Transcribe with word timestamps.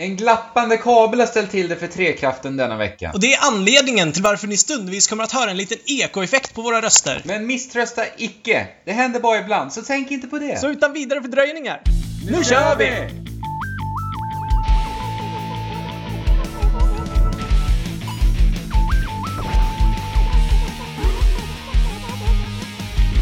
En 0.00 0.16
glappande 0.16 0.76
kabel 0.76 1.20
har 1.20 1.26
ställt 1.26 1.50
till 1.50 1.68
det 1.68 1.76
för 1.76 1.86
Trekraften 1.86 2.56
denna 2.56 2.76
vecka. 2.76 3.10
Och 3.14 3.20
det 3.20 3.34
är 3.34 3.46
anledningen 3.46 4.12
till 4.12 4.22
varför 4.22 4.46
ni 4.46 4.56
stundvis 4.56 5.08
kommer 5.08 5.24
att 5.24 5.32
höra 5.32 5.50
en 5.50 5.56
liten 5.56 5.78
ekoeffekt 5.86 6.54
på 6.54 6.62
våra 6.62 6.82
röster. 6.82 7.22
Men 7.24 7.46
misströsta 7.46 8.02
icke. 8.16 8.66
Det 8.84 8.92
händer 8.92 9.20
bara 9.20 9.38
ibland, 9.38 9.72
så 9.72 9.82
tänk 9.82 10.10
inte 10.10 10.26
på 10.26 10.38
det. 10.38 10.60
Så 10.60 10.68
utan 10.68 10.92
vidare 10.92 11.22
fördröjningar, 11.22 11.82
nu 12.30 12.44
kör 12.44 12.76
vi! 12.76 13.08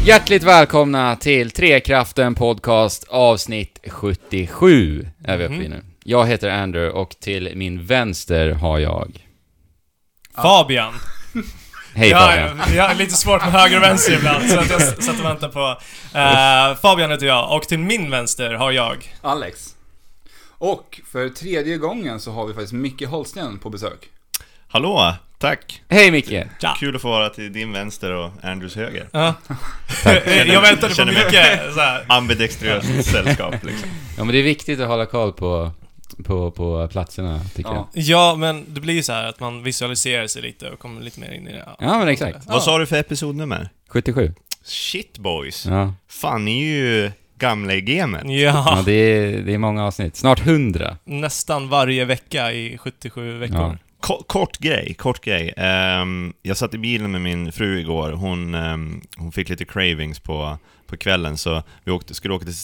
Hjärtligt 0.05 0.43
välkomna 0.43 1.15
till 1.15 1.51
Trekraften 1.51 2.35
Podcast 2.35 3.03
avsnitt 3.09 3.79
77 3.87 5.07
är 5.23 5.37
vi 5.37 5.45
uppe 5.45 5.55
i 5.55 5.69
nu. 5.69 5.88
Jag 6.03 6.27
heter 6.27 6.49
Andrew 6.49 6.99
och 6.99 7.19
till 7.19 7.51
min 7.55 7.85
vänster 7.85 8.51
har 8.51 8.79
jag... 8.79 9.27
Fabian. 10.35 10.93
Hej 11.95 12.09
Ja, 12.09 12.19
Fabian. 12.19 12.75
jag, 12.75 12.87
har 12.87 12.95
lite 12.95 13.13
svårt 13.13 13.41
med 13.41 13.51
höger 13.51 13.77
och 13.77 13.83
vänster 13.83 14.13
ibland, 14.13 14.49
så 14.49 14.59
att 14.59 14.69
jag 14.69 14.81
satt 14.81 15.19
och 15.19 15.25
väntade 15.25 15.53
på... 15.53 15.77
Eh, 16.17 16.75
Fabian 16.81 17.11
heter 17.11 17.25
jag, 17.25 17.55
och 17.55 17.63
till 17.63 17.79
min 17.79 18.11
vänster 18.11 18.53
har 18.53 18.71
jag... 18.71 19.15
Alex. 19.21 19.75
Och 20.57 21.01
för 21.11 21.29
tredje 21.29 21.77
gången 21.77 22.19
så 22.19 22.31
har 22.31 22.47
vi 22.47 22.53
faktiskt 22.53 22.73
Micke 22.73 23.05
Holsten 23.05 23.59
på 23.59 23.69
besök. 23.69 24.09
Hallå, 24.67 25.15
tack! 25.37 25.81
Hej 25.89 26.11
Micke! 26.11 26.31
Ja. 26.59 26.75
Kul 26.79 26.95
att 26.95 27.01
få 27.01 27.09
vara 27.09 27.29
till 27.29 27.53
din 27.53 27.73
vänster 27.73 28.11
och 28.11 28.31
Andrews 28.43 28.75
höger. 28.75 29.09
Ja. 29.11 29.33
jag 30.25 30.61
väntade 30.61 30.95
på 30.95 31.01
här. 31.79 32.05
Ambidextröst 32.07 33.05
sällskap 33.11 33.63
liksom. 33.63 33.89
Ja 34.17 34.23
men 34.23 34.33
det 34.33 34.39
är 34.39 34.43
viktigt 34.43 34.79
att 34.79 34.87
hålla 34.87 35.05
koll 35.05 35.33
på, 35.33 35.71
på, 36.23 36.51
på 36.51 36.87
platserna, 36.91 37.41
tycker 37.55 37.69
Ja. 37.71 37.89
jag. 37.93 38.03
Ja, 38.03 38.35
men 38.35 38.65
det 38.73 38.81
blir 38.81 38.93
ju 38.93 39.03
så 39.03 39.13
här 39.13 39.27
att 39.27 39.39
man 39.39 39.63
visualiserar 39.63 40.27
sig 40.27 40.41
lite 40.41 40.69
och 40.69 40.79
kommer 40.79 41.01
lite 41.01 41.19
mer 41.19 41.31
in 41.31 41.47
i 41.47 41.51
det. 41.51 41.65
Ja 41.79 41.97
men 41.99 42.07
exakt. 42.07 42.37
Vad 42.47 42.63
sa 42.63 42.77
du 42.77 42.85
för 42.85 42.95
episodnummer? 42.95 43.69
77. 43.87 44.33
Shit 44.63 45.17
boys! 45.17 45.65
Ja. 45.65 45.93
Fan, 46.07 46.45
ni 46.45 46.61
är 46.61 46.65
ju 46.75 47.11
gamla 47.37 47.73
i 47.73 47.81
gamet. 47.81 48.21
Ja, 48.25 48.31
Ja, 48.77 48.81
det 48.85 48.91
är, 48.93 49.41
det 49.41 49.53
är 49.53 49.57
många 49.57 49.85
avsnitt. 49.85 50.15
Snart 50.15 50.47
100. 50.47 50.97
nästan 51.03 51.69
varje 51.69 52.05
vecka 52.05 52.51
i 52.53 52.77
77 52.77 53.37
veckor. 53.37 53.57
Ja. 53.57 53.77
Ko- 53.99 54.23
kort 54.27 54.57
grej, 54.57 54.93
kort 54.93 55.21
grej. 55.25 55.53
Ehm, 55.57 56.33
jag 56.41 56.57
satt 56.57 56.73
i 56.73 56.77
bilen 56.77 57.11
med 57.11 57.21
min 57.21 57.51
fru 57.51 57.79
igår. 57.79 58.11
Hon, 58.11 58.55
ehm, 58.55 59.01
hon 59.17 59.31
fick 59.31 59.49
lite 59.49 59.65
cravings 59.65 60.19
på, 60.19 60.57
på 60.89 60.97
kvällen, 60.97 61.37
så 61.37 61.63
vi 61.83 61.91
åkte, 61.91 62.13
skulle 62.13 62.33
åka 62.33 62.45
till, 62.45 62.55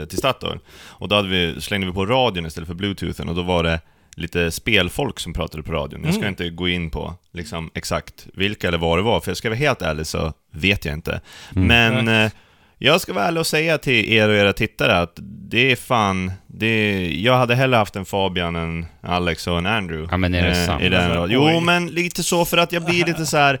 eh, 0.00 0.04
till 0.04 0.18
Statoil. 0.18 0.58
Och 0.88 1.08
då 1.08 1.22
vi, 1.22 1.60
slängde 1.60 1.86
vi 1.86 1.92
på 1.92 2.06
radion 2.06 2.46
istället 2.46 2.66
för 2.68 2.74
bluetoothen, 2.74 3.28
och 3.28 3.34
då 3.34 3.42
var 3.42 3.62
det 3.62 3.80
lite 4.16 4.50
spelfolk 4.50 5.20
som 5.20 5.32
pratade 5.32 5.62
på 5.62 5.72
radion. 5.72 6.00
Jag 6.04 6.14
ska 6.14 6.20
Mm. 6.22 6.28
inte 6.28 6.48
gå 6.50 6.68
in 6.68 6.90
på 6.90 7.14
liksom, 7.32 7.70
exakt 7.74 8.26
vilka 8.34 8.68
eller 8.68 8.78
vad 8.78 8.98
det 8.98 9.02
var, 9.02 9.20
för 9.20 9.30
jag 9.30 9.36
ska 9.36 9.48
vara 9.48 9.58
helt 9.58 9.82
ärlig 9.82 10.06
så 10.06 10.32
vet 10.50 10.84
jag 10.84 10.94
inte. 10.94 11.20
Mm. 11.56 11.66
Men 11.68 12.24
eh, 12.24 12.30
jag 12.78 13.00
ska 13.00 13.12
vara 13.12 13.24
ärlig 13.24 13.40
och 13.40 13.46
säga 13.46 13.78
till 13.78 14.12
er 14.12 14.28
och 14.28 14.34
era 14.34 14.52
tittare 14.52 14.98
att 14.98 15.12
det 15.22 15.72
är 15.72 15.76
fan, 15.76 16.32
det 16.46 16.66
är, 16.66 17.10
jag 17.24 17.36
hade 17.36 17.54
hellre 17.54 17.76
haft 17.76 17.96
en 17.96 18.04
Fabian 18.04 18.56
än 18.56 18.86
Alex 19.00 19.46
och 19.46 19.58
en 19.58 19.66
Andrew. 19.66 20.08
Ja, 20.10 20.16
men 20.16 20.34
är 20.34 20.42
det 20.42 20.60
eh, 20.60 20.66
sant? 20.66 20.82
I 20.82 20.88
den 20.88 21.12
Alltså. 21.12 21.34
Jo, 21.34 21.60
men 21.60 21.86
lite 21.86 22.22
så 22.22 22.44
för 22.44 22.56
att 22.58 22.72
jag 22.72 22.84
blir 22.84 23.04
lite 23.06 23.26
så 23.26 23.36
här. 23.36 23.60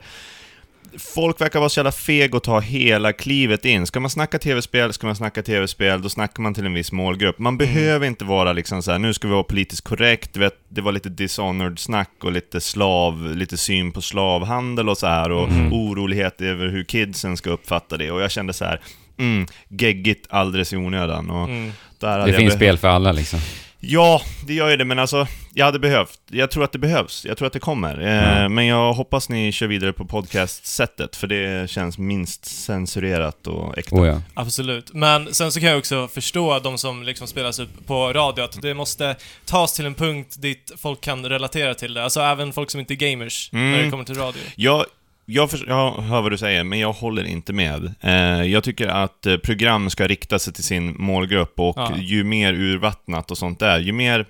Folk 0.98 1.40
verkar 1.40 1.58
vara 1.58 1.68
så 1.68 1.78
jävla 1.78 1.92
feg 1.92 2.34
och 2.34 2.42
ta 2.42 2.60
hela 2.60 3.12
klivet 3.12 3.64
in. 3.64 3.86
Ska 3.86 4.00
man 4.00 4.10
snacka 4.10 4.38
tv-spel, 4.38 4.92
ska 4.92 5.06
man 5.06 5.16
snacka 5.16 5.42
tv-spel, 5.42 6.02
då 6.02 6.08
snackar 6.08 6.42
man 6.42 6.54
till 6.54 6.66
en 6.66 6.74
viss 6.74 6.92
målgrupp. 6.92 7.38
Man 7.38 7.58
behöver 7.58 8.06
inte 8.06 8.24
vara 8.24 8.52
liksom 8.52 8.82
så 8.82 8.92
här, 8.92 8.98
nu 8.98 9.14
ska 9.14 9.28
vi 9.28 9.34
vara 9.34 9.42
politiskt 9.42 9.84
korrekt, 9.84 10.36
vet, 10.36 10.54
det 10.68 10.80
var 10.80 10.92
lite 10.92 11.08
Dishonored-snack 11.08 12.10
och 12.24 12.32
lite 12.32 12.60
slav, 12.60 13.34
lite 13.36 13.56
syn 13.56 13.92
på 13.92 14.02
slavhandel 14.02 14.88
och 14.88 14.98
så 14.98 15.06
här 15.06 15.30
och 15.30 15.48
orolighet 15.70 16.40
över 16.40 16.68
hur 16.68 16.84
kidsen 16.84 17.36
ska 17.36 17.50
uppfatta 17.50 17.96
det. 17.96 18.10
Och 18.10 18.20
jag 18.22 18.30
kände 18.30 18.52
så 18.52 18.64
här, 18.64 18.80
mm, 19.18 19.46
geggigt 19.68 20.26
alldeles 20.30 20.72
i 20.72 20.76
onödan. 20.76 21.30
Och 21.30 21.48
Mm. 21.48 21.72
där 21.98 22.26
Det 22.26 22.32
finns 22.32 22.54
spel 22.54 22.78
för 22.78 22.88
alla 22.88 23.12
liksom. 23.12 23.40
Ja, 23.84 24.22
det 24.46 24.54
gör 24.54 24.68
ju 24.70 24.76
det, 24.76 24.84
men 24.84 24.98
alltså, 24.98 25.26
jag 25.54 25.64
hade 25.66 25.78
behövt. 25.78 26.18
Jag 26.30 26.50
tror 26.50 26.64
att 26.64 26.72
det 26.72 26.78
behövs. 26.78 27.24
Jag 27.24 27.36
tror 27.38 27.46
att 27.46 27.52
det 27.52 27.58
kommer. 27.60 28.00
Eh, 28.00 28.22
Mm. 28.38 28.54
Men 28.54 28.66
jag 28.66 28.92
hoppas 28.92 29.28
ni 29.28 29.52
kör 29.52 29.66
vidare 29.66 29.92
på 29.92 30.04
podcast-sättet, 30.04 31.16
för 31.16 31.26
det 31.26 31.70
känns 31.70 31.98
minst 31.98 32.44
censurerat 32.44 33.46
och 33.46 33.78
äkta. 33.78 33.96
Oh 33.96 34.06
ja. 34.06 34.22
Absolut. 34.34 34.92
Men 34.94 35.34
sen 35.34 35.52
så 35.52 35.60
kan 35.60 35.68
jag 35.68 35.78
också 35.78 36.08
förstå 36.08 36.58
de 36.58 36.78
som 36.78 37.02
liksom 37.02 37.26
spelas 37.26 37.58
upp 37.58 37.86
på 37.86 38.12
radio, 38.12 38.42
att 38.42 38.62
det 38.62 38.74
måste 38.74 39.16
tas 39.44 39.72
till 39.72 39.86
en 39.86 39.94
punkt 39.94 40.34
dit 40.42 40.72
folk 40.78 41.00
kan 41.00 41.26
relatera 41.28 41.74
till 41.74 41.94
det. 41.94 42.04
Alltså 42.04 42.20
även 42.20 42.52
folk 42.52 42.70
som 42.70 42.80
inte 42.80 42.94
är 42.94 43.10
gamers, 43.10 43.50
Mm. 43.52 43.70
när 43.72 43.82
det 43.82 43.90
kommer 43.90 44.04
till 44.04 44.14
radio. 44.18 44.42
Jag, 44.56 44.84
jag, 45.26 45.50
för, 45.50 45.64
jag 45.68 45.92
hör 45.92 46.22
vad 46.22 46.30
du 46.32 46.38
säger, 46.38 46.64
men 46.64 46.78
jag 46.78 46.92
håller 46.92 47.24
inte 47.24 47.52
med. 47.52 47.94
Eh, 48.00 48.12
jag 48.42 48.64
tycker 48.64 48.88
att 48.88 49.26
eh, 49.26 49.36
program 49.36 49.90
ska 49.90 50.06
rikta 50.08 50.38
sig 50.38 50.52
till 50.52 50.64
sin 50.64 50.94
målgrupp, 50.98 51.60
och 51.60 51.78
Ja. 51.78 51.92
ju 51.98 52.24
mer 52.24 52.52
urvattnat 52.54 53.30
och 53.30 53.38
sånt 53.38 53.58
där, 53.60 53.78
ju 53.78 53.92
mer... 53.92 54.26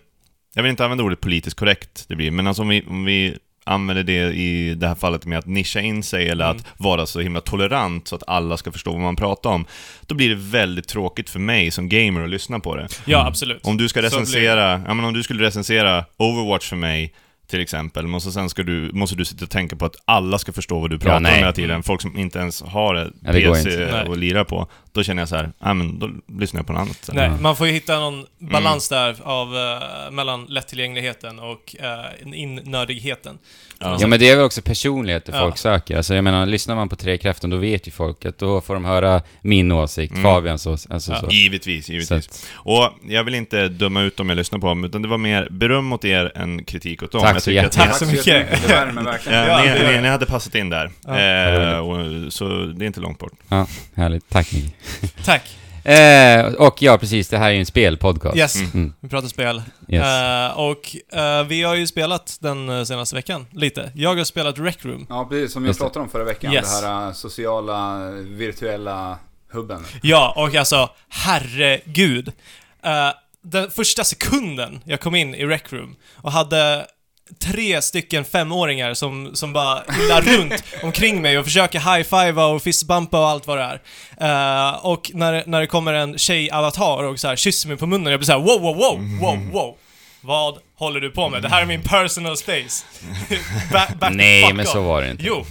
Jag 0.55 0.63
vill 0.63 0.71
inte 0.71 0.85
använda 0.85 1.05
ordet 1.05 1.21
politiskt 1.21 1.57
korrekt 1.57 2.05
det 2.09 2.17
blir, 2.17 2.31
men 2.31 2.47
alltså 2.47 2.63
om 2.63 2.69
vi, 2.69 2.85
om 2.89 3.05
vi 3.05 3.37
använder 3.65 4.03
det 4.05 4.33
i 4.33 4.75
det 4.75 4.89
här 4.89 4.95
fallet 4.95 5.27
med 5.27 5.39
att 5.39 5.47
nischa 5.47 5.81
in 5.81 6.03
sig 6.03 6.29
eller 6.29 6.45
Mm. 6.45 6.57
att 6.57 6.67
vara 6.77 7.07
så 7.07 7.21
himla 7.21 7.41
tolerant 7.41 8.09
så 8.09 8.17
att 8.17 8.23
alla 8.27 8.57
ska 8.57 8.73
förstå 8.73 8.93
vad 8.93 9.01
man 9.01 9.17
pratar 9.17 9.51
om, 9.51 9.65
då 10.07 10.15
blir 10.15 10.29
det 10.29 10.35
väldigt 10.35 10.89
tråkigt 10.89 11.31
för 11.31 11.39
mig 11.39 11.71
som 11.71 11.89
gamer 11.89 12.23
att 12.23 12.31
lyssna 12.31 12.61
på 12.61 12.77
det. 12.77 12.89
Ja, 13.05 13.27
absolut. 13.27 13.67
Om 13.67 13.77
du 13.77 13.89
ska 13.89 14.03
recensera, 14.03 14.83
ja 14.87 14.95
men 14.95 15.05
om 15.05 15.13
du 15.15 15.23
skulle 15.23 15.43
recensera 15.47 16.05
Overwatch 16.17 16.69
för 16.69 16.77
mig, 16.77 17.13
till 17.53 17.61
exempel, 17.61 18.07
men 18.07 18.21
så 18.21 18.33
sen 18.33 18.49
ska 18.49 18.63
du, 18.63 18.91
måste 18.93 19.17
du 19.17 19.25
sitta 19.25 19.45
och 19.45 19.51
tänka 19.51 19.77
på 19.77 19.85
att 19.85 19.97
alla 20.05 20.39
ska 20.39 20.53
förstå 20.53 20.81
vad 20.81 20.91
du 20.91 20.99
pratar 20.99 21.17
om 21.17 21.23
nej. 21.23 21.39
hela 21.39 21.53
tiden. 21.53 21.83
Folk 21.83 22.03
som 22.03 22.19
inte 22.19 22.39
ens 22.39 22.63
har 22.63 22.95
ett 22.95 23.13
Ja, 23.21 23.33
PC 23.33 23.91
att 23.91 24.19
lira 24.19 24.45
på. 24.45 24.69
Då 24.95 25.03
känner 25.03 25.23
jag 25.23 25.29
så 25.29 25.37
här, 25.37 25.53
ja 25.59 25.75
men 25.75 25.99
då 25.99 26.11
lyssnar 26.39 26.59
jag 26.59 26.67
på 26.67 26.73
något 26.73 26.81
annat. 26.83 27.11
Nej, 27.13 27.25
Ja. 27.31 27.37
man 27.41 27.57
får 27.57 27.67
ju 27.67 27.73
hitta 27.73 27.99
någon 28.01 28.27
balans 28.39 28.89
där 28.89 29.17
av, 29.23 29.57
eh, 29.57 30.11
mellan 30.11 30.45
lättillgängligheten 30.49 31.39
och 31.39 31.77
uh, 31.81 32.39
innördigheten. 32.39 33.39
Ja. 33.79 33.97
Ja 34.01 34.07
men 34.07 34.21
det 34.21 34.31
är 34.31 34.37
väl 34.37 34.45
också 34.45 34.63
personlighet 34.63 35.29
Ja. 35.33 35.39
folk 35.41 35.59
söker. 35.59 35.97
Alltså 35.97 36.15
jag 36.15 36.25
menar, 36.25 36.47
lyssnar 36.47 36.75
man 36.75 36.89
på 36.89 36.97
Trekraften 36.97 37.51
då 37.51 37.57
vet 37.57 37.87
ju 37.87 37.91
folk 37.91 38.25
att 38.25 38.39
då 38.39 38.61
får 38.61 38.75
de 38.75 38.85
höra 38.85 39.23
min 39.41 39.73
åsikt, 39.73 40.13
Mm. 40.13 40.23
Fabians 40.23 40.67
åsikt, 40.67 40.93
alltså 40.93 41.13
Ja. 41.13 41.21
så. 41.21 41.27
Givetvis, 41.31 41.89
givetvis. 41.89 42.29
att, 42.29 42.47
Och 42.55 42.91
jag 43.09 43.25
vill 43.25 43.35
inte 43.35 43.69
döma 43.69 44.03
ut 44.03 44.17
dem 44.17 44.29
jag 44.29 44.37
lyssnar 44.37 44.59
på 44.59 44.67
dem, 44.67 44.85
utan 44.85 45.03
det 45.03 45.09
var 45.09 45.19
mer 45.19 45.49
beröm 45.51 45.93
åt 45.93 46.05
er 46.05 46.33
än 46.35 46.65
kritik 46.65 47.03
åt 47.03 47.13
dem. 47.13 47.21
Tack 47.21 47.43
så 47.43 47.51
jättemycket. 47.51 47.79
Tack 47.91 47.97
så 47.99 48.07
mycket. 48.07 48.63
Det 48.63 48.69
värmer 48.69 49.03
verkligen. 49.03 49.39
Ja, 49.39 49.47
Ja, 49.67 49.73
ni, 49.75 49.79
det- 49.81 49.93
ni, 49.97 50.03
ni 50.03 50.09
hade 50.09 50.27
passat 50.27 50.55
in 50.55 50.69
där. 50.71 50.91
Ja. 51.07 51.19
Eh, 51.19 51.79
och, 51.79 52.33
så 52.33 52.49
det 52.49 52.85
är 52.85 52.87
inte 52.87 53.01
långt 53.01 53.19
bort. 53.19 53.33
ja, 53.49 53.67
härligt. 53.95 54.29
Tack 54.29 54.53
Micke. 54.53 54.75
Tack. 55.25 55.57
Eh, 55.85 56.53
och 56.53 56.83
ja, 56.83 56.99
precis, 56.99 57.29
det 57.29 57.39
här 57.39 57.47
är 57.49 57.53
ju 57.53 57.59
en 57.59 57.67
spelpodcast. 57.67 58.37
Yes, 58.37 58.57
Mm. 58.75 58.93
vi 59.01 59.09
pratar 59.09 59.29
spel. 59.29 59.63
Yes. 59.89 60.05
Eh, 60.05 60.59
och 60.59 60.97
eh, 61.19 61.45
vi 61.45 61.63
har 61.63 61.75
ju 61.75 61.87
spelat 61.87 62.37
den 62.41 62.69
eh, 62.69 62.85
senaste 62.85 63.17
veckan, 63.17 63.47
lite. 63.53 63.93
Jag 63.95 64.17
har 64.17 64.25
spelat 64.25 64.59
Rec 64.59 64.77
Room. 64.85 65.07
Ja, 65.09 65.25
precis 65.31 65.53
som 65.53 65.67
jag 65.67 65.79
pratade 65.79 66.03
om 66.03 66.09
förra 66.11 66.25
veckan. 66.25 66.53
Yes. 66.53 66.81
Det 66.81 66.87
här 66.87 67.07
äh, 67.07 67.13
sociala, 67.13 68.11
virtuella 68.13 69.19
hubben. 69.53 69.85
Ja, 70.03 70.35
och 70.37 70.55
alltså, 70.55 70.91
herregud. 71.09 72.29
Eh, 72.85 73.09
den 73.45 73.71
första 73.71 74.05
sekunden 74.05 74.81
jag 74.85 75.01
kom 75.01 75.15
in 75.15 75.35
i 75.35 75.45
Rec 75.47 75.63
Room 75.73 75.97
och 76.15 76.33
hade 76.33 76.87
tre 77.39 77.83
stycken 77.83 78.25
femåringar 78.25 78.95
som, 78.95 79.31
som 79.35 79.53
bara 79.53 79.83
hyllar 79.89 80.21
runt 80.21 80.65
omkring 80.83 81.23
mig 81.23 81.39
och 81.39 81.45
försöker 81.45 81.79
high-fivea 81.79 82.47
och 82.47 82.63
fistbumpa 82.63 83.21
och 83.21 83.29
allt 83.29 83.47
vad 83.47 83.59
det 83.59 83.63
är. 83.63 83.81
Uh, 84.71 84.87
och 84.87 85.11
när, 85.15 85.45
när 85.47 85.61
det 85.61 85.67
kommer 85.67 85.93
en 85.93 86.19
tjej-avatar 86.19 87.05
och 87.05 87.21
så 87.21 87.29
här 87.29 87.37
kysser 87.37 87.69
mig 87.69 87.77
på 87.77 87.87
munnen, 87.87 88.11
jag 88.11 88.21
blir 88.21 88.27
så 88.27 88.33
här: 88.33 88.39
wow, 88.39 88.61
wow, 88.61 88.77
wow, 88.77 89.21
wow, 89.21 89.53
wow. 89.53 89.77
Vad 90.25 90.59
håller 90.75 91.01
du 91.01 91.11
på 91.11 91.29
med? 91.29 91.43
Det 91.43 91.49
här 91.49 91.63
är 91.63 91.67
min 91.67 91.83
personal 91.83 92.37
space. 92.37 92.85
back, 93.73 93.95
back 93.99 94.13
Nej, 94.15 94.53
men 94.53 94.67
off. 94.67 94.73
så 94.73 94.83
var 94.83 95.03
det 95.03 95.11
inte. 95.11 95.25
Jo, 95.27 95.47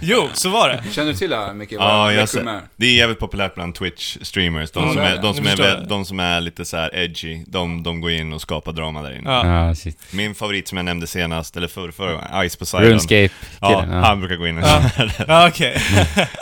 jo, 0.00 0.28
så 0.34 0.48
var 0.48 0.68
det. 0.68 0.84
Känner 0.92 1.12
du 1.12 1.18
till 1.18 1.30
det 1.30 1.36
här 1.36 1.54
Micke? 1.54 1.72
Ja, 1.72 2.12
jag 2.12 2.28
ser. 2.28 2.60
Det 2.76 2.86
är 2.86 2.92
jävligt 2.94 3.18
populärt 3.18 3.54
bland 3.54 3.74
Twitch-streamers. 3.78 4.70
De, 4.74 4.84
Ja, 4.86 4.92
som 4.92 5.02
är 5.02 5.22
de, 5.22 5.34
som 5.34 5.46
är, 5.46 5.86
de 5.88 6.04
som 6.04 6.20
är 6.20 6.40
lite 6.40 6.64
så 6.64 6.76
här 6.76 6.94
edgy, 6.94 7.44
de, 7.46 7.82
de 7.82 8.00
går 8.00 8.10
in 8.10 8.32
och 8.32 8.40
skapar 8.40 8.72
drama 8.72 9.02
där 9.02 9.18
inne. 9.18 9.30
Ja. 9.30 9.74
Shit. 9.74 9.98
Min 10.12 10.34
favorit 10.34 10.68
som 10.68 10.78
jag 10.78 10.84
nämnde 10.84 11.06
senast, 11.06 11.56
eller 11.56 11.68
förr, 11.68 11.90
förra 11.90 12.48
Ice 12.48 12.56
Poseidon. 12.56 12.88
RuneScape 12.88 13.30
Ja, 13.60 13.84
ja. 13.90 13.94
han 14.00 14.20
brukar 14.20 14.36
gå 14.36 14.46
in 14.46 14.58
och. 14.58 14.64
Ja, 15.26 15.48
okej. 15.48 15.82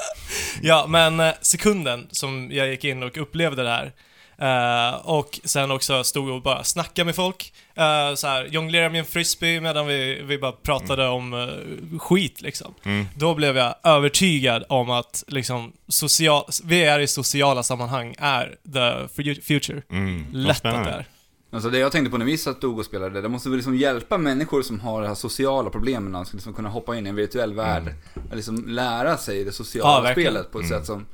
ja, 0.62 0.84
men 0.88 1.20
eh, 1.20 1.32
sekunden 1.40 2.06
som 2.10 2.48
jag 2.52 2.68
gick 2.68 2.84
in 2.84 3.02
och 3.02 3.16
upplevde 3.18 3.62
det 3.62 3.70
här 3.70 3.92
eh, 4.38 4.94
och 4.94 5.40
sen 5.44 5.70
också 5.70 6.04
stod 6.04 6.30
och 6.30 6.42
bara 6.42 6.64
snackade 6.64 7.04
med 7.04 7.14
folk. 7.14 7.52
Uh, 7.78 8.14
så 8.14 8.26
här, 8.26 8.44
jonglerade 8.44 8.90
med 8.90 8.98
en 8.98 9.04
frisbee 9.04 9.60
medan 9.60 9.86
vi, 9.86 10.22
vi 10.22 10.38
bara 10.38 10.52
pratade 10.52 11.08
om 11.08 11.34
eh, 11.34 11.98
skit 11.98 12.40
liksom. 12.42 12.74
Mm. 12.82 13.06
Då 13.16 13.34
blev 13.34 13.56
jag 13.56 13.74
övertygad 13.82 14.64
om 14.68 14.90
att 14.90 15.24
liksom, 15.26 15.72
social, 15.88 16.44
vi 16.64 16.84
är 16.84 17.00
i 17.00 17.06
sociala 17.06 17.62
sammanhang 17.62 18.14
är 18.18 18.56
the 18.72 19.22
fu- 19.22 19.40
future. 19.42 19.82
Mm. 19.90 20.26
Lätt 20.32 20.64
att 20.64 20.84
det 20.84 20.90
är. 20.90 21.06
Alltså 21.52 21.70
det 21.70 21.78
jag 21.78 21.92
tänkte 21.92 22.10
på 22.10 22.18
när 22.18 22.26
vi 22.26 22.38
satt 22.38 22.64
och 22.64 22.84
spelade, 22.84 23.20
det 23.20 23.28
måste 23.28 23.48
väl 23.48 23.56
liksom 23.56 23.76
hjälpa 23.76 24.18
människor 24.18 24.62
som 24.62 24.80
har 24.80 25.02
det 25.02 25.08
här 25.08 25.14
sociala 25.14 25.70
problemen, 25.70 26.14
att 26.14 26.32
liksom 26.32 26.54
kunna 26.54 26.68
hoppa 26.68 26.96
in 26.96 27.06
i 27.06 27.08
en 27.08 27.16
virtuell 27.16 27.54
värld. 27.54 27.94
Att 28.30 28.36
liksom 28.36 28.64
lära 28.68 29.16
sig 29.16 29.38
det 29.38 29.48
Ja, 29.48 29.52
sociala 29.52 30.02
verkligen. 30.02 30.32
spelet 30.32 30.52
på 30.52 30.60
ett 30.60 30.68
sätt 30.68 30.86
som 30.86 31.06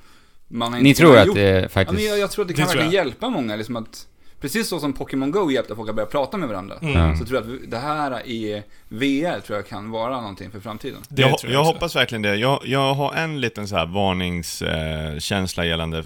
man 0.52 0.72
har 0.72 0.80
Ni 0.80 0.88
inte 0.88 0.98
tror 0.98 1.10
kunnat 1.10 1.20
att 1.20 1.26
gjort. 1.26 1.36
det 1.36 1.60
Ja, 1.62 1.68
faktiskt... 1.68 1.94
men 2.00 2.04
jag, 2.10 2.18
jag 2.18 2.30
tror 2.30 2.42
att 2.44 2.48
det 2.48 2.54
Det 2.54 2.58
kan 2.58 2.66
tror 2.68 2.76
verkligen 2.80 2.92
jag. 2.94 3.04
hjälpa 3.06 3.28
många, 3.30 3.56
liksom 3.56 3.76
att 3.76 4.06
Precis 4.42 4.68
så 4.68 4.80
som 4.80 4.92
Pokémon 4.92 5.30
Go 5.30 5.50
hjälpte 5.50 5.76
folk 5.76 5.88
att 5.88 5.94
börja 5.94 6.06
prata 6.06 6.36
med 6.36 6.48
varandra. 6.48 6.74
Ja. 6.80 7.16
Så 7.16 7.24
tror 7.24 7.42
jag 7.42 7.54
att 7.54 7.70
det 7.70 7.78
här 7.78 8.26
i 8.26 8.62
VR 8.88 9.40
tror 9.40 9.58
jag 9.58 9.68
kan 9.68 9.90
vara 9.90 10.20
någonting 10.20 10.50
för 10.50 10.60
framtiden. 10.60 10.98
Det 11.08 11.22
jag, 11.22 11.28
jag, 11.30 11.34
också. 11.60 11.72
hoppas 11.72 11.96
verkligen 11.96 12.22
det. 12.22 12.36
Jag, 12.36 12.60
jag 12.64 12.94
har 12.94 13.14
en 13.14 13.40
liten 13.40 13.68
så 13.68 13.76
här 13.76 13.86
varningskänsla 13.86 15.12
eh, 15.12 15.18
känsla 15.18 15.64
gällande, 15.64 16.02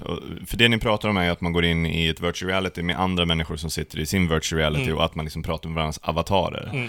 för 0.47 0.56
det 0.56 0.69
ni 0.69 0.79
pratar 0.79 1.09
om 1.09 1.17
är 1.17 1.31
att 1.31 1.41
man 1.41 1.53
går 1.53 1.65
in 1.65 1.87
i 1.87 2.09
ett 2.09 2.21
virtual 2.21 2.50
reality 2.50 2.83
med 2.83 3.00
andra 3.00 3.25
människor 3.25 3.56
som 3.56 3.71
sitter 3.71 3.99
i 3.99 4.06
sin 4.06 4.29
virtual 4.29 4.59
reality 4.59 4.82
Mm. 4.87 4.99
och 4.99 5.05
att 5.05 5.15
man 5.15 5.25
liksom 5.25 5.43
pratar 5.43 5.69
med 5.69 5.75
varandras 5.75 5.99
avatarer. 6.03 6.89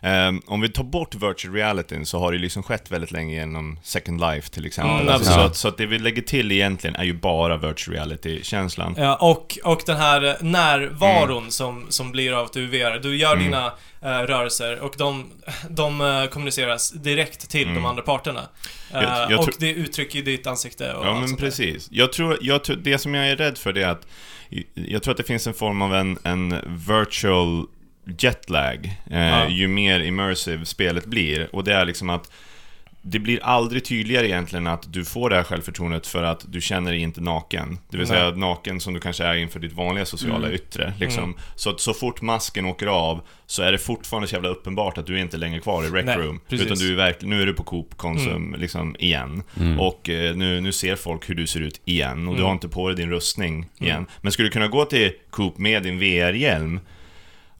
Mm. 0.00 0.36
Eh, 0.36 0.42
om 0.46 0.60
vi 0.60 0.68
tar 0.68 0.84
bort 0.84 1.14
virtual 1.14 1.54
reality 1.54 2.04
så 2.04 2.18
har 2.18 2.32
det 2.32 2.38
liksom 2.38 2.62
skett 2.62 2.90
väldigt 2.90 3.10
länge 3.12 3.34
genom 3.34 3.78
Second 3.82 4.20
Life 4.20 4.50
till 4.50 4.66
exempel. 4.66 5.00
Mm, 5.00 5.14
alltså, 5.14 5.24
så, 5.24 5.30
absolut. 5.32 5.50
att, 5.50 5.56
så 5.56 5.68
att 5.68 5.76
det 5.76 5.86
vi 5.86 5.98
lägger 5.98 6.22
till 6.22 6.52
egentligen 6.52 6.96
är 6.96 7.04
ju 7.04 7.12
bara 7.12 7.56
virtual 7.56 7.96
reality-känslan. 7.96 8.94
Ja, 8.98 9.16
och, 9.16 9.58
och 9.64 9.82
den 9.86 9.96
här 9.96 10.36
närvaron 10.90 11.38
Mm. 11.38 11.50
som, 11.50 11.86
som 11.88 12.12
blir 12.12 12.32
av 12.32 12.44
att 12.44 12.52
du 12.52 12.66
VR. 12.66 12.98
Du 13.02 13.16
gör 13.16 13.36
dina 13.36 13.66
eh, 14.02 14.08
rörelser 14.08 14.78
och 14.80 14.94
de, 14.98 15.30
de 15.70 16.00
eh, 16.00 16.26
kommuniceras 16.26 16.90
direkt 16.90 17.50
till 17.50 17.74
de 17.74 17.84
andra 17.84 18.02
parterna. 18.02 18.40
Eh, 18.40 18.98
Mm. 18.98 19.10
Jag- 19.10 19.30
jag 19.30 19.40
och 19.40 19.50
det 19.58 19.70
uttrycker 19.70 20.22
ditt 20.22 20.46
ansikte 20.46 20.92
och 20.92 21.06
Ja, 21.06 21.20
men 21.20 21.30
där. 21.30 21.36
precis. 21.36 21.88
Jag 21.90 22.12
tror, 22.12 22.38
jag 22.40 22.60
det 22.82 22.98
som 22.98 23.14
jag 23.14 23.28
är 23.28 23.36
rädd 23.36 23.58
för 23.58 23.72
det 23.72 23.82
är 23.82 23.88
att 23.88 24.06
jag 24.74 25.02
tror 25.02 25.10
att 25.12 25.16
det 25.18 25.22
finns 25.24 25.46
en 25.46 25.54
form 25.54 25.82
av 25.82 25.94
en, 25.94 26.18
en 26.24 26.50
virtual 26.88 27.66
jetlag 28.18 28.96
eh, 29.10 29.28
Ja. 29.28 29.48
ju 29.48 29.68
mer 29.68 30.00
immersive 30.00 30.64
spelet 30.64 31.04
blir. 31.06 31.54
Och 31.54 31.64
det 31.64 31.74
är 31.74 31.84
liksom 31.84 32.10
att 32.10 32.30
det 33.04 33.18
blir 33.18 33.42
aldrig 33.42 33.84
tydligare 33.84 34.26
egentligen 34.28 34.66
att 34.66 34.92
du 34.92 35.04
får 35.04 35.30
det 35.30 35.36
här 35.36 35.42
självförtroendet 35.42 36.06
för 36.06 36.22
att 36.22 36.44
du 36.48 36.60
känner 36.60 36.90
dig 36.92 37.00
inte 37.00 37.20
naken. 37.20 37.78
Det 37.90 37.96
vill 37.96 38.08
Nej. 38.08 38.16
säga 38.18 38.30
naken 38.30 38.80
som 38.80 38.94
du 38.94 39.00
kanske 39.00 39.24
är 39.24 39.34
inför 39.34 39.60
ditt 39.60 39.72
vanliga 39.72 40.04
sociala 40.04 40.50
yttre. 40.50 40.94
Liksom. 41.00 41.24
Mm. 41.24 41.36
Så 41.56 41.70
att 41.70 41.80
så 41.80 41.94
fort 41.94 42.20
masken 42.22 42.66
åker 42.66 42.86
av 42.86 43.20
så 43.46 43.62
är 43.62 43.72
det 43.72 43.78
fortfarande 43.78 44.28
så 44.28 44.34
jävla 44.34 44.48
uppenbart 44.48 44.98
att 44.98 45.06
du 45.06 45.14
är 45.16 45.20
inte 45.22 45.36
längre 45.36 45.60
kvar 45.60 45.84
i 45.84 45.88
Rec 45.88 46.04
Nej, 46.06 46.16
Room. 46.16 46.40
precis. 46.48 46.66
Utan 46.66 46.78
du 46.78 46.92
är 46.92 46.96
verkligen, 46.96 47.30
nu 47.36 47.42
är 47.42 47.46
du 47.46 47.52
på 47.54 47.62
Coop 47.62 47.96
Konsum 47.96 48.54
liksom 48.58 48.96
igen. 48.98 49.42
Och 49.78 50.08
eh, 50.08 50.34
nu, 50.36 50.60
nu 50.60 50.72
ser 50.72 50.96
folk 50.96 51.30
hur 51.30 51.34
du 51.34 51.46
ser 51.46 51.60
ut 51.60 51.80
igen. 51.84 52.28
Och 52.28 52.34
du 52.34 52.38
Mm. 52.40 52.44
har 52.44 52.52
inte 52.52 52.68
på 52.68 52.88
dig 52.88 52.96
din 52.96 53.10
rustning 53.10 53.66
igen. 53.80 54.06
Men 54.20 54.32
skulle 54.32 54.48
du 54.48 54.52
kunna 54.52 54.68
gå 54.68 54.84
till 54.84 55.12
Coop 55.30 55.58
med 55.58 55.82
din 55.82 55.98
VR-hjälm 55.98 56.80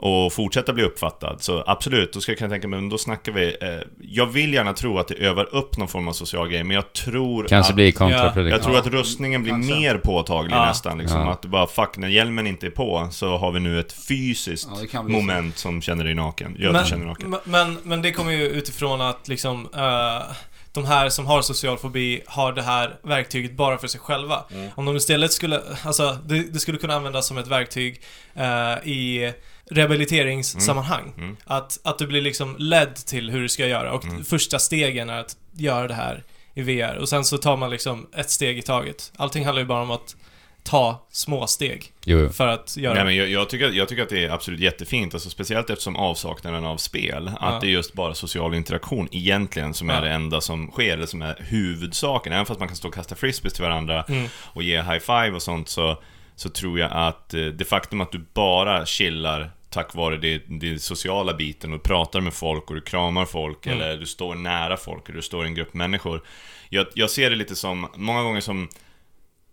och 0.03 0.33
fortsätta 0.33 0.73
bli 0.73 0.85
uppfattad, 0.85 1.37
så 1.41 1.65
absolut, 1.67 2.13
då 2.13 2.21
ska 2.21 2.33
jag 2.33 2.39
kunna 2.39 2.51
tänka 2.51 2.69
mig, 2.69 2.81
men 2.81 2.89
då 2.89 2.99
snackar 2.99 3.33
vi... 3.33 3.57
Eh, 3.61 3.69
jag 4.01 4.27
vill 4.27 4.55
gärna 4.55 4.73
tro 4.73 4.99
att 4.99 5.09
det 5.09 5.15
övar 5.15 5.55
upp 5.55 5.77
någon 5.77 5.89
form 5.89 6.09
av 6.09 6.13
social 6.13 6.49
grej, 6.49 6.65
men 6.65 6.75
jag 6.75 6.93
tror 6.93 7.47
Kanske 7.49 7.71
att... 7.71 7.75
blir 7.77 7.93
kontraproduktivt. 7.93 8.51
Jag 8.51 8.63
tror 8.63 8.79
att 8.79 8.87
rustningen 8.87 9.43
blir 9.43 9.53
kanske. 9.53 9.75
mer 9.75 9.95
påtaglig 9.99 10.57
Ja. 10.57 10.67
nästan, 10.67 10.99
liksom. 10.99 11.21
Ja. 11.21 11.33
Att 11.33 11.43
du 11.43 11.49
bara, 11.49 11.67
fuck, 11.67 11.97
när 11.97 12.09
hjälmen 12.09 12.47
inte 12.47 12.67
är 12.67 12.71
på 12.71 13.09
så 13.11 13.37
har 13.37 13.53
vi 13.53 13.61
nu 13.61 13.81
ett 13.81 13.93
fysiskt 14.09 14.69
Ja, 14.83 14.87
så. 14.93 15.03
moment 15.03 15.59
som 15.59 15.83
känner 15.83 16.05
dig 16.05 16.15
naken. 16.15 16.57
Gör 16.59 16.73
du 16.73 16.89
känner 16.89 17.07
naken. 17.07 17.31
men, 17.31 17.41
men, 17.45 17.79
men 17.83 18.03
det 18.03 18.13
kommer 18.13 18.33
ju 18.33 18.47
utifrån 18.49 19.01
att 19.01 19.29
liksom 19.29 19.69
eh, 19.75 20.33
de 20.73 20.85
här 20.85 21.09
som 21.09 21.27
har 21.27 21.43
social 21.43 21.79
fobi 21.79 22.23
har 22.27 22.53
det 22.53 22.63
här 22.63 22.95
verktyget 23.03 23.57
bara 23.57 23.79
för 23.79 23.89
sig 23.89 24.01
själva. 24.01 24.45
Mm. 24.55 24.69
Om 24.75 24.85
de 24.85 24.97
istället 24.97 25.33
skulle, 25.33 25.61
alltså 25.85 26.19
det, 26.27 26.53
det 26.53 26.59
skulle 26.59 26.79
kunna 26.79 26.95
användas 26.95 27.27
som 27.27 27.39
ett 27.39 27.49
verktyg 27.49 28.01
eh, 28.35 28.89
i 28.89 29.33
rehabiliteringssammanhang. 29.75 31.13
Mm. 31.17 31.37
Att, 31.45 31.79
att 31.85 31.99
du 31.99 32.07
blir 32.07 32.23
liksom 32.23 32.57
ledd 32.59 32.95
till 32.97 33.31
hur 33.31 33.41
du 33.43 33.49
ska 33.49 33.67
göra 33.67 33.93
och 33.93 34.05
Mm. 34.05 34.25
första 34.25 34.59
stegen 34.59 35.11
är 35.11 35.19
att 35.21 35.37
göra 35.53 35.89
det 35.89 35.95
här 35.95 36.23
i 36.55 36.63
VR 36.63 36.97
och 36.97 37.09
sen 37.09 37.25
så 37.25 37.39
tar 37.39 37.57
man 37.57 37.71
liksom 37.71 38.07
ett 38.17 38.31
steg 38.31 38.59
i 38.59 38.63
taget. 38.63 39.13
Allting 39.17 39.45
handlar 39.45 39.63
ju 39.63 39.67
bara 39.69 39.83
om 39.83 39.91
att 39.91 40.17
ta 40.65 41.07
små 41.11 41.47
steg 41.47 41.93
Jo, 42.05 42.19
jo. 42.19 42.29
för 42.33 42.47
att 42.47 42.77
göra 42.77 42.95
Nej, 42.95 43.05
men 43.05 43.17
jag, 43.17 43.29
jag, 43.29 43.49
tycker, 43.49 43.69
jag 43.71 43.89
tycker 43.89 44.03
att 44.03 44.09
det 44.09 44.25
är 44.25 44.31
absolut 44.31 44.61
jättefint, 44.61 45.15
alltså, 45.15 45.31
speciellt 45.31 45.71
eftersom 45.71 45.97
avsaknaden 45.97 46.65
av 46.65 46.77
spel, 46.77 47.31
Ja. 47.41 47.47
att 47.47 47.61
det 47.61 47.67
är 47.67 47.71
just 47.71 47.93
bara 47.93 48.15
social 48.15 48.55
interaktion 48.55 49.09
egentligen 49.13 49.75
som 49.75 49.89
Ja. 49.89 49.95
är 49.95 50.03
det 50.03 50.11
enda 50.11 50.41
som 50.41 50.71
sker, 50.71 50.93
eller 50.93 51.07
som 51.07 51.23
är 51.23 51.37
huvudsaken. 51.49 52.33
Även 52.33 52.47
fast 52.47 52.61
man 52.61 52.69
kan 52.69 52.77
stå 52.77 52.89
och 52.89 52.95
kasta 52.95 53.15
frisbees 53.15 53.53
till 53.55 53.63
varandra 53.65 54.05
Mm. 54.09 54.29
och 54.37 54.63
ge 54.63 54.83
high-five 54.83 55.31
och 55.33 55.43
sånt, 55.43 55.69
så, 55.69 56.03
så 56.37 56.49
tror 56.49 56.79
jag 56.79 56.91
att 56.93 57.35
eh, 57.35 57.45
det 57.45 57.65
faktum 57.65 58.01
att 58.01 58.13
du 58.13 58.25
bara 58.35 58.87
chillar 58.87 59.51
tack 59.73 59.95
vare 59.95 60.17
det, 60.17 60.43
det 60.47 60.79
sociala 60.83 61.35
biten 61.35 61.73
och 61.73 61.83
pratar 61.83 62.21
med 62.21 62.35
folk 62.35 62.69
och 62.71 62.75
du 62.75 62.81
kramar 62.81 63.25
folk 63.25 63.67
Mm. 63.67 63.81
eller 63.81 63.97
du 63.97 64.07
står 64.07 64.35
nära 64.35 64.77
folk 64.77 65.09
eller 65.09 65.17
du 65.17 65.23
står 65.23 65.45
i 65.45 65.49
en 65.49 65.55
grupp 65.55 65.75
människor. 65.75 66.23
Jag, 66.69 66.87
jag 66.95 67.11
ser 67.11 67.31
det 67.31 67.37
lite 67.37 67.57
som, 67.57 67.89
många 67.97 68.23
gånger 68.23 68.41
som 68.41 68.69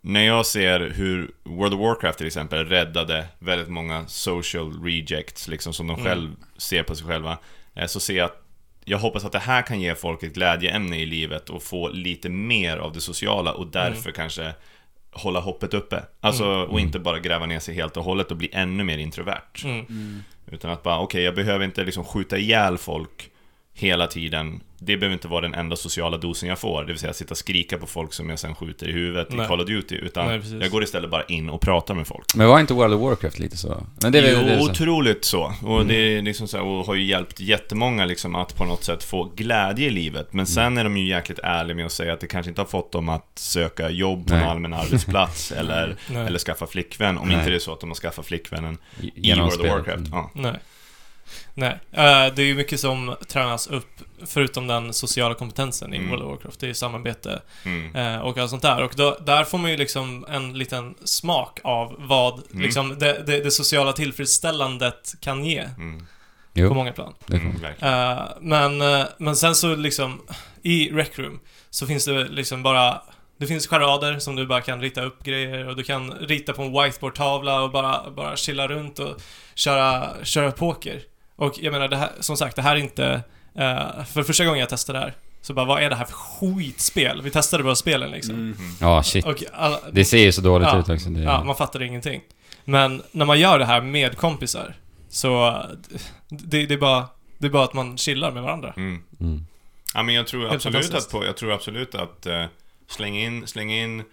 när 0.01 0.21
jag 0.25 0.45
ser 0.45 0.80
hur 0.80 1.31
World 1.44 1.74
of 1.74 1.80
Warcraft 1.80 2.18
till 2.18 2.27
exempel 2.27 2.66
räddade 2.66 3.25
väldigt 3.39 3.68
många 3.69 4.07
social 4.07 4.83
rejects, 4.83 5.48
liksom 5.48 5.74
som 5.74 5.88
de 5.88 5.94
Mm. 5.94 6.06
själv 6.06 6.36
ser 6.57 6.83
på 6.83 6.95
sig 6.95 7.07
själva, 7.07 7.38
eh, 7.75 7.86
så 7.88 8.00
ser 8.00 8.18
jag 8.18 8.25
att 8.25 8.45
jag 8.86 8.98
hoppas 8.98 9.25
att 9.25 9.31
det 9.31 9.39
här 9.39 9.62
kan 9.62 9.81
ge 9.81 9.95
folk 9.95 10.24
ett 10.24 10.33
glädjeämne 10.33 10.98
i 11.00 11.06
livet 11.06 11.50
och 11.50 11.63
få 11.63 11.89
lite 11.89 12.30
mer 12.30 12.77
av 12.77 12.94
det 12.94 13.01
sociala 13.01 13.54
och 13.54 13.68
därför 13.68 14.01
Mm. 14.10 14.13
kanske 14.13 14.54
hålla 15.12 15.40
hoppet 15.40 15.74
uppe. 15.74 16.04
Alltså, 16.22 16.46
och 16.46 16.80
inte 16.80 17.00
bara 17.00 17.20
gräva 17.20 17.46
ner 17.46 17.60
sig 17.60 17.76
helt 17.76 17.98
och 17.98 18.04
hållet 18.04 18.32
och 18.32 18.38
bli 18.38 18.50
ännu 18.54 18.84
mer 18.84 18.98
introvert. 18.98 19.64
Mm. 19.64 20.24
Utan 20.52 20.72
att 20.72 20.84
bara, 20.84 21.00
okej, 21.00 21.24
jag 21.24 21.36
behöver 21.36 21.66
inte 21.66 21.84
liksom 21.84 22.04
skjuta 22.04 22.38
ihjäl 22.38 22.78
folk 22.78 23.32
hela 23.80 24.08
tiden. 24.08 24.62
Det 24.81 24.98
behöver 24.98 25.14
inte 25.14 25.28
vara 25.28 25.42
den 25.42 25.54
enda 25.54 25.76
sociala 25.76 26.18
dosen 26.18 26.50
jag 26.50 26.60
får, 26.60 26.81
det 26.81 26.88
vill 26.88 27.00
säga 27.00 27.14
sitta 27.14 27.31
och 27.31 27.38
skrika 27.38 27.78
på 27.78 27.88
folk 27.88 28.14
som 28.14 28.30
jag 28.30 28.40
sen 28.40 28.56
skjuter 28.56 28.90
i 28.90 28.92
huvudet 28.92 29.28
Nej. 29.31 29.46
i 29.46 29.48
Call 29.48 29.62
of 29.62 29.68
Duty. 29.68 29.96
Utan 29.96 30.28
Nej, 30.28 30.42
jag 30.62 30.72
går 30.72 30.84
istället 30.84 31.10
bara 31.10 31.24
in 31.24 31.50
och 31.50 31.62
pratar 31.62 31.94
med 31.94 32.08
folk. 32.08 32.36
Men 32.36 32.48
var 32.48 32.60
inte 32.60 32.74
World 32.74 32.94
of 32.94 33.02
Warcraft 33.02 33.40
lite 33.40 33.58
så? 33.58 33.84
Men 34.02 34.12
det 34.12 34.20
är 34.20 34.34
jo, 34.42 34.48
det 34.48 34.54
är 34.54 34.60
så. 34.60 34.72
otroligt 34.72 35.26
så. 35.26 35.54
Och 35.64 35.76
Mm. 35.76 35.88
det 35.88 35.96
är 36.18 36.22
liksom 36.22 36.48
så 36.48 36.58
här, 36.58 36.66
och 36.66 36.86
har 36.86 36.96
ju 36.96 37.04
hjälpt 37.06 37.40
jättemånga 37.40 38.06
liksom 38.06 38.36
att 38.36 38.56
på 38.56 38.66
något 38.66 38.84
sätt 38.84 39.04
få 39.04 39.31
glädje 39.36 39.88
i 39.88 39.90
livet. 39.90 40.22
Mm. 40.22 40.38
Men 40.38 40.48
sen 40.48 40.78
är 40.78 40.84
de 40.84 40.98
ju 40.98 41.08
jäkligt 41.08 41.40
ärliga 41.44 41.75
med 41.75 41.86
att 41.86 41.92
säga 41.92 42.14
att 42.14 42.20
det 42.20 42.28
kanske 42.28 42.50
inte 42.50 42.62
har 42.62 42.68
fått 42.68 42.92
dem 42.92 43.10
att 43.10 43.32
söka 43.36 43.90
jobb 43.90 44.28
på 44.28 44.34
Nej. 44.34 44.44
en 44.44 44.50
allmän 44.50 44.74
arbetsplats 44.74 45.52
eller, 45.58 45.96
eller 46.14 46.40
skaffa 46.40 46.68
flickvän. 46.68 47.18
Om 47.18 47.28
Nej. 47.28 47.38
inte 47.38 47.50
det 47.50 47.56
är 47.56 47.60
så 47.60 47.74
att 47.74 47.80
de 47.80 47.90
har 47.90 47.96
skaffat 47.96 48.25
flickvännen 48.25 48.78
i 49.02 49.12
Genom 49.16 49.46
World 49.50 49.62
of. 49.62 49.68
Warcraft. 49.68 49.98
Mm. 50.08 50.12
Ja. 50.12 50.32
Nej. 50.34 50.54
Nej. 51.54 51.80
Eh, 51.92 52.34
det 52.36 52.42
är 52.42 52.46
ju 52.46 52.56
mycket 52.56 52.80
som 52.80 53.16
tränas 53.28 53.68
upp, 53.68 53.88
förutom 54.25 54.68
den 54.68 54.94
sociala 54.94 55.34
kompetensen 55.36 55.94
i 55.94 55.98
Mm. 55.98 56.10
World 56.10 56.24
of 56.24 56.30
Warcraft. 56.32 56.60
Det 56.60 56.65
är 56.65 56.68
ju 56.68 56.74
samarbete 56.74 57.42
Mm. 57.65 57.96
eh, 57.96 58.20
och 58.22 58.38
allt 58.38 58.50
sånt 58.50 58.62
där. 58.62 58.84
Och 58.84 58.92
då, 58.96 59.18
där 59.25 59.44
får 59.44 59.58
man 59.58 59.72
ju 59.72 59.77
liksom 59.77 60.25
en 60.30 60.53
liten 60.58 60.96
smak 61.03 61.60
av 61.63 61.96
vad 61.98 62.34
Mm. 62.51 62.62
liksom 62.63 63.00
det, 63.00 63.24
det, 63.27 63.39
det 63.44 63.51
sociala 63.51 63.94
tillfredsställandet 63.94 65.15
kan 65.22 65.46
ge 65.46 65.60
Mm. 65.77 66.00
på 66.00 66.06
Jo, 66.53 66.74
många 66.74 66.92
plan. 66.92 67.13
Mm. 67.32 67.65
Eh, 67.80 68.20
men, 68.42 68.77
men 69.18 69.36
sen 69.36 69.56
så 69.56 69.75
liksom, 69.75 70.22
i 70.63 70.89
Rec 70.92 71.10
Room 71.20 71.39
så 71.70 71.88
finns 71.88 72.06
det 72.06 72.24
liksom 72.24 72.63
bara 72.63 73.01
det 73.38 73.48
finns 73.48 73.68
charader 73.68 74.20
som 74.20 74.36
du 74.36 74.46
bara 74.48 74.62
kan 74.62 74.82
rita 74.82 75.01
upp 75.01 75.24
grejer 75.24 75.68
och 75.68 75.75
du 75.75 75.84
kan 75.84 76.12
rita 76.12 76.53
på 76.53 76.62
en 76.62 76.72
whiteboardtavla 76.84 77.62
och 77.62 77.72
bara, 77.72 78.12
bara 78.12 78.36
chilla 78.36 78.68
runt 78.68 79.00
och 79.00 79.22
köra, 79.56 80.10
köra 80.24 80.51
poker. 80.51 81.01
Och 81.39 81.53
jag 81.62 81.72
menar, 81.72 81.88
det 81.88 81.98
här, 81.98 82.10
som 82.19 82.38
sagt, 82.38 82.55
det 82.55 82.62
här 82.62 82.75
är 82.75 82.79
inte... 82.79 83.22
eh, 83.55 84.03
för 84.05 84.24
första 84.24 84.46
gången 84.46 84.60
jag 84.60 84.69
testade 84.69 85.00
det 85.00 85.05
här, 85.05 85.13
så 85.41 85.53
bara, 85.53 85.65
vad 85.65 85.84
är 85.84 85.89
det 85.89 85.96
här 85.96 86.05
för 86.05 86.13
skitspel? 86.13 87.22
Vi 87.22 87.31
testade 87.31 87.63
bara 87.63 87.75
spelen 87.75 88.12
liksom. 88.12 88.36
Mm. 88.36 88.58
Ja, 88.81 89.03
shit. 89.03 89.25
Och 89.25 89.43
alla, 89.53 89.79
Det 89.91 90.05
ser 90.05 90.17
ju 90.17 90.31
så 90.31 90.41
dåligt 90.41 90.67
Ja. 90.72 90.79
ut 90.79 90.89
också. 90.89 91.10
Det, 91.10 91.22
Ja, 91.22 91.43
man 91.43 91.55
fattade 91.55 91.86
ingenting. 91.86 92.22
Men 92.65 93.01
när 93.12 93.25
man 93.25 93.39
gör 93.39 93.60
det 93.60 93.65
här 93.65 93.81
med 93.81 94.17
kompisar, 94.17 94.75
så 95.10 95.62
det, 96.29 96.65
det, 96.65 96.74
är 96.74 96.77
bara, 96.77 97.08
det 97.38 97.48
är 97.48 97.51
bara 97.51 97.63
att 97.63 97.74
man 97.74 97.98
chillar 97.98 98.31
med 98.31 98.43
varandra. 98.43 98.74
Mm. 98.77 99.03
Mm. 99.19 99.46
Ja, 99.93 100.03
men 100.03 100.15
jag 100.15 100.27
tror 100.27 100.53
absolut 100.53 100.93
att, 100.93 101.12
på, 101.12 101.25
jag 101.25 101.38
tror 101.38 101.51
absolut 101.51 101.96
att 101.96 102.27
uh, 102.27 102.46
slänga 102.88 103.19
in, 103.22 103.48
slänga 103.48 103.75
in 103.84 104.03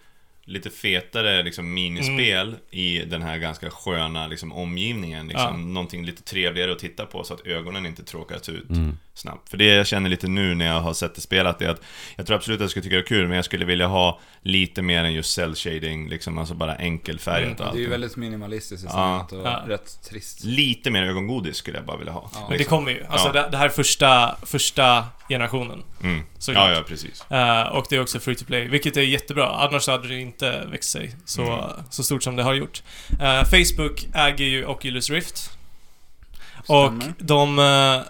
lite 0.47 0.69
fetare 0.69 1.43
liksom, 1.43 1.73
minispel 1.73 2.55
i 2.71 2.99
den 2.99 3.21
här 3.21 3.37
ganska 3.37 3.69
sköna 3.69 4.27
liksom, 4.27 4.51
omgivningen. 4.53 5.27
Liksom, 5.27 5.61
Ja. 5.61 5.67
Någonting 5.67 6.05
lite 6.05 6.23
trevligare 6.23 6.71
att 6.71 6.79
titta 6.79 7.05
på 7.05 7.23
så 7.23 7.33
att 7.33 7.47
ögonen 7.47 7.85
inte 7.85 8.03
tråkas 8.03 8.49
ut. 8.49 8.69
Mm. 8.69 8.97
Snabbt. 9.17 9.49
För 9.49 9.57
det 9.57 9.65
jag 9.65 9.87
känner 9.87 10.09
lite 10.09 10.27
nu 10.27 10.55
när 10.55 10.65
jag 10.67 10.81
har 10.81 10.93
sett 10.93 11.15
det 11.15 11.21
spelat 11.21 11.61
är 11.61 11.69
att 11.69 11.81
jag 12.15 12.25
tror 12.27 12.35
absolut 12.37 12.57
att 12.57 12.61
jag 12.61 12.69
skulle 12.69 12.83
tycka 12.83 12.95
det 12.95 13.01
är 13.01 13.07
kul, 13.07 13.27
men 13.27 13.35
jag 13.35 13.45
skulle 13.45 13.65
vilja 13.65 13.87
ha 13.87 14.19
lite 14.41 14.81
mer 14.81 15.03
än 15.03 15.13
just 15.13 15.33
cell 15.33 15.55
shading, 15.55 16.09
liksom, 16.09 16.37
alltså 16.37 16.53
bara 16.53 16.75
enkelfärgat 16.75 17.43
Mm. 17.43 17.51
och 17.51 17.57
Det 17.57 17.63
är 17.63 17.69
allt. 17.69 17.77
ju 17.79 17.89
väldigt 17.89 18.15
minimalistiskt 18.15 18.85
Ja. 18.93 19.27
designat 19.29 19.31
och 19.45 19.51
Ja. 19.69 19.73
rätt 19.75 20.03
trist. 20.09 20.43
Lite 20.43 20.91
mer 20.91 21.03
ögongodis 21.03 21.57
skulle 21.57 21.77
jag 21.77 21.85
bara 21.85 21.97
vilja 21.97 22.13
ha. 22.13 22.29
Ja. 22.33 22.39
Men 22.39 22.49
det 22.51 22.57
liksom. 22.57 22.77
kommer 22.77 22.91
ju. 22.91 23.05
Alltså 23.09 23.31
Ja. 23.33 23.47
det, 23.49 23.57
här 23.57 23.65
är 23.65 23.69
första, 23.69 24.35
första 24.43 25.05
generationen. 25.29 25.83
Mm. 26.03 26.21
Ja, 26.47 26.71
ja, 26.71 26.83
precis. 26.87 27.31
Eh, 27.31 27.61
och 27.61 27.85
det 27.89 27.95
är 27.95 28.01
också 28.01 28.19
free 28.19 28.35
to 28.35 28.45
play, 28.45 28.67
vilket 28.67 28.97
är 28.97 29.01
jättebra. 29.01 29.47
Annars 29.49 29.87
hade 29.87 30.07
det 30.07 30.19
inte 30.19 30.65
växt 30.71 30.89
sig 30.89 31.15
så, 31.25 31.41
Mm. 31.41 31.59
så 31.89 32.03
stort 32.03 32.23
som 32.23 32.35
det 32.35 32.43
har 32.43 32.53
gjort. 32.53 32.83
Eh, 33.19 33.43
Facebook 33.43 34.07
äger 34.13 34.45
ju 34.45 34.65
Oculus 34.65 35.09
Rift. 35.09 35.49
Och 36.67 36.85
Stämmer. 36.87 37.13
de, 37.19 37.59
eh, 37.59 38.01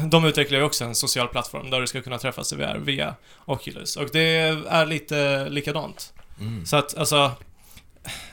de 0.00 0.24
utvecklar 0.24 0.58
ju 0.58 0.64
också 0.64 0.84
en 0.84 0.94
social 0.94 1.28
plattform 1.28 1.70
där 1.70 1.80
du 1.80 1.86
ska 1.86 2.02
kunna 2.02 2.18
träffas 2.18 2.52
i 2.52 2.56
VR 2.56 2.78
via 2.78 3.14
Oculus. 3.44 3.96
Och 3.96 4.08
det 4.12 4.20
är 4.68 4.86
lite 4.86 5.48
likadant. 5.48 6.12
Mm. 6.40 6.66
Så 6.66 6.76
att 6.76 6.96
alltså, 6.96 7.32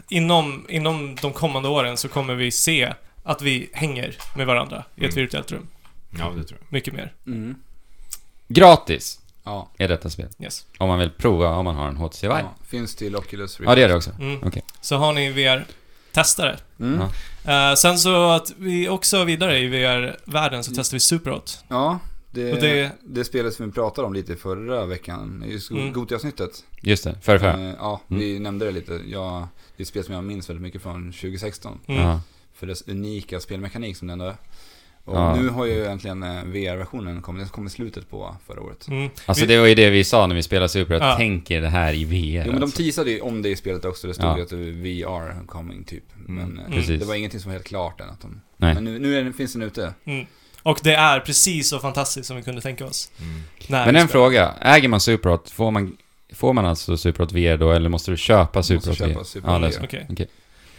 inom, 0.10 0.66
inom 0.70 1.16
de 1.22 1.34
kommande 1.34 1.70
åren 1.70 1.98
så 1.98 2.08
kommer 2.10 2.36
vi 2.36 2.52
se 2.52 2.94
att 3.24 3.42
vi 3.42 3.70
hänger 3.74 4.18
med 4.36 4.48
varandra 4.48 4.84
i 4.96 5.06
ett 5.06 5.12
Mm. 5.14 5.16
virtuellt 5.24 5.52
rum. 5.52 5.68
Ja, 6.20 6.32
det 6.38 6.44
tror 6.44 6.60
jag. 6.62 6.74
Mycket 6.74 6.94
mer. 6.94 7.14
Mm. 7.28 7.56
Gratis 8.48 9.20
Ja. 9.44 9.70
är 9.78 9.88
detta 9.88 10.10
spel. 10.10 10.28
Yes. 10.40 10.66
Om 10.78 10.88
man 10.88 11.00
vill 11.00 11.10
prova 11.10 11.48
om 11.50 11.66
man 11.66 11.76
har 11.76 11.88
en 11.88 11.98
HTC 11.98 12.28
Vive. 12.28 12.40
ja. 12.40 12.54
Finns 12.68 12.96
till 12.96 13.16
Oculus 13.16 13.60
Rift. 13.60 13.70
Ja, 13.70 13.76
det 13.76 13.84
är 13.84 13.88
det 13.90 13.96
också. 13.96 14.12
Mm. 14.20 14.44
Okej. 14.48 14.64
Så 14.82 14.96
har 14.98 15.14
ni 15.14 15.30
VR-testare. 16.14 16.58
Mm. 16.80 17.02
Ja. 17.46 17.70
Eh, 17.72 17.76
sen 17.76 18.00
så 18.00 18.30
att 18.30 18.52
vi 18.58 18.90
också 18.90 19.24
vidare 19.24 19.60
i 19.60 19.68
VR-världen 19.68 20.64
så 20.64 20.72
testar 20.76 20.96
vi 20.96 21.00
Superhot. 21.00 21.64
Ja, 21.68 22.00
det, 22.32 22.54
Och 22.54 22.60
det... 22.62 22.92
det- 23.04 23.24
spelet 23.26 23.54
som 23.54 23.66
vi 23.66 23.72
pratade 23.72 24.08
om 24.08 24.14
lite 24.14 24.36
förra 24.36 24.86
veckan, 24.86 25.44
just 25.48 25.72
Mm. 25.72 25.94
Gotia-avsnittet. 25.94 26.64
Just 26.82 27.04
det, 27.04 27.16
förra, 27.22 27.40
förra. 27.40 27.54
Eh, 27.54 27.74
ja, 27.80 28.02
Mm. 28.10 28.20
vi 28.22 28.40
nämnde 28.40 28.66
det 28.66 28.72
lite. 28.72 28.94
Jag, 29.06 29.48
det 29.78 29.82
är 29.82 29.84
ett 29.84 29.88
spel 29.88 30.04
som 30.04 30.14
jag 30.16 30.24
minns 30.24 30.50
väldigt 30.50 30.64
mycket 30.64 30.82
från 30.82 31.12
2016. 31.12 31.80
Mm. 31.88 32.18
För 32.54 32.68
dess 32.68 32.88
unika 32.88 33.40
spelmekanik 33.40 33.98
som 33.98 34.08
det 34.08 34.12
ändå 34.14 34.26
är. 34.26 34.36
Och 35.06 35.16
Ja. 35.18 35.36
nu 35.36 35.50
har 35.50 35.66
ju 35.66 35.86
äntligen 35.86 36.24
eh, 36.24 36.44
VR-versionen 36.44 37.22
kommit, 37.22 37.42
den 37.42 37.50
kom 37.50 37.68
i 37.68 37.70
slutet 37.70 38.10
på 38.10 38.36
förra 38.48 38.62
året. 38.62 38.88
Mm. 38.88 39.10
Alltså 39.26 39.46
det 39.46 39.58
var 39.60 39.66
ju 39.68 39.76
det 39.76 39.90
vi 39.90 40.04
sa 40.04 40.28
när 40.28 40.36
vi 40.36 40.44
spelade 40.44 40.70
Super, 40.70 40.96
att 40.96 41.02
Ja. 41.02 41.16
tänk 41.18 41.52
er 41.52 41.62
det 41.62 41.68
här 41.68 41.94
i 41.94 42.06
VR. 42.06 42.44
Jo 42.46 42.52
men 42.52 42.56
de 42.60 42.64
alltså. 42.64 42.78
teasade 42.78 43.12
ju 43.12 43.22
om 43.22 43.42
det 43.42 43.50
i 43.50 43.56
spelet 43.56 43.86
också, 43.86 44.08
det 44.08 44.14
stod 44.14 44.26
Ja. 44.26 44.38
ju 44.38 44.44
att 44.44 44.50
det 44.50 44.56
är 44.56 44.72
VR 44.72 45.46
coming 45.46 45.84
typ. 45.84 46.04
Men 46.16 46.60
eh, 46.60 46.74
Precis. 46.74 47.00
det 47.00 47.06
var 47.08 47.16
ingenting 47.16 47.40
som 47.40 47.50
var 47.50 47.54
helt 47.54 47.68
klart 47.68 48.02
än. 48.02 48.10
Att 48.10 48.22
de, 48.22 48.42
Nej. 48.58 48.74
Men 48.74 48.84
nu, 48.84 49.00
nu 49.24 49.34
finns 49.34 49.54
den 49.54 49.62
ute. 49.62 49.94
Mm. 50.06 50.26
Och 50.64 50.80
det 50.84 50.94
är 50.94 51.20
precis 51.20 51.70
så 51.70 51.80
fantastiskt 51.80 52.28
som 52.28 52.38
vi 52.38 52.44
kunde 52.44 52.62
tänka 52.62 52.86
oss. 52.86 53.12
Mm. 53.20 53.42
Men 53.68 53.80
en 53.80 53.86
spelar. 53.94 54.08
fråga, 54.08 54.54
äger 54.62 54.88
man 54.90 55.00
Superhot, 55.02 55.50
får 55.50 55.72
man, 55.72 55.98
får 56.34 56.54
man 56.54 56.66
alltså 56.66 56.98
Superhot 56.98 57.32
VR 57.32 57.58
då, 57.58 57.72
eller 57.72 57.90
måste 57.90 58.12
du 58.12 58.18
köpa 58.18 58.60
måste 58.60 58.80
Superhot 58.80 59.00
VR? 59.20 59.24
Superhot 59.24 59.54
ja, 59.54 59.60
det 59.60 59.68
är 59.68 59.72
så. 59.72 59.84
Okej. 59.84 60.08
Okej. 60.10 60.28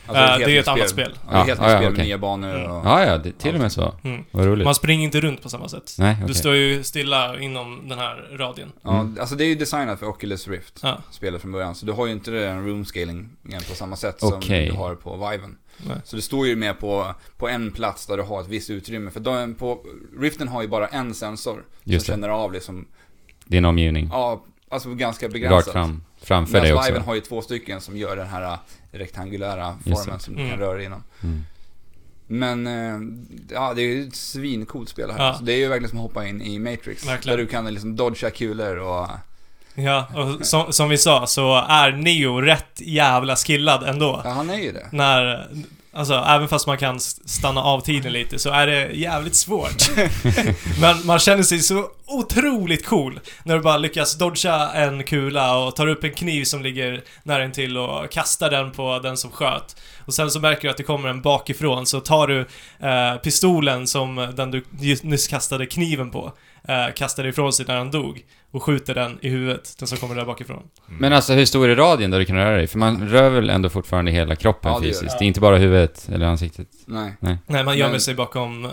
Alltså, 0.06 0.24
Eh, 0.24 0.38
det 0.38 0.44
är 0.44 0.48
ju 0.48 0.54
nytt 0.54 0.62
ett 0.62 0.68
annat 0.68 0.90
spel. 0.90 1.18
Ja, 1.30 1.44
det 1.44 1.50
är 1.50 1.52
ett 1.52 1.58
helt 1.58 1.60
nytt 1.60 1.68
ja, 1.70 1.76
spel 1.76 1.86
okej. 1.88 1.96
med 1.98 2.06
nya 2.06 2.18
banor 2.18 2.54
Mm. 2.54 2.70
och... 2.70 2.86
Ja, 2.86 3.04
ja, 3.06 3.18
det, 3.18 3.32
till 3.38 3.54
och 3.54 3.60
med 3.60 3.72
så. 3.72 3.94
Mm. 4.04 4.24
Vad 4.30 4.46
roligt. 4.46 4.64
Man 4.64 4.74
springer 4.74 5.04
inte 5.04 5.20
runt 5.20 5.42
på 5.42 5.48
samma 5.48 5.68
sätt. 5.68 5.94
Nej, 5.98 6.14
Du 6.18 6.22
okej. 6.24 6.34
står 6.34 6.54
ju 6.54 6.82
stilla 6.82 7.38
inom 7.40 7.88
den 7.88 7.98
här 7.98 8.28
radien. 8.38 8.72
Ja, 8.82 9.00
Mm. 9.00 9.16
alltså 9.20 9.34
det 9.34 9.44
är 9.44 9.48
ju 9.48 9.54
designat 9.54 9.98
för 9.98 10.06
Oculus 10.06 10.48
Rift, 10.48 10.80
Ja. 10.82 10.98
spelet 11.10 11.40
från 11.42 11.52
början. 11.52 11.74
Så 11.74 11.86
du 11.86 11.92
har 11.92 12.06
ju 12.06 12.12
inte 12.12 12.30
den 12.30 12.66
room 12.66 12.84
scaling 12.84 13.28
på 13.68 13.74
samma 13.74 13.96
sätt 13.96 14.20
som 14.20 14.32
Okej. 14.32 14.66
du 14.66 14.72
har 14.76 14.94
på 14.94 15.16
Viven. 15.30 15.56
Nej. 15.86 15.96
Så 16.04 16.16
du 16.16 16.22
står 16.22 16.46
ju 16.46 16.56
med 16.56 16.78
på, 16.78 17.14
på 17.36 17.48
en 17.48 17.70
plats 17.72 18.06
där 18.06 18.16
du 18.16 18.22
har 18.22 18.40
ett 18.40 18.48
visst 18.48 18.70
utrymme. 18.70 19.10
För 19.10 19.20
de, 19.20 19.54
på, 19.54 19.80
Riften 20.20 20.48
har 20.48 20.62
ju 20.62 20.68
bara 20.68 20.86
en 20.86 21.14
sensor 21.14 21.64
Just 21.84 22.06
som 22.06 22.12
det. 22.12 22.16
känner 22.16 22.28
av 22.34 22.52
liksom, 22.52 22.86
Din 23.44 23.64
omgivning. 23.64 24.08
ja, 24.12 24.44
alltså 24.68 24.94
ganska 24.94 25.28
begränsat. 25.28 25.58
Rakt 25.66 25.72
fram. 25.72 26.02
Framför 26.22 26.52
dig 26.52 26.62
Medan 26.62 26.78
också. 26.78 26.90
Viven 26.92 27.04
har 27.06 27.14
ju 27.14 27.20
två 27.20 27.42
stycken 27.42 27.80
som 27.80 27.96
gör 27.96 28.16
den 28.16 28.28
här 28.28 28.42
äh, 28.42 28.58
rektangulära 28.92 29.78
formen 29.84 30.20
som 30.20 30.34
du 30.34 30.40
Mm. 30.40 30.50
kan 30.50 30.60
röra 30.60 30.76
dig 30.76 30.84
inom. 30.86 31.02
Mm. 31.22 31.44
Men, 32.26 32.66
eh, 32.66 33.00
ja 33.54 33.74
det 33.74 33.82
är 33.82 33.86
ju 33.86 34.08
ett 34.08 34.14
svincoolt 34.16 34.88
spel 34.88 35.10
här. 35.10 35.26
Ja. 35.26 35.34
Så 35.34 35.44
det 35.44 35.52
är 35.52 35.56
ju 35.56 35.68
verkligen 35.68 35.90
som 35.90 35.98
att 35.98 36.02
hoppa 36.02 36.26
in 36.26 36.42
i 36.42 36.58
Matrix. 36.58 37.06
Verkligen. 37.06 37.38
Där 37.38 37.44
du 37.44 37.50
kan 37.50 37.74
liksom 37.74 37.96
dodga 37.96 38.30
kulor 38.30 38.76
och... 38.76 39.08
Ja, 39.74 40.06
och 40.14 40.46
som, 40.46 40.72
som 40.72 40.88
vi 40.88 40.98
sa 40.98 41.26
så 41.26 41.56
är 41.68 41.92
Neo 41.92 42.40
rätt 42.40 42.80
jävla 42.80 43.36
skillad 43.36 43.82
ändå. 43.82 44.20
Ja, 44.24 44.30
han 44.30 44.50
är 44.50 44.56
ju 44.58 44.72
det. 44.72 44.88
När, 44.92 45.48
alltså 45.92 46.14
även 46.14 46.48
fast 46.48 46.66
man 46.66 46.78
kan 46.78 47.00
stanna 47.00 47.62
av 47.62 47.80
tiden 47.80 48.12
lite 48.12 48.38
så 48.38 48.50
är 48.50 48.66
det 48.66 48.92
jävligt 48.92 49.34
svårt. 49.34 49.90
Men 50.80 51.06
man 51.06 51.18
känner 51.18 51.42
sig 51.42 51.58
så 51.58 51.86
otroligt 52.06 52.86
cool 52.86 53.20
när 53.42 53.54
du 53.54 53.60
bara 53.60 53.78
lyckas 53.78 54.18
dodga 54.18 54.70
en 54.74 55.04
kula 55.04 55.58
och 55.58 55.76
tar 55.76 55.86
upp 55.86 56.04
en 56.04 56.14
kniv 56.14 56.44
som 56.44 56.62
ligger 56.62 57.02
nära 57.22 57.44
intill 57.44 57.76
och 57.76 58.10
kastar 58.10 58.50
den 58.50 58.70
på 58.70 58.98
den 58.98 59.16
som 59.16 59.30
sköt. 59.30 59.76
Och 60.10 60.14
sen 60.14 60.30
så 60.30 60.40
märker 60.40 60.62
du 60.62 60.68
att 60.70 60.76
det 60.76 60.82
kommer 60.82 61.08
en 61.08 61.20
bakifrån 61.22 61.86
så 61.86 62.00
tar 62.00 62.26
du 62.26 62.40
eh, 62.88 63.16
pistolen 63.22 63.86
som 63.86 64.32
den 64.36 64.50
du 64.50 64.64
nyss 65.02 65.28
kastade 65.28 65.66
kniven 65.66 66.10
på. 66.10 66.32
Eh, 66.68 66.94
kastade 66.96 67.28
ifrån 67.28 67.52
sig 67.52 67.66
när 67.68 67.76
han 67.76 67.90
dog 67.90 68.22
och 68.50 68.62
skjuter 68.62 68.94
den 68.94 69.18
i 69.22 69.28
huvudet, 69.28 69.74
den 69.78 69.88
som 69.88 69.98
kommer 69.98 70.14
där 70.14 70.24
bakifrån. 70.24 70.62
Men 70.86 71.12
alltså 71.12 71.32
hur 71.32 71.44
stor 71.44 71.68
är 71.68 71.76
radien 71.76 72.10
där 72.10 72.18
du 72.18 72.24
kan 72.24 72.36
röra 72.36 72.56
dig? 72.56 72.66
För 72.66 72.78
man 72.78 73.08
rör 73.08 73.30
väl 73.30 73.50
ändå 73.50 73.68
fortfarande 73.68 74.10
hela 74.10 74.36
kroppen 74.36 74.72
Ja, 74.72 74.78
det 74.78 74.86
fysiskt? 74.86 75.02
det. 75.12 75.16
Det 75.18 75.24
är 75.24 75.26
inte 75.26 75.40
bara 75.40 75.56
huvudet 75.56 76.08
eller 76.12 76.26
ansiktet? 76.26 76.68
Nej. 76.86 77.12
Nej, 77.46 77.64
man 77.64 77.78
gömmer 77.78 77.90
Men- 77.90 78.00
sig 78.00 78.14
bakom, 78.14 78.68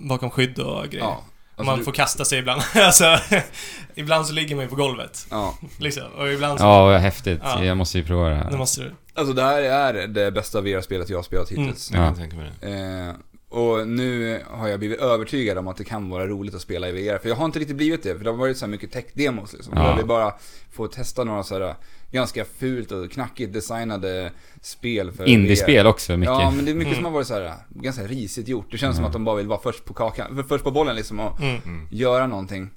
bakom 0.00 0.30
skydd 0.30 0.58
och 0.58 0.84
grejer. 0.88 1.04
Ja. 1.04 1.22
Alltså, 1.56 1.70
man 1.70 1.78
du, 1.78 1.84
får 1.84 1.92
kasta 1.92 2.24
sig 2.24 2.38
ibland. 2.38 2.62
alltså, 2.74 3.18
ibland 3.94 4.26
så 4.26 4.32
ligger 4.32 4.54
man 4.56 4.64
ju 4.64 4.68
på 4.70 4.76
golvet. 4.76 5.26
ja. 5.30 5.58
Liksom. 5.78 6.12
Och 6.18 6.28
ibland 6.32 6.58
så... 6.58 6.64
Ja, 6.64 6.84
vad 6.86 7.00
häftigt. 7.00 7.40
Ja. 7.42 7.64
Jag 7.64 7.76
måste 7.76 7.98
ju 7.98 8.04
prova 8.04 8.28
det 8.28 8.34
Det 8.34 8.42
här. 8.44 8.56
måste 8.58 8.80
du. 8.80 8.92
Alltså 9.14 9.32
det 9.34 9.42
här 9.42 9.62
är 9.62 10.06
det 10.06 10.30
bästa 10.30 10.60
VR-spelet 10.60 11.08
jag 11.10 11.18
har 11.18 11.22
spelat 11.22 11.48
hittills. 11.50 11.90
Jag 11.90 11.98
kan 11.98 12.06
Ja. 12.06 12.14
tänka 12.14 12.36
mig 12.36 12.50
det. 12.60 12.68
Eh, 13.08 13.14
och 13.58 13.88
nu 13.88 14.40
har 14.50 14.68
jag 14.68 14.78
blivit 14.78 15.00
övertygad 15.00 15.58
om 15.58 15.68
att 15.68 15.76
det 15.76 15.84
kan 15.84 16.10
vara 16.10 16.26
roligt 16.26 16.54
att 16.54 16.60
spela 16.60 16.88
i 16.88 16.92
VR. 16.92 17.18
För 17.18 17.28
jag 17.28 17.36
har 17.36 17.44
inte 17.44 17.58
riktigt 17.58 17.76
blivit 17.76 18.02
det, 18.02 18.16
för 18.16 18.24
det 18.24 18.30
har 18.30 18.36
varit 18.36 18.58
så 18.58 18.64
här 18.64 18.70
mycket 18.70 18.92
tech-demos 18.94 19.52
liksom. 19.52 19.72
Ja. 19.76 19.88
Jag 19.88 19.96
vill 19.96 20.06
bara 20.06 20.34
få 20.72 20.86
testa 20.86 21.24
några 21.24 21.42
så 21.42 21.58
här 21.58 21.74
ganska 22.12 22.44
fult 22.44 22.92
och 22.92 23.10
knackigt 23.10 23.52
designade 23.52 24.32
spel 24.60 25.12
för 25.12 25.24
Indiespel 25.28 25.86
också, 25.86 26.16
mycket. 26.16 26.32
Ja, 26.34 26.50
men 26.56 26.64
det 26.64 26.70
är 26.70 26.74
mycket 26.74 26.86
Mm. 26.92 26.96
som 26.96 27.04
har 27.04 27.12
varit 27.12 27.26
så 27.26 27.34
här 27.34 27.54
ganska 27.68 28.02
risigt 28.02 28.48
gjort. 28.48 28.66
Det 28.70 28.78
känns 28.78 28.96
som 28.96 29.02
Ja. 29.02 29.06
att 29.06 29.12
de 29.12 29.24
bara 29.24 29.36
vill 29.36 29.46
vara 29.46 29.60
först 29.62 29.84
på 29.84 29.94
kakan, 29.94 30.36
för- 30.36 30.42
först 30.42 30.64
på 30.64 30.70
bollen 30.70 30.96
liksom 30.96 31.20
och 31.20 31.40
Mm. 31.40 31.88
göra 31.90 32.26
någonting. 32.26 32.70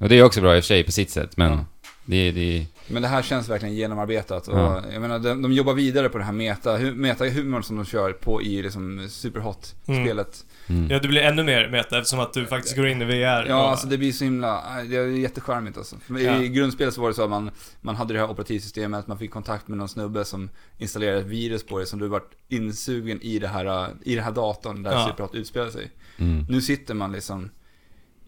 Och 0.00 0.08
det 0.08 0.18
är 0.18 0.22
också 0.22 0.40
bra 0.40 0.56
i 0.56 0.60
och 0.60 0.64
för 0.64 0.66
sig 0.68 0.84
på 0.84 0.92
sitt 0.92 1.10
sätt, 1.10 1.36
men 1.36 1.50
Ja. 1.52 1.64
Det, 2.10 2.30
det, 2.32 2.66
Men 2.86 3.02
det 3.02 3.08
här 3.08 3.22
känns 3.22 3.48
verkligen 3.48 3.74
genomarbetat 3.74 4.48
och 4.48 4.58
Ja. 4.58 4.82
jag 4.92 5.00
menar, 5.02 5.18
de, 5.18 5.42
de 5.42 5.52
jobbar 5.52 5.74
vidare 5.74 6.08
på 6.08 6.18
det 6.18 6.24
här 6.24 6.32
meta, 6.32 6.76
hu, 6.76 6.94
meta-humorn 6.94 7.62
som 7.62 7.76
de 7.76 7.84
kör 7.84 8.12
på 8.12 8.42
i 8.42 8.62
liksom 8.62 9.08
Superhot-spelet. 9.10 10.44
mm. 10.66 10.90
Ja, 10.90 10.98
du 10.98 11.08
blir 11.08 11.22
ännu 11.22 11.42
mer 11.44 11.68
meta 11.68 11.98
eftersom 11.98 12.20
att 12.20 12.32
du 12.32 12.46
faktiskt 12.46 12.76
går 12.76 12.86
in 12.88 13.02
i 13.02 13.04
VR. 13.04 13.46
Ja, 13.48 13.62
och, 13.62 13.70
alltså 13.70 13.86
det 13.86 13.98
blir 13.98 14.12
så 14.12 14.24
himla, 14.24 14.64
det 14.90 14.96
är 14.96 15.06
jättecharmigt 15.06 15.78
alltså. 15.78 15.96
För 15.96 16.18
Ja. 16.18 16.42
I 16.42 16.48
grundspelet 16.48 16.94
så 16.94 17.00
var 17.00 17.08
det 17.08 17.14
så 17.14 17.24
att 17.24 17.30
man, 17.30 17.50
man 17.80 17.96
hade 17.96 18.14
det 18.14 18.20
här 18.20 18.30
operativsystemet, 18.30 19.06
man 19.06 19.18
fick 19.18 19.30
kontakt 19.30 19.68
med 19.68 19.78
någon 19.78 19.88
snubbe 19.88 20.24
som 20.24 20.50
installerade 20.78 21.20
ett 21.20 21.26
virus 21.26 21.66
på 21.66 21.78
det, 21.78 21.86
som 21.86 21.98
du 21.98 22.08
vart 22.08 22.30
insugen 22.48 23.22
i 23.22 23.38
det 23.38 23.48
här, 23.48 23.90
i 24.04 24.14
den 24.14 24.24
här 24.24 24.32
datorn 24.32 24.82
där 24.82 24.92
Ja. 24.92 25.06
Superhot 25.10 25.34
utspelar 25.34 25.70
sig. 25.70 25.90
Mm. 26.18 26.46
Nu 26.48 26.60
sitter 26.60 26.94
man 26.94 27.12
liksom 27.12 27.50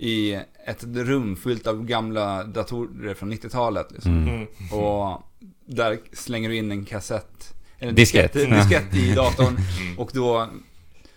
i 0.02 0.40
ett 0.66 0.84
rum 0.84 1.36
fullt 1.36 1.66
av 1.66 1.84
gamla 1.84 2.44
datorer 2.44 3.14
från 3.14 3.32
90-talet 3.32 3.86
liksom. 3.92 4.12
Mm. 4.12 4.28
Mm. 4.34 4.46
Och 4.84 5.22
där 5.66 5.98
slänger 6.12 6.48
du 6.48 6.56
in 6.56 6.72
en 6.72 6.84
kassett, 6.84 7.54
eller 7.78 7.88
en 7.88 7.94
Diskett. 7.94 8.32
diskett, 8.32 8.50
en 8.52 8.58
diskett 8.58 8.94
i 8.94 9.14
datorn 9.14 9.56
Mm. 9.80 9.98
och 9.98 10.10
då, 10.14 10.48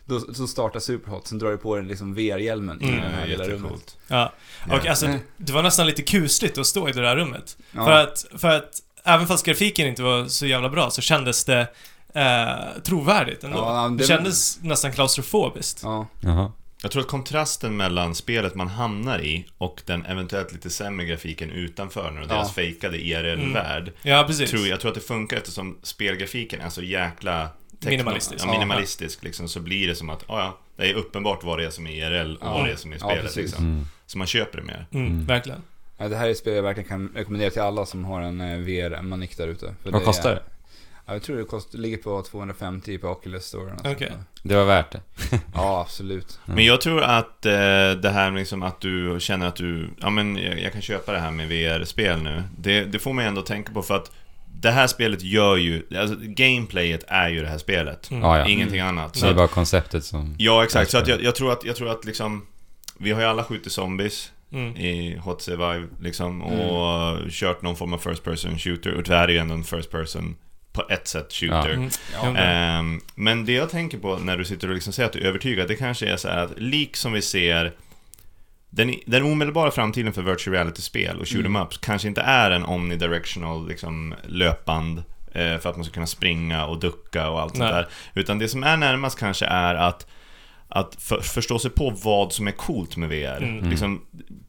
då 0.06 0.20
så 0.20 0.48
startar 0.48 0.80
Superhot, 0.80 1.28
sen 1.28 1.40
drar 1.40 1.52
du 1.52 1.58
på 1.58 1.76
den 1.76 1.88
liksom 1.88 2.14
VR-hjälmen 2.14 2.82
i 2.82 2.88
Mm. 2.90 3.02
det 3.02 3.08
här 3.08 3.28
lilla 3.28 3.44
rummet. 3.44 3.98
Ja. 4.08 4.34
Och 4.72 4.86
alltså, 4.88 5.08
det 5.38 5.54
var 5.54 5.64
nästan 5.64 5.86
lite 5.88 6.02
kusligt 6.02 6.58
att 6.58 6.68
stå 6.68 6.90
i 6.90 6.92
det 6.92 7.02
där 7.02 7.16
rummet. 7.16 7.58
Ja. 7.72 7.86
För 7.86 7.92
att, 7.92 8.26
för 8.38 8.50
att 8.50 8.72
även 9.04 9.28
fast 9.28 9.46
grafiken 9.46 9.88
inte 9.88 10.04
var 10.04 10.26
så 10.26 10.46
jävla 10.46 10.70
bra 10.70 10.90
så 10.90 11.02
kändes 11.02 11.46
det 11.46 11.68
eh, 12.14 12.82
trovärdigt 12.84 13.44
ändå. 13.44 13.58
Ja, 13.58 13.90
det... 13.90 13.98
det- 13.98 14.04
kändes 14.04 14.60
nästan 14.62 14.92
klaustrofobiskt. 14.92 15.80
Ja, 15.84 16.08
Jaha. 16.22 16.52
Jag 16.86 16.92
tror 16.92 17.02
att 17.02 17.08
kontrasten 17.10 17.78
mellan 17.78 18.16
spelet 18.16 18.56
man 18.56 18.68
hamnar 18.68 19.20
i 19.22 19.46
och 19.58 19.82
den 19.86 20.06
eventuellt 20.06 20.52
lite 20.54 20.70
sämre 20.70 21.06
grafiken 21.06 21.50
utanför 21.50 22.12
nu, 22.12 22.20
och 22.20 22.26
Ja. 22.30 22.34
deras 22.34 22.54
fejkade 22.54 22.98
IRL-värld, 22.98 23.92
Ja, 24.02 24.24
precis. 24.28 24.50
tror 24.50 24.68
jag 24.68 24.80
tror 24.80 24.92
att 24.92 24.96
det 24.96 25.02
funkar 25.02 25.38
eftersom 25.38 25.78
spelgrafiken 25.84 26.62
är 26.62 26.70
så 26.70 26.82
jäkla 26.82 27.50
techno- 27.80 27.90
Minimalistisk. 27.90 28.46
Ja, 28.46 28.52
minimalistisk 28.52 29.24
liksom, 29.24 29.48
så 29.48 29.60
blir 29.60 29.88
det 29.88 29.96
som 29.96 30.10
att, 30.10 30.26
ja, 30.28 30.40
ja, 30.40 30.60
det 30.84 30.90
är 30.90 30.94
uppenbart 30.94 31.44
vad 31.44 31.60
det 31.60 31.66
är 31.66 31.70
som 31.70 31.88
är 31.88 31.92
IRL 31.92 32.36
och 32.36 32.48
Ja. 32.48 32.54
vad 32.54 32.66
det 32.66 32.72
är 32.72 32.76
som 32.76 32.92
är 32.92 32.98
Ja, 33.02 33.10
spelet 33.10 33.36
liksom. 33.36 33.64
Mm. 33.66 33.86
Så 34.06 34.18
man 34.18 34.28
köper 34.28 34.58
det 34.58 34.64
mer. 34.64 34.86
Mm, 34.92 35.08
Mm. 35.08 35.26
Verkligen. 35.26 35.62
Ja, 35.98 36.08
det 36.08 36.16
här 36.16 36.28
är 36.28 36.32
ett 36.32 36.38
spel 36.38 36.54
jag 36.56 36.64
verkligen 36.64 36.90
kan 36.90 37.12
rekommendera 37.16 37.50
till 37.50 37.62
alla 37.62 37.86
som 37.86 38.06
har 38.06 38.22
en 38.22 38.42
eh, 38.42 38.58
VR-manik 38.58 39.38
där 39.38 39.48
ute. 39.48 39.76
Vad 39.84 39.94
det 39.94 40.00
kostar 40.06 40.32
är, 40.32 40.36
det? 40.36 40.42
Ja, 41.06 41.14
jag 41.14 41.24
tror 41.24 41.38
det 41.38 41.44
kostar, 41.44 41.80
ligger 41.80 41.98
på 41.98 42.22
250 42.22 42.98
på 42.98 43.08
Oculus 43.08 43.46
Store. 43.46 43.74
Okej. 43.84 44.08
sånt 44.12 44.28
Det 44.44 44.56
var 44.56 44.66
värt 44.66 44.92
det. 44.92 45.02
Ja, 45.54 45.82
absolut. 45.82 46.40
Men 46.46 46.66
jag 46.66 46.82
tror 46.82 47.02
att 47.02 47.46
eh, 47.46 47.52
det 48.02 48.10
här 48.14 48.32
liksom 48.32 48.64
att 48.64 48.82
du 48.82 49.18
känner 49.20 49.48
att 49.48 49.56
du, 49.56 49.90
ja 50.02 50.10
men 50.10 50.38
jag, 50.38 50.60
jag 50.60 50.72
kan 50.74 50.82
köpa 50.82 51.12
det 51.12 51.20
här 51.20 51.32
med 51.32 51.48
VR-spel 51.48 52.22
nu. 52.22 52.44
Det, 52.58 52.86
det 52.86 53.00
får 53.00 53.14
mig 53.14 53.28
ändå 53.28 53.42
tänka 53.42 53.74
på 53.74 53.82
för 53.82 53.96
att 53.96 54.12
det 54.62 54.72
här 54.72 54.88
spelet 54.88 55.22
gör 55.22 55.58
ju, 55.58 55.84
alltså 55.98 56.16
gameplayet 56.20 57.04
är 57.08 57.30
ju 57.30 57.42
det 57.42 57.48
här 57.50 57.58
spelet. 57.58 58.08
Ja, 58.12 58.38
ja. 58.38 58.48
Ingenting 58.48 58.80
annat. 58.80 59.16
Så 59.16 59.26
det 59.26 59.32
är 59.32 59.36
bara 59.36 59.48
konceptet 59.48 60.04
som... 60.04 60.36
ja, 60.38 60.64
exakt. 60.64 60.92
Så 60.92 60.98
att 60.98 61.08
jag, 61.08 61.24
jag 61.24 61.36
tror 61.36 61.52
att, 61.52 61.66
jag 61.66 61.76
tror 61.76 61.90
att 61.92 62.06
liksom, 62.06 62.46
vi 62.98 63.12
har 63.12 63.22
ju 63.22 63.28
alla 63.28 63.44
skjutit 63.44 63.72
zombies 63.72 64.32
Mm. 64.52 64.78
i 64.78 65.18
Hot 65.18 65.42
Survive 65.42 65.88
liksom 66.02 66.42
och 66.42 67.20
kört 67.30 67.62
någon 67.62 67.76
form 67.76 67.94
av 67.94 67.98
first 67.98 68.24
person 68.24 68.60
shooter. 68.60 68.94
Och 68.94 69.04
det 69.04 69.16
här 69.16 69.28
är 69.28 69.32
ju 69.32 69.38
ändå 69.38 69.54
en 69.54 69.64
first 69.64 69.92
person 69.92 70.36
på 70.74 70.86
ett 70.90 71.08
sätt 71.08 71.34
shooter. 71.34 71.74
Mm. 71.74 71.90
Ja. 72.14 72.38
Ehm, 72.38 73.02
men 73.16 73.46
det 73.46 73.52
jag 73.52 73.70
tänker 73.70 73.98
på 73.98 74.18
när 74.18 74.38
du 74.38 74.46
sitter 74.46 74.68
och 74.68 74.74
liksom 74.74 74.94
säger 74.94 75.08
att 75.08 75.14
du 75.14 75.20
är 75.20 75.26
övertygad, 75.26 75.68
det 75.68 75.76
kanske 75.76 76.10
är 76.10 76.18
så 76.18 76.28
här 76.28 76.38
att 76.38 76.60
lik 76.60 76.96
som 76.98 77.14
vi 77.14 77.22
ser 77.22 77.74
den, 78.70 78.96
den 79.06 79.24
omedelbara 79.24 79.72
framtiden 79.72 80.14
för 80.14 80.22
virtual 80.22 80.54
reality-spel 80.56 81.20
och 81.20 81.28
shoot 81.30 81.46
'em 81.46 81.56
ups 81.62 81.78
kanske 81.78 82.08
inte 82.08 82.22
är 82.22 82.52
en 82.52 82.66
omnidirectional 82.66 83.68
liksom, 83.68 84.16
löpband 84.28 85.04
eh, 85.34 85.58
för 85.58 85.70
att 85.70 85.76
man 85.76 85.86
ska 85.86 85.94
kunna 85.94 86.08
springa 86.08 86.66
och 86.66 86.80
ducka 86.80 87.30
och 87.30 87.42
allt 87.42 87.58
sånt 87.58 87.70
där. 87.70 87.88
Utan 88.14 88.40
det 88.40 88.48
som 88.48 88.64
är 88.64 88.78
närmast 88.78 89.20
kanske 89.20 89.46
är 89.46 89.76
att 89.76 90.08
att 90.76 90.96
för, 91.00 91.22
förstå 91.22 91.60
sig 91.60 91.72
på 91.72 91.90
vad 91.90 92.34
som 92.34 92.48
är 92.48 92.52
coolt 92.52 92.98
med 92.98 93.10
VR. 93.10 93.44
Mm. 93.44 93.70
Liksom, 93.70 94.02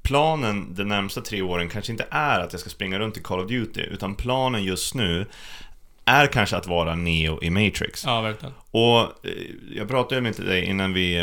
planen 0.02 0.74
de 0.74 0.84
närmsta 0.84 1.20
tre 1.20 1.42
åren 1.42 1.68
kanske 1.68 1.92
inte 1.92 2.06
är 2.10 2.40
att 2.40 2.52
jag 2.52 2.60
ska 2.60 2.70
springa 2.70 2.98
runt 2.98 3.16
i 3.16 3.20
Call 3.20 3.40
of 3.40 3.48
Duty, 3.48 3.80
utan 3.80 4.14
planen 4.14 4.64
just 4.64 4.94
nu 4.94 5.26
är 6.04 6.26
kanske 6.26 6.56
att 6.56 6.66
vara 6.66 6.94
Neo 6.94 7.38
i 7.42 7.50
Matrix. 7.50 8.04
Ja, 8.04 8.20
verkligen. 8.20 8.54
Och 8.70 9.00
eh, 9.00 9.32
jag 9.76 9.88
pratade 9.88 10.20
med 10.20 10.34
dig 10.34 10.64
innan 10.64 10.92
vi, 10.92 11.16
eh, 11.16 11.22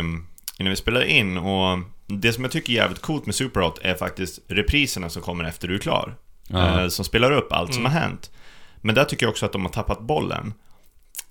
innan 0.60 0.70
vi 0.70 0.76
spelade 0.76 1.12
in 1.12 1.38
och 1.38 1.80
det 2.08 2.34
som 2.34 2.44
jag 2.44 2.52
tycker 2.52 2.74
är 2.74 2.78
jävligt 2.78 3.02
coolt 3.02 3.26
med 3.26 3.36
Superhot 3.36 3.80
är 3.82 3.96
faktiskt 3.96 4.40
repriserna 4.48 5.10
som 5.10 5.22
kommer 5.22 5.44
efter 5.44 5.68
du 5.68 5.76
är 5.76 5.80
klar. 5.80 6.16
Ja. 6.48 6.82
Eh, 6.82 6.88
Som 6.88 7.06
spelar 7.06 7.32
upp 7.32 7.52
allt 7.54 7.74
som 7.74 7.86
har 7.86 7.92
hänt. 7.92 8.32
Men 8.82 8.96
där 8.96 9.04
tycker 9.06 9.26
jag 9.26 9.32
också 9.32 9.46
att 9.46 9.52
de 9.54 9.62
har 9.62 9.72
tappat 9.72 10.00
bollen. 10.02 10.54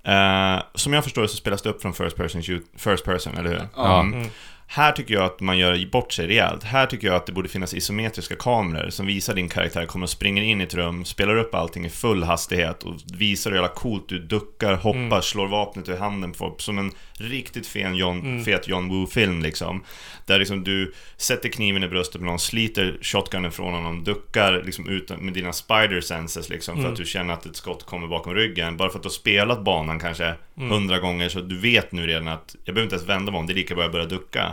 Eh, 0.04 0.62
som 0.74 0.92
jag 0.92 1.04
förstår 1.04 1.22
det 1.22 1.28
så 1.28 1.36
spelas 1.36 1.62
det 1.62 1.68
upp 1.70 1.82
från 1.82 1.92
first 1.94 2.16
person, 2.16 2.42
shoot, 2.42 2.62
first 2.76 3.04
person 3.04 3.36
eller 3.36 3.50
hur? 3.50 3.62
Ja. 3.76 4.00
Mm. 4.00 4.28
Här 4.72 4.92
tycker 4.92 5.14
jag 5.14 5.24
att 5.24 5.40
man 5.40 5.58
gör 5.58 5.90
bort 5.90 6.12
sig 6.12 6.26
rejält. 6.26 6.64
Här 6.64 6.86
tycker 6.86 7.06
jag 7.06 7.16
att 7.16 7.26
det 7.26 7.32
borde 7.32 7.48
finnas 7.48 7.74
isometriska 7.74 8.36
kameror 8.36 8.90
som 8.90 9.06
visar 9.06 9.34
din 9.34 9.48
karaktär 9.48 9.86
kommer 9.86 10.04
och 10.04 10.10
springer 10.10 10.42
in 10.42 10.60
i 10.60 10.64
ett 10.64 10.74
rum, 10.74 11.04
spelar 11.04 11.36
upp 11.36 11.54
allting 11.54 11.86
i 11.86 11.90
full 11.90 12.22
hastighet 12.22 12.82
och 12.82 12.94
visar 13.14 13.50
hur 13.50 13.56
jävla 13.56 13.74
coolt 13.74 14.08
du 14.08 14.18
duckar, 14.18 14.74
hoppar, 14.74 15.20
slår 15.20 15.46
vapnet 15.46 15.88
ur 15.88 15.96
handen 15.96 16.32
på 16.32 16.54
som 16.58 16.78
en 16.78 16.92
riktigt 17.12 17.66
fet 17.66 17.96
John, 17.96 18.44
fet 18.44 18.68
John 18.68 18.88
Woo-film 18.88 19.42
liksom. 19.42 19.84
Där 20.26 20.38
liksom 20.38 20.64
du 20.64 20.92
sätter 21.16 21.48
kniven 21.48 21.84
i 21.84 21.88
bröstet 21.88 22.20
på 22.20 22.26
någon, 22.26 22.38
sliter 22.38 22.98
shotgunen 23.02 23.52
från 23.52 23.74
honom, 23.74 24.04
duckar 24.04 24.62
liksom 24.64 24.88
ut 24.88 25.20
med 25.20 25.34
dina 25.34 25.52
spider 25.52 26.00
senses 26.00 26.48
liksom 26.48 26.82
för 26.82 26.88
att 26.88 26.96
du 26.96 27.04
känner 27.04 27.34
att 27.34 27.46
ett 27.46 27.56
skott 27.56 27.86
kommer 27.86 28.06
bakom 28.06 28.34
ryggen. 28.34 28.76
Bara 28.76 28.90
för 28.90 28.98
att 28.98 29.02
du 29.02 29.08
har 29.08 29.12
spelat 29.12 29.64
banan 29.64 30.00
kanske 30.00 30.34
hundra 30.54 30.98
gånger 30.98 31.28
så 31.28 31.40
du 31.40 31.58
vet 31.58 31.92
nu 31.92 32.06
redan 32.06 32.28
att 32.28 32.56
jag 32.64 32.74
behöver 32.74 32.86
inte 32.86 32.96
ens 32.96 33.08
vända 33.08 33.32
mig 33.32 33.38
om, 33.38 33.46
det 33.46 33.52
är 33.52 33.54
lika 33.54 33.74
bra 33.74 33.84
att 33.84 33.92
börja 33.92 34.06
ducka. 34.06 34.52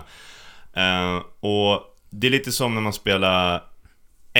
Eh, 0.77 1.21
och 1.39 1.83
det 2.09 2.27
är 2.27 2.31
lite 2.31 2.51
som 2.51 2.73
när 2.73 2.81
man 2.81 2.93
spelar 2.93 3.63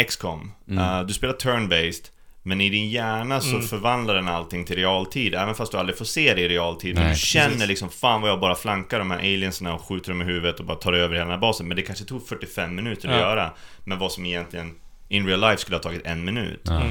XCOM. 0.08 0.52
Eh, 0.72 1.02
du 1.02 1.14
spelar 1.14 1.34
turn-based, 1.34 2.06
men 2.44 2.62
i 2.62 2.70
din 2.70 2.90
hjärna 2.90 3.42
så 3.42 3.60
förvandlar 3.60 4.16
den 4.16 4.28
allting 4.28 4.66
till 4.66 4.76
realtid, 4.76 5.36
även 5.36 5.56
fast 5.56 5.72
du 5.72 5.78
aldrig 5.78 5.98
får 5.98 6.06
se 6.06 6.34
det 6.34 6.42
i 6.42 6.48
realtid. 6.48 6.96
Nej, 6.96 7.10
du 7.14 7.20
känner 7.20 7.68
liksom, 7.68 7.90
fan 7.90 8.22
vad 8.22 8.30
jag 8.32 8.40
bara 8.40 8.56
flankar 8.56 9.00
de 9.00 9.12
här 9.12 9.18
alienserna 9.20 9.74
och 9.74 9.82
skjuter 9.82 10.10
dem 10.12 10.22
i 10.22 10.26
huvudet 10.26 10.60
och 10.60 10.66
bara 10.66 10.78
tar 10.78 10.94
över 10.94 11.16
hela 11.16 11.26
den 11.26 11.32
här 11.34 11.38
basen. 11.42 11.68
Men 11.68 11.76
det 11.78 11.82
kanske 11.84 12.06
tog 12.06 12.28
45 12.28 12.76
minuter 12.76 13.10
att 13.10 13.16
Ja. 13.16 13.22
göra. 13.22 13.52
Men 13.86 14.00
vad 14.00 14.12
som 14.12 14.26
egentligen 14.26 14.76
in 15.10 15.28
real 15.28 15.40
life 15.42 15.58
skulle 15.58 15.78
ha 15.78 15.84
tagit 15.84 16.06
en 16.06 16.26
minut. 16.26 16.62
Ja. 16.64 16.82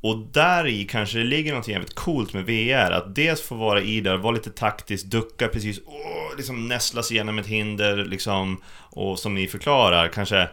Och 0.00 0.18
där 0.18 0.66
i 0.66 0.84
kanske 0.84 1.18
det 1.18 1.24
ligger 1.24 1.54
något 1.54 1.68
jävligt 1.68 1.94
coolt 1.94 2.32
med 2.32 2.46
VR, 2.46 2.90
att 2.90 3.14
dels 3.14 3.42
få 3.42 3.54
vara 3.54 3.82
i 3.82 4.00
där, 4.00 4.16
vara 4.16 4.34
lite 4.34 4.50
taktisk, 4.50 5.06
ducka 5.06 5.48
precis, 5.48 5.80
åh, 5.86 6.36
liksom 6.36 6.68
nästlas 6.68 7.12
igenom 7.12 7.38
ett 7.38 7.46
hinder 7.46 7.96
liksom, 7.96 8.62
och 8.90 9.18
som 9.18 9.34
ni 9.34 9.46
förklarar, 9.46 10.08
kanske 10.08 10.48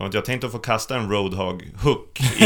som 0.00 0.08
att 0.08 0.14
jag 0.14 0.24
tänkte 0.24 0.46
att 0.46 0.52
få 0.52 0.58
kasta 0.58 0.96
en 0.96 1.10
Roadhog 1.10 1.68
hook 1.82 2.20
i, 2.38 2.44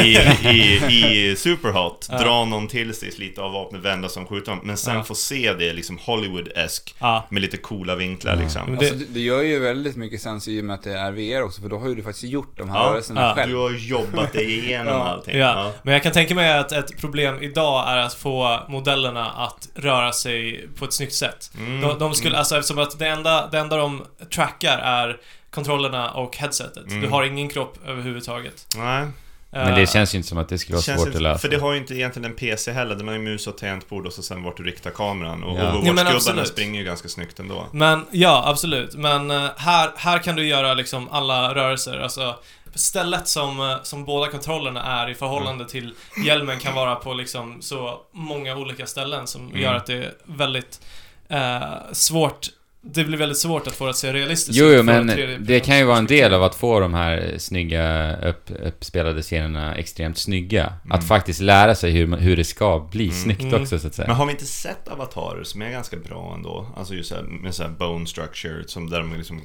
i, 0.48 1.30
i 1.30 1.36
Superhot, 1.36 2.08
dra 2.08 2.44
någon 2.44 2.68
till 2.68 2.94
sig, 2.94 3.12
slita 3.12 3.42
av 3.42 3.52
vapnet, 3.52 3.80
vända 3.82 4.08
som 4.08 4.26
skjuter 4.26 4.50
dem, 4.52 4.60
men 4.64 4.76
sen 4.76 4.96
Ja. 4.96 5.04
få 5.04 5.14
se 5.14 5.52
det 5.58 5.72
liksom 5.72 5.98
Hollywood-esk 5.98 6.94
Ja. 6.98 7.26
med 7.30 7.42
lite 7.42 7.56
coola 7.56 7.94
vinklar 7.94 8.36
liksom. 8.36 8.62
Alltså, 8.78 8.94
det- 8.94 8.98
det, 9.00 9.04
det 9.14 9.20
gör 9.20 9.42
ju 9.42 9.58
väldigt 9.58 9.96
mycket 9.96 10.20
sens 10.20 10.48
i 10.48 10.60
och 10.60 10.64
med 10.64 10.74
att 10.74 10.82
det 10.82 10.92
är 10.98 11.12
VR 11.12 11.42
också, 11.42 11.62
för 11.62 11.68
då 11.68 11.78
har 11.78 11.88
ju 11.88 11.94
du 11.94 12.02
faktiskt 12.02 12.24
gjort 12.24 12.58
de 12.58 12.70
här 12.70 12.78
Ja. 12.84 12.90
rörelserna 12.90 13.20
Ja. 13.22 13.34
själv. 13.34 13.50
Du 13.52 13.56
har 13.58 13.70
jobbat 13.70 14.32
dig 14.32 14.58
igenom 14.58 14.86
Ja. 14.94 15.04
allting. 15.08 15.38
Ja, 15.38 15.72
men 15.82 15.94
jag 15.94 16.02
kan 16.02 16.12
tänka 16.12 16.34
mig 16.34 16.58
att 16.58 16.72
ett 16.72 17.00
problem 17.00 17.42
idag 17.42 17.88
är 17.88 17.96
att 17.96 18.14
få 18.14 18.60
modellerna 18.68 19.30
att 19.30 19.68
röra 19.74 20.12
sig 20.12 20.68
på 20.78 20.84
ett 20.84 20.92
snyggt 20.92 21.14
sätt. 21.14 21.50
Mm. 21.58 21.80
De, 21.80 21.98
de 21.98 22.14
skulle, 22.14 22.38
alltså 22.38 22.56
eftersom 22.56 22.78
att 22.78 22.98
det 22.98 23.06
enda, 23.08 23.46
det 23.46 23.58
enda 23.58 23.76
de 23.76 24.02
trackar 24.34 24.78
är 24.78 25.16
kontrollerna 25.54 26.10
och 26.10 26.36
headsetet. 26.36 26.86
Mm. 26.86 27.00
Du 27.00 27.08
har 27.08 27.24
ingen 27.24 27.48
kropp 27.48 27.78
överhuvudtaget. 27.86 28.66
Nej. 28.76 29.06
Men 29.50 29.74
det 29.74 29.80
Eh, 29.82 29.88
känns 29.88 30.14
ju 30.14 30.16
inte 30.16 30.28
som 30.28 30.38
att 30.38 30.48
det 30.48 30.58
skulle 30.58 30.74
vara 30.76 30.82
svårt 30.82 31.06
inte- 31.06 31.18
att 31.18 31.22
lösa. 31.22 31.38
För 31.38 31.48
det 31.48 31.56
har 31.56 31.72
ju 31.72 31.78
inte 31.78 31.94
egentligen 31.94 32.30
en 32.30 32.36
PC 32.36 32.72
heller, 32.72 32.94
den 32.94 33.08
har 33.08 33.14
ju 33.14 33.20
mus 33.20 33.46
och 33.46 33.58
tangentbord 33.58 34.06
och 34.06 34.12
så 34.12 34.22
sen 34.22 34.42
vart 34.42 34.56
du 34.56 34.62
riktar 34.62 34.90
kameran. 34.90 35.44
Och 35.44 35.58
Ja. 35.58 35.62
Ja, 35.62 35.70
Overwatch-gubbarna 35.72 36.10
absolut. 36.16 36.48
springer 36.48 36.78
ju 36.80 36.86
ganska 36.86 37.08
snyggt 37.08 37.38
ändå. 37.38 37.66
Men, 37.72 38.04
ja, 38.10 38.42
absolut. 38.46 38.94
Men 38.94 39.30
eh, 39.30 39.50
här, 39.56 39.90
här 39.96 40.18
kan 40.18 40.36
du 40.36 40.46
göra 40.46 40.74
liksom 40.74 41.08
alla 41.10 41.54
rörelser. 41.54 42.00
Alltså, 42.00 42.36
stället 42.74 43.28
som, 43.28 43.60
eh, 43.60 43.76
som 43.82 44.04
båda 44.04 44.30
kontrollerna 44.30 44.82
är 45.02 45.10
i 45.10 45.14
förhållande 45.14 45.68
till 45.68 45.94
hjälmen 46.24 46.58
kan 46.58 46.74
vara 46.74 46.94
på 46.94 47.14
liksom 47.14 47.62
så 47.62 48.00
många 48.12 48.56
olika 48.56 48.86
ställen 48.86 49.26
som 49.26 49.48
Mm. 49.48 49.60
gör 49.60 49.74
att 49.74 49.86
det 49.86 49.94
är 49.94 50.12
väldigt 50.24 50.80
eh, 51.28 51.62
svårt 51.92 52.48
det 52.86 53.04
blir 53.04 53.18
väldigt 53.18 53.38
svårt 53.38 53.66
att 53.66 53.72
få 53.74 53.84
det 53.84 53.90
att 53.90 53.96
se 53.96 54.12
realistiskt 54.12 54.58
Jo, 54.58 54.66
ut 54.66 54.76
jo, 54.76 54.84
från 54.84 55.06
men 55.06 55.44
det 55.44 55.60
kan 55.60 55.78
ju 55.78 55.84
vara 55.84 55.98
en 55.98 56.06
del 56.06 56.34
av 56.34 56.42
att 56.42 56.54
få 56.54 56.80
de 56.80 56.94
här 56.94 57.34
snygga 57.38 58.16
upp, 58.16 58.50
uppspelade 58.62 59.22
scenerna 59.22 59.74
extremt 59.74 60.18
snygga. 60.18 60.72
Att 60.90 61.08
faktiskt 61.08 61.40
lära 61.40 61.74
sig 61.74 61.90
hur, 61.90 62.16
hur 62.16 62.36
det 62.36 62.44
ska 62.44 62.88
bli 62.90 63.10
snyggt 63.10 63.42
Mm. 63.42 63.62
också, 63.62 63.78
så 63.78 63.86
att 63.86 63.94
säga. 63.94 64.08
Men 64.08 64.16
har 64.16 64.26
vi 64.26 64.32
inte 64.32 64.46
sett 64.46 64.88
avatarer 64.88 65.44
som 65.44 65.62
är 65.62 65.70
ganska 65.70 65.96
bra 65.96 66.34
ändå? 66.36 66.66
Alltså 66.76 66.94
just 66.94 67.08
så 67.08 67.14
här, 67.14 67.22
med 67.22 67.54
så 67.54 67.62
här 67.62 67.70
bone 67.70 68.06
structure, 68.06 68.64
som 68.66 68.90
där 68.90 68.98
de 68.98 69.14
liksom, 69.16 69.40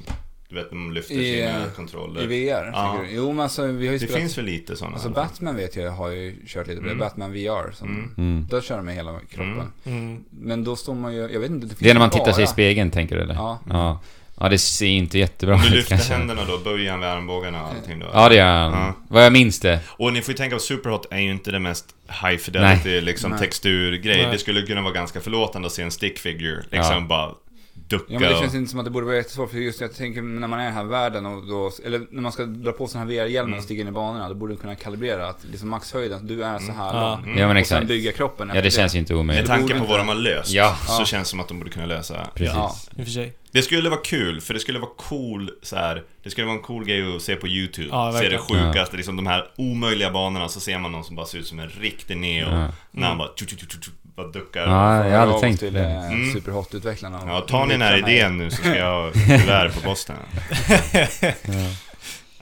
du 0.50 0.56
vet, 0.56 0.70
de 0.70 0.92
lyfter 0.92 1.14
I, 1.14 1.34
sina 1.36 1.48
eh, 1.64 1.70
kontroller. 1.76 2.22
I 2.22 2.26
VR? 2.26 2.70
Ja. 2.72 3.00
Jo, 3.10 3.32
men 3.32 3.40
alltså 3.40 3.66
vi 3.66 3.86
har 3.86 3.92
ju 3.92 3.98
det 3.98 4.04
spelat... 4.04 4.20
finns 4.20 4.38
väl 4.38 4.44
lite 4.44 4.76
sådana? 4.76 4.94
Alltså 4.94 5.10
Batman 5.10 5.56
vet 5.56 5.76
jag 5.76 5.90
har 5.92 6.08
ju 6.10 6.36
kört 6.46 6.66
lite 6.66 6.80
på 6.80 6.84
det. 6.86 6.92
Mm. 6.92 6.98
Batman 6.98 7.32
VR. 7.32 7.72
Som, 7.72 7.88
Mm. 7.88 8.10
Mm. 8.18 8.46
Där 8.50 8.60
kör 8.60 8.76
de 8.76 8.86
med 8.86 8.94
hela 8.94 9.12
kroppen. 9.30 9.52
Mm. 9.84 9.98
Mm. 10.04 10.24
Men 10.30 10.64
då 10.64 10.76
står 10.76 10.94
man 10.94 11.14
ju, 11.14 11.20
jag 11.32 11.40
vet 11.40 11.50
inte. 11.50 11.66
finns 11.66 11.78
Det 11.78 11.90
är 11.90 11.94
när 11.94 11.98
man 11.98 12.08
bara- 12.10 12.18
tittar 12.18 12.32
sig 12.32 12.44
i 12.44 12.46
spegeln, 12.46 12.90
tänker 12.90 13.16
du 13.16 13.22
eller? 13.22 13.34
Ja. 13.34 13.58
Ja, 13.68 14.00
ja 14.40 14.48
det 14.48 14.58
ser 14.58 14.86
inte 14.86 15.18
jättebra 15.18 15.54
Om 15.54 15.60
du 15.60 15.66
ut 15.68 15.74
lyfter 15.74 15.96
kanske. 15.96 16.12
händerna 16.14 16.44
då, 16.44 16.58
böjer 16.58 16.90
han 16.90 17.00
vid 17.00 17.08
armbågarna 17.08 17.62
och 17.62 17.68
allting 17.68 17.98
då? 17.98 18.06
Ja, 18.12 18.28
det 18.28 18.34
gör 18.34 18.46
han. 18.46 18.72
Ja. 18.72 18.94
Vad 19.08 19.24
jag 19.24 19.32
minns 19.32 19.60
det. 19.60 19.80
Och 19.88 20.12
ni 20.12 20.22
får 20.22 20.32
ju 20.32 20.36
tänka 20.36 20.56
på 20.56 20.60
Superhot 20.62 21.06
är 21.10 21.18
ju 21.20 21.30
inte 21.30 21.50
det 21.50 21.58
mest 21.58 21.84
high 22.22 22.36
fidelity 22.36 23.00
liksom 23.00 23.30
Nej. 23.30 23.40
texturgrej. 23.40 24.22
Nej. 24.22 24.32
Det 24.32 24.38
skulle 24.38 24.62
kunna 24.62 24.82
vara 24.82 24.92
ganska 24.92 25.20
förlåtande 25.20 25.66
att 25.66 25.72
se 25.72 25.82
en 25.82 25.90
stick 25.90 26.18
figure, 26.18 26.56
liksom 26.70 26.94
Ja. 26.94 27.00
bara 27.00 27.34
ducka 27.90 28.04
Ja 28.12 28.20
men 28.20 28.32
det 28.32 28.38
känns 28.38 28.54
inte 28.54 28.70
som 28.70 28.78
att 28.80 28.84
det 28.84 28.90
borde 28.90 29.06
vara 29.06 29.16
jättesvårt 29.16 29.50
för 29.50 29.58
just 29.58 29.80
jag 29.80 29.94
tänker 29.94 30.22
när 30.22 30.48
man 30.48 30.58
är 30.58 30.62
i 30.62 30.66
den 30.66 30.74
här 30.74 30.84
världen 30.84 31.26
och 31.26 31.46
då, 31.46 31.70
eller 31.84 32.06
när 32.10 32.22
man 32.22 32.32
ska 32.32 32.44
dra 32.44 32.72
på 32.72 32.86
sig 32.86 32.98
den 32.98 33.08
här 33.08 33.14
VR-hjälmen 33.24 33.48
Mm. 33.50 33.58
och 33.58 33.64
stiga 33.64 33.80
in 33.82 33.88
i 33.88 33.90
banorna, 33.90 34.28
då 34.28 34.34
borde 34.34 34.52
du 34.52 34.56
kunna 34.56 34.74
kalibrera 34.74 35.28
att 35.28 35.44
liksom 35.52 35.68
maxhöjden, 35.68 36.26
du 36.26 36.44
är 36.44 36.58
så 36.58 36.72
här 36.72 36.94
Ja. 36.94 37.10
lång. 37.10 37.24
Mm. 37.24 37.38
Ja, 37.38 37.48
men 37.48 37.56
Och 37.56 37.66
sen 37.66 37.86
bygga 37.86 38.12
kroppen 38.12 38.50
Ja, 38.54 38.60
det 38.62 38.70
känns 38.70 38.94
ju 38.94 38.98
inte 38.98 39.12
Med 39.12 39.20
omöjligt. 39.20 39.46
det 39.46 39.52
tanke 39.56 39.78
på 39.78 39.84
vad 39.84 39.98
de 40.00 40.08
har 40.08 40.14
löst, 40.14 40.50
Ja. 40.50 40.76
så 40.86 41.02
Ja. 41.02 41.04
känns 41.06 41.28
det 41.28 41.30
som 41.30 41.40
att 41.40 41.48
de 41.48 41.58
borde 41.58 41.70
kunna 41.70 41.86
lösa. 41.86 42.26
Precis. 42.34 42.54
Ja. 42.54 42.74
I 42.96 43.00
och 43.00 43.04
för 43.04 43.12
sig. 43.12 43.32
Det 43.52 43.62
skulle 43.62 43.90
vara 43.90 44.00
kul, 44.00 44.40
för 44.40 44.54
det 44.54 44.60
skulle 44.60 44.78
vara 44.78 44.90
cool 44.96 45.50
så 45.62 45.76
här. 45.76 46.02
Det 46.22 46.30
skulle 46.30 46.46
vara 46.46 46.56
en 46.56 46.62
cool 46.62 46.84
grej 46.84 47.16
att 47.16 47.22
se 47.22 47.36
på 47.36 47.48
YouTube. 47.48 47.88
Ja, 47.92 48.12
se 48.20 48.28
det 48.28 48.38
sjukaste, 48.38 48.96
liksom 48.96 49.16
de 49.16 49.26
här 49.26 49.48
omöjliga 49.56 50.10
banorna, 50.10 50.48
så 50.48 50.60
ser 50.60 50.78
man 50.78 50.92
någon 50.92 51.04
som 51.04 51.16
bara 51.16 51.26
ser 51.26 51.38
ut 51.38 51.46
som 51.46 51.58
en 51.58 51.68
riktig 51.68 52.16
neo. 52.16 52.48
Ja. 52.50 52.68
När 52.90 53.08
han 53.08 53.18
bara, 53.18 53.28
tju, 53.36 53.46
tju, 53.46 53.56
tju, 53.56 53.66
tju, 53.66 53.78
tju, 53.82 53.90
bara 54.22 54.32
duckar. 54.32 54.60
Ja, 54.66 55.08
jag 55.08 55.18
hade 55.18 55.40
tänkt 55.40 55.58
till 55.60 55.72
det. 55.72 55.84
eh, 55.90 56.06
Mm. 56.12 56.32
Superhot-utvecklarna. 56.34 57.20
Ja, 57.26 57.40
ta 57.40 57.64
ni 57.64 57.72
den 57.72 57.82
här 57.82 57.98
idén 58.10 58.38
nu 58.38 58.50
så 58.50 58.56
ska 58.56 58.76
jag 58.76 59.12
kuvert 59.12 59.74
på 59.74 59.80
posten. 59.80 60.16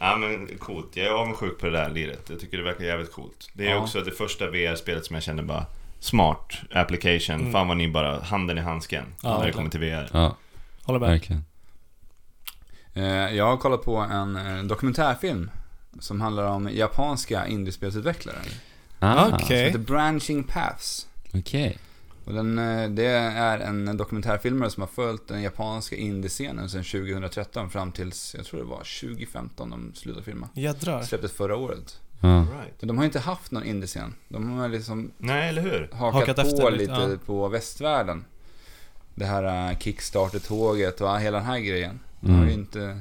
Ja 0.00 0.16
men 0.16 0.58
coolt, 0.58 0.88
jag 0.96 1.06
är 1.06 1.10
avundsjuk 1.10 1.58
på 1.60 1.66
det 1.66 1.72
där 1.72 1.88
liret. 1.90 2.26
Jag 2.30 2.40
tycker 2.40 2.56
det 2.58 2.62
verkar 2.64 2.84
jävligt 2.84 3.12
coolt. 3.12 3.50
Det 3.52 3.66
är 3.66 3.70
Ja. 3.70 3.76
också 3.76 4.00
det 4.00 4.10
första 4.10 4.46
VR-spelet 4.50 5.04
som 5.06 5.14
jag 5.14 5.22
kände 5.22 5.42
bara 5.42 5.66
Smart 6.00 6.52
application, 6.72 7.40
Mm. 7.40 7.52
fan 7.52 7.68
vad 7.68 7.76
ni 7.76 7.88
bara, 7.88 8.20
handen 8.20 8.58
i 8.58 8.60
handsken 8.60 9.04
Ja, 9.22 9.28
när 9.28 9.30
det 9.30 9.34
verkligen. 9.36 9.54
kommer 9.56 9.70
till 9.70 9.80
VR. 9.80 10.08
Ja, 10.12 10.36
Håller 10.84 11.00
med. 11.00 11.08
verkligen. 11.10 11.44
Eh, 12.94 13.04
Jag 13.36 13.44
har 13.46 13.56
kollat 13.56 13.82
på 13.82 13.96
en 13.96 14.36
eh, 14.36 14.62
dokumentärfilm 14.64 15.50
som 16.00 16.20
handlar 16.20 16.44
om 16.44 16.68
japanska 16.72 17.46
indiespelsutvecklare. 17.46 18.36
Ah, 18.98 19.26
Okej. 19.26 19.38
Som 19.46 19.56
heter 19.56 19.78
Branching 19.78 20.44
Paths. 20.44 21.06
Okej. 21.34 21.78
Och 22.24 22.34
den, 22.34 22.58
eh, 22.58 22.88
det 22.90 23.06
är 23.06 23.58
en 23.58 23.96
dokumentärfilmare 23.96 24.70
som 24.70 24.80
har 24.80 24.88
följt 24.88 25.28
den 25.28 25.42
japanska 25.42 25.96
indiescenen 25.96 26.68
sedan 26.70 26.84
2013 26.84 27.70
fram 27.70 27.92
tills, 27.92 28.34
jag 28.36 28.46
tror 28.46 28.60
det 28.60 28.66
var 28.66 28.84
2015 29.00 29.70
de 29.70 29.92
slutade 29.94 30.24
filma. 30.24 30.48
Jädrar. 30.54 31.02
Släpptes 31.02 31.32
förra 31.32 31.56
året. 31.56 32.00
Ja. 32.20 32.28
Right. 32.28 32.74
Men 32.80 32.88
de 32.88 32.98
har 32.98 33.04
inte 33.04 33.18
haft 33.18 33.50
någon 33.52 33.64
indiescen. 33.64 34.14
De 34.28 34.50
har 34.50 34.68
liksom 34.68 35.10
Nej, 35.18 35.48
eller 35.48 35.62
hur? 35.62 35.88
hakat, 35.92 36.20
Hakat 36.20 36.36
på 36.36 36.42
efter 36.42 36.70
lite 36.70 36.82
lite, 36.82 37.10
ja. 37.12 37.18
på 37.26 37.48
västvärlden. 37.48 38.24
Det 39.14 39.24
här 39.24 39.70
uh, 39.72 39.78
Kickstarter-tåget 39.78 41.00
och 41.00 41.20
hela 41.20 41.36
den 41.36 41.46
här 41.46 41.58
grejen. 41.58 42.00
Mm. 42.22 42.36
Har 42.36 42.46
ju 42.46 42.52
inte, 42.52 43.00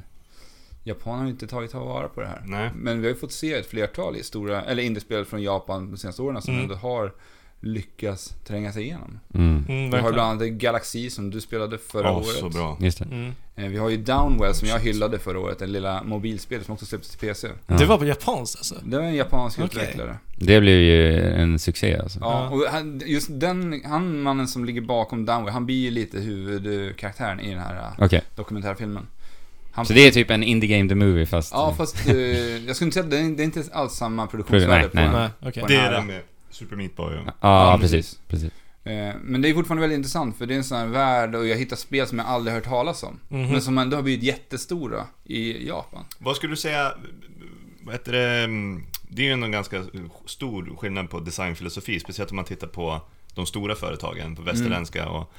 Japan 0.84 1.18
har 1.18 1.26
ju 1.26 1.32
inte 1.32 1.48
tagit 1.48 1.74
vara 1.74 2.08
på 2.08 2.22
det 2.22 2.28
här. 2.28 2.42
Nej. 2.46 2.72
Men 2.76 3.02
vi 3.02 3.08
har 3.08 3.14
ju 3.14 3.20
fått 3.20 3.32
se 3.32 3.54
ett 3.54 3.68
flertal 3.68 4.16
i 4.16 4.24
stora, 4.24 4.64
eller 4.64 4.84
indiespel 4.84 5.26
från 5.26 5.42
Japan 5.44 5.92
de 5.92 5.98
senaste 5.98 6.22
åren 6.22 6.42
som 6.42 6.54
Mm. 6.54 6.64
ändå 6.64 6.76
har 6.76 7.14
lyckats 7.62 8.34
tränga 8.48 8.72
sig 8.74 8.84
igenom. 8.84 9.20
Mm. 9.34 9.66
Mm, 9.70 9.92
Vi 9.92 9.98
har 9.98 10.14
bland 10.14 10.42
annat 10.42 10.48
Galaxy 10.54 11.10
som 11.10 11.30
du 11.30 11.42
spelade 11.42 11.78
förra 11.78 12.12
Åh, 12.12 12.18
året. 12.18 12.28
så 12.28 12.50
bra. 12.50 12.78
Just 12.82 13.00
det. 13.00 13.06
Mm. 13.06 13.32
Eh, 13.56 13.68
Vi 13.68 13.78
har 13.78 13.90
ju 13.90 13.98
Downwell 13.98 14.54
som 14.56 14.68
jag 14.68 14.80
hyllade 14.80 15.20
förra 15.20 15.40
året, 15.40 15.60
det 15.60 15.68
lilla 15.68 16.04
mobilspelet 16.04 16.66
som 16.66 16.74
också 16.74 16.86
släpptes 16.86 17.10
till 17.12 17.20
PC. 17.28 17.48
Ja. 17.68 17.76
Det 17.78 17.86
var 17.86 17.98
på 17.98 18.06
japanskt 18.06 18.58
alltså? 18.58 18.76
Det 18.86 18.98
var 18.98 19.04
en 19.04 19.16
japansk 19.16 19.60
Okej. 19.60 19.66
utvecklare. 19.82 20.18
Det 20.38 20.62
blev 20.62 20.80
ju 20.80 21.20
en 21.22 21.60
succé 21.60 21.98
alltså. 21.98 22.20
Ja, 22.22 22.50
och 22.50 22.62
han, 22.72 23.02
just 23.06 23.28
den, 23.32 23.82
han 23.86 24.22
mannen 24.22 24.48
som 24.48 24.66
ligger 24.66 24.82
bakom 24.82 25.26
Downwell, 25.26 25.54
han 25.54 25.66
blir 25.66 25.84
ju 25.84 25.92
lite 25.92 26.20
huvudkaraktären 26.20 27.40
i 27.40 27.50
den 27.50 27.60
här 27.60 27.76
eh, 27.76 28.06
Okej. 28.06 28.22
dokumentärfilmen. 28.36 29.08
Han, 29.72 29.86
Så 29.86 29.94
det 29.94 30.08
är 30.08 30.12
typ 30.12 30.30
en 30.32 30.44
Indie 30.44 30.78
Game 30.78 30.90
The 30.90 30.96
Movie 30.96 31.26
fast... 31.26 31.54
Ja, 31.54 31.74
fast 31.78 32.08
eh, 32.10 32.16
jag 32.68 32.76
skulle 32.76 32.88
inte 32.88 32.94
säga 32.94 33.04
att 33.04 33.12
det 33.12 33.18
är, 33.20 33.36
det 33.38 33.44
är 33.44 33.46
inte 33.46 33.64
alls 33.72 33.94
samma 33.94 34.28
produktionsvärde 34.28 34.76
Nej, 34.82 34.90
på 34.90 34.96
nej. 34.96 35.06
den. 35.06 35.14
Nej, 35.14 35.30
okej. 35.42 35.62
På 35.64 35.68
Det 35.68 35.74
den 35.76 35.84
är 35.86 35.90
här. 35.90 35.98
den 35.98 36.08
med 36.08 36.22
Super 36.50 36.76
Meat 36.76 36.96
Boy. 36.96 37.16
Ja, 37.26 37.32
Ja, 37.42 37.78
precis. 37.82 38.20
precis. 38.28 38.52
Eh, 38.84 39.16
Men 39.22 39.42
det 39.42 39.50
är 39.50 39.54
fortfarande 39.54 39.82
väldigt 39.82 39.98
intressant 39.98 40.38
för 40.38 40.46
det 40.46 40.54
är 40.54 40.58
en 40.58 40.64
sån 40.64 40.78
här 40.78 40.88
värld 40.88 41.36
och 41.36 41.48
jag 41.48 41.58
hittar 41.58 41.76
spel 41.76 42.08
som 42.08 42.18
jag 42.20 42.28
aldrig 42.28 42.56
hört 42.56 42.64
talas 42.64 43.04
om. 43.04 43.20
Mhm. 43.30 43.52
Men 43.52 43.62
som 43.62 43.78
ändå 43.78 43.98
har 43.98 44.04
blivit 44.04 44.24
jättestora 44.24 45.04
i 45.24 45.68
Japan. 45.68 46.06
Vad 46.20 46.36
skulle 46.36 46.54
du 46.54 46.58
säga, 46.58 46.92
vad 47.82 47.94
heter 47.96 48.12
det, 48.12 48.44
mm, 48.44 48.84
det 49.10 49.22
är 49.22 49.26
ju 49.26 49.32
ändå 49.32 49.46
en 49.46 49.52
ganska 49.52 49.84
stor 50.26 50.76
skillnad 50.78 51.10
på 51.10 51.20
designfilosofi, 51.20 52.00
speciellt 52.00 52.32
om 52.32 52.36
man 52.36 52.46
tittar 52.46 52.68
på 52.68 53.02
de 53.36 53.46
stora 53.46 53.76
företagen, 53.76 54.36
på 54.36 54.42
västerländska 54.42 55.10
och 55.10 55.34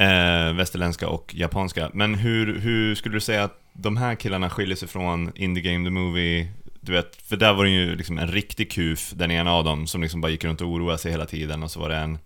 eh, 0.00 0.52
västerländska 0.54 1.08
och 1.08 1.34
japanska. 1.34 1.90
Men 1.94 2.14
hur, 2.14 2.58
hur 2.58 2.94
skulle 2.94 3.16
du 3.16 3.20
säga 3.20 3.44
att 3.44 3.60
de 3.72 3.96
här 3.96 4.14
killarna 4.14 4.50
skiljer 4.50 4.76
sig 4.76 4.88
från 4.88 5.32
Indie 5.34 5.72
Game 5.72 5.86
The 5.86 5.90
Movie? 5.90 6.48
Du 6.84 6.92
vet, 6.92 7.16
för 7.16 7.36
där 7.36 7.54
var 7.54 7.64
det 7.64 7.70
ju 7.70 7.96
liksom 7.96 8.18
en 8.18 8.28
riktig 8.28 8.70
kuf, 8.72 9.10
den 9.10 9.30
ena 9.30 9.52
av 9.52 9.64
dem, 9.64 9.86
som 9.86 10.02
liksom 10.02 10.20
bara 10.20 10.30
gick 10.32 10.44
runt 10.44 10.60
och 10.60 10.68
oroade 10.68 10.98
sig 10.98 11.10
hela 11.10 11.26
tiden 11.26 11.62
och 11.62 11.70
så 11.70 11.80
var 11.80 11.88
det 11.88 11.96
en 11.96 12.18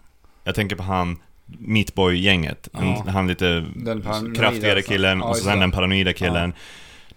Jag 0.44 0.54
tänker 0.54 0.76
på 0.76 0.82
han 0.82 1.18
Meatboy-gänget, 1.46 2.68
Ja. 2.72 3.04
han 3.08 3.26
lite 3.26 3.64
Den 3.74 4.02
paranoida, 4.02 4.40
kraftigare 4.40 4.76
alltså. 4.76 4.92
killen 4.92 5.18
Ja, 5.18 5.24
och 5.24 5.36
sen 5.36 5.60
den 5.60 5.70
paranoida 5.70 6.12
killen 6.12 6.52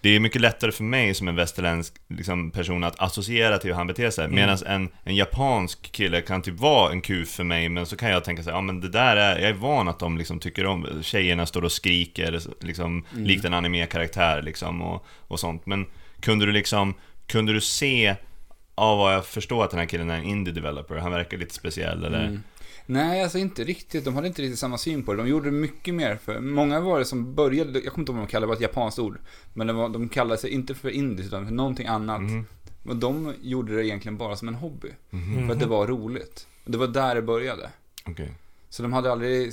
det 0.02 0.08
är 0.16 0.20
mycket 0.20 0.40
lättare 0.40 0.72
för 0.72 0.84
mig 0.84 1.14
som 1.14 1.28
en 1.28 1.36
västerländsk 1.36 1.94
liksom, 2.08 2.50
person 2.50 2.84
att 2.84 3.00
associera 3.00 3.58
till 3.58 3.70
hur 3.70 3.76
han 3.76 3.86
beter 3.86 4.10
sig. 4.10 4.28
Medan 4.28 4.58
en, 4.66 4.88
en 5.04 5.16
japansk 5.16 5.92
kille 5.92 6.20
kan 6.20 6.42
typ 6.42 6.60
vara 6.60 6.92
en 6.92 7.00
kuf 7.00 7.28
för 7.28 7.44
mig, 7.44 7.68
men 7.68 7.86
så 7.86 7.96
kan 7.96 8.10
jag 8.10 8.24
tänka 8.24 8.42
så 8.42 8.50
här, 8.50 8.56
ja 8.56 8.60
men 8.60 8.80
det 8.80 8.88
där 8.88 9.16
är, 9.16 9.38
jag 9.38 9.50
är 9.50 9.54
van 9.54 9.88
att 9.88 9.98
de 9.98 10.18
liksom 10.18 10.38
tycker 10.38 10.66
om, 10.66 10.86
tjejerna 11.02 11.46
står 11.46 11.64
och 11.64 11.72
skriker, 11.72 12.40
liksom, 12.60 13.04
likt 13.16 13.44
en 13.44 13.54
anime-karaktär 13.54 14.42
liksom 14.42 14.82
och, 14.82 15.06
och 15.28 15.40
sånt. 15.40 15.66
Men 15.66 15.86
kunde 16.20 16.46
du 16.46 16.52
liksom, 16.52 16.94
kunde 17.32 17.52
du 17.52 17.60
se, 17.60 18.16
av 18.74 18.98
vad 18.98 19.14
jag 19.14 19.26
förstår 19.26 19.64
att 19.64 19.70
den 19.70 19.78
här 19.78 19.86
killen 19.86 20.10
är 20.10 20.18
en 20.18 20.24
indie-developer, 20.24 20.96
han 20.96 21.12
verkar 21.12 21.38
lite 21.38 21.54
speciell 21.54 22.04
eller? 22.04 22.24
Mm. 22.26 22.42
Nej, 22.86 23.22
alltså 23.22 23.38
inte 23.38 23.64
riktigt. 23.64 24.04
De 24.04 24.14
hade 24.14 24.28
inte 24.28 24.42
riktigt 24.42 24.58
samma 24.58 24.78
syn 24.78 25.02
på 25.02 25.12
det. 25.12 25.22
De 25.22 25.28
gjorde 25.28 25.50
mycket 25.50 25.94
mer 25.94 26.16
för... 26.16 26.40
Många 26.40 26.80
var 26.80 26.98
det 26.98 27.04
som 27.04 27.34
började, 27.34 27.80
jag 27.80 27.92
kommer 27.92 28.02
inte 28.02 28.12
ihåg 28.12 28.18
vad 28.18 28.28
de 28.28 28.30
kallade 28.30 28.46
det, 28.46 28.48
var 28.48 28.54
ett 28.54 28.60
japanskt 28.60 28.98
ord. 28.98 29.18
Men 29.54 29.66
det 29.66 29.72
var, 29.72 29.88
de 29.88 30.08
kallade 30.08 30.40
sig 30.40 30.50
inte 30.50 30.74
för 30.74 30.90
indies 30.90 31.26
utan 31.26 31.46
för 31.46 31.54
någonting 31.54 31.86
annat. 31.86 32.20
Mhm. 32.20 32.46
Och 32.84 32.96
de 32.96 33.34
gjorde 33.42 33.76
det 33.76 33.86
egentligen 33.86 34.16
bara 34.16 34.36
som 34.36 34.48
en 34.48 34.54
hobby. 34.54 34.88
Mhm. 35.10 35.46
För 35.46 35.54
att 35.54 35.60
det 35.60 35.66
var 35.66 35.86
roligt. 35.86 36.46
Och 36.64 36.70
det 36.70 36.78
var 36.78 36.86
där 36.86 37.14
det 37.14 37.22
började. 37.22 37.70
Okej. 38.04 38.32
Så 38.72 38.82
de 38.82 38.92
hade 38.92 39.12
aldrig... 39.12 39.46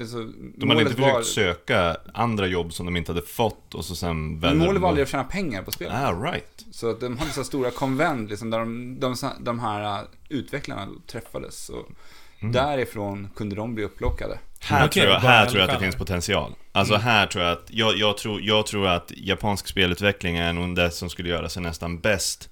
Alltså, 0.00 0.24
De 0.56 0.70
hade 0.70 0.82
inte 0.82 0.94
försökt 0.94 1.26
söka 1.26 1.96
andra 2.14 2.46
jobb 2.46 2.72
som 2.72 2.86
de 2.86 2.96
inte 2.96 3.12
hade 3.12 3.26
fått 3.26 3.74
och 3.74 3.84
så 3.84 3.96
sen 3.96 4.40
väljer 4.40 4.58
målet 4.58 4.74
de 4.74 4.82
var 4.82 4.88
aldrig 4.88 5.02
att 5.02 5.10
tjäna 5.10 5.24
pengar 5.24 5.62
på 5.62 5.70
spelet. 5.70 5.94
Ah, 5.96 6.12
right. 6.12 6.64
Så 6.70 6.90
att 6.90 7.00
de 7.00 7.18
hade 7.18 7.30
så 7.30 7.44
stora 7.44 7.70
konvent 7.70 8.30
liksom, 8.30 8.50
där 8.50 8.58
de, 8.58 9.00
de, 9.00 9.16
de 9.40 9.58
här 9.58 10.00
uh, 10.00 10.08
utvecklarna 10.28 10.88
träffades. 11.06 11.68
Och 11.68 11.88
Mm. 12.40 12.52
därifrån 12.52 13.28
kunde 13.36 13.56
de 13.56 13.74
bli 13.74 13.84
upplockade. 13.84 14.38
Här, 14.60 14.86
Okej, 14.86 15.02
tror 15.02 15.14
jag, 15.14 15.20
här 15.20 15.46
tror 15.46 15.60
jag 15.60 15.70
att 15.70 15.78
det 15.78 15.84
finns 15.84 15.96
potential. 15.96 16.54
Alltså 16.72 16.94
här 16.94 17.26
tror 17.26 17.44
jag 17.44 17.52
att, 17.52 17.66
jag, 17.70 17.96
jag, 17.96 18.18
tror, 18.18 18.40
jag 18.42 18.66
tror 18.66 18.86
att 18.88 19.12
japansk 19.16 19.66
spelutveckling 19.66 20.36
är 20.36 20.52
nog 20.52 20.76
det 20.76 20.90
som 20.90 21.10
skulle 21.10 21.28
göra 21.28 21.48
sig 21.48 21.62
nästan 21.62 21.98
bäst 21.98 22.50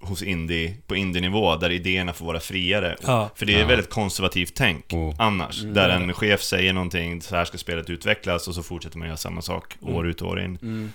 hos 0.00 0.22
indie, 0.22 0.74
på 0.86 0.96
indie-nivå, 0.96 1.56
där 1.56 1.70
idéerna 1.70 2.12
får 2.12 2.26
vara 2.26 2.40
friare. 2.40 2.96
Ja. 3.02 3.30
För 3.34 3.46
det 3.46 3.54
är 3.54 3.60
Ja. 3.60 3.66
väldigt 3.66 3.90
konservativt 3.90 4.54
tänk 4.54 4.92
Oh. 4.92 5.14
annars. 5.18 5.62
där 5.62 5.88
en 5.90 6.12
chef 6.12 6.42
säger 6.42 6.72
någonting, 6.72 7.22
så 7.22 7.36
här 7.36 7.44
ska 7.44 7.58
spelet 7.58 7.90
utvecklas 7.90 8.48
och 8.48 8.54
så 8.54 8.62
fortsätter 8.62 8.98
man 8.98 9.06
göra 9.08 9.16
samma 9.16 9.42
sak 9.42 9.76
år 9.80 10.06
ut 10.08 10.22
och 10.22 10.28
år 10.28 10.40
in. 10.40 10.92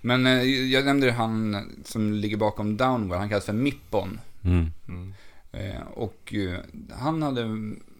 Men 0.00 0.26
eh, 0.26 0.42
jag 0.42 0.84
nämnde 0.84 1.12
han 1.12 1.56
som 1.84 2.12
ligger 2.12 2.36
bakom 2.36 2.76
Downwell, 2.76 3.18
han 3.18 3.28
kallas 3.28 3.44
för 3.46 3.52
Mippon. 3.52 4.20
Mm. 4.44 4.70
Eh, 5.52 5.82
och 5.94 6.34
eh, 6.34 6.58
han 6.98 7.22
hade, 7.22 7.42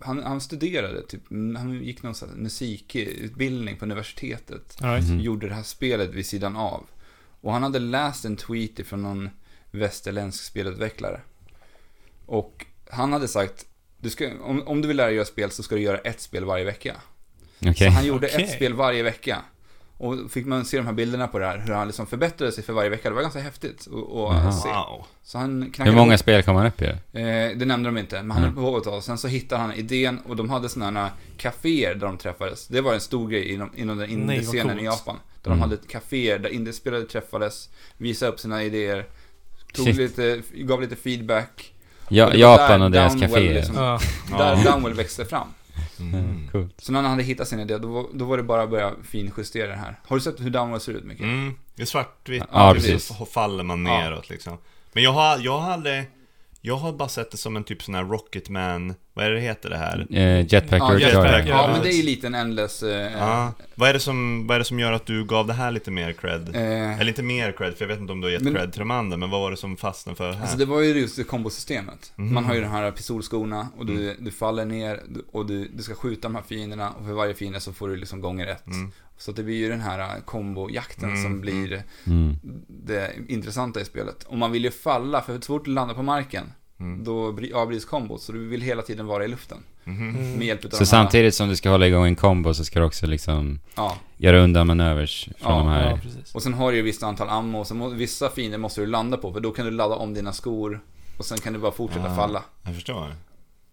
han, 0.01 0.23
han 0.23 0.41
studerade 0.41 1.03
typ, 1.03 1.23
han 1.57 1.83
gick 1.85 2.03
någon 2.03 2.15
musikutbildning 2.35 3.77
på 3.77 3.85
universitetet. 3.85 4.77
Right. 4.83 5.21
Gjorde 5.23 5.49
det 5.49 5.55
här 5.55 5.63
spelet 5.63 6.11
vid 6.15 6.27
sidan 6.27 6.57
av. 6.57 6.87
Och 7.41 7.53
han 7.53 7.63
hade 7.63 7.79
läst 7.79 8.25
en 8.25 8.37
tweet 8.37 8.87
från 8.87 9.03
någon 9.03 9.31
västerländsk 9.79 10.45
spelutvecklare. 10.45 11.21
Och 12.27 12.67
han 12.91 13.13
hade 13.13 13.29
sagt, 13.29 13.67
du 13.99 14.11
ska, 14.11 14.31
om, 14.43 14.63
om 14.67 14.83
du 14.83 14.89
vill 14.89 14.97
lära 14.97 15.07
dig 15.07 15.17
göra 15.17 15.25
spel 15.27 15.51
så 15.51 15.63
ska 15.63 15.75
du 15.75 15.81
göra 15.81 15.99
ett 15.99 16.21
spel 16.21 16.45
varje 16.45 16.65
vecka. 16.65 16.97
Okej. 17.61 17.75
Så 17.75 17.91
han 17.91 18.07
gjorde 18.07 18.27
Okej. 18.27 18.43
ett 18.45 18.51
spel 18.53 18.75
varje 18.75 19.03
vecka. 19.03 19.39
Och 19.99 20.31
fick 20.31 20.47
man 20.47 20.65
se 20.65 20.77
de 20.77 20.87
här 20.87 20.93
bilderna 20.93 21.29
på 21.29 21.39
det 21.39 21.47
här, 21.47 21.59
hur 21.59 21.73
han 21.75 21.87
liksom 21.87 22.07
förbättrade 22.07 22.53
sig 22.53 22.65
för 22.65 22.73
varje 22.73 22.91
vecka. 22.91 23.09
Det 23.09 23.15
var 23.15 23.23
ganska 23.23 23.41
häftigt 23.41 23.77
att 23.81 23.85
se. 24.63 24.69
Wow. 24.69 25.07
Så 25.23 25.39
han 25.39 25.63
knackade 25.71 25.91
Hur 25.91 25.97
många 25.97 26.13
ihop- 26.15 26.21
spel 26.21 26.43
kom 26.43 26.55
man 26.55 26.67
upp 26.67 26.83
i? 26.83 26.87
Eh, 26.87 26.97
det 27.57 27.65
nämnde 27.65 27.89
de 27.89 27.99
inte, 27.99 28.23
men 28.23 28.31
han 28.31 28.43
Mm. 28.45 28.57
höll 28.57 28.65
på 28.73 28.79
ett 28.79 28.85
tag. 28.85 29.03
Sen 29.03 29.19
så 29.19 29.29
hittade 29.29 29.61
han 29.61 29.73
idén 29.75 30.19
och 30.19 30.37
de 30.37 30.51
hade 30.51 30.69
sådana 30.69 31.01
här 31.03 31.11
kaféer 31.37 31.95
där 31.95 32.07
de 32.07 32.19
träffades. 32.19 32.67
Det 32.69 32.81
var 32.81 32.95
en 32.95 33.01
stor 33.01 33.29
grej 33.29 33.53
inom, 33.53 33.71
inom 33.77 33.99
den 33.99 34.11
indie-scenen 34.11 34.81
i. 34.81 34.85
Japan. 34.85 35.17
Där 35.43 35.51
Mm. 35.51 35.59
de 35.61 35.71
hade 35.71 35.83
kaféer 35.89 36.39
där 36.39 36.49
indiespelare 36.51 37.03
träffades, 37.05 37.69
visade 37.97 38.33
upp 38.33 38.41
sina 38.41 38.63
idéer, 38.65 39.07
tog 39.77 39.95
lite, 39.95 40.43
gav 40.55 40.81
lite 40.81 40.97
feedback. 40.97 41.73
Ja, 42.09 42.27
Och 42.27 42.35
Japan 42.37 42.81
där 42.81 42.85
och 42.87 42.91
deras 42.91 43.21
kaféer. 43.21 43.55
liksom- 43.55 43.77
Ja. 43.77 44.01
Där 44.39 44.63
Ja. 44.65 44.71
Downwell 44.73 44.95
växte 44.95 45.25
fram. 45.25 45.49
Mm. 46.01 46.49
Coolt. 46.53 46.75
Så 46.79 46.93
när 46.93 47.03
han 47.03 47.11
hade 47.11 47.23
hittat 47.23 47.49
sin 47.49 47.61
idé, 47.61 47.79
då, 47.79 47.89
var- 47.89 48.07
då 48.13 48.25
var 48.25 48.37
det 48.37 48.43
bara 48.43 48.63
att 48.63 48.71
börja 48.71 48.93
finjustera 49.11 49.67
det 49.69 49.77
här. 49.77 49.97
Har 50.07 50.17
du 50.17 50.21
sett 50.23 50.41
hur 50.41 50.51
Downwell 50.51 50.81
ser 50.81 50.93
ut, 50.93 51.05
Micke? 51.05 51.21
Mm, 51.21 51.55
det 51.75 51.83
är 51.83 51.87
svartvitt. 51.87 52.43
Ja, 52.53 52.73
precis. 52.75 53.05
Så 53.07 53.25
faller 53.27 53.65
man 53.65 53.87
Ja. 53.87 53.99
neråt 53.99 54.29
liksom. 54.31 54.59
Men 54.93 55.03
jag 55.03 55.13
har, 55.13 55.39
jag 55.39 55.59
har 55.59 55.71
aldrig... 55.73 56.05
Jag 56.67 56.77
har 56.77 56.93
bara 56.93 57.09
sett 57.09 57.31
det 57.31 57.37
som 57.37 57.57
en 57.57 57.65
typ 57.65 57.83
sån 57.83 57.95
här 57.95 58.05
Rocketman... 58.05 58.95
Vad 59.15 59.25
är 59.27 59.31
det 59.31 59.41
heter 59.41 59.71
det 59.71 59.77
här? 59.77 60.07
Eh, 60.11 60.53
Jetpack 60.53 60.81
Ja, 60.83 60.99
Jetpack. 60.99 61.47
Ja, 61.49 61.69
men 61.73 61.83
det 61.83 61.89
är 61.89 61.97
ju 61.97 62.03
lite 62.03 62.27
en 62.27 62.35
endless... 62.35 62.83
Eh, 62.83 63.13
Ja. 63.19 63.53
Vad 63.75 63.89
är, 63.89 63.93
det 63.93 64.01
som, 64.01 64.47
vad 64.47 64.55
är 64.55 64.59
det 64.59 64.65
som 64.65 64.81
gör 64.81 64.93
att 64.93 65.07
du 65.07 65.25
gav 65.25 65.47
det 65.47 65.53
här 65.53 65.71
lite 65.71 65.91
mer 65.91 66.13
cred? 66.13 66.57
eh, 66.57 67.01
Eller 67.01 67.09
inte 67.09 67.23
mer 67.23 67.53
cred, 67.53 67.75
för 67.75 67.85
jag 67.85 67.89
vet 67.89 67.99
inte 68.01 68.13
om 68.13 68.21
du 68.21 68.27
har 68.27 68.33
gett 68.33 68.43
Men- 68.43 68.55
cred 68.55 68.73
till 68.73 68.79
de 68.79 68.91
andra, 68.91 69.17
men 69.17 69.31
vad 69.31 69.41
var 69.41 69.51
det 69.51 69.57
som 69.57 69.77
fastnade 69.77 70.17
för 70.17 70.33
här? 70.33 70.41
Alltså 70.41 70.59
det 70.59 70.65
var 70.65 70.81
ju 70.81 71.01
just 71.01 71.17
det 71.17 71.25
kombosystemet. 71.25 72.13
Mhm. 72.17 72.35
Man 72.35 72.45
har 72.45 72.55
ju 72.55 72.61
de 72.61 72.67
här 72.71 72.91
pistolskorna 72.91 73.69
och 73.79 73.87
du, 73.87 74.17
du 74.19 74.31
faller 74.31 74.65
ner 74.65 75.01
och 75.33 75.47
du, 75.47 75.69
du 75.69 75.83
ska 75.83 75.95
skjuta 75.95 76.23
de 76.29 76.35
här 76.35 76.43
fienderna 76.49 76.91
och 76.91 77.07
för 77.07 77.13
varje 77.13 77.35
fiende 77.35 77.61
så 77.61 77.73
får 77.73 77.89
du 77.89 77.97
liksom 77.97 78.21
gånger 78.21 78.47
ett. 78.47 78.67
Mm. 78.67 78.93
Så 79.19 79.33
det 79.33 79.43
blir 79.43 79.57
ju 79.57 79.69
den 79.69 79.81
här 79.81 79.99
eh, 79.99 80.23
kombojakten 80.25 81.09
Mm, 81.11 81.23
som 81.23 81.41
blir 81.41 81.83
Mm. 82.07 82.37
det 82.69 83.13
intressanta 83.29 83.81
i 83.81 83.85
spelet. 83.85 84.23
Och 84.25 84.39
man 84.39 84.53
vill 84.53 84.65
ju 84.65 84.71
falla, 84.71 85.23
för 85.23 85.35
så 85.35 85.41
fort 85.47 85.65
du 85.65 85.71
landar 85.71 85.95
på 85.95 86.03
marken, 86.03 86.53
Mm. 86.81 87.05
då 87.05 87.33
bry- 87.33 87.53
avbryts 87.53 87.85
kombot. 87.85 88.23
Så 88.23 88.33
du 88.33 88.49
vill 88.49 88.61
hela 88.61 88.83
tiden 88.83 89.07
vara 89.07 89.25
i 89.25 89.29
luften. 89.29 89.59
Mhm. 89.85 90.13
Med 90.39 90.47
hjälp 90.47 90.65
utav 90.65 90.77
Så 90.79 90.87
samtidigt 90.87 91.35
som 91.35 91.49
du 91.49 91.57
ska 91.57 91.71
hålla 91.71 91.87
igång 91.87 92.07
en 92.07 92.17
combo 92.17 92.55
så 92.55 92.65
ska 92.65 92.79
du 92.79 92.85
också 92.85 93.07
liksom 93.07 93.59
Ja, 93.75 93.97
göra 94.17 94.39
undan 94.39 94.67
manövers 94.67 95.29
från 95.39 95.53
Ja, 95.53 95.59
de 95.59 95.69
här... 95.69 95.91
Ja, 95.91 95.99
och 96.35 96.43
sen 96.43 96.55
har 96.55 96.71
du 96.71 96.77
ju 96.77 96.81
ett 96.83 96.87
visst 96.87 97.03
antal 97.03 97.29
ammo, 97.29 97.59
och 97.59 97.67
så 97.67 97.75
må, 97.75 97.89
vissa 97.89 98.31
fiender 98.31 98.59
måste 98.59 98.81
du 98.81 98.87
landa 98.87 99.17
på, 99.17 99.33
för 99.33 99.41
då 99.41 99.51
kan 99.51 99.65
du 99.65 99.71
ladda 99.71 99.95
om 99.95 100.15
dina 100.15 100.33
skor. 100.33 100.81
Och 101.19 101.25
sen 101.25 101.39
kan 101.39 101.53
du 101.53 101.59
bara 101.59 101.73
fortsätta 101.73 102.13
Ah. 102.13 102.17
falla. 102.17 102.43
Jag 102.65 102.75
förstår. 102.75 103.15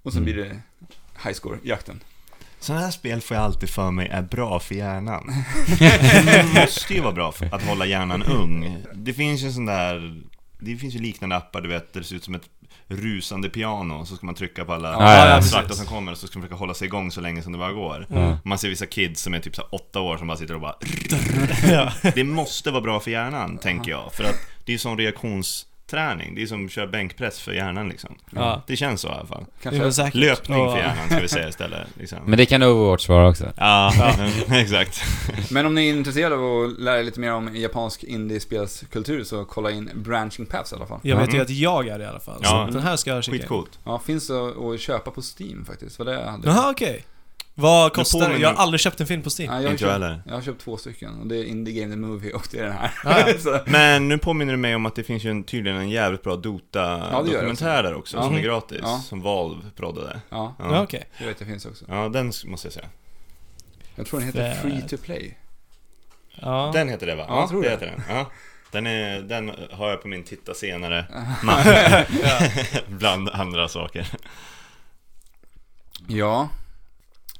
Och 0.03 0.13
sen 0.13 0.21
Mm. 0.23 0.34
blir 0.34 0.43
det 0.43 0.49
high 1.23 1.34
score-jakten. 1.36 1.99
Sådana 2.63 2.84
här 2.84 2.91
spel 2.91 3.21
får 3.21 3.38
jag 3.38 3.43
alltid 3.43 3.69
för 3.69 3.91
mig 3.91 4.08
är 4.08 4.21
bra 4.21 4.60
för 4.60 4.76
hjärnan. 4.76 5.34
det 6.26 6.62
måste 6.62 6.93
ju 6.93 7.02
vara 7.02 7.13
bra 7.13 7.32
för 7.32 7.56
att 7.56 7.63
hålla 7.63 7.86
hjärnan 7.86 8.23
ung. 8.23 8.78
Det 8.93 9.13
finns 9.13 9.41
ju 9.41 9.52
sån 9.52 9.65
där 9.65 10.21
det 10.60 10.76
finns 10.76 10.95
ju 10.95 10.99
liknande 10.99 11.36
appar, 11.36 11.62
du 11.62 11.69
vet, 11.69 11.93
där 11.93 11.99
det 11.99 12.06
ser 12.08 12.15
ut 12.15 12.23
som 12.23 12.36
ett 12.36 12.49
rusande 12.88 13.49
piano, 13.49 14.06
så 14.06 14.15
ska 14.15 14.26
man 14.26 14.36
trycka 14.36 14.65
på 14.65 14.73
alla 14.73 14.91
Ja, 14.91 15.28
ja, 15.28 15.36
precis. 15.36 15.78
som 15.78 15.86
kommer, 15.86 16.12
och 16.12 16.17
så 16.17 16.28
ska 16.28 16.39
man 16.39 16.47
försöka 16.47 16.60
hålla 16.60 16.73
sig 16.73 16.86
igång 16.86 17.12
så 17.12 17.21
länge 17.21 17.41
som 17.41 17.52
det 17.52 17.58
bara 17.58 17.71
går. 17.71 18.08
Ja. 18.10 18.38
Man 18.43 18.58
ser 18.58 18.69
vissa 18.69 18.86
kids 18.86 19.21
som 19.21 19.34
är 19.34 19.39
typ 19.39 19.56
så 19.56 19.62
åtta 19.62 19.99
år 19.99 20.17
som 20.17 20.28
bara 20.28 20.38
sitter 20.38 20.54
och 20.54 20.62
bara. 20.62 20.76
Det 22.15 22.23
måste 22.23 22.71
vara 22.71 22.82
bra 22.82 22.99
för 22.99 23.12
hjärnan, 23.12 23.58
tänker 23.58 23.91
jag. 23.91 24.13
För 24.13 24.23
att 24.23 24.38
det 24.65 24.71
är 24.71 24.73
ju 24.73 24.80
sån 24.80 24.97
reaktionsträning, 25.93 26.36
det 26.36 26.41
är 26.41 26.45
som 26.45 26.65
att 26.65 26.71
köra 26.71 26.88
bänkpress 26.88 27.39
för 27.39 27.51
hjärnan 27.51 27.89
liksom. 27.89 28.15
Ja. 28.29 28.62
Det 28.67 28.75
känns 28.75 29.01
så 29.01 29.08
i 29.08 29.12
alla 29.12 29.25
fall. 29.25 29.45
Säkert. 29.93 30.15
Löpning 30.15 30.69
för 30.69 30.77
hjärnan 30.77 31.08
ska 31.10 31.19
vi 31.19 31.27
säga 31.27 31.49
istället. 31.49 31.88
Liksom. 31.99 32.19
Men 32.25 32.38
det 32.38 32.45
kan 32.45 32.63
Overwatch 32.63 33.10
vara 33.10 33.29
också. 33.29 33.51
Ja, 33.58 33.93
exakt. 34.51 35.01
Men 35.51 35.65
om 35.65 35.75
ni 35.75 35.89
är 35.89 35.93
intresserade 35.93 36.36
av 36.36 36.63
att 36.63 36.79
lära 36.79 36.99
er 36.99 37.03
lite 37.03 37.19
mer 37.19 37.34
om 37.34 37.56
japansk 37.56 38.03
indiespelskultur 38.03 39.23
så 39.23 39.45
kolla 39.45 39.71
in 39.71 39.89
Branching 39.95 40.45
Paths 40.45 40.71
i 40.71 40.75
alla 40.75 40.86
fall. 40.86 40.99
Jag 41.03 41.17
vet 41.17 41.29
ju 41.29 41.34
Mm. 41.34 41.43
att 41.43 41.49
jag 41.49 41.88
är 41.88 41.97
det 41.99 42.03
i 42.03 42.08
alla 42.08 42.19
fall. 42.19 42.39
Ja. 42.43 42.65
Så 42.67 42.73
den 42.73 42.84
här 42.88 42.95
ska 42.95 43.12
jag 43.12 43.23
kika. 43.23 43.38
Skitcoolt. 43.38 43.79
Ja, 43.84 43.99
finns 43.99 44.29
att, 44.29 44.79
köpa 44.79 45.12
på 45.12 45.21
Steam 45.39 45.65
faktiskt. 45.65 45.99
Vad 45.99 46.08
det 46.08 46.23
hade. 46.29 46.47
Jaha, 46.49 46.71
okej. 46.71 47.03
Vad 47.56 47.94
kostar 47.94 48.20
det? 48.20 48.26
påminner- 48.26 48.42
Jag 48.42 48.50
har 48.54 48.63
aldrig 48.63 48.80
köpt 48.82 49.02
en 49.02 49.08
film 49.08 49.22
på 49.22 49.30
Steam. 49.39 49.52
Ja, 49.54 49.58
jag, 49.58 49.63
har 49.68 49.72
Inte 49.72 49.84
jag 49.84 49.92
köpt, 49.94 50.04
heller. 50.04 50.22
jag 50.26 50.34
har 50.34 50.42
köpt 50.42 50.62
två 50.62 50.78
stycken. 50.78 51.20
Och 51.20 51.28
det 51.28 51.38
är 51.38 51.44
Indie 51.44 51.82
Game 51.82 51.94
The 51.94 52.00
Movie 52.00 52.34
och 52.34 52.48
det 52.52 52.60
är 52.60 52.63
den 52.63 52.72
här. 52.74 52.92
Ja, 53.04 53.20
ja. 53.28 53.34
så, 53.39 53.60
Men 53.66 54.08
nu 54.10 54.18
påminner 54.18 54.54
du 54.54 54.58
mig 54.58 54.76
om 54.76 54.86
att 54.86 54.96
det 54.96 55.04
finns 55.04 55.24
ju 55.24 55.30
en, 55.32 55.44
tydligen 55.44 55.80
en 55.80 55.89
jävligt 55.89 56.24
bra 56.24 56.32
Ja, 56.34 56.38
det 56.38 56.48
gör 56.50 56.54
Dota-dokumentär 56.54 57.84
där 57.84 57.94
också, 57.96 58.18
Ja. 58.18 58.24
som 58.24 58.36
är 58.36 58.42
gratis. 58.42 58.80
Ja. 58.82 59.00
Som 59.06 59.22
Valve 59.22 59.62
proddade. 59.76 60.20
ja, 60.30 60.56
Ja, 60.60 60.82
okej. 60.84 61.04
det 61.20 61.26
vet 61.26 61.39
jag 61.39 61.50
finns 61.50 61.66
också. 61.66 61.86
Ja, 61.88 62.10
den 62.10 62.30
s- 62.30 62.46
måste 62.46 62.66
jag 62.68 62.74
säga. 62.74 62.88
Jag 63.96 64.06
tror 64.08 64.20
den 64.20 64.28
heter. 64.28 64.54
Free 64.54 64.82
to 64.89 64.98
Play. 65.04 65.38
Ja. 66.42 66.72
Den 66.74 66.89
heter 66.89 67.08
det 67.08 67.16
va? 67.16 67.26
Ja, 67.28 67.39
jag 67.39 67.50
tror 67.50 67.62
det. 67.63 67.68
det. 67.70 67.74
heter 67.74 67.86
den. 67.86 68.16
Ja. 68.18 68.26
Den, 68.72 68.88
är, 68.88 69.22
den 69.22 69.52
har 69.72 69.89
jag 69.89 70.02
på 70.02 70.08
min 70.08 70.24
titta 70.24 70.54
senare 70.54 71.06
Bland 72.88 73.30
andra 73.30 73.68
saker. 73.68 74.08
Ja. 76.08 76.50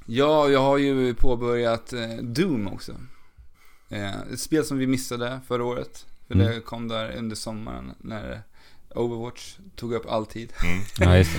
Ja, 0.06 0.48
jag 0.48 0.60
har 0.60 0.78
ju 0.78 1.14
påbörjat 1.14 1.92
eh, 1.92 2.08
Doom 2.22 2.68
också. 2.68 2.92
Eh, 3.88 4.20
ett 4.32 4.40
spel 4.40 4.64
som 4.64 4.78
vi 4.78 4.86
missade 4.86 5.40
förra 5.48 5.64
året. 5.64 6.06
För 6.26 6.34
Mm. 6.34 6.46
det 6.46 6.60
kom 6.60 6.88
där 6.88 7.16
under 7.16 7.36
sommaren 7.36 7.92
när 7.98 8.42
Overwatch 8.94 9.56
tog 9.76 9.92
upp 9.92 10.06
all 10.08 10.26
tid. 10.26 10.52
Mm. 10.64 10.80
Ja, 11.10 11.16
just 11.18 11.30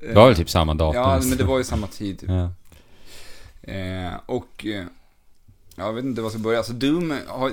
det. 0.00 0.06
Det 0.08 0.14
var 0.14 0.26
väl 0.26 0.36
typ 0.36 0.50
samma 0.50 0.74
datum. 0.74 1.00
Ja, 1.02 1.20
men 1.28 1.38
det 1.38 1.44
var 1.44 1.58
ju 1.58 1.64
samma 1.64 1.86
tid 1.86 2.18
typ. 2.20 2.28
Ja. 2.30 2.50
Eh, 3.72 4.12
och 4.26 4.66
eh, 4.66 4.84
jag 5.76 5.92
vet 5.92 6.04
inte 6.04 6.20
vad 6.20 6.24
jag 6.26 6.32
ska 6.32 6.42
börja. 6.42 6.58
Alltså 6.58 6.72
Doom 6.72 7.14
har, 7.28 7.52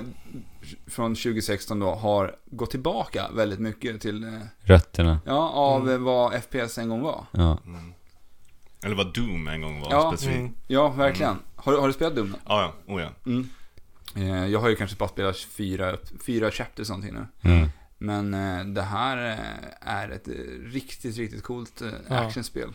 från 0.86 1.14
2016 1.14 1.78
då 1.80 1.94
har 1.94 2.36
gått 2.46 2.70
tillbaka 2.70 3.26
väldigt 3.34 3.58
mycket 3.60 4.00
till, 4.00 4.24
eh, 4.24 4.30
Rötterna. 4.60 5.18
ja, 5.26 5.48
av 5.50 5.82
Mm. 5.82 5.94
eh, 5.94 5.98
vad 6.00 6.32
FPS 6.42 6.78
en 6.78 6.88
gång 6.88 7.02
var. 7.02 7.26
Ja. 7.32 7.58
Mm. 7.66 7.92
Eller 8.84 8.96
vad 8.96 9.14
Doom 9.14 9.48
en 9.48 9.60
gång 9.62 9.80
var 9.80 9.90
Ja. 9.90 10.10
specifikt. 10.12 10.38
Mm. 10.38 10.54
Ja, 10.66 10.88
verkligen. 10.88 11.36
Har, 11.56 11.72
du- 11.72 11.78
har 11.78 11.86
du 11.86 11.92
spelat 11.94 12.16
Doom 12.16 12.30
då? 12.32 12.38
Ja, 12.46 12.74
ja. 12.86 12.94
Oh, 12.94 13.02
ja. 13.02 13.08
Mm. 13.26 13.48
Eh, 14.16 14.46
jag 14.46 14.60
har 14.60 14.68
ju 14.68 14.76
kanske 14.76 14.96
bara 14.96 15.08
spelat 15.08 15.36
fyra, 15.38 15.96
fyra 16.26 16.50
chapters 16.50 16.88
någonting 16.88 17.14
nu. 17.14 17.50
Mm. 17.50 17.68
Men 17.98 18.34
eh, 18.34 18.64
det 18.74 18.82
här 18.82 19.30
eh, 19.30 19.88
är 19.94 20.08
ett 20.10 20.28
eh, 20.28 20.32
riktigt, 20.64 21.16
riktigt 21.16 21.42
coolt 21.42 21.82
eh, 21.82 21.88
Ja. 22.08 22.14
actionspel. 22.18 22.72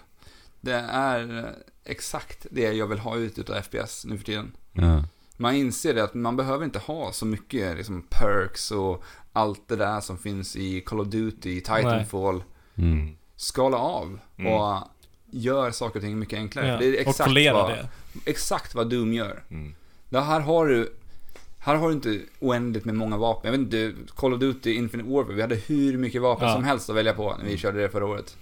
Det 0.62 0.74
är 0.91 1.54
exakt 1.86 2.48
det 2.52 2.74
jag 2.74 2.88
vill 2.88 3.00
ha 3.00 3.15
ut 3.15 3.39
utav 3.39 3.62
FPS 3.62 4.06
nu 4.06 4.17
för 4.17 4.26
tiden. 4.26 4.52
Ja. 4.74 5.04
Man 5.38 5.56
inser 5.56 5.93
det 5.93 6.04
att 6.04 6.13
man 6.13 6.36
behöver 6.36 6.65
inte 6.65 6.80
ha 6.80 7.12
så 7.12 7.26
mycket 7.26 7.78
liksom, 7.78 8.02
perks 8.10 8.72
och 8.72 9.04
allt 9.34 9.67
det 9.67 9.76
där 9.76 10.02
som 10.02 10.17
finns 10.17 10.56
i 10.56 10.82
Call 10.82 11.00
of 11.00 11.08
Duty, 11.08 11.62
Titanfall. 11.62 12.43
Mm. 12.76 13.15
Skala 13.36 13.78
av 13.78 14.19
Mm. 14.38 14.54
och 14.54 14.78
gör 15.32 15.72
saker 15.72 16.00
och 16.00 16.04
ting 16.04 16.20
mycket 16.20 16.38
enklare. 16.39 16.68
Ja. 16.68 16.78
Det 16.78 16.86
är 16.86 16.94
Och 16.94 17.00
exakt 17.00 17.28
polera 17.30 17.54
vad, 17.54 17.70
det. 17.72 17.88
exakt 18.26 18.76
vad 18.76 18.89
Doom 18.89 19.13
gör. 19.13 19.44
Mm. 19.52 19.76
Det 20.10 20.20
här 20.22 20.39
har 20.39 20.68
du 20.68 20.94
här 21.62 21.76
har 21.76 21.88
du 21.88 21.94
inte 21.94 22.20
oändligt 22.39 22.86
med 22.86 22.96
många 22.96 23.18
vapen. 23.18 23.54
Jag 23.54 23.60
vet 23.60 23.74
inte, 23.74 23.94
Call 24.15 24.34
of 24.34 24.39
Duty 24.39 24.74
Infinite 24.74 25.10
Warfare, 25.10 25.36
vi 25.36 25.42
hade 25.42 25.56
hur 25.56 25.98
mycket 25.98 26.22
vapen 26.22 26.48
Ja. 26.48 26.54
som 26.54 26.63
helst 26.63 26.89
att 26.89 26.96
välja 26.96 27.13
på 27.13 27.36
när 27.39 27.46
vi 27.46 27.58
körde 27.58 27.82
det 27.82 27.89
förra 27.89 28.06
året. 28.06 28.38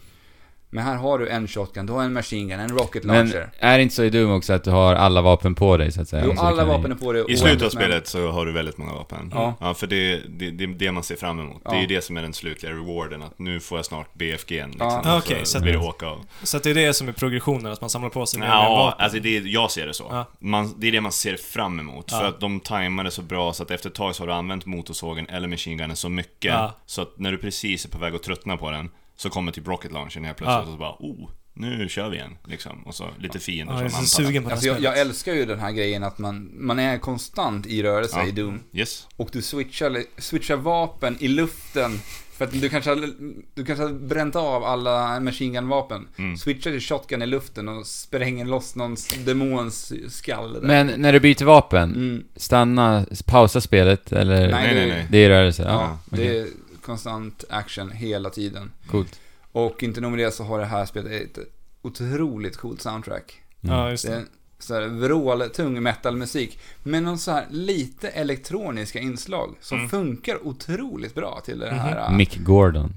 Men 0.69 0.84
här 0.84 0.95
har 0.95 1.19
du 1.19 1.30
en 1.30 1.47
shotgun, 1.47 1.86
du 1.86 1.93
har 1.93 2.03
en 2.03 2.13
machine 2.13 2.47
gun, 2.49 2.60
en 2.60 2.69
rocket 2.77 3.03
Men 3.03 3.15
launcher. 3.15 3.49
är 3.60 3.77
det 3.77 3.84
inte 3.84 3.95
så 3.95 4.03
i 4.03 4.10
Doom 4.10 4.32
också 4.32 4.53
att 4.53 4.63
du 4.63 4.71
har 4.71 4.95
alla 4.95 5.21
vapen 5.21 5.56
på 5.56 5.77
dig 5.77 5.91
så 5.91 6.01
att 6.01 6.10
säga? 6.10 6.23
Jo, 6.25 6.36
Så 6.36 6.41
du 6.41 6.47
alla 6.47 6.65
vapen 6.65 6.91
är 6.91 6.95
på 6.95 7.13
dig. 7.13 7.25
I 7.30 7.38
slutet 7.38 7.62
av 7.65 7.69
spelet 7.69 8.08
så 8.08 8.32
har 8.32 8.45
du 8.45 8.51
väldigt 8.51 8.77
många 8.77 8.93
vapen. 8.93 9.32
Ja. 9.34 9.53
Ja, 9.60 9.73
för 9.73 9.88
det, 9.88 10.21
det, 10.27 10.51
det 10.51 10.63
är 10.63 10.67
det 10.67 10.91
man 10.91 11.03
ser 11.03 11.15
fram 11.15 11.39
emot. 11.39 11.63
Det 11.63 11.69
är 11.69 11.73
Ja. 11.75 11.82
ju 11.82 11.88
det 11.88 12.01
som 12.01 12.17
är 12.17 12.21
den 12.21 12.34
slutliga 12.34 12.71
rewarden, 12.71 13.23
att 13.23 13.39
nu 13.39 13.60
får 13.60 13.77
jag 13.77 13.86
snart 13.86 14.13
BFG 14.13 14.51
liksom. 14.51 15.01
Ja. 15.03 15.17
Okej, 15.17 15.39
så 15.39 15.45
så 15.45 15.58
att- 15.58 15.63
blir 15.63 15.73
det 15.73 15.80
åka 15.80 16.06
av. 16.08 16.25
Så 16.43 16.58
att 16.58 16.63
det 16.63 16.69
är 16.69 16.73
det 16.75 16.93
som 16.93 17.08
är 17.08 17.12
progressionen, 17.13 17.71
att 17.71 17.82
man 17.82 17.89
samlar 17.89 18.10
på 18.10 18.25
sig 18.25 18.39
mer 18.39 18.47
Ja, 18.47 18.69
vapen. 18.75 19.03
alltså 19.03 19.19
det 19.19 19.38
är, 19.38 19.41
jag 19.45 19.71
ser 19.71 19.88
det 19.88 19.93
så. 19.93 20.08
Ja. 20.10 20.25
Man, 20.39 20.73
det 20.77 20.88
är 20.88 20.91
det 20.91 21.01
man 21.01 21.12
ser 21.12 21.36
fram 21.38 21.80
emot. 21.80 22.08
Ja. 22.12 22.19
För 22.19 22.27
att 22.27 22.39
de 22.39 22.60
tajmar 22.60 23.03
det 23.03 23.12
så 23.12 23.21
bra 23.21 23.53
så 23.53 23.63
att 23.63 23.71
efter 23.71 23.89
ett 23.89 23.95
tag 23.95 24.15
så 24.15 24.21
har 24.23 24.27
du 24.27 24.34
använt 24.34 24.65
motorsågen 24.65 25.27
eller 25.30 25.47
machine 25.47 25.77
gunnen 25.77 25.95
så 25.95 26.10
mycket. 26.10 26.51
Ja. 26.53 26.73
Så 26.86 27.01
att 27.01 27.19
när 27.19 27.32
du 27.32 27.38
precis 27.38 27.86
är 27.86 27.89
på 27.89 27.97
väg 27.97 28.15
att 28.15 28.23
tröttna 28.23 28.58
på 28.58 28.71
den, 28.71 28.89
så 29.17 29.30
kommer 29.30 29.51
typ 29.51 29.67
rocket 29.67 29.91
launchen 29.91 30.23
helt 30.25 30.38
plötsligt 30.38 30.56
Ja. 30.56 30.62
och 30.62 30.67
så 30.67 30.77
bara 30.77 30.95
oh, 30.99 31.30
nu 31.53 31.89
kör 31.89 32.10
vi 32.10 32.17
igen. 32.17 32.38
Liksom. 32.47 32.84
Och 32.84 32.95
så 32.95 33.10
lite 33.19 33.39
fiender 33.39 33.73
Ja, 33.73 33.80
som 33.80 33.89
så 33.89 33.95
anpassar. 33.97 34.23
sugen 34.23 34.43
på 34.43 34.49
det 34.49 34.56
här 34.56 34.56
Alltså 34.56 34.67
jag, 34.84 34.93
jag 34.93 34.99
älskar 35.01 35.34
ju 35.34 35.45
den 35.45 35.60
här 35.60 35.71
grejen 35.71 36.03
att 36.03 36.17
man, 36.17 36.49
man 36.53 36.80
är 36.80 36.97
konstant 36.97 37.65
i 37.65 37.84
rörelse 37.84 38.17
Ja. 38.19 38.27
i 38.27 38.32
Doom. 38.32 38.60
Yes. 38.73 39.08
Och 39.15 39.30
du 39.32 39.41
switchar, 39.41 39.97
switchar 40.17 40.56
vapen 40.56 41.17
i 41.19 41.27
luften. 41.27 41.99
För 42.38 42.45
att 42.45 42.62
du 42.62 42.69
kanske, 42.69 42.89
har, 42.89 43.10
du 43.53 43.65
kanske 43.65 43.84
har 43.84 43.93
bränt 43.93 44.36
av 44.36 44.63
alla 44.63 45.19
machine 45.19 45.53
gun-vapen. 45.53 46.08
Mm. 46.17 46.38
Switchar 46.38 46.71
till 46.71 46.82
shotgun 46.82 47.21
i 47.21 47.25
luften 47.25 47.67
och 47.69 47.88
spränger 47.88 48.45
loss 48.45 48.75
någon 48.75 48.95
demons 49.25 49.93
skall. 50.10 50.53
Där. 50.53 50.62
Men 50.62 50.88
när 51.01 51.13
du 51.13 51.19
byter 51.19 51.45
vapen, 51.45 51.95
Mm. 51.95 52.23
stanna, 52.36 53.06
pausa 53.25 53.62
spelet 53.62 54.12
eller? 54.12 54.51
Nej, 54.51 54.75
Nej, 54.75 54.89
nej. 54.89 55.08
Det 55.12 55.17
är 55.17 55.30
rörelse? 55.30 55.63
Ja, 55.63 55.71
Ja, 55.71 55.99
okej. 56.12 56.27
det 56.27 56.47
konstant 56.88 57.43
action 57.50 57.91
hela 57.91 58.30
tiden. 58.30 58.71
Coolt. 58.88 59.19
Och 59.52 59.84
inte 59.84 60.02
nog 60.02 60.12
med 60.12 60.19
det 60.19 60.32
så 60.32 60.43
har 60.43 60.60
det 60.60 60.65
här 60.65 60.86
spelet 60.86 61.12
ett 61.38 61.38
otroligt 61.82 62.58
coolt 62.58 62.82
soundtrack. 62.82 63.41
Ja, 63.62 63.89
just 63.89 64.06
Det 64.08 64.13
är 64.13 64.19
det. 64.19 64.26
så 64.60 64.73
här 64.73 64.82
vrål, 64.88 65.41
tung 65.50 65.84
metalmusik. 65.84 66.60
Men 66.84 67.04
någon 67.04 67.17
så 67.17 67.32
här 67.32 67.45
lite 67.50 68.10
elektroniska 68.10 69.00
inslag 69.00 69.56
som 69.62 69.78
Mm. 69.78 69.89
funkar 69.89 70.47
otroligt 70.47 71.15
bra 71.15 71.41
till 71.45 71.60
det 71.60 71.69
här. 71.69 71.97
äh, 72.12 72.17
Mick 72.17 72.38
Gordon. 72.38 72.89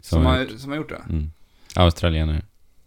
Som, 0.00 0.16
som, 0.16 0.26
har, 0.26 0.38
har, 0.38 0.46
som 0.58 0.70
har 0.70 0.76
gjort 0.76 0.88
det. 0.88 1.02
mm. 1.08 1.30
Australienare. 1.76 2.42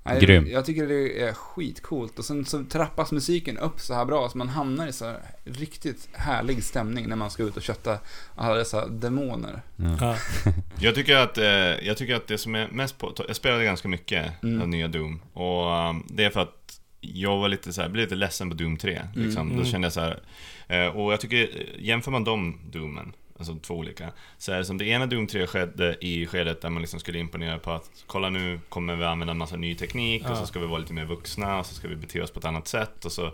Nej, 0.05 0.19
Grym. 0.21 0.47
Jag 0.47 0.65
tycker 0.65 0.87
det 0.87 1.21
är 1.21 1.33
skitcoolt. 1.33 2.19
Och 2.19 2.25
sen 2.25 2.45
så 2.45 2.63
trappas 2.63 3.11
musiken 3.11 3.57
upp 3.57 3.79
så 3.79 3.93
här 3.93 4.05
bra 4.05 4.29
så 4.29 4.37
man 4.37 4.49
hamnar 4.49 4.87
i 4.87 4.93
så 4.93 5.05
här 5.05 5.19
riktigt 5.43 6.09
härlig 6.13 6.63
stämning 6.63 7.09
när 7.09 7.15
man 7.15 7.31
ska 7.31 7.43
ut 7.43 7.57
och 7.57 7.63
kötta 7.63 7.97
alla 8.35 8.55
dessa 8.55 8.87
demoner. 8.87 9.61
Ja. 10.01 10.15
Jag 10.79 10.95
tycker 10.95 11.15
att, 11.15 11.37
eh, 11.37 11.45
jag 11.87 11.97
tycker 11.97 12.15
att 12.15 12.27
det 12.27 12.37
som 12.37 12.55
är 12.55 12.67
mest 12.67 12.97
på... 12.97 13.13
Jag 13.27 13.35
spelade 13.35 13.63
ganska 13.65 13.87
mycket 13.87 14.43
Mm. 14.43 14.61
av 14.61 14.67
nya 14.67 14.87
Doom. 14.87 15.21
Och 15.33 15.89
um, 15.89 16.03
det 16.09 16.23
är 16.23 16.29
för 16.29 16.39
att 16.39 16.79
jag 17.01 17.37
var 17.37 17.49
lite 17.49 17.73
så 17.73 17.81
här, 17.81 17.89
blev 17.89 18.03
lite 18.03 18.15
ledsen 18.15 18.49
på 18.49 18.55
Doom 18.55 18.77
3. 18.77 19.01
Liksom. 19.15 19.47
Mm. 19.47 19.57
Då 19.63 19.65
kände 19.65 19.85
jag 19.85 19.93
så 19.93 19.99
här. 19.99 20.19
Eh, 20.67 20.87
och 20.87 21.13
jag 21.13 21.19
tycker, 21.21 21.49
jämför 21.79 22.11
man 22.11 22.23
de 22.23 22.59
Doomen, 22.71 23.13
alltså 23.37 23.55
två 23.55 23.73
olika, 23.73 24.11
så 24.37 24.51
är 24.51 24.57
det 24.57 24.65
som 24.65 24.77
det 24.77 24.85
ena 24.85 25.05
Doom 25.05 25.27
3 25.27 25.47
skedde 25.47 25.97
i 26.01 26.25
skedet 26.27 26.61
där 26.61 26.69
man 26.69 26.81
liksom 26.81 26.99
skulle 26.99 27.19
imponera 27.19 27.59
på 27.59 27.71
att 27.71 27.89
kolla 28.07 28.29
nu 28.29 28.59
kommer 28.69 28.95
vi 28.95 29.03
använda 29.03 29.31
en 29.31 29.37
massa 29.37 29.55
ny 29.55 29.75
teknik 29.75 30.23
och 30.23 30.29
Ja. 30.31 30.35
så 30.35 30.45
ska 30.45 30.59
vi 30.59 30.67
vara 30.67 30.79
lite 30.79 30.93
mer 30.93 31.05
vuxna 31.05 31.59
och 31.59 31.65
så 31.65 31.75
ska 31.75 31.87
vi 31.87 31.95
bete 31.95 32.21
oss 32.21 32.31
på 32.31 32.39
ett 32.39 32.45
annat 32.45 32.67
sätt 32.67 33.05
och 33.05 33.11
så 33.11 33.31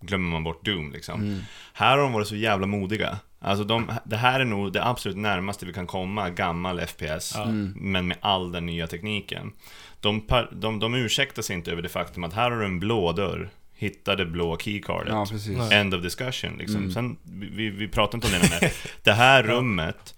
glömmer 0.00 0.30
man 0.30 0.44
bort 0.44 0.64
Doom 0.64 0.92
liksom. 0.92 1.20
Mm. 1.22 1.40
Här 1.72 1.90
har 1.96 2.04
de 2.04 2.12
varit 2.12 2.28
så 2.28 2.36
jävla 2.36 2.66
modiga. 2.66 3.18
Alltså 3.44 3.64
de, 3.64 3.92
det 4.04 4.16
här 4.16 4.40
är 4.40 4.44
nog 4.44 4.72
det 4.72 4.84
absolut 4.84 5.16
närmaste 5.16 5.66
vi 5.66 5.72
kan 5.72 5.86
komma 5.86 6.30
gammal 6.30 6.80
FPS, 6.86 7.32
Ja. 7.36 7.42
Mm. 7.42 7.72
men 7.76 8.08
med 8.08 8.16
all 8.20 8.52
den 8.52 8.66
nya 8.66 8.86
tekniken. 8.86 9.52
De, 10.00 10.26
de, 10.52 10.78
de 10.78 10.94
ursäktar 10.94 11.42
sig 11.42 11.56
inte 11.56 11.72
över 11.72 11.82
det 11.82 11.88
faktum 11.88 12.24
att 12.24 12.32
här 12.32 12.50
har 12.50 12.58
du 12.58 12.64
en 12.66 12.80
blå 12.80 13.12
dörr, 13.12 13.50
hitta 13.82 14.16
det 14.16 14.26
blå 14.26 14.58
keycardet. 14.58 15.12
Ja, 15.12 15.26
precis. 15.30 15.58
End 15.72 15.94
of 15.94 16.02
discussion 16.02 16.56
liksom. 16.58 16.76
Mm. 16.76 16.92
Sen, 16.92 17.16
vi, 17.24 17.70
vi 17.70 17.88
pratar 17.88 18.18
inte 18.18 18.26
om 18.26 18.32
det 18.32 18.60
men 18.60 18.70
det 19.02 19.12
här 19.12 19.42
rummet 19.42 20.14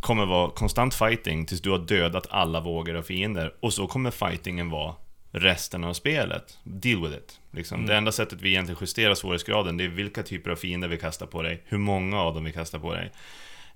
kommer 0.00 0.26
vara 0.26 0.50
konstant 0.50 0.94
fighting 0.94 1.46
tills 1.46 1.60
du 1.60 1.70
har 1.70 1.78
dödat 1.78 2.26
alla 2.30 2.60
vågor 2.60 2.94
av 2.94 3.02
fiender. 3.02 3.54
Och 3.60 3.72
så 3.72 3.86
kommer 3.86 4.10
fightingen 4.10 4.70
vara 4.70 4.94
resten 5.30 5.84
av 5.84 5.94
spelet. 5.94 6.58
Deal 6.64 7.02
with 7.02 7.16
it. 7.16 7.40
Liksom. 7.50 7.74
Mm. 7.74 7.88
Det 7.88 7.96
enda 7.96 8.12
sättet 8.12 8.42
vi 8.42 8.48
egentligen 8.48 8.78
justerar 8.80 9.14
svårighetsgraden, 9.14 9.76
det 9.76 9.84
är 9.84 9.88
vilka 9.88 10.22
typer 10.22 10.50
av 10.50 10.56
fiender 10.56 10.88
vi 10.88 10.98
kastar 10.98 11.26
på 11.26 11.42
dig, 11.42 11.62
hur 11.64 11.78
många 11.78 12.20
av 12.20 12.34
dem 12.34 12.44
vi 12.44 12.52
kastar 12.52 12.78
på 12.78 12.94
dig. 12.94 13.12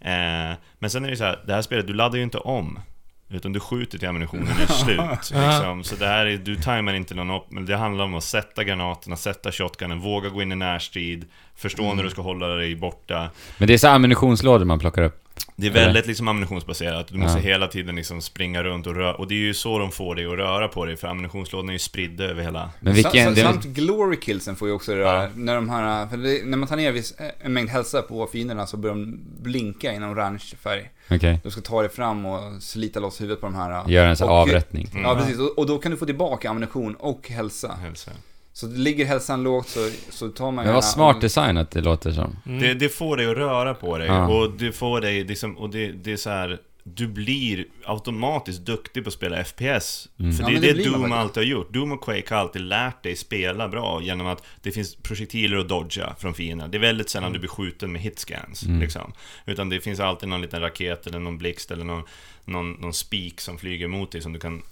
Eh, 0.00 0.56
men 0.78 0.90
sen 0.90 1.04
är 1.04 1.10
det 1.10 1.16
så 1.16 1.24
här, 1.24 1.44
det 1.46 1.54
här 1.54 1.62
spelet, 1.62 1.86
du 1.86 1.94
laddar 1.94 2.16
ju 2.16 2.22
inte 2.22 2.38
om. 2.38 2.78
Utan 3.28 3.52
du 3.52 3.60
skjuter 3.60 3.98
till 3.98 4.08
ammunitionen 4.08 4.48
är 4.48 4.66
slut. 4.84 5.00
liksom. 5.46 5.84
Så 5.84 5.96
det 5.96 6.06
här 6.06 6.26
är, 6.26 6.36
du 6.36 6.56
timar 6.56 6.94
inte 6.94 7.14
någon 7.14 7.30
upp, 7.30 7.46
men 7.50 7.66
det 7.66 7.76
handlar 7.76 8.04
om 8.04 8.14
att 8.14 8.24
sätta 8.24 8.64
granaterna, 8.64 9.16
sätta 9.16 9.52
shotgunen, 9.52 10.00
våga 10.00 10.28
gå 10.28 10.42
in 10.42 10.52
i 10.52 10.56
närstrid, 10.56 11.24
förstå 11.56 11.84
Mm. 11.84 11.96
när 11.96 12.04
du 12.04 12.10
ska 12.10 12.22
hålla 12.22 12.46
dig 12.46 12.76
borta. 12.76 13.30
Men 13.58 13.68
det 13.68 13.74
är 13.74 13.78
så 13.78 13.88
ammunitionslådor 13.88 14.64
man 14.64 14.78
plockar 14.78 15.02
upp. 15.02 15.22
Det 15.56 15.66
är 15.66 15.70
väldigt 15.70 16.06
liksom 16.06 16.28
ammunitionsbaserat. 16.28 17.08
Du 17.08 17.18
måste 17.18 17.38
Ja. 17.38 17.42
hela 17.44 17.66
tiden 17.68 17.96
liksom 17.96 18.22
springa 18.22 18.62
runt 18.62 18.86
och 18.86 18.94
röra. 18.94 19.14
Och 19.14 19.28
det 19.28 19.34
är 19.34 19.38
ju 19.38 19.54
så 19.54 19.78
de 19.78 19.92
får 19.92 20.14
dig 20.14 20.26
att 20.26 20.32
röra 20.32 20.68
på 20.68 20.84
dig, 20.84 20.96
för 20.96 21.08
ammunitionslådorna 21.08 21.70
är 21.70 21.74
ju 21.74 21.78
spridda 21.78 22.24
över 22.24 22.42
hela... 22.42 22.70
Men 22.80 22.94
vilken... 22.94 23.24
Sa- 23.24 23.30
Det, 23.30 23.42
Samt 23.42 23.64
glory 23.64 24.16
killsen 24.20 24.56
får 24.56 24.68
ju 24.68 24.74
också 24.74 24.92
röra, 24.94 25.22
Ja. 25.22 25.28
när 25.34 25.54
de 25.54 25.68
här, 25.68 26.06
för 26.06 26.16
det, 26.16 26.40
när 26.46 26.56
man 26.58 26.68
tar 26.68 26.76
ner 26.76 26.92
viss, 26.92 27.14
en 27.40 27.52
mängd 27.52 27.68
hälsa 27.70 28.02
på 28.02 28.26
fienderna 28.26 28.66
så 28.66 28.76
börjar 28.76 28.96
de 28.96 29.18
blinka 29.42 29.92
i 29.92 29.96
en 29.96 30.04
orange 30.04 30.44
färg. 30.62 30.90
Okej. 31.10 31.40
Du 31.44 31.50
ska 31.50 31.60
ta 31.60 31.80
dig 31.82 31.90
fram 31.90 32.26
och 32.26 32.62
slita 32.62 33.00
loss 33.00 33.20
huvudet 33.20 33.40
på 33.40 33.46
de 33.46 33.54
här. 33.54 33.88
Gör 33.88 34.06
en 34.06 34.16
sån 34.16 34.28
avrättning. 34.28 34.88
Mm. 34.92 35.02
Ja, 35.04 35.14
precis. 35.14 35.38
Och, 35.38 35.58
och 35.58 35.66
då 35.66 35.78
kan 35.78 35.90
du 35.92 35.96
få 35.98 36.06
tillbaka 36.06 36.50
ammunition 36.50 36.94
och 36.94 37.28
hälsa. 37.28 37.72
hälsa. 37.82 38.10
Så 38.56 38.66
ligger 38.68 39.04
hälsan 39.06 39.42
lågt 39.42 39.68
så, 39.68 39.90
så 40.10 40.28
tar 40.28 40.44
man 40.44 40.54
Men 40.54 40.64
gärna- 40.64 40.74
vad 40.74 40.84
smart 40.84 41.20
designat 41.20 41.70
det 41.70 41.80
låter 41.80 42.12
som. 42.12 42.36
Mm. 42.46 42.60
Det, 42.60 42.74
det 42.74 42.88
får 42.88 43.16
dig 43.16 43.26
att 43.30 43.36
röra 43.36 43.74
på 43.74 43.98
dig, 43.98 44.06
Ja. 44.06 44.28
och 44.28 44.50
det 44.52 44.72
får 44.72 45.00
dig 45.00 45.24
liksom, 45.24 45.58
och 45.58 45.70
det, 45.70 45.92
det 45.92 46.12
är 46.12 46.16
så 46.16 46.30
här. 46.30 46.58
Du 46.88 47.06
blir 47.06 47.64
automatiskt 47.84 48.60
duktig 48.60 49.04
på 49.04 49.08
att 49.08 49.14
spela 49.14 49.44
FPS. 49.44 50.08
Mm. 50.18 50.32
För 50.32 50.42
Ja, 50.42 50.48
det 50.48 50.54
är 50.54 50.60
men 50.60 50.62
det 50.76 50.82
det, 50.84 50.90
Doom 50.90 51.12
alltid 51.12 51.36
har 51.36 51.42
gjort. 51.50 51.72
Doom 51.72 51.92
och 51.92 52.00
Quake 52.04 52.34
har 52.34 52.40
alltid 52.40 52.62
lärt 52.62 53.02
dig 53.02 53.16
spela 53.16 53.68
bra 53.68 54.02
genom 54.02 54.26
att 54.26 54.42
det 54.62 54.72
finns 54.72 54.94
projektiler 54.94 55.56
att 55.56 55.68
dodga 55.68 56.14
från 56.18 56.34
fienden. 56.34 56.70
Det 56.70 56.76
är 56.76 56.80
väldigt 56.80 57.10
sällan 57.10 57.32
du 57.32 57.38
blir 57.38 57.48
skjuten 57.50 57.92
med 57.92 58.00
hitscans, 58.02 58.62
Mm. 58.62 58.80
liksom. 58.80 59.12
Utan 59.46 59.68
det 59.68 59.80
finns 59.80 60.00
alltid 60.00 60.28
någon 60.28 60.42
liten 60.42 60.60
raket 60.60 61.06
eller 61.06 61.18
någon 61.18 61.38
blixt 61.38 61.70
eller 61.70 61.84
någon, 61.84 62.02
någon, 62.44 62.72
någon 62.72 62.94
spik 62.94 63.40
som 63.40 63.58
flyger 63.58 63.88
mot 63.88 64.12
dig 64.12 64.20
som 64.20 64.32
du 64.32 64.38
kan 64.38 64.62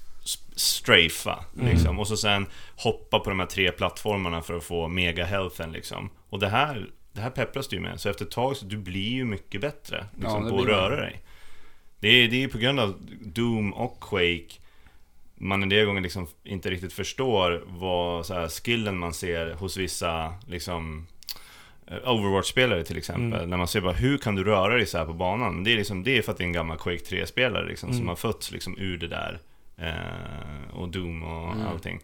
strafa, 0.56 1.44
liksom. 1.52 1.98
Och 1.98 2.08
så 2.08 2.16
sen 2.16 2.46
hoppa 2.76 3.18
på 3.18 3.30
de 3.30 3.40
här 3.40 3.46
tre 3.46 3.72
plattformarna 3.72 4.42
för 4.42 4.56
att 4.56 4.64
få 4.64 4.88
mega 4.88 5.24
healthen, 5.24 5.72
liksom. 5.72 6.10
Och 6.28 6.38
det 6.38 6.48
här, 6.48 6.86
det 7.12 7.20
här 7.20 7.30
peppras 7.30 7.68
du 7.68 7.76
ju 7.76 7.82
med, 7.82 8.00
så 8.00 8.08
efter 8.08 8.24
ett 8.24 8.30
tag 8.30 8.56
så 8.56 8.64
du 8.64 8.76
blir 8.76 9.10
ju 9.10 9.24
mycket 9.24 9.60
bättre 9.60 10.06
liksom, 10.20 10.44
det 10.44 10.50
på 10.50 10.58
att 10.58 10.66
röra 10.66 10.96
dig. 10.96 11.22
Det 12.00 12.08
är, 12.08 12.28
det 12.28 12.44
är 12.44 12.48
på 12.48 12.58
grund 12.58 12.80
av 12.80 12.94
Doom 13.20 13.72
och 13.72 14.00
Quake 14.00 14.54
man 15.34 15.62
en 15.62 15.68
del 15.68 15.86
gånger 15.86 16.00
liksom 16.00 16.26
inte 16.44 16.70
riktigt 16.70 16.92
förstår 16.92 17.64
vad 17.66 18.26
så 18.26 18.34
här, 18.34 18.48
skillen 18.48 18.98
man 18.98 19.14
ser 19.14 19.52
hos 19.52 19.76
vissa 19.76 20.34
liksom 20.46 21.06
eh, 21.86 22.10
Overwatch-spelare 22.10 22.84
till 22.84 22.98
exempel, 22.98 23.48
när 23.48 23.56
man 23.56 23.68
ser 23.68 23.80
bara 23.80 23.92
hur 23.92 24.18
kan 24.18 24.34
du 24.34 24.44
röra 24.44 24.76
dig 24.76 24.86
så 24.86 24.98
här 24.98 25.04
på 25.04 25.12
banan? 25.12 25.64
Det 25.64 25.72
är, 25.72 25.76
liksom, 25.76 26.04
det 26.04 26.18
är 26.18 26.22
för 26.22 26.32
att 26.32 26.38
det 26.38 26.44
är 26.44 26.46
en 26.46 26.52
gammal 26.52 26.78
Quake 26.78 27.04
3-spelare 27.04 27.68
liksom, 27.68 27.92
som 27.92 28.08
har 28.08 28.16
fötts 28.16 28.50
liksom 28.50 28.78
ur 28.78 28.98
det 28.98 29.08
där. 29.08 29.40
Eh, 29.78 30.70
och 30.72 30.88
Doom 30.88 31.22
och 31.22 31.70
allting. 31.70 32.00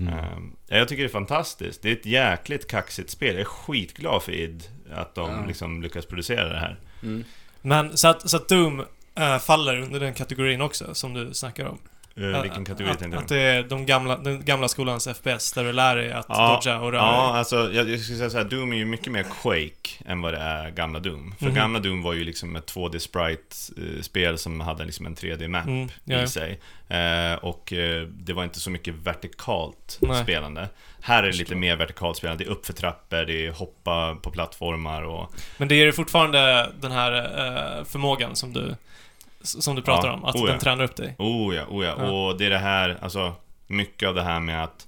Eh, 0.00 0.38
jag 0.78 0.88
tycker 0.88 1.02
det 1.02 1.08
är 1.08 1.12
fantastiskt. 1.12 1.82
Det 1.82 1.88
är 1.88 1.92
ett 1.92 2.06
jäkligt 2.06 2.66
kaxigt 2.70 3.10
spel. 3.10 3.32
Jag 3.34 3.40
är 3.40 3.44
skitglad 3.44 4.22
för 4.22 4.32
id 4.32 4.64
att 4.92 5.14
de 5.14 5.30
Ja. 5.30 5.44
liksom 5.46 5.82
lyckas 5.82 6.06
producera 6.06 6.48
det 6.48 6.58
här. 6.58 6.80
Mm. 7.02 7.24
Men 7.62 7.96
så 7.96 8.08
att, 8.08 8.30
så 8.30 8.36
att 8.36 8.48
Doom 8.48 8.84
äh, 9.14 9.38
faller 9.38 9.80
under 9.80 10.00
den 10.00 10.14
kategorin 10.14 10.60
också, 10.60 10.94
som 10.94 11.14
du 11.14 11.34
snackar 11.34 11.66
om? 11.66 11.78
Eh, 12.16 12.42
vilken 12.42 12.64
kategori 12.64 12.90
att, 12.92 12.98
tänkte 12.98 13.18
att 13.18 13.28
du? 13.28 13.34
det 13.34 13.40
är 13.42 13.62
de 13.62 13.86
gamla, 13.86 14.16
den 14.18 14.44
gamla 14.44 14.68
skolans 14.68 15.08
FPS, 15.08 15.52
där 15.52 15.64
du 15.64 15.72
lär 15.72 15.96
dig 15.96 16.12
att 16.12 16.26
Ja, 16.28 16.60
dodga 16.64 16.80
och 16.80 16.92
röra 16.92 17.02
Ja, 17.02 17.28
dig. 17.30 17.38
alltså 17.38 17.56
jag, 17.72 17.90
jag 17.90 18.00
skulle 18.00 18.18
säga 18.18 18.30
så 18.30 18.36
här, 18.38 18.44
Doom 18.44 18.72
är 18.72 18.76
ju 18.76 18.84
mycket 18.84 19.12
mer 19.12 19.22
Quake 19.42 20.04
än 20.06 20.20
vad 20.20 20.34
det 20.34 20.38
är 20.40 20.70
gamla 20.70 20.98
Doom. 21.00 21.34
För 21.38 21.46
Mhm. 21.46 21.54
gamla 21.54 21.78
Doom 21.78 22.02
var 22.02 22.12
ju 22.12 22.24
liksom 22.24 22.56
ett 22.56 22.66
2D 22.74 22.98
sprite-spel 22.98 24.38
som 24.38 24.60
hade 24.60 24.84
liksom 24.84 25.06
en 25.06 25.14
3D-map 25.16 25.66
Mm, 25.66 25.88
ja. 26.04 26.22
i 26.22 26.28
sig. 26.28 26.60
Eh, 26.88 27.34
och 27.34 27.72
eh, 27.72 28.02
det 28.06 28.32
var 28.32 28.44
inte 28.44 28.60
så 28.60 28.70
mycket 28.70 28.94
vertikalt 28.94 29.98
Nej. 30.00 30.22
spelande. 30.22 30.68
Här 31.00 31.22
är 31.22 31.26
det 31.26 31.36
lite 31.38 31.54
mer 31.54 31.76
vertikalt 31.76 32.16
spelande. 32.16 32.44
Det 32.44 32.48
är 32.48 32.52
upp 32.52 32.66
för 32.66 32.72
trappor, 32.72 33.24
det 33.24 33.46
är 33.46 33.50
hoppa 33.52 34.14
på 34.22 34.30
plattformar 34.30 35.02
och... 35.02 35.32
Men 35.56 35.68
det 35.68 35.74
dig 35.74 35.92
fortfarande 35.92 36.70
den 36.80 36.92
här 36.92 37.12
eh, 37.78 37.84
förmågan 37.84 38.36
som 38.36 38.52
du, 38.52 38.74
som 39.44 39.76
du 39.76 39.82
pratar 39.82 40.08
Ja, 40.08 40.14
om, 40.14 40.24
att 40.24 40.34
oh 40.34 40.40
ja. 40.40 40.46
den 40.50 40.58
tränar 40.60 40.84
upp 40.84 40.96
dig. 40.96 41.14
Oh 41.18 41.54
ja, 41.54 41.62
oh 41.68 41.84
ja. 41.84 41.94
Ja. 41.98 42.10
Och 42.10 42.38
det 42.38 42.46
är 42.46 42.50
det 42.50 42.58
här, 42.58 42.98
alltså 43.02 43.32
mycket 43.66 44.08
av 44.08 44.14
det 44.14 44.22
här 44.22 44.40
med 44.40 44.64
att 44.64 44.86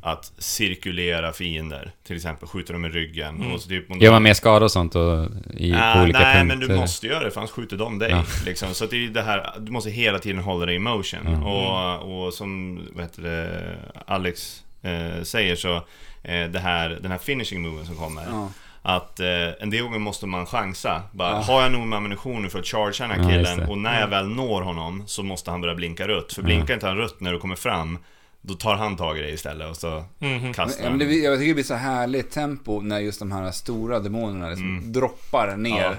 att 0.00 0.32
cirkulera 0.38 1.32
fiender, 1.32 1.92
till 2.06 2.16
exempel 2.16 2.48
skjuta 2.48 2.72
dem 2.72 2.84
i 2.84 2.88
ryggen 2.88 3.36
Mm. 3.36 3.52
och 3.52 3.60
så 3.60 3.68
typ, 3.68 4.02
Gör 4.02 4.12
man 4.12 4.22
mer 4.22 4.34
skada 4.34 4.64
och 4.64 4.70
sånt 4.70 4.94
och, 4.94 5.28
i, 5.56 5.74
Ah, 5.74 5.94
på 5.94 6.00
olika 6.02 6.18
nej, 6.18 6.36
punkter? 6.36 6.44
men 6.44 6.68
du 6.68 6.76
måste 6.76 7.06
göra 7.06 7.24
det 7.24 7.30
för 7.30 7.40
annars 7.40 7.50
skjuter 7.50 7.76
de 7.76 7.98
dig. 7.98 8.10
Ja. 8.10 8.24
Liksom. 8.44 8.74
Så 8.74 8.84
att 8.84 8.90
det 8.90 9.04
är 9.04 9.08
det 9.08 9.22
här, 9.22 9.54
du 9.60 9.72
måste 9.72 9.90
hela 9.90 10.18
tiden 10.18 10.42
hålla 10.42 10.66
dig 10.66 10.74
i 10.74 10.78
motion. 10.78 11.26
Mm. 11.26 11.42
Och, 11.42 12.24
och 12.26 12.34
som 12.34 12.80
vad 12.92 13.04
heter 13.04 13.22
det, 13.22 13.76
Alex 14.06 14.62
eh, 14.82 15.22
säger 15.22 15.56
så, 15.56 15.74
eh, 16.22 16.46
det 16.50 16.58
här, 16.58 16.88
den 17.02 17.10
här 17.10 17.18
finishing 17.18 17.62
moven 17.62 17.86
som 17.86 17.96
kommer. 17.96 18.22
Ja. 18.30 18.48
Att 18.88 19.20
eh, 19.20 19.26
en 19.60 19.70
del 19.70 19.82
gånger 19.82 19.98
måste 19.98 20.26
man 20.26 20.46
chansa. 20.46 21.02
Bara, 21.12 21.30
Ja. 21.30 21.36
Har 21.40 21.62
jag 21.62 21.72
nog 21.72 21.86
med 21.86 21.96
ammunition 21.96 22.42
nu 22.42 22.48
för 22.50 22.58
att 22.58 22.66
chargea 22.66 23.08
den 23.08 23.10
här 23.20 23.22
Ja, 23.22 23.28
killen 23.36 23.58
det. 23.58 23.66
och 23.66 23.78
när 23.78 24.00
jag 24.00 24.08
väl 24.08 24.28
når 24.28 24.62
honom 24.62 25.02
så 25.06 25.22
måste 25.22 25.50
han 25.50 25.60
börja 25.60 25.74
blinka 25.74 26.08
rött. 26.08 26.32
För 26.32 26.42
blinkar 26.42 26.74
inte 26.74 26.86
han 26.86 26.96
rött 26.96 27.20
när 27.20 27.32
du 27.32 27.38
kommer 27.38 27.56
fram, 27.56 27.98
då 28.42 28.54
tar 28.54 28.74
han 28.76 28.96
tag 28.96 29.18
i 29.18 29.20
dig 29.20 29.34
istället 29.34 29.70
och 29.70 29.76
så 29.76 30.04
Mhm. 30.18 30.52
kastar 30.52 30.64
Men, 30.66 30.84
ja, 30.84 30.88
han. 30.90 30.98
men 30.98 31.08
det, 31.08 31.14
jag 31.14 31.34
tycker 31.38 31.48
det 31.48 31.54
blir 31.54 31.64
så 31.64 31.74
härligt 31.74 32.30
tempo 32.30 32.80
när 32.80 32.98
just 32.98 33.18
de 33.18 33.32
här 33.32 33.50
stora 33.50 34.00
demonerna 34.00 34.48
liksom 34.48 34.78
Mm. 34.78 34.92
droppar 34.92 35.56
ner. 35.56 35.96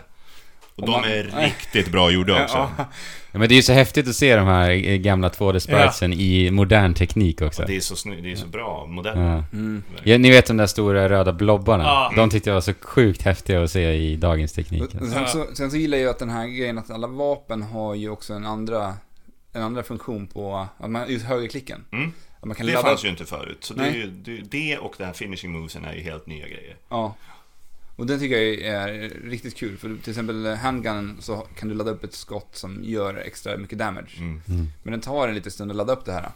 Ja. 0.78 0.84
Och 0.84 0.90
Och 0.90 1.02
de 1.02 1.02
man- 1.02 1.12
är 1.12 1.44
riktigt 1.46 1.92
bra 1.92 2.12
gjorda 2.12 2.44
också. 2.44 2.58
Ja, 2.78 2.86
Ja, 3.32 3.40
men 3.40 3.50
det 3.50 3.54
är 3.54 3.58
ju 3.58 3.62
så 3.64 3.74
häftigt 3.74 4.08
att 4.08 4.16
se 4.16 4.36
de 4.36 4.48
här 4.48 4.74
gamla 4.98 5.30
2D-spritesen 5.30 6.14
i 6.14 6.52
modern 6.52 6.94
teknik 6.94 7.42
också. 7.42 7.62
Och 7.62 7.68
det 7.68 7.76
är 7.76 7.80
så, 7.80 7.96
sny- 7.96 8.22
det 8.22 8.32
är 8.32 8.36
så 8.36 8.48
bra 8.48 8.86
modeller. 8.86 9.22
Ja. 9.22 9.44
mm. 9.58 9.84
Ja, 10.04 10.18
ni 10.18 10.30
vet 10.30 10.46
de 10.46 10.58
där 10.58 10.66
stora 10.68 11.10
röda 11.10 11.34
blobbarna? 11.34 11.84
Ja. 11.84 12.14
De 12.16 12.30
tyckte 12.30 12.50
jag 12.50 12.54
var 12.54 12.62
så 12.62 12.74
sjukt 12.82 13.22
häftiga 13.22 13.64
att 13.64 13.72
se 13.72 13.94
i 13.94 14.16
dagens 14.16 14.54
teknik. 14.54 14.84
Och 14.84 14.92
Sen, 15.08 15.28
så, 15.28 15.46
sen 15.54 15.72
så 15.72 15.78
gillar 15.78 15.98
jag 15.98 16.04
ju 16.04 16.10
att 16.10 16.20
den 16.20 16.30
här 16.30 16.48
grejen 16.48 16.78
att 16.78 16.92
alla 16.92 17.08
vapen 17.08 17.62
har 17.64 17.96
ju 17.96 18.10
också 18.10 18.34
en 18.34 18.46
andra, 18.46 18.94
en 19.54 19.62
andra 19.62 19.84
funktion 19.84 20.28
på, 20.28 20.68
att 20.78 20.90
man, 20.90 21.10
just 21.12 21.26
högerklicken. 21.26 21.86
Mm. 21.92 22.12
Att 22.40 22.46
man 22.46 22.56
kan 22.56 22.66
Det 22.66 22.74
ladda 22.74 22.88
fanns 22.88 23.06
ju 23.06 23.10
inte 23.10 23.26
förut. 23.26 23.58
Så 23.64 23.74
det, 23.74 23.90
ju, 23.90 24.08
det, 24.08 24.38
det 24.52 24.78
och 24.78 24.96
det 24.98 25.06
här 25.06 25.14
finishing 25.14 25.52
movesen 25.52 25.86
är 25.86 25.94
ju 25.94 26.02
helt 26.02 26.28
nya 26.28 26.46
grejer. 26.48 26.76
Ja. 26.90 27.16
Och 27.98 28.06
det 28.06 28.20
tycker 28.20 28.38
jag 28.38 28.62
är 28.62 29.12
riktigt 29.30 29.56
kul. 29.58 29.78
För 29.78 29.96
till 30.04 30.10
exempel 30.12 30.46
handgunnen 30.56 31.18
så 31.20 31.48
kan 31.60 31.70
du 31.70 31.76
ladda 31.76 31.92
upp 31.92 32.04
ett 32.04 32.14
skott 32.14 32.50
som 32.52 32.80
gör 32.84 33.16
extra 33.16 33.58
mycket 33.58 33.78
damage. 33.80 34.12
Mm. 34.18 34.42
Mm. 34.50 34.68
Men 34.84 34.92
den 34.92 35.02
tar 35.02 35.28
en 35.28 35.36
liten 35.36 35.52
stund 35.52 35.72
att 35.72 35.78
ladda 35.78 35.94
upp 35.94 36.06
det 36.06 36.12
här. 36.12 36.30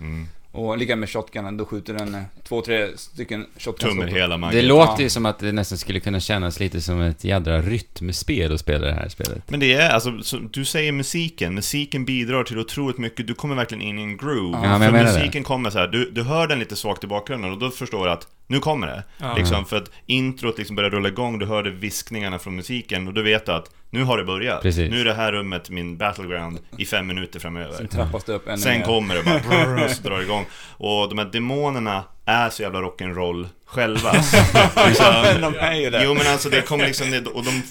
Mm. 0.00 0.26
Och 0.52 0.78
lika 0.78 0.96
med 0.96 1.10
shotgunnen, 1.10 1.56
då 1.56 1.64
skjuter 1.64 1.94
den 1.94 2.16
två, 2.48 2.62
tre 2.62 2.88
stycken 2.96 3.46
shotguns. 3.58 3.92
Tummer 3.94 4.06
hela 4.06 4.28
Det 4.34 4.36
maggen. 4.38 4.66
låter 4.66 4.92
Ja. 4.92 5.00
ju 5.00 5.08
som 5.10 5.26
att 5.26 5.38
det 5.38 5.52
nästan 5.52 5.78
skulle 5.78 6.00
kunna 6.00 6.20
kännas 6.20 6.60
lite 6.60 6.80
som 6.80 7.00
ett 7.00 7.24
jädra 7.24 7.62
rytmspel 7.62 8.54
att 8.54 8.60
spela 8.60 8.86
det 8.86 8.92
här 8.94 9.08
spelet. 9.08 9.50
Men 9.50 9.60
det 9.60 9.72
är, 9.74 9.90
alltså, 9.90 10.22
så, 10.22 10.36
du 10.38 10.64
säger 10.64 10.92
musiken. 10.92 11.54
Musiken 11.54 12.04
bidrar 12.04 12.44
till 12.44 12.58
otroligt 12.58 12.98
mycket. 12.98 13.26
Du 13.26 13.34
kommer 13.34 13.54
verkligen 13.54 13.82
in 13.82 13.98
i 13.98 14.02
en 14.02 14.16
groove. 14.16 14.56
Ja, 14.56 14.60
men 14.60 14.70
jag 14.70 14.80
för 14.80 14.92
menar 14.92 15.04
det. 15.12 15.18
musiken 15.18 15.44
kommer 15.44 15.70
så 15.70 15.78
här, 15.78 15.88
du, 15.88 16.10
du 16.10 16.22
hör 16.22 16.46
den 16.46 16.58
lite 16.58 16.76
svagt 16.76 17.04
i 17.04 17.06
bakgrunden 17.06 17.52
och 17.52 17.58
då 17.58 17.70
förstår 17.70 18.04
du 18.06 18.10
att 18.12 18.26
nu 18.46 18.58
kommer 18.58 18.86
det. 18.86 19.04
Ja. 19.18 19.34
Liksom, 19.36 19.64
för 19.64 19.76
att 19.76 19.90
introt 20.06 20.58
liksom 20.58 20.76
börjar 20.76 20.90
rulla 20.90 21.08
igång, 21.08 21.38
du 21.38 21.46
hörde 21.46 21.70
viskningarna 21.70 22.38
från 22.38 22.56
musiken 22.56 23.08
och 23.08 23.14
du 23.14 23.22
vet 23.22 23.48
att 23.48 23.70
nu 23.90 24.04
har 24.04 24.18
det 24.18 24.24
börjat. 24.24 24.62
Precis. 24.62 24.90
Nu 24.90 25.00
är 25.00 25.04
det 25.04 25.14
här 25.14 25.32
rummet 25.32 25.70
min 25.70 25.96
battleground 25.96 26.58
i 26.78 26.86
fem 26.86 27.06
minuter 27.06 27.40
framöver. 27.40 27.76
Sen 27.76 27.88
trappas 27.88 28.24
det 28.24 28.32
upp 28.32 28.48
ännu 28.48 28.58
Sen 28.58 28.78
mer. 28.78 28.86
kommer 28.86 29.14
det 29.14 29.22
bara 29.22 29.38
brrr, 29.48 29.84
och 29.84 29.90
så 29.90 30.02
drar 30.02 30.16
det 30.16 30.24
igång. 30.24 30.46
Och 30.68 31.08
de 31.08 31.18
här 31.18 31.24
demonerna 31.32 32.04
är 32.24 32.50
så 32.50 32.62
jävla 32.62 32.80
rock'n'roll 32.80 33.48
själva. 33.66 34.12
liksom, 34.88 35.14
De 35.40 35.54
är 35.58 35.74
ju 35.74 35.90
det. 35.90 36.04
Jo 36.04 36.14
men 36.14 36.26
alltså 36.26 36.48
det 36.48 36.62
kommer 36.62 36.86
liksom, 36.86 37.26
och 37.34 37.44
de 37.44 37.62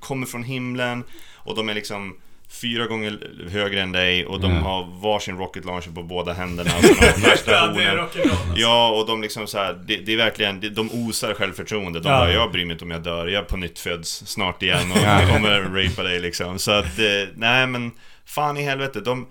kommer 0.00 0.26
från 0.26 0.42
himlen 0.42 1.04
och 1.34 1.56
de 1.56 1.68
är 1.68 1.74
liksom 1.74 2.16
fyra 2.62 2.86
gånger 2.86 3.18
högre 3.50 3.82
än 3.82 3.92
dig 3.92 4.26
och 4.26 4.40
de 4.40 4.50
Ja. 4.52 4.58
har 4.60 5.00
varsin 5.00 5.38
rocket 5.38 5.64
launcher 5.64 5.90
på 5.94 6.02
båda 6.02 6.32
händerna 6.32 6.70
och 6.78 6.84
så 6.84 6.94
de 6.94 7.00
har 7.06 7.30
värsta 7.30 7.50
Ja, 7.52 8.00
alltså. 8.02 8.18
Ja, 8.56 8.90
och 9.00 9.06
de 9.06 9.22
liksom 9.22 9.46
så 9.46 9.58
här, 9.58 9.72
det, 9.86 9.96
det 9.96 10.12
är 10.12 10.16
verkligen, 10.16 10.60
det, 10.60 10.68
de 10.68 10.90
osar 10.92 11.34
självförtroende. 11.34 12.00
De 12.00 12.08
Ja. 12.08 12.18
bara, 12.18 12.32
jag 12.32 12.52
bryr 12.52 12.64
mig 12.64 12.72
inte 12.72 12.84
om 12.84 12.90
jag 12.90 13.02
dör, 13.02 13.26
jag 13.26 13.40
är 13.44 13.48
på 13.48 13.56
nytt 13.56 13.78
föds 13.78 14.26
snart 14.26 14.62
igen 14.62 14.92
och 14.92 14.98
Ja. 14.98 15.20
jag 15.22 15.30
kommer 15.30 15.60
rapa 15.60 16.02
dig 16.02 16.20
liksom. 16.20 16.58
Så 16.58 16.70
att, 16.70 16.98
eh, 16.98 17.28
nej 17.36 17.66
men, 17.66 17.90
fan 18.24 18.56
i 18.56 18.62
helvete, 18.62 19.00
de... 19.00 19.26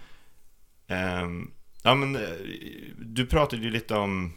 ehm, 0.89 1.51
ja 1.83 1.95
men, 1.95 2.15
eh, 2.15 2.21
du 2.97 3.25
pratade 3.25 3.61
ju 3.61 3.69
lite 3.69 3.95
om... 3.95 4.33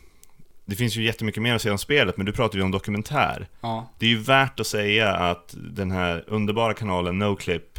Det 0.69 0.77
finns 0.77 0.97
ju 0.97 1.03
jättemycket 1.05 1.43
mer 1.43 1.55
att 1.55 1.63
säga 1.63 1.73
om 1.73 1.79
spelet, 1.79 2.17
men 2.17 2.27
du 2.27 2.33
pratade 2.33 2.59
ju 2.59 2.65
om 2.65 2.71
dokumentär. 2.71 3.47
Ja. 3.61 3.91
Det 3.99 4.07
är 4.07 4.11
ju 4.11 4.19
värt 4.19 4.61
att 4.61 4.67
säga 4.67 5.13
att 5.15 5.55
den 5.57 5.91
här 5.91 6.25
underbara 6.27 6.75
kanalen 6.75 7.19
NoClip 7.19 7.79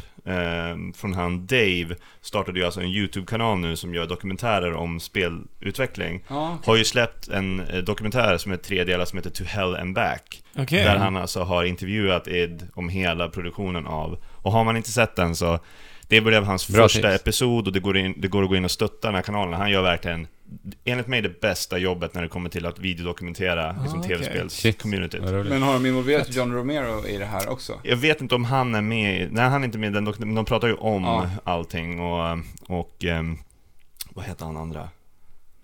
från 0.94 1.14
han 1.14 1.46
Dave 1.46 1.96
startade 2.20 2.58
ju 2.58 2.64
alltså 2.64 2.80
en 2.80 2.86
YouTube-kanal 2.86 3.58
nu 3.58 3.76
som 3.76 3.94
gör 3.94 4.06
dokumentärer 4.06 4.72
om 4.72 5.00
spelutveckling. 5.00 6.24
Ja. 6.28 6.58
Har 6.64 6.76
ju 6.76 6.84
släppt 6.84 7.28
en 7.28 7.60
eh, 7.60 7.78
dokumentär 7.78 8.38
som 8.38 8.52
är 8.52 8.56
tre 8.56 8.84
delar 8.84 9.04
som 9.04 9.18
heter 9.18 9.30
To 9.30 9.44
Hell 9.44 9.76
and 9.76 9.94
Back. 9.94 10.42
Okej. 10.56 10.84
Där 10.84 10.96
han 10.96 11.16
alltså 11.16 11.42
har 11.42 11.64
intervjuat 11.64 12.28
Id 12.28 12.68
om 12.74 12.88
hela 12.88 13.28
produktionen 13.28 13.86
av. 13.86 14.18
Och 14.42 14.52
har 14.52 14.64
man 14.64 14.76
inte 14.76 14.90
sett 14.90 15.16
den 15.16 15.36
så 15.36 15.58
det 16.08 16.20
blev 16.20 16.44
hans 16.44 16.68
Bra 16.68 16.82
första 16.82 17.10
tips. 17.10 17.20
episod 17.20 17.66
och 17.66 17.72
det 17.72 17.80
går, 17.80 17.96
in, 17.96 18.14
det 18.16 18.28
går 18.28 18.42
att 18.42 18.48
gå 18.48 18.56
in 18.56 18.64
och 18.64 18.70
stötta 18.70 19.08
den 19.08 19.14
här 19.14 19.22
kanalen. 19.22 19.60
Han 19.60 19.70
gör 19.70 19.82
verkligen 19.82 20.26
enligt 20.84 21.06
mig 21.06 21.22
det 21.22 21.40
bästa 21.40 21.78
jobbet 21.78 22.14
när 22.14 22.22
det 22.22 22.28
kommer 22.28 22.50
till 22.50 22.66
att 22.66 22.78
videodokumentera 22.78 23.72
liksom, 23.82 24.00
Ah, 24.00 24.04
okej. 24.04 24.16
tv-spels-communityt. 24.18 25.20
Vad 25.22 25.32
roligt. 25.32 25.50
Men 25.52 25.62
har 25.62 25.72
de 25.74 25.86
involverat 25.86 26.34
John 26.34 26.52
Romero 26.52 27.06
i 27.06 27.16
det 27.18 27.24
här 27.24 27.48
också? 27.48 27.80
Jag 27.84 27.96
vet 27.96 28.20
inte 28.20 28.34
om 28.34 28.44
han 28.44 28.74
är 28.74 28.80
med 28.82 29.32
Nej, 29.32 29.48
han 29.48 29.60
är 29.62 29.64
inte 29.66 29.78
med 29.78 29.90
i 29.90 29.92
den 29.94 30.08
dok- 30.08 30.18
men 30.18 30.34
de 30.34 30.44
pratar 30.44 30.68
ju 30.68 30.74
om 30.74 31.02
Ja. 31.04 31.30
allting 31.44 32.00
och, 32.00 32.38
och 32.66 33.04
ehm, 33.04 33.38
vad 34.14 34.24
heter 34.24 34.44
han 34.44 34.56
andra? 34.56 34.88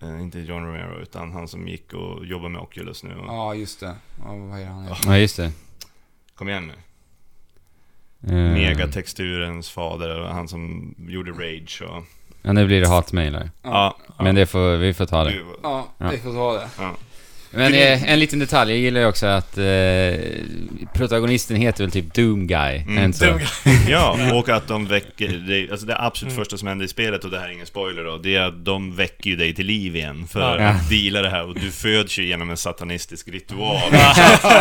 Eh, 0.01 0.21
inte 0.21 0.39
John 0.39 0.63
Romero, 0.65 0.99
utan 1.01 1.31
han 1.31 1.47
som 1.47 1.67
gick 1.67 1.93
och 1.93 2.25
jobbade 2.25 2.49
med 2.49 2.61
Oculus 2.61 3.03
nu. 3.03 3.13
Ja, 3.27 3.55
just 3.55 3.79
det. 3.79 3.95
Ja, 4.25 4.35
vad 4.35 4.59
är 4.59 4.65
han? 4.65 4.87
Ja, 5.05 5.17
just 5.17 5.37
det. 5.37 5.51
Kom 6.35 6.49
igen 6.49 6.67
nu. 6.67 6.73
Mm. 8.31 8.53
Megatexturens 8.53 9.69
fader, 9.69 10.21
och 10.21 10.29
han 10.29 10.47
som 10.47 10.95
gjorde 11.09 11.31
Rage 11.31 11.81
och... 11.81 12.03
Ja, 12.45 12.53
nu 12.53 12.65
blir 12.65 12.81
det 12.81 12.87
hatmejl 12.87 13.35
här. 13.35 13.49
Ja. 13.63 13.97
Men 14.19 14.35
det 14.35 14.45
får, 14.45 14.77
vi 14.77 14.93
får 14.93 15.05
ta 15.05 15.23
det. 15.23 15.33
Ja. 15.63 15.87
vi 16.11 16.17
får 16.17 16.33
ta 16.33 16.53
det. 16.53 16.67
ja. 16.79 16.91
Men 17.55 17.73
eh, 17.73 18.11
en 18.11 18.19
liten 18.19 18.39
detalj, 18.39 18.71
jag 18.71 18.79
gillar 18.79 19.01
ju 19.01 19.07
också 19.07 19.25
att 19.25 19.57
eh, 19.57 19.63
protagonisten 20.93 21.57
heter 21.57 21.83
väl 21.83 21.91
typ 21.91 22.13
Doom 22.13 22.47
Guy. 22.47 22.77
Mm. 22.87 23.11
Doom 23.11 23.39
Ja, 23.89 24.17
och 24.33 24.49
att 24.49 24.67
de 24.67 24.85
väcker 24.87 25.27
dig, 25.27 25.71
alltså 25.71 25.85
det 25.85 25.97
absolut 26.01 26.25
Mm. 26.35 26.43
första 26.43 26.57
som 26.57 26.67
händer 26.67 26.85
i 26.85 26.87
spelet, 26.87 27.23
och 27.23 27.31
det 27.31 27.39
här 27.39 27.47
är 27.47 27.51
ingen 27.51 27.65
spoiler 27.65 28.03
då, 28.03 28.17
det 28.17 28.35
är 28.35 28.41
att 28.41 28.65
de 28.65 28.95
väcker 28.95 29.29
ju 29.29 29.35
dig 29.35 29.53
till 29.55 29.65
liv 29.65 29.95
igen 29.95 30.27
för 30.31 30.59
Ja. 30.59 30.67
att 30.69 30.89
deala 30.89 31.21
det 31.21 31.29
här 31.29 31.45
och 31.47 31.55
du 31.55 31.71
föds 31.71 32.19
ju 32.19 32.25
genom 32.25 32.49
en 32.49 32.57
satanistisk 32.57 33.27
ritual 33.27 33.75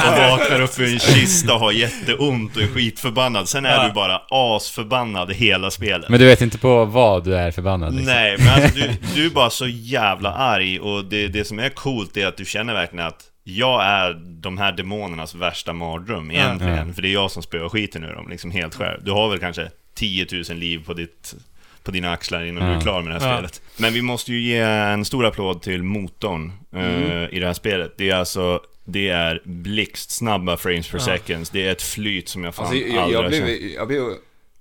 och 0.07 0.19
vaknar 0.19 0.61
upp 0.61 0.81
i 0.81 0.93
en 0.93 0.99
kista 0.99 1.55
och 1.55 1.61
har 1.61 1.73
jätteont 1.73 2.57
och 2.57 2.63
är 2.63 2.67
skitförbannad. 2.67 3.49
Sen 3.49 3.67
är 3.67 3.71
Ja. 3.71 3.87
du 3.89 3.93
bara 3.93 4.21
asförbannad 4.31 5.33
hela 5.33 5.71
spelet. 5.71 6.09
Men 6.09 6.21
du 6.21 6.27
vet 6.27 6.41
inte 6.43 6.59
på 6.59 6.85
vad 6.85 7.25
du 7.25 7.37
är 7.37 7.51
förbannad 7.51 7.95
liksom. 7.95 8.13
Nej, 8.15 8.37
men 8.39 8.49
alltså 8.49 8.79
du, 8.79 8.91
du 9.15 9.27
är 9.27 9.31
bara 9.31 9.51
så 9.51 9.67
jävla 9.67 10.33
arg 10.33 10.81
och 10.81 11.05
det, 11.05 11.29
det 11.29 11.45
som 11.45 11.59
är 11.59 11.69
coolt 11.69 12.17
är 12.17 12.27
att 12.27 12.37
du 12.37 12.45
känner 12.45 12.73
verkligen 12.75 12.84
att 12.93 13.31
jag 13.45 13.85
är 13.85 14.15
de 14.41 14.59
här 14.59 14.73
demonernas 14.73 15.35
värsta 15.35 15.73
mardröm 15.73 16.31
egentligen. 16.31 16.89
Ja. 16.89 16.95
För 16.95 17.03
det 17.03 17.09
är 17.09 17.13
jag 17.13 17.31
som 17.31 17.43
spöar 17.43 17.69
skiten 17.69 18.05
ur 18.05 18.13
dem, 18.15 18.29
liksom 18.31 18.51
helt 18.51 18.75
själv. 18.75 19.05
Du 19.05 19.11
har 19.11 19.31
väl 19.31 19.39
kanske 19.39 19.71
10 19.95 20.27
000 20.49 20.59
liv 20.59 20.85
på 20.87 20.95
ditt 20.95 21.35
på 21.83 21.91
dina 21.91 22.13
axlar 22.13 22.45
innan 22.45 22.65
Ja. 22.65 22.71
du 22.71 22.77
är 22.77 22.81
klar 22.81 23.03
med 23.03 23.15
det 23.15 23.21
här 23.21 23.29
Ja. 23.31 23.37
spelet. 23.37 23.63
Men 23.77 23.93
vi 23.93 24.03
måste 24.03 24.33
ju 24.33 24.41
ge 24.41 24.59
en 24.61 25.05
stor 25.05 25.27
applåd 25.27 25.63
till 25.63 25.83
motorn 25.83 26.53
eh, 26.77 27.37
i 27.37 27.39
det 27.41 27.47
här 27.47 27.55
spelet. 27.55 27.95
Det 27.99 28.11
är 28.11 28.15
alltså, 28.17 28.61
det 28.85 29.09
är 29.09 29.43
blixtsnabba 29.45 30.57
frames 30.57 30.89
per 30.91 30.99
Ja. 30.99 31.05
seconds. 31.05 31.51
Det 31.51 31.67
är 31.67 31.73
ett 31.73 31.83
flyt 31.83 32.29
som 32.29 32.45
jag 32.45 32.55
fan 32.55 32.67
Alltså, 32.67 32.81
jag, 32.81 32.99
aldrig 32.99 33.41
jag, 33.41 33.47
blev, 33.47 33.71
jag 33.71 33.89
blev 33.89 34.03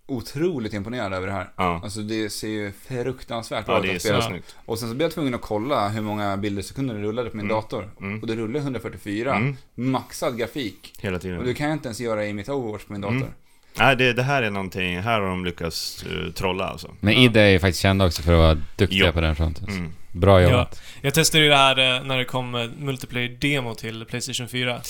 otroligt 0.07 0.73
imponerad 0.73 1.13
över 1.13 1.27
det 1.27 1.33
här. 1.33 1.49
Ja. 1.55 1.81
Alltså 1.83 1.99
det 2.01 2.29
ser 2.29 2.47
ju 2.47 2.71
fruktansvärt 2.87 3.65
bra 3.65 3.85
Ja, 3.85 3.91
ut 3.91 3.95
att 3.95 4.01
spela. 4.01 4.21
snyggt. 4.21 4.55
Och 4.65 4.79
sen 4.79 4.89
så 4.89 4.95
blev 4.95 5.05
jag 5.05 5.13
tvungen 5.13 5.33
att 5.33 5.41
kolla 5.41 5.89
hur 5.89 6.01
många 6.01 6.37
bilder 6.37 6.59
i 6.59 6.63
sekunden 6.63 6.95
det 6.97 7.03
rullade 7.03 7.29
på 7.29 7.37
min 7.37 7.45
Mm. 7.45 7.55
dator. 7.55 7.89
Mm. 8.01 8.19
Och 8.19 8.27
det 8.27 8.35
rullade 8.35 8.59
144. 8.59 9.35
Mm. 9.35 9.55
Maxad 9.75 10.37
grafik. 10.37 10.93
Hela 10.99 11.15
Och 11.15 11.21
tiden. 11.21 11.45
det 11.45 11.53
kan 11.53 11.67
jag 11.67 11.75
inte 11.75 11.87
ens 11.87 11.99
göra 11.99 12.25
i 12.25 12.33
mitt 12.33 12.49
Overwatch 12.49 12.83
på 12.85 12.93
min 12.93 13.01
dator. 13.01 13.15
Mm. 13.15 13.29
Nej, 13.77 13.95
det, 13.95 14.13
det 14.13 14.23
här 14.23 14.43
är 14.43 14.49
någonting, 14.51 14.99
här 14.99 15.19
har 15.21 15.27
de 15.29 15.45
lyckats 15.45 16.03
eh, 16.03 16.31
trolla 16.33 16.65
alltså. 16.65 16.91
Men 16.99 17.13
id 17.13 17.37
är 17.37 17.47
ju 17.47 17.59
faktiskt 17.59 17.81
kända 17.81 18.05
också 18.05 18.21
för 18.21 18.33
att 18.33 18.37
vara 18.39 18.57
duktiga 18.75 19.05
Jo. 19.05 19.11
på 19.13 19.21
den 19.21 19.35
fronten. 19.35 19.67
Mm. 19.69 19.91
Bra 20.11 20.41
Ja. 20.41 20.49
jobbat. 20.49 20.81
Jag 21.01 21.13
testade 21.13 21.43
ju 21.43 21.49
det 21.49 21.55
här 21.55 21.95
eh, 21.97 22.03
när 22.03 22.17
det 22.17 22.25
kom 22.25 22.55
eh, 22.55 22.61
multiplayer-demo 22.77 23.75
till 23.75 24.05
Playstation 24.05 24.47
4. 24.47 24.81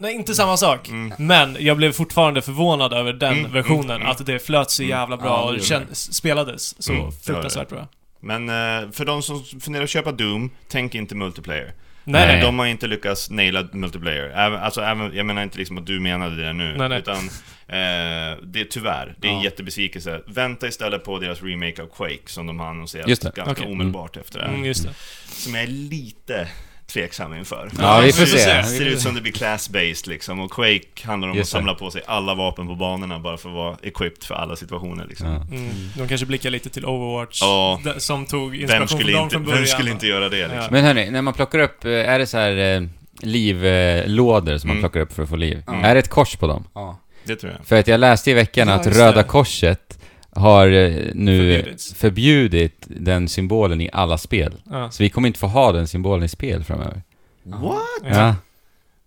Nej, 0.00 0.14
inte 0.14 0.34
samma 0.34 0.56
sak. 0.56 0.88
Mm. 0.88 1.12
Men 1.18 1.56
jag 1.60 1.76
blev 1.76 1.92
fortfarande 1.92 2.42
förvånad 2.42 2.92
över 2.92 3.12
den 3.12 3.38
Mm, 3.38 3.52
versionen. 3.52 3.84
mm, 3.84 3.96
mm. 3.96 4.10
Att 4.10 4.26
det 4.26 4.38
flöt 4.38 4.70
så 4.70 4.82
Mm. 4.82 4.90
jävla 4.98 5.16
bra 5.16 5.26
Ja, 5.26 5.80
och 5.90 5.96
spelades 5.96 6.82
så 6.82 6.92
Mm, 6.92 7.12
fruktansvärt 7.12 7.68
bra. 7.68 7.88
Men 8.20 8.48
eh, 8.48 8.90
för 8.90 9.04
de 9.04 9.22
som 9.22 9.44
funderar 9.60 9.84
att 9.84 9.90
köpa 9.90 10.12
Doom, 10.12 10.50
tänk 10.68 10.94
inte 10.94 11.14
multiplayer. 11.14 11.72
Nej, 12.04 12.26
nej. 12.26 12.42
De 12.42 12.58
har 12.58 12.66
inte 12.66 12.86
lyckats 12.86 13.30
naila 13.30 13.68
multiplayer. 13.72 14.30
Även, 14.30 14.58
alltså, 14.62 14.80
även, 14.80 15.16
jag 15.16 15.26
menar 15.26 15.42
inte 15.42 15.58
liksom 15.58 15.78
att 15.78 15.86
du 15.86 16.00
menade 16.00 16.42
det 16.42 16.52
nu. 16.52 16.74
Nej, 16.78 16.88
nej. 16.88 16.98
Utan, 16.98 17.16
eh, 17.16 18.38
det 18.42 18.60
är 18.60 18.64
tyvärr, 18.70 19.14
det 19.18 19.28
är 19.28 19.32
en 19.32 19.38
Ja. 19.38 19.44
jättebesvikelse. 19.44 20.20
Vänta 20.26 20.68
istället 20.68 21.04
på 21.04 21.18
deras 21.18 21.42
remake 21.42 21.82
av 21.82 21.86
Quake, 21.86 22.18
som 22.26 22.46
de 22.46 22.60
har 22.60 22.66
annonserat 22.66 23.06
ganska 23.34 23.42
Okej. 23.50 23.66
omedelbart 23.72 24.16
efter 24.16 24.38
det 24.38 24.44
här. 24.44 24.52
Mm, 24.52 24.64
just 24.66 24.84
det. 24.84 24.94
Som 25.26 25.54
jag 25.54 25.62
är 25.62 25.66
lite 25.68 26.48
tveksam 26.92 27.34
inför. 27.34 27.70
Ja, 27.80 28.00
vi 28.00 28.12
får 28.12 28.26
se. 28.26 28.54
Det 28.54 28.64
ser 28.64 28.86
ut 28.86 29.00
som 29.00 29.14
det 29.14 29.20
blir 29.20 29.32
class-based 29.32 30.08
liksom, 30.08 30.40
och 30.40 30.50
Quake 30.52 31.06
handlar 31.06 31.28
om 31.28 31.36
Just 31.36 31.54
att 31.54 31.58
samla 31.58 31.74
på 31.74 31.90
sig 31.90 32.02
alla 32.06 32.34
vapen 32.34 32.66
på 32.66 32.74
banorna 32.74 33.18
bara 33.18 33.36
för 33.36 33.48
att 33.48 33.54
vara 33.54 33.76
equipped 33.82 34.24
för 34.24 34.34
alla 34.34 34.56
situationer 34.56 35.06
liksom. 35.08 35.26
Ja. 35.26 35.56
Mm. 35.56 35.70
De 35.96 36.08
kanske 36.08 36.26
blickar 36.26 36.50
lite 36.50 36.70
till 36.70 36.84
Overwatch, 36.86 37.38
Ja. 37.42 37.80
som 37.98 38.26
tog 38.26 38.50
Vem 38.50 38.60
inspiration 38.60 38.88
skulle, 38.88 39.02
från 39.12 39.12
dem 39.12 39.22
inte, 39.24 39.32
från 39.34 39.44
början. 39.44 39.58
vem 39.58 39.66
skulle 39.66 39.90
inte 39.90 40.06
göra 40.06 40.28
det 40.28 40.36
liksom? 40.42 40.56
Ja. 40.62 40.68
Men 40.70 40.84
hörni, 40.84 41.10
när 41.10 41.22
man 41.22 41.34
plockar 41.34 41.58
upp, 41.58 41.84
eh, 41.84 41.90
är 41.92 42.18
det 42.18 42.26
så 42.26 42.38
här 42.38 42.56
eh, 42.76 42.82
livlådor 43.20 44.58
som 44.58 44.68
man 44.68 44.76
Mm. 44.76 44.82
plockar 44.82 45.00
upp 45.00 45.12
för 45.12 45.22
att 45.22 45.28
få 45.28 45.36
liv? 45.36 45.62
Mm. 45.68 45.84
Är 45.84 45.94
det 45.94 45.98
ett 45.98 46.08
kors 46.08 46.36
på 46.36 46.46
dem? 46.46 46.64
Ja. 46.74 46.98
Det 47.24 47.36
tror 47.36 47.52
jag. 47.58 47.66
För 47.66 47.76
att 47.78 47.88
jag 47.88 48.00
läste 48.00 48.30
i 48.30 48.34
veckan 48.34 48.68
Ja, 48.68 48.74
att 48.74 48.86
Röda. 48.86 49.22
Korset 49.22 49.98
har 50.32 50.66
eh, 50.66 50.90
nu 51.14 51.52
Förbjudits. 51.54 51.94
förbjudit 51.94 52.84
den 52.86 53.28
symbolen 53.28 53.80
i 53.80 53.90
alla 53.92 54.18
spel. 54.18 54.54
Ja. 54.70 54.90
Så 54.90 55.02
vi 55.02 55.10
kommer 55.10 55.26
inte 55.28 55.38
få 55.40 55.46
ha 55.46 55.72
den 55.72 55.88
symbolen 55.88 56.24
i 56.24 56.28
spel 56.28 56.64
framöver. 56.64 57.02
What? 57.44 57.78
Ja. 58.04 58.34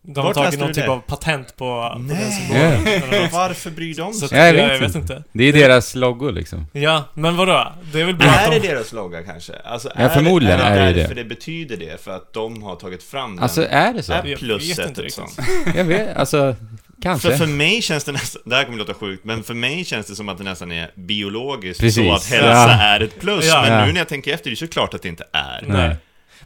De 0.05 0.19
har 0.19 0.23
Vart 0.25 0.33
tagit 0.33 0.45
läste 0.47 0.59
någon 0.59 0.67
du 0.67 0.73
typ 0.73 0.83
det? 0.85 0.91
av 0.91 0.99
patent 0.99 1.47
på, 1.47 1.55
på 1.55 1.95
den 1.97 2.07
Nej. 2.07 2.31
symbolen. 2.31 2.87
Eller 3.03 3.21
något. 3.23 3.33
Varför 3.33 3.71
bryr 3.71 3.95
de 3.95 4.13
Så 4.13 4.27
sig? 4.27 4.39
att, 4.49 4.55
Ja, 4.55 4.61
jag 4.63 4.73
jag, 4.75 4.79
vet 4.79 4.95
inte. 4.95 5.23
Det 5.31 5.43
är 5.43 5.53
deras 5.53 5.95
logo 5.95 6.31
liksom. 6.31 6.65
Ja, 6.73 7.03
men 7.13 7.37
vadå? 7.37 7.73
Det 7.93 8.01
är 8.01 8.05
väl 8.05 8.15
bra 8.15 8.27
Är 8.27 8.45
att 8.45 8.51
det 8.51 8.59
de... 8.59 8.67
deras 8.67 8.93
logga 8.93 9.23
kanske? 9.23 9.53
Alltså, 9.65 9.91
Ja, 9.97 10.09
förmodligen 10.09 10.59
är 10.59 10.71
är 10.71 10.75
det 10.79 10.85
det 10.85 10.93
det. 10.93 10.99
därför 11.01 11.15
det 11.15 11.23
betyder 11.23 11.77
det? 11.77 12.01
För 12.03 12.11
att 12.11 12.33
de 12.33 12.63
har 12.63 12.75
tagit 12.75 13.03
fram 13.03 13.35
den? 13.35 13.43
Alltså, 13.43 13.65
är 13.69 13.93
det 13.93 14.03
så? 14.03 14.13
är 14.13 14.17
Jag 14.17 14.23
vet 14.39 14.41
inte 14.69 14.83
ett 14.83 14.97
riktigt. 14.97 15.13
sånt? 15.13 15.39
Jag 15.75 15.83
vet, 15.83 16.17
alltså, 16.17 16.55
kanske. 17.03 17.29
För, 17.29 17.37
för 17.37 17.47
mig 17.47 17.81
känns 17.81 18.03
det 18.03 18.11
nästan, 18.11 18.41
det 18.45 18.55
här 18.55 18.63
kommer 18.63 18.77
låta 18.77 18.93
sjukt, 18.93 19.23
men 19.25 19.43
för 19.43 19.53
mig 19.53 19.85
känns 19.85 20.07
det 20.07 20.15
som 20.15 20.29
att 20.29 20.37
det 20.37 20.43
nästan 20.43 20.71
är 20.71 20.91
biologiskt 20.95 21.79
Precis. 21.79 22.07
så 22.07 22.13
att 22.13 22.25
hälsa 22.25 22.47
Ja. 22.71 22.81
är 22.81 22.99
ett 22.99 23.19
plus. 23.19 23.45
Ja. 23.45 23.61
Men 23.61 23.73
Ja. 23.73 23.85
nu 23.85 23.91
när 23.91 23.99
jag 23.99 24.07
tänker 24.09 24.33
efter, 24.33 24.49
det 24.49 24.53
är 24.53 24.55
såklart 24.55 24.93
att 24.93 25.01
det 25.01 25.09
inte 25.09 25.23
är. 25.33 25.63
Nej. 25.67 25.95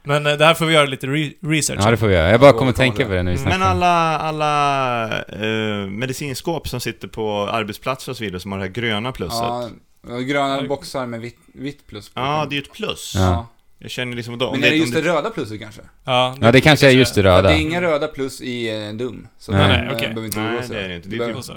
Men 0.03 0.27
eh, 0.27 0.33
det 0.37 0.45
här 0.45 0.53
får 0.53 0.65
vi 0.65 0.73
göra 0.73 0.85
lite 0.85 1.07
re 1.07 1.31
research. 1.41 1.79
Ja, 1.83 1.91
det 1.91 1.97
får 1.97 2.07
vi 2.07 2.13
göra. 2.15 2.29
Jag 2.31 2.39
bara 2.39 2.51
Ja, 2.51 2.57
kommer 2.57 2.71
tänka 2.71 3.05
på 3.05 3.11
det 3.13 3.23
när 3.23 3.31
vi 3.31 3.37
snackar. 3.37 3.57
Men 3.59 3.67
alla, 3.67 4.17
alla 4.19 5.19
eh, 5.19 5.87
medicinskåp 5.89 6.67
som 6.67 6.79
sitter 6.79 7.07
på 7.07 7.49
arbetsplatser 7.49 8.11
och 8.11 8.17
så 8.17 8.23
vidare 8.23 8.39
som 8.39 8.51
har 8.51 8.59
det 8.59 8.65
här 8.65 8.71
gröna 8.71 9.11
plusset. 9.11 9.39
Ja, 9.39 9.69
Ja, 10.09 10.17
gröna 10.17 10.63
boxar 10.63 11.05
med 11.05 11.19
vitt, 11.21 11.37
vitt 11.53 11.87
plus 11.87 12.09
på. 12.09 12.19
det 12.19 12.55
är 12.55 12.57
ju 12.57 12.61
ett 12.61 12.73
plus. 12.73 13.13
Ja. 13.15 13.47
Jag 13.79 13.91
känner 13.91 14.15
liksom 14.15 14.37
då, 14.37 14.51
Men 14.51 14.63
är 14.63 14.69
det 14.69 14.75
just 14.75 14.93
det 14.93 15.01
röda 15.01 15.29
plusset 15.29 15.59
kanske? 15.59 15.81
Ja, 16.03 16.35
Ja, 16.41 16.51
det 16.51 16.61
kanske 16.61 16.87
är 16.87 16.91
just 16.91 17.15
det 17.15 17.23
röda. 17.23 17.49
det 17.49 17.55
är 17.55 17.59
inga 17.59 17.81
röda 17.81 18.07
plus 18.07 18.41
i 18.41 18.85
eh, 18.87 18.93
Dum. 18.93 19.27
Så 19.37 19.51
Nej, 19.51 19.67
nej, 19.67 19.87
eh, 19.87 19.93
okej. 19.93 20.07
behöver 20.07 20.25
inte 20.25 20.39
oroa 20.39 20.49
Nej, 20.51 20.61
det 20.69 20.79
är 20.83 20.89
det 20.89 20.95
inte. 20.95 21.09
Det 21.09 21.15
är 21.23 21.33
typ 21.33 21.43
så. 21.43 21.53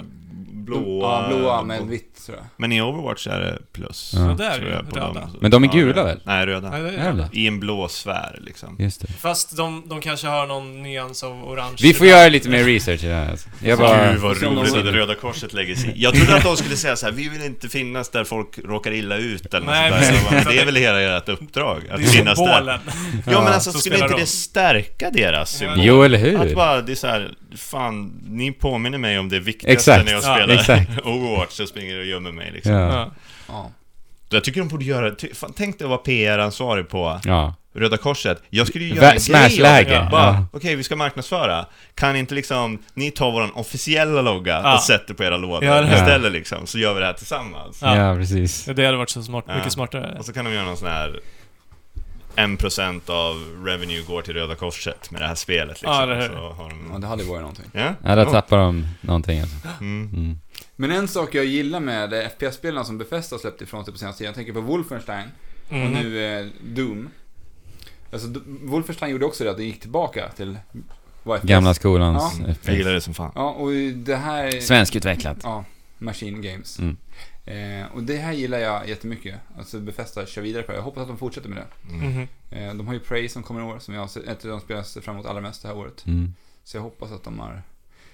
blåa... 0.51 1.29
Ja, 1.31 1.37
blåa 1.37 1.63
med 1.63 1.87
vitt 1.87 2.10
tror 2.25 2.37
jag. 2.37 2.45
Men 2.57 2.71
i 2.71 2.81
Overwatch 2.81 3.27
är 3.27 3.39
det 3.39 3.57
plus. 3.73 4.11
Ja. 4.15 4.21
Ja, 4.21 4.33
där 4.33 4.49
är 4.51 4.57
tror 4.57 4.69
jag, 4.71 4.89
på 4.89 4.95
röda. 4.95 5.13
dem. 5.19 5.37
Men 5.41 5.51
de 5.51 5.63
är 5.63 5.67
Ja, 5.67 5.73
gula 5.73 5.89
röda. 5.89 6.03
väl? 6.03 6.19
Nej, 6.23 6.45
röda. 6.45 6.69
Nej, 6.69 6.81
det 6.81 6.89
är 6.97 7.11
röda. 7.11 7.29
I 7.33 7.47
en 7.47 7.59
blå 7.59 7.87
sfär 7.87 8.39
liksom. 8.41 8.75
Just 8.79 9.01
det. 9.01 9.07
Fast 9.07 9.57
de, 9.57 9.83
de 9.89 10.01
kanske 10.01 10.27
har 10.27 10.47
någon 10.47 10.83
nyans 10.83 11.23
av 11.23 11.43
orange. 11.49 11.77
Vi 11.81 11.93
får 11.93 12.07
göra 12.07 12.29
lite 12.29 12.49
mer 12.49 12.63
research 12.63 13.03
i 13.03 13.07
det 13.07 13.13
här 13.13 13.31
alltså. 13.31 13.49
Jag 13.63 13.79
bara... 13.79 14.11
Gud 14.11 14.21
vad 14.21 14.37
Som 14.37 14.55
de 14.55 14.61
roligt 14.61 14.75
att. 14.75 14.85
Röda 14.93 15.15
Korset 15.15 15.53
lägger 15.53 15.75
sig 15.75 15.89
i. 15.89 16.03
Jag 16.03 16.13
trodde 16.15 16.35
att 16.35 16.43
de 16.43 16.57
skulle 16.57 16.75
säga 16.77 16.95
så 16.95 17.05
här: 17.05 17.13
vi 17.13 17.29
vill 17.29 17.41
inte 17.41 17.69
finnas 17.69 18.09
där 18.09 18.23
folk 18.23 18.59
råkar 18.65 18.91
illa 18.91 19.17
ut 19.17 19.53
eller 19.53 19.65
något 19.65 19.75
Nej, 19.75 19.91
sånt 19.91 20.29
där. 20.31 20.41
Så 20.43 20.49
Det 20.49 20.57
är 20.59 20.65
väl 20.65 20.75
hela 20.75 21.01
ert 21.17 21.29
uppdrag, 21.29 21.81
att 21.91 21.99
är 21.99 22.03
finnas 22.03 22.39
där. 22.39 22.45
symbolen. 22.45 22.79
Ja 23.25 23.43
men 23.43 23.53
alltså, 23.53 23.71
skulle 23.71 23.81
spelar 23.81 24.05
inte 24.05 24.13
roll. 24.13 24.19
det 24.21 24.25
stärka 24.27 25.09
deras 25.09 25.51
symbol? 25.57 25.77
Jo, 25.81 26.03
eller 26.03 26.17
hur? 26.17 26.41
Att 26.41 26.55
bara, 26.55 26.81
det 26.81 26.91
är 26.91 26.95
så 26.95 27.07
här, 27.07 27.31
fan, 27.55 28.13
ni 28.29 28.51
påminner 28.51 28.97
mig 28.97 29.19
om 29.19 29.29
det 29.29 29.39
viktigaste 29.39 29.73
Exakt. 29.91 30.05
när 30.05 30.11
jag 30.13 30.23
Ja, 30.23 30.35
spelar 30.35 30.53
exakt. 30.55 31.01
Overwatch, 31.05 31.51
så 31.53 31.67
springer 31.67 31.91
jag 31.93 31.99
och 31.99 32.05
gömmer 32.11 32.31
mig 32.31 32.51
liksom. 32.51 32.71
Ja. 32.73 32.93
Ja. 32.93 33.11
Ja. 33.47 33.71
Jag 34.29 34.43
tycker 34.43 34.59
de 34.59 34.67
borde 34.69 34.85
göra, 34.85 35.15
ty, 35.15 35.33
fan, 35.33 35.53
tänk 35.57 35.79
dig 35.79 35.85
att 35.85 35.89
vara 35.89 35.99
PR-ansvarig 35.99 36.89
på 36.89 37.19
Ja. 37.23 37.55
Röda 37.73 37.97
Korset. 37.97 38.43
Jag 38.49 38.67
skulle 38.67 38.85
ju 38.85 38.95
göra 38.95 39.11
en 39.11 39.85
grej 39.85 39.97
av. 39.97 40.09
Bara, 40.09 40.25
Ja. 40.25 40.45
Okej, 40.53 40.75
vi 40.75 40.83
ska 40.83 40.95
marknadsföra. 40.95 41.65
Kan 41.95 42.15
inte 42.15 42.35
liksom, 42.35 42.79
ni 42.93 43.11
tar 43.11 43.31
våran 43.31 43.51
officiella 43.51 44.21
logga 44.21 44.61
Ja. 44.63 44.75
och 44.75 44.81
sätter 44.81 45.13
på 45.13 45.23
era 45.23 45.37
lådor 45.37 45.63
Ja, 45.63 45.93
istället 45.93 46.31
liksom, 46.31 46.67
så 46.67 46.79
gör 46.79 46.93
vi 46.93 46.99
det 46.99 47.05
här 47.05 47.13
tillsammans. 47.13 47.79
Ja. 47.81 47.97
Ja, 47.97 48.15
precis. 48.15 48.65
Det 48.65 48.85
hade 48.85 48.97
varit 48.97 49.09
så 49.09 49.23
smart, 49.23 49.45
Ja. 49.47 49.55
mycket 49.55 49.71
smartare. 49.71 50.15
Och 50.19 50.25
så 50.25 50.33
kan 50.33 50.45
de 50.45 50.53
göra 50.53 50.65
någon 50.65 50.77
sån 50.77 50.87
här 50.87 51.19
1% 52.35 53.09
av 53.09 53.65
revenue 53.65 54.01
går 54.07 54.21
till 54.21 54.33
Röda 54.33 54.55
Korset 54.55 55.11
med 55.11 55.21
det 55.21 55.27
här 55.27 55.35
spelet 55.35 55.81
liksom. 55.81 55.91
Ja, 55.93 56.05
det 56.05 56.15
här. 56.15 56.27
Så 56.27 56.33
har 56.35 56.69
de... 56.69 56.89
ja, 56.93 56.99
det 56.99 57.07
hade 57.07 57.23
varit 57.23 57.41
någonting. 57.41 57.65
Ja? 57.73 57.93
Ja, 58.03 58.15
där 58.15 58.25
tappar 58.25 58.57
de 58.57 58.87
någonting 59.01 59.39
alltså. 59.39 59.55
Mm. 59.79 60.09
Mm. 60.13 60.37
Men 60.75 60.91
en 60.91 61.07
sak 61.07 61.35
jag 61.35 61.45
gillar 61.45 61.79
med 61.79 62.31
FPS-spelarna 62.37 62.83
som 62.85 62.99
har 62.99 63.37
släppt 63.37 63.61
ifrån 63.61 63.85
sig 63.85 63.93
på 63.93 63.97
senaste 63.99 64.17
tiden, 64.17 64.29
jag 64.29 64.35
tänker 64.35 64.53
på 64.53 64.61
Wolfenstein 64.61 65.27
och 65.69 65.73
Mhm. 65.75 65.91
nu 65.93 66.25
eh, 66.39 66.45
Doom. 66.63 67.09
Alltså, 68.13 68.27
Wolfenstein 68.45 69.11
gjorde 69.11 69.25
också 69.25 69.43
det, 69.43 69.51
att 69.51 69.57
det 69.57 69.63
gick 69.63 69.79
tillbaka 69.79 70.29
till 70.35 70.57
vad 71.23 71.39
FPS. 71.39 71.47
Gamla 71.49 71.73
skolans 71.73 72.39
Ja. 72.47 72.53
Jag 72.63 72.75
gillar 72.75 72.91
det 72.93 73.01
som 73.01 73.13
fan. 73.13 73.31
Ja, 73.35 73.49
och 73.51 73.71
det 73.95 74.15
här... 74.15 74.59
Svenskutvecklat. 74.59 75.37
Ja. 75.43 75.65
Machine 75.97 76.41
Games. 76.41 76.79
Mm. 77.51 77.81
Eh, 77.81 77.87
och 77.95 78.03
det 78.03 78.17
här 78.17 78.33
gillar 78.33 78.57
jag 78.57 78.89
jättemycket. 78.89 79.35
Alltså 79.57 79.79
Befesta 79.79 80.25
kör 80.25 80.41
vidare 80.41 80.63
på 80.63 80.71
det. 80.71 80.77
Jag 80.77 80.83
hoppas 80.83 81.01
att 81.01 81.07
de 81.07 81.17
fortsätter 81.17 81.49
med 81.49 81.57
det. 81.57 81.93
Mhm. 81.95 82.27
Eh, 82.51 82.73
de 82.73 82.87
har 82.87 82.93
ju 82.93 82.99
Prey 82.99 83.29
som 83.29 83.43
kommer 83.43 83.61
i 83.61 83.63
år, 83.63 83.79
som 83.79 83.93
jag 83.93 84.09
ser- 84.09 84.29
ett 84.29 84.45
av 84.45 84.51
de 84.51 84.59
spel 84.61 84.75
jag 84.77 84.85
ser 84.85 85.01
fram 85.01 85.15
emot 85.15 85.25
allra 85.27 85.41
mest 85.41 85.61
det 85.61 85.67
här 85.67 85.77
året. 85.77 86.03
Mm. 86.07 86.33
Så 86.63 86.77
jag 86.77 86.81
hoppas 86.81 87.11
att 87.11 87.23
de 87.23 87.39
har... 87.39 87.61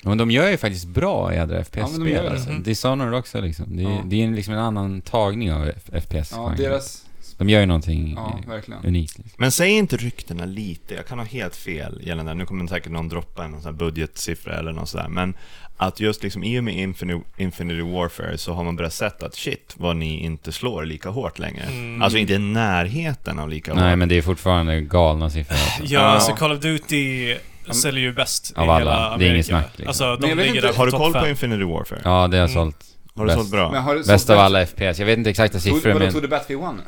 Men 0.01 0.17
de 0.17 0.31
gör 0.31 0.49
ju 0.49 0.57
faktiskt 0.57 0.87
bra 0.87 1.33
jädra 1.33 1.55
Ja, 1.55 1.59
de 1.59 1.63
FPS-spel 1.65 2.07
gör 2.07 2.23
det. 2.23 2.29
alltså. 2.31 2.49
Mhm. 2.51 2.63
Dishonored 2.63 3.13
också 3.13 3.41
liksom. 3.41 3.77
Det 3.77 3.83
är, 3.83 3.89
Ja. 3.89 4.01
det 4.05 4.23
är 4.23 4.31
liksom 4.31 4.53
en 4.53 4.59
annan 4.59 5.01
tagning 5.01 5.53
av 5.53 5.71
FPS. 6.01 6.31
Ja, 6.35 6.53
deras... 6.57 7.06
De 7.37 7.49
gör 7.49 7.59
ju 7.59 7.65
någonting 7.65 8.13
Ja, 8.15 8.39
unikt. 8.83 9.17
Liksom. 9.17 9.23
Men 9.37 9.51
säg 9.51 9.71
inte 9.71 9.97
ryktena 9.97 10.45
lite, 10.45 10.93
jag 10.93 11.07
kan 11.07 11.19
ha 11.19 11.25
helt 11.25 11.55
fel 11.55 11.99
gällande 12.03 12.33
Nu 12.33 12.45
kommer 12.45 12.67
säkert 12.67 12.91
någon 12.91 13.09
droppa 13.09 13.43
en 13.43 13.51
någon 13.51 13.61
sån 13.61 13.77
budgetsiffra 13.77 14.53
eller 14.59 14.71
något 14.71 14.89
sådär 14.89 15.07
Men 15.09 15.33
att 15.77 15.99
just 15.99 16.23
liksom 16.23 16.43
i 16.43 16.59
och 16.59 16.63
med 16.63 16.75
Infinity, 16.75 17.23
Infinity 17.37 17.81
Warfare 17.81 18.37
så 18.37 18.53
har 18.53 18.63
man 18.63 18.75
börjat 18.75 18.93
sett 18.93 19.23
att 19.23 19.35
shit 19.35 19.73
vad 19.77 19.95
ni 19.95 20.23
inte 20.23 20.51
slår 20.51 20.85
lika 20.85 21.09
hårt 21.09 21.39
längre 21.39 21.63
Mm. 21.63 22.01
Alltså 22.01 22.17
inte 22.17 22.33
i 22.33 22.37
närheten 22.37 23.39
av 23.39 23.49
lika 23.49 23.73
Nej, 23.73 23.89
hårt 23.89 23.97
men 23.99 24.09
det 24.09 24.15
är 24.17 24.21
fortfarande 24.21 24.81
galna 24.81 25.29
siffror. 25.29 25.57
Alltså. 25.79 25.93
Ja, 25.93 25.99
alltså 26.01 26.31
Call 26.33 26.51
of 26.51 26.59
Duty 26.59 27.35
säljer 27.71 28.01
ju 28.03 28.13
bäst 28.13 28.53
Av 28.55 28.65
i 28.65 28.69
alla. 28.69 28.79
hela 28.79 28.91
Det 28.95 29.05
är 29.05 29.13
Amerika. 29.13 29.33
inget 29.33 29.45
snack, 29.45 29.69
liksom. 29.75 29.87
Alltså, 29.87 30.03
Men 30.03 30.21
de 30.21 30.27
jag 30.29 30.37
ligger 30.37 30.55
inte- 30.55 30.67
där 30.67 30.73
Har 30.73 30.85
du 30.85 30.91
koll 30.91 31.13
på 31.13 31.19
fem. 31.19 31.29
Infinity 31.29 31.63
Warfare? 31.63 32.01
Ja, 32.03 32.27
det 32.27 32.37
har 32.37 32.47
Mm. 32.47 32.53
sålt. 32.53 32.85
Har 33.15 33.25
du 33.25 33.33
sålt 33.33 33.51
bra? 33.51 33.71
Men 33.71 33.83
har 33.83 33.95
du 33.95 34.03
Bäst 34.03 34.29
av 34.29 34.39
alla 34.39 34.65
FPS. 34.65 34.99
Jag 34.99 35.05
vet 35.05 35.17
inte 35.17 35.29
exakta 35.29 35.53
Tog, 35.59 35.61
siffror, 35.61 35.89
vadå, 35.93 36.05
men... 36.05 36.13
tog 36.13 36.21
du 36.21 36.27
Battlefield 36.27 36.63
1? 36.63 36.85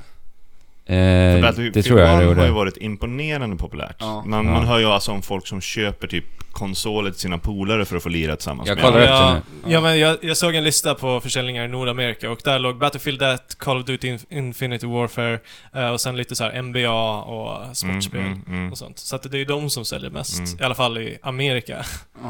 För 0.90 1.36
Eh, 1.36 1.42
Battlefield 1.42 1.74
det 1.74 1.84
tror 1.84 2.00
jag 2.00 2.08
1 2.08 2.12
det 2.12 2.16
har 2.16 2.22
ju 2.24 2.28
gjorde. 2.42 2.52
varit 2.52 2.78
imponerande 2.78 3.56
populärt. 3.58 3.96
Ja. 4.00 4.24
Man, 4.26 4.46
Ja. 4.46 4.52
man 4.52 4.66
hör 4.68 4.80
ju 4.80 4.86
alltså 4.86 5.12
om 5.12 5.22
folk 5.22 5.48
som 5.48 5.62
köper 5.62 6.08
typ 6.08 6.26
konsoler 6.52 7.12
till 7.12 7.20
sina 7.20 7.38
polare 7.38 7.86
för 7.86 7.96
att 7.98 8.04
få 8.04 8.10
lira 8.10 8.36
tillsammans 8.36 8.70
Jag 8.70 8.76
med 8.76 8.84
kollar 8.86 8.98
upp 9.02 9.08
det 9.08 9.14
ja, 9.14 9.34
nu. 9.66 9.74
ja, 9.74 9.82
men 9.82 10.00
jag, 10.00 10.18
jag 10.22 10.38
såg 10.38 10.56
en 10.56 10.64
lista 10.64 10.96
på 10.96 11.20
försäljningar 11.20 11.66
i 11.66 11.68
Nordamerika 11.68 12.32
och 12.32 12.40
där 12.44 12.60
låg 12.60 12.78
Battlefield 12.78 13.22
1, 13.22 13.58
Call 13.60 13.78
of 13.78 13.86
Duty 13.86 14.08
In- 14.08 14.20
Infinity 14.30 14.88
Warfare 14.88 15.40
eh, 15.76 15.90
och 15.90 16.02
sen 16.02 16.18
lite 16.18 16.36
så 16.36 16.44
här 16.44 16.62
NBA 16.62 17.22
och 17.22 17.78
sportspel 17.78 18.20
Mm, 18.20 18.32
mm, 18.48 18.60
mm. 18.60 18.72
och 18.72 18.78
sånt. 18.78 19.00
Så 19.00 19.16
att 19.16 19.24
det 19.24 19.38
är 19.38 19.40
ju 19.40 19.46
de 19.46 19.70
som 19.70 19.86
säljer 19.86 20.10
mest, 20.10 20.40
Mm. 20.40 20.60
i 20.60 20.64
alla 20.64 20.76
fall 20.76 20.98
i 20.98 21.18
Amerika. 21.22 21.86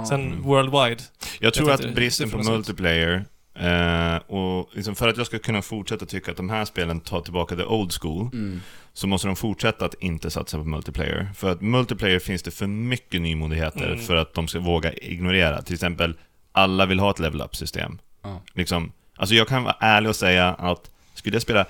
Sen 0.10 0.42
worldwide. 0.42 1.02
Jag 1.40 1.54
tror 1.54 1.70
Jag 1.70 1.86
att 1.86 1.96
bristen 1.96 2.30
på 2.30 2.38
multiplayer 2.38 3.26
eh, 3.60 4.16
och 4.28 4.70
liksom 4.74 4.96
för 4.96 5.08
att 5.08 5.18
jag 5.18 5.26
ska 5.26 5.40
kunna 5.40 5.62
fortsätta 5.62 6.06
tycka 6.06 6.32
att 6.32 6.38
de 6.38 6.50
här 6.50 6.66
spelen 6.66 7.00
tar 7.00 7.22
tillbaka 7.22 7.56
the 7.56 7.64
old 7.64 7.94
school 7.94 8.30
Mm. 8.34 8.62
så 8.94 9.08
måste 9.08 9.28
de 9.28 9.36
fortsätta 9.36 9.86
att 9.86 9.94
inte 9.94 10.32
satsa 10.32 10.58
på 10.58 10.64
multiplayer. 10.64 11.30
För 11.36 11.52
att 11.52 11.62
multiplayer 11.62 12.20
finns 12.20 12.44
det 12.44 12.52
för 12.52 12.68
mycket 12.68 13.22
nymodigheter 13.22 13.88
Mm. 13.88 14.00
för 14.00 14.16
att 14.16 14.34
de 14.34 14.48
ska 14.48 14.60
våga 14.60 14.94
ignorera. 14.94 15.62
Till 15.62 15.74
exempel, 15.74 16.14
alla 16.52 16.86
vill 16.86 17.00
ha 17.00 17.12
ett 17.12 17.20
level 17.20 17.42
up-system. 17.42 17.98
Ja. 18.24 18.42
Liksom, 18.54 18.92
alltså 19.18 19.36
jag 19.36 19.48
kan 19.48 19.64
vara 19.64 19.76
ärlig 19.80 20.10
och 20.10 20.16
säga 20.16 20.48
att 20.54 20.90
skulle 21.14 21.36
jag 21.36 21.42
spela 21.42 21.66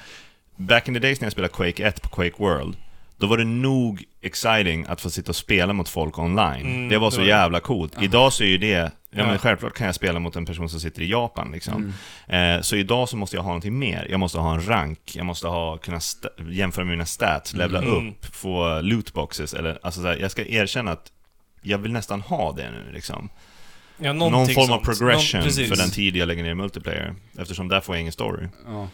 Back 0.56 0.88
in 0.88 0.94
the 0.94 1.00
days 1.00 1.22
när 1.22 1.26
jag 1.26 1.32
spelade 1.32 1.54
Quake 1.54 1.84
1 1.88 2.02
på 2.02 2.10
Quake 2.10 2.36
World 2.38 2.76
Då 3.18 3.28
var 3.28 3.38
det 3.38 3.46
nog 3.46 4.04
exciting 4.22 4.86
att 4.88 5.02
få 5.02 5.10
sitta 5.10 5.30
och 5.32 5.36
spela 5.36 5.74
mot 5.74 5.90
folk 5.90 6.20
online. 6.20 6.66
Mm, 6.66 6.90
det 6.90 6.98
var 6.98 7.08
det 7.08 7.12
så 7.12 7.18
var 7.18 7.26
det. 7.26 7.30
jävla 7.30 7.60
coolt. 7.60 7.94
Idag 8.02 8.34
så 8.34 8.44
är 8.44 8.48
ju 8.48 8.58
det, 8.58 8.92
ja, 9.12 9.26
men 9.28 9.38
självklart 9.40 9.74
kan 9.74 9.86
jag 9.86 9.96
spela 9.96 10.20
mot 10.20 10.36
en 10.36 10.46
person 10.46 10.70
som 10.70 10.80
sitter 10.80 11.02
i 11.02 11.10
Japan 11.12 11.52
liksom. 11.52 11.94
Eh, 12.28 12.62
så 12.62 12.76
idag 12.76 13.10
så 13.10 13.18
måste 13.18 13.36
jag 13.36 13.44
ha 13.44 13.50
någonting 13.50 13.80
mer. 13.80 14.08
Jag 14.10 14.20
måste 14.20 14.38
ha 14.40 14.54
en 14.54 14.68
rank, 14.68 15.00
jag 15.16 15.26
måste 15.26 15.48
ha, 15.48 15.78
kunna 15.78 16.00
jämföra 16.50 16.86
mina 16.86 17.06
stats, 17.06 17.54
levla 17.54 17.82
Mm. 17.82 18.10
upp, 18.10 18.26
få 18.36 18.82
lootboxes 18.82 19.54
eller, 19.54 19.80
alltså 19.82 20.02
så 20.02 20.08
här, 20.08 20.18
jag 20.18 20.32
ska 20.32 20.46
erkänna 20.46 20.92
att 20.92 21.12
jag 21.62 21.78
vill 21.78 21.92
nästan 21.94 22.22
ha 22.22 22.52
det 22.52 22.72
nu 22.72 22.92
liksom. 22.94 23.30
Ja, 23.98 24.14
Någon 24.14 24.48
form 24.48 24.72
av 24.72 24.78
progression 24.84 25.40
Någon- 25.42 25.52
för 25.52 25.76
den 25.76 25.90
tid 25.92 26.16
jag 26.16 26.28
lägger 26.28 26.44
ner 26.44 26.52
i 26.52 26.56
multiplayer. 26.56 27.16
Eftersom 27.38 27.68
där 27.68 27.82
får 27.82 27.96
jag 27.96 28.02
ingen 28.02 28.14
story. 28.14 28.48
Ja. 28.68 28.90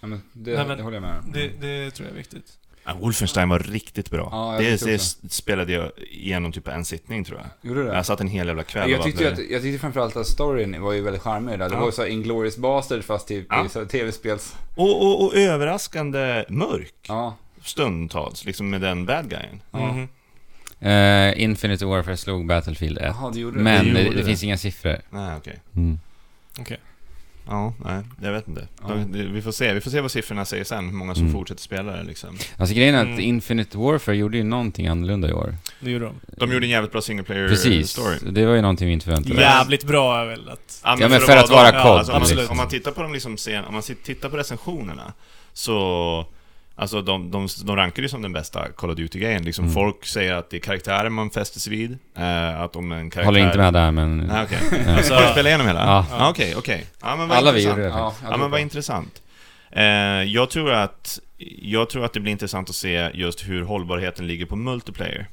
ja 0.00 0.06
men 0.06 0.22
det, 0.32 0.56
Nej, 0.56 0.66
men 0.66 0.76
det 0.76 0.82
håller 0.82 0.96
jag 0.96 1.02
med 1.02 1.18
om. 1.18 1.32
Det, 1.32 1.48
det 1.60 1.90
tror 1.90 2.06
jag 2.08 2.12
är 2.12 2.18
viktigt. 2.18 2.52
Ja, 2.86 2.94
Wolfenstein 3.00 3.48
var 3.48 3.58
riktigt 3.58 4.10
bra. 4.10 4.28
Ja, 4.32 4.56
det, 4.58 4.84
det 4.84 4.98
spelade 5.32 5.72
jag 5.72 5.90
igenom 6.10 6.52
typ 6.52 6.68
en 6.68 6.84
sittning 6.84 7.24
tror 7.24 7.38
jag. 7.38 7.68
Gjorde 7.70 7.82
du 7.82 7.88
det? 7.88 7.94
Jag 7.94 8.06
satt 8.06 8.20
en 8.20 8.28
hel 8.28 8.46
jävla 8.46 8.62
kväll 8.62 8.90
jag, 8.90 9.02
tyckte 9.02 9.32
att, 9.32 9.38
jag 9.50 9.62
tyckte 9.62 9.78
framförallt 9.78 10.16
att 10.16 10.26
storyn 10.26 10.82
var 10.82 10.92
ju 10.92 11.02
väldigt 11.02 11.22
charmig 11.22 11.58
där. 11.58 11.68
Det 11.68 11.74
Ja. 11.74 11.78
var 11.80 11.86
ju 11.86 11.92
så 11.92 12.06
Inglourious 12.06 12.56
Bastard 12.56 13.04
fast 13.04 13.28
typ 13.28 13.46
Ja. 13.50 13.66
i 13.66 13.68
så 13.68 13.78
här 13.78 13.86
tv-spels... 13.86 14.54
och, 14.76 15.02
och, 15.06 15.24
och 15.24 15.34
överraskande 15.34 16.44
mörk 16.48 16.94
Ja. 17.08 17.36
stundtals, 17.62 18.44
liksom 18.44 18.70
med 18.70 18.80
den 18.80 19.06
bad 19.06 19.30
guyen. 19.30 19.60
Ja. 19.70 19.92
Mhm. 19.92 20.08
Eh, 20.80 21.42
Infinity 21.42 21.84
Warfare 21.84 22.16
slog 22.16 22.46
Battlefield 22.46 22.98
1. 22.98 23.04
Jaha, 23.04 23.30
det. 23.30 23.44
Men 23.44 23.86
det 23.94 24.02
det, 24.02 24.10
det 24.10 24.24
finns 24.24 24.42
inga 24.44 24.58
siffror. 24.58 24.96
Nej, 25.10 25.36
okej. 25.36 25.60
Mm. 25.76 25.98
Ja, 27.48 27.74
nej, 27.84 28.02
jag 28.22 28.32
vet 28.32 28.48
inte. 28.48 28.68
Ja. 28.82 28.88
De- 28.94 29.32
Vi 29.32 29.42
får 29.42 29.52
se, 29.52 29.74
vi 29.74 29.80
får 29.80 29.90
se 29.90 30.00
vad 30.00 30.10
siffrorna 30.10 30.44
säger 30.44 30.64
sen, 30.64 30.84
hur 30.86 30.92
många 30.96 31.14
som 31.14 31.22
Mm. 31.22 31.32
fortsätter 31.34 31.62
spela 31.62 31.92
det 31.96 32.02
liksom. 32.02 32.38
Alltså 32.56 32.74
grejen 32.74 32.94
är 32.94 32.98
att 33.00 33.06
Mm. 33.06 33.20
Infinite 33.20 33.78
Warfare 33.78 34.16
gjorde 34.16 34.36
ju 34.36 34.42
någonting 34.44 34.86
annorlunda 34.86 35.28
i 35.28 35.32
år. 35.32 35.54
Det 35.80 35.90
gjorde 35.90 36.04
de. 36.04 36.14
De 36.36 36.52
gjorde 36.52 36.66
en 36.66 36.70
jävligt 36.70 36.92
bra 36.92 37.00
single 37.00 37.24
player 37.24 37.48
Precis. 37.48 37.90
story. 37.90 38.16
Det 38.30 38.46
var 38.46 38.54
ju 38.54 38.60
någonting 38.62 38.86
vi 38.86 38.92
inte 38.92 39.04
förväntade 39.04 39.34
oss. 39.34 39.40
Jävligt 39.40 39.84
bra 39.84 40.20
är 40.20 40.26
väl 40.26 40.48
att... 40.48 40.80
Ja, 40.84 40.96
men 41.08 41.20
för 41.20 41.36
att 41.36 41.50
vara 41.50 41.72
dem- 41.72 41.82
kod, 41.82 41.90
alltså, 41.92 42.12
om, 42.12 42.16
man, 42.16 42.22
absolut. 42.22 42.50
om 42.50 42.56
man 42.56 42.68
tittar 42.68 42.90
på 42.92 43.02
dem 43.02 43.12
liksom 43.12 43.36
sen, 43.36 43.64
om 43.64 43.74
man 43.74 43.82
tittar 43.82 44.28
på 44.28 44.36
recensionerna 44.36 45.12
så 45.52 46.26
Alltså 46.78 47.02
de, 47.02 47.30
de, 47.30 47.48
de 47.64 47.76
rankar 47.76 48.02
ju 48.02 48.08
som 48.08 48.22
den 48.22 48.32
bästa 48.32 48.68
Call 48.72 48.90
of 48.90 48.96
Duty-grejen. 48.96 49.44
Liksom 49.44 49.64
Mm. 49.64 49.74
Folk 49.74 50.06
säger 50.06 50.32
att 50.34 50.50
det 50.50 50.56
är 50.56 50.60
karaktärer 50.60 51.08
man 51.08 51.30
fäster 51.30 51.60
sig 51.60 51.70
vid. 51.76 51.98
Eh, 52.16 52.60
att 52.60 52.76
om 52.76 52.92
en 52.92 53.10
karaktär... 53.10 53.24
Håller 53.24 53.40
inte 53.46 53.58
med 53.58 53.72
där, 53.74 53.90
men... 53.90 54.18
Nej, 54.18 54.44
okej. 54.44 54.84
Alltså- 54.96 55.14
Har 55.14 55.22
du 55.22 55.28
spelat 55.28 55.46
igenom 55.46 55.66
hela? 55.66 56.06
Ja. 56.10 56.30
Okej, 56.30 56.54
okej. 56.56 56.86
Ja, 57.02 57.16
men 57.16 57.28
vad 57.28 57.38
Alla 57.38 57.52
vi 57.52 57.58
intressant. 57.60 57.78
gjorde 57.78 57.88
det. 57.90 57.98
Ja, 57.98 58.14
Ja, 58.30 58.36
men 58.36 58.50
vad 58.50 58.60
intressant. 58.60 59.22
Eh, 59.70 59.84
jag, 60.22 60.50
tror 60.50 60.72
att, 60.72 61.18
jag 61.62 61.90
tror 61.90 62.04
att 62.04 62.12
det 62.12 62.20
blir 62.20 62.32
intressant 62.32 62.70
att 62.70 62.76
se 62.76 63.10
just 63.14 63.48
hur 63.48 63.62
hållbarheten 63.62 64.26
ligger 64.26 64.46
på 64.46 64.56
multiplayer. 64.56 65.26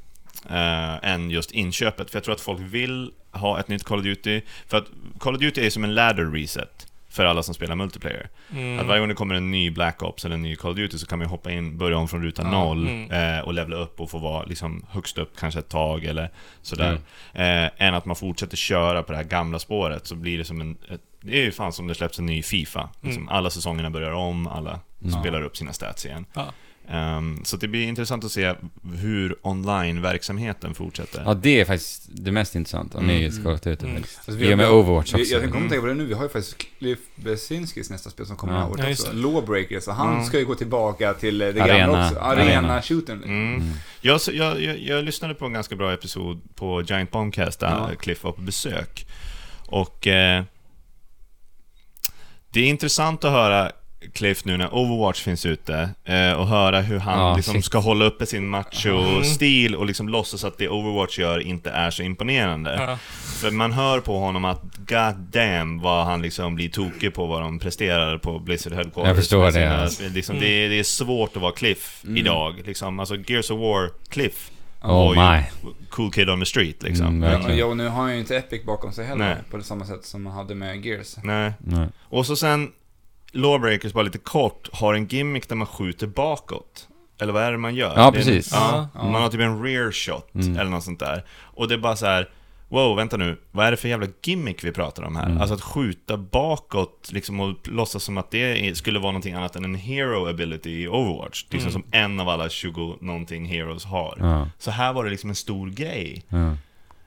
Eh, 0.49 1.11
än 1.13 1.29
just 1.29 1.51
inköpet. 1.51 2.09
För 2.11 2.17
jag 2.17 2.23
tror 2.23 2.35
att 2.35 2.41
folk 2.41 2.59
vill 2.61 3.11
ha 3.31 3.59
ett 3.59 3.67
nytt 3.67 3.83
Call 3.83 3.97
of 3.99 4.03
Duty. 4.03 4.41
För 4.67 4.77
att 4.77 4.85
Call 5.19 5.35
of 5.35 5.41
Duty 5.41 5.65
är 5.65 5.69
som 5.69 5.83
en 5.83 5.93
ladder 5.93 6.25
reset 6.31 6.87
för 7.13 7.25
alla 7.25 7.43
som 7.43 7.53
spelar 7.53 7.75
multiplayer. 7.75 8.29
Mm. 8.51 8.79
Att 8.79 8.85
varje 8.85 8.99
gång 8.99 9.09
det 9.09 9.15
kommer 9.15 9.35
en 9.35 9.51
ny 9.51 9.71
Black 9.71 10.03
Ops 10.03 10.25
eller 10.25 10.35
en 10.35 10.41
ny 10.41 10.55
Call 10.55 10.71
of 10.71 10.77
Duty 10.77 10.97
så 10.97 11.07
kan 11.07 11.19
man 11.19 11.27
hoppa 11.27 11.51
in, 11.51 11.77
börja 11.77 11.97
om 11.97 12.07
från 12.07 12.23
ruta 12.23 12.41
Ja, 12.41 12.51
noll 12.51 12.87
mm. 12.87 13.37
eh, 13.37 13.45
och 13.45 13.53
levla 13.53 13.75
upp 13.75 14.01
och 14.01 14.09
få 14.09 14.17
vara 14.17 14.43
liksom 14.43 14.85
högst 14.89 15.17
upp 15.17 15.31
kanske 15.37 15.59
ett 15.59 15.69
tag 15.69 16.05
eller 16.05 16.29
sådär. 16.61 16.99
Eh, 17.33 17.69
än 17.77 17.93
att 17.93 18.05
man 18.05 18.15
fortsätter 18.15 18.57
köra 18.57 19.03
på 19.03 19.11
det 19.11 19.17
här 19.17 19.25
gamla 19.25 19.59
spåret 19.59 20.07
så 20.07 20.15
blir 20.15 20.37
det 20.37 20.45
som 20.45 20.61
en... 20.61 20.77
Ett, 20.89 21.01
det 21.21 21.39
är 21.39 21.43
ju 21.43 21.51
fan 21.51 21.73
som 21.73 21.87
det 21.87 21.95
släpps 21.95 22.19
en 22.19 22.25
ny 22.25 22.43
FIFA. 22.43 22.89
Liksom 23.01 23.23
Mm. 23.23 23.35
Alla 23.35 23.49
säsongerna 23.49 23.89
börjar 23.89 24.11
om, 24.11 24.47
alla 24.47 24.79
Mm. 25.05 25.21
spelar 25.21 25.41
upp 25.41 25.57
sina 25.57 25.73
stats 25.73 26.05
igen. 26.05 26.25
Ja. 26.33 26.45
Ehm, 26.89 27.45
så 27.45 27.57
det 27.57 27.67
blir 27.67 27.87
intressant 27.87 28.23
att 28.23 28.31
se 28.31 28.53
hur 28.95 29.35
online-verksamheten 29.41 30.73
fortsätter. 30.73 31.23
Ja, 31.25 31.33
det 31.33 31.61
är 31.61 31.65
faktiskt 31.65 32.05
det 32.07 32.31
mest 32.31 32.55
intressanta 32.55 32.99
med 32.99 33.09
Mm. 33.09 33.21
just 33.21 33.43
Call 33.43 33.53
of 33.53 33.61
Duty 33.61 33.85
Mm. 33.85 33.95
faktiskt. 33.97 34.17
Alltså, 34.17 34.31
vi- 34.31 34.49
I 34.49 34.53
och 34.53 34.57
med 34.57 34.69
Overwatch 34.71 35.13
Vi, 35.13 35.21
också. 35.21 35.33
jag 35.33 35.41
kommer 35.41 35.57
Mm. 35.57 35.69
tänka 35.69 35.81
på 35.81 35.87
det 35.87 35.93
nu, 35.93 36.05
vi 36.05 36.13
har 36.13 36.23
ju 36.23 36.29
faktiskt 36.29 36.57
Cliff 36.79 36.99
Besinskis 37.15 37.89
nästa 37.89 38.09
spel 38.09 38.25
som 38.25 38.35
kommer 38.35 38.53
Ja. 38.53 38.59
det 38.59 38.63
här 38.65 38.71
året 38.71 38.85
Ja, 38.85 38.91
också. 38.91 39.11
det. 39.11 39.17
Lawbreakers, 39.17 39.87
och 39.87 39.95
han 39.95 40.13
Mm. 40.13 40.25
ska 40.25 40.39
ju 40.39 40.45
gå 40.45 40.55
tillbaka 40.55 41.13
till 41.13 41.41
eh, 41.41 41.47
det 41.47 41.61
Arena. 41.63 41.77
gamla 41.77 42.07
också. 42.07 42.19
Arena. 42.19 42.43
Arena-shooten. 42.73 43.23
Mm. 43.23 43.55
Mm. 43.55 43.71
Jag, 44.01 44.19
jag, 44.31 44.61
jag, 44.61 44.79
jag 44.79 45.03
lyssnade 45.05 45.33
på 45.33 45.45
en 45.45 45.53
ganska 45.53 45.75
bra 45.75 45.93
episod 45.93 46.41
på 46.55 46.81
Giant 46.81 47.11
Bombcast 47.11 47.59
där 47.59 47.67
Ja. 47.69 47.89
Cliff 47.99 48.23
var 48.23 48.31
på 48.31 48.41
besök. 48.41 49.05
Och 49.67 50.07
eh, 50.07 50.43
det 52.49 52.59
är 52.61 52.67
intressant 52.67 53.23
att 53.23 53.31
höra 53.31 53.71
Cliff 54.13 54.45
nu 54.45 54.57
när 54.57 54.73
Overwatch 54.75 55.21
finns 55.21 55.45
ute 55.45 55.89
eh, 56.05 56.31
och 56.33 56.47
höra 56.47 56.81
hur 56.81 56.99
han 56.99 57.19
Ja, 57.19 57.35
liksom 57.35 57.53
shit. 57.53 57.65
ska 57.65 57.77
hålla 57.77 58.05
uppe 58.05 58.25
sin 58.25 58.47
macho-stil 58.47 59.75
och 59.75 59.85
liksom 59.85 60.09
låtsas 60.09 60.43
att 60.43 60.57
det 60.57 60.69
Overwatch 60.69 61.19
gör 61.19 61.39
inte 61.39 61.69
är 61.69 61.91
så 61.91 62.03
imponerande. 62.03 62.75
Ja. 62.87 62.97
För 63.41 63.51
man 63.51 63.71
hör 63.71 63.99
på 63.99 64.19
honom 64.19 64.45
att 64.45 64.61
god 64.77 65.15
damn 65.31 65.79
vad 65.81 66.05
han 66.05 66.21
liksom 66.21 66.55
blir 66.55 66.69
tokig 66.69 67.13
på 67.13 67.25
vad 67.25 67.41
de 67.41 67.59
presterar 67.59 68.17
på 68.17 68.39
Blizzard 68.39 68.73
Headquarters. 68.73 69.07
Jag 69.07 69.15
förstår 69.17 69.51
det, 69.51 69.81
alltså. 69.81 70.03
Liksom, 70.09 70.35
Mm. 70.35 70.47
det, 70.47 70.65
är, 70.65 70.69
det 70.69 70.79
är 70.79 70.83
svårt 70.83 71.35
att 71.35 71.41
vara 71.41 71.51
Cliff 71.51 72.01
Mm. 72.03 72.17
idag. 72.17 72.61
Liksom. 72.65 72.99
Alltså 72.99 73.15
Gears 73.27 73.51
of 73.51 73.59
War, 73.59 73.89
Cliff. 74.09 74.49
Oh 74.83 75.31
my. 75.31 75.43
Cool 75.89 76.11
kid 76.11 76.29
on 76.29 76.39
the 76.39 76.45
street 76.45 76.83
liksom. 76.83 77.07
Mm, 77.07 77.23
Ja, 77.23 77.29
verkligen. 77.29 77.57
ja, 77.57 77.65
och 77.65 77.77
nu 77.77 77.87
har 77.87 78.01
han 78.01 78.13
ju 78.13 78.19
inte 78.19 78.37
Epic 78.37 78.63
bakom 78.65 78.91
sig 78.91 79.05
heller 79.05 79.25
Nej. 79.25 79.37
på 79.51 79.57
det 79.57 79.63
samma 79.63 79.85
sätt 79.85 80.05
som 80.05 80.25
han 80.25 80.35
hade 80.35 80.55
med 80.55 80.85
Gears. 80.85 81.15
Nej. 81.23 81.53
Nej. 81.59 81.87
Och 82.09 82.25
så 82.25 82.35
sen 82.35 82.71
Lawbreakers, 83.33 83.93
bara 83.93 84.03
lite 84.03 84.17
kort, 84.17 84.69
har 84.73 84.93
en 84.93 85.05
gimmick 85.07 85.49
där 85.49 85.55
man 85.55 85.67
skjuter 85.67 86.07
bakåt. 86.07 86.87
Eller 87.21 87.33
vad 87.33 87.43
är 87.43 87.51
det 87.51 87.57
man 87.57 87.75
gör? 87.75 87.89
Ja, 87.89 87.95
Det 87.95 88.01
är 88.01 88.05
en- 88.07 88.13
precis. 88.13 88.49
Ja, 88.53 88.87
Ja. 88.93 89.03
Man 89.11 89.21
har 89.21 89.29
typ 89.29 89.41
en 89.41 89.63
rear 89.63 89.91
shot 89.91 90.35
Mm. 90.35 90.57
eller 90.59 90.71
något 90.71 90.83
sånt 90.83 90.99
där. 90.99 91.25
Och 91.41 91.67
det 91.67 91.73
är 91.73 91.77
bara 91.77 91.95
så 91.95 92.05
här. 92.05 92.29
Wow, 92.69 92.95
vänta 92.95 93.17
nu. 93.17 93.37
Vad 93.51 93.65
är 93.67 93.71
det 93.71 93.77
för 93.77 93.87
jävla 93.89 94.07
gimmick 94.23 94.63
vi 94.63 94.71
pratar 94.71 95.03
om 95.03 95.15
här? 95.15 95.25
Mm. 95.25 95.37
Alltså 95.37 95.53
att 95.55 95.61
skjuta 95.61 96.17
bakåt 96.17 97.09
liksom 97.11 97.39
och 97.39 97.55
låtsas 97.67 98.03
som 98.03 98.17
att 98.17 98.31
det 98.31 98.77
skulle 98.77 98.99
vara 98.99 99.11
någonting 99.11 99.33
annat 99.33 99.55
än 99.55 99.63
en 99.63 99.75
hero 99.75 100.27
ability 100.29 100.83
i 100.83 100.87
Overwatch. 100.87 101.45
Liksom 101.49 101.69
Mm. 101.69 101.71
som 101.71 101.83
en 101.91 102.19
av 102.19 102.29
alla 102.29 102.49
20 102.49 102.97
någonting 103.01 103.45
heroes 103.45 103.85
har. 103.85 104.17
Ja, 104.19 104.49
Så 104.57 104.71
här 104.71 104.93
var 104.93 105.03
det 105.03 105.09
liksom 105.09 105.29
en 105.29 105.35
stor 105.35 105.69
grej. 105.69 106.23
ja. 106.29 106.55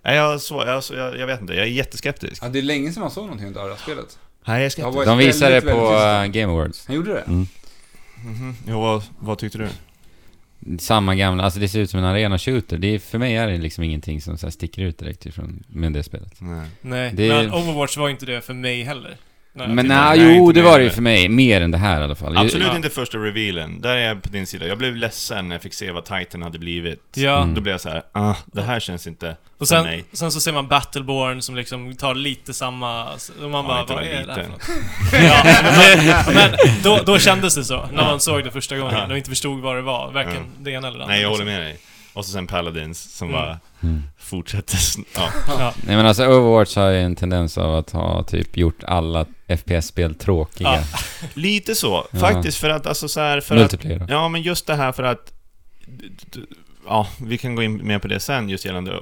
Nej, 0.03 0.16
Jag, 0.16 0.41
så, 0.41 0.62
jag, 0.66 0.85
så, 0.85 0.95
jag, 0.95 1.18
jag 1.18 1.27
vet 1.27 1.41
inte, 1.41 1.55
jag 1.55 1.62
är 1.62 1.70
jätteskeptisk. 1.70 2.45
Ja, 2.45 2.49
det 2.49 2.59
är 2.59 2.62
länge 2.62 2.93
sedan 2.93 3.01
man 3.01 3.11
såg 3.11 3.24
någonting 3.24 3.47
av 3.49 3.53
det 3.68 3.74
här 3.74 3.83
spelet. 3.83 4.18
Nej, 4.47 4.63
jag 4.63 4.73
ska 4.73 4.87
inte. 4.89 5.05
De 5.05 5.19
visade 5.19 5.55
det 5.55 5.61
på 5.61 5.69
eh. 5.95 6.27
Game 6.27 6.53
Awards. 6.53 6.87
Han 6.87 6.97
gjorde 6.97 7.13
det? 7.13 7.21
Mm. 7.21 7.47
Jo, 8.69 8.81
vad, 8.81 9.03
vad 9.19 9.39
tyckte 9.39 9.59
du? 9.59 9.69
Samma 10.79 11.15
gamla, 11.15 11.43
alltså 11.45 11.61
det 11.61 11.69
ser 11.69 11.81
ut 11.81 11.91
som 11.91 12.01
en 12.01 12.07
arena 12.07 12.39
shooter. 12.39 12.79
Det 12.79 12.95
är, 12.95 12.99
för 12.99 13.19
mig 13.19 13.37
är 13.37 13.47
det 13.49 13.59
liksom 13.59 13.85
ingenting 13.85 14.21
som 14.21 14.39
så 14.39 14.47
här 14.47 14.51
sticker 14.51 14.83
ut 14.83 14.99
direkt 14.99 15.27
ifrån 15.27 15.63
med 15.69 15.93
det 15.93 16.03
spelet. 16.03 16.33
Nej. 16.39 16.67
Nej, 16.81 17.13
Det- 17.15 17.29
men 17.29 17.53
Overwatch 17.53 17.97
var 17.97 18.09
inte 18.09 18.27
det 18.27 18.41
för 18.41 18.55
mig 18.55 18.83
heller. 18.83 19.17
Nej, 19.59 19.69
Men 19.69 19.79
inte- 19.85 19.95
nej, 20.01 20.19
nej, 20.19 20.37
jo 20.37 20.49
inte 20.49 20.61
det 20.61 20.65
mer 20.65 20.71
var 20.71 20.79
det 20.79 20.85
ju 20.85 20.89
än 20.89 20.95
för 20.95 21.03
mig. 21.03 21.29
Mer 21.29 21.61
än 21.61 21.71
det 21.71 21.79
här 21.79 22.01
i 22.01 22.05
alla 22.05 22.15
fall. 22.15 22.37
Absolut 22.39 22.67
Ja. 22.67 22.77
inte 22.77 22.91
första 22.91 23.19
revealen. 23.19 23.81
Där 23.81 23.97
är 23.97 24.09
jag 24.09 24.23
på 24.23 24.29
din 24.29 24.47
sida. 24.47 24.67
Jag 24.67 24.79
blev 24.79 24.97
ledsen 24.97 25.49
när 25.49 25.55
jag 25.55 25.63
fick 25.63 25.75
se 25.75 25.91
vad 25.93 26.05
Titan 26.05 26.43
hade 26.43 26.59
blivit. 26.59 27.01
Ja. 27.15 27.43
Mm. 27.43 27.55
Då 27.55 27.61
blev 27.61 27.73
jag 27.75 27.81
så 27.81 27.89
här, 27.89 28.03
ah, 28.13 28.35
det 28.47 28.63
här 28.63 28.81
känns 28.81 29.07
inte 29.07 29.31
Och 29.31 29.37
för 29.59 29.65
sen, 29.65 29.85
mig. 29.85 30.05
sen 30.13 30.33
så 30.33 30.41
ser 30.41 30.53
man 30.53 30.69
Battleborn 30.69 31.43
som 31.43 31.57
liksom 31.57 31.97
tar 31.97 32.15
lite 32.15 32.55
samma... 32.55 33.05
Och 33.43 33.51
man 33.51 33.67
bara, 33.67 33.81
inte 33.81 33.93
vad 33.95 34.03
är 34.05 34.09
det 34.11 34.17
här 34.17 34.27
lite. 34.27 34.43
för 34.43 34.51
något? 34.51 35.23
Ja, 35.25 35.43
men, 36.27 36.35
men 36.35 36.51
då, 36.83 37.01
då 37.07 37.19
kändes 37.19 37.55
det 37.55 37.65
så, 37.65 37.87
när 37.93 38.05
man 38.05 38.21
såg 38.21 38.45
det 38.45 38.51
första 38.51 38.77
gången 38.79 38.95
Ja. 38.99 39.07
och 39.07 39.17
inte 39.17 39.31
förstod 39.31 39.61
vad 39.61 39.77
det 39.77 39.83
var. 39.83 40.13
Varken 40.13 40.43
det 40.61 40.71
ena 40.71 40.89
eller 40.89 40.99
det 40.99 41.05
andra. 41.05 41.15
Nej, 41.15 41.23
jag 41.23 41.29
håller 41.31 41.45
liksom. 41.45 41.61
med 41.63 41.67
dig. 41.71 41.79
Och 42.13 42.25
så 42.25 42.31
sen 42.33 42.47
Paladins 42.47 43.17
som 43.17 43.29
Mm. 43.29 43.41
bara 43.41 43.59
Mm. 43.83 44.03
fortsätter... 44.19 44.77
sn- 44.77 45.05
Ja. 45.15 45.29
Ja. 45.59 45.73
Nej 45.87 45.97
men 45.97 46.07
alltså 46.07 46.27
Overwatch 46.27 46.77
har 46.77 46.91
ju 46.91 47.01
en 47.03 47.17
tendens 47.17 47.59
av 47.59 47.75
att 47.75 47.91
ha 47.91 48.23
typ 48.23 48.57
gjort 48.57 48.85
alla 48.85 49.25
FPS-spel 49.49 50.15
tråkiga. 50.15 50.69
Ja. 50.75 50.83
Lite 51.35 51.75
så. 51.75 52.07
Faktiskt 52.21 52.59
för 52.59 52.71
att, 52.71 52.87
alltså 52.87 53.09
så 53.09 53.21
här, 53.21 53.41
för 53.41 53.57
att... 53.57 53.85
Ja, 54.09 54.29
men 54.29 54.43
just 54.43 54.67
det 54.67 54.75
här 54.75 54.93
för 54.93 55.03
att... 55.03 55.33
Ja, 56.87 57.09
vi 57.23 57.39
kan 57.39 57.55
gå 57.55 57.63
in 57.63 57.87
mer 57.87 57.99
på 57.99 58.09
det 58.09 58.21
sen 58.21 58.49
just 58.49 58.65
gällande... 58.65 59.01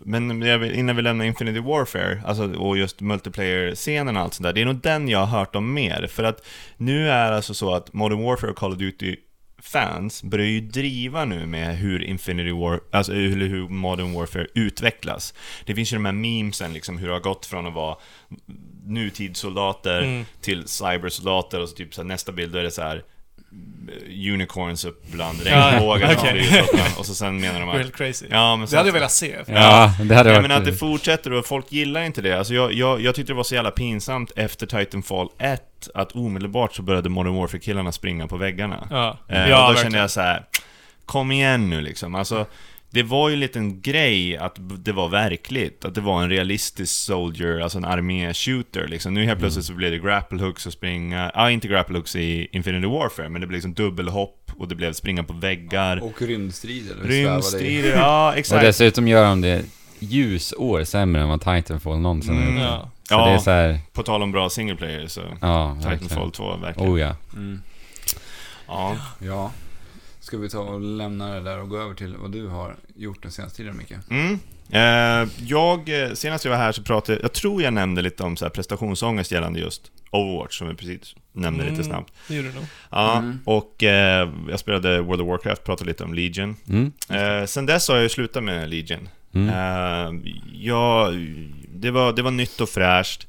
Men 0.00 0.60
vill- 0.60 0.74
innan 0.74 0.96
vi 0.96 1.02
lämnar 1.02 1.24
Infinity 1.24 1.60
Warfare, 1.60 2.22
alltså, 2.26 2.54
och 2.54 2.78
just 2.78 3.00
multiplayer-scenen 3.00 4.16
och 4.16 4.22
allt 4.22 4.34
sånt 4.34 4.44
där, 4.44 4.52
det 4.52 4.60
är 4.60 4.64
nog 4.64 4.80
den 4.80 5.08
jag 5.08 5.18
har 5.18 5.38
hört 5.38 5.56
om 5.56 5.74
mer. 5.74 6.06
För 6.06 6.24
att 6.24 6.46
nu 6.76 7.10
är 7.10 7.32
alltså 7.32 7.54
så 7.54 7.74
att 7.74 7.92
Modern 7.92 8.22
Warfare 8.22 8.50
och 8.50 8.56
Call 8.56 8.72
of 8.72 8.78
Duty 8.78 9.16
fans 9.62 10.22
börjar 10.22 10.46
ju 10.46 10.60
driva 10.60 11.24
nu 11.24 11.46
med 11.46 11.76
hur 11.76 12.02
Infinity 12.02 12.50
War, 12.50 12.80
alltså 12.92 13.12
hur, 13.12 13.48
hur 13.48 13.68
Modern 13.68 14.12
Warfare 14.12 14.46
utvecklas. 14.54 15.34
Det 15.64 15.74
finns 15.74 15.92
ju 15.92 15.96
de 15.96 16.04
här 16.04 16.12
memesen 16.12 16.72
liksom, 16.72 16.98
hur 16.98 17.06
det 17.06 17.12
har 17.12 17.20
gått 17.20 17.46
från 17.46 17.66
att 17.66 17.74
vara 17.74 17.96
nutidssoldater 18.86 19.98
Mm. 20.02 20.24
till 20.40 20.68
cybersoldater 20.68 21.60
och 21.60 21.68
så 21.68 21.74
typ 21.76 21.94
så 21.94 22.00
här, 22.02 22.08
nästa 22.08 22.32
bild 22.32 22.52
då 22.52 22.58
är 22.58 22.62
det 22.62 22.70
så 22.70 22.82
här 22.82 22.96
eh, 22.96 24.32
unicorns 24.34 24.84
upp 24.84 25.06
bland 25.12 25.38
Ja, 25.46 25.70
regnbågar 25.72 26.12
upp 26.12 26.20
bland- 26.74 26.96
och 26.98 27.06
så 27.06 27.14
sen 27.14 27.40
menar 27.40 27.60
de 27.60 27.68
att... 27.68 27.76
helt 27.76 27.96
crazy. 27.96 28.26
Ja, 28.30 28.56
men 28.56 28.66
det 28.68 28.76
hade 28.76 28.88
jag 28.88 28.94
velat 28.94 29.12
se. 29.12 29.36
Ja, 29.46 29.92
det 30.04 30.14
hade 30.14 30.30
Ja, 30.30 30.34
varit... 30.36 30.42
men 30.48 30.50
att 30.58 30.64
det 30.64 30.72
fortsätter 30.72 31.32
och 31.32 31.46
folk 31.46 31.72
gillar 31.72 32.02
inte 32.02 32.22
det. 32.22 32.38
Alltså 32.38 32.54
jag, 32.54 32.72
jag, 32.72 33.00
jag 33.00 33.14
tyckte 33.14 33.32
det 33.32 33.36
var 33.36 33.44
så 33.44 33.54
jävla 33.54 33.70
pinsamt 33.70 34.32
efter 34.36 34.66
Titanfall 34.66 35.28
1 35.38 35.62
att 35.94 36.12
omedelbart 36.12 36.74
så 36.74 36.82
började 36.82 37.08
Modern 37.08 37.34
Warfare-killarna 37.34 37.92
springa 37.92 38.26
på 38.26 38.36
väggarna. 38.36 38.86
Ja, 38.90 39.18
Eh, 39.28 39.38
ja 39.38 39.44
och 39.44 39.50
då 39.50 39.56
verkligen. 39.66 39.82
kände 39.82 39.98
jag 39.98 40.10
så 40.10 40.20
här. 40.20 40.44
kom 41.06 41.32
igen 41.32 41.70
nu 41.70 41.80
liksom. 41.80 42.14
Alltså, 42.14 42.46
det 42.96 43.02
var 43.02 43.28
ju 43.28 43.34
en 43.34 43.40
liten 43.40 43.80
grej 43.80 44.36
att 44.36 44.56
det 44.84 44.92
var 44.92 45.08
verkligt, 45.08 45.84
att 45.84 45.94
det 45.94 46.00
var 46.00 46.22
en 46.22 46.30
realistisk 46.30 46.92
soldier, 46.94 47.60
alltså 47.60 47.78
en 47.78 47.84
armé-shooter 47.84 48.86
liksom. 48.88 49.14
Nu 49.14 49.24
helt 49.24 49.38
plötsligt 49.40 49.64
så 49.64 49.72
blev 49.72 49.90
det 49.90 49.98
grapple 49.98 50.42
hooks 50.42 50.66
och 50.66 50.72
springa, 50.72 51.30
ja 51.34 51.50
inte 51.50 51.68
grapple 51.68 51.96
hooks 51.98 52.16
i 52.16 52.48
Infinity 52.52 52.86
Warfare, 52.86 53.28
men 53.28 53.40
det 53.40 53.46
blev 53.46 53.56
liksom 53.56 53.74
dubbelhopp 53.74 54.50
och 54.58 54.68
det 54.68 54.74
blev 54.74 54.92
springa 54.92 55.22
på 55.24 55.32
väggar. 55.32 56.02
Och 56.04 56.22
rymdstrider. 56.22 56.94
Rymdstrider, 57.02 57.96
ja 57.96 58.30
Och 58.32 58.38
exakt. 58.38 58.62
dessutom 58.62 59.08
gör 59.08 59.24
de 59.24 59.40
det 59.40 59.62
ljusår 59.98 60.84
sämre 60.84 61.22
än 61.22 61.28
vad 61.28 61.40
Titanfall 61.40 61.98
någonsin 61.98 62.34
har 62.36 62.42
Mm. 62.42 62.54
gjort. 62.54 62.62
Ja. 62.64 62.90
Så 63.08 63.14
Ja. 63.14 63.26
det 63.26 63.32
är 63.32 63.38
så 63.38 63.50
här, 63.50 63.78
På 63.92 64.02
tal 64.02 64.22
om 64.22 64.32
bra 64.32 64.50
single 64.50 64.76
player 64.76 65.06
så, 65.06 65.20
ja, 65.40 65.68
verkligen. 65.74 65.98
Titanfall 65.98 66.30
2 66.32 66.56
verkligen. 66.56 66.92
Oh 66.92 67.00
ja. 67.00 67.16
Mm. 67.34 67.62
Ja. 68.68 68.96
Ja. 69.18 69.50
Ska 70.26 70.38
vi 70.38 70.48
ta 70.48 70.58
och 70.58 70.80
lämna 70.80 71.34
det 71.34 71.40
där 71.40 71.60
och 71.60 71.68
gå 71.68 71.78
över 71.78 71.94
till 71.94 72.16
vad 72.16 72.32
du 72.32 72.46
har 72.48 72.76
gjort 72.96 73.22
den 73.22 73.32
senaste 73.32 73.56
tiden, 73.56 73.76
Micke? 73.76 73.92
Mm. 74.10 74.38
Eh, 74.70 75.28
jag, 75.46 76.02
eh, 76.02 76.12
senast 76.12 76.44
jag 76.44 76.52
var 76.52 76.58
här 76.58 76.72
så 76.72 76.82
pratade 76.82 77.18
jag 77.22 77.32
tror 77.32 77.62
jag 77.62 77.72
nämnde 77.72 78.02
lite 78.02 78.22
om 78.22 78.36
så 78.36 78.44
här 78.44 78.50
prestationsångest 78.50 79.30
gällande 79.32 79.60
just 79.60 79.90
Overwatch, 80.10 80.58
som 80.58 80.68
vi 80.68 80.74
precis 80.74 81.14
nämnde 81.32 81.62
lite 81.64 81.74
Mm. 81.74 81.84
snabbt. 81.86 82.12
Det 82.28 82.34
gjorde 82.34 82.48
du 82.48 82.54
nog. 82.54 82.64
Ja, 82.90 83.18
Mm. 83.18 83.38
och 83.44 83.82
eh, 83.82 84.30
jag 84.50 84.60
spelade 84.60 85.00
World 85.00 85.20
of 85.22 85.28
Warcraft, 85.28 85.64
pratade 85.64 85.90
lite 85.90 86.04
om 86.04 86.14
Legion. 86.14 86.56
Mm. 86.68 86.92
Eh, 87.10 87.46
sen 87.46 87.66
dess 87.66 87.88
har 87.88 87.94
jag 87.94 88.02
ju 88.02 88.08
slutat 88.08 88.44
med 88.44 88.70
Legion. 88.70 89.08
Mm. 89.34 90.22
Jag, 90.52 91.14
det, 91.74 91.90
var, 91.90 92.12
det 92.12 92.22
var 92.22 92.30
nytt 92.30 92.60
och 92.60 92.68
fräscht. 92.68 93.26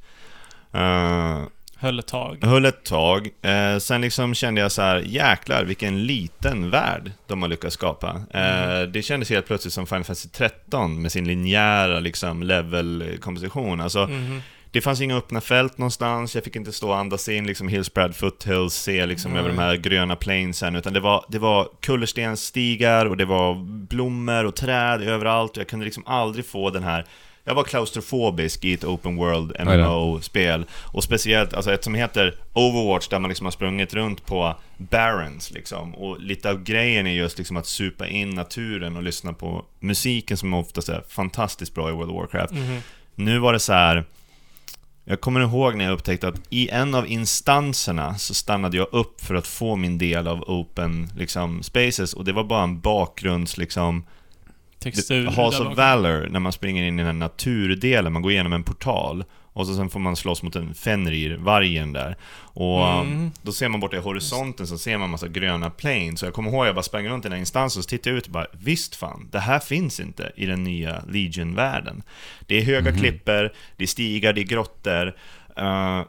Höll 1.80 2.00
ett 2.00 2.08
tag. 2.08 2.38
höll 2.44 2.66
ett 2.66 2.84
tag. 2.86 3.30
Eh, 3.42 3.78
sen 3.78 4.02
liksom 4.02 4.34
kände 4.34 4.62
jag 4.62 4.72
så 4.72 4.82
här, 4.82 4.98
jäklar 5.00 5.64
vilken 5.64 6.04
liten 6.06 6.70
värld 6.70 7.12
de 7.28 7.42
har 7.42 7.50
lyckats 7.50 7.74
skapa. 7.74 8.22
Eh, 8.34 8.82
det 8.82 9.02
kändes 9.02 9.30
helt 9.30 9.48
plötsligt 9.48 9.74
som 9.74 9.88
Final 9.88 10.04
Fantasy 10.04 10.30
13 10.30 11.02
med 11.02 11.12
sin 11.12 11.28
linjära 11.28 12.00
liksom, 12.00 12.44
level-komposition. 12.44 13.82
Alltså, 13.82 14.08
Mhm. 14.08 14.42
det 14.72 14.82
fanns 14.82 15.02
inga 15.02 15.16
öppna 15.18 15.42
fält 15.42 15.78
någonstans, 15.78 16.36
jag 16.36 16.44
fick 16.44 16.56
inte 16.56 16.72
stå 16.72 16.90
och 16.90 16.98
andas 16.98 17.30
in 17.30 17.48
liksom 17.48 17.68
Hillspread 17.68 18.16
Foothills, 18.16 18.74
se 18.74 19.06
liksom 19.06 19.36
över 19.36 19.50
de 19.50 19.58
här 19.58 19.76
gröna 19.76 20.16
plainsen, 20.16 20.76
utan 20.76 20.94
det 20.94 21.00
var, 21.00 21.26
det 21.30 21.40
var 21.40 21.68
kullerstensstigar 21.82 23.06
och 23.06 23.18
det 23.18 23.26
var 23.26 23.56
blommor 23.88 24.46
och 24.46 24.56
träd 24.56 25.02
överallt 25.02 25.52
och 25.52 25.58
jag 25.58 25.68
kunde 25.68 25.86
liksom 25.86 26.04
aldrig 26.08 26.46
få 26.46 26.70
den 26.70 26.84
här 26.84 27.06
jag 27.48 27.56
var 27.56 27.64
klaustrofobisk 27.64 28.66
i 28.66 28.74
ett 28.74 28.84
open 28.84 29.16
world. 29.16 29.56
MMO-spel. 29.60 30.66
Och 30.84 31.04
speciellt, 31.04 31.54
alltså 31.54 31.74
ett 31.74 31.84
som 31.84 31.96
heter 31.96 32.36
Overwatch, 32.54 33.08
där 33.08 33.20
man 33.20 33.30
liksom 33.30 33.46
har 33.46 33.52
sprungit 33.52 33.94
runt 33.94 34.26
på 34.26 34.56
Barrens 34.78 35.52
liksom. 35.52 35.96
Och 35.96 36.22
lite 36.22 36.50
av 36.50 36.64
grejen 36.64 37.08
är 37.08 37.12
just 37.12 37.38
liksom 37.38 37.58
att 37.58 37.66
supa 37.66 38.08
in 38.08 38.30
naturen 38.30 38.98
och 38.98 39.04
lyssna 39.04 39.34
på 39.34 39.66
musiken 39.80 40.38
som 40.38 40.54
oftast 40.54 40.90
är 40.90 41.04
fantastiskt 41.10 41.74
bra 41.74 41.90
i 41.90 41.92
World 41.92 42.12
of 42.12 42.16
Warcraft. 42.16 42.54
Mhm. 42.54 42.82
Nu 43.16 43.40
var 43.40 43.54
det 43.54 43.60
så 43.60 43.74
här. 43.74 44.06
Jag 45.06 45.22
kommer 45.22 45.42
ihåg 45.42 45.76
när 45.76 45.86
jag 45.86 45.94
upptäckte 45.94 46.28
att 46.28 46.42
i 46.50 46.70
en 46.70 46.96
av 46.96 47.08
instanserna 47.08 48.18
så 48.18 48.34
stannade 48.34 48.78
jag 48.78 48.88
upp 48.92 49.22
för 49.22 49.36
att 49.36 49.48
få 49.48 49.76
min 49.76 49.98
del 49.98 50.28
av 50.28 50.42
open 50.42 51.10
liksom, 51.18 51.64
spaces 51.64 52.14
och 52.14 52.26
det 52.26 52.34
var 52.34 52.44
bara 52.44 52.64
en 52.64 52.80
bakgrunds 52.80 53.58
liksom 53.58 54.04
Textur. 54.80 55.26
House 55.28 55.64
of. 55.64 55.78
Valor, 55.78 56.28
när 56.32 56.40
man 56.40 56.52
springer 56.52 56.84
in 56.84 56.94
i 56.94 56.98
den 56.98 57.06
här 57.06 57.14
naturdelen, 57.14 58.14
man 58.14 58.22
går 58.22 58.32
igenom 58.32 58.54
en 58.54 58.64
portal 58.64 59.24
och 59.54 59.68
så 59.68 59.76
sen 59.76 59.90
får 59.90 60.00
man 60.00 60.16
slåss 60.16 60.44
mot 60.44 60.56
en 60.56 60.74
Fenrir, 60.74 61.38
vargen 61.38 61.94
där. 61.94 62.18
Och 62.38 62.88
Mm. 62.88 63.14
um, 63.14 63.32
då 63.42 63.52
ser 63.52 63.70
man 63.70 63.80
borta 63.80 63.98
i 63.98 64.00
horisonten 64.00 64.68
så 64.68 64.78
ser 64.78 64.98
man 64.98 65.10
massa 65.10 65.28
gröna 65.28 65.70
plains. 65.70 66.20
Så 66.20 66.26
jag 66.26 66.34
kommer 66.34 66.52
ihåg 66.52 66.68
jag 66.68 66.76
bara 66.76 66.84
sprang 66.84 67.08
runt 67.08 67.26
i 67.26 67.28
den 67.28 67.32
här 67.32 67.40
instansen 67.40 67.80
och 67.80 67.84
så 67.84 67.90
tittade 67.90 68.10
jag 68.10 68.18
ut 68.18 68.26
och 68.26 68.32
bara 68.32 68.46
Visst 68.52 68.96
fan, 68.96 69.30
det 69.32 69.40
här 69.40 69.60
finns 69.60 70.00
inte 70.00 70.32
i 70.36 70.46
den 70.46 70.64
nya 70.64 71.02
Legion-världen. 71.10 72.04
Det 72.48 72.58
är 72.58 72.64
höga 72.64 72.92
klippor, 72.92 73.54
det 73.78 73.84
är 73.84 73.88
stigar, 73.88 74.34
det 74.34 74.42
är 74.42 74.46
grottor. 74.46 75.16
eh, 75.58 76.02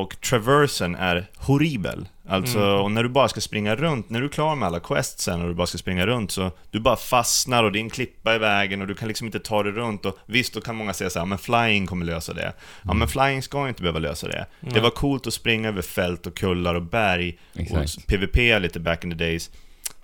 och 0.00 0.20
traversen 0.20 0.94
är 0.94 1.26
horribel. 1.36 2.08
Alltså, 2.28 2.58
Mm. 2.58 2.80
och 2.80 2.90
när 2.90 3.02
du 3.02 3.08
bara 3.08 3.28
ska 3.28 3.40
springa 3.40 3.76
runt, 3.76 4.10
när 4.10 4.20
du 4.20 4.26
är 4.26 4.30
klar 4.30 4.56
med 4.56 4.66
alla 4.66 4.80
quests 4.80 5.24
sen 5.24 5.42
och 5.42 5.48
du 5.48 5.54
bara 5.54 5.66
ska 5.66 5.78
springa 5.78 6.06
runt 6.06 6.30
så 6.30 6.50
du 6.70 6.80
bara 6.80 6.96
fastnar 6.96 7.64
och 7.64 7.72
det 7.72 7.78
är 7.78 7.80
en 7.80 7.90
klippa 7.90 8.34
i 8.34 8.38
vägen 8.38 8.80
och 8.80 8.86
du 8.86 8.94
kan 8.94 9.08
liksom 9.08 9.26
inte 9.26 9.38
ta 9.40 9.62
dig 9.62 9.72
runt 9.72 10.06
och 10.06 10.18
visst, 10.26 10.54
då 10.54 10.60
kan 10.60 10.76
många 10.76 10.92
säga 10.92 11.10
så 11.10 11.18
här, 11.18 11.26
men 11.26 11.38
flying 11.38 11.86
kommer 11.86 12.06
lösa 12.06 12.32
det. 12.32 12.52
Ja, 12.82 12.92
men 12.94 13.08
flying 13.08 13.42
ska 13.42 13.68
inte 13.68 13.82
behöva 13.82 13.98
lösa 13.98 14.28
det. 14.28 14.46
Det 14.60 14.70
Nej. 14.72 14.80
var 14.80 14.90
coolt 14.90 15.26
att 15.26 15.34
springa 15.34 15.68
över 15.68 15.82
fält 15.82 16.26
och 16.26 16.34
kullar 16.36 16.74
och 16.74 16.82
berg 16.82 17.38
Exakt. 17.54 17.96
och 17.96 18.06
PVP 18.06 18.36
lite 18.60 18.80
back 18.80 19.04
in 19.04 19.10
the 19.10 19.16
days. 19.16 19.50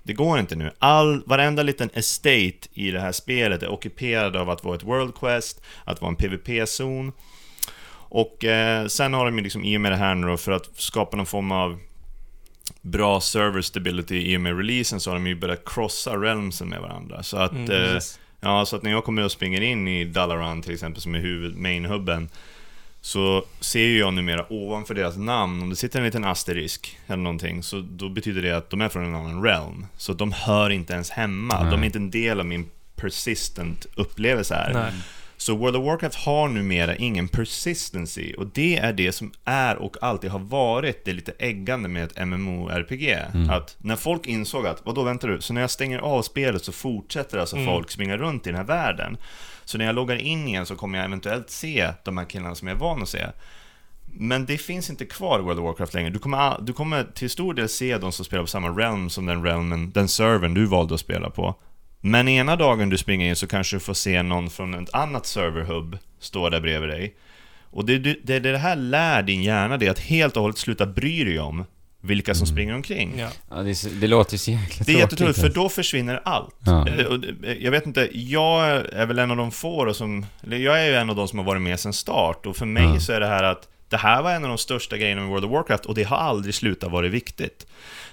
Det 0.02 0.12
går 0.12 0.38
inte 0.38 0.56
nu. 0.56 0.70
All, 0.78 1.22
varenda 1.26 1.62
liten 1.62 1.90
estate 1.94 2.68
i 2.74 2.90
det 2.90 3.00
här 3.00 3.12
spelet 3.12 3.62
är 3.62 3.68
ockuperad 3.72 4.36
av 4.36 4.50
att 4.50 4.64
vara 4.64 4.76
ett 4.76 4.84
World 4.84 5.14
Quest, 5.14 5.62
att 5.84 6.00
vara 6.00 6.10
en 6.10 6.16
PVP-zon. 6.16 7.12
Och 8.08 8.44
eh, 8.44 8.86
sen 8.86 9.14
har 9.14 9.24
de 9.24 9.38
ju 9.38 9.44
liksom 9.44 9.64
i 9.64 9.76
och 9.76 9.80
med 9.80 9.92
det 9.92 9.96
här 9.96 10.14
nu 10.14 10.26
då, 10.26 10.36
för 10.36 10.52
att 10.52 10.70
skapa 10.74 11.16
någon 11.16 11.26
form 11.26 11.52
av 11.52 11.78
bra 12.82 13.20
server 13.20 13.60
stability 13.62 14.32
i 14.32 14.36
och 14.36 14.40
med 14.40 14.56
releasen 14.56 15.00
så 15.00 15.10
har 15.10 15.14
de 15.14 15.26
ju 15.26 15.34
börjat 15.34 15.62
crossa 15.66 16.16
realmsen 16.16 16.68
med 16.68 16.80
varandra. 16.80 17.22
Så 17.22 17.36
att, 17.36 17.52
Mm, 17.52 17.70
eh, 17.70 17.98
ja, 18.40 18.66
så 18.66 18.76
att 18.76 18.82
när 18.82 18.90
jag 18.90 19.04
kommer 19.04 19.24
och 19.24 19.32
springer 19.32 19.60
in 19.60 19.88
i 19.88 20.04
Dalaran 20.04 20.62
till 20.62 20.74
exempel, 20.74 21.02
som 21.02 21.14
är 21.14 21.18
huvud, 21.18 21.56
main-hubben, 21.56 22.28
så 23.00 23.44
ser 23.60 23.80
ju 23.80 23.98
jag 23.98 24.14
numera 24.14 24.46
ovanför 24.52 24.94
deras 24.94 25.16
namn, 25.16 25.62
om 25.62 25.70
det 25.70 25.76
sitter 25.76 25.98
en 25.98 26.04
liten 26.04 26.24
asterisk 26.24 26.98
eller 27.06 27.22
någonting, 27.22 27.62
så 27.62 27.80
då 27.80 28.08
betyder 28.08 28.42
det 28.42 28.56
att 28.56 28.70
de 28.70 28.80
är 28.80 28.88
från 28.88 29.04
en 29.04 29.14
annan 29.14 29.42
realm. 29.42 29.86
Så 29.96 30.12
de 30.12 30.32
hör 30.32 30.70
inte 30.70 30.92
ens 30.92 31.10
hemma, 31.10 31.62
Nej. 31.62 31.70
de 31.70 31.80
är 31.82 31.86
inte 31.86 31.98
en 31.98 32.10
del 32.10 32.40
av 32.40 32.46
min 32.46 32.66
persistent 32.96 33.86
upplevelse 33.94 34.54
här. 34.54 34.72
Nej. 34.72 34.92
Så 35.40 35.56
World 35.56 35.76
of 35.76 35.84
Warcraft 35.84 36.16
har 36.16 36.48
numera 36.48 36.96
ingen 36.96 37.28
persistency 37.28 38.34
och 38.34 38.46
det 38.46 38.76
är 38.78 38.92
det 38.92 39.12
som 39.12 39.32
är 39.44 39.76
och 39.76 39.96
alltid 40.00 40.30
har 40.30 40.38
varit 40.38 41.04
det 41.04 41.12
lite 41.12 41.32
äggande 41.38 41.88
med 41.88 42.04
ett 42.04 42.26
MMORPG. 42.26 43.16
Att 43.50 43.76
när 43.78 43.96
folk 43.96 44.26
insåg 44.26 44.66
att, 44.66 44.86
vadå 44.86 45.02
väntar 45.02 45.28
du, 45.28 45.40
så 45.40 45.52
när 45.52 45.60
jag 45.60 45.70
stänger 45.70 45.98
av 45.98 46.22
spelet 46.22 46.64
så 46.64 46.72
fortsätter 46.72 47.38
alltså 47.38 47.56
Mm. 47.56 47.66
folk 47.66 47.90
springa 47.90 48.16
runt 48.16 48.46
i 48.46 48.50
den 48.50 48.56
här 48.56 48.64
världen. 48.64 49.16
Så 49.64 49.78
när 49.78 49.84
jag 49.84 49.94
loggar 49.94 50.16
in 50.16 50.48
igen 50.48 50.66
så 50.66 50.76
kommer 50.76 50.98
jag 50.98 51.04
eventuellt 51.04 51.50
se 51.50 51.90
de 52.04 52.18
här 52.18 52.24
killarna 52.24 52.54
som 52.54 52.68
jag 52.68 52.74
är 52.74 52.80
van 52.80 53.02
att 53.02 53.08
se. 53.08 53.26
Men 54.06 54.46
det 54.46 54.58
finns 54.58 54.90
inte 54.90 55.04
kvar 55.04 55.38
i 55.38 55.42
World 55.42 55.58
of 55.58 55.64
Warcraft 55.64 55.94
längre. 55.94 56.10
Du 56.10 56.18
kommer, 56.18 56.56
du 56.60 56.72
kommer 56.72 57.04
till 57.04 57.30
stor 57.30 57.54
del 57.54 57.68
se 57.68 57.98
de 57.98 58.12
som 58.12 58.24
spelar 58.24 58.42
på 58.42 58.46
samma 58.46 58.68
realm 58.68 59.10
som 59.10 59.26
den 59.26 59.44
realmen, 59.44 59.90
den 59.90 60.08
servern 60.08 60.54
du 60.54 60.66
valde 60.66 60.94
att 60.94 61.00
spela 61.00 61.30
på. 61.30 61.54
Men 62.00 62.28
ena 62.28 62.56
dagen 62.56 62.88
du 62.88 62.98
springer 62.98 63.28
in 63.28 63.36
så 63.36 63.46
kanske 63.46 63.76
du 63.76 63.80
får 63.80 63.94
se 63.94 64.22
någon 64.22 64.50
från 64.50 64.74
ett 64.74 64.94
annat 64.94 65.26
serverhub 65.26 65.98
stå 66.20 66.48
där 66.48 66.60
bredvid 66.60 66.88
dig. 66.90 67.14
Och 67.70 67.84
det, 67.86 67.98
det, 67.98 68.16
det, 68.22 68.40
det 68.40 68.58
här 68.58 68.76
lär 68.76 69.22
din 69.22 69.42
hjärna 69.42 69.76
det 69.76 69.88
att 69.88 69.98
helt 69.98 70.36
och 70.36 70.42
hållet 70.42 70.58
sluta 70.58 70.86
bry 70.86 71.24
dig 71.24 71.38
om 71.38 71.64
vilka 72.00 72.34
som 72.34 72.46
springer 72.46 72.74
omkring. 72.74 73.14
Ja. 73.18 73.28
Ja, 73.50 73.56
det, 73.56 74.00
det 74.00 74.06
låter 74.06 74.36
så 74.36 74.50
jäkla 74.50 74.84
Det 74.86 74.92
är 74.92 74.96
jättetråkigt, 74.98 75.18
tråkigt, 75.18 75.36
för 75.36 75.44
alltså. 75.46 75.60
då 75.62 75.68
försvinner 75.68 76.20
allt. 76.24 76.56
Ja. 76.66 76.88
Eh, 76.88 77.06
och 77.06 77.20
det- 77.20 77.54
Jag 77.60 77.70
vet 77.70 77.86
inte, 77.86 78.08
jag 78.12 78.66
är 78.92 79.06
väl 79.06 79.18
en 79.18 79.30
av 79.30 79.36
de 79.36 79.50
få 79.50 79.84
då 79.84 79.94
som... 79.94 80.26
Jag 80.48 80.80
är 80.80 80.86
ju 80.86 80.94
en 80.94 81.10
av 81.10 81.16
de 81.16 81.28
som 81.28 81.38
har 81.38 81.46
varit 81.46 81.62
med 81.62 81.80
sedan 81.80 81.92
start, 81.92 82.46
och 82.46 82.56
för 82.56 82.66
mig 82.66 82.84
Ja. 82.84 83.00
så 83.00 83.12
är 83.12 83.20
det 83.20 83.26
här 83.26 83.42
att 83.42 83.68
det 83.88 83.96
här 83.96 84.22
var 84.22 84.32
en 84.32 84.42
av 84.44 84.48
de 84.48 84.58
största 84.58 84.96
grejerna 84.96 85.20
med 85.20 85.30
World 85.30 85.44
of 85.44 85.50
Warcraft, 85.50 85.84
och 85.86 85.94
det 85.94 86.02
har 86.02 86.16
aldrig 86.16 86.54
slutat 86.54 86.90
vara 86.92 87.08
viktigt. 87.08 87.66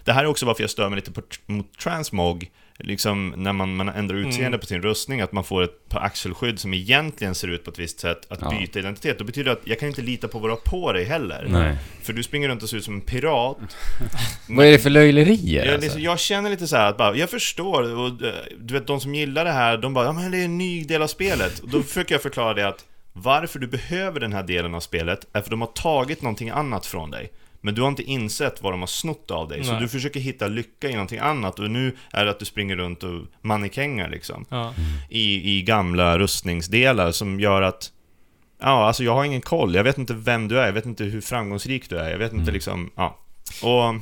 Det 0.03 0.13
här 0.13 0.23
är 0.23 0.27
också 0.27 0.45
varför 0.45 0.63
jag 0.63 0.69
stör 0.69 0.89
mig 0.89 0.95
lite 0.95 1.11
på, 1.11 1.21
mot 1.45 1.77
transmog, 1.79 2.49
liksom 2.79 3.33
när 3.37 3.53
man, 3.53 3.75
man 3.75 3.89
ändrar 3.89 4.15
utseende 4.17 4.47
Mm. 4.47 4.59
på 4.59 4.65
sin 4.65 4.81
rustning, 4.81 5.21
att 5.21 5.31
man 5.31 5.43
får 5.43 5.63
ett 5.63 5.89
par 5.89 5.99
axelskydd 5.99 6.59
som 6.59 6.73
egentligen 6.73 7.35
ser 7.35 7.47
ut 7.47 7.63
på 7.63 7.71
ett 7.71 7.79
visst 7.79 7.99
sätt, 7.99 8.31
att 8.31 8.39
Ja. 8.41 8.49
byta 8.59 8.79
identitet. 8.79 9.19
Då 9.19 9.25
betyder 9.25 9.45
det 9.45 9.51
att 9.51 9.67
jag 9.67 9.79
kan 9.79 9.87
inte 9.89 10.01
lita 10.01 10.27
på 10.27 10.39
vad 10.39 10.49
du 10.49 10.53
har 10.53 10.61
på 10.61 10.91
dig 10.93 11.03
heller. 11.03 11.47
Nej. 11.49 11.77
För 12.03 12.13
du 12.13 12.23
springer 12.23 12.49
runt 12.49 12.63
och 12.63 12.69
ser 12.69 12.77
ut 12.77 12.83
som 12.83 12.93
en 12.95 13.01
pirat, 13.01 13.57
Vad 14.49 14.65
är 14.65 14.71
det 14.71 14.79
för 14.79 14.89
löjlerier 14.89 15.65
jag, 15.65 15.73
alltså? 15.83 15.99
jag 15.99 16.19
känner 16.19 16.49
lite 16.49 16.67
så 16.67 16.75
här 16.75 16.89
att 16.89 16.97
bara, 16.97 17.15
jag 17.15 17.29
förstår, 17.29 17.95
och 17.99 18.07
eh, 18.07 18.33
du 18.59 18.73
vet 18.73 18.87
de 18.87 18.99
som 18.99 19.15
gillar 19.15 19.45
det 19.45 19.51
här, 19.51 19.77
de 19.77 19.93
bara 19.93 20.05
ja 20.05 20.11
men 20.13 20.31
det 20.31 20.37
är 20.37 20.45
en 20.45 20.57
ny 20.57 20.83
del 20.83 21.01
av 21.01 21.07
spelet. 21.07 21.59
Och 21.59 21.69
då 21.69 21.81
försöker 21.83 22.15
jag 22.15 22.21
förklara 22.21 22.53
det 22.53 22.67
att 22.67 22.85
varför 23.13 23.59
du 23.59 23.67
behöver 23.67 24.19
den 24.19 24.33
här 24.33 24.43
delen 24.43 24.75
av 24.75 24.79
spelet 24.79 25.27
är 25.33 25.41
för 25.41 25.49
de 25.49 25.61
har 25.61 25.67
tagit 25.67 26.21
någonting 26.21 26.49
annat 26.49 26.85
från 26.85 27.11
dig. 27.11 27.31
Men 27.65 27.75
du 27.75 27.81
har 27.81 27.89
inte 27.89 28.03
insett 28.03 28.61
vad 28.61 28.73
de 28.73 28.79
har 28.79 28.87
snott 28.87 29.31
av 29.31 29.47
dig, 29.47 29.63
så 29.63 29.71
Nej. 29.71 29.81
du 29.81 29.87
försöker 29.87 30.19
hitta 30.19 30.47
lycka 30.47 30.89
i 30.89 30.93
någonting 30.93 31.19
annat 31.19 31.59
och 31.59 31.71
nu 31.71 31.95
är 32.11 32.25
det 32.25 32.31
att 32.31 32.39
du 32.39 32.45
springer 32.45 32.75
runt 32.75 33.03
och 33.03 33.21
mannekängar 33.41 34.09
liksom. 34.09 34.45
Ja. 34.49 34.73
I, 35.09 35.57
I 35.57 35.61
gamla 35.61 36.19
rustningsdelar 36.19 37.11
som 37.11 37.39
gör 37.39 37.61
att 37.61 37.91
Ja, 38.61 38.87
alltså 38.87 39.03
jag 39.03 39.15
har 39.15 39.25
ingen 39.25 39.41
koll. 39.41 39.75
Jag 39.75 39.83
vet 39.83 39.97
inte 39.97 40.13
vem 40.13 40.47
du 40.47 40.59
är, 40.59 40.65
jag 40.65 40.73
vet 40.73 40.85
inte 40.85 41.03
hur 41.03 41.21
framgångsrik 41.21 41.89
du 41.89 41.97
är, 41.97 42.09
jag 42.09 42.17
vet 42.17 42.33
inte 42.33 42.51
liksom, 42.51 42.91
ja. 42.95 43.17
Och 43.61 43.95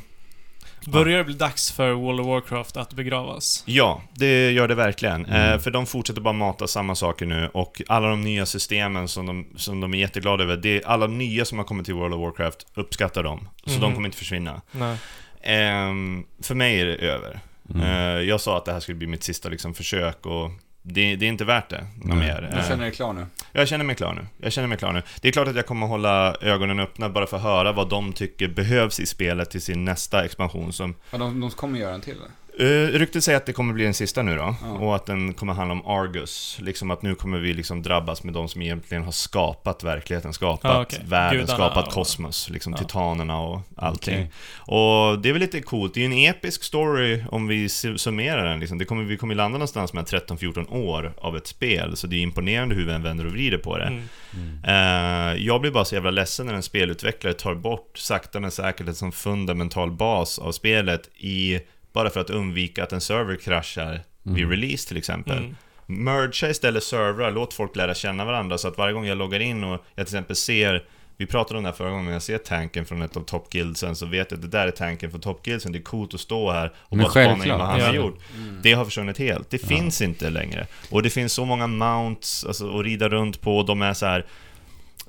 Börjar 0.88 1.18
det 1.18 1.24
bli 1.24 1.34
dags 1.34 1.72
för 1.72 1.92
World 1.92 2.20
of 2.20 2.28
Warcraft 2.28 2.78
att 2.78 2.94
begravas? 2.94 3.64
Ja, 3.66 4.02
det 4.14 4.52
gör 4.52 4.68
det 4.68 4.76
verkligen. 4.76 5.26
Eh, 5.26 5.60
för 5.60 5.72
de 5.72 5.86
fortsätter 5.86 6.22
bara 6.22 6.34
mata 6.34 6.68
samma 6.68 6.96
saker 6.96 7.26
nu 7.26 7.50
och 7.54 7.82
alla 7.88 8.08
de 8.10 8.22
nya 8.22 8.46
systemen 8.46 9.08
som 9.08 9.26
de, 9.26 9.46
som 9.56 9.82
de 9.82 9.94
är 9.94 9.98
jätteglada 9.98 10.44
över, 10.44 10.58
det 10.58 10.70
är 10.84 10.88
alla 10.88 11.08
nya 11.08 11.46
som 11.46 11.58
har 11.58 11.66
kommit 11.66 11.86
till 11.86 11.94
World 11.96 12.14
of 12.14 12.20
Warcraft 12.22 12.68
uppskattar 12.74 13.24
dem. 13.24 13.50
Så 13.66 13.72
Mhm. 13.72 13.82
de 13.82 13.94
kommer 13.94 14.08
inte 14.08 14.18
försvinna. 14.18 14.62
Nej. 14.72 14.98
Ehm, 15.42 16.24
för 16.42 16.56
mig 16.56 16.82
är 16.82 16.86
det 16.86 16.96
över. 16.96 17.40
Mm. 17.76 17.82
Eh, 17.82 18.22
jag 18.30 18.42
sa 18.42 18.58
att 18.58 18.66
det 18.66 18.74
här 18.74 18.80
skulle 18.80 18.98
bli 18.98 19.08
mitt 19.08 19.24
sista 19.24 19.50
liksom, 19.50 19.74
försök 19.74 20.26
och 20.26 20.52
det, 20.84 21.16
det 21.16 21.26
är 21.26 21.30
inte 21.30 21.46
värt 21.46 21.70
det. 21.70 21.88
Något 21.98 22.18
Nej. 22.18 22.18
mer. 22.18 22.54
Du 22.62 22.68
känner 22.68 22.84
dig 22.84 22.92
klar 22.94 23.14
nu? 23.14 23.26
jag 23.52 23.68
känner 23.68 23.86
mig 23.86 23.96
klar 23.96 24.14
nu. 24.14 24.26
Jag 24.38 24.54
känner 24.54 24.68
mig 24.68 24.78
klar 24.78 24.92
nu. 24.94 25.02
Det 25.22 25.28
är 25.28 25.32
klart 25.32 25.48
att 25.48 25.56
jag 25.56 25.66
kommer 25.66 25.88
hålla 25.88 26.36
ögonen 26.42 26.80
öppna 26.80 27.10
bara 27.10 27.28
för 27.28 27.38
att 27.38 27.44
höra 27.44 27.72
vad 27.72 27.90
de 27.90 28.14
tycker 28.14 28.48
behövs 28.48 29.00
i 29.00 29.06
spelet 29.06 29.50
till 29.52 29.62
sin 29.62 29.86
nästa 29.86 30.26
expansion 30.26 30.74
som 30.74 30.96
Ja, 31.12 31.18
de, 31.18 31.40
de 31.40 31.50
kommer 31.52 31.80
göra 31.80 31.96
en 31.96 32.02
till? 32.02 32.14
eller? 32.14 32.28
Uh, 32.62 32.88
ryktet 32.88 33.24
säger 33.24 33.38
att 33.38 33.46
det 33.46 33.54
kommer 33.54 33.74
bli 33.74 33.84
den 33.84 33.94
sista 33.94 34.22
nu 34.22 34.36
då, 34.36 34.56
Ja. 34.62 34.72
och 34.72 34.96
att 34.96 35.06
den 35.06 35.34
kommer 35.34 35.54
handla 35.54 35.74
om 35.74 35.86
Argus. 35.86 36.58
Liksom 36.62 36.92
att 36.92 37.02
nu 37.02 37.16
kommer 37.16 37.40
vi 37.40 37.54
liksom 37.54 37.82
drabbas 37.84 38.24
med 38.24 38.34
de 38.34 38.50
som 38.50 38.62
egentligen 38.62 39.04
har 39.04 39.12
skapat 39.12 39.84
verkligheten, 39.84 40.34
skapat 40.34 40.72
Ja, 40.74 40.82
okej. 40.82 41.00
världen, 41.06 41.40
Gudarna 41.40 41.58
skapat 41.58 41.88
och- 41.88 41.94
kosmos, 41.94 42.50
liksom 42.50 42.74
Ja. 42.74 42.78
titanerna 42.80 43.40
och 43.40 43.62
allting. 43.76 44.14
Okej. 44.16 44.32
Och 44.58 45.20
det 45.20 45.30
är 45.30 45.34
väl 45.34 45.40
lite 45.42 45.62
coolt, 45.62 45.94
det 45.94 46.00
är 46.04 46.10
ju 46.10 46.26
en 46.26 46.34
episk 46.36 46.64
story 46.64 47.24
om 47.32 47.48
vi 47.48 47.68
su- 47.68 47.98
summerar 47.98 48.46
den 48.46 48.60
liksom. 48.60 48.78
det 48.78 48.86
kommer, 48.86 49.04
Vi 49.04 49.18
kommer 49.18 49.36
landa 49.36 49.58
någonstans 49.58 49.94
med 49.94 50.06
13-14 50.06 50.68
år 50.70 51.14
av 51.18 51.38
ett 51.38 51.48
spel, 51.48 51.96
så 51.98 52.08
det 52.08 52.16
är 52.16 52.20
imponerande 52.22 52.76
hur 52.76 52.86
vi 52.86 52.94
än 52.94 53.04
vänder 53.04 53.26
och 53.26 53.32
vrider 53.32 53.58
på 53.58 53.78
det. 53.78 53.86
Mm. 54.34 54.60
Eh, 54.64 55.44
jag 55.44 55.62
blir 55.62 55.72
bara 55.72 55.86
så 55.86 55.96
jävla 55.96 56.12
ledsen 56.12 56.46
när 56.46 56.54
en 56.54 56.64
spelutvecklare 56.64 57.34
tar 57.34 57.56
bort, 57.56 57.98
sakta 57.98 58.40
men 58.40 58.52
säkert, 58.52 58.88
en 58.88 58.96
sån 58.96 59.12
fundamental 59.12 59.92
bas 59.92 60.40
av 60.40 60.52
spelet 60.52 61.10
i 61.18 61.60
bara 61.94 62.10
för 62.10 62.20
att 62.20 62.30
undvika 62.30 62.84
att 62.84 62.94
en 62.94 63.02
server 63.02 63.36
kraschar 63.36 64.02
vid 64.24 64.50
release 64.50 64.88
till 64.88 64.98
exempel. 64.98 65.38
Mm. 65.38 65.56
Mergea 65.86 66.50
istället 66.50 66.84
servrar, 66.84 67.32
låt 67.32 67.54
folk 67.54 67.76
lära 67.76 67.94
känna 67.94 68.26
varandra 68.26 68.58
så 68.58 68.68
att 68.68 68.78
varje 68.78 68.94
gång 68.94 69.06
jag 69.06 69.18
loggar 69.18 69.40
in 69.40 69.64
och 69.64 69.72
jag 69.72 70.08
till 70.08 70.16
exempel 70.16 70.36
ser 70.36 70.84
vi 71.18 71.26
pratade 71.26 71.58
om 71.58 71.64
det 71.64 71.70
här 71.70 71.76
förra 71.76 71.90
gången, 71.90 72.06
när 72.06 72.14
jag 72.14 72.22
ser 72.22 72.38
tanken 72.38 72.86
från 72.86 73.02
ett 73.02 73.18
av 73.18 73.22
toppguildsen 73.22 73.96
så 73.96 74.06
vet 74.06 74.32
jag 74.32 74.38
att 74.38 74.42
det 74.42 74.58
där 74.58 74.68
är 74.68 74.72
tanken 74.72 75.12
från 75.12 75.22
toppguildsen, 75.22 75.72
det 75.72 75.78
är 75.78 75.84
coolt 75.84 76.14
att 76.14 76.20
stå 76.20 76.52
här 76.52 76.74
och 76.78 76.98
Men 76.98 77.04
bara 77.04 77.12
spana 77.12 77.46
in 77.46 77.52
vad 77.52 77.62
han 77.62 77.82
har 77.82 77.88
Ja. 77.88 77.94
gjort. 77.94 78.20
Det 78.62 78.74
har 78.74 78.86
försvunnit 78.86 79.18
helt, 79.18 79.50
det 79.50 79.58
finns 79.58 80.02
inte 80.02 80.30
längre. 80.30 80.68
Och 80.90 81.04
det 81.04 81.10
finns 81.10 81.34
så 81.34 81.46
många 81.46 81.68
mounts 81.68 82.46
alltså, 82.46 82.80
att 82.80 82.86
rida 82.86 83.10
runt 83.10 83.42
på, 83.42 83.64
de 83.64 83.82
är 83.82 83.94
så 83.94 84.06
här. 84.06 84.26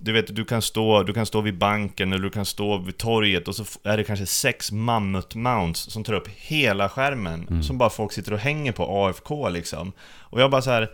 Du 0.04 0.12
vet, 0.12 0.36
du 0.36 0.44
kan, 0.44 0.62
stå, 0.62 1.02
du 1.02 1.12
kan 1.12 1.26
stå 1.26 1.40
vid 1.40 1.58
banken 1.58 2.12
eller 2.12 2.22
du 2.22 2.30
kan 2.30 2.44
stå 2.44 2.78
vid 2.78 2.96
torget 2.96 3.48
och 3.48 3.56
så 3.56 3.64
är 3.82 3.96
det 3.96 4.04
kanske 4.04 4.26
sex 4.26 4.72
mammut-mounts 4.72 5.90
som 5.90 6.04
tar 6.04 6.12
upp 6.12 6.28
hela 6.36 6.88
skärmen. 6.88 7.46
Som 7.62 7.78
bara 7.78 7.90
folk 7.90 8.12
sitter 8.12 8.32
och 8.32 8.38
hänger 8.38 8.72
på 8.72 9.06
AFK 9.06 9.48
liksom. 9.48 9.92
Och 10.30 10.40
jag 10.40 10.50
bara 10.50 10.62
så 10.62 10.70
här. 10.70 10.90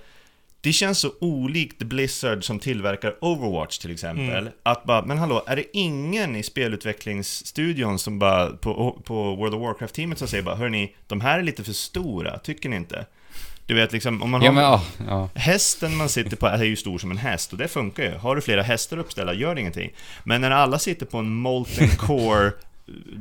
Det 0.62 0.72
känns 0.72 0.98
så 0.98 1.10
olikt 1.20 1.78
Blizzard 1.82 2.44
som 2.44 2.58
tillverkar 2.58 3.16
Overwatch 3.20 3.78
till 3.78 3.90
exempel. 3.92 4.50
Att 4.62 4.84
bara, 4.84 5.04
men 5.04 5.18
hallå, 5.18 5.42
är 5.46 5.56
det 5.56 5.64
ingen 5.76 6.36
i 6.36 6.42
spelutvecklingsstudion 6.42 7.98
som 7.98 8.18
bara, 8.18 8.50
på, 8.50 9.00
på 9.04 9.34
World 9.34 9.54
of 9.54 9.60
Warcraft-teamet 9.60 10.18
som 10.18 10.28
säger 10.28 10.44
bara 10.44 10.56
Hörni, 10.56 10.94
de 11.06 11.20
här 11.20 11.38
är 11.38 11.42
lite 11.42 11.64
för 11.64 11.72
stora, 11.72 12.38
tycker 12.38 12.68
ni 12.68 12.76
inte? 12.76 13.06
Du 13.70 13.76
vet 13.76 13.92
liksom, 13.92 14.22
om 14.22 14.30
man 14.30 14.42
Ja 14.42 14.48
har... 14.48 14.54
men 14.54 14.62
ja, 14.64 14.82
ja. 15.08 15.28
Hästen 15.40 15.96
man 15.96 16.08
sitter 16.08 16.36
på 16.36 16.46
är 16.46 16.64
ju 16.64 16.76
stor 16.76 16.98
som 16.98 17.10
en 17.10 17.16
häst 17.18 17.52
och 17.52 17.58
det 17.58 17.68
funkar 17.68 18.02
ju. 18.02 18.14
Har 18.14 18.36
du 18.36 18.42
flera 18.42 18.62
hästar 18.62 18.98
uppställda, 18.98 19.34
gör 19.34 19.54
det 19.54 19.60
ingenting. 19.60 19.90
Men 20.24 20.40
när 20.40 20.50
alla 20.50 20.78
sitter 20.78 21.06
på 21.06 21.18
en 21.18 21.32
Molten 21.34 21.88
Core 21.98 22.52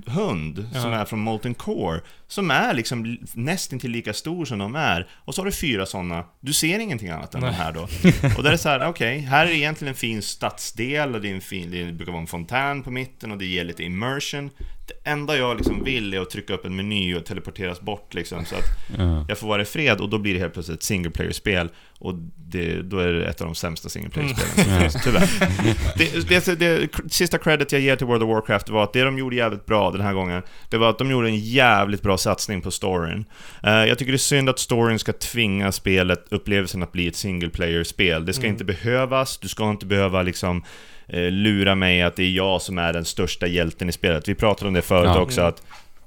hund 0.05 0.67
som 0.73 0.91
Ja. 0.91 0.97
är 0.99 1.05
från 1.05 1.19
Molten 1.19 1.53
Core 1.53 2.01
som 2.27 2.51
är 2.51 2.73
liksom 2.73 3.17
nästan 3.33 3.79
till 3.79 3.91
lika 3.91 4.13
stor 4.13 4.45
som 4.45 4.57
de 4.59 4.75
är 4.75 5.07
och 5.25 5.35
så 5.35 5.41
har 5.41 5.45
du 5.45 5.51
fyra 5.51 5.85
sådana 5.85 6.23
du 6.39 6.53
ser 6.53 6.79
ingenting 6.79 7.09
annat 7.09 7.35
än 7.35 7.41
Nej. 7.41 7.49
de 7.51 7.55
här 7.55 7.71
då 7.71 7.81
och 8.37 8.43
där 8.43 8.49
är 8.49 8.51
det 8.51 8.57
så 8.57 8.69
här, 8.69 8.87
okej, 8.87 9.19
här 9.19 9.45
är 9.45 9.49
det 9.49 9.57
egentligen 9.57 9.89
en 9.93 9.95
fin 9.97 10.21
stadsdel 10.21 11.15
och 11.15 11.21
det 11.21 11.29
är 11.29 11.35
en 11.35 11.41
fin, 11.41 11.71
det 11.71 11.91
brukar 11.91 12.11
vara 12.11 12.21
en 12.21 12.27
fontän 12.27 12.83
på 12.83 12.91
mitten 12.91 13.31
och 13.31 13.37
det 13.37 13.45
ger 13.45 13.63
lite 13.63 13.83
immersion 13.83 14.49
det 14.89 15.09
enda 15.09 15.37
jag 15.37 15.57
liksom 15.57 15.83
vill 15.83 16.13
är 16.13 16.19
att 16.19 16.29
trycka 16.29 16.53
upp 16.53 16.65
en 16.65 16.75
meny 16.75 17.15
och 17.15 17.25
teleporteras 17.25 17.81
bort 17.81 18.13
liksom 18.13 18.45
så 18.45 18.55
att 18.55 18.65
ja. 18.97 19.25
jag 19.27 19.37
får 19.37 19.47
vara 19.47 19.61
i 19.61 19.65
fred 19.65 20.01
och 20.01 20.09
då 20.09 20.17
blir 20.17 20.33
det 20.33 20.39
helt 20.39 20.53
plötsligt 20.53 20.77
ett 20.77 20.83
single 20.83 21.11
player-spel 21.11 21.69
och 21.99 22.13
det, 22.37 22.81
då 22.81 22.99
är 22.99 23.13
det 23.13 23.25
ett 23.25 23.41
av 23.41 23.47
de 23.47 23.55
sämsta 23.55 23.89
single 23.89 24.09
player-spelen 24.09 24.65
som 24.65 24.81
finns, 24.81 25.03
tyvärr. 25.03 25.29
Det, 25.97 26.29
det, 26.29 26.59
det, 26.59 26.89
sista 27.11 27.37
credit 27.37 27.71
jag 27.71 27.81
ger 27.81 27.95
till 27.95 28.07
World 28.07 28.23
of 28.23 28.29
Warcraft 28.29 28.69
var 28.69 28.83
att 28.83 28.93
det 28.93 29.03
de 29.03 29.17
gjorde 29.17 29.35
jävligt 29.35 29.65
bra 29.65 29.91
den 29.91 30.01
här 30.01 30.13
gången, 30.13 30.41
det 30.69 30.77
var 30.77 30.89
att 30.89 30.97
de 30.97 31.11
gjorde 31.11 31.27
en 31.27 31.39
jävligt 31.39 32.01
bra 32.01 32.17
satsning 32.17 32.61
på 32.61 32.71
storyn. 32.71 33.25
Eh, 33.63 33.71
jag 33.71 33.97
tycker 33.97 34.11
det 34.11 34.15
är 34.15 34.17
synd 34.17 34.49
att 34.49 34.59
storyn 34.59 34.99
ska 34.99 35.13
tvinga 35.13 35.71
spelet, 35.71 36.25
upplevelsen 36.29 36.83
att 36.83 36.91
bli 36.91 37.07
ett 37.07 37.15
single 37.15 37.49
player-spel. 37.49 38.25
Det 38.25 38.33
ska 38.33 38.43
Mm. 38.43 38.53
inte 38.53 38.65
behövas, 38.65 39.37
du 39.37 39.47
ska 39.47 39.69
inte 39.69 39.85
behöva 39.85 40.21
liksom 40.21 40.63
lura 41.13 41.75
mig 41.75 42.01
att 42.01 42.15
det 42.15 42.23
är 42.23 42.31
jag 42.31 42.61
som 42.61 42.77
är 42.77 42.93
den 42.93 43.05
största 43.05 43.47
hjälten 43.47 43.89
i 43.89 43.91
spelet. 43.91 44.27
Vi 44.27 44.35
pratade 44.35 44.67
om 44.67 44.73
det 44.73 44.81
förut 44.81 45.11
Ja. 45.15 45.21
också, 45.21 45.41
att 45.41 45.63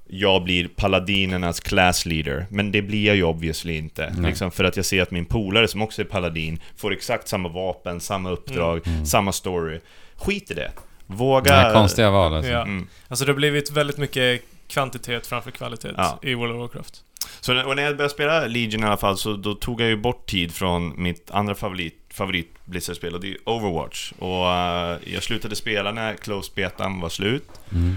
jag 0.08 0.44
blir 0.44 0.68
paladinernas 0.68 1.60
class 1.60 2.06
leader, 2.06 2.46
men 2.50 2.72
det 2.72 2.82
blir 2.82 3.06
jag 3.06 3.16
ju 3.16 3.22
obviously 3.24 3.76
inte. 3.76 4.14
Liksom, 4.18 4.50
för 4.50 4.64
att 4.64 4.76
jag 4.76 4.84
ser 4.86 5.02
att 5.02 5.10
min 5.10 5.24
polare 5.24 5.68
som 5.68 5.82
också 5.82 6.02
är 6.02 6.06
paladin 6.06 6.60
får 6.76 6.92
exakt 6.92 7.28
samma 7.28 7.48
vapen, 7.48 8.00
samma 8.00 8.30
uppdrag, 8.30 8.86
Mm. 8.86 9.06
samma 9.06 9.32
story. 9.32 9.80
Skit 10.16 10.50
i 10.50 10.54
det. 10.54 10.60
Det 11.06 11.14
Våga... 11.14 11.52
här 11.54 11.72
konstiga 11.74 12.10
val 12.10 12.34
alltså. 12.34 12.50
Ja. 12.52 12.62
Mm. 12.62 12.86
Alltså 13.08 13.24
det 13.24 13.32
har 13.32 13.36
blivit 13.36 13.70
väldigt 13.70 13.98
mycket 13.98 14.42
kvantitet 14.68 15.26
framför 15.26 15.50
kvalitet 15.50 15.88
Ja. 15.96 16.18
i 16.22 16.34
World 16.34 16.52
of 16.54 16.60
Warcraft. 16.60 16.94
Så 17.40 17.52
när, 17.52 17.66
och 17.66 17.76
när 17.76 17.82
jag 17.82 17.96
började 17.96 18.14
spela 18.14 18.46
Legion 18.46 18.82
i 18.82 18.86
alla 18.86 18.96
fall, 18.96 19.16
så 19.18 19.32
då 19.32 19.54
tog 19.54 19.80
jag 19.80 19.88
ju 19.88 19.96
bort 19.96 20.26
tid 20.30 20.54
från 20.54 21.02
mitt 21.02 21.30
andra 21.30 21.54
favorit, 21.54 21.94
favorit 22.12 22.54
Blizzard-spel, 22.64 23.14
och 23.14 23.20
det 23.20 23.28
är 23.28 23.48
Overwatch. 23.48 24.12
Och 24.18 24.50
eh, 24.50 24.98
jag 25.04 25.22
slutade 25.22 25.56
spela 25.56 25.92
när 25.92 26.14
Closed 26.14 26.54
Betan 26.54 27.00
var 27.00 27.08
slut. 27.08 27.48
Mm. 27.72 27.96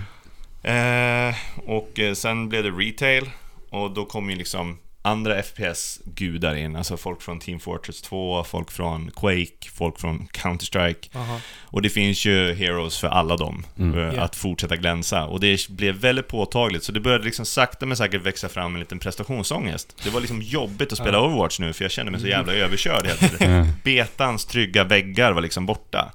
Eh, 0.63 1.35
och 1.65 1.99
eh, 1.99 2.13
sen 2.13 2.49
blev 2.49 2.63
det 2.63 2.71
retail 2.71 3.29
och 3.69 3.91
då 3.91 4.05
kom 4.05 4.29
ju 4.29 4.35
liksom 4.35 4.77
andra 5.05 5.43
FPS-gudar 5.43 6.55
in, 6.55 6.75
alltså 6.75 6.97
folk 6.97 7.21
från 7.21 7.39
Team 7.39 7.59
Fortress 7.59 8.01
2, 8.01 8.43
folk 8.43 8.71
från 8.71 9.11
Quake, 9.15 9.69
folk 9.73 9.99
från 9.99 10.27
Counter-Strike. 10.27 11.09
Aha. 11.17 11.39
Och 11.63 11.81
det 11.81 11.89
finns 11.89 12.25
ju 12.25 12.53
heroes 12.53 12.97
för 12.97 13.07
alla 13.07 13.37
dem, 13.37 13.65
Mm. 13.77 13.99
eh, 14.09 14.23
att 14.23 14.35
fortsätta 14.35 14.75
glänsa. 14.75 15.25
Och 15.25 15.39
det 15.39 15.69
blev 15.69 15.95
väldigt 15.95 16.27
påtagligt, 16.27 16.83
så 16.83 16.91
det 16.91 16.99
började 16.99 17.23
liksom 17.25 17.45
sakta 17.45 17.85
men 17.85 17.97
säkert 17.97 18.21
växa 18.21 18.49
fram 18.49 18.73
en 18.73 18.79
liten 18.79 18.99
prestationsångest. 18.99 19.95
Det 20.03 20.09
var 20.09 20.21
liksom 20.21 20.41
jobbigt 20.41 20.91
att 20.91 20.97
spela. 20.97 21.21
Overwatch 21.21 21.59
nu, 21.59 21.73
för 21.73 21.83
jag 21.83 21.91
kände 21.91 22.11
mig 22.11 22.21
så 22.21 22.27
jävla 22.27 22.53
överkörd 22.53 23.05
hela 23.05 23.17
tiden. 23.17 23.51
Ja. 23.65 23.65
Betans 23.83 24.45
trygga 24.45 24.83
väggar 24.83 25.31
var 25.31 25.41
liksom 25.41 25.65
borta. 25.65 26.11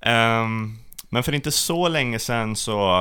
Ehm, 0.00 0.78
Men 1.08 1.22
för 1.22 1.32
inte 1.34 1.52
så 1.52 1.88
länge 1.88 2.18
sedan 2.18 2.56
så 2.56 3.00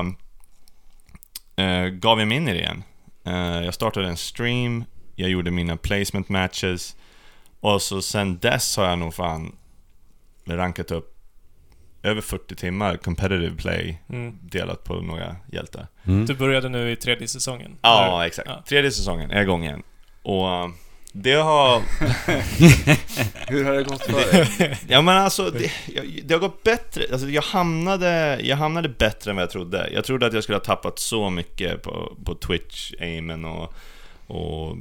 eh, 1.55 1.85
gav 1.85 2.19
jag 2.19 2.27
mig 2.27 2.37
in 2.37 2.47
i 2.47 2.53
det 2.53 2.59
igen. 2.59 2.83
Eh, 3.25 3.63
jag 3.65 3.73
startade 3.73 4.07
en 4.07 4.17
stream, 4.17 4.83
jag 5.15 5.29
gjorde 5.29 5.51
mina 5.51 5.77
placement 5.77 6.29
matches 6.29 6.95
och 7.59 7.81
så 7.81 8.01
sen 8.01 8.37
dess 8.39 8.77
har 8.77 8.85
jag 8.85 8.99
nog 8.99 9.13
fan 9.13 9.55
rankat 10.45 10.91
upp 10.91 11.17
över 12.03 12.21
40 12.21 12.55
timmar 12.55 12.97
competitive 12.97 13.55
play 13.57 14.01
Mm. 14.09 14.37
delat 14.41 14.83
på 14.83 14.93
några 15.01 15.35
hjältar. 15.51 15.87
Du 16.03 16.35
började 16.35 16.69
nu 16.69 16.91
i 16.91 16.95
tredje 16.95 17.27
säsongen? 17.27 17.77
Ja, 17.81 18.05
Eller? 18.15 18.25
exakt. 18.27 18.47
Ja. 18.49 18.63
Tredje 18.67 18.91
säsongen 18.91 19.31
är 19.31 19.41
igång 19.41 19.63
igen. 19.63 19.83
Och 20.23 20.69
det 21.11 21.33
har... 21.33 21.79
Hur 23.51 23.65
har 23.65 23.73
det 23.73 23.83
gått 23.83 24.03
för 24.03 24.13
dig? 24.59 24.77
Ja 24.87 25.01
men 25.01 25.17
alltså, 25.17 25.49
det, 25.49 25.71
jag- 25.95 26.19
det 26.23 26.33
har 26.33 26.39
gått 26.41 26.63
bättre. 26.63 27.03
Alltså, 27.11 27.27
jag, 27.29 27.41
hamnade, 27.41 28.39
jag 28.43 28.57
hamnade 28.57 28.89
bättre 28.89 29.29
än 29.31 29.35
vad 29.35 29.43
jag 29.43 29.49
trodde. 29.51 29.89
Jag 29.93 30.05
trodde 30.05 30.25
att 30.25 30.33
jag 30.33 30.43
skulle 30.43 30.57
ha 30.57 30.63
tappat 30.63 30.99
så 30.99 31.29
mycket 31.29 31.81
på, 31.83 32.17
på 32.25 32.35
Twitch, 32.35 32.93
aimen 32.99 33.45
och, 33.45 33.73
och 34.27 34.77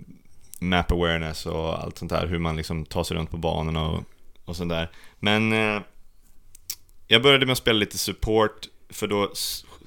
map 0.61 0.93
awareness 0.93 1.47
och 1.47 1.83
allt 1.83 1.99
sånt 1.99 2.11
där. 2.11 2.26
Hur 2.26 2.39
man 2.39 2.57
liksom 2.57 2.85
tar 2.85 3.05
sig 3.05 3.16
runt 3.16 3.31
på 3.31 3.37
banorna 3.37 3.89
och, 3.89 4.05
och 4.45 4.57
sånt 4.57 4.70
där. 4.70 4.91
Men 5.18 5.53
eh, 5.53 5.83
jag 7.07 7.22
började 7.22 7.47
med 7.47 7.53
att 7.53 7.59
spela 7.59 7.78
lite 7.78 7.99
support, 7.99 8.66
för 8.91 9.07
då 9.07 9.31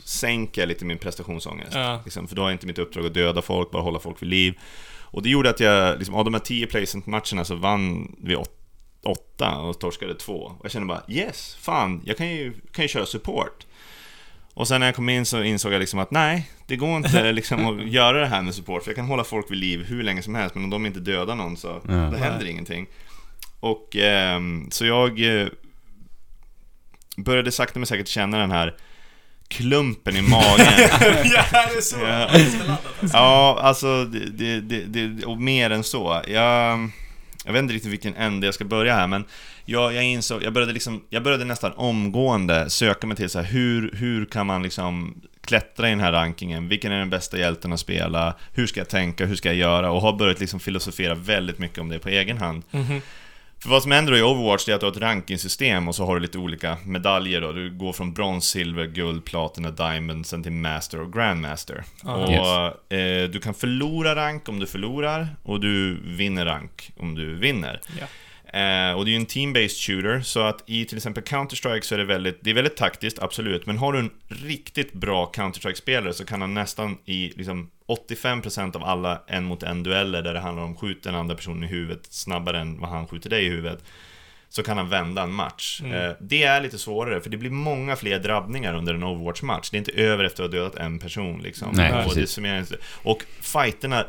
sänker 0.04 0.62
jag 0.62 0.68
lite 0.68 0.86
min 0.86 0.98
prestationsångest. 0.98 1.72
Ja. 1.74 2.02
Liksom, 2.06 2.28
för 2.28 2.36
då 2.36 2.48
är 2.48 2.52
inte 2.52 2.68
mitt 2.68 2.80
uppdrag 2.80 3.06
att 3.06 3.14
döda 3.14 3.42
folk, 3.42 3.72
bara 3.72 3.84
hålla 3.84 4.00
folk 4.00 4.22
vid 4.22 4.30
liv. 4.30 4.54
Och 5.14 5.24
det 5.24 5.30
gjorde 5.30 5.50
att 5.50 5.60
jag, 5.60 5.98
liksom, 5.98 6.16
av 6.16 6.26
de 6.26 6.34
här 6.34 6.42
10 6.42 6.68
placement-matcherna 6.68 7.44
så 7.46 7.56
vann 7.56 8.16
vi 8.24 8.36
åt, 8.36 8.60
åtta 9.04 9.58
och 9.58 9.80
torskade 9.80 10.16
två. 10.16 10.34
Och 10.34 10.66
jag 10.66 10.72
kände 10.72 10.88
bara 10.88 11.02
yes, 11.08 11.56
fan, 11.60 12.02
jag 12.06 12.18
kan 12.18 12.28
ju, 12.30 12.54
kan 12.72 12.86
ju 12.86 12.90
köra 12.90 13.06
support. 13.06 13.66
Och 14.54 14.68
sen 14.68 14.80
när 14.80 14.88
jag 14.88 14.96
kom 14.96 15.10
in 15.10 15.26
så 15.26 15.44
insåg 15.44 15.74
jag 15.74 15.80
liksom 15.80 16.00
att 16.00 16.12
nej, 16.12 16.50
det 16.68 16.76
går 16.76 16.98
inte 16.98 17.32
liksom 17.32 17.66
att 17.68 17.88
göra 17.92 18.20
det 18.20 18.28
här 18.28 18.42
med 18.42 18.56
support, 18.56 18.84
för 18.84 18.90
jag 18.92 18.96
kan 18.96 19.06
hålla 19.06 19.24
folk 19.24 19.52
vid 19.52 19.58
liv 19.58 19.84
hur 19.84 20.04
länge 20.04 20.22
som 20.22 20.36
helst, 20.36 20.56
men 20.56 20.64
om 20.64 20.70
de 20.70 20.86
inte 20.86 21.00
dödar 21.00 21.36
någon 21.36 21.58
så 21.58 21.82
Ja. 21.88 21.94
det 21.94 22.18
händer 22.18 22.46
ingenting. 22.46 22.88
Och 23.60 23.96
ehm, 23.96 24.72
så 24.72 24.86
jag 24.86 25.42
eh, 25.42 25.48
började 27.18 27.52
sakta 27.52 27.80
men 27.80 27.86
säkert 27.88 28.08
känna 28.08 28.38
den 28.38 28.52
här 28.52 28.76
klumpen 29.54 30.16
i 30.16 30.22
magen. 30.22 30.66
ja, 31.24 31.46
det 31.52 31.78
är 31.78 31.82
så! 31.82 31.98
Ja. 32.00 32.30
Ja, 33.14 33.60
alltså, 33.62 34.06
det, 34.06 34.60
det, 34.62 34.80
det, 34.86 35.26
och 35.26 35.42
mer 35.42 35.70
än 35.70 35.84
så. 35.84 36.22
Jag, 36.28 36.90
jag 37.46 37.54
vet 37.54 37.60
inte 37.62 37.74
riktigt 37.74 37.92
vilken 37.92 38.16
ände 38.16 38.48
jag 38.48 38.54
ska 38.54 38.66
börja 38.66 38.96
här, 38.96 39.08
men 39.08 39.26
jag, 39.66 39.94
jag 39.94 40.04
insåg, 40.04 40.44
jag 40.44 40.54
började, 40.54 40.74
liksom, 40.74 41.04
jag 41.10 41.24
började 41.24 41.46
nästan 41.46 41.72
omgående 41.76 42.70
söka 42.70 43.08
mig 43.08 43.18
till 43.18 43.30
så 43.30 43.40
här, 43.40 43.46
hur, 43.46 43.92
hur 43.94 44.26
kan 44.26 44.48
man 44.48 44.64
liksom 44.64 45.22
klättra 45.42 45.88
i 45.88 45.90
den 45.90 46.00
här 46.00 46.12
rankingen? 46.12 46.70
Vilken 46.70 46.92
är 46.92 47.00
den 47.00 47.10
bästa 47.10 47.38
hjälten 47.38 47.74
att 47.74 47.80
spela? 47.80 48.36
Hur 48.54 48.68
ska 48.68 48.80
jag 48.80 48.90
tänka? 48.90 49.26
Hur 49.26 49.36
ska 49.36 49.50
jag 49.50 49.56
göra? 49.56 49.92
Och 49.92 50.02
har 50.02 50.14
börjat 50.14 50.40
liksom 50.40 50.60
filosofera 50.60 51.16
väldigt 51.16 51.60
mycket 51.60 51.80
om 51.80 51.90
det 51.90 52.00
på 52.00 52.10
egen 52.10 52.38
hand. 52.38 52.64
Mhm. 52.72 53.02
För 53.64 53.70
vad 53.70 53.84
som 53.84 53.92
händer 53.92 54.16
i 54.18 54.22
Overwatch 54.22 54.70
är 54.70 54.74
att 54.74 54.80
du 54.80 54.86
har 54.86 54.92
ett 54.92 54.98
rankingsystem 54.98 55.88
och 55.88 55.96
så 55.96 56.06
har 56.06 56.16
du 56.16 56.22
lite 56.22 56.38
olika 56.38 56.78
medaljer 56.86 57.42
då. 57.42 57.52
Du 57.52 57.72
går 57.72 57.94
från 57.94 58.14
brons, 58.14 58.46
silver, 58.46 58.86
guld, 58.86 59.26
platina, 59.26 59.72
diamond, 59.72 60.26
sen 60.26 60.44
till 60.44 60.52
master 60.52 61.00
och 61.02 61.14
grandmaster. 61.14 61.84
Ah. 62.04 62.16
och 62.16 62.30
Yes. 62.32 63.00
eh, 63.00 63.30
du 63.30 63.40
kan 63.40 63.54
förlora 63.54 64.16
rank 64.16 64.50
om 64.50 64.60
du 64.60 64.68
förlorar 64.68 65.28
och 65.44 65.60
du 65.60 66.00
vinner 66.04 66.46
rank 66.46 66.92
om 67.00 67.16
du 67.16 67.36
vinner. 67.36 67.82
Ja. 68.00 68.06
Eh, 68.54 68.92
och 68.92 69.06
det 69.06 69.10
är 69.10 69.14
ju 69.14 69.20
en 69.20 69.26
team-based 69.26 69.86
shooter, 69.86 70.22
så 70.22 70.40
att 70.40 70.64
i 70.66 70.86
till 70.86 70.98
exempel 70.98 71.24
Counter-Strike 71.24 71.82
så 71.82 71.96
är 71.96 72.00
det 72.00 72.06
väldigt, 72.06 72.38
det 72.42 72.50
är 72.50 72.54
väldigt 72.54 72.78
taktiskt, 72.78 73.20
absolut, 73.20 73.66
men 73.66 73.78
har 73.78 73.94
du 73.94 74.00
en 74.00 74.10
riktigt 74.28 74.94
bra 74.94 75.32
Counter-Strike-spelare 75.34 76.14
så 76.14 76.26
kan 76.26 76.42
han 76.42 76.54
nästan 76.54 76.98
i 77.06 77.34
liksom 77.36 77.70
85% 77.88 78.76
av 78.76 78.84
alla 78.84 79.22
en 79.28 79.44
mot 79.44 79.64
en 79.64 79.84
dueller 79.84 80.22
där 80.22 80.34
det 80.34 80.40
handlar 80.40 80.64
om 80.64 80.76
skjut 80.76 81.04
den 81.04 81.16
andra 81.16 81.36
personen 81.36 81.64
i 81.64 81.68
huvudet 81.68 82.06
snabbare 82.10 82.60
än 82.60 82.80
vad 82.80 82.90
han 82.90 83.08
skjuter 83.08 83.30
dig 83.30 83.46
i 83.46 83.50
huvudet 83.50 83.84
så 84.56 84.64
kan 84.64 84.78
han 84.78 84.90
vända 84.90 85.22
en 85.24 85.34
match. 85.34 85.82
Mm. 85.84 85.94
Eh, 86.10 86.12
det 86.22 86.44
är 86.44 86.62
lite 86.62 86.78
svårare, 86.78 87.22
för 87.22 87.30
det 87.30 87.38
blir 87.38 87.50
många 87.50 87.96
fler 87.96 88.20
drabbningar 88.20 88.74
under 88.74 88.94
en 88.94 89.04
Overwatch-match. 89.04 89.70
Det 89.70 89.78
är 89.78 89.80
inte 89.80 89.92
över 89.92 90.24
efter 90.24 90.44
att 90.44 90.52
ha 90.52 90.58
dödat 90.60 90.76
en 90.76 91.00
person 91.00 91.42
liksom. 91.44 91.68
Nej, 91.74 92.06
och, 92.06 92.16
det 92.16 92.78
och 93.04 93.24
fighterna 93.42 94.06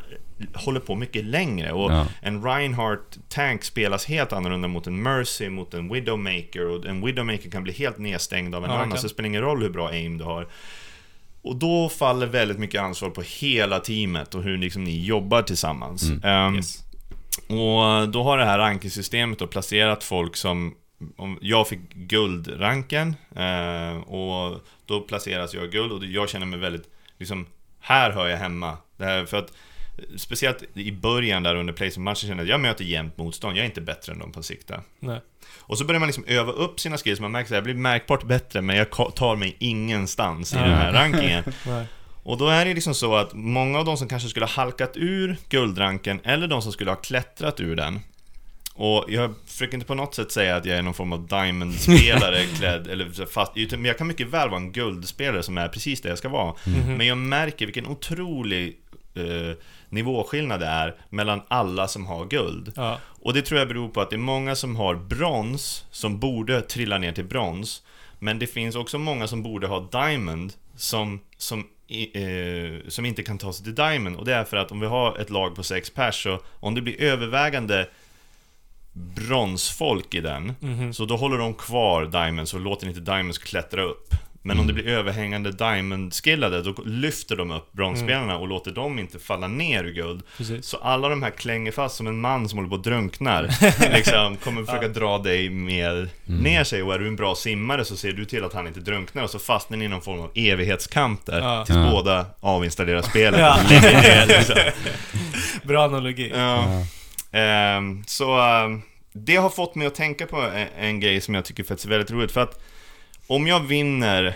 håller 0.55 0.81
på 0.81 0.95
mycket 0.95 1.25
längre. 1.25 1.73
Och 1.73 1.93
Ja. 1.93 2.07
en 2.23 2.43
Reinhardt-tank 2.45 3.65
spelas 3.65 4.07
helt 4.07 4.33
annorlunda 4.33 4.69
mot 4.69 4.87
en 4.87 5.03
Mercy, 5.03 5.49
mot 5.49 5.75
en 5.75 5.93
Widowmaker. 5.93 6.67
Och 6.67 6.87
en 6.87 7.05
Widowmaker 7.07 7.51
kan 7.51 7.63
bli 7.63 7.73
helt 7.73 7.99
nedstängd 7.99 8.55
av 8.55 8.65
en 8.65 8.71
Ja, 8.71 8.75
annan, 8.77 8.89
verkligen. 8.89 9.01
så 9.01 9.07
det 9.07 9.15
spelar 9.15 9.27
ingen 9.29 9.43
roll 9.43 9.63
hur 9.63 9.71
bra 9.71 9.89
aim 9.89 10.19
du 10.19 10.25
har. 10.25 10.49
Och 11.43 11.57
då 11.57 11.89
faller 11.89 12.27
väldigt 12.27 12.59
mycket 12.59 12.81
ansvar 12.81 13.11
på 13.11 13.23
hela 13.23 13.81
teamet 13.81 14.35
och 14.35 14.43
hur 14.43 14.57
liksom 14.59 14.85
ni 14.85 15.05
jobbar 15.05 15.43
tillsammans. 15.43 16.11
Ehm, 16.25 16.55
Yes. 16.57 16.84
Och 17.39 18.09
då 18.09 18.23
har 18.23 18.39
det 18.39 18.45
här 18.45 18.59
rankingsystemet 18.59 19.39
då 19.39 19.47
placerat 19.47 20.05
folk 20.05 20.37
som 20.37 20.75
om 21.17 21.39
jag 21.41 21.69
fick 21.69 21.95
guldranken 21.95 23.17
eh, 23.37 23.97
och 23.97 24.61
då 24.87 25.01
placeras 25.01 25.55
jag 25.55 25.71
guld 25.71 25.93
och 25.93 26.05
jag 26.05 26.29
känner 26.29 26.47
mig 26.47 26.59
väldigt, 26.59 26.89
liksom, 27.19 27.47
här 27.81 28.11
hör 28.11 28.29
jag 28.29 28.39
hemma. 28.39 28.77
Det 28.97 29.05
här, 29.05 29.25
för 29.25 29.37
att 29.37 29.53
Speciellt 30.17 30.63
i 30.75 30.93
början 30.93 31.43
där 31.43 31.55
under 31.55 31.73
placement-matchen 31.73 32.29
kände 32.29 32.43
jag 32.43 32.45
att 32.45 32.51
jag 32.51 32.61
möter 32.61 32.85
jämnt 32.85 33.17
motstånd, 33.17 33.57
jag 33.57 33.63
är 33.63 33.67
inte 33.67 33.81
bättre 33.81 34.13
än 34.13 34.19
dem 34.19 34.33
på 34.33 34.43
sikte. 34.43 34.81
Nej. 35.01 35.21
Och 35.57 35.79
så 35.79 35.85
börjar 35.85 36.01
man 36.01 36.07
liksom 36.07 36.25
öva 36.27 36.53
upp 36.53 36.81
sina 36.81 36.97
skills, 36.97 37.21
man 37.21 37.33
märker 37.33 37.47
att 37.51 37.55
jag 37.55 37.65
blir 37.65 37.75
märkbart 37.75 38.25
bättre 38.25 38.61
men 38.61 38.77
jag 38.77 38.91
tar 38.91 39.37
mig 39.37 39.57
ingenstans 39.59 40.53
i 40.53 40.57
den 40.57 40.73
här 40.73 40.93
rankingen. 40.93 41.45
Och 42.25 42.39
då 42.39 42.49
är 42.49 42.65
det 42.65 42.75
liksom 42.75 42.95
så 42.95 43.17
att 43.17 43.33
många 43.35 43.79
av 43.79 43.85
de 43.85 43.97
som 43.97 44.09
kanske 44.09 44.29
skulle 44.29 44.47
ha 44.47 44.53
halkat 44.53 44.93
ur 44.97 45.37
guldranken, 45.49 46.21
eller 46.25 46.47
de 46.47 46.63
som 46.63 46.73
skulle 46.73 46.91
ha 46.91 46.97
klättrat 46.97 47.61
ur 47.61 47.77
den, 47.77 48.01
och 48.75 49.05
jag 49.09 49.35
försöker 49.47 49.75
inte 49.75 49.87
på 49.87 49.95
något 49.95 50.15
sätt 50.15 50.33
säga 50.33 50.57
att 50.57 50.65
jag 50.65 50.79
är 50.79 50.83
någon 50.83 50.95
form 50.95 51.13
av 51.13 51.27
diamond-spelare 51.27 52.45
klädd, 52.59 52.87
eller 52.87 53.27
fast, 53.27 53.53
utan- 53.55 53.81
men 53.81 53.89
jag 53.89 53.99
kan 53.99 54.07
mycket 54.07 54.27
väl 54.27 54.49
vara 54.51 54.61
en 54.61 54.73
guldspelare 54.73 55.43
som 55.43 55.59
är 55.59 55.69
precis 55.69 56.01
det 56.01 56.09
jag 56.09 56.19
ska 56.19 56.29
vara. 56.29 56.55
Men 56.97 57.07
jag 57.07 57.19
märker 57.19 57.67
vilken 57.67 57.87
otrolig 57.87 58.79
eh, 59.15 59.57
nivåskillnad 59.89 60.61
det 60.61 60.67
är 60.67 60.97
mellan 61.11 61.43
alla 61.49 61.89
som 61.89 62.07
har 62.07 62.25
guld. 62.27 62.73
Ja. 62.77 62.99
Och 63.23 63.35
det 63.35 63.43
tror 63.43 63.59
jag 63.59 63.69
beror 63.69 63.89
på 63.89 64.01
att 64.01 64.11
det 64.11 64.17
är 64.17 64.19
många 64.19 64.55
som 64.55 64.77
har 64.77 64.95
brons, 64.95 65.85
som 65.91 66.19
borde 66.19 66.61
trilla 66.63 66.99
ner 66.99 67.13
till 67.13 67.25
brons. 67.25 67.83
Men 68.19 68.39
det 68.39 68.47
finns 68.47 68.77
också 68.77 68.99
många 68.99 69.27
som 69.27 69.43
borde 69.43 69.67
ha 69.67 69.81
diamond, 69.93 70.53
som, 70.77 71.21
som, 71.37 71.67
i- 71.89 72.23
eh, 72.23 72.89
som 72.89 73.07
inte 73.07 73.23
kan 73.23 73.39
ta 73.39 73.53
sig 73.53 73.65
till 73.65 73.75
diamond. 73.75 74.17
Och 74.17 74.25
det 74.25 74.35
är 74.35 74.45
för 74.45 74.57
att 74.57 74.71
om 74.73 74.81
vi 74.81 74.87
har 74.87 75.19
ett 75.19 75.31
lag 75.31 75.55
på 75.57 75.63
sex 75.63 75.91
pers, 75.91 76.23
så 76.23 76.41
om 76.61 76.75
det 76.75 76.81
blir 76.83 77.01
övervägande 77.03 77.89
bronsfolk 78.93 80.15
i 80.15 80.21
den, 80.21 80.53
Mhm. 80.61 80.93
så 80.93 81.05
då 81.05 81.17
håller 81.17 81.39
de 81.39 81.55
kvar 81.55 82.07
diamonds 82.07 82.55
och 82.55 82.61
låter 82.61 82.87
inte 82.89 83.01
diamonds 83.01 83.39
klättra 83.39 83.83
upp. 83.83 84.15
Men 84.47 84.59
om 84.61 84.67
det 84.67 84.73
blir 84.73 84.89
överhängande 84.89 85.53
diamond-skillade, 85.53 86.63
då 86.63 86.75
lyfter 86.85 87.37
de 87.37 87.51
upp 87.51 87.73
bronsspelarna 87.73 88.37
och 88.37 88.49
låter 88.49 88.71
dem 88.71 88.99
inte 88.99 89.19
falla 89.19 89.49
ner 89.49 89.85
ur 89.85 89.93
guld. 89.93 90.23
Precis. 90.37 90.67
Så 90.67 90.77
alla 90.77 91.09
de 91.09 91.23
här 91.23 91.31
klänger 91.31 91.73
fast 91.73 91.97
som 91.97 92.07
en 92.07 92.21
man 92.21 92.49
som 92.49 92.59
håller 92.59 92.69
på 92.69 92.77
och 92.77 92.83
drunknar. 92.83 93.49
liksom 93.95 94.37
kommer 94.37 94.65
försöka 94.65 94.89
dra 94.89 95.19
dig 95.19 95.51
med 95.51 96.09
ner 96.25 96.65
sig 96.65 96.83
och 96.83 96.95
är 96.95 96.99
du 96.99 97.09
en 97.09 97.17
bra 97.17 97.35
simmare 97.35 97.85
så 97.85 97.97
ser 97.97 98.13
du 98.13 98.25
till 98.25 98.45
att 98.45 98.53
han 98.53 98.67
inte 98.67 98.81
drunknar 98.81 99.23
och 99.23 99.31
så 99.31 99.39
fastnar 99.39 99.77
ni 99.79 99.85
i 99.85 99.89
någon 99.89 100.03
form 100.03 100.21
av 100.21 100.31
evighetskamp 100.35 101.27
där. 101.27 101.41
Ja. 101.41 101.65
Tills 101.65 101.77
Ja. 101.79 101.91
båda 101.91 102.27
avinstallerar 102.41 103.03
spelet 103.03 103.41
Ja. 103.41 103.57
ner. 103.71 104.27
Liksom. 104.27 104.57
Bra 105.63 105.85
analogi. 105.85 106.33
Ja. 106.35 106.65
Ehm, 107.39 108.05
så 108.07 108.41
ehm, 108.41 108.83
det 109.13 109.37
har 109.37 109.51
fått 109.51 109.75
mig 109.75 109.87
att 109.87 109.95
tänka 109.95 110.27
på 110.27 110.41
en, 110.41 110.67
en 110.79 111.01
grej 111.01 111.21
som 111.21 111.35
jag 111.35 111.45
tycker 111.45 111.65
faktiskt 111.65 111.85
är 111.87 111.91
väldigt 111.91 112.11
roligt. 112.11 112.33
För 112.33 112.41
att 112.41 112.61
om 113.27 113.47
jag 113.47 113.61
vinner 113.61 114.35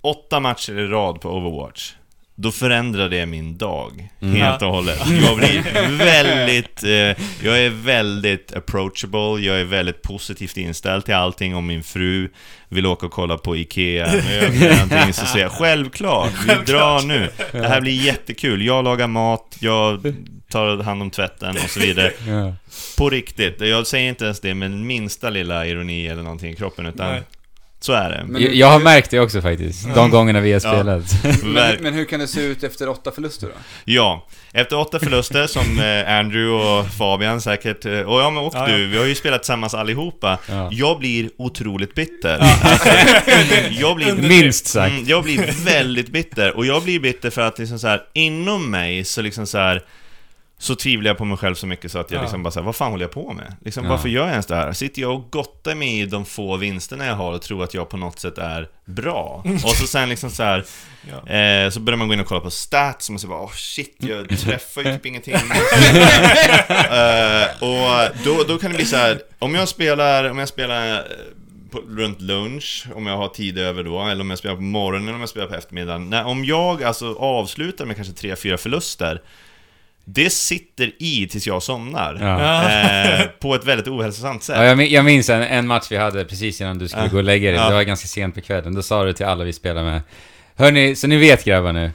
åtta 0.00 0.40
matcher 0.40 0.78
i 0.78 0.86
rad 0.86 1.20
på 1.20 1.30
Overwatch, 1.30 1.92
då 2.34 2.50
förändrar 2.50 3.08
det 3.08 3.26
min 3.26 3.58
dag 3.58 4.08
helt 4.20 4.62
och 4.62 4.68
hållet. 4.68 5.00
Jag 5.22 5.36
blir 5.36 5.96
väldigt, 5.98 6.82
eh, 6.82 7.24
jag 7.46 7.58
är 7.58 7.70
väldigt 7.70 8.56
approachable, 8.56 9.46
jag 9.46 9.60
är 9.60 9.64
väldigt 9.64 10.02
positivt 10.02 10.56
inställd 10.56 11.04
till 11.04 11.14
allting. 11.14 11.56
Om 11.56 11.66
min 11.66 11.82
fru 11.82 12.30
vill 12.68 12.86
åka 12.86 13.06
och 13.06 13.12
kolla 13.12 13.38
på 13.38 13.56
IKEA 13.56 14.06
eller 14.06 14.70
någonting 14.74 15.12
så 15.12 15.26
säger 15.26 15.44
jag 15.44 15.52
självklart, 15.52 16.32
vi 16.48 16.72
drar 16.72 17.06
nu. 17.06 17.30
Det 17.52 17.68
här 17.68 17.80
blir 17.80 18.04
jättekul. 18.04 18.66
Jag 18.66 18.84
lagar 18.84 19.06
mat, 19.06 19.56
jag 19.60 20.14
tar 20.50 20.82
hand 20.82 21.02
om 21.02 21.10
tvätten 21.10 21.50
och 21.64 21.70
så 21.70 21.80
vidare. 21.80 22.12
På 22.98 23.10
riktigt, 23.10 23.60
jag 23.60 23.86
säger 23.86 24.08
inte 24.08 24.24
ens 24.24 24.40
det 24.40 24.54
med 24.54 24.70
minsta 24.70 25.30
lilla 25.30 25.66
ironi 25.66 26.06
eller 26.06 26.22
någonting 26.22 26.52
i 26.52 26.56
kroppen 26.56 26.86
utan 26.86 27.12
Nej. 27.12 27.22
Så 27.80 27.92
är 27.92 28.10
det. 28.10 28.24
Men 28.28 28.42
Jag, 28.42 28.54
jag 28.54 28.66
har 28.66 28.80
märkt 28.80 29.10
det 29.10 29.20
också 29.20 29.40
faktiskt, 29.40 29.94
de 29.94 30.10
gångerna 30.10 30.40
vi 30.40 30.52
har 30.52 30.60
spelat. 30.60 31.04
Men, 31.44 31.76
men 31.80 31.94
hur 31.94 32.04
kan 32.04 32.20
det 32.20 32.26
se 32.28 32.40
ut 32.40 32.62
efter 32.62 32.88
åtta 32.88 33.10
förluster 33.10 33.46
då? 33.46 33.52
Ja, 33.84 34.26
efter 34.52 34.78
åtta 34.78 34.98
förluster 34.98 35.46
som 35.46 35.78
eh, 35.78 36.18
Andrew 36.18 36.50
och 36.50 36.86
Fabian 36.86 37.40
säkert, 37.40 37.84
eh, 37.84 38.00
och 38.00 38.20
ja 38.20 38.30
men 38.30 38.44
och 38.44 38.52
Ja, 38.54 38.66
du, 38.66 38.86
vi 38.86 38.98
har 38.98 39.04
ju 39.04 39.14
spelat 39.14 39.42
tillsammans 39.42 39.74
allihopa. 39.74 40.38
Ja. 40.48 40.68
Jag 40.72 40.98
blir 40.98 41.30
otroligt 41.38 41.94
bitter. 41.94 42.38
Alltså, 42.38 42.88
jag 43.70 43.96
blir... 43.96 44.14
Minst 44.28 44.66
sagt. 44.66 44.92
Mm, 44.92 45.04
jag 45.06 45.24
blir 45.24 45.64
väldigt 45.64 46.08
bitter, 46.08 46.56
och 46.56 46.66
jag 46.66 46.82
blir 46.82 47.00
bitter 47.00 47.30
för 47.30 47.42
att 47.42 47.58
liksom 47.58 47.78
så 47.78 47.86
här, 47.86 48.02
inom 48.12 48.70
mig 48.70 49.04
så 49.04 49.22
liksom 49.22 49.46
så 49.46 49.58
här 49.58 49.82
så 50.60 50.74
tvivlar 50.74 51.10
jag 51.10 51.18
på 51.18 51.24
mig 51.24 51.36
själv 51.38 51.54
så 51.54 51.66
mycket 51.66 51.92
så 51.92 51.98
att 51.98 52.10
jag 52.10 52.18
Ja. 52.18 52.22
liksom 52.22 52.42
bara 52.42 52.50
säger 52.50 52.64
vad 52.64 52.76
fan 52.76 52.90
håller 52.90 53.04
jag 53.04 53.12
på 53.12 53.32
med? 53.32 53.56
Liksom, 53.64 53.84
Ja. 53.84 53.90
Varför 53.90 54.08
gör 54.08 54.22
jag 54.22 54.30
ens 54.30 54.46
det 54.46 54.56
här? 54.56 54.72
Sitter 54.72 55.02
jag 55.02 55.14
och 55.14 55.30
gottar 55.30 55.74
mig 55.74 56.00
i 56.00 56.06
de 56.06 56.24
få 56.24 56.56
vinsterna 56.56 57.06
jag 57.06 57.14
har 57.14 57.32
och 57.32 57.42
tror 57.42 57.64
att 57.64 57.74
jag 57.74 57.88
på 57.88 57.96
något 57.96 58.18
sätt 58.18 58.38
är 58.38 58.68
bra? 58.84 59.42
Och 59.64 59.70
så 59.70 59.86
sen 59.86 60.08
liksom 60.08 60.30
så 60.30 60.42
här, 60.42 60.64
Ja. 61.10 61.32
eh, 61.34 61.70
så 61.70 61.80
börjar 61.80 61.96
man 61.98 62.08
gå 62.08 62.14
in 62.14 62.20
och 62.20 62.26
kolla 62.26 62.40
på 62.40 62.50
stats 62.50 63.08
och 63.08 63.12
man 63.12 63.18
säger 63.18 63.30
bara 63.34 63.40
åh 63.42 63.52
shit, 63.54 63.96
jag 63.98 64.28
träffar 64.38 64.82
ju 64.82 64.92
typ 64.92 65.06
ingenting. 65.06 65.34
eh, 66.78 67.62
och 67.62 68.08
då, 68.24 68.42
då 68.48 68.58
kan 68.58 68.70
det 68.70 68.76
bli 68.76 68.86
så 68.86 68.96
här, 68.96 69.20
om 69.38 69.54
jag 69.54 69.68
spelar, 69.68 70.30
om 70.30 70.38
jag 70.38 70.48
spelar 70.48 70.92
eh, 70.98 71.00
på, 71.70 71.78
runt 71.88 72.20
lunch, 72.20 72.86
om 72.94 73.06
jag 73.06 73.16
har 73.16 73.28
tid 73.28 73.58
över 73.58 73.84
då, 73.84 74.02
eller 74.06 74.20
om 74.20 74.30
jag 74.30 74.38
spelar 74.38 74.56
på 74.56 74.62
morgonen, 74.62 75.02
eller 75.08 75.14
om 75.14 75.20
jag 75.20 75.28
spelar 75.28 75.46
på 75.46 75.54
eftermiddagen. 75.54 76.10
Nej, 76.10 76.24
om 76.24 76.44
jag 76.44 76.82
alltså 76.82 77.14
avslutar 77.14 77.84
med 77.84 77.96
kanske 77.96 78.14
tre 78.14 78.36
fyra 78.36 78.58
förluster, 78.58 79.22
det 80.14 80.30
sitter 80.32 80.92
i 80.98 81.28
tills 81.28 81.46
jag 81.46 81.62
somnar. 81.62 82.18
Ja. 82.20 82.70
Eh, 83.20 83.26
på 83.40 83.54
ett 83.54 83.64
väldigt 83.64 83.88
ohälsosamt 83.88 84.42
sätt. 84.42 84.56
Ja, 84.56 84.64
jag, 84.64 84.78
min- 84.78 84.90
jag 84.92 85.04
minns 85.04 85.30
en, 85.30 85.42
en 85.42 85.66
match 85.66 85.86
vi 85.90 85.96
hade 85.96 86.24
precis 86.24 86.60
innan 86.60 86.78
du 86.78 86.88
skulle 86.88 87.04
Ja. 87.04 87.10
gå 87.10 87.16
och 87.16 87.24
lägga 87.24 87.50
dig. 87.50 87.60
Ja. 87.60 87.68
Det 87.68 87.74
var 87.74 87.82
ganska 87.82 88.08
sent 88.08 88.34
på 88.34 88.40
kvällen. 88.40 88.74
Då 88.74 88.82
sa 88.82 89.04
du 89.04 89.12
till 89.12 89.26
alla 89.26 89.44
vi 89.44 89.52
spelade 89.52 89.86
med. 89.90 90.00
Hörni, 90.58 90.96
så 90.96 91.06
ni 91.06 91.16
vet 91.16 91.44
grabbar 91.44 91.72
nu. 91.72 91.90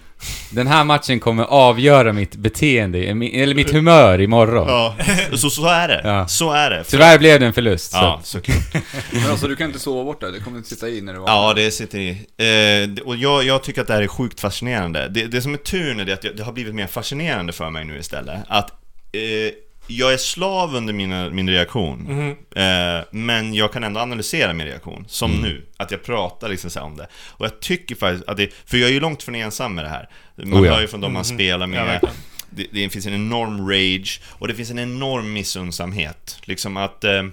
Den 0.51 0.67
här 0.67 0.83
matchen 0.83 1.19
kommer 1.19 1.43
avgöra 1.43 2.13
mitt 2.13 2.35
beteende, 2.35 2.99
eller 3.05 3.55
mitt 3.55 3.71
humör 3.71 4.21
imorgon. 4.21 4.67
Ja, 4.67 4.95
så, 5.37 5.49
så 5.49 5.65
är 5.65 5.87
det. 5.87 6.01
Ja. 6.03 6.27
Så 6.27 6.51
är 6.51 6.69
det. 6.69 6.83
Tyvärr 6.83 7.19
blev 7.19 7.39
det 7.39 7.45
en 7.45 7.53
förlust. 7.53 7.91
Så. 7.91 7.97
Ja, 7.97 8.19
såklart. 8.23 8.57
Men 9.11 9.31
alltså 9.31 9.47
du 9.47 9.55
kan 9.55 9.67
inte 9.67 9.79
sova 9.79 10.03
bort 10.03 10.21
det, 10.21 10.31
det 10.31 10.39
kommer 10.39 10.57
inte 10.57 10.69
sitta 10.69 10.89
i 10.89 11.01
när 11.01 11.13
du 11.13 11.19
vaknar. 11.19 11.35
Ja, 11.35 11.53
det 11.53 11.71
sitter 11.71 11.99
i. 11.99 12.09
Eh, 12.09 13.03
och 13.05 13.15
jag, 13.15 13.43
jag 13.43 13.63
tycker 13.63 13.81
att 13.81 13.87
det 13.87 13.93
här 13.93 14.01
är 14.01 14.07
sjukt 14.07 14.39
fascinerande. 14.39 15.07
Det, 15.07 15.25
det 15.25 15.41
som 15.41 15.53
är 15.53 15.57
tur 15.57 15.93
nu 15.93 16.03
är 16.03 16.13
att 16.13 16.37
det 16.37 16.43
har 16.43 16.51
blivit 16.51 16.75
mer 16.75 16.87
fascinerande 16.87 17.53
för 17.53 17.69
mig 17.69 17.85
nu 17.85 17.97
istället. 17.99 18.39
Att 18.47 18.69
eh, 18.69 19.53
jag 19.87 20.13
är 20.13 20.17
slav 20.17 20.75
under 20.75 20.93
mina, 20.93 21.29
min 21.29 21.49
reaktion. 21.49 21.99
Mhm. 21.99 22.29
Eh, 22.55 23.03
men 23.11 23.53
jag 23.53 23.73
kan 23.73 23.83
ändå 23.83 23.99
analysera 23.99 24.53
min 24.53 24.67
reaktion, 24.67 25.05
som 25.07 25.31
Mm. 25.31 25.43
nu. 25.43 25.65
Att 25.77 25.91
jag 25.91 26.03
pratar 26.03 26.49
liksom 26.49 26.69
så 26.69 26.81
om 26.81 26.97
det. 26.97 27.07
Och 27.29 27.45
jag 27.45 27.59
tycker 27.59 27.95
faktiskt 27.95 28.29
att 28.29 28.37
det, 28.37 28.53
för 28.65 28.77
jag 28.77 28.89
är 28.89 28.93
ju 28.93 28.99
långt 28.99 29.23
från 29.23 29.35
ensam 29.35 29.75
med 29.75 29.85
det 29.85 29.89
här. 29.89 30.09
Man 30.35 30.53
Oh 30.61 30.67
ja. 30.67 30.73
hör 30.73 30.81
ju 30.81 30.87
från 30.87 31.01
de 31.01 31.13
man 31.13 31.25
spelar 31.25 31.67
Mhm. 31.67 31.75
Ja, 31.77 31.83
med. 31.85 31.91
verkligen. 31.91 32.15
det, 32.49 32.67
det 32.71 32.89
finns 32.89 33.05
en 33.05 33.13
enorm 33.13 33.69
rage 33.69 34.21
och 34.29 34.47
det 34.47 34.55
finns 34.55 34.71
en 34.71 34.79
enorm 34.79 35.33
missunnsamhet. 35.33 36.37
Liksom 36.43 36.77
att 36.77 37.03
eh, 37.03 37.23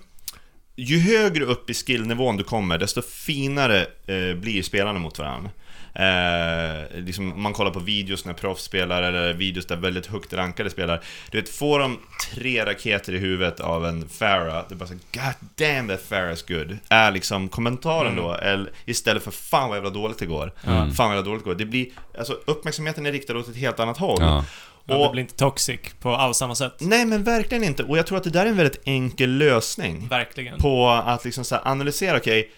ju 0.77 0.99
högre 1.01 1.45
upp 1.45 1.71
i 1.71 1.75
skillnivån 1.75 2.37
du 2.37 2.45
kommer, 2.45 2.79
desto 2.79 3.03
finare 3.03 3.81
eh, 4.07 4.35
blir 4.37 4.63
spelarna 4.63 4.99
mot 4.99 5.19
varandra. 5.19 5.51
Eh, 5.95 7.01
liksom, 7.01 7.33
om 7.33 7.43
man 7.43 7.53
kollar 7.53 7.71
på 7.71 7.79
videos 7.81 8.25
när 8.25 8.33
proffs 8.33 8.63
spelar 8.63 9.03
eller 9.03 9.33
videos 9.33 9.67
där 9.67 9.77
väldigt 9.77 10.07
högt 10.07 10.33
rankade 10.33 10.71
spelar. 10.71 11.01
Du 11.31 11.41
vet, 11.41 11.49
får 11.49 11.79
de 11.79 11.99
tre 12.33 12.65
raketer 12.65 13.13
i 13.15 13.19
huvudet 13.19 13.61
av 13.61 13.87
en 13.87 14.09
Farah, 14.09 14.65
det 14.69 14.75
är 14.75 14.77
bara 14.77 14.87
så 14.89 14.95
God 14.95 15.49
damn 15.69 15.89
that 15.89 16.01
Farah's 16.09 16.59
good. 16.59 16.79
Är 16.89 17.11
liksom 17.11 17.49
kommentaren 17.49 18.17
då, 18.17 18.35
eller 18.35 18.71
istället 18.85 19.23
för 19.23 19.31
fan 19.31 19.69
vad 19.69 19.77
jävla 19.79 19.91
dåligt 19.91 20.19
det 20.19 20.27
går. 20.27 20.53
Fan 20.65 20.93
vad 20.97 21.09
jävla 21.09 21.23
dåligt 21.23 21.45
det 21.45 21.51
går. 21.51 21.55
Det 21.59 21.65
blir, 21.65 21.87
alltså 22.19 22.33
uppmärksamheten 22.47 23.07
är 23.07 23.13
riktad 23.13 23.37
åt 23.37 23.49
ett 23.49 23.57
helt 23.57 23.81
annat 23.81 23.99
håll. 23.99 24.19
Ja. 24.21 24.45
Ja, 24.85 24.97
Och- 24.97 25.05
det 25.07 25.13
blir 25.13 25.21
inte 25.23 25.37
toxic 25.37 25.81
på 26.01 26.11
alls 26.17 26.37
samma 26.37 26.55
sätt. 26.55 26.73
Nej 26.81 27.05
men 27.05 27.25
verkligen 27.25 27.65
inte, 27.65 27.83
och 27.83 27.99
jag 27.99 28.07
tror 28.07 28.19
att 28.19 28.25
det 28.25 28.31
där 28.31 28.47
är 28.47 28.51
en 28.51 28.57
väldigt 28.57 28.81
enkel 28.85 29.31
lösning 29.39 30.09
Verkligen. 30.11 30.59
på 30.59 30.89
att 30.89 31.25
liksom 31.25 31.45
så 31.45 31.55
här 31.55 31.63
analysera, 31.69 32.17
okej, 32.17 32.51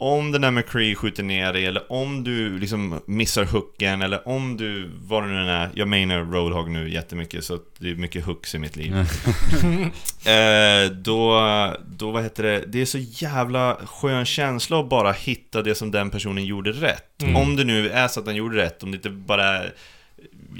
om 0.00 0.32
den 0.32 0.40
där 0.40 0.50
McCree 0.50 0.94
skjuter 0.94 1.22
ner 1.22 1.52
dig, 1.52 1.66
eller 1.66 1.92
om 1.92 2.24
du 2.24 2.58
liksom 2.58 3.00
missar 3.06 3.44
hooken, 3.44 4.02
eller 4.02 4.28
om 4.28 4.56
du, 4.56 4.90
vad 5.02 5.22
det 5.22 5.28
nu 5.28 5.50
är, 5.50 5.70
jag 5.74 5.88
menar 5.88 6.18
Roadhog 6.18 6.70
nu 6.70 6.90
jättemycket, 6.90 7.44
så 7.44 7.58
det 7.78 7.90
är 7.90 7.94
mycket 7.94 8.24
hooks 8.24 8.54
i 8.54 8.58
mitt 8.58 8.76
liv. 8.76 8.94
eh, 10.26 10.90
då, 10.92 11.40
då, 11.86 12.10
vad 12.10 12.22
heter 12.22 12.42
det, 12.42 12.64
det 12.66 12.80
är 12.80 12.84
så 12.84 12.98
jävla 12.98 13.76
skön 13.86 14.24
känsla 14.24 14.80
att 14.80 14.88
bara 14.88 15.12
hitta 15.12 15.62
det 15.62 15.74
som 15.74 15.90
den 15.90 16.10
personen 16.10 16.44
gjorde 16.44 16.72
rätt. 16.72 17.22
Mm. 17.22 17.36
Om 17.36 17.56
det 17.56 17.64
nu 17.64 17.88
är 17.90 18.08
så 18.08 18.20
att 18.20 18.26
den 18.26 18.36
gjorde 18.36 18.56
rätt, 18.56 18.82
om 18.82 18.90
det 18.90 18.96
inte 18.96 19.10
bara 19.10 19.44
är 19.44 19.74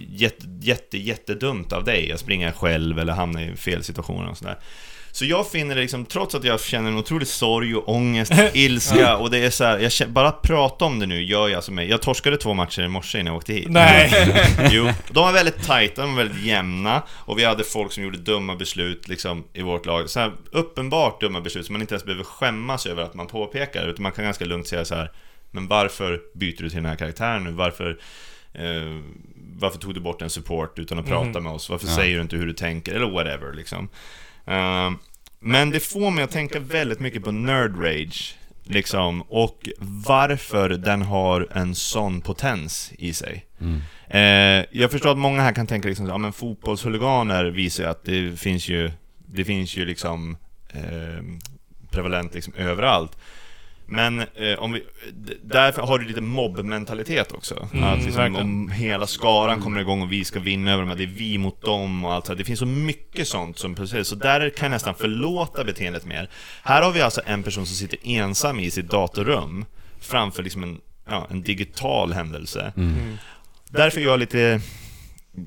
jätte, 0.08 0.46
jätte, 0.60 0.98
jättedumt 0.98 1.72
av 1.72 1.84
dig 1.84 2.12
att 2.12 2.20
springa 2.20 2.52
själv 2.52 2.98
eller 2.98 3.12
hamna 3.12 3.44
i 3.44 3.56
fel 3.56 3.84
situationer 3.84 4.30
och 4.30 4.38
sådär. 4.38 4.56
Så 5.12 5.24
jag 5.24 5.50
finner 5.50 5.74
det 5.74 5.80
liksom, 5.80 6.04
trots 6.06 6.34
att 6.34 6.44
jag 6.44 6.60
känner 6.60 6.90
en 6.90 6.96
otrolig 6.96 7.28
sorg 7.28 7.74
och 7.76 7.88
ångest, 7.88 8.32
ilska 8.54 9.16
och 9.16 9.30
det 9.30 9.38
är 9.38 9.50
så 9.50 9.64
här, 9.64 9.78
jag 9.78 9.92
känner, 9.92 10.12
bara 10.12 10.28
att 10.28 10.42
prata 10.42 10.84
om 10.84 10.98
det 10.98 11.06
nu 11.06 11.22
gör 11.22 11.48
jag 11.48 11.64
som 11.64 11.74
mig. 11.74 11.90
Jag 11.90 12.02
torskade 12.02 12.36
två 12.36 12.54
matcher 12.54 12.82
i 12.82 12.88
morse 12.88 13.18
innan 13.20 13.26
jag 13.32 13.36
åkte 13.36 13.52
hit. 13.52 13.66
Nej. 13.68 14.10
Jo, 14.70 14.88
de 15.10 15.24
var 15.24 15.32
väldigt 15.32 15.62
tajta, 15.66 16.02
de 16.02 16.14
var 16.16 16.22
väldigt 16.24 16.44
jämna 16.44 17.02
och 17.10 17.38
vi 17.38 17.44
hade 17.44 17.64
folk 17.64 17.92
som 17.92 18.04
gjorde 18.04 18.18
dumma 18.18 18.56
beslut 18.56 19.08
liksom 19.08 19.44
i 19.52 19.62
vårt 19.62 19.86
lag. 19.86 20.10
Så 20.10 20.20
här, 20.20 20.32
uppenbart 20.50 21.20
dumma 21.20 21.40
beslut 21.40 21.66
som 21.66 21.72
man 21.72 21.80
inte 21.80 21.94
ens 21.94 22.04
behöver 22.04 22.24
skämmas 22.24 22.86
över 22.86 23.02
att 23.02 23.14
man 23.14 23.26
påpekar, 23.26 23.88
utan 23.88 24.02
man 24.02 24.12
kan 24.12 24.24
ganska 24.24 24.44
lugnt 24.44 24.68
säga 24.68 24.84
så 24.84 24.94
här 24.94 25.10
Men 25.50 25.68
varför 25.68 26.20
byter 26.34 26.62
du 26.62 26.68
till 26.68 26.76
den 26.76 26.86
här 26.86 26.96
karaktären 26.96 27.44
nu? 27.44 27.50
Varför 27.50 27.98
eh, 28.54 29.00
Varför 29.58 29.78
tog 29.78 29.94
du 29.94 30.00
bort 30.00 30.22
en 30.22 30.30
support 30.30 30.78
utan 30.78 30.98
att 30.98 31.06
prata 31.06 31.40
med 31.40 31.52
oss? 31.52 31.70
Varför 31.70 31.86
Ja. 31.86 31.96
säger 31.96 32.16
du 32.16 32.22
inte 32.22 32.36
hur 32.36 32.46
du 32.46 32.52
tänker? 32.52 32.94
Eller 32.94 33.10
whatever 33.10 33.52
liksom. 33.52 33.88
Eh, 34.46 34.90
men 35.40 35.70
det 35.70 35.80
får 35.80 36.10
mig 36.10 36.24
att 36.24 36.30
tänka 36.30 36.60
väldigt 36.60 37.00
mycket 37.00 37.24
på 37.24 37.32
nerd 37.32 37.82
rage. 37.82 38.36
Liksom, 38.64 39.22
och 39.22 39.68
varför 40.06 40.68
den 40.68 41.02
har 41.02 41.48
en 41.52 41.74
sån 41.74 42.20
potens 42.20 42.92
i 42.98 43.12
sig. 43.12 43.46
Mm. 43.60 43.80
Eh, 44.08 44.66
jag 44.70 44.90
förstår 44.90 45.10
att 45.10 45.18
många 45.18 45.42
här 45.42 45.52
kan 45.52 45.66
tänka 45.66 45.88
liksom, 45.88 46.06
ja 46.06 46.18
men 46.18 46.32
fotbollshuliganer 46.32 47.44
visar 47.44 47.84
ju 47.84 47.90
att 47.90 48.04
det 48.04 48.40
finns 48.40 48.68
ju, 48.68 48.90
det 49.26 49.44
finns 49.44 49.76
ju 49.76 49.84
liksom 49.84 50.36
eh, 50.72 51.24
prevalent 51.90 52.34
liksom 52.34 52.54
överallt. 52.54 53.16
Men 53.92 54.18
eh, 54.18 54.58
om 54.58 54.72
vi, 54.72 54.84
därför 55.42 55.82
har 55.82 55.98
du 55.98 56.06
lite 56.06 56.20
mobbmentalitet 56.20 57.32
också. 57.32 57.68
Mm, 57.72 57.84
att 57.84 58.04
liksom, 58.04 58.36
om 58.36 58.70
hela 58.70 59.06
skaran 59.06 59.60
kommer 59.60 59.80
igång 59.80 60.02
och 60.02 60.12
vi 60.12 60.24
ska 60.24 60.40
vinna 60.40 60.72
över 60.72 60.82
dem, 60.82 60.92
att 60.92 60.98
det 60.98 61.04
är 61.04 61.06
vi 61.06 61.38
mot 61.38 61.62
dem 61.62 62.04
och 62.04 62.12
allt 62.12 62.26
så 62.26 62.32
här. 62.32 62.38
Det 62.38 62.44
finns 62.44 62.58
så 62.58 62.66
mycket 62.66 63.28
sånt 63.28 63.58
som 63.58 63.74
precis, 63.74 64.08
så 64.08 64.14
där 64.14 64.50
kan 64.50 64.66
jag 64.66 64.70
nästan 64.70 64.94
förlåta 64.94 65.64
beteendet 65.64 66.04
mer. 66.04 66.30
Här 66.62 66.82
har 66.82 66.92
vi 66.92 67.00
alltså 67.00 67.20
en 67.26 67.42
person 67.42 67.66
som 67.66 67.76
sitter 67.76 67.98
ensam 68.02 68.60
i 68.60 68.70
sitt 68.70 68.90
datorrum 68.90 69.64
framför 70.00 70.42
liksom 70.42 70.62
en, 70.62 70.80
ja, 71.08 71.26
en 71.30 71.42
digital 71.42 72.12
händelse. 72.12 72.72
Mm. 72.76 73.18
Därför 73.68 74.00
är 74.00 74.04
jag 74.04 74.18
lite... 74.18 74.60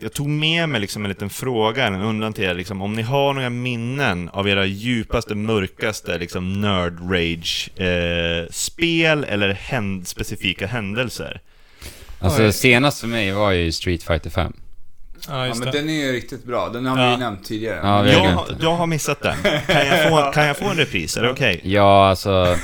Jag 0.01 0.13
tog 0.13 0.29
med 0.29 0.69
mig 0.69 0.81
liksom 0.81 1.03
en 1.05 1.09
liten 1.09 1.29
fråga, 1.29 1.87
en 1.87 2.01
undan 2.01 2.33
till 2.33 2.43
er, 2.43 2.53
liksom, 2.53 2.81
om 2.81 2.93
ni 2.93 3.01
har 3.01 3.33
några 3.33 3.49
minnen 3.49 4.29
av 4.29 4.49
era 4.49 4.65
djupaste, 4.65 5.35
mörkaste 5.35 6.17
liksom 6.17 6.61
nerd 6.61 6.99
rage 7.11 7.69
eh, 7.81 8.47
spel 8.51 9.23
eller 9.23 9.53
händ, 9.53 10.07
specifika 10.07 10.67
händelser. 10.67 11.41
Alltså 12.19 12.43
Oj. 12.43 12.53
senast 12.53 12.99
för 13.01 13.07
mig 13.07 13.31
var 13.31 13.51
ju 13.51 13.71
Street 13.71 14.03
Fighter 14.03 14.29
5. 14.29 14.53
Ja, 15.27 15.37
Ja 15.37 15.47
just 15.47 15.59
men 15.63 15.71
det. 15.71 15.77
den 15.79 15.89
är 15.89 15.93
ju 16.05 16.11
riktigt 16.11 16.43
bra, 16.43 16.69
den 16.69 16.85
har 16.85 16.95
vi 16.95 17.01
Ja. 17.03 17.11
ju 17.11 17.17
nämnt 17.17 17.45
tidigare. 17.45 17.79
Ja, 17.83 18.07
Jag, 18.07 18.19
har- 18.19 18.47
jag 18.61 18.75
har 18.75 18.87
missat 18.87 19.21
den. 19.21 19.35
Kan 19.67 19.87
jag 19.87 20.09
få, 20.09 20.31
kan 20.31 20.45
jag 20.47 20.57
få 20.57 20.65
en 20.69 20.77
repris? 20.77 21.17
Är 21.17 21.21
det 21.21 21.29
okej? 21.31 21.61
Ja, 21.63 22.07
alltså... 22.09 22.57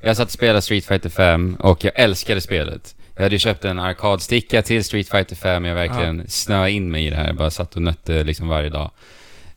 Jag 0.00 0.16
satt 0.16 0.26
och 0.26 0.32
spelade 0.32 0.62
Street 0.62 0.84
Fighter 0.86 1.10
5 1.10 1.54
och 1.58 1.84
jag 1.84 1.92
älskade 2.00 2.40
spelet. 2.40 2.94
Jag 3.16 3.22
hade 3.22 3.34
ju 3.34 3.38
köpt 3.38 3.64
en 3.64 3.78
arkadsticka 3.78 4.62
till 4.62 4.84
Street 4.84 5.08
Fighter 5.08 5.36
5, 5.36 5.64
jag 5.64 5.74
verkligen 5.74 6.24
snöade 6.28 6.70
in 6.70 6.90
mig 6.90 7.06
i 7.06 7.10
det 7.10 7.16
här. 7.16 7.26
Jag 7.26 7.36
bara 7.36 7.50
satt 7.50 7.76
och 7.76 7.82
nötte 7.82 8.24
liksom 8.24 8.48
varje 8.48 8.68
dag. 8.68 8.90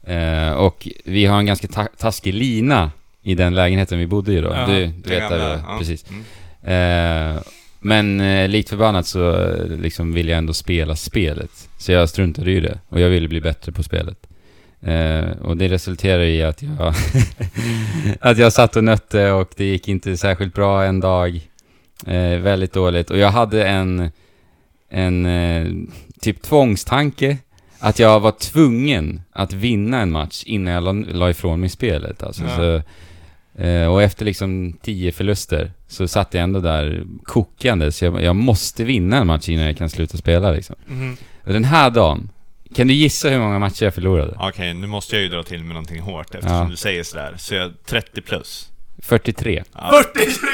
Eh, 0.04 0.52
och 0.52 0.88
vi 1.06 1.26
har 1.26 1.40
en 1.40 1.46
ganska 1.46 1.68
ta- 1.68 1.88
taskig 1.98 2.34
lina 2.34 2.92
i 3.22 3.36
den 3.36 3.56
lägenheten 3.56 4.00
vi 4.00 4.08
bodde 4.08 4.34
i 4.34 4.42
då. 4.42 4.50
Ja, 4.54 4.66
du, 4.66 4.86
du 4.88 5.10
vet 5.10 5.20
gamla, 5.20 5.38
där, 5.38 5.64
ja. 5.68 5.78
precis. 5.80 6.06
Mm. 6.10 7.36
Eh, 7.36 7.42
men 7.80 8.22
eh, 8.22 8.50
likt 8.50 8.70
förbannat 8.70 9.08
så 9.08 9.32
eh, 9.32 9.68
liksom 9.68 10.14
vill 10.14 10.30
jag 10.30 10.38
ändå 10.38 10.54
spela 10.54 10.96
spelet. 10.96 11.70
Så 11.78 11.92
jag 11.92 12.10
struntade 12.10 12.52
i 12.52 12.60
det. 12.60 12.80
Och 12.90 13.00
jag 13.00 13.10
ville 13.10 13.28
bli 13.28 13.42
bättre 13.42 13.72
på 13.72 13.84
spelet. 13.84 14.18
Eh, 14.82 15.30
och 15.42 15.58
det 15.58 15.68
resulterade 15.68 16.30
i 16.30 16.44
att 16.44 16.62
jag... 16.62 16.94
att 18.20 18.38
jag 18.38 18.54
satt 18.54 18.76
och 18.76 18.84
nötte 18.84 19.32
och 19.32 19.50
det 19.56 19.66
gick 19.66 19.88
inte 19.88 20.18
särskilt 20.18 20.54
bra 20.54 20.84
en 20.84 21.00
dag. 21.00 21.47
Eh, 22.06 22.40
väldigt 22.40 22.74
dåligt. 22.74 23.10
Och 23.10 23.18
jag 23.18 23.32
hade 23.32 23.68
en... 23.68 24.12
En 24.90 25.26
eh, 25.26 25.68
typ 26.22 26.42
tvångstanke. 26.42 27.38
Att 27.80 28.00
jag 28.00 28.20
var 28.20 28.32
tvungen 28.32 29.22
att 29.32 29.54
vinna 29.54 30.02
en 30.02 30.12
match 30.12 30.44
innan 30.46 30.74
jag 30.74 30.84
la, 30.84 30.92
la 30.92 31.30
ifrån 31.30 31.60
mig 31.60 31.70
spelet. 31.70 32.24
Alltså, 32.24 32.44
Ja. 32.44 32.56
så, 32.56 32.82
Eh, 33.64 33.88
och 33.88 34.04
efter 34.04 34.26
liksom 34.26 34.74
tio 34.82 35.12
förluster 35.12 35.72
så 35.88 36.08
satt 36.08 36.34
jag 36.34 36.44
ändå 36.44 36.60
där 36.60 37.04
kokande, 37.24 37.92
så 37.92 38.06
jag, 38.06 38.24
jag 38.24 38.36
måste 38.36 38.84
vinna 38.84 39.18
en 39.18 39.28
match 39.28 39.50
innan 39.50 39.66
jag 39.66 39.78
kan 39.78 39.90
sluta 39.90 40.18
spela 40.18 40.52
liksom. 40.52 40.76
Mhm. 40.88 41.18
Och 41.46 41.54
den 41.54 41.64
här 41.64 41.90
dagen, 41.90 42.30
kan 42.76 42.88
du 42.88 42.94
gissa 42.94 43.30
hur 43.30 43.40
många 43.40 43.60
matcher 43.60 43.84
jag 43.84 43.94
förlorade? 43.94 44.36
Okej, 44.40 44.74
nu 44.74 44.88
måste 44.88 45.16
jag 45.16 45.24
ju 45.24 45.30
dra 45.30 45.44
till 45.44 45.60
med 45.64 45.70
någonting 45.74 46.00
hårt 46.02 46.36
eftersom 46.36 46.58
Ja. 46.58 46.68
du 46.70 46.76
säger 46.76 47.04
sådär. 47.04 47.34
Så 47.38 47.56
jag 47.56 47.72
30 47.86 48.22
plus. 48.22 48.70
43. 49.04 49.64
43! 49.92 50.52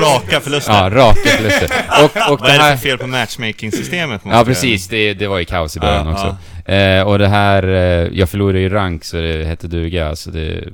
Raka 0.00 0.40
förluster. 0.40 0.72
Ja, 0.72 0.90
raka 0.92 1.20
förluster. 1.28 1.70
Och, 2.04 2.32
och 2.32 2.40
Vad 2.40 2.48
det 2.48 2.52
är 2.54 2.58
det 2.58 2.64
här... 2.64 2.76
för 2.76 2.82
fel 2.88 2.98
på 2.98 3.06
matchmaking-systemet? 3.06 4.20
Ja, 4.24 4.44
precis. 4.44 4.88
Det, 4.88 5.14
det 5.14 5.26
var 5.26 5.38
ju 5.38 5.44
kaos 5.44 5.76
i 5.76 5.80
början 5.80 6.06
Ja, 6.06 6.12
också. 6.12 6.36
Eh, 6.72 7.02
och 7.02 7.18
det 7.18 7.28
här, 7.28 7.62
eh, 7.62 8.08
jag 8.18 8.28
förlorade 8.30 8.60
ju 8.60 8.68
rank 8.68 9.04
så 9.04 9.16
det 9.16 9.44
hette 9.44 9.66
duga, 9.66 10.08
alltså 10.08 10.30
det... 10.30 10.64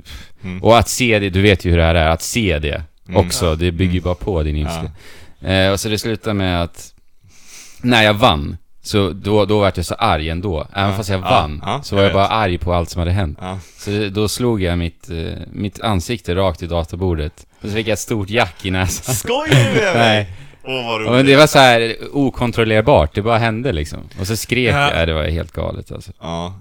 Mm. 0.43 0.63
Och 0.63 0.77
att 0.77 0.89
se 0.89 1.19
det, 1.19 1.29
du 1.29 1.41
vet 1.41 1.65
ju 1.65 1.69
hur 1.71 1.77
det 1.77 1.83
här 1.83 1.95
är, 1.95 2.07
att 2.09 2.21
se 2.21 2.59
det 2.59 2.83
Mm. 3.09 3.25
också, 3.25 3.55
det 3.55 3.71
bygger 3.71 3.93
ju 3.93 4.01
bara 4.01 4.15
på 4.15 4.43
din 4.43 4.55
ilska. 4.55 4.91
Eh, 5.51 5.71
och 5.71 5.79
så 5.79 5.89
det 5.89 5.97
slutade 5.97 6.33
med 6.33 6.63
att, 6.63 6.93
när 7.81 8.03
jag 8.03 8.13
vann, 8.13 8.57
så 8.87 9.09
då, 9.09 9.45
då 9.45 9.59
var 9.59 9.71
jag 9.75 9.85
så 9.85 9.95
arg 9.95 10.29
ändå. 10.29 10.67
Även 10.73 10.95
fast 10.95 11.09
jag 11.09 11.19
ja, 11.21 11.29
vann, 11.29 11.83
så 11.83 11.95
var 11.95 12.03
jag 12.03 12.13
bara 12.13 12.27
arg 12.27 12.57
på 12.57 12.73
allt 12.73 12.89
som 12.89 12.99
hade 12.99 13.11
hänt. 13.11 13.39
Så 13.77 13.89
det, 13.89 14.09
då 14.09 14.27
slog 14.27 14.61
jag 14.61 14.77
mitt, 14.77 15.09
eh, 15.09 15.33
mitt 15.51 15.81
ansikte 15.81 16.35
rakt 16.35 16.63
i 16.63 16.67
datorbordet. 16.67 17.45
Och 17.61 17.67
så 17.69 17.73
fick 17.75 17.87
jag 17.87 17.93
ett 17.93 17.99
stort 17.99 18.29
jack 18.29 18.65
i 18.65 18.71
näsan. 18.71 19.15
Skojar 19.15 19.73
du 19.73 19.81
med 19.81 19.93
mig? 19.93 19.95
Nej. 19.95 20.31
Åh, 20.63 20.87
vad 20.87 21.01
roligt. 21.01 21.25
det 21.25 21.35
var 21.35 21.47
så 21.47 21.59
här 21.59 21.95
okontrollerbart, 22.13 23.15
det 23.15 23.21
bara 23.21 23.37
hände 23.37 23.71
liksom. 23.71 23.99
Och 24.19 24.27
så 24.27 24.35
skrek 24.37 24.73
Ja. 24.73 24.89
jag, 24.91 25.01
ja, 25.01 25.05
det 25.05 25.13
var 25.13 25.23
helt 25.23 25.51
galet 25.51 25.91
alltså. 25.91 26.11
Ja. 26.21 26.59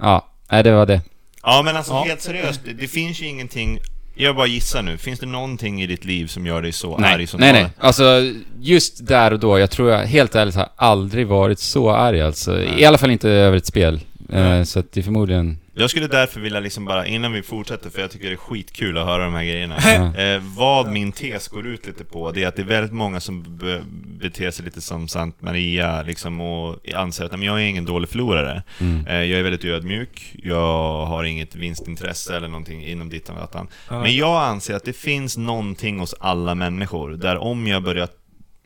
Ja, 0.00 0.26
nej, 0.50 0.62
det 0.62 0.72
var 0.72 0.86
det. 0.86 1.00
Ja, 1.42 1.62
men 1.64 1.76
alltså 1.76 1.94
helt 1.94 2.20
seriöst, 2.22 2.60
det, 2.64 2.72
det 2.72 2.88
finns 2.88 3.20
ju 3.22 3.26
ingenting... 3.26 3.78
Jag 4.14 4.36
bara 4.36 4.46
gissar 4.46 4.82
nu, 4.82 4.98
finns 4.98 5.20
det 5.20 5.26
någonting 5.26 5.82
i 5.82 5.86
ditt 5.86 6.04
liv 6.04 6.26
som 6.26 6.46
gör 6.46 6.62
dig 6.62 6.72
så 6.72 6.96
arg 6.96 7.26
som 7.26 7.40
nej, 7.40 7.52
nej. 7.52 7.66
Alltså, 7.78 8.32
just 8.60 9.06
där 9.06 9.32
och 9.32 9.38
då, 9.38 9.58
jag 9.58 9.70
tror 9.70 9.90
jag 9.90 9.98
helt 10.06 10.34
ärligt 10.34 10.54
har 10.54 10.68
aldrig 10.76 11.26
varit 11.26 11.58
så 11.58 11.90
arg 11.90 12.20
alltså. 12.20 12.62
I 12.62 12.66
Nej. 12.66 12.84
alla 12.84 12.98
fall 12.98 13.10
inte 13.10 13.30
över 13.30 13.56
ett 13.56 13.66
spel. 13.66 14.00
Nej. 14.28 14.66
så 14.66 14.78
att 14.78 14.92
det 14.92 15.00
är 15.00 15.04
förmodligen... 15.04 15.58
Jag 15.74 15.90
skulle 15.90 16.06
därför 16.06 16.40
vilja 16.40 16.60
liksom 16.60 16.84
bara, 16.84 17.06
innan 17.06 17.32
vi 17.32 17.42
fortsätter, 17.42 17.90
för 17.90 18.00
jag 18.00 18.10
tycker 18.10 18.26
det 18.26 18.32
är 18.34 18.36
skitkul 18.36 18.98
att 18.98 19.06
höra 19.06 19.24
de 19.24 19.34
här 19.34 19.44
grejerna. 19.44 19.76
Eh, 20.22 20.42
vad 20.56 20.92
min 20.92 21.12
tes 21.12 21.48
går 21.48 21.66
ut 21.66 21.86
lite 21.86 22.04
på, 22.04 22.30
det 22.32 22.42
är 22.44 22.48
att 22.48 22.56
det 22.56 22.62
är 22.62 22.66
väldigt 22.66 22.92
många 22.92 23.20
som 23.20 23.56
be 23.58 23.82
beter 24.20 24.50
sig 24.50 24.64
lite 24.64 24.80
som 24.80 25.08
Sant 25.08 25.42
Maria, 25.42 26.02
liksom, 26.02 26.40
och 26.40 26.78
anser 26.94 27.24
att 27.24 27.30
"Nej, 27.30 27.38
men 27.38 27.46
jag 27.48 27.62
är 27.62 27.66
ingen 27.66 27.84
dålig 27.84 28.08
förlorare. 28.08 28.62
Mm. 28.80 29.06
Eh, 29.06 29.14
jag 29.22 29.38
är 29.38 29.42
väldigt 29.42 29.64
ödmjuk, 29.64 30.34
jag 30.42 31.06
har 31.06 31.24
inget 31.24 31.54
vinstintresse 31.54 32.36
eller 32.36 32.48
någonting 32.48 32.84
inom 32.86 33.08
dittan 33.10 33.36
och. 33.36 33.68
Men 33.88 34.16
jag 34.16 34.42
anser 34.42 34.74
att 34.74 34.84
det 34.84 34.92
finns 34.96 35.36
någonting 35.36 35.98
hos 36.00 36.14
alla 36.20 36.54
människor, 36.54 37.10
där 37.10 37.36
om 37.38 37.66
jag 37.66 37.82
börjar 37.82 38.08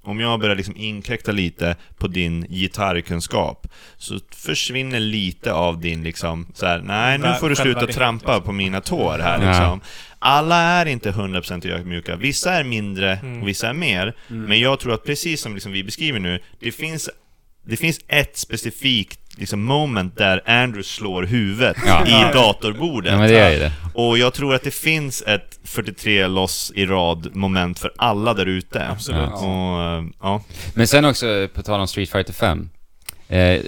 om 0.07 0.21
jag 0.21 0.41
börjar 0.41 0.57
liksom 0.57 0.77
inkräkta 0.77 1.33
lite 1.33 1.77
på 1.97 2.09
din 2.09 2.47
gitarrkunskap 2.49 3.67
så 3.97 4.19
försvinner 4.31 5.01
lite 5.01 5.53
av 5.53 5.81
din 5.81 6.03
liksom 6.03 6.47
så 6.55 6.67
här, 6.67 6.79
nej 6.85 7.19
nu 7.19 7.35
får 7.41 7.49
du 7.49 7.57
sluta 7.57 7.87
trampa 7.87 8.33
liksom. 8.33 8.47
på 8.47 8.53
mina 8.53 8.81
tår 8.81 9.19
här 9.19 9.39
liksom. 9.39 9.81
Alla 10.19 10.57
är 10.57 10.87
inte 10.87 11.11
100% 11.11 11.71
ödmjuka, 11.71 12.17
vissa 12.17 12.53
är 12.53 12.65
mindre 12.65 13.17
Mm. 13.17 13.43
och 13.43 13.49
vissa 13.49 13.69
är 13.69 13.73
mer. 13.73 14.17
Men 14.29 14.61
jag 14.61 14.81
tror 14.81 14.95
att 14.95 15.05
precis 15.05 15.41
som 15.41 15.55
liksom 15.55 15.73
vi 15.73 15.85
beskriver 15.85 16.21
nu, 16.21 16.41
det 16.61 16.73
finns, 16.73 17.11
det 17.65 17.77
finns 17.77 18.01
ett 18.09 18.37
specifikt 18.37 19.21
liksom 19.37 19.63
moment 19.65 20.17
där 20.17 20.43
Andrew 20.47 20.83
slår 20.83 21.23
huvudet 21.23 21.77
Ja. 21.87 22.07
i 22.07 22.33
datorbordet. 22.35 23.13
Ja, 23.13 23.19
men 23.19 23.29
det 23.29 23.39
är 23.39 23.59
det. 23.61 23.73
Och 23.95 24.19
jag 24.19 24.35
tror 24.35 24.55
att 24.55 24.63
det 24.63 24.71
finns 24.75 25.23
ett 25.27 25.59
43 25.65 26.27
loss 26.27 26.73
i 26.75 26.87
rad 26.87 27.37
moment 27.37 27.79
för 27.79 27.91
alla 27.99 28.35
där 28.35 28.47
ute. 28.47 28.89
Absolut. 28.89 29.31
Och, 29.33 29.83
eh, 29.83 30.05
ja. 30.23 30.43
Men 30.75 30.87
sen 30.87 31.05
också, 31.05 31.49
på 31.55 31.63
tal 31.63 31.81
om 31.81 31.89
Street 31.89 32.11
Fighter 32.11 32.33
5. 32.33 32.69
Eh, 33.29 33.61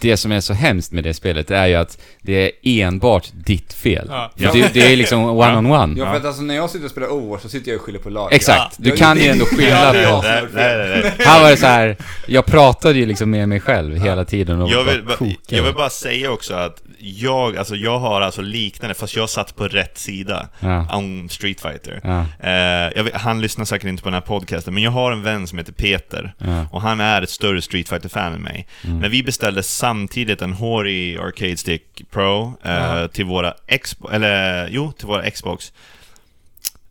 det 0.00 0.16
som 0.16 0.32
är 0.32 0.40
så 0.40 0.52
hemskt 0.52 0.92
med 0.92 1.04
det 1.04 1.14
spelet 1.14 1.50
är 1.50 1.66
ju 1.66 1.74
att 1.74 1.98
det 2.22 2.44
är 2.46 2.50
enbart 2.86 3.28
ditt 3.32 3.72
fel. 3.72 4.06
Ja. 4.10 4.30
Det, 4.34 4.74
det 4.74 4.92
är 4.92 4.96
liksom 4.96 5.24
one-on-one. 5.24 5.98
Ja, 5.98 6.10
för 6.10 6.16
att 6.16 6.24
alltså 6.24 6.42
när 6.42 6.54
jag 6.54 6.70
sitter 6.70 6.84
och 6.84 6.90
spelar 6.90 7.08
Overwatch 7.08 7.42
så 7.42 7.48
sitter 7.48 7.70
jag 7.70 7.78
och 7.80 7.84
skyller 7.86 7.98
på 7.98 8.10
laget. 8.10 8.36
Exakt, 8.36 8.74
du 8.78 8.88
Jag- 8.88 8.98
kan 8.98 9.18
ju 9.18 9.26
ändå 9.28 9.44
skylla 9.44 9.68
Ja, 9.68 9.90
på... 9.92 9.98
jag 9.98 10.22
som 10.24 10.30
Nej, 10.54 10.76
nej, 10.76 10.88
nej, 10.88 11.00
nej. 11.02 11.12
Här 11.26 11.42
var 11.42 11.50
det 11.50 11.56
så 11.56 11.66
här, 11.66 11.96
jag 12.26 12.46
pratade 12.46 12.98
ju 12.98 13.06
liksom 13.06 13.30
med 13.30 13.48
mig 13.48 13.60
själv 13.60 13.96
hela 13.96 14.24
tiden 14.24 14.62
och 14.62 14.70
Jag 14.70 14.84
vill, 14.84 15.02
bara 15.04 15.30
jag 15.48 15.62
vill 15.62 15.74
bara 15.74 15.90
säga 15.90 16.30
också 16.30 16.54
att 16.54 16.82
jag, 17.08 17.56
alltså 17.56 17.76
jag 17.76 17.98
har 17.98 18.20
alltså 18.20 18.42
liknande, 18.42 18.94
fast 18.94 19.16
jag 19.16 19.30
satt 19.30 19.56
på 19.56 19.68
rätt 19.68 19.98
sida 19.98 20.48
Ja. 20.60 20.86
om 20.96 21.28
Street 21.28 21.60
Fighter. 21.60 22.00
Ja, 22.04 22.20
Eh, 22.50 23.04
vet, 23.04 23.14
han 23.14 23.40
lyssnar 23.40 23.64
säkert 23.64 23.88
inte 23.88 24.02
på 24.02 24.08
den 24.08 24.14
här 24.14 24.20
podcasten, 24.20 24.74
men 24.74 24.82
jag 24.82 24.90
har 24.90 25.12
en 25.12 25.22
vän 25.22 25.46
som 25.46 25.58
heter 25.58 25.72
Peter. 25.72 26.34
ja. 26.38 26.66
Och 26.72 26.82
han 26.82 27.00
är 27.00 27.22
ett 27.22 27.30
större 27.30 27.62
Street 27.62 27.88
fighter 27.88 28.08
fan 28.08 28.32
än 28.32 28.42
mig. 28.42 28.66
Mm. 28.84 28.98
Men 28.98 29.10
vi 29.10 29.22
beställde 29.22 29.62
samtidigt 29.62 30.42
en 30.42 30.52
Hori 30.52 31.18
Arcade 31.18 31.56
Stick 31.56 32.10
Pro 32.10 32.54
eh, 32.64 33.06
till 33.06 33.24
våra 33.24 33.54
Xbox, 33.82 34.14
eller 34.14 34.68
jo, 34.70 34.92
till 34.92 35.06
våra 35.06 35.30
Xbox. 35.30 35.72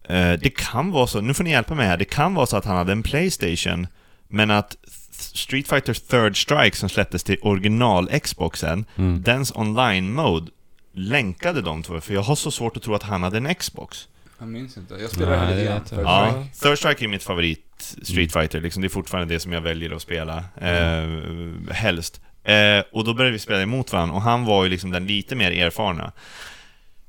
Eh, 0.10 0.32
det 0.34 0.50
kan 0.56 0.92
vara 0.92 1.08
så, 1.08 1.22
nu 1.22 1.34
får 1.34 1.44
ni 1.44 1.50
hjälpa 1.52 1.76
mig 1.76 1.88
här, 1.88 1.98
det 1.98 2.06
kan 2.06 2.34
vara 2.34 2.46
så 2.46 2.58
att 2.58 2.66
han 2.66 2.78
hade 2.78 2.92
en 2.92 3.04
Playstation, 3.04 3.88
men 4.28 4.52
att 4.52 4.76
Street 5.22 5.68
Fighter 5.68 5.94
Third 5.94 6.38
Strike 6.42 6.78
som 6.78 6.90
släpptes 6.90 7.24
till 7.24 7.38
original 7.42 8.20
Xboxen, 8.20 8.86
Mm. 8.96 9.22
dens 9.22 9.52
online-mode 9.56 10.52
länkade 10.94 11.62
de 11.62 11.84
två, 11.84 12.02
för 12.02 12.14
jag 12.14 12.22
har 12.22 12.36
så 12.36 12.52
svårt 12.52 12.78
att 12.78 12.84
tro 12.84 12.94
att 12.96 13.04
han 13.04 13.24
hade 13.24 13.38
en 13.38 13.56
Xbox. 13.56 14.08
Jag 14.40 14.48
minns 14.48 14.78
inte. 14.78 14.94
Jag 14.94 15.10
spelar 15.10 15.38
Nej, 15.46 15.48
lite 15.56 15.96
det 15.96 16.02
grann. 16.02 16.06
Ja, 16.06 16.32
Strike. 16.54 16.70
Third 16.70 16.78
Strike 16.78 17.06
är 17.06 17.08
mitt 17.08 17.24
favorit 17.24 17.96
Street 18.04 18.34
Fighter, 18.34 18.62
liksom. 18.62 18.82
det 18.82 18.88
är 18.88 18.90
fortfarande 18.90 19.34
det 19.36 19.40
som 19.40 19.54
jag 19.54 19.62
väljer 19.62 19.96
att 19.96 20.02
spela, 20.02 20.38
eh, 20.58 21.74
helst. 21.74 22.22
Eh, 22.44 22.84
och 22.92 23.04
då 23.04 23.14
började 23.14 23.32
vi 23.34 23.40
spela 23.40 23.62
emot 23.62 23.94
varandra, 23.94 24.16
och 24.16 24.22
han 24.22 24.46
var 24.46 24.64
ju 24.64 24.70
liksom 24.70 24.92
den 24.92 25.08
lite 25.08 25.36
mer 25.36 25.52
erfarna. 25.52 26.12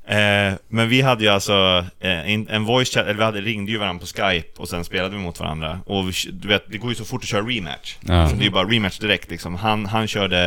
Eh, 0.09 0.53
men 0.69 0.89
vi 0.89 1.03
hade 1.03 1.25
ju 1.25 1.31
alltså 1.31 1.85
eh, 2.01 2.31
en, 2.33 2.49
en 2.49 2.65
voice 2.65 2.89
chat, 2.95 3.05
eller 3.05 3.15
vi 3.15 3.25
hade, 3.25 3.41
ringde 3.41 3.73
ju 3.73 3.79
varandra 3.79 4.01
på 4.01 4.07
Skype 4.07 4.49
och 4.63 4.69
sen 4.69 4.85
spelade 4.85 5.17
vi 5.17 5.23
mot 5.23 5.41
varandra. 5.41 5.81
Och 5.87 6.09
vi, 6.09 6.13
du 6.33 6.49
vet, 6.49 6.65
det 6.71 6.79
går 6.79 6.91
ju 6.91 6.95
så 6.97 7.05
fort 7.05 7.23
att 7.23 7.29
köra 7.29 7.43
rematch. 7.43 7.97
Ja. 8.01 8.29
Så 8.29 8.37
det 8.37 8.43
är 8.43 8.45
ju 8.45 8.51
bara 8.51 8.69
rematch 8.69 8.99
direkt 8.99 9.31
liksom. 9.31 9.55
Han, 9.55 9.87
han 9.87 10.07
körde 10.09 10.39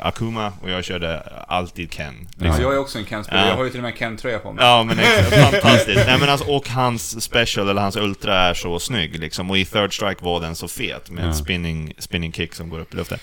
eh, 0.00 0.06
Akuma 0.06 0.52
och 0.62 0.70
jag 0.70 0.84
körde 0.84 1.20
alltid 1.48 1.92
Ken. 1.92 2.28
Ja. 2.38 2.46
Ja, 2.46 2.54
jag 2.60 2.74
är 2.74 2.78
också 2.78 2.98
en 2.98 3.04
Ken-spelare. 3.04 3.44
Ja. 3.44 3.50
Jag 3.50 3.56
har 3.56 3.64
ju 3.64 3.70
till 3.70 3.78
och 3.78 3.82
med 3.82 3.92
en 3.92 3.98
Ken-tröja 3.98 4.38
på 4.38 4.52
mig. 4.52 4.64
Ja 4.64 4.84
men 4.84 4.98
exakt, 4.98 5.34
fantastiskt. 5.52 6.06
Nej 6.06 6.18
men 6.20 6.28
alltså, 6.28 6.50
och 6.50 6.68
hans 6.68 7.22
special, 7.24 7.68
eller 7.68 7.82
hans 7.82 7.96
ultra 7.96 8.34
är 8.38 8.54
så 8.54 8.78
snygg 8.78 9.18
liksom. 9.18 9.50
Och 9.50 9.58
i 9.58 9.64
Third 9.64 9.94
Strike 9.96 10.24
var 10.24 10.40
den 10.40 10.54
så 10.54 10.68
fet 10.68 11.10
med 11.10 11.24
Ja. 11.24 11.28
en 11.28 11.34
spinning, 11.34 11.92
spinning 11.98 12.32
kick 12.32 12.54
som 12.54 12.68
går 12.70 12.78
upp 12.80 12.94
i 12.94 12.96
luften. 12.96 13.18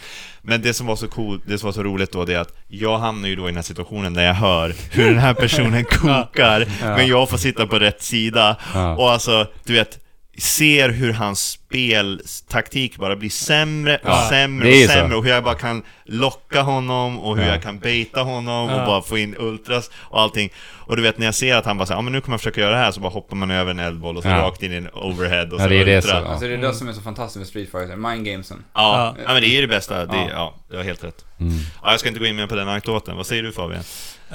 Men 0.47 0.61
det 0.61 0.73
som 0.73 0.87
var 0.87 0.95
så 0.95 1.07
coolt, 1.07 1.43
det 1.45 1.57
som 1.57 1.67
var 1.67 1.73
så 1.73 1.83
roligt 1.83 2.11
då, 2.11 2.25
det 2.25 2.33
är 2.33 2.39
att 2.39 2.53
jag 2.67 2.97
hamnar 2.97 3.29
ju 3.29 3.35
då 3.35 3.43
i 3.43 3.45
den 3.45 3.55
här 3.55 3.63
situationen 3.63 4.13
där 4.13 4.25
jag 4.25 4.33
hör 4.33 4.73
hur 4.91 5.05
den 5.09 5.19
här 5.19 5.33
personen 5.33 5.83
kokar, 5.89 6.65
men 6.81 7.07
jag 7.07 7.29
får 7.29 7.37
sitta 7.37 7.67
på 7.67 7.79
rätt 7.79 8.01
sida. 8.01 8.55
Ja. 8.73 8.95
Och 8.95 9.11
alltså, 9.11 9.47
du 9.63 9.73
vet, 9.73 9.99
ser 10.37 10.89
hur 10.89 11.13
hans 11.13 11.39
speltaktik 11.49 12.97
bara 12.97 13.15
blir 13.15 13.29
sämre 13.29 13.95
och 13.97 14.09
Ja, 14.09 14.27
sämre 14.29 14.67
och 14.67 14.73
ju 14.73 14.85
så. 14.87 14.91
sämre 14.91 15.15
och 15.17 15.23
hur 15.23 15.31
jag 15.31 15.43
bara 15.43 15.55
kan 15.55 15.83
locka 16.05 16.61
honom 16.61 17.19
och 17.19 17.37
hur 17.37 17.43
Ja. 17.43 17.49
jag 17.49 17.63
kan 17.63 17.79
baita 17.79 18.21
honom 18.21 18.69
och 18.69 18.79
Ja. 18.79 18.85
bara 18.85 19.01
få 19.01 19.17
in 19.17 19.35
ultras 19.39 19.91
och 19.95 20.21
allting. 20.21 20.49
Och 20.87 20.95
du 20.95 21.01
vet 21.01 21.17
när 21.17 21.25
jag 21.25 21.35
ser 21.35 21.55
att 21.55 21.65
han 21.65 21.77
bara 21.77 21.85
säger 21.85 21.97
ja 21.97 22.01
men 22.01 22.13
nu 22.13 22.21
kommer 22.21 22.33
jag 22.33 22.39
försöka 22.41 22.61
göra 22.61 22.71
det 22.71 22.77
här, 22.77 22.91
så 22.91 22.99
bara 22.99 23.09
hoppar 23.11 23.35
man 23.35 23.51
över 23.51 23.71
en 23.71 23.79
eldboll 23.79 24.17
och 24.17 24.23
så 24.23 24.29
Ja. 24.29 24.37
rakt 24.37 24.63
in 24.63 24.71
i 24.71 24.75
en 24.75 24.89
overhead 24.93 25.43
och 25.45 25.59
Ja, 25.59 25.63
så 25.63 25.69
det 25.69 25.75
är 25.81 25.85
det 25.85 26.01
så. 26.01 26.15
Alltså 26.15 26.47
det 26.47 26.53
är 26.53 26.57
det 26.57 26.73
som 26.73 26.87
är 26.87 26.93
så 26.93 27.01
fantastiskt 27.01 27.37
med 27.37 27.47
Street 27.47 27.71
Fighter, 27.71 27.95
mind 27.95 28.25
gamesen. 28.25 28.63
Ja, 28.73 29.15
Ja. 29.17 29.23
ja, 29.27 29.33
men 29.33 29.41
det 29.41 29.47
är 29.57 29.61
det 29.61 29.67
bästa. 29.67 30.05
Det, 30.05 30.17
Ja. 30.17 30.27
ja. 30.31 30.55
det 30.69 30.77
var 30.77 30.83
helt 30.83 31.03
rätt. 31.03 31.25
Mm. 31.39 31.53
Ja, 31.83 31.91
jag 31.91 31.99
ska 31.99 32.09
inte 32.09 32.19
gå 32.19 32.25
in 32.25 32.35
mer 32.35 32.47
på 32.47 32.55
den 32.55 32.67
anekdoten. 32.69 33.17
Vad 33.17 33.25
säger 33.27 33.43
du 33.43 33.51
Fabian? 33.51 33.83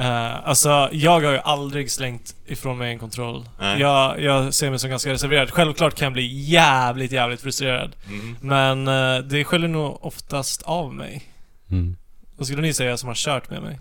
Uh, 0.01 0.48
alltså, 0.48 0.88
jag 0.92 1.20
har 1.20 1.32
ju 1.32 1.38
aldrig 1.38 1.90
slängt 1.90 2.34
ifrån 2.46 2.78
mig 2.78 2.92
en 2.92 2.98
kontroll. 2.98 3.48
Nej. 3.59 3.80
Jag, 3.80 4.22
jag 4.22 4.55
ser 4.55 4.70
mig 4.70 4.78
som 4.78 4.90
ganska 4.90 5.12
reserverad. 5.12 5.51
Självklart 5.51 5.94
kan 5.94 6.07
jag 6.07 6.12
bli 6.12 6.26
jävligt, 6.51 7.12
jävligt 7.12 7.40
frustrerad. 7.40 7.96
Mm. 8.09 8.36
Men 8.40 8.88
uh, 8.88 9.24
det 9.24 9.44
sköljer 9.44 9.68
nog 9.68 10.05
oftast 10.05 10.62
av 10.62 10.94
mig. 10.94 11.22
Mm. 11.70 11.96
Vad 12.36 12.46
skulle 12.46 12.62
ni 12.62 12.72
säga 12.72 12.96
som 12.96 13.09
har 13.09 13.14
kört 13.14 13.51
med 13.51 13.62
mig? 13.62 13.78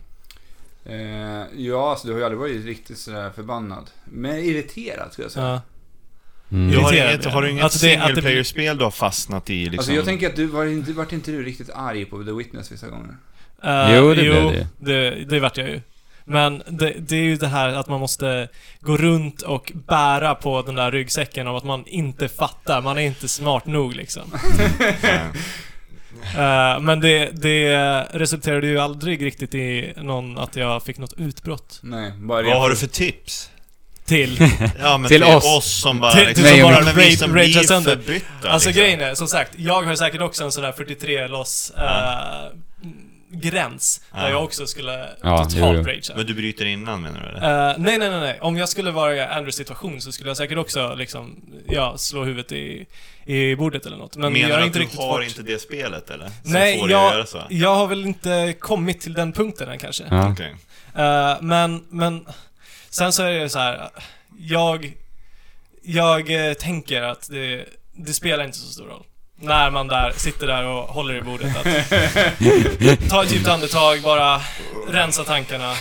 Eh, 0.86 1.46
ja, 1.56 1.92
alltså 1.92 2.08
du 2.08 2.14
har 2.14 2.20
ju 2.20 2.26
aldrig 2.26 2.40
varit 2.40 2.66
riktigt 2.66 2.98
sådär 2.98 3.30
förbannad. 3.36 3.90
Men 4.06 4.38
irriterad 4.38 5.14
skulle 5.14 5.26
jag 5.26 5.32
säga. 5.32 5.46
Ja. 5.46 5.62
Mm. 6.52 6.72
Du 6.72 6.78
har 6.78 6.94
inget, 6.94 7.26
har 7.26 7.42
du 7.42 7.50
inget 7.50 7.64
Alltså, 7.64 7.80
single 7.80 8.22
player-spel 8.22 8.78
du 8.78 8.84
har 8.84 8.92
fastnat 8.92 9.50
i 9.50 9.64
liksom? 9.64 9.80
Alltså 9.80 9.94
jag 9.94 10.06
tänker 10.06 10.30
att 10.30 10.36
du, 10.36 10.46
var 10.46 10.66
inte, 10.66 10.94
vart 10.94 11.12
inte 11.12 11.32
du 11.32 11.44
riktigt 11.44 11.70
arg 11.70 12.06
på 12.06 12.24
The 12.24 12.32
Witness 12.32 12.72
vissa 12.72 12.88
gånger? 12.88 13.16
Eh, 13.64 13.96
Jo, 13.96 14.10
det 14.10 14.16
blev 14.16 14.44
jo, 14.44 14.52
det. 14.52 14.68
det. 14.78 15.26
Det 15.26 15.40
vart 15.40 15.58
jag 15.58 15.70
ju. 15.70 15.82
Men 16.30 16.64
det, 16.68 16.94
det 17.00 17.16
är 17.16 17.22
ju 17.22 17.36
det 17.36 17.48
här 17.48 17.70
att 17.70 17.88
man 17.88 18.00
måste 18.00 18.48
gå 18.82 18.98
runt 18.98 19.42
och 19.42 19.72
bära 19.88 20.36
på 20.36 20.62
den 20.62 20.76
där 20.76 20.92
ryggsäcken 20.92 21.48
om 21.48 21.56
att 21.56 21.64
man 21.64 21.84
inte 21.88 22.30
fattar. 22.30 22.82
Man 22.82 22.98
är 22.98 23.02
inte 23.02 23.28
smart 23.28 23.66
nog 23.66 23.96
liksom. 23.96 24.22
Ja. 25.04 25.10
Eh, 26.36 26.80
men 26.80 27.00
det, 27.00 27.30
det 27.42 27.76
resulterade 28.12 28.68
ju 28.68 28.80
aldrig 28.80 29.26
riktigt 29.26 29.56
i 29.56 29.94
någon 29.98 30.38
att 30.38 30.56
jag 30.56 30.84
fick 30.84 30.98
något 30.98 31.14
utbrott. 31.18 31.80
Nej, 31.84 32.12
bara 32.12 32.42
Vad 32.44 32.58
har 32.62 32.70
du 32.70 32.76
för 32.76 32.88
tips? 32.88 33.50
till... 34.06 34.38
Ja, 34.80 34.98
men 34.98 35.08
Till 35.08 35.22
till, 35.22 35.36
oss. 35.36 35.46
oss. 35.58 35.82
som 35.82 36.00
bara... 36.00 36.12
Till- 36.12 36.28
liksom, 36.28 36.44
till 36.46 36.54
som 37.18 37.32
bara 37.34 37.44
rage- 37.44 37.64
sönder. 37.68 37.92
förbytta, 37.96 38.26
Alltså 38.50 38.70
liksom. 38.70 38.82
grejen 38.84 39.02
är, 39.02 39.16
som 39.16 39.28
sagt, 39.28 39.52
jag 39.58 39.82
har 39.82 39.96
säkert 39.96 40.22
också 40.22 40.44
en 40.44 40.52
sån 40.52 40.64
där 40.64 40.72
43 40.72 41.28
loss 41.28 41.72
eh, 41.78 41.84
gräns. 43.32 44.02
Där 44.12 44.22
Ja. 44.24 44.30
jag 44.30 44.44
också 44.44 44.68
skulle 44.68 45.10
Ja, 45.22 45.38
totalt 45.38 45.54
jo, 45.58 45.74
jo. 45.74 45.84
ragea. 45.84 46.16
Men 46.16 46.26
du 46.26 46.34
bryter 46.34 46.66
innan 46.66 47.02
menar 47.02 47.20
du 47.22 47.28
eller? 47.38 47.70
Eh, 47.70 47.76
nej, 47.78 47.98
nej, 47.98 48.10
nej, 48.10 48.20
nej. 48.20 48.40
Om 48.42 48.58
jag 48.58 48.70
skulle 48.70 48.92
vara 48.92 49.16
i 49.16 49.20
Andrews 49.22 49.56
situation 49.56 50.02
så 50.02 50.12
skulle 50.12 50.30
jag 50.30 50.38
säkert 50.38 50.58
också 50.58 50.96
liksom, 50.96 51.42
ja, 51.68 51.98
slå 51.98 52.24
huvudet 52.24 52.52
i, 52.52 52.86
i 53.26 53.56
bordet 53.56 53.86
eller 53.86 53.98
något. 53.98 54.16
Men 54.18 54.34
menar 54.34 54.50
jag 54.50 54.50
du 54.50 54.54
har 54.54 54.62
att 54.62 54.66
inte 54.68 54.80
du 54.80 54.84
riktigt 54.84 55.00
har 55.00 55.18
fått... 55.18 55.28
inte 55.28 55.52
det 55.52 55.60
spelet 55.62 56.10
eller? 56.10 56.26
Som 56.26 56.34
Nej, 56.44 56.78
får 56.80 56.86
att 56.86 56.92
jag, 56.92 57.14
göra 57.14 57.26
så? 57.26 57.44
jag 57.50 57.76
har 57.76 57.88
väl 57.88 58.06
inte 58.06 58.56
kommit 58.60 59.02
till 59.02 59.14
den 59.14 59.32
punkten 59.32 59.70
än 59.70 59.78
kanske. 59.80 60.04
Ja. 60.10 60.32
Okej. 60.32 60.56
Eh, 60.96 61.38
men, 61.42 61.86
men 61.90 62.26
sen 62.90 63.14
så 63.14 63.24
är 63.24 63.32
det 63.32 63.50
så 63.50 63.60
här. 63.60 63.90
Jag, 64.40 64.94
jag 65.84 66.48
eh, 66.50 66.54
tänker 66.54 67.02
att 67.02 67.30
det, 67.30 67.66
det 67.94 68.14
spelar 68.14 68.44
inte 68.46 68.58
så 68.58 68.74
stor 68.74 68.86
roll. 68.86 69.04
När 69.42 69.70
man 69.72 69.88
där, 69.88 70.14
sitter 70.16 70.48
där 70.48 70.64
och 70.66 70.84
håller 70.84 71.16
i 71.16 71.22
bordet 71.22 71.58
att 71.58 71.64
ta 73.10 73.24
ett 73.24 73.32
djupt 73.32 73.48
andetag, 73.48 74.02
bara 74.02 74.42
rensa 74.90 75.24
tankarna. 75.24 75.74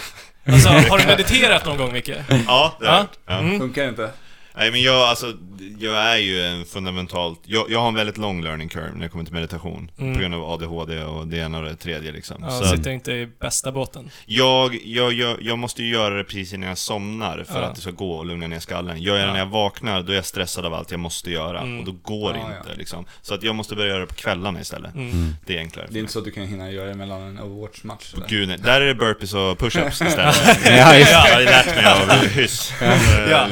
Alltså, 0.46 0.68
har 0.68 0.98
du 0.98 1.06
mediterat 1.06 1.66
någon 1.66 1.76
gång 1.76 1.92
Micke? 1.92 2.08
Ja, 2.46 2.76
det 2.80 2.86
har 2.86 2.94
Ja. 2.96 3.06
jag. 3.26 3.38
Mm. 3.38 3.58
Funkar 3.60 3.88
inte? 3.88 4.10
Nej 4.58 4.70
men 4.70 4.82
jag, 4.82 4.94
alltså, 5.08 5.32
jag 5.78 5.94
är 5.96 6.16
ju 6.16 6.42
en 6.42 6.64
fundamentalt, 6.64 7.40
jag, 7.44 7.70
jag 7.70 7.80
har 7.80 7.88
en 7.88 7.94
väldigt 7.94 8.18
lång 8.18 8.42
learning 8.44 8.68
curve 8.68 8.90
när 8.94 9.02
det 9.02 9.08
kommer 9.08 9.24
till 9.24 9.34
meditation. 9.34 9.90
Mm. 9.98 10.14
På 10.14 10.20
grund 10.20 10.34
av 10.34 10.44
ADHD 10.50 11.02
och 11.02 11.26
det 11.26 11.36
ena 11.36 11.58
och 11.58 11.64
det 11.64 11.76
tredje 11.76 12.12
liksom. 12.12 12.36
Ja, 12.42 12.50
så 12.50 12.64
sitter 12.64 12.90
inte 12.90 13.12
i 13.12 13.26
bästa 13.40 13.72
båten. 13.72 14.10
jag, 14.26 14.78
jag, 14.84 15.12
jag, 15.12 15.42
jag 15.42 15.58
måste 15.58 15.82
ju 15.82 15.92
göra 15.92 16.14
det 16.16 16.24
precis 16.24 16.52
innan 16.52 16.68
jag 16.68 16.78
somnar 16.78 17.44
för 17.48 17.60
Ja. 17.62 17.66
att 17.66 17.74
det 17.74 17.80
ska 17.80 17.90
gå 17.90 18.12
och 18.12 18.26
lugna 18.26 18.46
ner 18.46 18.58
skallen. 18.58 19.02
Gör 19.02 19.14
jag 19.16 19.22
det 19.24 19.26
Ja. 19.26 19.32
när 19.32 19.38
jag 19.38 19.46
vaknar, 19.46 20.02
då 20.02 20.12
är 20.12 20.16
jag 20.16 20.24
stressad 20.24 20.66
av 20.66 20.74
allt 20.74 20.90
jag 20.90 21.00
måste 21.00 21.30
göra. 21.30 21.60
Mm. 21.60 21.78
Och 21.78 21.84
då 21.86 21.92
går 22.02 22.32
det 22.32 22.38
Ja, 22.38 22.46
inte 22.56 22.68
ja. 22.70 22.74
liksom. 22.78 23.04
Så 23.22 23.34
att 23.34 23.42
jag 23.42 23.54
måste 23.54 23.74
börja 23.76 23.88
göra 23.88 24.00
det 24.00 24.06
på 24.06 24.14
kvällarna 24.14 24.60
istället. 24.60 24.94
Mm. 24.94 25.34
Det 25.46 25.54
är 25.56 25.58
enklare. 25.60 25.86
Det 25.90 25.98
är 25.98 26.00
inte 26.00 26.12
så 26.12 26.18
att 26.18 26.24
du 26.24 26.30
kan 26.30 26.46
hinna 26.46 26.70
göra 26.70 26.88
det 26.88 26.94
mellan 26.94 27.22
en 27.22 27.38
Overwatch-match 27.40 28.14
eller? 28.14 28.28
Gud 28.28 28.48
nej. 28.48 28.58
Där 28.58 28.80
är 28.80 28.86
det 28.86 28.94
burpees 28.94 29.34
och 29.34 29.58
push-ups 29.60 29.88
istället. 30.08 30.60
Ja, 30.78 30.96
just 30.96 31.10
Jag 31.12 31.18
har 31.18 31.40
lärt 31.42 31.66
mig 31.66 31.84
av 32.12 32.26
hyss. 32.26 32.72
Ja. 32.80 33.48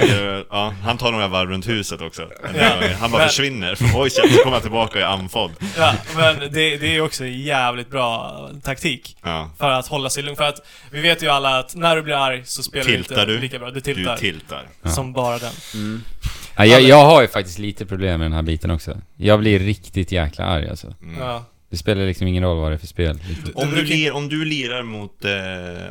Ja. 0.51 0.74
Han 0.97 1.06
tar 1.06 1.12
några 1.12 1.28
varv 1.28 1.48
runt 1.51 1.68
huset 1.68 2.01
också. 2.01 2.28
Ja. 2.59 2.73
Han 3.01 3.10
bara 3.10 3.18
Men- 3.18 3.28
försvinner. 3.28 3.78
Oj 3.94 4.10
shit, 4.10 4.32
så 4.32 4.39
kommer 4.43 4.52
han 4.52 4.62
tillbaka 4.62 4.98
och 4.98 5.05
är 5.05 5.06
andfådd. 5.06 5.51
Ja, 5.77 5.94
men 6.16 6.39
det, 6.40 6.77
det 6.77 6.97
är 6.97 7.01
också 7.01 7.24
jävligt 7.27 7.90
bra 7.90 8.51
taktik. 8.62 9.16
Ja. 9.23 9.51
För 9.59 9.70
att 9.70 9.86
hålla 9.86 10.10
sig 10.10 10.23
lugn. 10.23 10.36
För 10.36 10.44
att 10.44 10.66
vi 10.90 11.01
vet 11.01 11.23
ju 11.23 11.28
alla 11.28 11.59
att 11.59 11.74
när 11.74 11.97
du 11.97 12.02
blir 12.02 12.14
arg 12.14 12.43
så 12.44 12.62
spelar 12.62 12.85
det 12.86 12.93
Tiltar 12.93 13.14
inte 13.20 13.32
du? 13.32 13.39
lika 13.40 13.59
bra. 13.59 13.68
Du 13.70 13.74
Du 13.74 13.81
tiltar. 13.81 14.16
tiltar. 14.16 14.62
Som 14.85 15.12
bara 15.12 15.39
den. 15.39 15.52
Mm. 15.74 16.02
Ja, 16.56 16.64
jag, 16.64 16.82
jag 16.82 17.05
har 17.05 17.23
ju 17.23 17.28
faktiskt 17.28 17.59
lite 17.59 17.86
problem 17.86 18.18
med 18.20 18.24
den 18.24 18.32
här 18.32 18.43
biten 18.43 18.70
också. 18.70 18.98
Jag 19.16 19.40
blir 19.40 19.59
riktigt 19.59 20.12
jäkla 20.12 20.44
arg 20.44 20.68
alltså. 20.68 20.94
Mm. 21.02 21.20
Ja. 21.20 21.44
Det 21.70 21.77
spelar 21.77 22.06
liksom 22.06 22.27
ingen 22.27 22.43
roll 22.43 22.56
vad 22.59 22.70
det 22.73 22.77
är 22.77 22.78
för 22.78 22.86
spel. 22.86 23.18
Om, 23.55 23.70
du 23.70 23.82
lir, 23.82 24.12
om 24.12 24.28
du 24.28 24.44
lirar 24.44 24.82
mot 24.82 25.24
eh, 25.24 25.31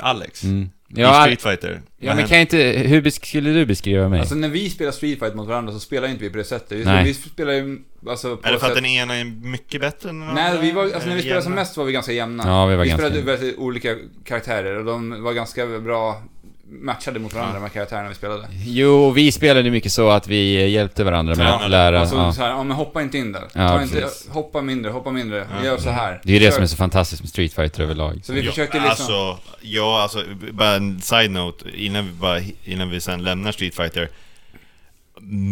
Alex 0.06 0.44
Mm. 0.44 0.70
I 0.90 1.02
Ja, 1.02 1.22
Street 1.22 1.42
Fighter. 1.42 1.82
ja, 2.00 2.16
men 2.16 2.28
kan 2.28 2.38
jag 2.38 2.44
inte... 2.44 2.58
Hur 2.88 3.10
skulle 3.10 3.50
du 3.50 3.66
beskriva 3.66 4.10
mig? 4.10 4.20
Alltså 4.20 4.36
när 4.36 4.50
vi 4.50 4.70
spelar 4.70 4.92
Street 4.92 5.20
Fight 5.20 5.36
mot 5.36 5.48
varandra 5.48 5.74
så 5.74 5.80
spelar 5.80 6.08
inte 6.08 6.24
vi 6.24 6.30
på 6.30 6.38
det 6.38 6.44
sättet. 6.44 6.86
Nej. 6.86 7.04
Vi 7.04 7.14
spelar 7.14 7.54
ju 7.54 7.80
alltså 8.10 8.38
på 8.38 8.48
Är 8.48 8.52
det 8.52 8.60
för 8.60 8.66
att 8.68 8.74
sätt- 8.74 8.84
den 8.84 8.86
ena 8.92 9.16
är 9.16 9.24
mycket 9.26 9.82
bättre 9.82 10.10
än 10.10 10.20
den 10.20 10.30
andra? 10.30 10.44
Nej, 10.44 10.58
vi 10.62 10.72
var, 10.72 10.84
alltså 10.84 11.10
när 11.10 11.16
vi 11.16 11.22
spelade 11.22 11.42
som 11.42 11.54
mest 11.54 11.78
var 11.78 11.86
vi 11.86 11.92
ganska 11.92 12.12
jämna. 12.12 12.44
Ja, 12.48 12.66
vi 12.66 12.76
var 12.76 12.86
ganska 12.86 13.10
spelade 13.10 13.56
olika 13.56 13.96
karaktärer 14.26 14.78
och 14.80 14.86
de 14.86 15.24
var 15.24 15.34
ganska 15.34 15.66
bra 15.68 16.22
matchade 16.70 17.20
mot 17.20 17.34
varandra, 17.34 17.54
de 17.54 17.62
här 17.62 17.70
karaktärerna 17.70 18.10
vi 18.10 18.16
spelade. 18.16 18.48
Jo, 18.66 19.12
vi 19.12 19.32
spelade 19.32 19.72
mycket 19.72 19.92
så 19.92 20.10
att 20.10 20.28
vi 20.28 20.70
hjälpte 20.70 21.04
varandra 21.04 21.36
med 21.36 21.54
att 21.56 21.62
Ja, 21.62 21.68
lära... 21.68 22.00
Alltså 22.00 22.16
ja. 22.16 22.34
så 22.34 22.42
här, 22.42 22.50
ja 22.50 22.64
men 22.64 22.78
hoppa 22.78 23.02
inte 23.02 23.18
in 23.18 23.32
där. 23.32 23.44
Ja, 23.54 23.82
inte, 23.84 24.10
hoppa 24.30 24.62
mindre, 24.62 24.92
hoppa 24.92 25.12
mindre. 25.12 25.48
Ja. 25.58 25.66
Gör 25.66 25.78
så 25.78 25.90
här. 25.90 26.22
Det 26.24 26.30
är 26.30 26.40
ju 26.40 26.46
det 26.46 26.52
som 26.52 26.64
är 26.64 26.68
så 26.68 26.78
fantastiskt 26.78 27.22
med 27.22 27.30
Street 27.30 27.54
Fighter 27.54 27.84
överlag. 27.84 28.20
Så 28.24 28.34
vi 28.34 28.42
Ja, 28.42 28.52
försökte 28.52 28.78
liksom... 28.78 28.90
Alltså, 28.90 29.38
ja, 29.62 30.02
alltså, 30.02 30.24
bara 30.52 30.76
en 30.76 31.02
side-note 31.02 31.66
innan 31.74 32.06
vi, 32.06 32.12
bara, 32.12 32.40
innan 32.64 32.90
vi 32.90 33.02
sen 33.02 33.24
lämnar 33.24 33.52
Street 33.52 33.76
Fighter 33.76 34.10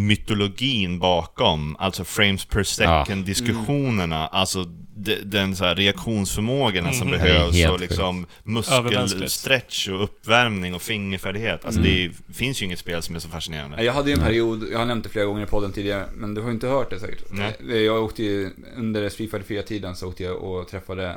Mytologin 0.08 0.98
bakom, 0.98 1.76
alltså 1.78 2.04
frames 2.04 2.44
per 2.44 2.62
second 2.62 3.24
diskussionerna, 3.24 4.26
alltså 4.26 4.64
de, 4.64 4.83
den 5.24 5.56
så 5.56 5.64
här 5.64 5.74
reaktionsförmågorna 5.74 6.92
som. 6.92 7.10
Det 7.10 7.16
är 7.16 7.22
behövs 7.22 7.70
och 7.70 7.80
liksom 7.80 8.26
muskelstretch 8.42 9.88
och 9.88 10.02
uppvärmning 10.04 10.74
och 10.74 10.82
fingerfärdighet. 10.82 11.64
Alltså 11.64 11.80
Mm. 11.80 11.92
det 12.28 12.34
finns 12.34 12.62
ju 12.62 12.66
inget 12.66 12.78
spel 12.78 13.02
som 13.02 13.14
är 13.14 13.18
så 13.20 13.28
fascinerande. 13.28 13.84
Jag 13.84 13.92
hade 13.92 14.10
ju 14.10 14.14
en 14.14 14.22
period, 14.22 14.68
jag 14.72 14.78
har 14.78 14.86
nämnt 14.86 15.04
det 15.04 15.10
flera 15.10 15.24
gånger 15.26 15.42
i 15.42 15.46
podden 15.46 15.72
tidigare, 15.72 16.06
men 16.14 16.34
du 16.34 16.40
har 16.40 16.48
ju 16.48 16.54
inte 16.54 16.66
hört 16.68 16.90
det 16.90 17.00
säkert. 17.00 17.22
Nej. 17.30 17.84
Jag 17.84 18.04
åkte 18.04 18.22
ju, 18.22 18.50
under 18.76 19.08
Street 19.08 19.30
Fighter 19.30 19.54
4-tiden 19.54 19.96
så 19.96 20.08
åkte 20.08 20.22
jag 20.22 20.36
och 20.42 20.68
träffade 20.68 21.16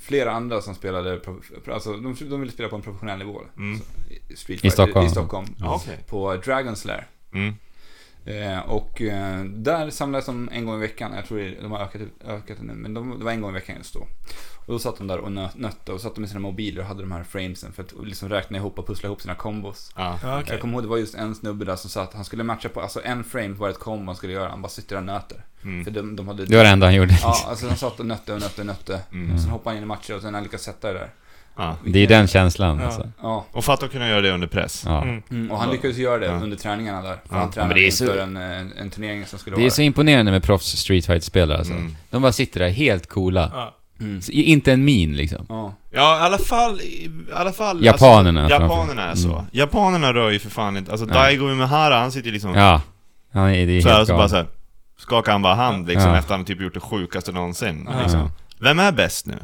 flera 0.00 0.30
andra 0.32 0.60
som 0.62 0.74
spelade, 0.74 1.20
alltså 1.72 1.92
de, 1.92 2.16
de 2.30 2.40
ville 2.40 2.52
spela 2.52 2.68
på 2.68 2.76
en 2.76 2.82
professionell 2.82 3.18
nivå. 3.18 3.40
Mm. 3.56 3.78
Så, 3.78 3.84
i 4.32 4.36
Street 4.36 4.58
I 4.58 4.60
Fighter, 4.60 4.70
Stockholm. 4.70 5.06
I 5.06 5.10
Stockholm. 5.10 5.46
Okej. 5.64 5.98
På 6.08 6.34
Dragon's 6.34 6.86
Lair. 6.86 7.06
Eh, 8.24 8.58
och 8.58 9.02
eh, 9.02 9.44
där 9.44 9.90
samlades 9.90 10.26
de 10.26 10.48
en 10.52 10.66
gång 10.66 10.76
i 10.76 10.80
veckan. 10.80 11.12
Jag 11.14 11.26
tror 11.26 11.38
det- 11.38 11.60
de 11.62 11.70
har 11.72 11.78
ökat, 11.80 12.02
ökat 12.26 12.56
det 12.60 12.64
nu, 12.64 12.72
men 12.74 12.94
de, 12.94 13.18
det 13.18 13.24
var 13.24 13.32
en 13.32 13.40
gång 13.40 13.50
i 13.50 13.54
veckan 13.54 13.76
just 13.78 13.94
då. 13.94 14.00
Och 14.56 14.72
då 14.72 14.78
satt 14.78 14.96
de 14.98 15.06
där 15.06 15.18
och 15.18 15.32
nö, 15.32 15.48
nötte 15.54 15.92
och 15.92 16.00
satt 16.00 16.14
de 16.14 16.20
med 16.20 16.28
sina 16.30 16.40
mobiler 16.40 16.80
och 16.82 16.86
hade 16.88 17.00
de 17.00 17.12
här 17.12 17.24
framesen 17.24 17.72
för 17.72 17.82
att 17.82 17.92
liksom 18.06 18.28
räkna 18.28 18.56
ihop 18.58 18.78
och 18.78 18.86
pussla 18.86 19.06
ihop 19.06 19.20
sina 19.22 19.34
kombos. 19.34 19.92
Ja, 19.96 20.18
okej. 20.22 20.44
Jag 20.48 20.60
kommer 20.60 20.74
ihåg 20.74 20.82
det 20.82 20.88
var 20.88 20.96
just 20.96 21.14
en 21.14 21.34
snubbe 21.34 21.64
där 21.64 21.76
som 21.76 21.90
sa 21.90 22.02
att 22.02 22.14
han 22.14 22.24
skulle 22.24 22.44
matcha 22.44 22.68
på, 22.68 22.80
alltså 22.80 23.00
en 23.04 23.24
frame 23.24 23.54
var 23.54 23.68
ett 23.68 23.78
kombo 23.78 24.06
han 24.06 24.16
skulle 24.16 24.32
göra. 24.32 24.48
Han 24.48 24.62
bara 24.62 24.68
sitter 24.68 24.96
och 24.96 25.02
nöter. 25.04 25.44
Mm. 25.64 25.84
För 25.84 25.90
de, 25.90 26.16
de 26.16 26.28
hade... 26.28 26.44
Det 26.46 26.56
var 26.56 26.64
det 26.64 26.70
enda 26.70 26.86
han 26.86 26.94
gjorde. 26.94 27.18
Ja, 27.22 27.36
alltså 27.48 27.68
han 27.68 27.76
satt 27.76 28.00
och 28.00 28.06
nötte 28.06 28.34
och 28.34 28.40
nötte 28.40 28.60
och 28.60 28.66
nötte. 28.66 29.00
Mm. 29.12 29.34
Och 29.34 29.40
sen 29.40 29.50
hoppade 29.50 29.70
han 29.70 29.76
in 29.76 29.82
i 29.82 29.86
matcher 29.86 30.14
och 30.16 30.22
sen 30.22 30.34
han 30.34 30.42
lyckades 30.42 30.62
sätta 30.64 30.92
det 30.92 30.98
där. 30.98 31.10
Ja. 31.56 31.76
Det 31.86 31.98
är 31.98 32.06
den 32.06 32.26
känslan 32.28 32.78
Ja. 32.78 32.84
alltså. 32.86 33.08
Ja. 33.22 33.44
Och 33.52 33.64
fatta 33.64 33.86
att 33.86 33.92
kunna 33.92 34.08
göra 34.08 34.20
det 34.20 34.30
under 34.32 34.46
press. 34.46 34.82
Ja. 34.86 35.02
Mm. 35.02 35.22
Mm, 35.30 35.50
och 35.50 35.58
han 35.58 35.70
lyckades 35.70 35.96
göra 35.96 36.18
det 36.18 36.26
Ja. 36.26 36.32
under 36.32 36.56
träningarna 36.56 37.02
där. 37.02 37.12
För 37.28 37.34
Ja. 37.34 37.38
han 37.38 37.50
tränade 37.50 37.74
det 37.74 37.86
är 37.86 37.90
så- 37.90 38.04
inför 38.04 38.18
en, 38.18 38.36
en, 38.36 38.72
en 38.72 38.90
turnering 38.90 39.26
som 39.26 39.38
skulle 39.38 39.56
Det 39.56 39.60
är 39.60 39.62
vara. 39.62 39.70
så 39.70 39.82
imponerande 39.82 40.32
med 40.32 40.42
proffs 40.42 40.76
Street 40.76 41.06
Fighter-spelare 41.06 41.58
alltså. 41.58 41.72
Mm. 41.72 41.96
De 42.10 42.22
bara 42.22 42.32
sitter 42.32 42.60
där 42.60 42.68
helt 42.68 43.06
coola. 43.08 43.50
Ja. 43.54 43.74
Mm. 44.00 44.22
Så 44.22 44.32
Inte 44.32 44.72
en 44.72 44.84
min 44.84 45.16
liksom. 45.16 45.46
Ja. 45.48 45.74
Ja, 45.90 46.18
i 46.18 46.22
alla 46.22 46.38
fall, 46.38 46.80
i 46.80 47.10
alla 47.34 47.52
fall 47.52 47.84
Japanerna 47.84 48.42
alltså, 48.44 48.60
Japanerna 48.60 49.02
är 49.10 49.14
så. 49.14 49.32
Mm. 49.32 49.44
Japanerna 49.52 50.14
rör 50.14 50.30
ju 50.30 50.38
för 50.38 50.50
fan 50.50 50.76
inte, 50.76 50.90
alltså 50.92 51.06
Ja. 51.06 51.14
Daigo 51.14 51.48
Umehara, 51.50 51.98
han 52.00 52.12
sitter 52.12 52.26
ju 52.26 52.32
liksom 52.32 52.54
Ja. 52.54 52.80
Ja, 53.32 53.40
det 53.46 53.56
är 53.56 53.80
så 53.80 53.88
helt 53.88 54.08
så 54.08 54.14
bara 54.14 54.28
så 54.28 54.36
här, 54.36 54.46
skakar 54.98 55.32
han 55.32 55.42
bara 55.42 55.54
hand 55.54 55.88
liksom 55.88 56.10
Ja. 56.10 56.18
efter 56.18 56.34
han 56.34 56.44
typ 56.44 56.60
gjort 56.60 56.74
det 56.74 56.80
sjukaste 56.80 57.32
någonsin. 57.32 57.88
Ja. 57.92 58.02
Liksom. 58.02 58.30
Vem 58.60 58.78
är 58.78 58.92
bäst 58.92 59.26
nu? 59.26 59.34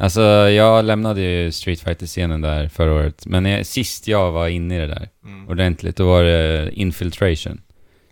Alltså, 0.00 0.20
jag 0.50 0.84
lämnade 0.84 1.20
ju 1.20 1.52
Street 1.52 1.80
Fighter-scenen 1.80 2.40
där 2.40 2.68
förra 2.68 2.92
året. 2.92 3.26
Men 3.26 3.44
jag, 3.44 3.66
sist 3.66 4.08
jag 4.08 4.32
var 4.32 4.48
inne 4.48 4.76
i 4.76 4.80
det 4.80 4.86
där 4.86 5.08
Mm. 5.24 5.48
ordentligt, 5.48 5.96
då 5.96 6.06
var 6.06 6.22
det 6.22 6.70
Infiltration. 6.72 7.60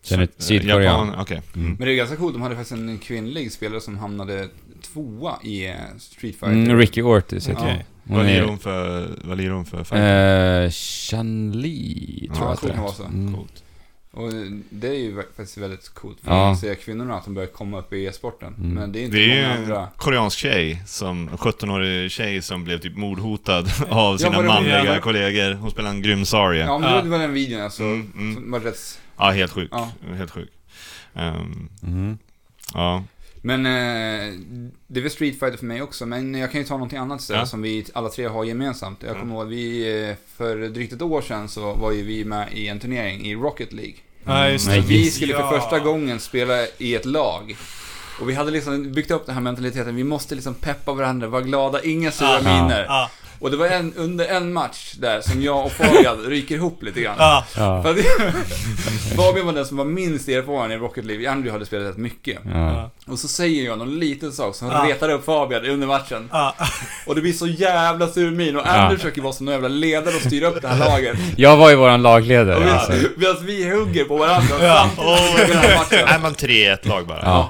Sen 0.02 0.20
ett 0.20 0.31
Sydkorean. 0.39 0.82
Japan, 1.09 1.15
okej. 1.20 1.40
Mm. 1.55 1.66
Mm. 1.66 1.77
Men 1.78 1.86
det 1.89 1.93
är 1.94 1.97
ganska 1.97 2.16
coolt, 2.16 2.35
de 2.35 2.43
hade 2.43 2.55
faktiskt 2.56 2.73
en 2.81 2.98
kvinnlig 2.98 3.52
spelare 3.52 3.81
som 3.81 3.98
hamnade 3.98 4.48
tvåa 4.93 5.39
i 5.44 5.66
eh, 5.66 5.73
Street 5.98 6.35
Fighter. 6.35 6.47
Mm, 6.52 6.78
Ricky 6.78 7.02
Ortiz 7.02 7.48
heter 7.48 7.66
Ja. 7.69 7.74
hon. 8.05 8.16
Vad 8.16 8.27
lirar 8.27 8.44
hon 8.47 8.59
för, 8.59 9.09
vad 9.24 9.39
lirar 9.39 9.52
hon 9.52 9.65
för 9.66 9.85
fighter? 9.85 10.62
Eh, 10.65 10.70
Chun-Li, 10.70 12.31
tror 12.35 12.39
Ja, 12.40 12.44
jag 12.44 12.52
att 12.85 12.97
det 12.98 13.02
är. 13.02 13.06
Mm. 13.09 13.35
Coolt. 13.35 13.62
Och 14.19 14.32
det 14.70 14.89
är 14.89 14.95
ju 14.95 15.16
faktiskt 15.16 15.59
väldigt 15.59 15.89
coolt. 15.89 16.19
För 16.23 16.31
Ja. 16.31 16.53
att 16.53 16.59
se 16.61 16.74
kvinnorna 16.74 17.15
att 17.16 17.24
de 17.24 17.35
börjar 17.35 17.49
komma 17.49 17.78
upp 17.78 17.93
i 17.93 18.05
e-sporten. 18.07 18.55
Mm. 18.59 18.70
Men 18.74 18.93
det 18.93 18.99
är 19.01 19.05
inte 19.05 19.16
Det 19.16 19.23
är 19.23 19.36
ju 19.36 19.43
många 19.43 19.55
en 19.55 19.62
andra. 19.62 19.89
koreansk 19.97 20.39
tjej, 20.39 20.82
som, 20.86 21.28
en 21.28 21.36
17-årig 21.39 22.11
tjej 22.11 22.43
som 22.43 22.65
blev 22.65 22.78
typ 22.78 22.97
mordhotad 22.97 23.65
av 23.89 24.16
sina 24.19 24.43
manliga 24.43 24.85
ja, 24.85 24.93
var- 24.93 25.01
kollegor. 25.01 25.53
Hon 25.55 25.70
spelar 25.70 25.90
en 25.90 26.03
grym 26.03 26.24
Zarya. 26.24 26.65
Ja, 26.66 26.73
Ja, 26.73 26.78
men 26.78 26.90
Ja. 26.95 27.03
det 27.03 27.09
var 27.09 27.19
den 27.19 27.32
videon 27.32 27.61
alltså. 27.62 27.82
Mm, 27.82 28.12
mm. 28.16 28.35
Som 28.35 28.51
var 28.51 28.61
rätt... 28.61 29.01
helt 29.16 29.53
sjuk. 29.53 29.69
Ja. 29.73 29.90
Helt 30.16 30.31
sjuk. 30.31 30.51
Ehm, 31.15 31.69
Mhm. 31.82 32.19
ja. 32.74 33.05
Men 33.43 33.66
eh, 33.66 34.35
det 34.86 35.01
är 35.01 35.09
Street 35.09 35.39
Fighter 35.39 35.57
för 35.59 35.66
mig 35.66 35.82
också, 35.82 36.07
men 36.07 36.35
jag 36.35 36.53
kan 36.53 36.61
ju 36.61 36.66
ta 36.66 36.74
någonting 36.74 36.99
annat 36.99 37.20
istället 37.20 37.40
Ja. 37.43 37.47
som 37.47 37.62
vi 37.62 37.86
alla 37.93 38.09
tre 38.09 38.27
har 38.27 38.45
gemensamt. 38.45 39.03
Jag 39.03 39.16
Ja. 39.16 39.20
kommer 39.20 39.35
ihåg, 39.35 39.47
vi, 39.49 40.01
eh, 40.11 40.16
för 40.36 40.57
drygt 40.69 40.93
ett 40.93 41.03
år 41.03 41.20
sedan 41.23 41.49
så 41.49 41.74
var 41.74 41.93
ju 41.93 42.03
vi 42.03 42.24
med 42.24 42.49
i 42.53 42.69
en 42.69 42.78
turnering 42.81 43.27
i 43.27 43.35
Rocket 43.35 43.73
League. 43.73 43.95
Ja, 44.24 44.49
just 44.49 44.66
Nej, 44.66 44.81
det. 44.81 44.86
Vi 44.86 45.11
skulle 45.11 45.32
för 45.35 45.40
Ja. 45.40 45.61
första 45.61 45.78
gången 45.78 46.20
spela 46.20 46.55
i 46.78 46.95
ett 46.95 47.05
lag. 47.05 47.57
Och 48.20 48.28
vi 48.31 48.35
hade 48.35 48.51
liksom 48.51 48.93
byggt 48.93 49.11
upp 49.11 49.27
den 49.27 49.35
här 49.35 49.43
mentaliteten, 49.43 49.97
vi 49.97 50.05
måste 50.05 50.35
liksom 50.35 50.55
peppa 50.55 50.93
varandra, 50.93 51.28
vara 51.28 51.43
glada, 51.43 51.82
inga 51.82 52.11
sura 52.12 52.40
Ja. 52.45 52.62
miner. 52.62 52.85
Ja. 52.89 53.11
Och 53.40 53.51
det 53.51 53.56
var 53.56 53.66
en, 53.66 53.93
under 53.97 54.27
en 54.27 54.52
match 54.52 54.93
där 55.01 55.20
som 55.20 55.43
jag 55.43 55.66
och 55.66 55.73
Fabian 55.73 56.16
ryker 56.27 56.55
ihop 56.55 56.82
lite 56.82 57.01
grann. 57.01 57.15
Ja, 57.19 57.44
Ja. 57.56 57.82
För 57.82 57.90
att, 57.90 57.97
Fabian 59.16 59.47
var 59.47 59.52
den 59.52 59.66
som 59.66 59.77
var 59.77 59.85
minst 59.85 60.28
erfaren 60.28 60.73
i 60.73 60.77
Rocket 60.77 61.05
League. 61.05 61.31
Andrew 61.31 61.52
hade 61.52 61.66
spelat 61.66 61.89
rätt 61.90 61.97
mycket. 61.97 62.39
Ja. 62.55 62.90
Och 63.06 63.19
så 63.19 63.28
säger 63.28 63.65
jag 63.65 63.78
någon 63.78 63.98
liten 63.98 64.32
sak 64.32 64.55
som 64.55 64.69
Ja. 64.69 64.85
retar 64.89 65.09
upp 65.09 65.24
Fabian 65.24 65.65
under 65.66 65.86
matchen. 65.86 66.28
ja. 66.32 66.55
Och 67.06 67.15
det 67.15 67.20
blir 67.20 67.32
så 67.32 67.47
jävla 67.47 68.06
sur 68.09 68.31
min 68.31 68.56
och 68.56 68.66
Andrew 68.66 68.97
försöker 68.97 69.23
vara 69.23 69.32
som 69.32 69.47
någon 69.47 69.52
jävla 69.52 69.69
ledare 69.69 70.15
och 70.15 70.23
styra 70.23 70.47
upp 70.48 70.62
det 70.62 70.69
här 70.69 70.78
laget. 70.78 71.16
Jag 71.36 71.56
var 71.56 71.70
ju 71.70 71.77
våran 71.77 72.02
lagledare. 72.02 72.65
vi, 72.65 72.70
Alltså. 72.70 72.93
medan 73.16 73.36
vi 73.47 73.70
hugger 73.70 74.05
på 74.05 74.16
varandra 74.16 74.55
Ja. 74.60 74.90
samtidigt 74.97 75.51
i 75.51 75.52
den 75.52 75.62
här 75.62 75.78
matchen. 75.78 76.09
Är 76.09 76.19
man 76.19 76.35
3-1 76.35 76.89
lag 76.89 77.06
bara? 77.06 77.44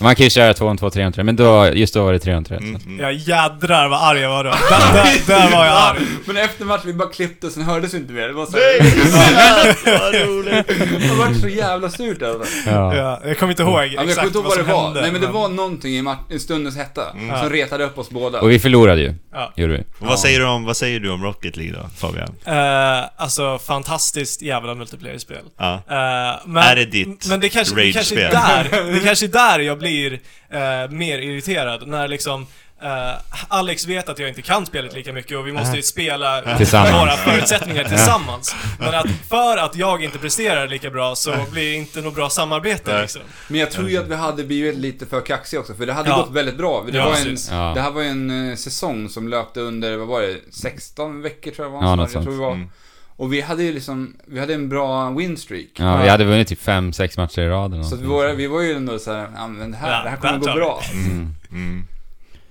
Ja. 0.00 0.04
ja. 0.04 0.04
Man 0.04 0.14
kan 0.16 0.24
ju 0.24 0.30
köra 0.30 0.54
2 0.54 0.76
2 0.76 0.90
3 0.90 1.10
3 1.12 1.24
men 1.24 1.36
då, 1.36 1.68
just 1.74 1.94
då 1.94 2.04
var 2.04 2.12
det 2.12 2.18
3 2.18 2.42
3 2.42 2.56
Mm, 2.56 2.76
mm. 2.86 3.00
Jag 3.00 3.14
jädrar 3.14 3.88
vad 3.88 4.02
arg 4.02 4.20
jag 4.20 4.30
var 4.30 4.44
då. 4.44 4.50
Där, 4.50 4.92
där, 4.94 5.26
där 5.26 5.50
var 5.56 5.64
jag 5.66 5.76
arg. 5.76 5.98
Men 6.26 6.36
efter 6.36 6.64
matchen, 6.64 6.82
vi 6.86 6.92
bara 6.92 7.08
klippte 7.08 7.46
och 7.46 7.52
sen 7.52 7.62
hördes 7.62 7.94
vi 7.94 7.98
inte 7.98 8.12
mer. 8.12 8.26
Det 8.28 8.32
var 8.32 8.46
så 8.46 8.56
här, 8.56 10.00
Vad 10.00 10.14
roligt! 10.28 10.68
det 11.08 11.14
var 11.14 11.40
så 11.40 11.48
jävla 11.48 11.90
surt 11.90 12.22
alltså. 12.22 12.70
Ja. 12.70 12.96
Ja, 12.96 13.20
jag 13.24 13.38
kommer 13.38 13.52
inte 13.52 13.62
ihåg 13.62 13.72
Ja, 13.72 13.76
men 13.80 13.90
jag 13.90 13.96
kommer 13.98 14.10
exakt 14.10 14.26
inte 14.26 14.38
ihåg 14.38 14.44
vad 14.46 14.56
vad 14.56 14.66
det 14.66 14.72
var. 14.72 14.84
hände. 14.84 15.00
Nej 15.00 15.12
men 15.12 15.20
det 15.20 15.26
var 15.26 15.48
någonting 15.48 15.92
i, 15.92 16.04
i 16.30 16.38
stundens 16.38 16.76
hetta 16.76 17.02
som 17.40 17.50
retade 17.50 17.84
upp 17.84 17.98
oss 17.98 18.10
båda. 18.10 18.40
Och 18.40 18.50
vi 18.50 18.58
förlorade 18.58 19.00
ju. 19.00 19.14
Ja. 19.32 19.52
Gjorde 19.56 19.72
vi. 19.72 19.82
Vad, 19.98 20.20
säger 20.20 20.38
du 20.38 20.46
om, 20.46 20.64
vad 20.64 20.76
säger 20.76 21.00
du 21.00 21.10
om 21.10 21.24
Rocket 21.24 21.56
League 21.56 21.76
då, 21.82 21.88
Fabian? 21.96 22.28
Eh, 22.44 23.04
alltså, 23.16 23.58
fantastiskt 23.58 24.42
jävla 24.42 24.74
multiplayer-spel. 24.74 25.42
Ja. 25.58 25.74
Eh, 25.74 26.40
men, 26.46 26.62
Är 26.62 26.76
det 26.76 26.84
ditt 26.84 27.26
Men 27.28 27.40
det 27.40 27.48
kanske, 27.48 27.74
det 27.74 27.92
kanske 27.92 28.20
är 28.20 28.30
rage-spel? 28.30 28.70
där, 28.72 28.92
det 28.92 29.00
kanske 29.00 29.26
är 29.26 29.28
där 29.28 29.58
jag 29.58 29.78
blir 29.78 29.89
eh, 29.98 30.90
mer 30.90 31.18
irriterad. 31.18 31.88
När 31.88 32.08
liksom 32.08 32.46
eh, 32.82 33.12
Alex 33.48 33.86
vet 33.86 34.08
att 34.08 34.18
jag 34.18 34.28
inte 34.28 34.42
kan 34.42 34.66
spelet 34.66 34.94
lika 34.94 35.12
mycket 35.12 35.38
och 35.38 35.46
vi 35.46 35.52
måste 35.52 35.76
ju 35.76 35.82
spela 35.82 36.56
Tillsammans. 36.56 36.92
våra 36.94 37.16
förutsättningar 37.16 37.84
tillsammans. 37.84 38.54
Men 38.78 38.94
att 38.94 39.06
för 39.28 39.56
att 39.56 39.76
jag 39.76 40.04
inte 40.04 40.18
presterar 40.18 40.68
lika 40.68 40.90
bra 40.90 41.14
så 41.14 41.34
blir 41.52 41.64
det 41.70 41.74
inte 41.76 42.00
något 42.00 42.14
bra 42.14 42.30
samarbete 42.30 43.00
liksom. 43.02 43.22
Men 43.48 43.60
jag 43.60 43.70
tror 43.70 43.88
ju 43.90 43.96
att 43.98 44.08
vi 44.08 44.14
hade 44.14 44.44
blivit 44.44 44.74
lite 44.76 45.06
för 45.06 45.20
kaxiga 45.20 45.60
också, 45.60 45.74
för 45.74 45.86
det 45.86 45.92
hade 45.92 46.08
Ja. 46.08 46.16
gått 46.16 46.30
väldigt 46.32 46.56
bra. 46.56 46.84
Det, 46.90 46.96
Ja, 46.98 47.04
var 47.04 47.16
en. 47.16 47.36
Ja. 47.50 47.72
det 47.74 47.80
här 47.80 47.90
var 47.90 48.02
ju 48.02 48.08
en 48.08 48.50
eh, 48.50 48.56
säsong 48.56 49.08
som 49.08 49.28
löpte 49.28 49.60
under, 49.60 49.96
vad 49.96 50.08
var 50.08 50.22
det, 50.22 50.36
16 50.50 51.22
veckor 51.22 51.50
tror 51.50 51.66
jag 51.66 51.72
var. 51.72 51.82
Ja, 51.82 51.88
jag 51.90 52.10
tror 52.12 52.22
sånt. 52.22 52.34
vi 52.34 52.38
var. 52.40 52.52
Mm. 52.52 52.70
Och 53.20 53.32
vi 53.32 53.40
hade 53.40 53.62
ju 53.62 53.72
liksom, 53.72 54.16
vi 54.26 54.40
hade 54.40 54.54
en 54.54 54.68
bra 54.68 55.10
winstreak. 55.10 55.66
Ja, 55.76 55.96
vi 56.02 56.08
hade 56.08 56.24
vunnit 56.24 56.48
typ 56.48 56.62
5-6 56.62 57.16
matcher 57.20 57.40
i 57.42 57.48
rad 57.48 57.72
eller 57.74 57.82
Så 57.82 57.96
vi 57.96 58.06
var, 58.06 58.32
vi 58.34 58.46
var 58.46 58.60
ju 58.60 58.72
ändå 58.72 58.98
såhär, 58.98 59.28
ja 59.36 59.46
men 59.46 59.70
det 59.70 59.76
här, 59.76 59.90
Ja, 59.96 60.02
det 60.04 60.10
här 60.10 60.16
kommer 60.16 60.38
gå 60.38 60.44
bra. 60.54 60.82
Mm. 60.92 61.34
Mm. 61.52 61.84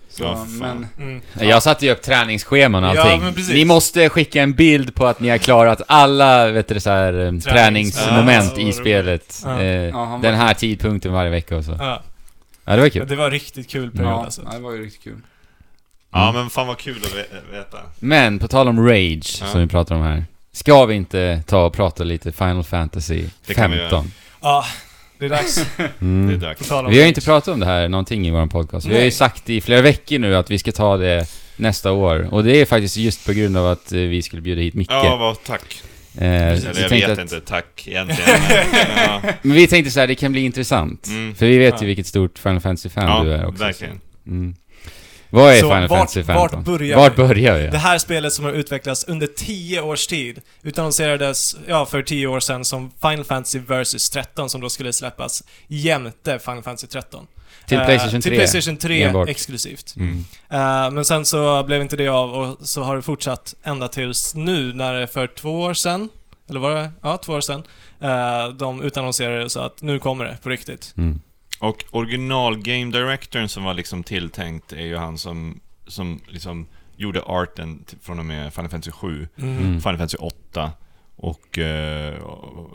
Så, 0.09 0.23
Ja, 0.23 0.45
men, 0.49 0.87
Mm. 0.99 1.21
Jag 1.39 1.63
satte 1.63 1.85
ju 1.85 1.91
upp 1.91 2.01
träningsscheman 2.01 2.83
och 2.83 2.95
Ja, 2.95 3.01
allting. 3.01 3.21
men 3.21 3.33
precis. 3.33 3.53
Ni 3.53 3.65
måste 3.65 4.09
skicka 4.09 4.41
en 4.43 4.53
bild 4.53 4.95
på 4.95 5.07
att 5.07 5.19
ni 5.19 5.29
har 5.29 5.37
klarat 5.37 5.81
alla, 5.87 6.47
vet 6.51 6.67
du, 6.67 6.79
så 6.79 6.89
här, 6.89 7.13
eh, 7.25 7.39
träningsmoment 7.39 8.53
Ja, 8.57 8.61
i 8.63 8.73
spelet. 8.73 9.41
Ja. 9.45 9.59
Eh, 9.61 9.65
Ja, 9.89 10.19
den 10.21 10.35
här 10.35 10.53
tidpunkten 10.53 11.13
varje 11.13 11.29
vecka 11.29 11.57
och 11.57 11.65
så. 11.65 11.75
Ja, 11.79 12.01
Ja, 12.65 12.75
det 12.75 12.81
var 12.81 12.89
kul. 12.89 13.07
det 13.07 13.15
var 13.15 13.31
riktigt 13.31 13.69
kul 13.69 13.91
period 13.91 14.11
ja, 14.11 14.23
alltså. 14.25 14.41
ja, 14.45 14.51
det 14.57 14.63
var 14.63 14.71
ju 14.71 14.85
riktigt 14.85 15.03
kul. 15.03 15.17
Ja 16.11 16.31
men 16.31 16.49
fan 16.49 16.67
vad 16.67 16.77
kul 16.77 16.97
att 17.03 17.15
ve- 17.15 17.57
veta. 17.57 17.77
Men, 17.99 18.39
på 18.39 18.47
tal 18.47 18.67
om 18.67 18.87
Rage, 18.87 19.37
Ja. 19.41 19.47
som 19.47 19.61
vi 19.61 19.67
pratar 19.67 19.95
om 19.95 20.01
här. 20.01 20.25
Ska 20.51 20.85
vi 20.85 20.95
inte 20.95 21.43
ta 21.47 21.65
och 21.65 21.73
prata 21.73 22.03
lite 22.03 22.31
Final 22.31 22.63
Fantasy 22.63 23.23
Det 23.47 23.53
kan 23.53 23.71
vi 23.71 23.77
15? 23.77 24.11
Ja, 24.41 24.65
det 25.19 25.25
är 25.25 25.29
dags. 25.29 25.55
Det 25.77 25.83
är 25.83 25.89
Mm. 26.01 26.39
Dags. 26.39 26.71
Vi 26.71 26.75
har 26.75 26.91
ju 26.91 27.07
inte 27.07 27.21
pratat 27.21 27.53
om 27.53 27.59
det 27.59 27.65
här 27.65 27.87
någonting 27.89 28.27
i 28.27 28.31
vår 28.31 28.47
podcast. 28.47 28.85
Vi 28.87 28.93
har 28.95 29.01
ju 29.03 29.11
sagt 29.11 29.49
i 29.49 29.61
flera 29.61 29.81
veckor 29.81 30.19
nu 30.19 30.35
att 30.35 30.51
vi 30.51 30.59
ska 30.59 30.71
ta 30.71 30.97
det 30.97 31.25
nästa 31.57 31.91
år. 31.91 32.27
Och 32.33 32.43
det 32.43 32.61
är 32.61 32.65
faktiskt 32.65 32.97
just 32.97 33.25
på 33.25 33.33
grund 33.33 33.57
av 33.57 33.67
att 33.67 33.91
eh, 33.91 33.99
vi 33.99 34.21
skulle 34.21 34.41
bjuda 34.41 34.61
hit 34.61 34.73
Micke. 34.73 34.91
Ja, 34.91 35.15
vad 35.15 35.43
tack. 35.43 35.81
Eh, 36.17 36.27
jag 36.27 36.89
vet 36.89 37.09
att- 37.09 37.19
inte, 37.19 37.41
tack 37.41 37.87
egentligen. 37.87 38.29
Men, 38.71 38.97
ja. 38.97 39.21
Men 39.41 39.55
vi 39.55 39.67
tänkte 39.67 39.91
så 39.91 39.99
här, 39.99 40.07
det 40.07 40.15
kan 40.15 40.31
bli 40.31 40.41
intressant. 40.41 41.07
Mm. 41.07 41.35
För 41.35 41.45
vi 41.45 41.57
vet 41.57 41.73
Ja. 41.73 41.81
ju 41.81 41.87
vilket 41.87 42.07
stort 42.07 42.39
Final 42.39 42.59
Fantasy-fan 42.59 43.25
du 43.25 43.33
är 43.33 43.37
ja, 43.41 43.47
också. 43.47 43.63
verkligen. 43.63 43.99
Mm. 44.27 44.55
Vad 45.29 45.51
är 45.53 45.59
Så 45.59 45.61
Final 45.69 45.81
vart- 45.87 45.89
Fantasy 45.99 46.23
15? 46.23 46.35
vart 46.57 46.65
börjar 46.65 46.97
Vart 46.97 47.15
börjar 47.15 47.57
vi? 47.57 47.67
Det 47.67 47.77
här 47.77 47.97
spelet 47.97 48.33
som 48.33 48.45
har 48.45 48.51
utvecklats 48.51 49.03
under 49.03 49.27
10 49.27 49.81
års 49.81 50.07
tid 50.07 50.41
utannonserades, 50.63 51.55
ja, 51.67 51.85
för 51.85 52.01
10 52.03 52.27
år 52.27 52.39
sedan 52.39 52.65
som 52.65 52.91
Final 53.01 53.23
Fantasy 53.25 53.59
Versus 53.59 54.09
13 54.09 54.49
som 54.49 54.61
då 54.61 54.69
skulle 54.69 54.93
släppas 54.93 55.43
jämte 55.67 56.39
Final 56.39 56.63
Fantasy 56.63 56.87
13. 56.87 57.27
Till 57.67 57.77
Eh, 57.77 57.85
Playstation 57.85 58.21
3? 58.21 58.29
Till 58.29 58.37
Playstation 58.39 58.77
3 58.77 59.03
enbart. 59.03 59.29
exklusivt. 59.29 59.95
Mm. 59.95 60.25
Eh, 60.49 60.91
men 60.91 61.05
sen 61.05 61.25
så 61.25 61.63
blev 61.63 61.81
inte 61.81 61.95
det 61.95 62.07
av 62.07 62.33
och 62.33 62.57
så 62.67 62.83
har 62.83 62.95
det 62.95 63.01
fortsatt 63.01 63.55
ända 63.63 63.87
tills 63.87 64.35
nu 64.35 64.73
när 64.73 64.93
det 64.93 65.07
för 65.07 65.27
två 65.27 65.61
år 65.61 65.73
sedan, 65.73 66.09
eller 66.49 66.59
var 66.59 66.75
det? 66.75 66.91
Ja, 67.01 67.17
två 67.17 67.33
år 67.33 67.41
sedan. 67.41 67.63
eh, 68.01 68.49
de 68.49 68.81
utannonserade 68.81 69.49
så 69.49 69.59
att 69.59 69.81
nu 69.81 69.99
kommer 69.99 70.25
det 70.25 70.37
på 70.43 70.49
riktigt. 70.49 70.93
Mm. 70.97 71.21
Och 71.59 71.83
original 71.91 72.57
game 72.57 72.91
directorn 72.91 73.47
som 73.49 73.63
var 73.63 73.73
liksom 73.73 74.03
tilltänkt 74.03 74.73
är 74.73 74.81
ju 74.85 74.97
han 74.97 75.17
som, 75.17 75.59
som 75.87 76.19
liksom 76.27 76.67
gjorde 76.95 77.21
arten 77.21 77.85
från 78.01 78.19
och 78.19 78.25
med 78.25 78.53
Final 78.53 78.69
Fantasy 78.69 78.91
7, 78.91 79.27
Mm. 79.37 79.59
Final 79.81 79.81
Fantasy 79.97 80.17
8 80.17 80.71
och, 81.15 81.57
eh, 81.57 82.15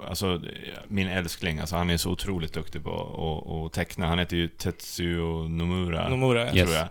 alltså 0.08 0.40
min 0.88 1.08
älskling, 1.08 1.58
alltså 1.58 1.76
han 1.76 1.90
är 1.90 1.96
så 1.96 2.10
otroligt 2.10 2.52
duktig 2.52 2.84
på 2.84 2.90
att- 2.92 3.66
att 3.66 3.72
teckna. 3.72 4.06
Han 4.06 4.18
heter 4.18 4.36
ju 4.36 4.48
Tetsuo 4.48 5.48
Nomura, 5.48 6.08
Nomura, 6.08 6.44
Yes. 6.54 6.64
tror 6.68 6.74
jag. 6.78 6.88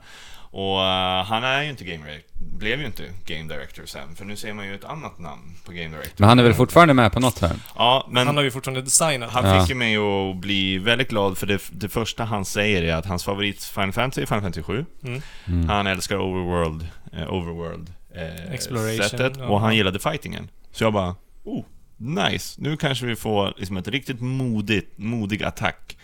Och 0.55 0.81
eh, 0.84 1.23
han 1.25 1.43
är 1.43 1.63
ju 1.63 1.69
inte 1.69 1.84
game 1.84 2.05
director, 2.05 2.34
blev 2.57 2.80
ju 2.80 2.85
inte 2.85 3.03
game 3.25 3.53
director 3.53 3.85
sen, 3.85 4.15
för 4.15 4.25
nu 4.25 4.35
ser 4.35 4.53
man 4.53 4.65
ju 4.67 4.75
ett 4.75 4.84
annat 4.84 5.19
namn 5.19 5.41
på 5.65 5.71
game 5.71 5.88
director. 5.89 6.15
Men 6.17 6.30
han 6.30 6.39
är 6.39 6.43
väl 6.43 6.53
fortfarande 6.53 6.93
med 6.93 7.11
på 7.11 7.19
något 7.19 7.39
här? 7.39 7.55
Ja, 7.75 8.07
men 8.11 8.27
Han 8.27 8.35
har 8.35 8.43
ju 8.43 8.51
fortfarande 8.51 8.81
designat. 8.81 9.31
han 9.31 9.45
Ja. 9.45 9.59
fick 9.61 9.69
ju 9.69 9.75
mig 9.75 9.97
att 9.97 10.35
bli 10.38 10.77
väldigt 10.77 11.09
glad 11.09 11.38
för 11.38 11.47
det, 11.47 11.61
det 11.71 11.89
första 11.89 12.23
han 12.23 12.45
säger 12.45 12.84
är 12.84 12.93
att 12.95 13.05
hans 13.05 13.23
favorit 13.23 13.63
Final 13.63 13.91
Fantasy 13.91 14.21
är 14.21 14.25
Final 14.25 14.41
Fantasy 14.41 14.63
7. 14.63 14.85
Mm. 15.03 15.21
Mm. 15.47 15.69
Han 15.69 15.88
älskar 15.88 16.15
Overworld, 16.17 16.88
eh, 17.13 17.34
Overworld 17.34 17.93
eh, 18.15 18.53
Exploration, 18.53 19.09
sättet 19.09 19.34
ja. 19.38 19.45
och 19.45 19.59
han 19.59 19.75
gillade 19.75 19.99
fightingen. 19.99 20.49
Så 20.71 20.84
jag 20.84 20.93
bara, 20.93 21.15
oh, 21.43 21.63
nice. 21.97 22.61
Nu 22.61 22.77
kanske 22.77 23.05
vi 23.05 23.15
får 23.15 23.53
liksom 23.57 23.77
ett 23.77 23.88
riktigt 23.88 24.21
modigt, 24.21 24.97
modig 24.97 25.43
attack 25.43 25.97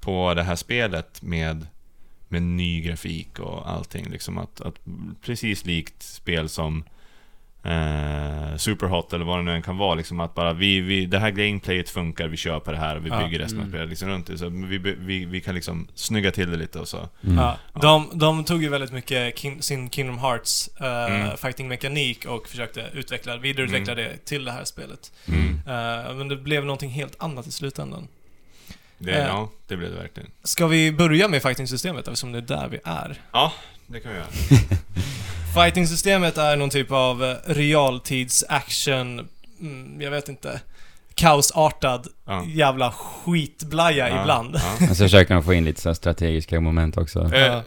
på 0.00 0.34
det 0.34 0.42
här 0.42 0.56
spelet 0.56 1.22
med, 1.22 1.66
med 2.34 2.42
ny 2.42 2.80
grafik 2.80 3.38
och 3.38 3.70
allting. 3.70 4.06
Liksom 4.10 4.38
att, 4.38 4.60
att 4.60 4.74
precis 5.24 5.64
likt 5.64 6.02
spel 6.02 6.48
som 6.48 6.84
eh, 7.62 8.56
Superhot 8.56 9.12
eller 9.12 9.24
vad 9.24 9.38
det 9.38 9.42
nu 9.42 9.52
än 9.54 9.62
kan 9.62 9.76
vara. 9.76 9.94
Liksom 9.94 10.20
att 10.20 10.34
bara 10.34 10.52
vi, 10.52 10.80
vi, 10.80 11.06
det 11.06 11.18
här 11.18 11.30
gameplayet 11.30 11.88
funkar, 11.90 12.28
vi 12.28 12.36
kör 12.36 12.60
på 12.60 12.70
det 12.72 12.78
här 12.78 12.96
och 12.96 13.06
vi 13.06 13.08
Ja. 13.10 13.24
bygger 13.24 13.38
resten 13.38 13.58
av 13.58 13.62
Mm. 13.64 13.72
spelet 13.72 13.88
liksom 13.88 14.08
runt 14.08 14.26
det. 14.26 14.38
Så 14.38 14.48
vi, 14.48 14.78
vi, 14.78 15.24
vi 15.24 15.40
kan 15.40 15.54
liksom 15.54 15.88
snygga 15.94 16.30
till 16.30 16.50
det 16.50 16.56
lite 16.56 16.78
och 16.80 16.88
så. 16.88 17.08
Mm. 17.24 17.36
Ja, 17.38 17.58
de, 17.80 18.10
de 18.14 18.44
tog 18.44 18.62
ju 18.62 18.68
väldigt 18.68 18.92
mycket 18.92 19.38
kin, 19.38 19.62
sin 19.62 19.90
Kingdom 19.90 20.18
Hearts 20.18 20.70
eh, 20.80 21.04
Mm. 21.14 21.36
fighting-mekanik 21.36 22.24
och 22.26 22.48
försökte 22.48 22.90
utveckla, 22.92 23.36
vidareutveckla 23.36 23.94
det 23.94 24.16
till 24.24 24.44
det 24.44 24.52
här 24.52 24.64
spelet. 24.64 25.12
Mm. 25.28 25.48
Eh, 25.66 26.14
men 26.16 26.28
det 26.28 26.36
blev 26.36 26.64
någonting 26.64 26.90
helt 26.90 27.16
annat 27.22 27.46
i 27.46 27.52
slutändan. 27.52 28.08
Det, 28.98 29.12
Eh. 29.12 29.18
ja, 29.26 29.50
det 29.66 29.76
blev 29.76 29.90
det 29.90 29.96
verkligen. 29.96 30.30
Ska 30.44 30.66
vi 30.66 30.92
börja 30.92 31.28
med 31.28 31.42
fighting-systemet 31.42 32.08
eftersom 32.08 32.32
det 32.32 32.38
är 32.38 32.42
där 32.42 32.68
vi 32.68 32.78
är? 32.84 33.20
Ja, 33.32 33.52
det 33.86 34.00
kan 34.00 34.12
vi 34.12 34.18
göra. 34.18 34.28
Fighting-systemet 35.54 36.38
är 36.38 36.56
någon 36.56 36.70
typ 36.70 36.90
av 36.92 37.24
eh, 37.24 37.36
realtids-action, 37.46 39.28
mm, 39.60 40.00
jag 40.00 40.10
vet 40.10 40.28
inte, 40.28 40.60
kaosartad 41.14 42.06
Ja. 42.26 42.44
jävla 42.46 42.90
skitblaja 42.92 44.08
Ja, 44.08 44.20
ibland. 44.22 44.56
Ja. 44.80 44.86
Och 44.90 44.96
så 44.96 45.04
försöker 45.04 45.34
de 45.34 45.42
få 45.42 45.54
in 45.54 45.64
lite 45.64 45.80
så 45.80 45.88
här 45.88 45.94
strategiska 45.94 46.60
moment 46.60 46.96
också. 46.96 47.34
Eh, 47.34 47.60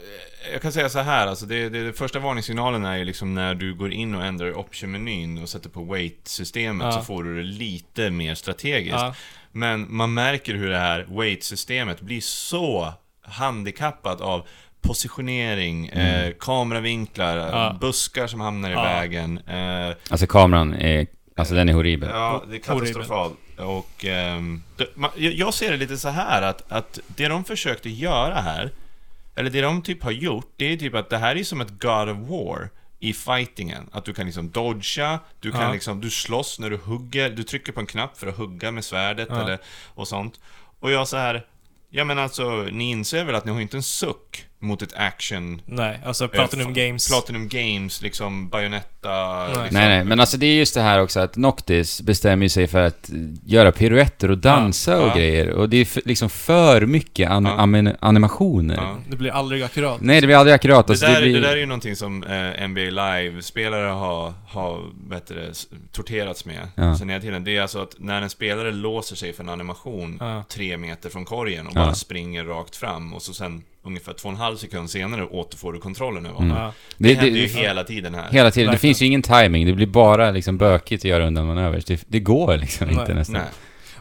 jag 0.54 0.62
kan 0.62 0.72
säga 0.72 0.90
så 0.90 1.00
här, 1.00 1.28
alltså 1.28 1.46
det, 1.46 1.70
det, 1.70 1.84
det 1.86 1.94
första 1.94 2.20
varningssignalen 2.20 2.86
är 2.86 2.98
ju 2.98 3.06
liksom 3.06 3.34
när 3.34 3.56
du 3.56 3.74
går 3.76 3.92
in 3.94 4.16
och 4.16 4.26
ändrar 4.26 4.58
option-menyn 4.58 5.42
och 5.44 5.50
sätter 5.50 5.70
på 5.70 5.84
weight-systemet 5.84 6.86
Ja. 6.86 6.92
så 6.92 7.02
får 7.02 7.24
du 7.24 7.36
det 7.38 7.44
lite 7.44 8.10
mer 8.10 8.36
strategiskt. 8.36 8.98
Men 9.58 9.86
man 9.90 10.14
märker 10.14 10.54
hur 10.56 10.70
det 10.70 10.78
här 10.78 11.06
weight-systemet 11.10 12.02
blir 12.02 12.22
så 12.22 12.94
handikappat 13.22 14.22
av 14.22 14.48
positionering, 14.82 15.88
eh, 15.88 16.34
kameravinklar, 16.40 17.38
Ja. 17.38 17.78
buskar 17.82 18.28
som 18.28 18.40
hamnar 18.42 18.70
i 18.70 18.74
Ja. 18.74 18.84
vägen. 18.84 19.38
Eh, 19.48 19.96
Alltså 20.10 20.28
kameran 20.28 20.74
är, 20.74 21.08
alltså 21.36 21.54
den 21.56 21.70
är 21.70 21.74
horribel. 21.74 22.10
Ja, 22.14 22.44
det 22.50 22.56
är 22.56 22.60
katastrofalt. 22.60 23.34
Och 23.58 24.06
jag- 25.16 25.34
jag 25.34 25.54
ser 25.54 25.72
det 25.72 25.78
lite 25.78 25.98
så 25.98 26.10
här 26.10 26.42
att, 26.42 26.72
att 26.72 27.00
det 27.08 27.28
de 27.28 27.44
försökte 27.44 27.90
göra 27.90 28.36
här, 28.42 28.72
eller 29.36 29.50
det 29.50 29.62
de 29.62 29.82
typ 29.82 30.04
har 30.04 30.12
gjort, 30.12 30.54
det 30.58 30.74
är 30.74 30.78
typ 30.78 30.96
att 30.96 31.10
det 31.10 31.18
här 31.18 31.36
är 31.36 31.44
som 31.44 31.62
ett 31.62 31.70
God 31.82 32.10
of 32.10 32.18
War 32.18 32.70
i 33.00 33.14
fightingen. 33.14 33.90
Att 33.92 34.06
du 34.06 34.14
kan 34.14 34.26
liksom 34.26 34.50
dodga, 34.52 35.20
du 35.40 35.52
kan 35.52 35.62
Ja. 35.62 35.74
liksom, 35.74 36.02
du 36.02 36.10
slåss 36.10 36.60
när 36.60 36.70
du 36.70 36.78
hugger, 36.78 37.30
du 37.30 37.44
trycker 37.44 37.72
på 37.72 37.80
en 37.80 37.86
knapp 37.86 38.18
för 38.18 38.28
att 38.28 38.38
hugga 38.38 38.72
med 38.72 38.86
svärdet 38.86 39.28
Ja. 39.32 39.42
eller, 39.42 39.60
och 39.88 40.08
sånt. 40.08 40.40
Och 40.80 40.92
jag 40.92 41.08
så 41.08 41.18
här, 41.18 41.46
ja 41.90 42.04
men 42.04 42.20
alltså, 42.20 42.50
ni 42.72 42.92
inser 42.92 43.24
väl 43.26 43.36
att 43.36 43.46
ni 43.46 43.52
har 43.52 43.62
inte 43.62 43.78
en 43.78 43.84
suck 43.84 44.46
mot 44.60 44.82
ett 44.82 44.94
action... 44.94 45.62
Nej, 45.66 46.02
alltså 46.06 46.28
Platinum 46.28 46.68
eh, 46.68 46.74
Games. 46.74 47.08
Platinum 47.08 47.48
Games, 47.48 48.02
liksom 48.02 48.50
Nej. 49.08 49.48
Liksom. 49.50 49.68
Nej, 49.72 49.88
nej, 49.88 50.04
men 50.04 50.20
alltså 50.20 50.38
det 50.38 50.46
är 50.46 50.54
just 50.56 50.74
det 50.74 50.82
här 50.82 51.02
också 51.02 51.20
att 51.20 51.36
Noctis 51.38 52.02
bestämmer 52.02 52.48
sig 52.48 52.68
för 52.68 52.82
att 52.82 53.10
göra 53.46 53.72
piruetter 53.72 54.32
och 54.32 54.38
dansa 54.38 55.02
och 55.02 55.08
Ja. 55.10 55.16
grejer. 55.16 55.50
Och 55.50 55.70
det 55.70 55.78
är 55.78 55.86
för, 55.86 56.02
liksom 56.06 56.30
för 56.30 56.86
mycket 56.86 57.30
an- 57.30 57.46
Ja. 57.86 57.94
animationer. 58.00 58.76
Ja. 58.76 58.98
Det 59.10 59.16
blir 59.18 59.32
aldrig 59.32 59.64
akkurat. 59.64 60.02
Nej, 60.02 60.22
det 60.22 60.28
blir 60.28 60.38
aldrig 60.38 60.54
akkurat. 60.56 60.88
Det 60.88 60.94
Alltså, 60.94 61.06
där, 61.06 61.14
det, 61.16 61.22
blir... 61.22 61.34
det 61.34 61.40
där 61.48 61.54
är 61.54 61.58
ju 61.58 61.66
någonting 61.66 61.96
som 61.96 62.24
eh, 62.24 62.68
NBA 62.68 62.82
Live-spelare 62.82 63.88
har, 63.90 64.34
har 64.48 64.82
bättre, 65.10 65.50
torterats 65.92 66.46
med 66.46 66.68
Ja. 66.76 66.98
sen 66.98 67.10
hela 67.10 67.22
tiden. 67.22 67.44
Det 67.44 67.58
är 67.58 67.62
alltså 67.62 67.80
att 67.82 67.96
när 67.98 68.22
en 68.22 68.30
spelare 68.30 68.72
låser 68.72 69.16
sig 69.16 69.34
för 69.34 69.44
en 69.44 69.50
animation 69.50 70.18
Ja. 70.20 70.44
tre 70.50 70.78
meter 70.78 71.10
från 71.10 71.26
korgen 71.26 71.68
och 71.68 71.74
Ja. 71.76 71.80
bara 71.86 71.94
springer 71.96 72.44
rakt 72.44 72.76
fram 72.76 73.14
och 73.14 73.22
så 73.22 73.34
sen 73.34 73.64
ungefär 73.84 74.14
två 74.14 74.30
och 74.30 74.34
en 74.36 74.40
halv 74.42 74.58
sekund 74.58 74.90
senare 74.90 75.26
återfår 75.26 75.74
du 75.74 75.80
kontrollen 75.80 76.26
över 76.26 76.38
Mm. 76.38 76.50
honom. 76.52 76.64
Ja. 76.66 76.74
Det, 76.98 77.08
det, 77.10 77.14
händer 77.20 77.40
ju 77.40 77.48
det, 77.48 77.54
hela 77.60 77.84
tiden 77.84 78.16
här. 78.16 78.32
hela 78.32 78.52
tiden. 78.52 78.66
Det 78.68 78.72
Verkligen. 78.72 78.94
Finns 78.98 79.02
ju 79.02 79.06
ingen 79.06 79.22
timing. 79.22 79.66
Det 79.66 79.74
blir 79.74 79.88
bara 79.88 80.32
liksom 80.32 80.58
bökigt 80.58 81.02
att 81.02 81.10
göra 81.10 81.28
undanmanövers. 81.28 81.86
Det, 81.86 82.04
det 82.08 82.20
går 82.20 82.58
liksom 82.58 82.88
Nej. 82.88 83.00
inte 83.00 83.14
nästan. 83.14 83.34
Nej. 83.34 83.44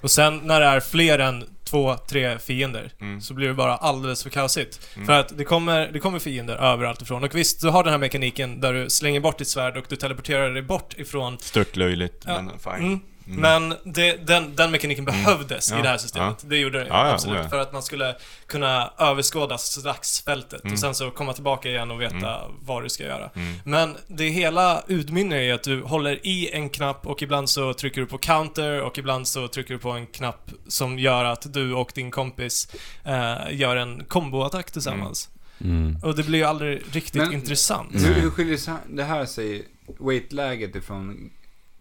Och 0.00 0.10
sen 0.10 0.40
när 0.44 0.60
det 0.60 0.66
är 0.66 0.80
fler 0.80 1.18
än 1.18 1.44
två, 1.64 1.96
tre 2.10 2.38
fiender 2.38 2.90
Mm. 3.00 3.20
så 3.20 3.34
blir 3.34 3.48
det 3.48 3.54
bara 3.54 3.76
alldeles 3.76 4.22
för 4.22 4.30
kaosigt. 4.30 4.88
Mm. 4.94 5.06
För 5.06 5.12
att 5.20 5.38
det 5.38 5.44
kommer, 5.44 5.90
det 5.92 5.98
kommer 5.98 6.18
fiender 6.18 6.56
överallt 6.56 7.02
ifrån. 7.02 7.24
Och 7.24 7.34
visst, 7.34 7.60
du 7.60 7.68
har 7.68 7.84
den 7.84 7.92
här 7.92 7.98
mekaniken 7.98 8.60
där 8.60 8.72
du 8.72 8.90
slänger 8.90 9.20
bort 9.20 9.38
ditt 9.38 9.48
svärd 9.48 9.76
och 9.76 9.84
du 9.88 9.96
teleporterar 9.96 10.50
dig 10.50 10.62
bort 10.62 10.94
ifrån 10.98 11.38
Störtlöjligt, 11.40 12.24
Ja. 12.26 12.42
men 12.42 12.58
fine. 12.58 12.86
Mm. 12.86 13.00
Mm. 13.28 13.40
Men 13.40 13.76
det, 13.84 14.26
den, 14.26 14.56
den 14.56 14.70
mekaniken 14.70 15.04
behövdes 15.04 15.70
Ja, 15.70 15.78
i 15.78 15.82
det 15.82 15.88
här 15.88 15.98
systemet. 15.98 16.44
Det 16.48 16.56
gjorde 16.56 16.78
det 16.78 16.86
Ja, 16.88 17.06
ja, 17.08 17.12
absolut. 17.14 17.40
ja. 17.42 17.48
För 17.48 17.58
att 17.58 17.72
man 17.72 17.82
skulle 17.82 18.16
kunna 18.46 18.92
överskåda 18.98 19.58
slagsfältet 19.58 20.60
Mm. 20.64 20.72
och 20.72 20.78
sen 20.78 20.94
så 20.94 21.10
komma 21.10 21.32
tillbaka 21.32 21.68
igen 21.68 21.90
och 21.90 22.00
veta 22.00 22.40
vad 22.60 22.82
du 22.82 22.88
ska 22.88 23.04
göra. 23.04 23.30
Mm. 23.34 23.54
Men 23.64 23.96
det 24.08 24.28
hela 24.28 24.82
utmynnar 24.86 25.36
i 25.36 25.52
att 25.52 25.62
du 25.62 25.82
håller 25.82 26.26
i 26.26 26.50
en 26.52 26.68
knapp 26.70 27.06
och 27.06 27.22
ibland 27.22 27.50
så 27.50 27.72
trycker 27.74 28.00
du 28.00 28.06
på 28.06 28.18
counter 28.18 28.82
och 28.82 28.98
ibland 28.98 29.28
så 29.28 29.48
trycker 29.48 29.74
du 29.74 29.78
på 29.80 29.90
en 29.90 30.06
knapp 30.06 30.50
som 30.68 30.98
gör 30.98 31.24
att 31.24 31.52
du 31.52 31.74
och 31.74 31.92
din 31.94 32.10
kompis 32.10 32.68
eh, 33.04 33.34
gör 33.50 33.76
en 33.76 34.04
komboattack 34.04 34.70
tillsammans. 34.70 35.28
Mm. 35.60 35.96
Och 36.02 36.16
det 36.16 36.22
blir 36.22 36.38
ju 36.38 36.44
aldrig 36.44 36.82
riktigt 36.92 37.22
Men- 37.22 37.32
intressant. 37.32 37.90
Hur, 37.94 38.14
hur 38.14 38.30
skiljer 38.30 38.58
det 38.90 39.04
här 39.04 39.26
sig, 39.26 39.64
weight-läget 39.98 40.76
ifrån 40.76 41.30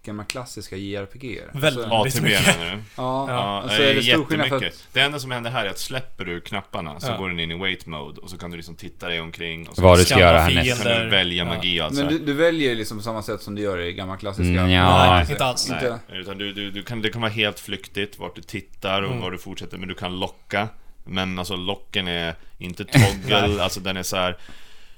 gamla 0.06 0.24
klassiska 0.24 0.76
JRPG? 0.76 1.42
Väldigt 1.54 1.86
Alltså, 1.86 2.18
ATB 2.20 2.24
mycket. 2.24 2.58
menar 2.58 2.72
du? 2.72 2.78
ja, 2.96 3.26
Ja, 3.32 3.62
alltså 3.62 3.78
det 3.78 3.90
är 3.92 3.96
det 3.96 4.04
stor 4.04 4.26
skillnad 4.26 4.48
för 4.48 4.56
att... 4.66 4.88
Det 4.94 5.00
enda 5.00 5.20
som 5.20 5.32
händer 5.32 5.52
här 5.52 5.66
är 5.66 5.70
att 5.70 5.80
släpper 5.80 6.26
du 6.26 6.42
knapparna 6.42 7.00
så 7.00 7.08
Ja. 7.08 7.18
går 7.18 7.30
den 7.30 7.40
in 7.40 7.52
i 7.52 7.56
wait 7.58 7.86
mode 7.86 8.22
och 8.22 8.30
så 8.30 8.38
kan 8.38 8.52
du 8.52 8.58
liksom 8.58 8.76
titta 8.76 9.08
dig 9.08 9.22
omkring 9.22 9.68
och 9.70 9.76
så 9.76 9.82
Vad 9.82 9.98
du 10.00 10.06
ska 10.06 10.20
göra 10.20 10.38
kan 10.38 10.48
härnäst. 10.58 10.82
fiender. 10.84 11.04
du 11.04 11.10
välja 11.10 11.44
Ja. 11.44 11.46
magi 11.56 11.82
och 11.82 11.86
allt 11.86 11.94
Men 11.94 12.08
du, 12.08 12.20
du 12.20 12.34
väljer 12.34 12.76
liksom 12.76 12.98
på 12.98 13.04
samma 13.04 13.22
sätt 13.24 13.42
som 13.42 13.56
du 13.56 13.62
gör 13.62 13.80
i 13.80 13.94
gamla 13.94 14.18
klassiska... 14.18 14.50
Mm, 14.60 14.70
ja. 14.70 15.14
Nej, 15.16 15.32
inte 15.32 15.46
alls. 15.46 15.70
Inte- 15.70 16.00
Nej, 16.10 16.20
utan 16.20 16.38
du, 16.38 16.54
du, 16.54 16.72
du 16.72 16.84
kan, 16.84 17.02
det 17.02 17.10
kan 17.10 17.22
vara 17.22 17.32
helt 17.32 17.60
flyktigt 17.60 18.20
vart 18.20 18.36
du 18.36 18.42
tittar 18.42 19.02
och 19.02 19.10
Mm. 19.12 19.22
var 19.22 19.32
du 19.32 19.38
fortsätter, 19.38 19.78
men 19.78 19.88
du 19.88 19.96
kan 19.96 20.20
locka. 20.20 20.68
Men 21.08 21.40
alltså 21.40 21.56
locken 21.56 22.08
är 22.08 22.36
inte 22.58 22.86
toggle, 22.86 23.64
alltså 23.64 23.80
den 23.80 23.98
är 23.98 24.04
så 24.04 24.16
här. 24.18 24.38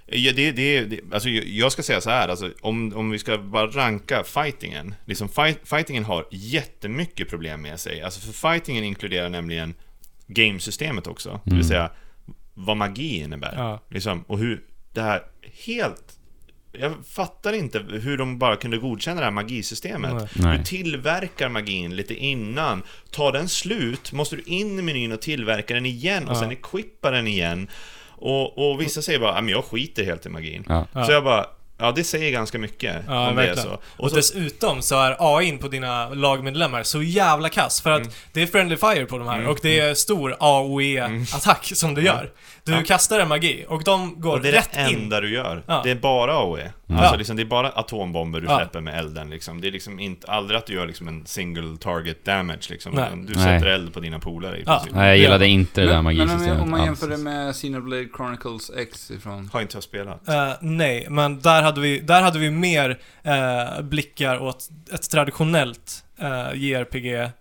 Ja, 0.09 0.31
det, 0.35 0.51
det, 0.51 0.81
det, 0.81 0.99
alltså 1.11 1.29
jag- 1.29 1.71
ska 1.71 1.84
säga 1.84 2.01
så 2.01 2.09
här, 2.09 2.27
alltså, 2.27 2.51
om, 2.61 2.93
om 2.95 3.09
vi 3.09 3.19
ska 3.19 3.38
bara 3.38 3.67
ranka 3.67 4.23
fightingen. 4.23 4.95
Liksom 5.05 5.29
fight, 5.29 5.59
fightingen 5.63 6.03
har 6.05 6.27
jättemycket 6.31 7.29
problem 7.29 7.61
med 7.61 7.79
sig. 7.79 8.01
Alltså 8.01 8.19
för 8.31 8.51
fightingen 8.51 8.84
inkluderar 8.84 9.29
nämligen 9.29 9.73
gamesystemet 10.27 11.07
också. 11.07 11.29
Det 11.43 11.49
Mm. 11.51 11.57
vill 11.57 11.67
säga 11.67 11.91
vad 12.53 12.77
magi 12.77 13.17
innebär. 13.19 13.53
Ja. 13.57 13.84
Liksom, 13.89 14.21
och 14.27 14.38
hur 14.39 14.63
det 14.93 15.01
här 15.01 15.21
helt... 15.65 16.13
Jag 16.79 16.93
fattar 17.07 17.53
inte 17.53 17.79
hur 17.79 18.17
de 18.17 18.39
bara 18.39 18.55
kunde 18.55 18.77
godkänna 18.77 19.19
det 19.19 19.25
här 19.25 19.31
magisystemet. 19.31 20.13
Nej. 20.13 20.27
Nej. 20.35 20.57
Du 20.57 20.63
tillverkar 20.63 21.49
magin 21.49 21.95
lite 21.95 22.13
innan. 22.15 22.84
Tar 23.11 23.31
den 23.31 23.49
slut, 23.49 24.11
måste 24.11 24.35
du 24.35 24.41
in 24.45 24.79
i 24.79 24.81
menyn 24.81 25.11
och 25.11 25.21
tillverka 25.21 25.73
den 25.73 25.85
igen 25.85 26.27
och 26.27 26.35
Ja. 26.35 26.39
sen 26.39 26.51
equippa 26.51 27.11
den 27.11 27.27
igen. 27.27 27.67
Och, 28.18 28.72
och 28.72 28.81
vissa 28.81 29.02
säger 29.02 29.19
bara, 29.19 29.35
"Ja, 29.35 29.41
men 29.41 29.49
jag 29.49 29.65
skiter 29.65 30.03
helt 30.03 30.26
i 30.26 30.30
magin. 30.30 30.64
Ja. 30.68 31.06
Så 31.06 31.11
jag 31.11 31.23
bara, 31.23 31.45
ja 31.78 31.91
det 31.91 32.04
säger 32.04 32.32
ganska 32.32 32.60
mycket 32.60 32.95
Ja, 33.08 33.30
om 33.30 33.36
det 33.36 33.41
är 33.41 33.45
verkligen. 33.48 33.70
så. 33.70 33.74
Och, 33.74 33.82
Och 34.04 34.10
så 34.10 34.16
dessutom 34.16 34.82
så 34.82 34.99
är 35.02 35.38
AIn 35.38 35.58
på 35.58 35.68
dina 35.68 36.10
lagmedlemmar 36.10 36.84
så 36.84 37.02
jävla 37.02 37.49
kass 37.49 37.82
för 37.82 37.91
att 37.91 38.02
Mm. 38.02 38.14
det 38.34 38.41
är 38.41 38.48
friendly 38.48 38.78
fire 38.78 39.06
på 39.06 39.18
de 39.18 39.28
här 39.28 39.48
och 39.48 39.60
det 39.62 39.80
är 39.80 39.94
stor 39.94 40.36
AOE-attack 40.40 41.76
som 41.76 41.94
du 41.94 42.02
gör. 42.04 42.32
Du 42.64 42.72
Ja. 42.74 42.84
kastar 42.86 43.20
en 43.20 43.28
magi 43.28 43.66
och 43.68 43.84
de 43.84 44.22
går 44.22 44.34
och 44.34 44.41
det 44.41 44.49
är 44.49 44.54
rätt 44.54 44.70
det 44.74 44.90
in. 44.90 44.95
enda 45.02 45.22
du 45.22 45.34
gör. 45.34 45.64
Ja. 45.68 45.82
Det 45.84 45.91
är 45.91 45.95
bara 45.95 46.34
AOE. 46.34 46.72
Mm. 46.90 47.02
Alltså 47.02 47.18
liksom, 47.18 47.36
det 47.36 47.41
är 47.44 47.45
bara 47.45 47.70
atombomber 47.70 48.40
du 48.40 48.48
Ja. 48.48 48.58
släpper 48.58 48.82
med 48.82 48.99
elden 48.99 49.30
liksom. 49.30 49.62
Det 49.62 49.68
är 49.68 49.72
liksom 49.72 49.99
inte, 49.99 50.32
aldrig 50.32 50.58
att 50.58 50.66
du 50.66 50.74
gör 50.74 50.88
liksom 50.88 51.08
en 51.08 51.26
single 51.26 51.78
target 51.78 52.26
damage 52.26 52.68
liksom. 52.70 52.91
Nej. 52.95 53.10
Du 53.14 53.34
Nej. 53.36 53.44
sätter 53.44 53.66
eld 53.68 53.94
på 53.94 53.99
dina 53.99 54.20
polare 54.20 54.58
i 54.58 54.64
Ja. 54.66 54.76
princip. 54.78 54.95
Nej, 54.95 55.08
jag 55.08 55.18
gillade 55.18 55.48
inte 55.48 55.82
det 55.82 55.88
där 55.88 56.02
Men, 56.02 56.04
men 56.16 56.22
om, 56.22 56.28
magisystemet 56.28 56.68
man 56.68 56.86
jämför 56.86 57.08
det 57.08 57.18
med 57.18 57.54
Xenoblade 57.56 58.08
Chronicles 58.18 58.72
X 58.78 59.12
ifrån... 59.12 59.49
Har 59.54 59.62
inte 59.62 59.76
jag 59.76 59.84
spelat. 59.84 60.28
Eh, 60.30 60.49
nej, 60.62 61.08
men 61.10 61.41
där 61.41 61.64
hade 61.68 61.81
vi, 61.81 61.99
där 61.99 62.22
hade 62.22 62.39
vi 62.39 62.52
mer 62.52 62.99
eh, 63.23 63.81
blickar 63.81 64.39
åt 64.39 64.69
ett 64.94 65.10
traditionellt 65.10 66.03
uh, 66.22 66.56
JRPG 66.56 67.31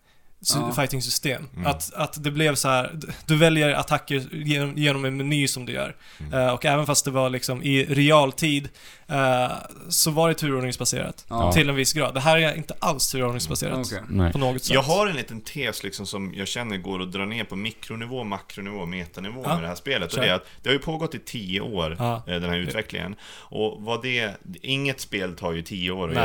Ja. 0.55 0.73
fighting-system. 0.73 1.49
Mm. 1.57 1.67
Att, 1.67 1.95
att 1.95 2.25
det 2.25 2.31
blev 2.31 2.55
så 2.55 2.69
här, 2.69 3.01
du 3.27 3.37
väljer 3.37 3.75
attacker 3.75 4.25
genom, 4.33 4.77
genom 4.77 5.05
en 5.05 5.17
meny 5.17 5.49
som 5.49 5.67
du 5.67 5.73
gör. 5.73 5.97
Mm. 6.21 6.33
Eh, 6.35 6.49
och 6.53 6.65
även 6.65 6.87
fast 6.87 7.05
det 7.05 7.11
var 7.11 7.31
liksom 7.31 7.63
i 7.63 7.85
realtid 7.85 8.69
eh, 9.06 9.06
så 9.89 10.11
var 10.11 10.29
det 10.29 10.35
turordningsbaserat. 10.35 11.25
Ja. 11.29 11.53
Till 11.53 11.69
en 11.69 11.75
viss 11.75 11.93
grad. 11.93 12.15
Det 12.15 12.21
här 12.21 12.39
är 12.39 12.55
inte 12.57 12.75
alls 12.79 13.11
turordningsbaserat. 13.13 13.87
Okej. 13.87 14.01
Nej. 14.09 14.33
På 14.33 14.39
något 14.39 14.63
sätt. 14.65 14.75
Jag 14.75 14.83
har 14.83 15.07
en 15.07 15.17
liten 15.17 15.41
tes 15.41 15.83
liksom 15.85 16.07
som 16.07 16.35
jag 16.35 16.49
känner 16.49 16.77
går 16.77 17.03
att 17.03 17.13
dra 17.13 17.25
ner 17.25 17.45
på 17.45 17.57
mikronivå, 17.57 18.25
makronivå 18.25 18.79
och 18.79 18.89
metanivå 18.89 19.43
Ja. 19.45 19.55
med 19.55 19.63
det 19.63 19.69
här 19.69 19.75
spelet. 19.75 20.13
Och 20.15 20.21
det 20.21 20.29
är 20.29 20.35
att 20.35 20.47
det 20.63 20.69
har 20.69 20.75
ju 20.75 20.79
pågått 20.79 21.15
i 21.15 21.19
tio 21.19 21.61
år, 21.61 21.97
Ja. 21.99 22.15
eh, 22.27 22.41
den 22.41 22.51
här 22.51 22.59
utvecklingen. 22.59 23.17
Och 23.39 23.83
vad 23.83 24.03
det... 24.03 24.31
Inget 24.63 25.01
spel 25.01 25.37
tar 25.37 25.53
ju 25.53 25.63
tio 25.63 25.91
år 25.91 26.09
att 26.09 26.15
Nej. 26.15 26.25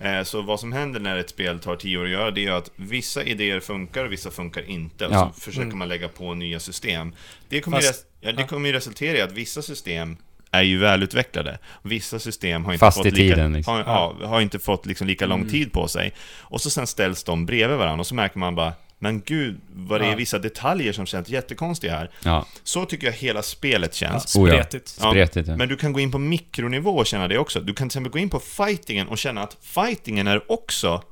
göra. 0.00 0.18
Eh, 0.18 0.24
Så 0.24 0.42
vad 0.42 0.60
som 0.60 0.72
händer 0.72 1.00
när 1.00 1.16
ett 1.16 1.30
spel 1.30 1.58
tar 1.60 1.76
tio 1.76 1.98
år 1.98 2.04
att 2.04 2.10
göra, 2.10 2.30
det 2.30 2.40
är 2.40 2.42
ju 2.42 2.50
att 2.56 2.70
vissa 2.76 3.22
idéer 3.22 3.60
funkar 3.60 4.04
och 4.04 4.12
vissa 4.12 4.30
funkar 4.30 4.62
inte. 4.70 5.06
Och 5.06 5.14
Ja. 5.14 5.32
så 5.34 5.40
försöker 5.40 5.66
Mm. 5.66 5.78
man 5.78 5.88
lägga 5.88 6.08
på 6.08 6.34
nya 6.34 6.60
system. 6.60 7.14
Det 7.48 7.60
kommer, 7.60 7.80
ju, 7.80 7.86
Fast- 7.86 8.00
res- 8.00 8.06
ja, 8.20 8.32
det 8.32 8.40
ja. 8.42 8.46
kommer 8.48 8.68
ju 8.68 8.72
resultera 8.74 9.18
i 9.18 9.20
att 9.20 9.32
vissa 9.32 9.62
system 9.62 10.16
är 10.52 10.62
ju 10.62 10.78
välutvecklade. 10.78 11.58
Vissa 11.82 12.18
system 12.18 12.64
har 12.64 12.72
inte 12.72 12.80
Fast 12.80 12.96
fått 12.98 13.04
lika, 13.06 13.16
tiden, 13.16 13.52
liksom. 13.52 13.74
har, 13.74 13.80
ja, 13.80 14.16
har 14.26 14.40
inte 14.40 14.58
fått 14.58 14.86
liksom 14.86 15.06
lika 15.06 15.26
lång 15.26 15.48
tid 15.50 15.72
på 15.72 15.88
sig. 15.88 16.12
Och 16.40 16.60
så 16.60 16.70
sen 16.70 16.86
ställs 16.86 17.24
de 17.24 17.46
bredvid 17.46 17.78
varandra 17.78 18.00
och 18.00 18.06
så 18.06 18.14
märker 18.14 18.38
man 18.38 18.54
bara 18.54 18.72
Men 18.98 19.20
gud, 19.26 19.60
vad 19.72 20.00
det 20.00 20.06
är 20.06 20.10
Ja. 20.10 20.16
vissa 20.16 20.38
detaljer 20.38 20.92
som 20.92 21.06
känns 21.06 21.28
jättekonstiga 21.28 21.96
här. 21.96 22.10
Ja, 22.24 22.46
Så 22.64 22.84
tycker 22.84 23.06
jag 23.06 23.14
hela 23.14 23.42
spelet 23.42 23.94
känns. 23.94 24.36
Ja. 24.36 24.46
spretigt. 24.46 24.96
Ja, 25.00 25.10
spretigt. 25.10 25.48
Ja. 25.48 25.56
Men 25.56 25.68
du 25.68 25.76
kan 25.76 25.92
gå 25.92 26.00
in 26.00 26.10
på 26.10 26.18
mikronivå 26.18 26.90
och 26.90 27.06
känna 27.06 27.28
det 27.28 27.38
också. 27.38 27.60
Du 27.60 27.74
kan 27.74 27.88
till 27.88 27.92
exempel 27.94 28.12
gå 28.12 28.18
in 28.18 28.30
på 28.30 28.40
fightingen 28.40 29.08
och 29.08 29.18
känna 29.18 29.42
att 29.42 29.56
fightingen 29.62 30.26
är 30.26 30.52
också 30.52 31.02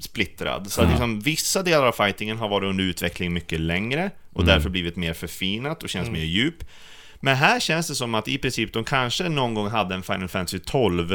splittrad. 0.00 0.72
Så 0.72 0.80
att 0.80 0.86
Ja. 0.86 0.90
liksom, 0.90 1.20
vissa 1.20 1.62
delar 1.62 1.86
av 1.86 1.92
fightingen 1.92 2.38
har 2.38 2.48
varit 2.48 2.68
under 2.68 2.84
utveckling 2.84 3.32
mycket 3.32 3.60
längre 3.60 4.10
och 4.32 4.42
Mm. 4.42 4.54
därför 4.54 4.68
blivit 4.70 4.96
mer 4.96 5.12
förfinat 5.12 5.82
och 5.82 5.88
känns 5.88 6.10
mer 6.10 6.20
djup. 6.24 6.64
Men 7.24 7.36
här 7.36 7.60
känns 7.60 7.88
det 7.88 7.94
som 7.94 8.14
att 8.14 8.28
i 8.28 8.38
princip 8.38 8.72
de 8.72 8.84
kanske 8.84 9.28
någon 9.28 9.54
gång 9.54 9.68
hade 9.68 9.94
en 9.94 10.02
Final 10.02 10.28
Fantasy 10.28 10.58
12 10.58 11.12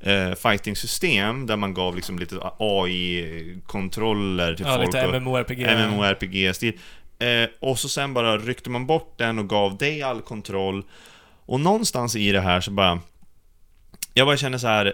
eh, 0.00 0.34
fighting-system 0.34 1.46
där 1.46 1.56
man 1.56 1.74
gav 1.74 1.96
liksom 1.96 2.18
lite 2.18 2.36
AI-kontroller 2.58 4.54
till 4.54 4.66
Ja, 4.66 4.74
folk. 4.76 4.86
lite 4.86 5.06
och- 5.06 5.14
MMORPG. 5.22 5.66
MMORPG-stil. 5.66 6.78
Eh, 7.18 7.48
och 7.60 7.78
så 7.78 7.88
sen 7.88 8.14
bara 8.14 8.38
ryckte 8.38 8.70
man 8.70 8.86
bort 8.86 9.14
den 9.18 9.38
och 9.38 9.48
gav 9.48 9.76
dig 9.76 10.02
all 10.02 10.20
kontroll. 10.22 10.84
Och 11.46 11.60
någonstans 11.60 12.16
i 12.16 12.32
det 12.32 12.40
här 12.40 12.60
så 12.60 12.70
bara... 12.70 13.00
Jag 14.14 14.26
bara 14.26 14.36
känner 14.36 14.58
så 14.58 14.66
här 14.66 14.92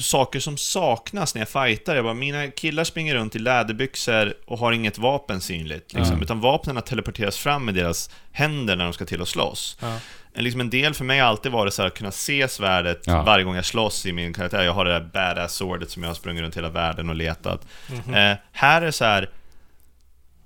Saker 0.00 0.40
som 0.40 0.56
saknas 0.56 1.34
när 1.34 1.40
jag 1.40 1.48
fightar. 1.48 1.96
Jag 1.96 2.04
bara, 2.04 2.14
mina 2.14 2.50
killar 2.50 2.84
springer 2.84 3.14
runt 3.14 3.36
i 3.36 3.38
läderbyxor 3.38 4.34
och 4.46 4.58
har 4.58 4.72
inget 4.72 4.98
vapen 4.98 5.40
synligt. 5.40 5.92
Liksom, 5.92 6.12
Mm. 6.12 6.22
Utan 6.22 6.40
vapnen 6.40 6.82
teleporteras 6.82 7.38
fram 7.38 7.64
med 7.64 7.74
deras 7.74 8.10
händer 8.32 8.76
när 8.76 8.84
de 8.84 8.92
ska 8.92 9.04
till 9.04 9.22
att 9.22 9.28
slåss. 9.28 9.78
Ja. 9.80 9.98
En, 10.34 10.44
liksom 10.44 10.60
en 10.60 10.70
del 10.70 10.94
för 10.94 11.04
mig 11.04 11.18
har 11.20 11.28
alltid 11.28 11.52
varit 11.52 11.74
så 11.74 11.82
här, 11.82 11.86
att 11.86 11.94
kunna 11.98 12.10
se 12.10 12.48
svärdet 12.48 13.02
Ja. 13.06 13.22
varje 13.22 13.44
gång 13.44 13.54
jag 13.56 13.64
slåss 13.64 14.06
i 14.06 14.12
min 14.12 14.32
karaktär. 14.32 14.62
Jag 14.62 14.72
har 14.72 14.84
det 14.84 14.92
där 14.92 15.00
badass 15.12 15.54
swordet 15.54 15.90
som 15.90 16.02
jag 16.02 16.10
har 16.10 16.14
sprungit 16.14 16.42
runt 16.42 16.56
hela 16.56 16.68
världen 16.68 17.08
och 17.08 17.16
letat. 17.16 17.66
Mhm. 18.06 18.14
Eh, 18.14 18.36
här 18.52 18.82
är 18.82 18.90
så 18.90 19.04
här. 19.04 19.30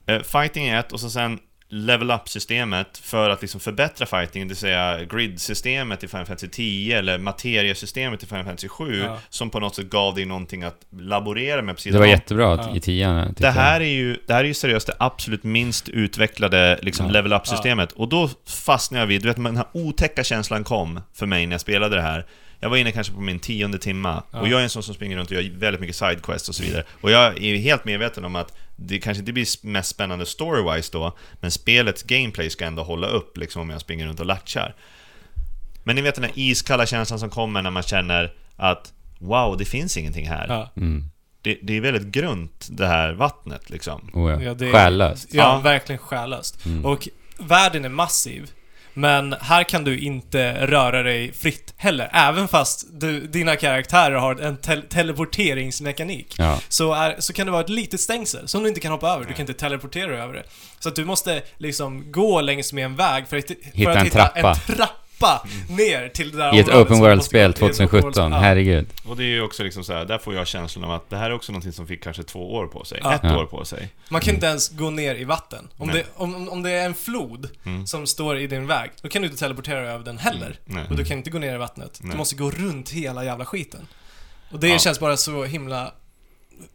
Eh, 0.06 0.22
fighting 0.22 0.68
är 0.68 0.78
ett 0.80 0.92
och 0.92 1.00
så 1.00 1.10
sen 1.10 1.38
level 1.72 2.10
up-systemet 2.10 2.98
för 2.98 3.30
att 3.30 3.40
liksom 3.40 3.60
förbättra 3.60 4.06
fightingen, 4.06 4.48
det 4.48 4.52
vill 4.52 4.56
säga 4.56 5.04
grid-systemet 5.04 6.04
i 6.04 6.08
Final 6.08 6.26
Fantasy 6.26 6.48
10 6.48 6.98
eller 6.98 7.18
materiesystemet 7.18 8.22
i 8.22 8.26
Final 8.26 8.44
Fantasy 8.44 8.68
7 8.68 9.00
Ja. 9.04 9.18
som 9.28 9.50
på 9.50 9.60
något 9.60 9.74
sätt 9.74 9.90
gav 9.90 10.14
dig 10.14 10.24
någonting 10.24 10.62
att 10.62 10.76
laborera 10.98 11.62
med 11.62 11.76
precis 11.76 11.92
Det 11.92 11.98
var 11.98 12.06
som- 12.06 12.10
jättebra 12.10 12.44
Ja. 12.68 12.76
i 12.76 12.80
tian. 12.80 13.28
tyckte 13.28 13.42
det 13.42 13.50
här, 13.50 13.80
är 13.80 13.84
ju, 13.84 14.16
det 14.26 14.32
här 14.32 14.40
är 14.44 14.48
ju 14.48 14.54
seriöst 14.54 14.86
det 14.86 14.94
absolut 14.98 15.44
minst 15.44 15.88
utvecklade 15.88 16.78
liksom, 16.82 17.06
Ja. 17.06 17.12
level 17.12 17.32
up-systemet. 17.32 17.92
Och 17.92 18.08
då 18.08 18.30
fastnade 18.48 19.02
jag 19.02 19.06
vid, 19.06 19.22
du 19.22 19.28
vet, 19.28 19.36
den 19.36 19.56
här 19.56 19.66
otäcka 19.72 20.24
känslan 20.24 20.64
kom 20.64 21.00
för 21.14 21.26
mig 21.26 21.46
när 21.46 21.54
jag 21.54 21.60
spelade 21.60 21.96
det 21.96 22.02
här. 22.02 22.26
Jag 22.62 22.70
var 22.70 22.76
inne 22.76 22.92
kanske 22.92 23.12
på 23.12 23.20
min 23.20 23.38
tionde 23.38 23.78
timma, 23.78 24.22
och 24.30 24.48
jag 24.48 24.60
är 24.60 24.64
en 24.64 24.70
sån 24.70 24.82
som 24.82 24.94
springer 24.94 25.16
runt 25.16 25.30
och 25.30 25.36
gör 25.42 25.50
väldigt 25.58 25.80
mycket 25.80 25.96
sidequests 25.96 26.48
och 26.48 26.54
så 26.54 26.62
vidare. 26.62 26.84
Och 27.00 27.10
jag 27.10 27.42
är 27.44 27.56
helt 27.56 27.84
medveten 27.84 28.24
om 28.24 28.36
att 28.36 28.56
det 28.82 28.98
kanske 28.98 29.18
inte 29.20 29.32
blir 29.32 29.66
mest 29.66 29.90
spännande 29.90 30.24
story-wise 30.24 30.92
då, 30.92 31.16
men 31.40 31.50
spelets 31.50 32.02
gameplay 32.02 32.50
ska 32.50 32.64
ändå 32.64 32.82
hålla 32.82 33.06
upp 33.06 33.36
liksom 33.38 33.62
om 33.62 33.70
jag 33.70 33.80
springer 33.80 34.06
runt 34.06 34.20
och 34.20 34.26
latchar. 34.26 34.74
Men 35.84 35.96
ni 35.96 36.02
vet 36.02 36.14
den 36.14 36.24
här 36.24 36.32
iskalla 36.34 36.86
känslan 36.86 37.18
som 37.18 37.30
kommer 37.30 37.62
när 37.62 37.70
man 37.70 37.82
känner 37.82 38.32
att 38.56 38.92
Wow, 39.22 39.56
det 39.56 39.64
finns 39.64 39.96
ingenting 39.96 40.28
här. 40.28 40.46
Ja. 40.48 40.70
Mm. 40.76 41.04
Det, 41.42 41.58
det 41.62 41.76
är 41.76 41.80
väldigt 41.80 42.06
grunt, 42.06 42.68
det 42.70 42.86
här 42.86 43.12
vattnet 43.12 43.70
liksom. 43.70 44.10
Oh, 44.12 44.32
ja. 44.32 44.42
Ja, 44.42 44.54
det 44.54 44.68
är- 44.68 44.72
Själlöst. 44.72 45.28
Ja, 45.34 45.42
Ja. 45.42 45.58
verkligen 45.60 45.98
själlöst. 45.98 46.66
Mm. 46.66 46.86
Och 46.86 47.08
världen 47.38 47.84
är 47.84 47.88
massiv. 47.88 48.50
Men 48.94 49.34
här 49.40 49.64
kan 49.64 49.84
du 49.84 49.98
inte 49.98 50.66
röra 50.66 51.02
dig 51.02 51.32
fritt 51.32 51.74
heller. 51.76 52.10
Även 52.12 52.48
fast 52.48 52.86
du, 52.92 53.26
dina 53.26 53.56
karaktärer 53.56 54.14
har 54.16 54.34
en 54.40 54.56
tel- 54.56 54.82
teleporteringsmekanik. 54.88 56.34
Ja. 56.38 56.58
Så, 56.68 56.92
är, 56.94 57.16
så 57.18 57.32
kan 57.32 57.46
det 57.46 57.52
vara 57.52 57.62
ett 57.62 57.68
litet 57.68 58.00
stängsel 58.00 58.48
som 58.48 58.62
du 58.62 58.68
inte 58.68 58.80
kan 58.80 58.92
hoppa 58.92 59.08
över. 59.08 59.24
Du 59.24 59.32
kan 59.32 59.40
inte 59.40 59.54
teleportera 59.54 60.22
över 60.22 60.34
det. 60.34 60.42
Så 60.78 60.88
att 60.88 60.96
du 60.96 61.04
måste 61.04 61.42
liksom 61.58 62.12
gå 62.12 62.40
längs 62.40 62.72
med 62.72 62.84
en 62.84 62.96
väg 62.96 63.28
för 63.28 63.36
att, 63.36 63.46
för 63.46 63.54
Hitta 63.72 63.90
att 63.90 63.96
en 63.96 64.04
hitta 64.04 64.18
trappa. 64.18 64.48
en 64.50 64.76
trappa 64.76 64.92
ner 65.68 66.08
till 66.08 66.30
det 66.30 66.36
där 66.38 66.54
I 66.54 66.58
ett 66.58 66.68
området 66.68 66.86
open 66.86 66.96
som 66.96 67.04
du 67.04 67.14
måste 67.16 67.32
gå- 67.38 67.40
world-spel 67.40 67.50
i 67.50 67.54
ett 67.54 67.62
open 67.62 67.74
2017, 67.88 68.22
world- 68.22 68.34
ja. 68.34 68.38
herregud. 68.38 68.86
Och 69.06 69.16
det 69.16 69.22
är 69.24 69.26
ju 69.28 69.42
också 69.42 69.62
liksom 69.62 69.84
så 69.84 69.92
här, 69.92 70.04
där 70.04 70.18
får 70.18 70.34
jag 70.34 70.46
känslan 70.46 70.84
av 70.84 70.90
att 70.92 71.10
det 71.10 71.16
här 71.16 71.30
är 71.30 71.34
också 71.34 71.52
någonting 71.52 71.72
som 71.72 71.86
fick 71.86 72.02
kanske 72.02 72.22
två 72.22 72.54
år 72.54 72.66
på 72.66 72.84
sig. 72.84 73.00
Ja. 73.02 73.14
Ett 73.14 73.20
Ja. 73.24 73.38
år 73.38 73.44
på 73.46 73.64
sig. 73.64 73.88
Man 74.08 74.20
kan 74.20 74.34
inte 74.34 74.46
ens 74.46 74.68
gå 74.68 74.90
ner 74.90 75.14
i 75.14 75.24
vatten. 75.24 75.68
Om, 75.76 75.88
Nej. 75.88 75.96
det, 75.96 76.22
om, 76.22 76.34
om- 76.34 76.48
om 76.48 76.62
det 76.62 76.70
är 76.70 76.86
en 76.86 76.94
flod 76.94 77.48
Mm. 77.64 77.86
som 77.86 78.06
står 78.06 78.38
i 78.38 78.46
din 78.46 78.66
väg, 78.66 78.90
då 79.02 79.08
kan 79.08 79.22
du 79.22 79.28
inte 79.28 79.40
teleportera 79.40 79.78
över 79.92 80.04
den 80.04 80.18
heller. 80.18 80.58
Nej. 80.64 80.84
Och 80.90 80.96
du 80.96 81.04
kan 81.04 81.16
inte 81.18 81.30
gå 81.30 81.38
ner 81.38 81.54
i 81.54 81.58
vattnet. 81.58 81.98
Nej. 82.02 82.10
Du 82.12 82.18
måste 82.18 82.36
gå 82.36 82.50
runt 82.50 82.90
hela 82.90 83.24
jävla 83.24 83.44
skiten. 83.44 83.86
Och 84.50 84.60
det 84.60 84.68
Ja. 84.68 84.78
känns 84.78 85.00
bara 85.00 85.16
så 85.16 85.44
himla 85.44 85.92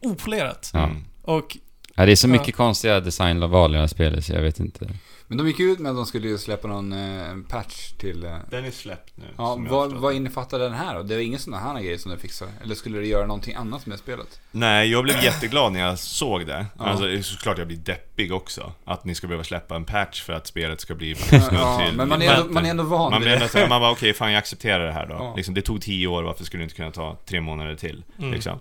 opolerat. 0.00 0.70
Ja. 0.72 0.84
Mm. 0.84 1.04
Och 1.22 1.56
Ja, 1.98 2.06
det 2.06 2.12
är 2.12 2.16
så 2.16 2.28
mycket 2.28 2.48
Ja. 2.48 2.54
konstiga 2.56 3.00
designval 3.00 3.70
i 3.70 3.74
det 3.74 3.80
här 3.80 3.86
spelet, 3.86 4.24
så 4.24 4.32
jag 4.32 4.42
vet 4.42 4.60
inte. 4.60 4.88
Men 5.28 5.38
de 5.38 5.46
gick 5.46 5.58
ju 5.58 5.72
ut 5.72 5.78
med 5.78 5.90
att 5.90 5.96
de 5.96 6.06
skulle 6.06 6.38
släppa 6.38 6.68
någon 6.68 6.92
eh, 6.92 7.36
patch 7.48 7.92
till... 7.92 8.24
Eh, 8.24 8.36
Den 8.50 8.64
är 8.64 8.70
släppt 8.70 9.12
nu. 9.16 9.24
ja, 9.36 9.56
vad, 9.68 9.92
vad 9.92 10.14
innefattar 10.14 10.58
den 10.58 10.72
här 10.74 10.94
då? 10.94 11.02
Det 11.02 11.14
är 11.14 11.18
ingen 11.18 11.38
sån 11.38 11.54
här 11.54 11.80
grejer 11.80 11.98
som 11.98 12.10
den 12.10 12.20
fixar? 12.20 12.48
Eller 12.62 12.74
skulle 12.74 12.98
det 12.98 13.06
göra 13.06 13.26
någonting 13.26 13.54
annat 13.54 13.86
med 13.86 13.98
spelet? 13.98 14.40
Nej, 14.50 14.90
jag 14.90 15.04
blev 15.04 15.24
jätteglad 15.24 15.72
när 15.72 15.80
jag 15.80 15.98
såg 15.98 16.46
det. 16.46 16.66
Ja. 16.78 16.84
Alltså, 16.84 17.22
såklart 17.22 17.58
jag 17.58 17.66
blir 17.66 17.76
deppig 17.76 18.32
också. 18.32 18.72
Att 18.84 19.04
ni 19.04 19.14
ska 19.14 19.26
behöva 19.26 19.44
släppa 19.44 19.76
en 19.76 19.84
patch 19.84 20.22
för 20.22 20.32
att 20.32 20.46
spelet 20.46 20.80
ska 20.80 20.94
bli 20.94 21.16
Ja, 21.32 21.82
till 21.86 21.96
men 21.96 22.08
man 22.08 22.22
är, 22.22 22.34
ändå, 22.34 22.52
man 22.52 22.66
är 22.66 22.70
ändå 22.70 22.84
van 22.84 23.10
Man 23.10 23.20
vid 23.22 23.32
ändå 23.32 23.46
det. 23.52 23.58
här, 23.58 23.68
man 23.68 23.80
bara 23.80 23.90
okej, 23.92 24.14
fan 24.14 24.32
jag 24.32 24.38
accepterar 24.38 24.86
det 24.86 24.92
här 24.92 25.06
då. 25.06 25.14
Ja. 25.14 25.34
Liksom, 25.36 25.54
det 25.54 25.62
tog 25.62 25.80
tio 25.82 26.06
år, 26.06 26.22
varför 26.22 26.44
skulle 26.44 26.60
det 26.60 26.64
inte 26.64 26.76
kunna 26.76 26.90
ta 26.90 27.16
tre 27.26 27.40
månader 27.40 27.76
till? 27.76 28.04
Mm. 28.18 28.32
Liksom. 28.32 28.60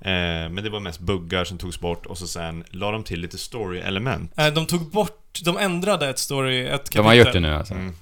Eh, 0.00 0.10
men 0.50 0.64
det 0.64 0.70
var 0.70 0.80
mest 0.80 1.00
buggar 1.00 1.44
som 1.44 1.58
togs 1.58 1.80
bort 1.80 2.06
och 2.06 2.18
så 2.18 2.26
sen 2.26 2.64
la 2.70 2.90
de 2.90 3.02
till 3.04 3.20
lite 3.20 3.38
story-element. 3.38 4.32
eh, 4.38 4.46
de 4.46 4.66
tog 4.66 4.90
bort, 4.90 5.38
de 5.44 5.56
ändrade 5.58 6.08
ett 6.08 6.18
story, 6.18 6.60
ett 6.66 6.70
kapitel. 6.70 6.94
De 7.02 7.06
har 7.06 7.14
gjort 7.14 7.32
det 7.32 7.40
nu 7.40 7.54
alltså. 7.54 7.74
Mm. 7.74 7.94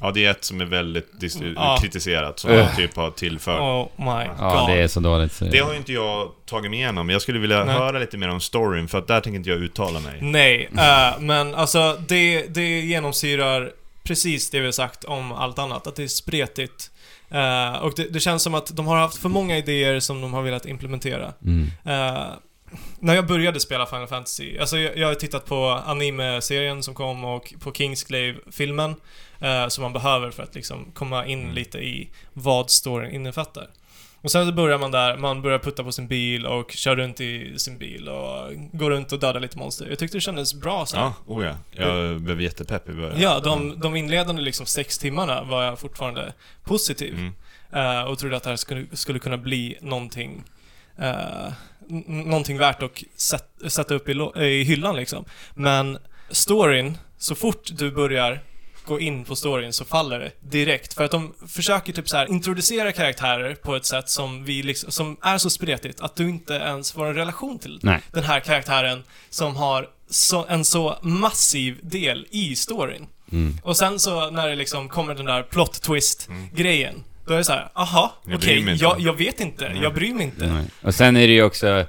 Ja, 0.00 0.10
det 0.10 0.24
är 0.24 0.30
ett 0.30 0.44
som 0.44 0.60
är 0.60 0.64
väldigt 0.64 1.12
dis- 1.20 1.52
Ja. 1.56 1.78
kritiserat, 1.80 2.38
som 2.38 2.50
de 2.50 2.66
typ 2.76 2.96
har 2.96 3.10
tillfört. 3.10 3.60
Oh 3.60 3.88
my 3.96 4.26
god. 4.28 4.36
Ja, 4.38 4.64
det 4.68 4.80
är 4.82 4.88
så 4.88 5.00
dåligt 5.00 5.32
så 5.32 5.44
Det 5.44 5.58
har 5.58 5.70
ju 5.72 5.76
inte 5.78 5.92
jag 5.92 6.30
tagit 6.46 6.70
mig 6.70 6.80
igenom, 6.80 7.06
men 7.06 7.12
jag 7.12 7.22
skulle 7.22 7.38
vilja 7.38 7.64
Nej. 7.64 7.74
höra 7.74 7.98
lite 7.98 8.16
mer 8.16 8.28
om 8.28 8.40
storyn, 8.40 8.88
för 8.88 8.98
att 8.98 9.06
där 9.08 9.20
tänker 9.20 9.36
inte 9.36 9.50
jag 9.50 9.58
uttala 9.58 10.00
mig. 10.00 10.18
Nej, 10.22 10.70
eh, 10.78 11.20
men 11.20 11.54
alltså 11.54 11.96
det, 12.08 12.46
det 12.54 12.80
genomsyrar 12.80 13.70
precis 14.02 14.50
det 14.50 14.58
vi 14.60 14.64
har 14.64 14.72
sagt 14.72 15.04
om 15.04 15.32
allt 15.32 15.58
annat. 15.58 15.86
Att 15.86 15.96
det 15.96 16.02
är 16.02 16.08
spretigt. 16.08 16.90
Eh, 17.34 17.76
och 17.82 17.92
det, 17.96 18.04
det 18.12 18.20
känns 18.20 18.42
som 18.42 18.54
att 18.54 18.76
de 18.76 18.86
har 18.86 18.96
haft 18.96 19.16
för 19.16 19.28
många 19.28 19.58
idéer 19.58 20.00
som 20.00 20.20
de 20.20 20.34
har 20.34 20.42
velat 20.42 20.66
implementera. 20.66 21.32
Mm. 21.44 21.70
Eh, 21.84 22.24
när 23.00 23.14
jag 23.14 23.26
började 23.26 23.60
spela 23.60 23.86
Final 23.86 24.06
Fantasy, 24.06 24.58
alltså 24.58 24.78
jag, 24.78 24.96
jag 24.96 25.08
har 25.08 25.14
tittat 25.14 25.46
på 25.46 25.80
anime-serien 25.86 26.82
som 26.82 26.94
kom 26.94 27.24
och 27.24 27.54
på 27.60 27.72
Kingsglaive-filmen 27.72 28.94
eh, 29.40 29.68
som 29.68 29.82
man 29.82 29.92
behöver 29.92 30.30
för 30.30 30.42
att 30.42 30.54
liksom 30.54 30.90
komma 30.94 31.26
in 31.26 31.40
Mm. 31.42 31.54
lite 31.54 31.78
i 31.78 32.10
vad 32.32 32.70
storyn 32.70 33.10
innefattar. 33.14 33.66
Och 34.24 34.30
sen 34.30 34.46
så 34.46 34.52
börjar 34.52 34.78
man 34.78 34.90
där, 34.90 35.16
man 35.16 35.42
börjar 35.42 35.58
putta 35.58 35.84
på 35.84 35.92
sin 35.92 36.08
bil 36.08 36.46
och 36.46 36.70
kör 36.70 36.96
runt 36.96 37.20
i 37.20 37.58
sin 37.58 37.78
bil 37.78 38.08
och 38.08 38.52
går 38.72 38.90
runt 38.90 39.12
och 39.12 39.20
dödar 39.20 39.40
lite 39.40 39.58
monster. 39.58 39.86
Jag 39.88 39.98
tyckte 39.98 40.16
det 40.16 40.20
kändes 40.20 40.54
bra 40.54 40.86
så 40.86 40.96
här. 40.96 41.04
Ja, 41.04 41.14
oh 41.26 41.44
ja. 41.44 41.54
Jag 41.70 42.20
blev 42.20 42.40
jättepepp 42.40 42.88
i 42.88 42.92
början. 42.92 43.20
Ja, 43.20 43.40
de, 43.40 43.80
de 43.80 43.96
inledande 43.96 44.42
liksom 44.42 44.66
sex 44.66 44.98
timmarna 44.98 45.42
var 45.42 45.64
jag 45.64 45.78
fortfarande 45.78 46.32
positiv. 46.64 47.14
Mm. 47.14 47.32
Eh, 47.72 48.02
och 48.04 48.18
trodde 48.18 48.36
att 48.36 48.42
det 48.42 48.48
här 48.50 48.56
skulle, 48.56 48.86
skulle 48.92 49.18
kunna 49.18 49.36
bli 49.36 49.78
någonting, 49.80 50.44
n- 51.90 52.04
någonting 52.06 52.58
värt 52.58 52.82
att 52.82 53.02
sätt, 53.16 53.48
sätta 53.68 53.94
upp 53.94 54.08
i, 54.08 54.12
i 54.44 54.62
hyllan 54.64 54.96
liksom. 54.96 55.24
Men 55.54 55.98
storyn, 56.30 56.98
så 57.18 57.34
fort 57.34 57.70
du 57.72 57.90
börjar 57.90 58.40
gå 58.84 59.00
in 59.00 59.24
på 59.24 59.36
storyn 59.36 59.72
så 59.72 59.84
faller 59.84 60.18
det 60.18 60.30
direkt. 60.40 60.94
För 60.94 61.04
att 61.04 61.10
de 61.10 61.34
försöker 61.48 61.92
typ 61.92 62.08
så 62.08 62.16
här 62.16 62.30
introducera 62.30 62.92
karaktärer 62.92 63.54
på 63.54 63.76
ett 63.76 63.84
sätt 63.84 64.08
som 64.08 64.44
vi 64.44 64.62
liksom, 64.62 64.90
som 64.92 65.16
är 65.22 65.38
så 65.38 65.50
spretigt 65.50 66.00
att 66.00 66.16
du 66.16 66.28
inte 66.28 66.54
ens 66.54 66.92
får 66.92 67.06
en 67.06 67.14
relation 67.14 67.58
till 67.58 67.78
Nej. 67.82 68.00
den 68.12 68.24
här 68.24 68.40
karaktären 68.40 69.02
som 69.30 69.56
har 69.56 69.88
så, 70.10 70.46
en 70.46 70.64
så 70.64 70.98
massiv 71.02 71.78
del 71.82 72.26
i 72.30 72.56
storyn. 72.56 73.06
Mm. 73.32 73.58
Och 73.62 73.76
sen 73.76 73.98
så 73.98 74.30
när 74.30 74.48
det 74.48 74.54
liksom 74.54 74.88
kommer 74.88 75.14
den 75.14 75.26
där 75.26 75.42
plot 75.42 75.82
twist-grejen, 75.82 77.04
då 77.26 77.32
är 77.32 77.38
det 77.38 77.44
så 77.44 77.52
här, 77.52 77.68
aha, 77.74 78.14
okej, 78.34 78.58
inte. 78.58 78.72
jag, 78.72 79.00
jag 79.00 79.12
vet 79.12 79.40
inte, 79.40 79.68
Nej. 79.68 79.82
jag 79.82 79.94
bryr 79.94 80.14
mig 80.14 80.24
inte. 80.24 80.46
Nej. 80.46 80.64
Och 80.82 80.94
sen 80.94 81.16
är 81.16 81.26
det 81.26 81.32
ju 81.32 81.42
också 81.42 81.86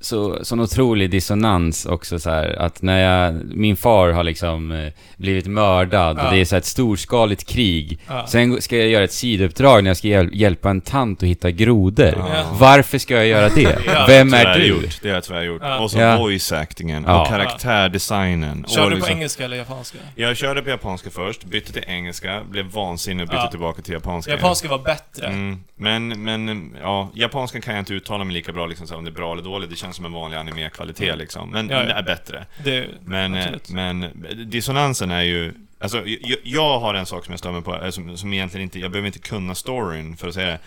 så, 0.00 0.44
sån 0.44 0.60
otrolig 0.60 1.10
dissonans 1.10 1.86
också 1.86 2.18
så 2.18 2.30
här 2.30 2.58
att 2.58 2.82
när 2.82 2.98
jag, 3.00 3.34
min 3.44 3.76
far 3.76 4.08
har 4.12 4.24
liksom 4.24 4.72
eh, 4.72 4.92
blivit 5.16 5.46
mördad 5.46 6.18
Ja. 6.18 6.24
och 6.28 6.34
det 6.34 6.40
är 6.40 6.44
så 6.44 6.54
här 6.54 6.58
ett 6.60 6.64
storskaligt 6.66 7.46
krig. 7.48 7.98
Ja. 8.08 8.26
Sen 8.26 8.62
ska 8.62 8.76
jag 8.76 8.88
göra 8.88 9.04
ett 9.04 9.12
sidouppdrag 9.12 9.84
när 9.84 9.90
jag 9.90 9.96
ska 9.96 10.08
hjäl- 10.08 10.30
hjälpa 10.32 10.70
en 10.70 10.80
tant 10.80 11.22
att 11.22 11.28
hitta 11.28 11.50
grodor. 11.50 12.14
Ja. 12.16 12.44
Varför 12.58 12.98
ska 12.98 13.14
jag 13.14 13.26
göra 13.26 13.48
det? 13.48 13.78
Ja. 13.86 14.04
Vem 14.08 14.34
är 14.34 14.58
du? 14.58 14.66
Gjort. 14.66 14.98
Det 15.02 15.08
har 15.08 15.14
jag 15.14 15.24
tyvärr 15.24 15.42
gjort. 15.42 15.62
Ja. 15.64 15.78
Och 15.78 15.90
så 15.90 15.98
Ja. 15.98 16.16
voice-actingen 16.18 17.04
Ja. 17.06 17.20
och 17.20 17.26
karaktärdesignen. 17.28 18.64
Kör 18.68 18.84
du 18.84 18.90
på 18.90 18.96
liksom- 18.96 19.12
engelska 19.16 19.44
eller 19.44 19.56
japanska? 19.56 19.98
Jag 20.14 20.36
körde 20.36 20.62
på 20.62 20.70
japanska 20.70 21.10
först, 21.10 21.44
bytte 21.44 21.72
till 21.72 21.84
engelska, 21.86 22.42
blev 22.50 22.66
vansinnig 22.66 23.22
och 23.22 23.28
bytte 23.28 23.42
Ja. 23.42 23.50
tillbaka 23.50 23.82
till 23.82 23.92
japanska. 23.94 24.32
Japanska 24.32 24.68
var 24.68 24.78
bättre. 24.78 25.26
Mm, 25.26 25.60
men, 25.76 26.22
men, 26.24 26.70
ja, 26.82 27.10
japanskan 27.14 27.60
kan 27.60 27.74
jag 27.74 27.80
inte 27.80 27.94
uttala 27.94 28.24
mig 28.24 28.34
lika 28.34 28.52
bra 28.52 28.66
liksom, 28.66 28.86
så 28.86 28.94
här, 28.94 28.98
om 28.98 29.04
det 29.04 29.10
är 29.10 29.12
bra 29.12 29.32
eller 29.32 29.42
dåligt. 29.42 29.70
Det 29.70 29.76
känns 29.86 29.96
som 29.96 30.04
en 30.04 30.12
vanlig 30.12 30.36
anime-kvalitet 30.36 31.16
liksom. 31.16 31.50
Men 31.50 31.68
Ja, 31.68 31.84
ja. 31.84 31.94
är 31.94 32.02
bättre. 32.02 32.46
Det, 32.64 32.88
Men, 33.04 33.34
eh, 33.34 33.40
absolut. 33.40 33.70
men 33.70 34.26
dissonansen 34.46 35.10
är 35.10 35.22
ju... 35.22 35.54
Alltså, 35.78 36.06
jag, 36.06 36.38
jag 36.42 36.78
har 36.80 36.94
en 36.94 37.06
sak 37.06 37.24
som 37.24 37.32
jag 37.32 37.38
stör 37.38 37.52
mig 37.52 37.62
på, 37.62 37.74
eh, 37.74 37.90
som, 37.90 38.16
som 38.16 38.32
egentligen 38.32 38.62
inte... 38.64 38.78
Jag 38.78 38.90
behöver 38.90 39.06
inte 39.06 39.18
kunna 39.18 39.54
storyn 39.54 40.16
för 40.16 40.28
att 40.28 40.34
säga 40.34 40.46
det. 40.46 40.58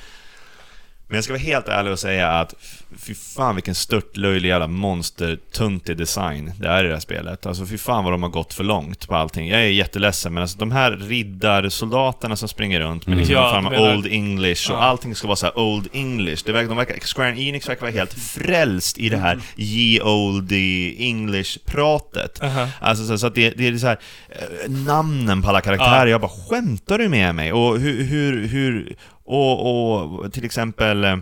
Men 1.11 1.15
jag 1.15 1.23
ska 1.23 1.34
vara 1.34 1.41
helt 1.44 1.68
ärlig 1.68 1.91
och 1.94 1.99
säga 1.99 2.30
att 2.31 2.53
fy 2.98 3.14
fan 3.15 3.56
vilken 3.56 3.76
störtlöjlig 3.76 4.49
jävla 4.49 4.68
monstertuntig 4.68 5.98
design 5.98 6.52
det 6.60 6.68
är 6.68 6.84
i 6.84 6.88
det 6.88 6.94
här 6.94 6.99
spelet. 6.99 7.45
Alltså 7.45 7.65
fy 7.65 7.77
fan 7.77 8.03
vad 8.03 8.14
de 8.14 8.23
har 8.23 8.30
gått 8.30 8.53
för 8.53 8.64
långt 8.64 9.07
på 9.07 9.15
allting. 9.15 9.48
Jag 9.49 9.60
är 9.61 9.65
jätteledsen 9.65 10.34
men 10.34 10.41
alltså 10.41 10.57
de 10.57 10.72
här 10.72 10.91
riddarsoldaterna 10.91 12.36
som 12.36 12.48
springer 12.49 12.80
runt 12.80 13.07
med 13.07 13.14
Mm. 13.14 13.19
liksom 13.19 13.36
Ja, 13.44 13.61
menar- 13.61 13.94
Old 13.95 14.07
English 14.07 14.72
och 14.72 14.77
Ja. 14.77 14.81
allting 14.81 15.15
ska 15.15 15.27
vara 15.27 15.36
så 15.36 15.45
här 15.45 15.57
Old 15.60 15.88
English. 15.94 16.44
Det 16.45 16.52
verkar, 16.52 16.68
de 16.68 16.77
verkar, 16.77 16.99
Square 16.99 17.41
Enix 17.41 17.69
verkar 17.69 17.81
vara 17.81 17.91
helt 17.91 18.14
frälst 18.14 18.98
i 18.98 19.10
det 19.10 19.18
här 19.18 19.40
ye 19.57 20.02
old 20.02 20.52
English-pratet. 20.98 22.44
Aha. 22.44 22.68
Alltså 22.81 23.06
så, 23.06 23.18
så 23.18 23.27
att 23.27 23.36
det, 23.36 23.49
det 23.49 23.68
är 23.68 23.77
så 23.77 23.88
här, 23.88 23.99
eh, 24.30 24.72
namnen 24.72 25.41
på 25.41 25.49
alla 25.49 25.61
karaktärer, 25.61 26.06
Ja. 26.06 26.11
jag 26.11 26.22
bara 26.22 26.31
skämtar 26.49 26.98
du 26.98 27.10
med 27.10 27.36
mig? 27.36 27.53
Och 27.53 27.80
hur, 27.80 28.03
hur, 28.03 28.48
hur 28.48 28.95
och, 29.30 30.19
och 30.26 30.34
till 30.34 30.45
exempel 30.45 31.03
eh, 31.03 31.18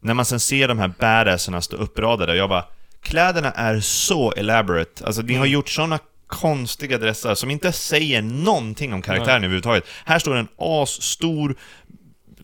när 0.00 0.14
man 0.14 0.24
sen 0.24 0.40
ser 0.40 0.68
de 0.68 0.78
här 0.78 0.92
badassarna 0.98 1.60
stå 1.62 1.76
uppradade, 1.76 2.36
jag 2.36 2.48
bara 2.48 2.64
Kläderna 3.02 3.50
är 3.52 3.80
så 3.80 4.32
elaborate, 4.32 5.06
alltså 5.06 5.22
ni 5.22 5.34
har 5.34 5.46
Mm. 5.46 5.52
gjort 5.52 5.68
såna 5.68 5.98
konstiga 6.26 6.98
dressar 6.98 7.34
som 7.34 7.50
inte 7.50 7.72
säger 7.72 8.22
någonting 8.22 8.92
om 8.92 9.02
karaktären 9.02 9.40
Nej. 9.40 9.46
överhuvudtaget. 9.46 9.84
Här 10.04 10.18
står 10.18 10.36
en 10.36 10.48
asstor 10.58 11.56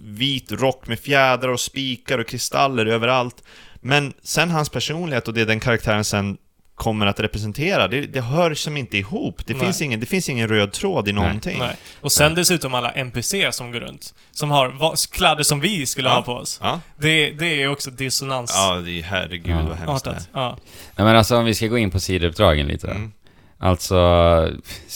vit 0.00 0.52
rock 0.52 0.86
med 0.88 0.98
fjädrar 0.98 1.48
och 1.48 1.60
spikar 1.60 2.18
och 2.18 2.26
kristaller 2.26 2.86
överallt. 2.86 3.42
Men 3.80 4.12
sen 4.22 4.50
hans 4.50 4.68
personlighet 4.68 5.28
och 5.28 5.34
det 5.34 5.44
den 5.44 5.60
karaktären 5.60 6.04
sen 6.04 6.36
kommer 6.78 7.06
att 7.06 7.20
representera. 7.20 7.88
Det, 7.88 8.00
det 8.00 8.20
hör 8.20 8.54
som 8.54 8.76
inte 8.76 8.98
ihop. 8.98 9.46
Det 9.46 9.54
Nej. 9.54 9.62
finns, 9.64 9.82
ingen, 9.82 10.00
det 10.00 10.06
finns 10.06 10.28
ingen 10.28 10.48
röd 10.48 10.72
tråd 10.72 11.08
i 11.08 11.12
någonting. 11.12 11.58
Nej. 11.58 11.76
Och 12.00 12.12
sen 12.12 12.34
dessutom 12.34 12.74
alla 12.74 12.90
NPC 12.90 13.52
som 13.52 13.72
går 13.72 13.80
runt. 13.80 14.14
Som 14.32 14.50
har 14.50 14.94
kläder 15.12 15.42
som 15.42 15.60
vi 15.60 15.86
skulle 15.86 16.08
Ja. 16.08 16.14
ha 16.14 16.22
på 16.22 16.32
oss. 16.32 16.58
Ja, 16.62 16.80
Det, 16.98 17.30
det 17.30 17.62
är 17.62 17.68
också 17.68 17.90
dissonans. 17.90 18.52
ja 18.54 18.74
det 18.74 18.98
är, 18.98 19.02
herregud 19.02 19.56
Ja. 19.56 19.62
vad 19.68 19.76
hemskt 19.76 20.04
det 20.04 20.10
är. 20.10 20.22
Ja. 20.32 20.56
Nej 20.96 21.04
men 21.06 21.16
alltså 21.16 21.36
om 21.36 21.44
vi 21.44 21.54
ska 21.54 21.66
gå 21.66 21.78
in 21.78 21.90
på 21.90 22.00
sidouppdragen 22.00 22.66
lite 22.66 22.86
då. 22.86 22.92
Mm. 22.92 23.12
Alltså, 23.58 23.96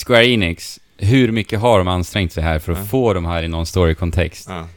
Square 0.06 0.26
Enix, 0.26 0.80
hur 0.96 1.32
mycket 1.32 1.60
har 1.60 1.78
de 1.78 1.88
ansträngt 1.88 2.32
sig 2.32 2.42
här 2.42 2.58
för 2.58 2.72
att 2.72 2.78
Ja. 2.78 2.84
få 2.84 3.12
de 3.14 3.24
här 3.24 3.42
i 3.42 3.48
någon 3.48 3.66
story-kontext? 3.66 4.46
Ja. 4.48 4.68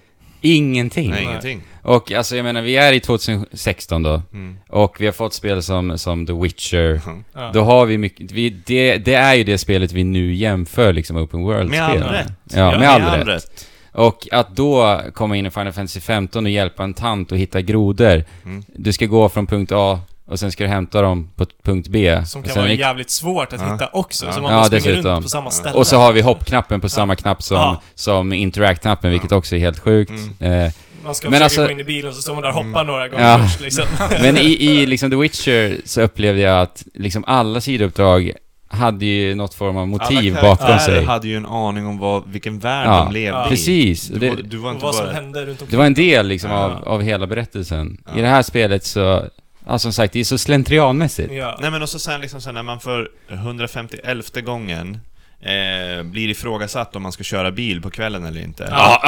Ingenting. 0.42 1.10
Nej. 1.10 1.24
ingenting. 1.24 1.62
Och 1.86 2.12
alltså 2.12 2.36
jag 2.36 2.44
menar, 2.44 2.62
vi 2.62 2.76
är 2.78 2.94
i 2.94 3.00
2016 3.00 4.04
då, 4.04 4.22
Mm. 4.34 4.58
och 4.70 4.96
vi 5.02 5.06
har 5.06 5.14
fått 5.14 5.34
spel 5.34 5.64
som, 5.64 5.98
som 5.98 6.26
The 6.26 6.34
Witcher. 6.34 7.02
Ja. 7.06 7.12
Ja. 7.34 7.52
Då 7.54 7.62
har 7.64 7.86
vi 7.86 7.98
mycket, 7.98 8.32
vi, 8.32 8.50
det, 8.50 8.98
det 8.98 9.14
är 9.14 9.34
ju 9.36 9.44
det 9.44 9.58
spelet 9.58 9.92
vi 9.92 10.04
nu 10.04 10.34
jämför 10.34 10.94
liksom 10.94 11.18
Open 11.18 11.44
World-spel. 11.44 11.80
Med 12.00 12.04
all 12.08 12.14
rätt. 12.14 12.32
Ja, 12.54 12.78
med 12.80 12.90
all 12.90 13.02
Med 13.02 13.18
rätt. 13.18 13.28
rätt. 13.28 13.68
Och 13.92 14.28
att 14.32 14.56
då 14.56 15.02
komma 15.14 15.38
in 15.38 15.46
i 15.46 15.52
Final 15.52 15.74
Fantasy 15.74 16.00
15 16.02 16.46
och 16.46 16.52
hjälpa 16.52 16.84
en 16.84 16.94
tant 16.94 17.32
att 17.32 17.38
hitta 17.38 17.62
grodor. 17.62 18.24
Mm. 18.46 18.64
Du 18.76 18.94
ska 18.94 19.06
gå 19.06 19.30
från 19.30 19.48
punkt 19.48 19.72
A 19.76 20.00
och 20.28 20.40
sen 20.40 20.52
ska 20.52 20.64
du 20.64 20.70
hämta 20.70 21.02
dem 21.02 21.30
på 21.36 21.46
punkt 21.64 21.88
B. 21.88 22.22
Som 22.26 22.44
kan 22.44 22.56
vara 22.56 22.72
jävligt 22.74 23.10
svårt 23.10 23.54
att 23.54 23.62
Ja. 23.62 23.74
hitta 23.74 23.88
också. 23.94 24.26
Ja. 24.26 24.32
Så 24.32 24.42
man 24.42 24.52
Ja, 24.52 24.58
måste 24.60 24.80
springa 24.80 24.96
dessutom. 24.96 25.12
runt 25.12 25.24
på 25.26 25.30
samma 25.30 25.52
ställe. 25.52 25.76
Och 25.76 25.88
så 25.88 25.98
har 25.98 26.12
vi 26.14 26.22
hoppknappen 26.22 26.82
på 26.82 26.90
samma 26.90 27.16
knapp 27.16 27.44
som, 27.44 27.58
Ja. 27.58 27.82
som 27.96 28.34
interact-knappen, 28.34 29.12
vilket 29.12 29.32
också 29.32 29.56
är 29.56 29.60
helt 29.60 29.80
sjukt. 29.80 30.12
Mm. 30.40 30.66
Eh, 30.66 30.72
Man 31.06 31.16
ska 31.16 31.30
Men 31.30 31.34
försöka 31.34 31.44
alltså- 31.46 31.66
gå 31.66 31.72
in 31.72 31.80
i 31.80 31.84
bilen 31.84 32.14
så 32.14 32.22
står 32.22 32.34
man 32.34 32.44
där 32.44 32.50
och 32.58 32.64
hoppar 32.66 32.84
några 32.84 33.08
gånger 33.08 33.24
Ja. 33.30 33.40
först 33.48 33.62
liksom. 33.62 33.86
men 34.22 34.38
i, 34.38 34.42
i 34.66 34.86
liksom 34.86 35.10
The 35.10 35.16
Witcher 35.18 35.78
så 35.86 36.02
upplevde 36.02 36.42
jag 36.42 36.62
att 36.62 36.84
liksom 36.94 37.24
alla 37.28 37.62
sidouppdrag 37.62 38.32
hade 38.68 39.06
ju 39.06 39.36
något 39.36 39.54
form 39.54 39.78
av 39.78 39.88
motiv 39.88 40.38
Alla 40.38 40.42
bakom 40.42 40.80
sig. 40.80 41.04
hade 41.06 41.28
ju 41.28 41.38
en 41.38 41.46
aning 41.46 41.86
om 41.88 41.98
vad, 41.98 42.24
vilken 42.32 42.60
värld 42.60 42.88
Ja, 42.88 43.04
de 43.06 43.14
levde 43.14 43.38
Ja. 43.40 43.46
i. 43.46 43.50
Precis. 43.50 44.08
Du, 44.08 44.20
Det, 44.20 44.30
var, 44.30 44.36
du 44.36 44.58
var 44.58 44.70
Och 44.70 44.74
inte 44.76 44.86
vad 44.86 44.96
som 44.96 45.06
bara... 45.06 45.14
hände 45.14 45.40
runt 45.40 45.50
omkring. 45.50 45.68
det 45.70 45.78
var 45.78 45.86
en 45.86 45.94
del 45.94 46.28
liksom 46.28 46.52
Ja. 46.52 46.58
av, 46.58 46.88
av 46.88 47.02
hela 47.02 47.28
berättelsen. 47.28 47.98
Ja. 48.06 48.18
I 48.20 48.22
det 48.22 48.28
här 48.28 48.42
spelet 48.42 48.86
så, 48.86 49.26
ja 49.68 49.80
som 49.80 49.94
sagt, 49.94 50.14
det 50.14 50.20
är 50.20 50.24
så 50.24 50.38
slentrianmässigt. 50.38 51.34
Ja. 51.34 51.58
Nej 51.62 51.72
men 51.72 51.84
också 51.84 52.00
sen 52.00 52.22
liksom 52.22 52.42
sen 52.42 52.54
när 52.54 52.64
man 52.64 52.80
för 52.80 53.10
151 53.30 54.46
gången 54.46 55.00
eh, 55.46 56.04
blir 56.04 56.30
ifrågasatt 56.30 56.96
om 56.96 57.04
man 57.04 57.12
ska 57.12 57.24
köra 57.24 57.52
bil 57.52 57.82
på 57.82 57.90
kvällen 57.90 58.26
eller 58.26 58.42
inte. 58.42 58.68
Ja. 58.72 59.00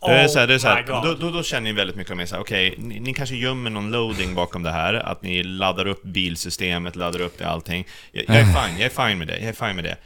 Ja. 0.00 0.08
Det 0.08 0.14
är 0.14 0.28
så 0.28 0.38
här, 0.38 0.46
det 0.46 0.54
är 0.54 0.58
så 0.58 0.68
Oh 0.68 0.74
här, 0.74 0.84
då, 0.86 1.14
då, 1.20 1.30
då 1.30 1.42
känner 1.42 1.60
ni 1.60 1.72
väldigt 1.72 1.96
mycket 1.96 2.16
mer 2.16 2.26
såhär, 2.26 2.42
okej, 2.42 2.74
ni, 2.78 3.00
ni 3.00 3.14
kanske 3.14 3.36
gömmer 3.36 3.70
någon 3.70 3.90
loading 3.90 4.34
bakom 4.34 4.62
det 4.62 4.70
här, 4.70 4.94
att 4.94 5.22
ni 5.22 5.42
laddar 5.42 5.86
upp 5.86 6.02
bilsystemet, 6.02 6.96
laddar 6.96 7.20
upp 7.20 7.38
det 7.38 7.48
allting. 7.48 7.86
Jag, 8.12 8.24
jag 8.28 8.36
är 8.36 8.44
fine, 8.66 8.78
jag 8.78 8.92
är 8.92 9.08
fine 9.08 9.18
med 9.18 9.28
det, 9.28 9.38
jag 9.38 9.48
är 9.48 9.66
fine 9.66 9.76
med 9.76 9.84
det. 9.84 9.96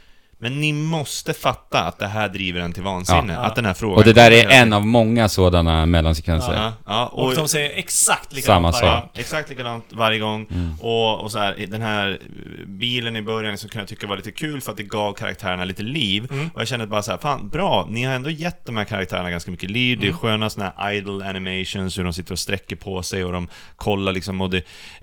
Men 0.41 0.61
ni 0.61 0.73
måste 0.73 1.33
fatta 1.33 1.79
att 1.83 1.99
det 1.99 2.07
här 2.07 2.29
driver 2.29 2.61
en 2.61 2.73
till 2.73 2.83
vansinne, 2.83 3.33
Ja. 3.33 3.39
att 3.39 3.55
den 3.55 3.65
här 3.65 3.73
frågan 3.73 3.97
Och 3.97 4.03
det 4.03 4.13
där 4.13 4.31
är 4.31 4.49
en 4.49 4.73
av 4.73 4.85
många 4.85 5.29
sådana 5.29 5.85
mellansekvenser. 5.85 6.53
Ja, 6.53 6.73
ja, 6.85 7.05
Och 7.13 7.25
och, 7.27 7.35
de 7.35 7.47
säger 7.47 7.69
exakt 7.77 8.43
Samma 8.43 8.69
likadant 8.69 8.73
varje 8.81 8.93
sak. 8.95 9.01
gång. 9.03 9.09
Exakt 9.13 9.49
likadant 9.49 9.85
varje 9.89 10.19
gång. 10.19 10.47
Mm. 10.51 10.73
Och, 10.79 11.19
och 11.21 11.31
så 11.31 11.39
här, 11.39 11.65
den 11.69 11.81
här 11.81 12.19
bilen 12.67 13.15
i 13.15 13.21
början 13.21 13.57
så 13.57 13.67
kunde 13.69 13.81
jag 13.81 13.87
tycka 13.89 14.07
var 14.07 14.15
lite 14.17 14.31
kul 14.31 14.61
för 14.61 14.71
att 14.71 14.77
det 14.77 14.83
gav 14.83 15.13
karaktärerna 15.13 15.63
lite 15.63 15.83
liv. 15.83 16.27
Mm. 16.31 16.49
Och 16.53 16.61
jag 16.61 16.67
kände 16.67 16.87
bara 16.87 17.01
så 17.03 17.11
här, 17.11 17.17
fan 17.17 17.49
bra, 17.49 17.87
ni 17.89 18.03
har 18.03 18.13
ändå 18.13 18.29
gett 18.29 18.65
de 18.65 18.77
här 18.77 18.83
karaktärerna 18.85 19.29
ganska 19.31 19.51
mycket 19.51 19.71
liv. 19.71 19.99
Det 20.01 20.07
är 20.07 20.13
sköna 20.13 20.49
såna 20.49 20.73
här 20.77 20.91
idle 20.93 21.25
animations, 21.29 21.97
hur 21.97 22.03
de 22.03 22.13
sitter 22.13 22.31
och 22.31 22.39
sträcker 22.39 22.75
på 22.75 23.03
sig 23.03 23.25
och 23.25 23.31
de 23.33 23.47
kollar 23.75 24.11
liksom, 24.11 24.41
och 24.41 24.49
det, 24.49 24.57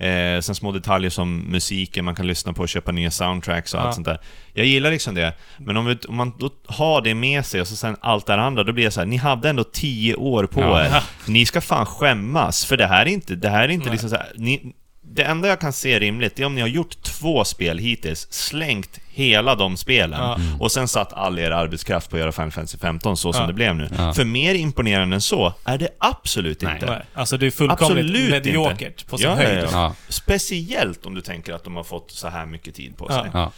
eh, 0.09 0.40
sen 0.40 0.55
små 0.55 0.73
detaljer 0.73 1.10
som 1.10 1.36
musiken 1.39 2.05
man 2.05 2.15
kan 2.15 2.27
lyssna 2.27 2.52
på 2.52 2.62
och 2.62 2.69
köpa 2.69 2.93
nya 2.93 3.10
soundtracks 3.10 3.74
och 3.74 3.81
Ja. 3.81 3.85
allt 3.85 3.94
sånt 3.94 4.06
där. 4.06 4.19
Jag 4.59 4.66
gillar 4.66 4.90
liksom 4.90 5.14
det. 5.14 5.32
Men 5.59 5.76
om, 5.76 5.86
vi, 5.86 5.97
om 6.09 6.16
man 6.16 6.32
då 6.39 6.51
har 6.66 7.01
det 7.02 7.14
med 7.14 7.47
sig 7.47 7.60
och 7.60 7.68
så 7.68 7.76
sen 7.76 7.97
allt 8.01 8.26
det 8.26 8.35
andra, 8.35 8.64
då 8.64 8.72
blir 8.72 8.85
det 8.85 8.90
så 8.90 9.01
här, 9.01 9.06
ni 9.06 9.16
hade 9.16 9.48
ändå 9.51 9.64
tio 9.64 10.14
år 10.14 10.47
på 10.47 10.60
Ja. 10.60 10.85
er. 10.85 11.02
Ni 11.26 11.47
ska 11.47 11.60
fan 11.60 11.86
skämmas, 11.86 12.64
för 12.64 12.76
det 12.76 12.86
här 12.86 13.02
är 13.06 13.10
inte, 13.10 13.35
det 13.35 13.48
här 13.48 13.64
är 13.64 13.68
inte 13.68 13.86
Nej. 13.86 13.93
liksom 13.93 14.10
så 14.10 14.16
här, 14.16 14.32
ni, 14.36 14.72
det 15.10 15.22
enda 15.22 15.48
jag 15.48 15.60
kan 15.60 15.72
se 15.72 15.98
rimligt, 16.01 16.36
det 16.36 16.43
är 16.43 16.47
om 16.47 16.55
ni 16.55 16.60
har 16.60 16.68
gjort 16.68 17.02
två 17.02 17.44
spel 17.44 17.78
hittills, 17.78 18.26
slängt 18.32 18.98
hela 19.09 19.55
de 19.55 19.76
spelen 19.76 20.20
Ja. 20.20 20.39
och 20.60 20.72
sen 20.72 20.89
satt 20.89 21.12
all 21.12 21.39
er 21.39 21.51
arbetskraft 21.51 22.10
på 22.10 22.16
att 22.16 22.20
göra 22.20 22.32
Final 22.32 22.51
Fantasy 22.51 22.78
15 22.78 23.16
så 23.16 23.32
som 23.32 23.40
Ja. 23.43 23.47
det 23.47 23.52
blev 23.52 23.76
nu. 23.76 23.89
Ja. 23.98 24.14
För 24.14 24.24
mer 24.24 24.55
imponerande 24.55 25.14
än 25.14 25.20
så 25.20 25.52
är 25.64 25.78
det 25.78 25.89
absolut 26.01 26.62
Nej. 26.62 26.74
inte. 26.74 26.86
Nej, 26.86 27.02
alltså 27.14 27.36
det 27.36 27.47
är 27.47 27.51
fullkomligt 27.51 27.82
Absolut 28.05 28.30
mediokert 28.30 29.06
på 29.06 29.18
sin 29.18 29.30
höjd. 29.30 29.59
ja. 29.59 29.68
Ja, 29.72 29.94
Speciellt 30.09 31.06
om 31.06 31.14
du 31.14 31.20
tänker 31.20 31.52
att 31.52 31.64
de 31.64 31.76
har 31.76 31.85
fått 31.85 32.10
så 32.10 32.28
här 32.28 32.47
mycket 32.47 32.74
tid 32.74 32.97
på 32.97 33.06
Ja. 33.10 33.22
sig. 33.22 33.30
ja. 33.35 33.52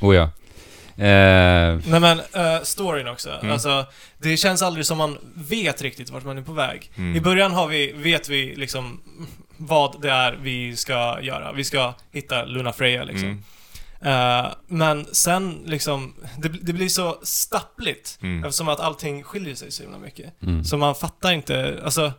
Oh 0.00 0.16
ja. 0.16 0.30
Eh, 0.98 1.78
Nej 1.86 2.00
men, 2.00 2.18
uh, 2.18 2.62
storyn 2.62 3.08
också. 3.08 3.30
Mm. 3.30 3.52
Alltså, 3.52 3.86
det 4.18 4.36
känns 4.36 4.62
aldrig 4.62 4.86
som 4.86 4.98
man 4.98 5.18
vet 5.34 5.82
riktigt 5.82 6.10
vart 6.10 6.24
man 6.24 6.38
är 6.38 6.42
på 6.42 6.52
väg. 6.52 6.90
Mm. 6.96 7.16
I 7.16 7.20
början 7.20 7.52
har 7.52 7.68
vi, 7.68 7.92
vet 7.92 8.28
vi 8.28 8.56
liksom 8.56 9.00
vad 9.56 10.02
det 10.02 10.10
är 10.10 10.38
vi 10.42 10.76
ska 10.76 11.18
göra. 11.22 11.52
Vi 11.52 11.64
ska 11.64 11.94
hitta 12.12 12.44
Luna 12.44 12.72
Freja 12.72 13.04
liksom. 13.04 13.28
Mm. 13.28 13.42
Eh, 14.00 14.52
men 14.66 15.06
sen 15.12 15.62
liksom, 15.66 16.14
det, 16.38 16.48
det 16.48 16.72
blir 16.72 16.88
så 16.88 17.18
stappligt. 17.22 18.18
Mm. 18.22 18.44
Eftersom 18.44 18.68
att 18.68 18.80
allting 18.80 19.22
skiljer 19.22 19.54
sig 19.54 19.72
så 19.72 19.82
himla 19.82 19.98
mycket. 19.98 20.42
mm. 20.42 20.64
Så 20.64 20.76
man 20.76 20.94
fattar 20.94 21.32
inte, 21.32 21.80
alltså, 21.84 22.12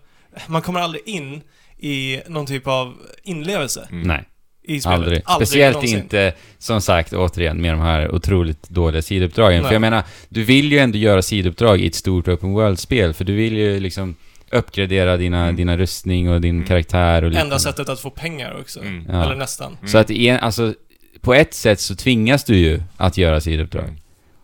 man 0.48 0.62
kommer 0.62 0.80
aldrig 0.80 1.08
in 1.08 1.42
i 1.78 2.22
någon 2.28 2.46
typ 2.46 2.68
av 2.68 2.98
inlevelse 3.24 3.88
Mm. 3.92 4.08
Nej, 4.08 4.26
i 4.68 4.82
spelet. 4.82 4.86
aldrig. 5.00 5.22
Speciellt 5.36 5.74
någonsin. 5.74 6.00
inte, 6.00 6.34
som 6.58 6.82
sagt, 6.82 7.14
återigen, 7.14 7.62
med 7.62 7.74
de 7.74 7.80
här 7.80 8.16
otroligt 8.16 8.70
dåliga 8.70 9.02
sidouppdragen. 9.02 9.62
Nej. 9.62 9.68
För 9.70 9.76
jag 9.76 9.82
menar, 9.82 10.04
du 10.30 10.44
vill 10.44 10.72
ju 10.72 10.78
ändå 10.80 10.98
göra 10.98 11.22
sidouppdrag 11.22 11.82
i 11.82 11.88
ett 11.88 11.96
stort 11.96 12.28
open 12.28 12.52
world-spel, 12.54 13.14
för 13.14 13.26
du 13.26 13.36
vill 13.36 13.58
ju 13.58 13.80
liksom 13.80 14.16
uppgradera 14.52 15.18
dina, 15.18 15.44
Mm. 15.44 15.56
dina 15.56 15.78
rustning 15.78 16.30
och 16.30 16.42
din 16.42 16.56
Mm. 16.56 16.68
karaktär 16.68 17.24
och 17.24 17.34
Enda 17.34 17.60
sättet 17.60 17.90
att 17.90 18.00
få 18.00 18.10
pengar 18.10 18.58
också. 18.62 18.80
Mm. 18.80 19.06
Ja. 19.10 19.24
Eller 19.24 19.36
nästan. 19.36 19.78
Så 19.86 19.98
att, 19.98 20.10
igen, 20.10 20.40
alltså, 20.42 20.74
på 21.22 21.34
ett 21.34 21.54
sätt 21.54 21.80
så 21.80 21.96
tvingas 21.96 22.44
du 22.44 22.56
ju 22.58 22.82
att 22.98 23.18
göra 23.18 23.42
sidouppdrag. 23.42 23.84
Mm. 23.84 23.96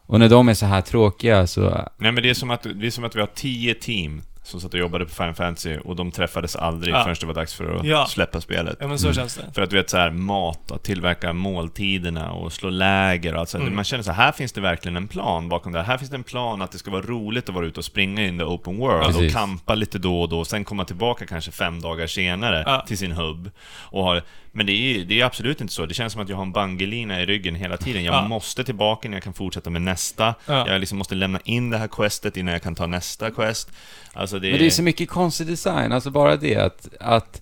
Och 0.06 0.20
när 0.20 0.30
de 0.30 0.50
är 0.50 0.54
så 0.54 0.66
här 0.66 0.82
tråkiga 0.82 1.48
så... 1.48 1.62
Nej 1.98 2.12
men 2.12 2.24
det 2.24 2.30
är, 2.30 2.34
som 2.34 2.52
att, 2.52 2.64
det 2.76 2.88
är 2.88 2.92
som 2.92 3.04
att 3.04 3.16
vi 3.16 3.20
har 3.20 3.30
tio 3.36 3.74
team 3.74 4.22
som 4.44 4.62
satt 4.62 4.74
och 4.74 4.80
jobbade 4.80 5.06
på 5.06 5.12
Final 5.12 5.34
Fantasy 5.34 5.78
och 5.78 5.96
de 5.96 6.12
träffades 6.12 6.56
aldrig 6.56 6.94
Ja. 6.96 7.04
förrän 7.04 7.16
det 7.20 7.26
var 7.26 7.34
dags 7.34 7.54
för 7.54 7.76
att 7.76 7.86
Ja. 7.86 8.06
släppa 8.06 8.42
spelet. 8.42 8.78
Ja 8.80 8.88
men 8.88 9.00
så 9.00 9.08
Mm. 9.08 9.16
känns 9.16 9.36
det. 9.36 9.52
För 9.54 9.62
att 9.62 9.70
du 9.70 9.76
vet 9.76 9.90
så 9.90 9.98
här, 9.98 10.12
mat, 10.12 10.72
att 10.72 10.84
tillverka 10.84 11.34
måltiderna 11.34 12.32
och 12.32 12.54
slå 12.54 12.70
läger 12.70 13.34
och 13.34 13.40
allt 13.40 13.50
sånt. 13.50 13.62
Mm. 13.62 13.76
Man 13.76 13.84
känner 13.84 14.04
så 14.04 14.12
här, 14.12 14.24
här 14.26 14.32
finns 14.32 14.52
det 14.52 14.62
verkligen 14.62 14.96
en 14.98 15.08
plan 15.08 15.50
bakom 15.50 15.72
det 15.72 15.80
här. 15.80 15.86
Här 15.86 15.98
finns 15.98 16.10
det 16.12 16.18
en 16.18 16.24
plan 16.24 16.62
att 16.62 16.72
det 16.72 16.78
ska 16.78 16.92
vara 16.92 17.02
roligt 17.02 17.50
att 17.50 17.56
vara 17.56 17.66
ute 17.66 17.80
och 17.80 17.86
springa 17.86 18.26
in 18.26 18.38
the 18.38 18.44
open 18.44 18.78
world 18.78 19.06
Precis. 19.06 19.36
och 19.36 19.40
kampa 19.42 19.76
lite 19.76 20.00
då 20.00 20.22
och 20.22 20.30
då, 20.30 20.40
och 20.40 20.48
sen 20.48 20.64
komma 20.66 20.86
tillbaka 20.86 21.26
kanske 21.26 21.52
fem 21.52 21.82
dagar 21.82 22.08
senare 22.08 22.64
Ja. 22.66 22.84
till 22.88 22.98
sin 22.98 23.12
hubb. 23.12 23.52
Och 23.68 24.04
ha, 24.04 24.22
men 24.56 24.66
det 24.66 24.72
är 24.72 24.94
ju 24.98 25.04
det 25.06 25.22
är 25.22 25.26
absolut 25.26 25.62
inte 25.62 25.74
så. 25.74 25.86
Det 25.86 25.94
känns 25.94 26.14
som 26.14 26.22
att 26.22 26.30
jag 26.30 26.36
har 26.36 26.44
en 26.44 26.52
bangelina 26.52 27.22
i 27.22 27.26
ryggen 27.26 27.56
hela 27.56 27.78
tiden. 27.78 28.04
Jag 28.04 28.16
Ja. 28.16 28.28
måste 28.28 28.64
tillbaka 28.64 29.08
innan 29.08 29.16
jag 29.16 29.24
kan 29.24 29.34
fortsätta 29.34 29.70
med 29.70 29.82
nästa. 29.82 30.36
Ja. 30.46 30.68
Jag 30.70 30.80
liksom 30.80 30.98
måste 30.98 31.16
lämna 31.16 31.40
in 31.44 31.70
det 31.70 31.78
här 31.78 31.88
questet 31.88 32.38
innan 32.38 32.54
jag 32.54 32.62
kan 32.64 32.76
ta 32.76 32.88
nästa 32.88 33.32
quest. 33.32 33.72
Alltså 34.14 34.40
det 34.40 34.50
Men 34.50 34.60
det 34.60 34.66
är 34.66 34.70
så 34.70 34.84
mycket 34.84 35.10
konstig 35.10 35.48
design, 35.48 35.92
alltså 35.92 36.10
bara 36.12 36.36
det 36.36 36.56
att... 36.56 36.88
att 37.00 37.42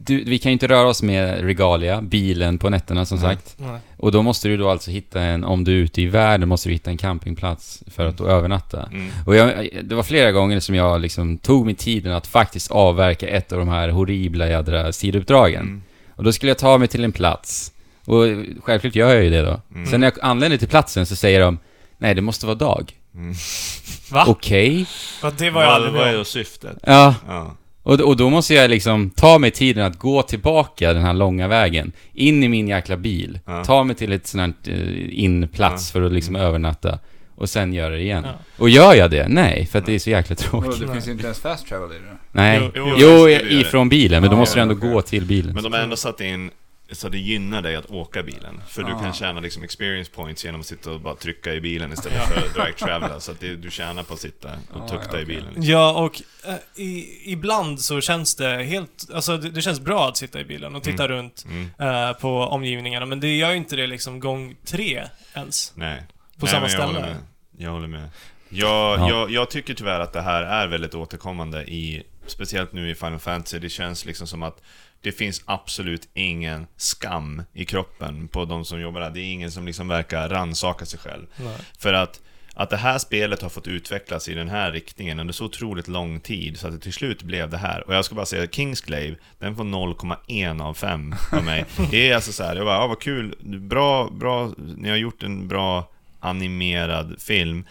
du, 0.00 0.24
vi 0.24 0.38
kan 0.38 0.50
ju 0.50 0.52
inte 0.52 0.66
röra 0.68 0.88
oss 0.88 1.02
med 1.02 1.40
regalia, 1.40 2.02
bilen 2.02 2.58
på 2.58 2.70
nätterna 2.70 3.04
som 3.04 3.18
Nej. 3.18 3.26
sagt. 3.36 3.54
Nej. 3.58 3.80
Och 3.96 4.12
då 4.12 4.22
måste 4.22 4.48
du 4.48 4.56
då 4.56 4.70
alltså 4.70 4.90
hitta 4.90 5.20
en, 5.22 5.44
om 5.44 5.64
du 5.64 5.72
är 5.72 5.76
ute 5.76 6.02
i 6.02 6.06
världen, 6.06 6.48
måste 6.48 6.68
du 6.68 6.72
hitta 6.72 6.90
en 6.90 6.96
campingplats 6.96 7.82
för 7.86 8.06
att 8.06 8.16
då 8.18 8.26
övernatta. 8.26 8.88
Mm. 8.92 9.10
Och 9.26 9.36
jag, 9.36 9.68
det 9.82 9.94
var 9.94 10.02
flera 10.02 10.32
gånger 10.32 10.60
som 10.60 10.74
jag 10.74 11.00
liksom 11.00 11.38
tog 11.38 11.64
mig 11.66 11.74
tiden 11.74 12.12
att 12.12 12.26
faktiskt 12.26 12.70
avverka 12.70 13.28
ett 13.28 13.52
av 13.52 13.58
de 13.58 13.68
här 13.68 13.88
horribla 13.88 14.48
jädra 14.48 14.92
sidouppdragen. 14.92 15.82
Mm. 16.18 16.20
Och 16.20 16.24
då 16.24 16.32
skulle 16.32 16.50
jag 16.50 16.58
ta 16.58 16.78
mig 16.78 16.88
till 16.88 17.04
en 17.04 17.12
plats. 17.12 17.72
Och 18.04 18.24
självklart 18.62 18.94
gör 18.94 19.14
jag 19.14 19.24
ju 19.24 19.30
det 19.30 19.42
då. 19.42 19.60
Mm. 19.74 19.86
Sen 19.90 20.00
när 20.00 20.06
jag 20.06 20.24
anländer 20.24 20.58
till 20.58 20.68
platsen 20.68 21.06
så 21.06 21.16
säger 21.16 21.40
de 21.40 21.58
Nej, 21.98 22.14
det 22.14 22.22
måste 22.22 22.46
vara 22.46 22.56
dag. 22.56 22.92
Mm. 23.14 23.34
Va? 24.10 24.24
Okej. 24.28 24.86
Va? 25.22 25.32
Det 25.38 25.50
var 25.50 25.62
jag 25.62 25.68
Vad 25.68 25.76
aldrig 25.76 25.94
vad 25.94 26.08
är 26.20 26.24
syftet? 26.24 26.76
Ja, 26.82 27.14
Ja. 27.28 27.56
och, 27.82 28.00
och 28.00 28.16
då 28.16 28.30
måste 28.30 28.54
jag 28.54 28.70
liksom 28.70 29.10
ta 29.10 29.38
mig 29.38 29.50
tiden 29.50 29.84
att 29.84 29.98
gå 29.98 30.22
tillbaka 30.22 30.92
den 30.92 31.02
här 31.02 31.12
långa 31.14 31.48
vägen. 31.48 31.92
In 32.14 32.42
i 32.42 32.48
min 32.48 32.68
jäkla 32.68 32.96
bil. 32.96 33.40
Ja. 33.46 33.64
Ta 33.64 33.84
mig 33.84 33.96
till 33.96 34.12
ett 34.12 34.26
sånt 34.26 34.56
här 34.66 34.72
eh, 34.72 35.24
inplats 35.24 35.90
Ja. 35.90 35.92
för 35.92 36.06
att 36.06 36.12
liksom 36.12 36.36
övernatta. 36.36 36.98
Och 37.38 37.50
sen 37.50 37.72
göra 37.72 37.90
det 37.90 38.00
igen. 38.00 38.24
Ja. 38.24 38.32
Och 38.56 38.68
gör 38.70 38.94
jag 38.94 39.10
det? 39.10 39.28
Nej, 39.28 39.66
för 39.66 39.78
att 39.78 39.86
det 39.86 39.94
är 39.94 39.98
så 39.98 40.10
jäkla 40.10 40.36
tråkigt. 40.36 40.80
Det 40.80 40.92
finns 40.92 41.08
inte 41.08 41.24
ens 41.24 41.40
fast 41.40 41.66
travel 41.68 41.90
i 41.92 41.98
det. 41.98 42.16
Nej. 42.32 42.70
Jo, 42.74 42.94
Jo, 42.98 43.28
jo, 43.28 43.28
ifrån 43.28 43.88
bilen, 43.88 44.20
men 44.22 44.30
då 44.30 44.36
Ja, 44.36 44.40
måste 44.40 44.56
du 44.58 44.62
ändå 44.62 44.74
gå 44.74 45.02
till 45.02 45.24
bilen. 45.24 45.54
Men 45.54 45.62
de 45.64 45.72
har 45.72 45.80
ändå 45.80 45.96
satt 45.96 46.20
in 46.20 46.50
så 46.92 47.08
det 47.08 47.18
gynnar 47.18 47.62
dig 47.62 47.76
att 47.76 47.90
åka 47.90 48.22
bilen. 48.22 48.60
För 48.68 48.82
du 48.82 48.92
Ah. 48.92 48.98
kan 49.00 49.12
tjäna 49.12 49.40
liksom 49.40 49.62
experience 49.62 50.10
points 50.14 50.44
genom 50.44 50.60
att 50.60 50.66
sitta 50.66 50.90
och 50.90 51.00
bara 51.00 51.14
trycka 51.14 51.54
i 51.54 51.60
bilen 51.60 51.92
istället 51.92 52.22
för 52.28 52.36
att 52.46 52.54
direct 52.54 52.78
travela. 52.78 53.20
Så 53.20 53.32
att 53.32 53.40
det, 53.40 53.56
du 53.56 53.70
tjänar 53.70 54.02
på 54.02 54.14
att 54.14 54.20
sitta 54.20 54.48
och 54.72 54.80
Ah, 54.82 54.88
tukta 54.88 55.08
okej. 55.08 55.22
i 55.22 55.26
bilen. 55.26 55.44
Liksom. 55.46 55.62
Ja, 55.64 55.92
och 56.04 56.22
eh, 56.48 56.82
i, 56.84 57.06
ibland 57.32 57.80
så 57.80 58.00
känns 58.00 58.34
det 58.34 58.62
helt... 58.64 59.06
Alltså 59.14 59.36
det, 59.36 59.50
det 59.50 59.62
känns 59.62 59.80
bra 59.80 60.08
att 60.08 60.16
sitta 60.16 60.40
i 60.40 60.44
bilen 60.44 60.74
och 60.76 60.82
titta 60.82 61.08
runt 61.08 61.44
Mm. 61.50 61.70
eh, 62.08 62.12
på 62.12 62.28
omgivningarna, 62.42 63.06
men 63.06 63.20
det 63.20 63.36
gör 63.36 63.50
ju 63.50 63.56
inte 63.56 63.76
det 63.76 63.86
liksom 63.86 64.20
gång 64.20 64.54
tre 64.64 65.02
ens. 65.34 65.72
Nej. 65.74 66.02
På 66.38 66.46
Nej, 66.46 66.50
samma 66.54 66.60
men 66.66 66.70
jag 66.70 66.70
ställe. 66.70 66.86
Håller 66.86 67.00
med. 67.00 67.16
Jag 67.58 67.70
håller 67.70 67.88
med. 67.88 68.08
Jag, 68.48 68.98
Ja. 68.98 69.08
jag, 69.08 69.30
jag 69.30 69.50
tycker 69.50 69.74
tyvärr 69.74 70.00
att 70.00 70.12
det 70.12 70.22
här 70.22 70.42
är 70.42 70.66
väldigt 70.66 70.94
återkommande 70.94 71.62
i, 71.64 72.02
speciellt 72.26 72.72
nu 72.72 72.90
i 72.90 72.94
Final 72.94 73.18
Fantasy, 73.18 73.58
det 73.58 73.68
känns 73.68 74.04
liksom 74.04 74.26
som 74.26 74.42
att 74.42 74.62
det 75.00 75.12
finns 75.12 75.42
absolut 75.46 76.08
ingen 76.14 76.66
skam 76.76 77.42
i 77.52 77.64
kroppen 77.64 78.28
på 78.28 78.44
de 78.44 78.64
som 78.64 78.80
jobbar 78.80 79.00
där. 79.00 79.10
Det 79.10 79.20
är 79.20 79.32
ingen 79.32 79.50
som 79.50 79.66
liksom 79.66 79.88
verkar 79.88 80.28
rannsaka 80.28 80.86
sig 80.86 80.98
själv. 80.98 81.26
Nej. 81.36 81.56
För 81.78 81.92
att, 81.92 82.20
att 82.54 82.70
det 82.70 82.76
här 82.76 82.98
spelet 82.98 83.42
har 83.42 83.48
fått 83.48 83.66
utvecklas 83.66 84.28
i 84.28 84.34
den 84.34 84.48
här 84.48 84.72
riktningen 84.72 85.20
under 85.20 85.34
så 85.34 85.44
otroligt 85.44 85.88
lång 85.88 86.20
tid 86.20 86.58
så 86.58 86.66
att 86.66 86.72
det 86.72 86.78
till 86.78 86.92
slut 86.92 87.22
blev 87.22 87.50
det 87.50 87.56
här. 87.58 87.86
Och 87.86 87.94
jag 87.94 88.04
ska 88.04 88.14
bara 88.14 88.26
säga, 88.26 88.46
Kingsglaive, 88.46 89.16
den 89.38 89.56
får 89.56 89.64
0,1 89.64 90.62
av 90.62 90.74
5 90.74 91.14
av 91.32 91.44
mig. 91.44 91.64
Det 91.90 92.10
är 92.10 92.14
alltså 92.14 92.32
så 92.32 92.42
här, 92.44 92.56
jag 92.56 92.64
bara, 92.66 92.76
ja 92.76 92.86
vad 92.86 93.00
kul, 93.00 93.34
bra, 93.60 94.10
bra, 94.10 94.52
ni 94.76 94.88
har 94.88 94.96
gjort 94.96 95.22
en 95.22 95.48
bra 95.48 95.90
animerad 96.20 97.20
film. 97.20 97.66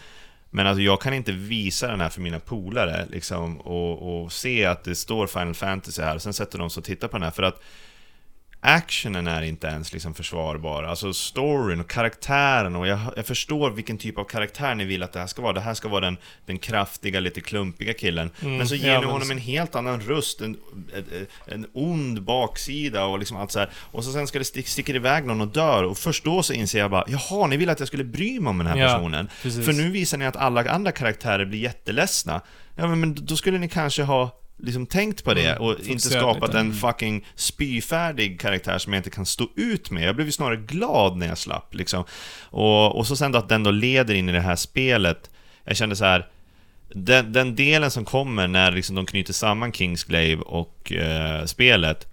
Men 0.50 0.66
alltså 0.66 0.82
jag 0.82 1.00
kan 1.00 1.14
inte 1.14 1.32
visa 1.32 1.88
den 1.88 2.00
här 2.00 2.08
för 2.08 2.20
mina 2.20 2.38
polare 2.38 3.06
liksom 3.10 3.60
och, 3.60 4.22
och 4.22 4.32
se 4.32 4.64
att 4.64 4.84
det 4.84 4.94
står 4.94 5.26
Final 5.26 5.54
Fantasy 5.54 6.02
här 6.02 6.14
och 6.14 6.22
sen 6.22 6.32
sätter 6.32 6.58
de 6.58 6.70
sig 6.70 6.80
och 6.80 6.84
tittar 6.84 7.08
på 7.08 7.16
den 7.16 7.24
här 7.24 7.30
för 7.30 7.42
att 7.42 7.62
actionen 8.60 9.26
är 9.26 9.42
inte 9.42 9.66
ens 9.66 9.92
liksom 9.92 10.14
försvarbar. 10.14 10.82
Alltså 10.82 11.12
storyn 11.12 11.80
och 11.80 11.90
karaktären 11.90 12.76
och 12.76 12.86
jag, 12.86 12.98
jag 13.16 13.26
förstår 13.26 13.70
vilken 13.70 13.98
typ 13.98 14.18
av 14.18 14.24
karaktär 14.24 14.74
ni 14.74 14.84
vill 14.84 15.02
att 15.02 15.12
det 15.12 15.20
här 15.20 15.26
ska 15.26 15.42
vara. 15.42 15.52
Det 15.52 15.60
här 15.60 15.74
ska 15.74 15.88
vara 15.88 16.00
den, 16.00 16.16
den 16.46 16.58
kraftiga, 16.58 17.20
lite 17.20 17.40
klumpiga 17.40 17.94
killen. 17.94 18.30
Mm, 18.42 18.56
Men 18.56 18.68
så 18.68 18.74
ger 18.74 18.92
ja, 18.92 19.00
ni 19.00 19.06
honom 19.06 19.30
en 19.30 19.38
helt 19.38 19.74
annan 19.74 20.00
röst, 20.00 20.40
en, 20.40 20.56
en, 21.46 21.66
ond 21.72 22.22
baksida 22.22 23.04
och 23.04 23.18
liksom 23.18 23.36
allt 23.36 23.52
så 23.52 23.58
här. 23.58 23.70
Och 23.74 24.04
så 24.04 24.12
sen 24.12 24.26
ska 24.26 24.38
det 24.38 24.44
stick, 24.44 24.68
sticker 24.68 24.96
iväg 24.96 25.24
någon 25.26 25.40
och 25.40 25.48
dör 25.48 25.84
och 25.84 25.98
först 25.98 26.24
då 26.24 26.42
så 26.42 26.52
inser 26.52 26.78
jag 26.78 26.90
bara 26.90 27.04
Jaha, 27.08 27.46
ni 27.46 27.56
vill 27.56 27.70
att 27.70 27.78
jag 27.78 27.88
skulle 27.88 28.04
bry 28.04 28.40
mig 28.40 28.50
om 28.50 28.58
den 28.58 28.66
här 28.66 28.76
Ja, 28.76 28.88
personen. 28.88 29.28
precis. 29.42 29.64
För 29.64 29.72
nu 29.72 29.90
visar 29.90 30.18
ni 30.18 30.26
att 30.26 30.36
alla 30.36 30.70
andra 30.70 30.92
karaktärer 30.92 31.44
blir 31.44 31.58
jätteledsna. 31.58 32.40
Ja 32.76 32.86
men 32.86 33.14
då 33.14 33.36
skulle 33.36 33.58
ni 33.58 33.68
kanske 33.68 34.02
ha 34.02 34.30
liksom 34.58 34.86
tänkt 34.86 35.24
på 35.24 35.34
det 35.34 35.46
Mm, 35.50 35.62
och 35.62 35.70
inte 35.72 35.84
fokuserat 35.84 36.12
skapat 36.22 36.48
lite. 36.48 36.58
en 36.58 36.74
fucking 36.74 37.24
spyfärdig 37.34 38.40
karaktär 38.40 38.78
som 38.78 38.92
jag 38.92 38.98
inte 39.00 39.10
kan 39.10 39.26
stå 39.26 39.48
ut 39.56 39.90
med. 39.90 40.02
Jag 40.08 40.14
blev 40.16 40.26
ju 40.28 40.32
snarare 40.32 40.56
glad 40.56 41.16
när 41.16 41.26
jag 41.28 41.38
slapp 41.38 41.74
liksom. 41.74 42.04
Och, 42.42 42.96
och 42.96 43.06
så 43.06 43.16
sen 43.16 43.32
då 43.32 43.38
att 43.38 43.48
den 43.48 43.62
då 43.62 43.70
leder 43.70 44.14
in 44.14 44.28
i 44.28 44.32
det 44.32 44.40
här 44.40 44.56
spelet. 44.56 45.30
Jag 45.64 45.76
kände 45.76 45.96
så 45.96 46.04
här. 46.04 46.26
Den, 46.94 47.32
den 47.32 47.56
delen 47.56 47.90
som 47.90 48.04
kommer 48.04 48.48
när 48.48 48.70
liksom 48.70 48.96
de 48.96 49.06
knyter 49.06 49.32
samman 49.32 49.72
Kingsglaive 49.72 50.42
och 50.42 50.92
eh, 50.92 51.44
spelet 51.44 52.06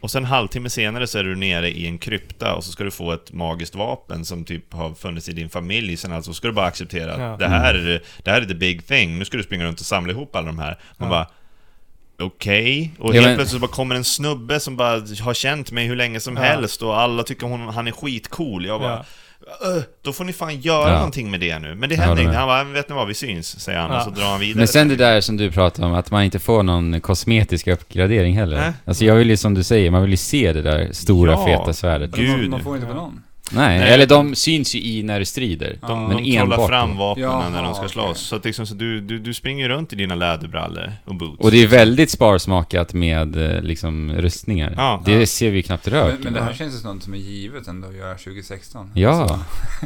och 0.00 0.10
sen 0.10 0.22
en 0.22 0.28
halvtimme 0.30 0.70
senare 0.70 1.06
så 1.06 1.18
är 1.18 1.24
du 1.24 1.36
nere 1.36 1.70
i 1.70 1.86
en 1.86 1.98
krypta 1.98 2.54
och 2.54 2.64
så 2.64 2.72
ska 2.72 2.84
du 2.84 2.90
få 2.90 3.12
ett 3.12 3.32
magiskt 3.32 3.74
vapen 3.74 4.24
som 4.24 4.44
typ 4.44 4.72
har 4.72 4.94
funnits 4.94 5.28
i 5.28 5.32
din 5.32 5.48
familj 5.48 5.96
sen 5.96 6.12
alltså 6.12 6.32
ska 6.32 6.48
du 6.48 6.54
bara 6.54 6.66
acceptera 6.66 7.12
att 7.14 7.20
Ja. 7.20 7.36
det, 7.38 7.48
här 7.48 7.74
är, 7.74 8.02
det 8.22 8.30
här 8.30 8.40
är 8.42 8.46
the 8.46 8.54
big 8.54 8.86
thing, 8.86 9.18
nu 9.18 9.24
ska 9.24 9.36
du 9.36 9.42
springa 9.42 9.64
runt 9.64 9.80
och 9.80 9.86
samla 9.86 10.12
ihop 10.12 10.36
alla 10.36 10.46
de 10.46 10.58
här. 10.58 10.78
Man 10.96 11.08
Ja. 11.08 11.10
bara 11.10 11.26
Okej, 12.22 12.92
och 12.98 13.08
Ja, 13.08 13.12
helt 13.12 13.26
men- 13.26 13.36
plötsligt 13.36 13.60
så 13.62 13.66
bara 13.66 13.72
kommer 13.76 13.94
en 13.94 14.04
snubbe 14.04 14.60
som 14.60 14.76
bara 14.76 14.90
har 15.20 15.34
känt 15.34 15.72
mig 15.72 15.86
hur 15.86 15.96
länge 15.96 16.20
som 16.20 16.36
Ja. 16.36 16.42
helst 16.42 16.82
och 16.82 17.00
alla 17.00 17.22
tycker 17.22 17.46
hon, 17.46 17.60
han 17.68 17.86
är 17.88 17.92
skitcool. 17.92 18.66
Jag 18.66 18.80
bara, 18.80 19.04
Ja. 19.60 19.66
"Öh, 19.76 19.82
då 20.02 20.12
får 20.12 20.24
ni 20.24 20.32
fan 20.32 20.60
göra 20.60 20.88
Ja. 20.90 20.96
någonting 20.96 21.30
med 21.30 21.40
det 21.40 21.58
nu. 21.58 21.74
Men 21.74 21.88
det 21.88 21.96
händer 21.96 22.22
inte. 22.22 22.36
Han 22.36 22.48
bara, 22.48 22.64
vet 22.64 22.88
ni 22.88 22.94
vad, 22.94 23.08
vi 23.08 23.14
syns, 23.14 23.60
säger 23.60 23.78
han 23.78 23.90
Ja. 23.90 23.96
och 23.96 24.02
så 24.04 24.10
drar 24.20 24.30
han 24.30 24.40
vidare. 24.40 24.58
Men 24.58 24.68
sen 24.68 24.88
det 24.88 24.96
där 24.96 25.20
som 25.20 25.36
du 25.36 25.50
pratade 25.50 25.86
om, 25.86 25.94
att 25.94 26.10
man 26.10 26.22
inte 26.24 26.38
får 26.38 26.62
någon 26.62 27.00
kosmetisk 27.00 27.66
uppgradering 27.66 28.36
heller. 28.36 28.56
Nej. 28.56 28.72
Alltså 28.84 29.04
jag 29.04 29.14
vill 29.14 29.30
ju 29.30 29.36
som 29.36 29.54
du 29.54 29.62
säger, 29.62 29.90
man 29.90 30.02
vill 30.02 30.10
ju 30.10 30.16
se 30.16 30.52
det 30.52 30.62
där 30.62 30.88
stora 30.92 31.32
Ja. 31.32 31.44
feta 31.46 31.72
svärdet. 31.72 32.10
Gud. 32.10 32.40
Man, 32.40 32.50
man 32.50 32.62
får 32.62 32.74
inte 32.76 32.86
på 32.88 32.94
någon. 32.94 33.22
Nej, 33.50 33.78
Nej. 33.78 33.90
eller 33.94 34.06
de 34.06 34.34
syns 34.34 34.74
ju 34.74 34.78
i 34.82 35.02
när 35.02 35.18
du 35.18 35.24
strider. 35.24 35.78
De- 35.80 36.08
men 36.08 36.16
de 36.16 36.22
trollar 36.36 36.42
enbart 36.42 36.68
fram 36.68 36.96
vapnen 36.96 37.24
Jaha, 37.28 37.48
när 37.48 37.62
de 37.62 37.74
ska 37.74 37.88
slåss. 37.88 38.18
Så, 38.20 38.36
att 38.36 38.44
liksom, 38.44 38.66
så 38.66 38.74
du, 38.74 39.00
du, 39.00 39.18
du 39.18 39.34
springer 39.34 39.68
runt 39.68 39.92
i 39.92 39.96
dina 39.96 40.14
läderbrallor 40.14 40.92
och 41.04 41.14
boots. 41.14 41.40
Och 41.44 41.50
det 41.50 41.62
är 41.62 41.66
väldigt 41.66 42.10
sparsmakat 42.10 42.92
med 42.94 43.56
eh, 43.56 43.62
liksom 43.62 44.12
rustningar. 44.12 44.74
Ja. 44.76 45.02
det 45.04 45.26
ser 45.26 45.50
vi 45.50 45.62
knappt 45.62 45.88
rök. 45.88 46.14
Men, 46.14 46.22
men 46.24 46.32
det 46.32 46.40
här 46.42 46.52
känns 46.52 46.74
ju 46.74 46.78
som 46.78 46.94
något 46.94 47.02
som 47.04 47.14
är 47.14 47.18
givet 47.18 47.68
ändå 47.68 47.88
att 47.88 47.96
göra 47.96 48.14
2016. 48.14 48.90
Ja. 48.94 49.28
Så. 49.28 49.38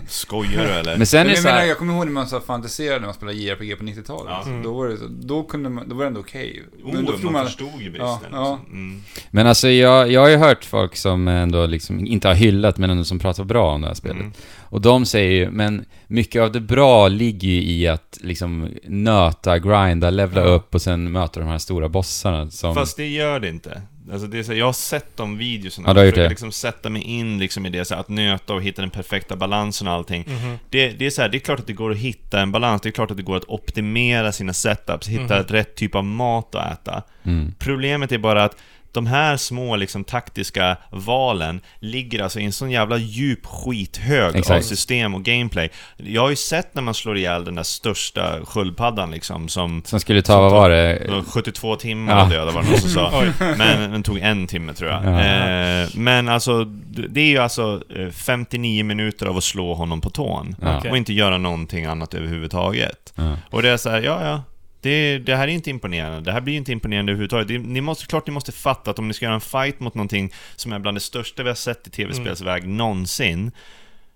Skojar 0.08 0.64
du 0.64 0.70
eller? 0.70 0.96
Men 0.96 1.06
sen 1.06 1.20
är 1.20 1.24
Men 1.24 1.28
det 1.28 1.32
jag, 1.34 1.42
så 1.42 1.48
menar, 1.48 1.58
här, 1.60 1.66
jag 1.66 1.78
kommer 1.78 1.94
ihåg 1.94 2.04
när 2.04 2.12
man 2.12 2.26
så 2.26 2.40
fantiserade 2.40 2.98
när 3.00 3.06
man 3.06 3.14
spelade 3.14 3.38
JRPG 3.38 3.78
på 3.78 3.84
90-talet. 3.84 4.32
Ja. 4.32 4.42
Så 4.44 4.60
Då, 4.64 4.74
var 4.74 4.88
det 4.88 4.96
så, 4.96 5.06
då, 5.10 5.42
kunde 5.42 5.68
man, 5.68 5.88
då 5.88 5.94
var 5.94 6.02
det 6.02 6.08
ändå 6.08 6.20
okej. 6.20 6.62
oh, 6.84 6.94
Men 6.94 7.04
då 7.04 7.12
man, 7.22 7.32
man... 7.32 7.46
förstod 7.46 7.80
ju 7.82 7.90
bristen. 7.90 8.00
Ja, 8.02 8.18
ja. 8.32 8.58
liksom. 8.60 8.72
Mm. 8.72 9.02
Men 9.30 9.46
alltså 9.46 9.68
jag, 9.68 10.12
jag 10.12 10.20
har 10.20 10.28
ju 10.28 10.36
hört 10.36 10.64
folk 10.64 10.96
som 10.96 11.28
ändå 11.28 11.66
liksom, 11.66 12.06
inte 12.06 12.28
har 12.28 12.34
hyllat 12.34 12.78
men 12.78 12.90
ändå 12.90 13.04
som 13.04 13.18
pratar 13.18 13.44
bra 13.52 13.72
om 13.74 13.80
det 13.80 13.86
här 13.86 13.94
spelet. 13.94 14.20
Mm. 14.20 14.32
Och 14.60 14.80
de 14.80 15.06
säger 15.06 15.30
ju, 15.32 15.50
men 15.50 15.84
mycket 16.06 16.42
av 16.42 16.52
det 16.52 16.60
bra 16.60 17.08
ligger 17.08 17.48
ju 17.48 17.62
i 17.62 17.88
att 17.88 18.18
liksom 18.20 18.68
nöta, 18.84 19.58
grinda, 19.58 20.10
levla 20.10 20.40
Ja. 20.40 20.46
upp 20.46 20.74
och 20.74 20.82
sen 20.82 21.12
möta 21.12 21.40
de 21.40 21.48
här 21.48 21.58
stora 21.58 21.88
bossarna 21.88 22.50
som... 22.50 22.74
Fast 22.74 22.96
det 22.96 23.08
gör 23.08 23.40
det 23.40 23.48
inte. 23.48 23.82
Alltså 24.12 24.26
det 24.26 24.38
är 24.38 24.42
så, 24.42 24.54
jag 24.54 24.66
har 24.66 24.72
sett 24.72 25.16
de 25.16 25.38
videorna 25.38 25.92
Ja, 25.96 26.04
gjort 26.04 26.14
försöker 26.14 26.28
liksom 26.30 26.52
sätta 26.52 26.90
mig 26.90 27.02
in 27.02 27.38
liksom 27.38 27.66
i 27.66 27.70
det, 27.70 27.84
så 27.84 27.94
här, 27.94 28.00
att 28.00 28.08
nöta 28.08 28.54
och 28.54 28.62
hitta 28.62 28.82
den 28.82 28.90
perfekta 28.90 29.36
balansen 29.36 29.86
och 29.88 29.92
allting. 29.94 30.24
Mhm. 30.28 30.58
Det, 30.70 30.88
det 30.88 31.06
är 31.06 31.10
så 31.10 31.22
här, 31.22 31.28
det 31.28 31.36
är 31.36 31.40
klart 31.40 31.60
att 31.60 31.66
det 31.66 31.72
går 31.72 31.90
att 31.90 31.96
hitta 31.96 32.40
en 32.40 32.52
balans, 32.52 32.82
det 32.82 32.88
är 32.88 32.90
klart 32.90 33.10
att 33.10 33.16
det 33.16 33.22
går 33.22 33.36
att 33.36 33.48
optimera 33.48 34.32
sina 34.32 34.52
setups, 34.52 35.08
hitta 35.08 35.36
Mhm. 35.38 35.44
rätt 35.48 35.74
typ 35.76 35.94
av 35.94 36.04
mat 36.04 36.54
att 36.54 36.72
äta. 36.72 37.02
Mm. 37.24 37.54
Problemet 37.58 38.12
är 38.12 38.18
bara 38.18 38.44
att 38.44 38.56
de 38.92 39.06
här 39.06 39.36
små 39.36 39.76
liksom 39.76 40.04
taktiska 40.04 40.76
valen 40.90 41.60
ligger 41.78 42.22
alltså 42.22 42.40
i 42.40 42.44
en 42.44 42.52
sån 42.52 42.70
jävla 42.70 42.96
djup 42.98 43.46
skithög 43.46 44.28
av 44.30 44.36
Exakt. 44.36 44.64
system 44.66 45.14
och 45.14 45.22
gameplay. 45.24 45.70
Jag 45.96 46.22
har 46.22 46.30
ju 46.30 46.36
sett 46.36 46.74
när 46.74 46.82
man 46.82 46.94
slår 46.94 47.16
ihjäl 47.18 47.44
den 47.44 47.54
där 47.54 47.62
största 47.62 48.44
sköldpaddan 48.44 49.10
liksom, 49.10 49.48
som 49.48 49.82
Som 49.84 50.00
skulle 50.00 50.22
ta, 50.22 50.40
vad 50.40 50.52
var 50.52 50.70
det? 50.70 50.98
det 51.06 51.12
var 51.12 51.22
72 51.22 51.76
timmar 51.76 52.12
Ja. 52.16 52.22
att 52.22 52.30
döda 52.30 52.52
var 52.52 52.62
det 52.62 52.68
någon 52.70 52.78
som 52.80 52.90
sa. 52.90 53.22
Men 53.58 53.92
den 53.92 54.02
tog 54.02 54.18
en 54.18 54.46
timme 54.46 54.72
tror 54.74 54.90
jag. 54.90 55.04
Ja. 55.04 55.20
Eh, 55.20 55.88
men 55.94 56.28
alltså, 56.28 56.64
det 57.08 57.20
är 57.20 57.26
ju 57.26 57.38
alltså 57.38 57.82
eh, 57.96 58.08
59 58.10 58.84
minuter 58.84 59.26
av 59.26 59.36
att 59.36 59.44
slå 59.44 59.74
honom 59.74 60.00
på 60.00 60.10
tån. 60.10 60.56
Ja. 60.62 60.82
Och 60.90 60.96
inte 60.96 61.12
göra 61.12 61.38
någonting 61.38 61.84
annat 61.84 62.14
överhuvudtaget. 62.14 63.12
Ja. 63.16 63.36
Och 63.50 63.62
det 63.62 63.68
är 63.70 63.76
så 63.76 63.90
här, 63.90 64.00
ja 64.02 64.24
ja. 64.24 64.42
Det, 64.82 65.18
det 65.18 65.36
här 65.36 65.48
är 65.48 65.52
inte 65.52 65.70
imponerande. 65.70 66.20
Det 66.20 66.32
här 66.32 66.40
blir 66.40 66.56
inte 66.56 66.72
imponerande 66.72 67.12
överhuvudtaget. 67.12 67.48
Det, 67.48 67.58
ni 67.58 67.80
måste, 67.80 68.06
klart 68.06 68.26
ni 68.26 68.32
måste 68.32 68.52
fatta 68.52 68.90
att 68.90 68.98
om 68.98 69.08
ni 69.08 69.14
ska 69.14 69.24
göra 69.24 69.34
en 69.34 69.40
fight 69.40 69.80
mot 69.80 69.94
någonting 69.94 70.32
som 70.56 70.72
är 70.72 70.78
bland 70.78 70.96
det 70.96 71.00
största 71.00 71.42
vi 71.42 71.48
har 71.48 71.54
sett 71.54 71.86
i 71.86 71.90
tv-spelsväg 71.90 72.68
någonsin. 72.68 73.52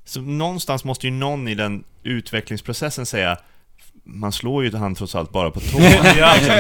Så 0.05 0.21
någonstans 0.21 0.85
måste 0.85 1.07
ju 1.07 1.13
någon 1.13 1.49
i 1.49 1.55
den 1.55 1.85
utvecklingsprocessen 2.03 3.07
säga 3.07 3.39
man 4.09 4.33
slår 4.33 4.65
ju 4.65 4.77
han 4.77 4.95
trots 4.95 5.15
allt 5.15 5.33
bara 5.33 5.51
på 5.51 5.61
tån 5.61 5.81
liksom 5.83 6.05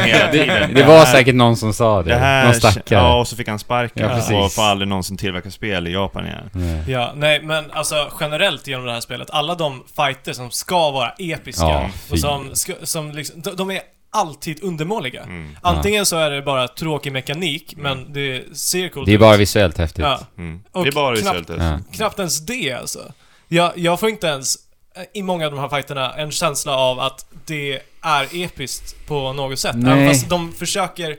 hela 0.04 0.30
tiden. 0.32 0.74
Det, 0.74 0.80
det 0.80 0.86
var 0.86 1.04
säkert 1.04 1.34
någon 1.34 1.56
som 1.56 1.72
sa 1.72 2.02
det. 2.02 2.10
det 2.10 2.18
här, 2.18 2.44
någon 2.44 2.54
stackare. 2.54 3.00
Ja, 3.00 3.20
och 3.20 3.28
så 3.28 3.36
fick 3.36 3.48
han 3.48 3.58
sparken 3.58 4.10
Ja, 4.30 4.44
och 4.44 4.52
får 4.52 4.62
aldrig 4.62 4.88
någonsin 4.88 5.16
tillverka 5.16 5.50
spel 5.50 5.86
i 5.86 5.92
Japan 5.92 6.26
igen. 6.26 6.50
Nej. 6.52 6.82
Ja, 6.88 7.12
nej 7.16 7.42
men 7.42 7.70
alltså 7.70 8.10
generellt 8.20 8.66
genom 8.66 8.86
det 8.86 8.92
här 8.92 9.00
spelet, 9.00 9.30
alla 9.30 9.54
de 9.54 9.84
fighter 9.96 10.32
som 10.32 10.50
ska 10.50 10.90
vara 10.90 11.10
episka 11.18 11.64
Ja, 11.64 11.90
och 12.10 12.18
som, 12.18 12.50
som 12.82 13.12
liksom, 13.12 13.42
de, 13.42 13.56
de 13.56 13.70
är 13.70 13.80
alltid 14.16 14.62
undermåliga. 14.64 15.22
Mm. 15.22 15.56
Antingen 15.62 16.06
så 16.06 16.16
är 16.16 16.30
det 16.30 16.42
bara 16.42 16.68
tråkig 16.68 17.12
mekanik, 17.12 17.74
men 17.76 18.12
det 18.12 18.56
ser 18.56 18.88
coolt 18.88 19.06
Det 19.06 19.12
är 19.12 19.14
ut. 19.14 19.20
bara 19.20 19.36
visuellt 19.36 19.78
häftigt. 19.78 20.04
Ja, 20.04 20.20
Mm. 20.38 20.60
Och 20.72 20.84
Det 20.84 20.88
är 20.90 20.92
bara 20.92 21.16
knappt- 21.16 21.36
visuellt. 21.50 21.62
Ja. 21.62 21.96
knappt 21.96 22.18
ens 22.18 22.46
det 22.46 22.72
alltså. 22.72 23.12
Jag, 23.48 23.72
jag 23.78 24.00
får 24.00 24.08
inte 24.08 24.26
ens, 24.26 24.56
eh, 24.96 25.02
i 25.14 25.22
många 25.22 25.46
av 25.46 25.52
de 25.52 25.60
här 25.60 25.68
fighterna, 25.68 26.12
en 26.14 26.30
känsla 26.30 26.76
av 26.76 27.00
att 27.00 27.26
det 27.46 27.80
är 28.02 28.28
episkt 28.44 29.06
på 29.08 29.32
något 29.32 29.58
sätt. 29.58 29.76
Nej. 29.78 29.92
Även 29.92 30.08
fast 30.14 30.28
de 30.28 30.52
försöker 30.52 31.16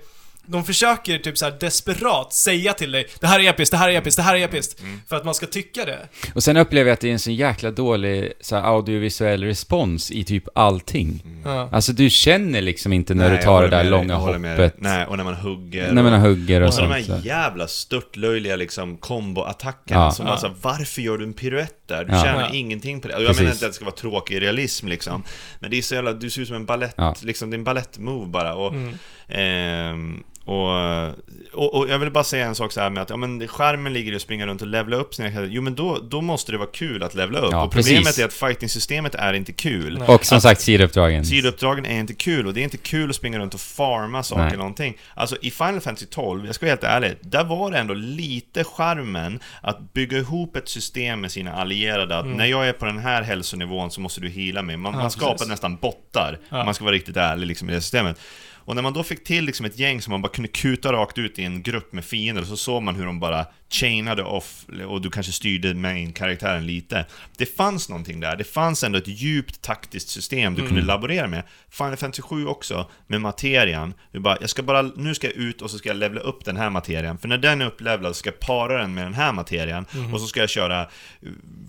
de 0.47 0.63
försöker 0.63 1.17
typ 1.17 1.37
så 1.37 1.45
här 1.45 1.53
desperat 1.59 2.33
säga 2.33 2.73
till 2.73 2.91
dig 2.91 3.07
Det 3.19 3.27
här 3.27 3.39
är 3.39 3.49
episkt, 3.49 3.71
det 3.71 3.77
här 3.77 3.89
är 3.89 3.97
episkt, 3.97 4.17
det 4.17 4.23
här 4.23 4.35
är 4.35 4.39
episkt. 4.45 4.79
Mm. 4.81 5.01
För 5.09 5.15
att 5.15 5.25
man 5.25 5.33
ska 5.33 5.45
tycka 5.45 5.85
det. 5.85 5.99
Och 6.35 6.43
sen 6.43 6.57
upplever 6.57 6.89
jag 6.89 6.93
att 6.93 6.99
det 7.01 7.07
är 7.09 7.13
en 7.13 7.19
så 7.19 7.31
jäkla 7.31 7.71
dålig 7.71 8.33
så 8.41 8.55
här, 8.55 8.63
audiovisuell 8.63 9.43
respons 9.43 10.11
i 10.11 10.23
typ 10.23 10.43
allting. 10.55 11.23
Ja. 11.45 11.69
Alltså 11.71 11.93
du 11.93 12.09
känner 12.09 12.61
liksom 12.61 12.93
inte 12.93 13.13
när 13.13 13.29
Nej, 13.29 13.37
du 13.37 13.43
tar 13.43 13.61
det 13.61 13.67
där 13.67 13.83
med 13.83 13.91
långa 13.91 14.37
med 14.37 14.51
hoppet. 14.51 14.75
Nej, 14.77 15.05
och 15.05 15.17
när 15.17 15.23
man 15.23 15.33
hugger. 15.35 15.91
När 15.91 16.03
man 16.03 16.13
hugger 16.21 16.61
och, 16.61 16.67
och 16.67 16.73
så 16.73 16.81
de 16.81 16.93
sånt. 16.93 17.05
så. 17.05 17.13
här 17.13 17.21
jävla 17.25 17.67
störtlöjliga 17.67 18.55
liksom 18.55 18.97
komboattackerna 18.97 19.99
Ja. 20.01 20.11
som 20.11 20.25
Ja. 20.25 20.31
bara 20.31 20.39
så 20.39 20.47
här, 20.47 20.55
varför 20.61 21.01
gör 21.01 21.17
du 21.17 21.23
en 21.23 21.33
piruett 21.33 21.87
där? 21.87 22.05
Du 22.05 22.13
Ja. 22.13 22.23
tjänar 22.23 22.41
Ja. 22.41 22.49
ingenting 22.53 23.01
på 23.01 23.07
det. 23.07 23.15
Och 23.15 23.21
jag 23.21 23.27
Precis. 23.27 23.41
menar 23.41 23.53
inte 23.53 23.65
att 23.65 23.71
det 23.71 23.75
ska 23.75 23.85
vara 23.85 23.95
tråkig 23.95 24.41
realism 24.41 24.87
liksom. 24.87 25.23
Men 25.59 25.71
det 25.71 25.77
är 25.77 25.81
så 25.81 25.95
jävla, 25.95 26.13
du 26.13 26.29
ser 26.29 26.41
ut 26.41 26.47
som 26.47 26.55
en 26.55 26.65
ballett, 26.65 26.93
Ja. 26.97 27.15
liksom, 27.21 27.49
det 27.49 27.55
är 27.55 27.57
en 27.57 27.63
balettmove 27.63 28.27
bara. 28.27 28.53
Och, 28.55 28.73
Mm. 28.73 28.93
ehm, 29.29 30.23
Och, 30.47 31.07
och, 31.53 31.73
och 31.75 31.89
jag 31.89 31.99
vill 31.99 32.11
bara 32.11 32.23
säga 32.23 32.45
en 32.45 32.55
sak 32.55 32.71
så 32.71 32.81
här 32.81 32.89
med 32.89 33.03
att 33.03 33.09
ja, 33.09 33.17
men 33.17 33.47
skärmen 33.47 33.93
ligger 33.93 34.11
i 34.11 34.15
att 34.15 34.21
springa 34.21 34.47
runt 34.47 34.61
och 34.61 34.67
levla 34.67 34.95
upp 34.95 35.13
sina 35.15 35.27
karaktärer. 35.27 35.53
Jo 35.53 35.61
men 35.61 35.75
då, 35.75 35.97
då 36.09 36.21
måste 36.21 36.51
det 36.51 36.57
vara 36.57 36.69
kul 36.73 37.03
att 37.03 37.15
levla 37.15 37.39
upp. 37.39 37.51
Ja, 37.51 37.63
och 37.63 37.71
problemet 37.71 38.03
precis. 38.03 38.19
är 38.19 38.25
att 38.25 38.33
fighting-systemet 38.33 39.15
är 39.15 39.33
inte 39.33 39.51
kul. 39.53 39.97
Nej. 39.99 40.07
Och 40.07 40.25
som 40.25 40.41
sagt 40.41 40.61
sidouppdragen. 40.61 41.25
Sidouppdragen 41.25 41.85
är 41.85 41.99
inte 41.99 42.13
kul 42.13 42.47
och 42.47 42.53
det 42.53 42.61
är 42.61 42.63
inte 42.63 42.77
kul 42.77 43.09
att 43.09 43.15
springa 43.15 43.39
runt 43.39 43.53
och 43.53 43.59
farma 43.59 44.23
saker 44.23 44.41
Nej. 44.41 44.47
eller 44.47 44.57
någonting. 44.57 44.97
Alltså 45.13 45.37
i 45.41 45.51
Final 45.51 45.81
Fantasy 45.81 46.05
12, 46.05 46.45
jag 46.45 46.55
ska 46.55 46.65
vara 46.65 46.71
helt 46.71 46.83
ärlig, 46.83 47.15
där 47.21 47.43
var 47.43 47.71
det 47.71 47.77
ändå 47.77 47.93
lite 47.93 48.63
charmen 48.63 49.39
att 49.61 49.93
bygga 49.93 50.17
ihop 50.17 50.55
ett 50.55 50.69
system 50.69 51.21
med 51.21 51.31
sina 51.31 51.53
allierade. 51.53 52.17
Att 52.17 52.27
när 52.27 52.45
jag 52.45 52.67
är 52.67 52.73
på 52.73 52.85
den 52.85 52.97
här 52.97 53.21
hälsonivån 53.21 53.91
så 53.91 54.01
måste 54.01 54.21
du 54.21 54.29
hila 54.29 54.61
mig. 54.61 54.77
Man, 54.77 54.93
Ja, 54.93 54.99
man 54.99 55.11
skapar 55.11 55.31
precis. 55.33 55.47
nästan 55.47 55.75
bottar, 55.75 56.39
Ja. 56.49 56.59
om 56.59 56.65
man 56.65 56.73
ska 56.73 56.83
vara 56.85 56.95
riktigt 56.95 57.17
ärlig 57.17 57.47
liksom, 57.47 57.69
i 57.69 57.73
det 57.73 57.81
systemet. 57.81 58.19
Och 58.67 58.75
när 58.75 58.81
man 58.81 58.93
då 58.93 59.03
fick 59.03 59.23
till 59.23 59.45
liksom 59.45 59.65
ett 59.65 59.79
gäng 59.79 60.01
som 60.01 60.11
man 60.11 60.21
bara 60.21 60.31
kunde 60.31 60.47
kuta 60.47 60.93
rakt 60.93 61.17
ut 61.17 61.39
i 61.39 61.43
en 61.43 61.63
grupp 61.63 61.93
med 61.93 62.05
fiender, 62.05 62.43
så 62.43 62.57
såg 62.57 62.83
man 62.83 62.95
hur 62.95 63.05
de 63.05 63.19
bara 63.19 63.45
chainade 63.69 64.23
off, 64.23 64.65
och 64.87 65.01
du 65.01 65.09
kanske 65.09 65.31
styrde 65.31 65.73
main-karaktären 65.73 66.65
lite. 66.65 67.05
Det 67.37 67.57
fanns 67.57 67.89
någonting 67.89 68.19
där, 68.19 68.35
det 68.35 68.43
fanns 68.43 68.83
ändå 68.83 68.97
ett 68.97 69.07
djupt 69.07 69.61
taktiskt 69.61 70.09
system 70.09 70.55
du 70.55 70.67
kunde 70.67 70.81
laborera 70.81 71.27
med. 71.27 71.43
Final 71.69 71.97
Fantasy 71.97 72.21
7 72.21 72.47
också, 72.47 72.89
med 73.07 73.21
materian. 73.21 73.93
Du 74.11 74.19
bara, 74.19 74.37
jag 74.41 74.49
ska 74.49 74.63
bara, 74.63 74.81
nu 74.81 75.15
ska 75.15 75.27
jag 75.27 75.35
ut 75.35 75.61
och 75.61 75.71
så 75.71 75.77
ska 75.77 75.89
jag 75.89 75.97
levla 75.97 76.21
upp 76.21 76.45
den 76.45 76.57
här 76.57 76.69
materian. 76.69 77.17
För 77.17 77.27
när 77.27 77.37
den 77.37 77.61
är 77.61 77.65
upplevlad 77.65 78.15
så 78.15 78.19
ska 78.19 78.29
jag 78.29 78.39
para 78.39 78.77
den 78.77 78.93
med 78.93 79.05
den 79.05 79.13
här 79.13 79.31
materian, 79.33 79.85
och 80.13 80.21
så 80.21 80.27
ska 80.27 80.39
jag 80.39 80.49
köra 80.49 80.81
eh, 80.81 80.87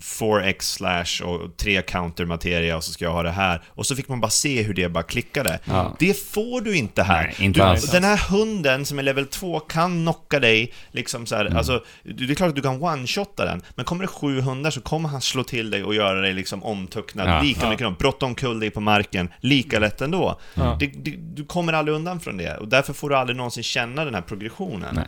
4x 0.01 0.61
slash 0.61 1.25
och 1.27 1.57
3 1.57 1.81
counter 1.81 2.25
materia 2.25 2.77
och 2.77 2.83
så 2.83 2.91
ska 2.91 3.05
jag 3.05 3.11
ha 3.11 3.23
det 3.23 3.31
här. 3.31 3.61
Och 3.67 3.85
så 3.85 3.95
fick 3.95 4.07
man 4.07 4.19
bara 4.21 4.29
se 4.31 4.63
hur 4.63 4.73
det 4.73 4.89
bara 4.89 5.03
klickade. 5.03 5.59
Ja. 5.65 5.95
Det 5.99 6.13
får 6.19 6.61
du 6.61 6.75
inte 6.77 7.03
här. 7.03 7.23
Nej, 7.23 7.35
inte 7.45 7.59
du. 7.59 7.87
Den 7.91 8.03
här 8.03 8.17
hunden 8.29 8.85
som 8.85 8.99
är 8.99 9.03
level 9.03 9.25
2 9.27 9.59
kan 9.59 10.01
knocka 10.03 10.39
dig, 10.39 10.73
liksom 10.91 11.25
så 11.25 11.35
här, 11.35 11.45
Mm. 11.49 11.57
alltså, 11.57 11.83
det 12.03 12.23
är 12.31 12.35
klart 12.35 12.49
att 12.49 12.55
du 12.55 12.61
kan 12.61 12.81
one-shotta 12.83 13.45
den, 13.45 13.61
men 13.75 13.85
kommer 13.85 14.01
det 14.03 14.07
sju 14.07 14.41
hundar 14.41 14.71
så 14.71 14.81
kommer 14.81 15.09
han 15.09 15.21
slå 15.21 15.43
till 15.43 15.69
dig 15.71 15.83
och 15.83 15.95
göra 15.95 16.21
dig 16.21 16.33
liksom 16.33 16.63
omtucknad 16.63 17.27
Ja. 17.29 17.41
lika 17.41 17.59
Ja. 17.63 17.69
mycket, 17.69 17.83
ja. 17.83 17.95
brotta 17.99 18.25
omkull 18.25 18.59
dig 18.59 18.69
på 18.69 18.81
marken, 18.81 19.29
lika 19.39 19.79
lätt 19.79 20.01
ändå. 20.01 20.39
Ja. 20.53 20.77
Det, 20.79 20.85
det, 20.87 21.15
du 21.17 21.45
kommer 21.45 21.73
aldrig 21.73 21.95
undan 21.95 22.19
från 22.19 22.37
det, 22.37 22.57
och 22.57 22.67
därför 22.67 22.93
får 22.93 23.09
du 23.09 23.15
aldrig 23.15 23.37
någonsin 23.37 23.63
känna 23.63 24.05
den 24.05 24.13
här 24.15 24.21
progressionen. 24.21 24.95
Nej. 24.95 25.05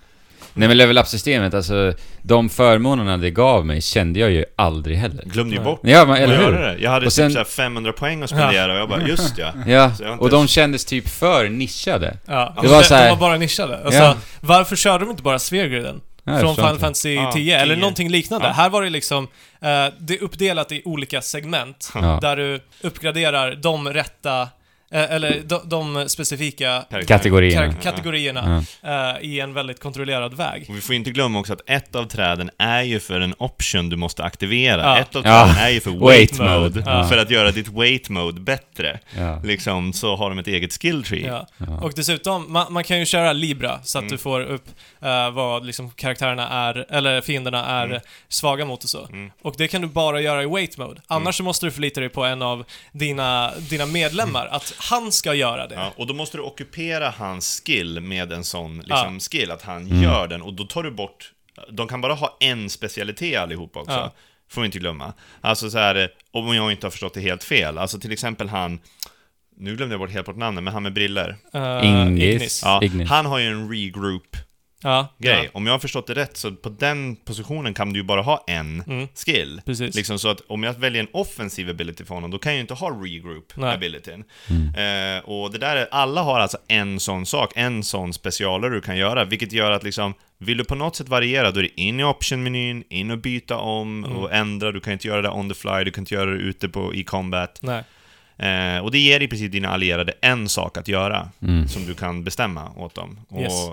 Nej 0.53 0.67
men 0.67 0.77
level 0.77 0.97
up-systemet, 0.97 1.53
alltså 1.53 1.93
de 2.21 2.49
förmånerna 2.49 3.17
det 3.17 3.31
gav 3.31 3.65
mig 3.65 3.81
kände 3.81 4.19
jag 4.19 4.31
ju 4.31 4.45
aldrig 4.55 4.97
heller. 4.97 5.23
Glömde 5.25 5.55
ju 5.55 5.61
bort 5.61 5.79
Ja, 5.83 6.05
men, 6.05 6.15
eller 6.15 6.37
hur? 6.37 6.51
det. 6.51 6.77
Jag 6.79 6.91
hade 6.91 7.05
Och 7.05 7.13
sen- 7.13 7.27
typ 7.29 7.33
så 7.33 7.37
här 7.39 7.45
500 7.45 7.93
poäng 7.93 8.23
att 8.23 8.29
spendera 8.29 8.73
och 8.73 8.79
jag 8.79 8.89
bara, 8.89 9.01
just 9.07 9.37
ja. 9.37 9.53
Ja, 9.67 9.91
och 10.19 10.29
de 10.29 10.47
kändes 10.47 10.85
typ 10.85 11.09
för 11.09 11.49
nischade. 11.49 12.17
Ja, 12.25 12.55
Det 12.61 12.67
var 12.67 12.81
så 12.81 12.93
här- 12.95 13.03
de 13.03 13.09
var 13.09 13.17
bara 13.29 13.37
nischade. 13.37 13.83
Alltså, 13.85 13.99
Ja. 14.01 14.15
varför 14.41 14.75
körde 14.75 15.05
de 15.05 15.11
inte 15.11 15.23
bara? 15.23 15.39
Ja, 15.51 15.93
jag 16.23 16.39
Från 16.39 16.55
Final. 16.55 16.79
Fantasy 16.79 17.13
Ja, 17.13 17.31
10, 17.31 17.59
eller 17.59 17.75
10. 17.75 17.81
någonting 17.81 18.09
liknande. 18.09 18.47
Här 18.47 18.69
var 18.69 18.81
det 18.81 18.89
liksom, 18.89 19.23
eh, 19.61 19.85
det 19.99 20.13
är 20.13 20.23
uppdelat 20.23 20.71
i 20.71 20.81
olika 20.85 21.21
segment, 21.21 21.91
där 22.21 22.35
du 22.35 22.59
uppgraderar 22.81 23.55
de 23.55 23.89
rätta, 23.93 24.47
eller 24.91 25.41
de, 25.45 25.61
de 25.65 26.09
specifika 26.09 26.85
Kategorierna. 27.07 27.73
kategorierna 27.73 28.63
Ja. 28.81 29.13
eh, 29.19 29.21
i 29.29 29.39
en 29.39 29.53
väldigt 29.53 29.79
kontrollerad 29.79 30.33
väg. 30.33 30.65
Och 30.69 30.75
vi 30.77 30.81
får 30.81 30.95
inte 30.95 31.11
glömma 31.11 31.39
också 31.39 31.53
att 31.53 31.61
ett 31.65 31.95
av 31.95 32.05
träden 32.05 32.49
är 32.57 32.81
ju 32.81 32.99
för 32.99 33.19
en 33.21 33.35
option 33.37 33.89
du 33.89 33.95
måste 33.95 34.23
aktivera. 34.23 34.81
Ja. 34.81 34.97
Ett 34.99 35.15
av 35.15 35.25
Ja. 35.25 35.45
träden 35.45 35.63
är 35.63 35.69
ju 35.69 35.79
för 35.79 35.91
Wait 35.91 36.39
mode. 36.39 36.83
Ja. 36.85 37.07
För 37.07 37.17
att 37.17 37.29
göra 37.29 37.51
ditt 37.51 37.67
wait 37.67 38.09
mode 38.09 38.41
bättre. 38.41 38.99
Ja. 39.17 39.41
Liksom, 39.43 39.93
så 39.93 40.15
har 40.15 40.29
de 40.29 40.39
ett 40.39 40.47
eget 40.47 40.73
skill 40.81 41.03
tree. 41.03 41.25
Ja. 41.27 41.47
Ja. 41.57 41.79
Och 41.81 41.93
dessutom, 41.95 42.51
man, 42.53 42.73
man 42.73 42.83
kan 42.83 42.99
ju 42.99 43.05
köra 43.05 43.33
Libra 43.33 43.79
så 43.83 43.97
att 43.97 44.01
Mm. 44.01 44.11
du 44.11 44.17
får 44.17 44.41
upp 44.41 44.65
eh, 45.01 45.31
vad 45.31 45.65
liksom 45.65 45.89
karaktärerna 45.91 46.49
är, 46.49 46.85
eller 46.89 47.21
fienderna 47.21 47.65
är 47.65 47.85
Mm. 47.85 48.01
svaga 48.29 48.65
mot 48.65 48.83
och 48.83 48.89
så. 48.89 49.05
Mm. 49.05 49.31
Och 49.41 49.55
det 49.57 49.67
kan 49.67 49.81
du 49.81 49.87
bara 49.87 50.21
göra 50.21 50.43
i 50.43 50.45
wait 50.45 50.77
mode. 50.77 51.01
Annars 51.07 51.35
så 51.37 51.43
måste 51.43 51.65
du 51.65 51.71
förlita 51.71 51.99
dig 51.99 52.09
på 52.09 52.23
en 52.25 52.41
av 52.41 52.65
dina, 52.91 53.51
dina 53.69 53.85
medlemmar, 53.85 54.47
att 54.51 54.73
han 54.89 55.11
ska 55.11 55.33
göra 55.33 55.67
det. 55.67 55.75
Ja, 55.75 55.93
och 55.95 56.07
då 56.07 56.13
måste 56.13 56.37
du 56.37 56.41
ockupera 56.43 57.09
hans 57.09 57.61
skill 57.65 57.99
med 58.01 58.31
en 58.31 58.43
sån 58.43 58.77
liksom, 58.79 59.19
skill, 59.19 59.51
att 59.51 59.61
han 59.61 59.85
Mm. 59.85 60.03
gör 60.03 60.27
den. 60.27 60.41
Och 60.41 60.53
då 60.53 60.63
tar 60.63 60.83
du 60.83 60.91
bort... 60.91 61.31
De 61.71 61.87
kan 61.87 62.01
bara 62.01 62.13
ha 62.13 62.37
en 62.39 62.69
specialitet 62.69 63.39
allihopa 63.39 63.79
också. 63.79 63.91
Ja. 63.91 64.13
Får 64.49 64.61
vi 64.61 64.65
inte 64.65 64.79
glömma. 64.79 65.13
Alltså 65.41 65.69
så 65.69 65.77
här, 65.77 66.09
om 66.31 66.55
jag 66.55 66.71
inte 66.71 66.85
har 66.85 66.91
förstått 66.91 67.13
det 67.13 67.21
helt 67.21 67.43
fel. 67.43 67.77
Alltså 67.77 67.99
till 67.99 68.11
exempel 68.11 68.49
han... 68.49 68.79
Nu 69.57 69.75
glömde 69.75 69.93
jag 69.93 69.99
bort 69.99 70.11
helt 70.11 70.25
bort 70.25 70.37
namnet, 70.37 70.63
men 70.63 70.73
han 70.73 70.83
med 70.83 70.93
briller. 70.93 71.37
Eh, 71.53 71.85
Ingis. 71.85 72.61
Ja, 72.65 72.83
Ignis. 72.83 73.09
han 73.09 73.25
har 73.25 73.39
ju 73.39 73.47
en 73.47 73.69
regroup 73.71 74.37
Ja, 74.83 75.07
grej. 75.17 75.41
ja. 75.43 75.49
Om 75.53 75.65
jag 75.65 75.73
har 75.73 75.79
förstått 75.79 76.07
det 76.07 76.13
rätt, 76.13 76.37
så 76.37 76.51
på 76.51 76.69
den 76.69 77.15
positionen 77.15 77.73
kan 77.73 77.93
du 77.93 77.99
ju 77.99 78.03
bara 78.03 78.21
ha 78.21 78.43
en 78.47 78.83
Mm. 78.87 79.07
skill. 79.15 79.61
Precis. 79.65 79.95
Liksom 79.95 80.19
så 80.19 80.29
att 80.29 80.41
om 80.47 80.63
jag 80.63 80.73
väljer 80.73 81.01
en 81.03 81.07
offensiv 81.13 81.69
ability 81.69 82.03
för 82.05 82.15
honom, 82.15 82.31
då 82.31 82.37
kan 82.39 82.51
jag 82.51 82.55
ju 82.55 82.61
inte 82.61 82.73
ha 82.73 82.89
regroup 83.03 83.53
Nej. 83.55 83.73
abilityn. 83.75 84.23
Mm. 84.49 85.17
Eh, 85.17 85.23
och 85.23 85.51
det 85.51 85.57
där 85.57 85.75
är, 85.75 85.87
alla 85.91 86.21
har 86.21 86.39
alltså 86.39 86.57
en 86.67 86.99
sån 86.99 87.25
sak, 87.25 87.51
en 87.55 87.83
sån 87.83 88.13
specialare 88.13 88.73
du 88.73 88.81
kan 88.81 88.97
göra, 88.97 89.23
vilket 89.25 89.51
gör 89.51 89.71
att 89.71 89.83
liksom, 89.83 90.13
vill 90.37 90.57
du 90.57 90.63
på 90.63 90.75
något 90.75 90.95
sätt 90.95 91.09
variera, 91.09 91.51
då 91.51 91.59
är 91.59 91.63
det 91.63 91.81
in 91.81 91.99
i 91.99 92.03
option-menyn, 92.03 92.83
in 92.89 93.11
och 93.11 93.17
byta 93.17 93.57
om 93.57 94.05
Mm. 94.05 94.17
och 94.17 94.33
ändra, 94.33 94.71
du 94.71 94.79
kan 94.79 94.93
inte 94.93 95.07
göra 95.07 95.21
det 95.21 95.29
on 95.29 95.49
the 95.49 95.55
fly, 95.55 95.83
du 95.83 95.91
kan 95.91 96.01
inte 96.01 96.13
göra 96.13 96.29
det 96.31 96.37
ute 96.37 96.69
på, 96.69 96.93
i 96.95 97.03
combat. 97.03 97.59
Nej. 97.61 97.83
Eh, 98.37 98.77
och 98.83 98.91
det 98.91 98.99
ger 98.99 99.19
i 99.19 99.27
princip 99.27 99.51
dina 99.51 99.69
allierade 99.69 100.13
en 100.21 100.49
sak 100.49 100.77
att 100.77 100.87
göra, 100.87 101.29
Mm. 101.41 101.67
som 101.67 101.85
du 101.85 101.93
kan 101.93 102.23
bestämma 102.23 102.71
åt 102.77 102.95
dem. 102.95 103.19
Och, 103.29 103.41
Yes. 103.41 103.69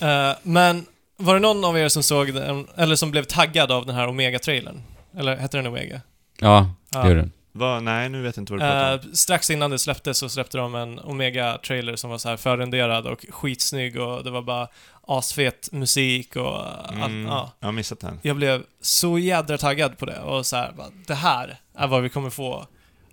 Eh, 0.00 0.32
men 0.42 0.86
var 1.16 1.34
det 1.34 1.40
någon 1.40 1.64
av 1.64 1.78
er 1.78 1.88
som 1.88 2.02
såg 2.02 2.34
den, 2.34 2.66
eller 2.76 2.96
som 2.96 3.10
blev 3.10 3.22
taggad 3.24 3.72
av 3.72 3.86
den 3.86 3.94
här 3.94 4.08
Omega-trailern? 4.08 4.82
Eller 5.18 5.36
hette 5.36 5.56
den 5.56 5.66
Omega? 5.66 6.00
Ja, 6.40 6.70
det 6.90 6.98
gjorde 6.98 7.14
den. 7.20 7.32
Va? 7.52 7.80
Nej, 7.80 8.08
nu 8.08 8.22
vet 8.22 8.36
jag 8.36 8.42
inte 8.42 8.52
vad 8.52 8.60
du 8.60 8.66
pratar 8.66 8.94
om. 8.94 9.00
Eh, 9.00 9.12
strax 9.12 9.50
innan 9.50 9.70
det 9.70 9.78
släpptes 9.78 10.18
så 10.18 10.28
släppte 10.28 10.58
de 10.58 10.74
en 10.74 10.98
Omega-trailer 11.00 11.96
som 11.96 12.10
var 12.10 12.18
så 12.18 12.28
här 12.28 12.36
förrenderad 12.36 13.06
och 13.06 13.24
skitsnygg 13.30 14.00
och 14.00 14.24
det 14.24 14.30
var 14.30 14.42
bara 14.42 14.68
asfet 15.06 15.68
musik 15.72 16.36
och 16.36 16.66
allt, 16.88 16.92
Mm, 16.96 17.26
ja. 17.26 17.52
Jag 17.60 17.68
har 17.68 17.72
missat 17.72 18.00
den. 18.00 18.20
Jag 18.22 18.36
blev 18.36 18.62
så 18.80 19.18
jädra 19.18 19.58
taggad 19.58 19.98
på 19.98 20.06
det 20.06 20.18
och 20.20 20.46
så 20.46 20.56
här, 20.56 20.72
bara, 20.76 20.86
det 21.06 21.14
här 21.14 21.60
är 21.74 21.86
vad 21.86 22.02
vi 22.02 22.08
kommer 22.08 22.30
få 22.30 22.66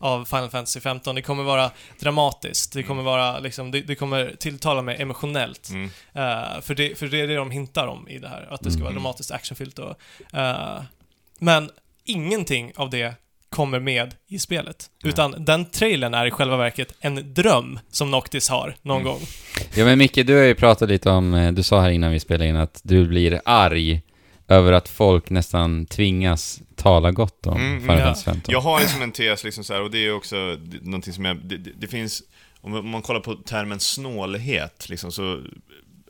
av 0.06 0.26
Final 0.26 0.49
Fantasy 0.49 0.80
15. 0.80 1.15
Det 1.15 1.22
kommer 1.22 1.44
vara 1.44 1.72
dramatiskt, 1.99 2.73
det 2.73 2.84
kommer 2.84 3.03
vara 3.03 3.40
liksom, 3.40 3.72
det, 3.72 3.82
det 3.82 3.95
kommer 3.95 4.36
tilltala 4.40 4.82
mig 4.82 5.02
emotionellt. 5.02 5.69
Mm. 5.69 5.86
Eh, 6.14 6.61
för, 6.61 6.76
det, 6.76 6.99
för 6.99 7.07
det 7.07 7.22
är 7.22 7.27
det 7.27 7.36
de 7.36 7.52
hintar 7.52 7.88
om 7.88 8.07
i 8.10 8.19
det 8.19 8.27
här, 8.27 8.48
att 8.52 8.61
det 8.61 8.72
ska 8.72 8.82
vara 8.82 8.91
Mm. 8.91 9.03
dramatiskt 9.03 9.32
actionfyllt 9.32 9.80
och... 9.80 9.95
eh, 10.34 10.82
men 11.40 11.69
ingenting 12.06 12.72
av 12.76 12.90
det 12.90 13.14
kommer 13.49 13.80
med 13.80 14.15
i 14.27 14.40
spelet. 14.40 14.90
Utan 15.03 15.36
den 15.45 15.65
trailern 15.65 16.14
är 16.14 16.26
i 16.26 16.32
själva 16.32 16.57
verket 16.57 16.94
en 16.99 17.34
dröm 17.34 17.80
som 17.91 18.11
Noctis 18.11 18.49
har 18.49 18.76
någon 18.82 19.02
Mm. 19.02 19.11
gång. 19.14 19.22
Ja 19.76 19.86
men 19.86 19.98
Micke, 19.98 20.15
du 20.27 20.36
har 20.38 20.44
ju 20.44 20.56
pratat 20.56 20.90
lite 20.90 21.10
om, 21.10 21.34
eh, 21.34 21.52
du 21.52 21.64
sa 21.64 21.82
här 21.82 21.90
innan 21.90 22.11
vi 22.11 22.19
spelade 22.19 22.48
in 22.49 22.56
att 22.56 22.82
du 22.84 23.07
blir 23.07 23.41
arg 23.45 24.02
över 24.48 24.73
att 24.73 24.88
folk 24.90 25.30
nästan 25.30 25.86
tvingas 25.86 26.61
tala 26.86 27.12
gott 27.12 27.48
om 27.48 27.57
Mm, 27.57 27.82
Final 27.82 27.98
ja. 27.99 28.03
Fantasy 28.06 28.24
15. 28.26 28.52
Jag 28.52 28.62
har 28.62 28.80
liksom 28.80 29.02
en 29.02 29.12
tes 29.12 29.44
liksom 29.44 29.64
så 29.64 29.74
här, 29.74 29.82
och 29.82 29.91
det 29.91 29.98
är 30.06 30.14
också 30.14 30.36
någonting 30.82 31.14
som 31.14 31.26
jag... 31.26 31.38
Det, 31.38 31.57
det, 31.57 31.88
finns... 31.88 32.24
Om 32.62 32.90
man- 32.91 33.02
kollar 33.02 33.20
på 33.20 33.36
termen 33.36 33.80
snålhet, 33.80 34.90
liksom, 34.90 35.12
så 35.12 35.41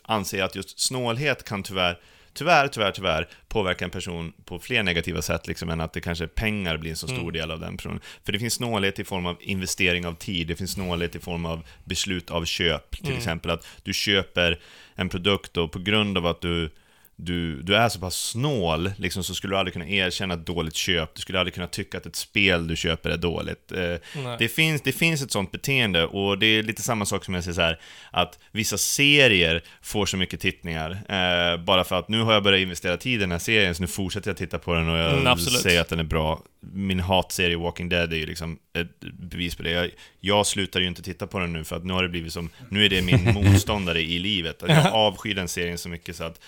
anser 0.03 0.37
jag 0.37 0.45
att 0.45 0.55
just 0.55 0.79
snålhet 0.79 1.43
kan 1.43 1.63
tyvärr, 1.63 1.99
tyvärr, 2.33 2.67
tyvärr, 2.67 2.91
tyvärr 2.91 3.27
påverka 3.47 3.85
en 3.85 3.91
person 3.91 4.33
på 4.45 4.59
fler 4.59 4.83
negativa 4.83 5.21
sätt, 5.21 5.47
liksom, 5.47 5.69
än 5.69 5.81
att 5.81 5.93
det 5.93 6.01
kanske 6.01 6.27
pengar 6.27 6.77
blir 6.77 6.91
en 6.91 6.97
så 6.97 7.07
stor 7.07 7.19
Mm. 7.19 7.33
del 7.33 7.51
av 7.51 7.59
den 7.59 7.77
personen. 7.77 7.99
För 8.23 8.31
det 8.33 8.39
finns 8.39 8.53
snålhet 8.53 8.99
i 8.99 9.03
form 9.03 9.25
av 9.25 9.37
investering 9.39 10.05
av 10.07 10.13
tid, 10.13 10.47
det 10.47 10.55
finns 10.55 10.71
snålhet 10.71 11.15
i 11.15 11.19
form 11.19 11.45
av 11.45 11.65
beslut 11.83 12.31
av 12.31 12.45
köp. 12.45 12.91
Till 12.91 13.05
Mm. 13.05 13.17
exempel 13.17 13.51
att 13.51 13.67
du 13.83 13.93
köper 13.93 14.59
en 14.95 15.09
produkt 15.09 15.57
och 15.57 15.71
på 15.71 15.79
grund 15.79 16.17
av 16.17 16.25
att 16.25 16.41
du 16.41 16.69
du, 17.17 17.61
du 17.61 17.75
är 17.75 17.89
så 17.89 17.99
pass 17.99 18.15
snål, 18.29 18.91
liksom, 18.97 19.23
så 19.23 19.35
skulle 19.35 19.53
du 19.53 19.57
aldrig 19.57 19.73
kunna 19.73 19.87
erkänna 19.87 20.33
ett 20.33 20.45
dåligt 20.45 20.75
köp. 20.75 21.15
Du 21.15 21.21
skulle 21.21 21.39
aldrig 21.39 21.53
kunna 21.53 21.67
tycka 21.67 21.97
att 21.97 22.05
ett 22.05 22.15
spel 22.15 22.67
du 22.67 22.75
köper 22.75 23.09
är 23.09 23.17
dåligt. 23.17 23.71
Eh, 23.71 23.95
det, 24.39 24.47
finns, 24.47 24.81
det 24.81 24.91
finns 24.91 25.21
ett 25.21 25.31
sånt 25.31 25.51
beteende 25.51 26.05
och 26.05 26.37
det 26.39 26.45
är 26.45 26.63
lite 26.63 26.81
samma 26.81 27.05
sak 27.05 27.25
som 27.25 27.33
jag 27.33 27.43
säger 27.43 27.55
så 27.55 27.61
här, 27.61 27.79
att 28.11 28.39
vissa 28.51 28.77
serier 28.77 29.61
får 29.81 30.05
så 30.05 30.17
mycket 30.17 30.39
tittningar 30.39 30.91
eh, 30.91 31.63
bara 31.63 31.83
för 31.83 31.99
att 31.99 32.09
nu 32.09 32.21
har 32.21 32.33
jag 32.33 32.43
börjat 32.43 32.61
investera 32.61 32.97
tid 32.97 33.13
i 33.13 33.17
den 33.17 33.31
här 33.31 33.39
serien 33.39 33.75
så 33.75 33.81
nu 33.81 33.87
fortsätter 33.87 34.29
jag 34.29 34.37
titta 34.37 34.59
på 34.59 34.73
den 34.73 34.89
och 34.89 34.97
jag 34.97 35.25
Mm, 35.25 35.37
säger 35.37 35.81
att 35.81 35.89
den 35.89 35.99
är 35.99 36.03
bra. 36.03 36.43
Min 36.73 36.99
hatserie 36.99 37.57
Walking 37.57 37.89
Dead 37.89 38.13
är 38.13 38.17
ju 38.17 38.25
liksom 38.25 38.59
ett 38.73 38.99
bevis 38.99 39.55
på 39.55 39.63
det. 39.63 39.71
Jag, 39.71 39.89
jag 40.19 40.47
slutar 40.47 40.79
ju 40.79 40.87
inte 40.87 41.01
titta 41.01 41.27
på 41.27 41.39
den 41.39 41.53
nu 41.53 41.63
för 41.63 41.75
att 41.75 41.85
nu 41.85 41.93
har 41.93 42.03
det 42.03 42.09
blivit 42.09 42.33
som, 42.33 42.49
nu 42.69 42.85
är 42.85 42.89
det 42.89 43.01
min 43.01 43.33
motståndare 43.33 44.01
i 44.01 44.19
livet. 44.19 44.63
Att 44.63 44.69
jag 44.69 44.85
avskyr 44.93 45.35
den 45.35 45.47
serien 45.47 45.77
så 45.77 45.89
mycket 45.89 46.15
så 46.15 46.23
att 46.23 46.41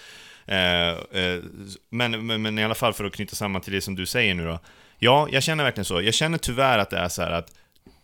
Eh, 0.48 0.90
eh, 1.22 1.44
men, 1.90 2.26
men, 2.28 2.42
men 2.42 2.60
i 2.60 2.64
alla 2.64 2.76
fall 2.76 2.94
för 2.94 3.06
att 3.06 3.14
knyta 3.14 3.36
samman 3.36 3.62
till 3.62 3.74
det 3.74 3.82
som 3.82 3.96
du 3.96 4.06
säger 4.06 4.34
nu 4.34 4.46
då. 4.46 4.60
Ja, 5.00 5.28
jag 5.32 5.44
känner 5.44 5.64
verkligen 5.64 5.86
så. 5.86 6.02
Jag 6.02 6.14
känner 6.14 6.38
tyvärr 6.38 6.78
att 6.80 6.90
det 6.90 6.98
är 6.98 7.10
så 7.10 7.22
här 7.22 7.32
att 7.32 7.54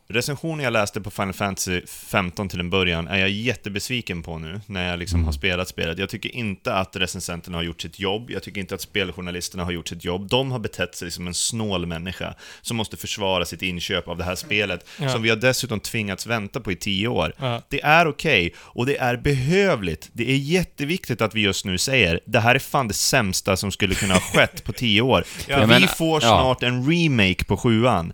recensionen 0.08 0.64
jag 0.64 0.74
läste 0.74 1.02
på 1.02 1.12
Final 1.12 1.34
Fantasy 1.34 1.82
15 1.88 2.50
till 2.50 2.60
en 2.60 2.70
början 2.70 3.08
är 3.08 3.18
jag 3.18 3.30
jättebesviken 3.30 4.24
på 4.24 4.38
nu, 4.40 4.62
när 4.66 4.90
jag 4.90 5.00
liksom 5.00 5.26
har 5.26 5.32
spelat 5.32 5.68
spelet. 5.68 5.98
Jag 5.98 6.10
tycker 6.10 6.36
inte 6.36 6.74
att 6.74 6.96
recensenterna 6.96 7.58
har 7.58 7.64
gjort 7.64 7.82
sitt 7.82 8.00
jobb, 8.00 8.30
jag 8.32 8.44
tycker 8.44 8.62
inte 8.62 8.76
att 8.76 8.82
speljournalisterna 8.82 9.64
har 9.64 9.72
gjort 9.72 9.88
sitt 9.88 10.04
jobb. 10.06 10.30
De 10.30 10.52
har 10.52 10.60
betett 10.60 10.96
sig 10.96 11.12
som 11.12 11.28
en 11.28 11.34
snål 11.34 11.86
människa 11.86 12.34
som 12.62 12.78
måste 12.78 12.98
försvara 12.98 13.46
sitt 13.46 13.62
inköp 13.62 14.08
av 14.08 14.18
det 14.18 14.24
här 14.24 14.36
spelet, 14.36 14.86
Ja. 15.02 15.10
som 15.10 15.22
vi 15.22 15.30
har 15.30 15.38
dessutom 15.38 15.80
tvingats 15.80 16.28
vänta 16.28 16.60
på 16.60 16.72
i 16.72 16.76
tio 16.76 17.08
år. 17.08 17.34
Ja. 17.38 17.62
Det 17.70 17.84
är 17.84 18.08
okej, 18.08 18.54
och 18.58 18.86
det 18.86 18.98
är 18.98 19.18
behövligt. 19.18 20.10
Det 20.14 20.32
är 20.32 20.38
jätteviktigt 20.38 21.22
att 21.22 21.36
vi 21.36 21.42
just 21.42 21.66
nu 21.66 21.78
säger, 21.78 22.20
det 22.26 22.40
här 22.40 22.56
är 22.56 22.60
fan 22.60 22.88
det 22.88 22.94
sämsta 22.94 23.58
som 23.58 23.72
skulle 23.72 23.96
kunna 23.96 24.14
ha 24.14 24.22
skett 24.22 24.64
på 24.64 24.74
tio 24.74 25.02
år. 25.02 25.24
Ja, 25.48 25.68
men- 25.68 25.82
vi 25.82 25.88
får 25.88 26.24
ja. 26.24 26.28
snart 26.28 26.64
en 26.64 26.92
remake 26.92 27.44
på 27.44 27.58
sjuan. 27.58 28.14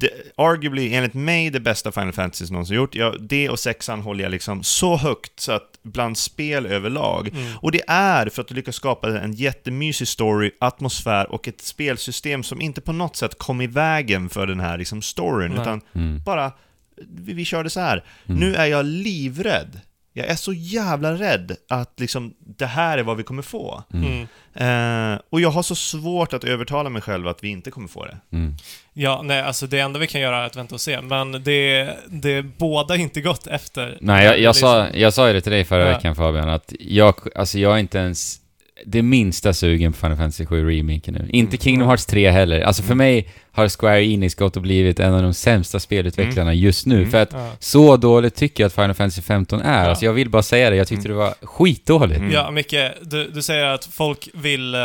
Det, 0.00 0.10
arguably, 0.36 0.94
enligt 0.94 1.14
mig, 1.14 1.50
det 1.50 1.60
bästa 1.60 1.92
Final 1.92 2.12
Fantasy 2.12 2.46
som 2.46 2.54
någonsin 2.54 2.76
gjort. 2.76 2.94
Ja, 2.94 3.14
det 3.20 3.48
och 3.48 3.58
sexan 3.58 4.00
håller 4.00 4.24
jag 4.24 4.30
liksom 4.30 4.62
så 4.62 4.96
högt 4.96 5.40
så 5.40 5.52
att 5.52 5.78
bland 5.82 6.18
spel 6.18 6.66
överlag. 6.66 7.28
Mm. 7.28 7.56
Och 7.56 7.72
det 7.72 7.82
är 7.86 8.28
för 8.28 8.42
att 8.42 8.48
du 8.48 8.54
lyckas 8.54 8.74
skapa 8.74 9.20
en 9.20 9.32
jättemysig 9.32 10.08
story, 10.08 10.50
atmosfär 10.60 11.32
och 11.32 11.48
ett 11.48 11.60
spelsystem 11.60 12.42
som 12.42 12.60
inte 12.60 12.80
på 12.80 12.92
något 12.92 13.16
sätt 13.16 13.38
kom 13.38 13.60
i 13.60 13.66
vägen 13.66 14.28
för 14.28 14.46
den 14.46 14.60
här 14.60 14.78
liksom 14.78 15.02
storyn, 15.02 15.50
Nej. 15.50 15.60
utan 15.60 15.80
Mm. 15.94 16.22
bara, 16.22 16.52
vi, 16.96 17.32
vi 17.32 17.44
körde 17.44 17.70
så 17.70 17.80
här. 17.80 18.04
Nu 18.24 18.54
är 18.54 18.66
jag 18.66 18.86
livrädd. 18.86 19.80
Jag 20.12 20.26
är 20.26 20.34
så 20.34 20.52
jävla 20.52 21.12
rädd 21.12 21.56
att 21.68 22.00
liksom, 22.00 22.34
det 22.38 22.66
här 22.66 22.98
är 22.98 23.02
vad 23.02 23.16
vi 23.16 23.22
kommer 23.22 23.42
få. 23.42 23.82
Mm. 23.94 24.26
Eh, 24.54 25.20
och 25.30 25.40
jag 25.40 25.50
har 25.50 25.62
så 25.62 25.74
svårt 25.74 26.32
att 26.32 26.44
övertala 26.44 26.90
mig 26.90 27.02
själv 27.02 27.28
att 27.28 27.44
vi 27.44 27.48
inte 27.48 27.70
kommer 27.70 27.88
få 27.88 28.04
det. 28.04 28.16
Mm. 28.32 28.54
Ja, 28.92 29.22
nej, 29.24 29.42
alltså 29.42 29.66
det 29.66 29.78
enda 29.78 29.98
vi 29.98 30.06
kan 30.06 30.20
göra 30.20 30.36
är 30.42 30.46
att 30.46 30.56
vänta 30.56 30.74
och 30.74 30.80
se, 30.80 31.00
men 31.00 31.32
det, 31.44 31.96
det 32.08 32.42
båda 32.42 32.96
inte 32.96 33.20
gått 33.20 33.46
efter. 33.46 33.98
Nej, 34.00 34.24
jag, 34.26 34.40
jag, 34.40 34.56
sa, 34.56 34.82
Liksom. 34.84 35.00
jag 35.00 35.12
sa 35.14 35.26
ju 35.26 35.32
det 35.32 35.40
till 35.40 35.52
dig 35.52 35.64
förra 35.64 35.86
Ja. 35.88 35.94
veckan 35.96 36.16
Fabian, 36.16 36.48
att 36.48 36.72
jag, 36.80 37.14
alltså 37.34 37.58
jag 37.58 37.74
är 37.74 37.78
inte 37.78 37.98
ens 37.98 38.39
det 38.86 39.02
minsta 39.02 39.52
sugen 39.52 39.92
på 39.92 39.98
Final 39.98 40.16
Fantasy 40.16 40.46
7 40.46 40.70
Remake 40.70 41.10
nu. 41.10 41.28
Inte 41.32 41.56
Kingdom 41.56 41.88
Hearts 41.88 42.06
3 42.06 42.30
heller. 42.30 42.60
Alltså 42.60 42.82
för 42.82 42.94
mig 42.94 43.28
har 43.52 43.68
Square 43.68 44.04
Enix 44.06 44.34
gått 44.34 44.56
och 44.56 44.62
blivit 44.62 45.00
en 45.00 45.14
av 45.14 45.22
de 45.22 45.34
sämsta 45.34 45.80
spelutvecklarna 45.80 46.54
just 46.54 46.86
nu. 46.86 46.96
Mm. 46.98 47.10
För 47.10 47.22
att 47.22 47.32
Ja. 47.32 47.52
så 47.58 47.96
dåligt 47.96 48.34
tycker 48.34 48.62
jag 48.64 48.66
att 48.66 48.74
Final 48.74 48.94
Fantasy 48.94 49.22
15 49.22 49.60
är. 49.60 49.82
Ja. 49.84 49.88
Alltså 49.90 50.04
jag 50.04 50.12
vill 50.12 50.30
bara 50.30 50.42
säga 50.42 50.70
det, 50.70 50.76
jag 50.76 50.88
tyckte 50.88 51.08
det 51.08 51.14
var 51.14 51.34
skitdåligt. 51.42 52.18
Mm. 52.20 52.32
Ja, 52.32 52.50
Micke, 52.50 52.74
du, 53.02 53.28
du 53.30 53.42
säger 53.42 53.64
att 53.64 53.84
folk 53.84 54.28
vill, 54.34 54.74
eh, 54.74 54.80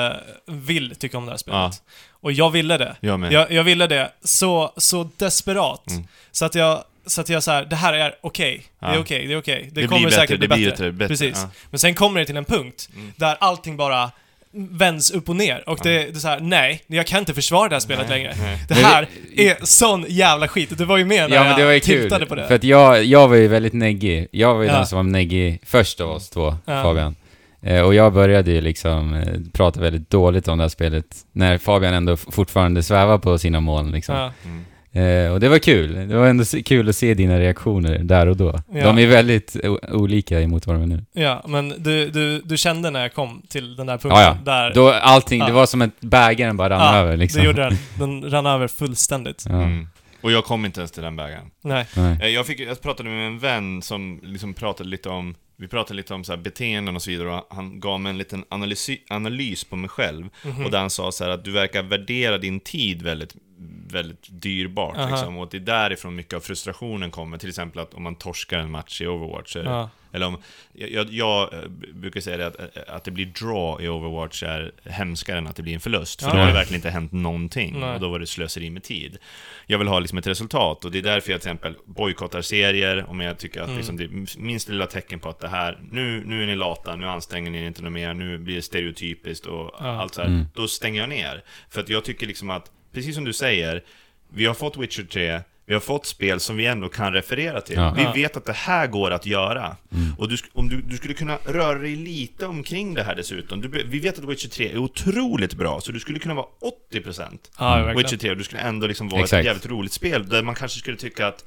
vill 0.48 0.96
tycka 0.96 1.18
om 1.18 1.26
det 1.26 1.32
här 1.32 1.38
spelet. 1.38 1.60
Ja. 1.60 1.72
Och 2.12 2.32
jag 2.32 2.52
ville 2.52 2.78
det. 2.78 2.96
Jag. 3.00 3.34
Jag, 3.34 3.52
jag 3.52 3.64
ville 3.64 3.88
det 3.88 4.12
så, 4.24 4.74
så 4.78 5.10
desperat. 5.18 5.90
Mm. 5.92 6.04
Så 6.32 6.46
att 6.46 6.56
jag, 6.56 6.84
så 7.06 7.22
att 7.22 7.30
jag 7.30 7.44
så 7.44 7.52
här, 7.52 7.66
det 7.66 7.76
här 7.76 7.94
är 7.94 8.16
okej. 8.22 8.64
Det 8.80 8.86
är 8.86 8.94
Ja. 8.94 9.00
okej, 9.00 9.28
det 9.28 9.34
är 9.34 9.38
okej. 9.38 9.70
Det, 9.72 9.82
Det 9.82 9.88
kommer 9.88 10.00
blir 10.00 10.08
bättre, 10.10 10.22
säkert 10.22 10.40
bli 10.40 10.48
det 10.48 10.56
blir 10.56 10.66
bättre. 10.70 10.72
bättre, 10.86 10.92
bättre, 10.92 11.08
Precis. 11.08 11.42
ja. 11.44 11.50
Men 11.70 11.80
sen 11.80 11.94
kommer 11.94 12.20
det 12.20 12.26
till 12.26 12.38
en 12.38 12.46
punkt 12.46 12.90
Mm. 12.96 13.12
där 13.16 13.38
allting 13.40 13.78
bara 13.78 14.12
vänds 14.58 15.12
upp 15.12 15.30
och 15.30 15.36
ner. 15.36 15.70
Och 15.70 15.80
det, 15.84 15.90
det 15.90 16.10
är 16.10 16.14
så 16.14 16.28
här, 16.28 16.40
nej, 16.40 16.82
jag 16.88 17.08
kan 17.08 17.20
inte 17.20 17.34
försvara 17.34 17.70
det 17.70 17.76
här 17.76 17.80
spelet 17.80 18.10
längre. 18.10 18.34
nej. 18.40 18.60
Det 18.68 18.74
här 18.74 19.08
är 19.36 19.66
sån 19.66 20.06
jävla 20.10 20.48
skit. 20.48 20.78
Du 20.78 20.86
var 20.86 20.98
ju 20.98 21.06
med 21.06 21.30
när 21.30 21.38
Ja 21.38 21.44
men 21.44 21.56
det 21.58 21.64
var 21.64 21.72
ju 21.72 21.76
jag 21.78 21.84
kul. 21.84 22.04
tittade 22.04 22.26
på 22.26 22.36
det. 22.36 22.48
För 22.48 22.56
att 22.56 22.64
jag, 22.64 23.04
jag 23.04 23.28
var 23.28 23.36
ju 23.36 23.48
väldigt 23.48 23.74
neggig. 23.74 24.28
Jag 24.32 24.56
var 24.56 24.62
ju 24.62 24.68
Ja. 24.68 24.74
den 24.76 24.86
som 24.88 24.96
var 24.96 25.04
neggig 25.04 25.60
först 25.66 26.02
av 26.02 26.10
oss 26.10 26.30
två, 26.30 26.56
Ja. 26.66 26.84
Fabian. 26.84 27.16
Eh, 27.62 27.82
och 27.82 27.96
jag 27.96 28.14
började 28.14 28.52
ju 28.52 28.62
liksom 28.62 29.14
eh, 29.14 29.28
prata 29.54 29.80
väldigt 29.82 30.10
dåligt 30.10 30.48
om 30.48 30.58
det 30.58 30.64
här 30.64 30.70
spelet 30.70 31.06
när 31.32 31.58
Fabian 31.58 31.94
ändå 31.94 32.18
fortfarande 32.18 32.84
svävar 32.84 33.18
på 33.18 33.38
sina 33.38 33.60
moln 33.60 33.92
liksom. 33.92 34.16
ja. 34.16 34.32
Eh, 34.96 35.32
och 35.32 35.40
det 35.40 35.50
var 35.50 35.60
kul. 35.60 36.08
Det 36.10 36.18
var 36.18 36.28
ändå 36.28 36.44
kul 36.66 36.90
att 36.90 36.96
se 36.96 37.14
dina 37.14 37.40
reaktioner 37.40 37.98
där 38.00 38.28
och 38.28 38.38
då. 38.38 38.60
Ja. 38.74 38.84
De 38.84 39.00
är 39.00 39.08
väldigt 39.08 39.56
olika 39.92 40.42
emot 40.42 40.68
varandra 40.68 40.86
nu. 40.96 41.22
ja, 41.24 41.44
men 41.48 41.70
du, 41.78 42.10
du, 42.10 42.42
du 42.42 42.58
kände 42.58 42.90
när 42.90 43.02
jag 43.02 43.14
kom 43.14 43.42
till 43.50 43.76
den 43.76 43.86
där 43.88 43.98
punkten. 43.98 44.22
Ja, 44.22 44.38
ja. 44.46 44.52
Där, 44.52 44.74
Då 44.74 44.92
allting, 44.92 45.40
Ja. 45.40 45.46
det 45.46 45.52
var 45.54 45.66
som 45.66 45.82
att 45.82 46.00
bägaren 46.02 46.58
bara 46.58 46.70
rann 46.70 46.96
ja, 46.96 47.02
över 47.02 47.18
liksom. 47.18 47.42
det 47.42 47.48
gjorde 47.48 47.62
den. 47.64 47.78
Den 48.00 48.32
rann 48.32 48.46
över 48.46 48.68
fullständigt. 48.68 49.46
Ja. 49.50 49.56
Mm. 49.56 49.88
Och 50.22 50.32
jag 50.32 50.44
kom 50.46 50.66
inte 50.66 50.80
ens 50.80 50.92
till 50.92 51.04
den 51.04 51.16
vägen. 51.16 51.42
Nej. 51.64 51.86
Nej. 51.96 52.18
Eh, 52.22 52.28
Jag, 52.30 52.46
fick, 52.46 52.60
jag 52.60 52.82
pratade 52.82 53.10
med 53.10 53.28
en 53.28 53.40
vän 53.40 53.82
som 53.82 54.20
liksom 54.24 54.54
pratade 54.54 54.90
lite 54.90 55.10
om, 55.10 55.36
vi 55.58 55.68
pratade 55.68 55.98
lite 55.98 56.14
om 56.14 56.24
så 56.24 56.38
beteenden 56.38 56.96
och 56.96 57.02
så 57.02 57.10
vidare 57.10 57.30
och 57.36 57.48
han 57.50 57.80
gav 57.80 58.00
mig 58.00 58.10
en 58.10 58.18
liten 58.18 58.46
analys, 58.50 58.90
analys 59.10 59.64
på 59.64 59.76
mig 59.76 59.90
själv. 59.90 60.30
Mhm. 60.46 60.66
Och 60.66 60.72
där 60.72 60.80
han 60.80 60.90
sa 60.90 61.12
så 61.12 61.24
här 61.24 61.32
att 61.32 61.46
du 61.46 61.52
verkar 61.52 61.84
värdera 61.84 62.38
din 62.38 62.60
tid 62.60 63.02
väldigt, 63.02 63.36
väldigt 63.88 64.26
dyrbart 64.30 64.98
Aha. 64.98 65.10
liksom. 65.10 65.38
Och 65.38 65.48
det 65.52 65.58
är 65.58 65.62
därifrån 65.62 66.16
mycket 66.16 66.34
av 66.34 66.40
frustrationen 66.40 67.12
kommer. 67.12 67.38
Till 67.38 67.50
exempel 67.50 67.80
att 67.82 67.94
om 67.94 68.04
man 68.04 68.16
torskar 68.16 68.60
en 68.60 68.72
match 68.72 69.02
i 69.02 69.08
Overwatch. 69.08 69.54
så 69.54 69.60
är 69.60 69.64
det- 69.64 69.70
Ja. 69.70 69.90
Eller 70.16 70.26
om, 70.28 70.38
jag, 70.74 71.10
jag, 71.14 71.54
eh, 71.54 71.60
brukar 71.94 72.22
säga 72.22 72.38
det 72.38 72.48
att, 72.48 72.78
att 72.90 73.04
det 73.04 73.12
blir 73.12 73.26
draw 73.26 73.86
i 73.86 73.90
Overwatch 73.90 74.44
är 74.44 74.72
hemskare 74.86 75.38
än 75.38 75.48
att 75.48 75.56
det 75.56 75.64
blir 75.64 75.74
en 75.74 75.80
förlust. 75.80 76.22
För 76.22 76.30
Ja. 76.30 76.34
då 76.34 76.40
har 76.40 76.48
det 76.48 76.54
verkligen 76.54 76.78
inte 76.78 76.90
hänt 76.90 77.12
någonting. 77.12 77.80
Nej. 77.80 77.94
Och 77.94 78.00
då 78.00 78.10
var 78.10 78.20
det 78.20 78.28
slöseri 78.28 78.70
med 78.70 78.84
tid. 78.84 79.18
Jag 79.68 79.78
vill 79.78 79.88
ha 79.88 80.00
liksom 80.00 80.18
ett 80.18 80.28
resultat 80.28 80.86
och 80.86 80.92
det 80.92 80.98
är 80.98 81.02
därför 81.04 81.32
jag 81.32 81.42
till 81.42 81.50
exempel 81.50 81.76
bojkottar 81.86 82.42
serier 82.42 83.06
om 83.10 83.20
jag 83.20 83.38
tycker 83.38 83.62
att 83.62 83.66
Mm. 83.68 83.78
liksom 83.78 83.98
det 83.98 84.04
är 84.04 84.40
minst 84.40 84.70
lilla 84.70 84.86
tecken 84.88 85.20
på 85.20 85.30
att 85.30 85.40
det 85.40 85.48
här, 85.48 85.80
nu, 85.92 86.24
nu 86.26 86.44
är 86.44 86.48
ni 86.48 86.56
lata, 86.56 86.96
nu 86.96 87.08
anstränger 87.08 87.52
ni 87.52 87.58
er 87.64 87.68
inte 87.68 87.82
något 87.84 87.92
mer, 87.94 88.14
nu 88.14 88.38
blir 88.38 88.56
det 88.56 88.62
stereotypiskt 88.62 89.46
och 89.46 89.72
Ja. 89.80 90.02
allt 90.02 90.14
så 90.14 90.22
här. 90.22 90.28
Mm. 90.28 90.46
Då 90.54 90.68
stänger 90.68 91.00
jag 91.00 91.10
ner. 91.10 91.44
För 91.70 91.82
att 91.82 91.90
jag 91.90 92.04
tycker 92.06 92.28
liksom 92.28 92.50
att, 92.50 92.72
precis 92.94 93.16
som 93.16 93.24
du 93.24 93.34
säger, 93.34 93.84
vi 94.34 94.46
har 94.46 94.54
fått 94.54 94.78
Witcher 94.78 95.04
3, 95.04 95.42
vi 95.68 95.74
har 95.74 95.82
fått 95.82 96.06
spel 96.06 96.40
som 96.40 96.58
vi 96.58 96.66
ändå 96.66 96.90
kan 96.90 97.14
referera 97.14 97.62
till. 97.62 97.76
Ja. 97.76 97.94
Vi 97.98 98.22
vet 98.22 98.38
att 98.38 98.46
det 98.46 98.54
här 98.54 98.88
går 98.88 99.12
att 99.12 99.26
göra. 99.26 99.78
Mm. 99.92 100.14
Och 100.18 100.30
du, 100.30 100.38
om 100.54 100.70
du, 100.70 100.82
du 100.82 100.98
skulle 100.98 101.14
kunna 101.14 101.38
röra 101.46 101.80
dig 101.80 101.96
lite 101.96 102.46
omkring 102.46 102.94
det 102.94 103.04
här 103.04 103.16
dessutom. 103.16 103.62
Du, 103.62 103.68
vi 103.68 104.00
vet 104.00 104.20
att 104.20 104.26
Witcher 104.26 104.50
3 104.50 104.72
är 104.72 104.78
otroligt 104.78 105.54
bra, 105.54 105.82
så 105.82 105.92
du 105.92 106.00
skulle 106.00 106.20
kunna 106.20 106.34
vara 106.34 106.46
80% 106.92 107.38
Ja, 107.60 107.76
verkligen. 107.76 107.98
Witcher 107.98 108.18
3 108.18 108.32
och 108.32 108.38
du 108.38 108.44
skulle 108.44 108.62
ändå 108.62 108.88
liksom 108.88 109.10
vara 109.10 109.22
Exakt. 109.22 109.40
ett 109.40 109.46
jävligt 109.46 109.66
roligt 109.66 109.94
spel 109.94 110.30
där 110.30 110.44
man 110.44 110.56
kanske 110.56 110.80
skulle 110.80 110.98
tycka 110.98 111.28
att 111.28 111.46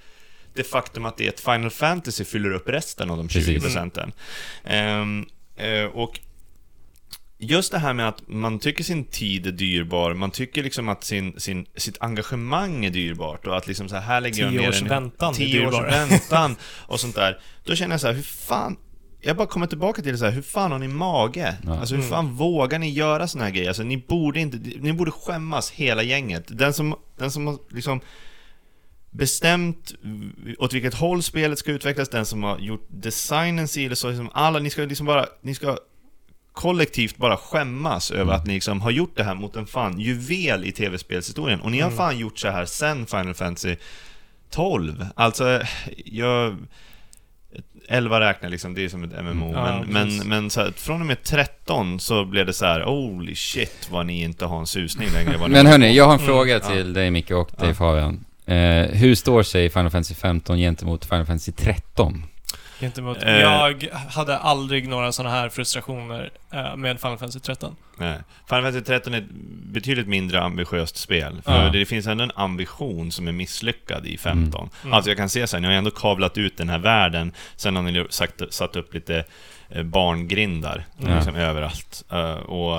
det 0.54 0.64
faktum 0.64 1.04
att 1.04 1.16
det 1.16 1.24
är 1.24 1.28
ett 1.28 1.40
Final 1.40 1.70
Fantasy 1.70 2.24
fyller 2.24 2.52
upp 2.52 2.68
resten 2.68 3.10
av 3.10 3.16
de 3.16 3.28
20 3.28 3.38
Precis. 3.38 3.62
procenten. 3.62 4.12
Ehm, 4.64 5.26
eh, 5.56 5.84
och 5.84 6.20
just 7.38 7.72
det 7.72 7.78
här 7.78 7.92
med 7.92 8.08
att 8.08 8.28
man 8.28 8.58
tycker 8.58 8.84
sin 8.84 9.04
tid 9.04 9.46
är 9.46 9.52
dyrbar, 9.52 10.14
man 10.14 10.30
tycker 10.30 10.62
liksom 10.62 10.88
att 10.88 11.04
sin, 11.04 11.40
sin, 11.40 11.66
sitt 11.76 11.96
engagemang 12.00 12.84
är 12.84 12.90
dyrbart 12.90 13.46
och 13.46 13.56
att 13.56 13.66
liksom 13.66 13.88
så 13.88 13.94
här, 13.94 14.02
här 14.02 14.20
lägger 14.20 14.42
jag 14.42 14.50
Tio 14.52 14.60
ner 14.60 14.68
års 14.68 14.82
en... 14.82 14.88
väntan 14.88 15.34
Tio 15.34 15.66
års 15.66 15.74
väntan 15.84 16.56
och 16.86 17.00
sånt 17.00 17.14
där. 17.14 17.40
Då 17.64 17.74
känner 17.74 17.92
jag 17.94 18.00
så 18.00 18.06
här, 18.06 18.14
hur 18.14 18.22
fan... 18.22 18.76
Jag 19.20 19.36
bara 19.36 19.46
kommer 19.46 19.66
tillbaka 19.66 20.02
till 20.02 20.12
det 20.12 20.18
så 20.18 20.24
här, 20.24 20.32
hur 20.32 20.42
fan 20.42 20.72
har 20.72 20.78
ni 20.78 20.88
mage? 20.88 21.56
Ja. 21.64 21.78
Alltså 21.78 21.94
hur 21.94 22.02
Mm. 22.02 22.10
fan 22.10 22.34
vågar 22.34 22.78
ni 22.78 22.90
göra 22.90 23.28
såna 23.28 23.44
här 23.44 23.50
grejer? 23.50 23.68
Alltså 23.68 23.82
ni 23.82 23.96
borde 23.96 24.40
inte, 24.40 24.56
ni 24.80 24.92
borde 24.92 25.10
skämmas 25.10 25.70
hela 25.70 26.02
gänget. 26.02 26.44
Den 26.58 26.72
som, 26.72 26.94
den 27.18 27.30
som 27.30 27.46
har 27.46 27.58
liksom 27.70 28.00
bestämt 29.10 29.94
åt 30.58 30.72
vilket 30.72 30.94
håll 30.94 31.22
spelet 31.22 31.58
ska 31.58 31.72
utvecklas, 31.72 32.08
den 32.08 32.26
som 32.26 32.42
har 32.42 32.58
gjort 32.58 32.86
designen 32.88 33.68
si 33.68 33.84
eller 33.84 33.94
så, 33.96 34.08
liksom 34.08 34.30
alla, 34.32 34.58
ni 34.58 34.70
ska 34.70 34.82
liksom 34.82 35.06
bara, 35.06 35.26
ni 35.42 35.54
ska 35.54 35.78
kollektivt 36.58 37.16
bara 37.16 37.36
skämmas 37.36 38.10
över 38.10 38.32
att 38.32 38.46
ni 38.46 38.54
liksom 38.54 38.80
har 38.80 38.90
gjort 38.90 39.16
det 39.16 39.24
här 39.24 39.34
mot 39.34 39.56
en 39.56 39.66
fan 39.66 40.00
juvel 40.00 40.64
i 40.64 40.72
tv-spelshistorien. 40.72 41.60
Och 41.60 41.70
ni 41.70 41.80
har 41.80 41.90
fan 41.90 42.18
gjort 42.18 42.38
så 42.38 42.48
här 42.48 42.64
sen 42.64 43.06
Final 43.06 43.34
Fantasy 43.34 43.76
12. 44.50 45.06
Alltså, 45.14 45.62
jag... 46.04 46.56
11 47.88 48.20
räknar 48.20 48.48
liksom, 48.50 48.74
det 48.74 48.84
är 48.84 48.88
som 48.88 49.04
ett 49.04 49.24
MMO. 49.24 49.52
Ja, 49.52 49.84
men 49.86 49.92
men, 50.16 50.28
men 50.28 50.50
så 50.50 50.60
här, 50.60 50.72
från 50.76 51.00
och 51.00 51.06
med 51.06 51.22
13 51.22 52.00
så 52.00 52.24
blev 52.24 52.46
det 52.46 52.52
så 52.52 52.64
här: 52.66 52.80
holy 52.80 53.34
shit 53.34 53.88
vad 53.90 54.06
ni 54.06 54.22
inte 54.22 54.44
har 54.44 54.58
en 54.60 54.66
susning 54.66 55.08
längre. 55.14 55.48
Men 55.48 55.66
hörni, 55.66 55.96
jag 55.96 56.04
har 56.04 56.12
en 56.12 56.18
Mm. 56.20 56.26
fråga 56.26 56.52
Ja. 56.54 56.60
till 56.60 56.92
dig 56.92 57.10
Micke 57.10 57.30
och 57.30 57.50
dig 57.58 57.68
Ja. 57.68 57.74
Fabian. 57.74 58.24
Eh, 58.46 58.86
hur 58.96 59.14
står 59.14 59.42
sig 59.42 59.70
Final 59.70 59.90
Fantasy 59.90 60.14
15 60.14 60.58
gentemot 60.58 61.04
Final 61.04 61.26
Fantasy 61.26 61.52
13? 61.52 62.24
Gentemot, 62.80 63.22
Eh. 63.22 63.40
Jag 63.40 63.88
hade 64.10 64.38
aldrig 64.38 64.88
några 64.88 65.12
sådana 65.12 65.34
här 65.34 65.48
frustrationer 65.48 66.30
eh, 66.52 66.76
med 66.76 67.00
Final 67.00 67.18
Fantasy 67.18 67.40
13. 67.40 67.76
Nej. 67.98 68.18
Final 68.48 68.62
Fantasy 68.62 68.84
13 68.84 69.14
är 69.14 69.18
ett 69.18 69.30
betydligt 69.72 70.08
mindre 70.08 70.40
ambitiöst 70.42 70.96
spel. 70.96 71.40
För 71.44 71.64
Ja. 71.64 71.70
det 71.72 71.84
finns 71.86 72.06
ändå 72.06 72.24
en 72.24 72.32
ambition 72.34 73.12
som 73.12 73.28
är 73.28 73.32
misslyckad 73.32 74.06
i 74.06 74.18
15. 74.18 74.70
Mm. 74.82 74.94
Alltså 74.94 75.10
jag 75.10 75.16
kan 75.16 75.28
se 75.28 75.46
så 75.46 75.56
här, 75.56 75.60
ni 75.60 75.66
har 75.66 75.74
ändå 75.74 75.90
kavlat 75.90 76.38
ut 76.38 76.56
den 76.56 76.68
här 76.68 76.78
världen, 76.78 77.32
sen 77.56 77.76
har 77.76 77.82
ni 77.82 78.06
sagt, 78.10 78.42
satt 78.50 78.76
upp 78.76 78.94
lite 78.94 79.24
eh, 79.70 79.82
barngrindar 79.82 80.84
Ja. 80.98 81.14
liksom, 81.16 81.36
överallt. 81.36 82.04
Eh, 82.12 82.30
och... 82.32 82.78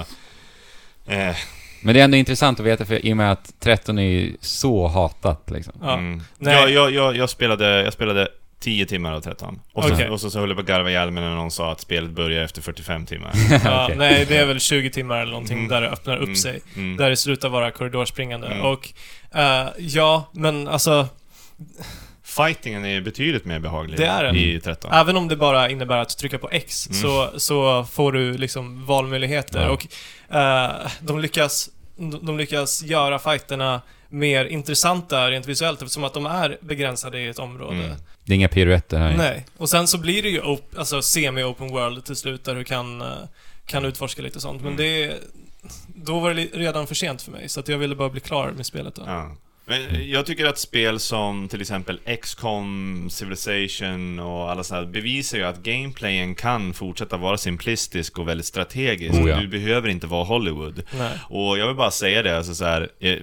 Eh, 1.07 1.35
Men 1.83 1.93
det 1.93 1.99
är 1.99 2.03
ändå 2.03 2.17
intressant 2.17 2.59
att 2.59 2.65
veta 2.65 2.85
för 2.85 3.05
i 3.05 3.13
och 3.13 3.17
med 3.17 3.31
att 3.31 3.53
13 3.59 3.99
är 3.99 4.03
ju 4.03 4.37
så 4.41 4.87
hatat 4.87 5.49
liksom. 5.51 5.73
Ja. 5.81 5.93
mm. 5.93 6.21
Nej. 6.37 6.53
jag, 6.55 6.69
jag, 6.71 6.91
jag, 6.93 7.15
jag, 7.15 7.29
spelade, 7.29 7.83
jag 7.83 7.93
spelade 7.93 8.27
10 8.59 8.85
timmar 8.85 9.13
av 9.13 9.21
13. 9.21 9.59
Och 9.73 9.83
så, 9.83 9.93
Okej. 9.93 10.09
och 10.09 10.21
så, 10.21 10.29
så 10.31 10.39
höll 10.39 10.49
jag 10.49 10.57
på 10.57 10.61
att 10.61 10.67
garva 10.67 10.89
ihjäl 10.89 11.11
mig 11.11 11.23
när 11.23 11.35
någon 11.35 11.51
sa 11.51 11.71
att 11.71 11.79
spelet 11.81 12.09
börjar 12.11 12.43
efter 12.43 12.61
45 12.61 13.05
timmar. 13.05 13.31
Ja, 13.65 13.83
Okej. 13.85 13.97
Nej, 13.97 14.25
det 14.29 14.37
är 14.37 14.45
väl 14.45 14.59
20 14.59 14.89
timmar 14.89 15.17
eller 15.21 15.31
någonting 15.31 15.57
Mm. 15.57 15.69
där 15.69 15.81
det 15.81 15.89
öppnar 15.89 16.15
upp 16.17 16.23
Mm, 16.23 16.35
sig. 16.35 16.59
mm. 16.75 16.97
Där 16.97 17.09
det 17.09 17.15
slutar 17.17 17.49
vara 17.49 17.71
korridorspringande. 17.71 18.47
Mm. 18.47 18.61
Och 18.65 18.89
eh, 19.35 19.67
ja, 19.77 20.29
men 20.33 20.67
alltså... 20.67 21.07
Fightingen 22.23 22.85
är 22.85 23.01
betydligt 23.01 23.45
mer 23.45 23.59
behaglig 23.59 23.97
Det 23.99 24.05
är 24.05 24.23
den. 24.23 24.35
i 24.35 24.59
13. 24.63 24.91
Även 24.93 25.17
om 25.17 25.27
det 25.27 25.35
bara 25.35 25.69
innebär 25.69 25.97
att 25.97 26.17
trycka 26.17 26.37
på 26.37 26.49
X 26.51 26.87
Mm. 26.89 27.01
så, 27.01 27.39
så 27.39 27.83
får 27.83 28.11
du 28.11 28.37
liksom 28.37 28.85
valmöjligheter 28.85 29.61
Ja. 29.61 29.69
och 29.69 29.87
eh, 30.35 30.71
de, 30.99 31.19
lyckas, 31.19 31.69
de 31.97 32.25
de 32.25 32.37
lyckas 32.37 32.83
göra 32.83 33.19
fighterna 33.19 33.81
mer 34.09 34.45
intressanta 34.45 35.31
rent 35.31 35.45
visuellt 35.47 35.81
eftersom 35.81 36.03
att 36.03 36.13
de 36.13 36.25
är 36.25 36.57
begränsade 36.61 37.19
i 37.19 37.27
ett 37.27 37.39
område. 37.39 37.77
Mm. 37.83 37.95
Det 38.29 38.33
är 38.33 38.35
inga 38.35 38.47
piruetter 38.47 38.97
här. 38.99 39.17
Nej. 39.17 39.45
Och 39.57 39.69
sen 39.69 39.87
så 39.87 39.97
blir 39.97 40.21
det 40.23 40.29
ju 40.29 40.41
op- 40.41 40.75
alltså 40.77 40.99
semi-open 41.01 41.69
world 41.71 42.05
till 42.05 42.15
slut 42.15 42.43
där 42.43 42.55
du 42.55 42.63
kan, 42.63 43.01
eh, 43.01 43.07
kan 43.65 43.85
utforska 43.85 44.21
lite 44.21 44.39
sånt. 44.39 44.61
Men 44.61 44.73
Mm. 44.73 44.77
det... 44.77 45.15
Då 45.95 46.19
var 46.19 46.33
det 46.33 46.43
redan 46.53 46.87
för 46.87 46.95
sent 46.95 47.21
för 47.21 47.31
mig, 47.31 47.49
så 47.49 47.59
att 47.59 47.67
jag 47.67 47.77
ville 47.77 47.95
bara 47.95 48.09
bli 48.09 48.21
klar 48.21 48.51
med 48.51 48.65
spelet 48.65 48.95
då. 48.95 49.03
Ja. 49.05 49.35
Men 49.65 50.09
jag 50.09 50.25
tycker 50.25 50.45
att 50.45 50.57
spel 50.57 50.99
som 50.99 51.47
till 51.47 51.61
exempel 51.61 51.99
XCOM, 52.21 53.09
Civilization 53.11 54.19
och 54.19 54.51
alla 54.51 54.63
sådana 54.63 54.85
bevisar 54.87 55.37
ju 55.37 55.43
att 55.43 55.57
gameplayen 55.63 56.35
kan 56.35 56.73
fortsätta 56.73 57.17
vara 57.17 57.37
simplistisk 57.37 58.19
och 58.19 58.27
väldigt 58.27 58.45
strategisk. 58.45 59.13
Oh 59.19 59.29
ja. 59.29 59.39
Du 59.39 59.47
behöver 59.47 59.89
inte 59.89 60.07
vara 60.07 60.23
Hollywood. 60.23 60.83
Nej. 60.97 61.11
Och 61.29 61.57
jag 61.57 61.67
vill 61.67 61.75
bara 61.75 61.91
säga 61.91 62.23
det, 62.23 62.37
alltså 62.37 62.55
så 62.55 62.65
här, 62.65 62.89
eh, 62.99 63.17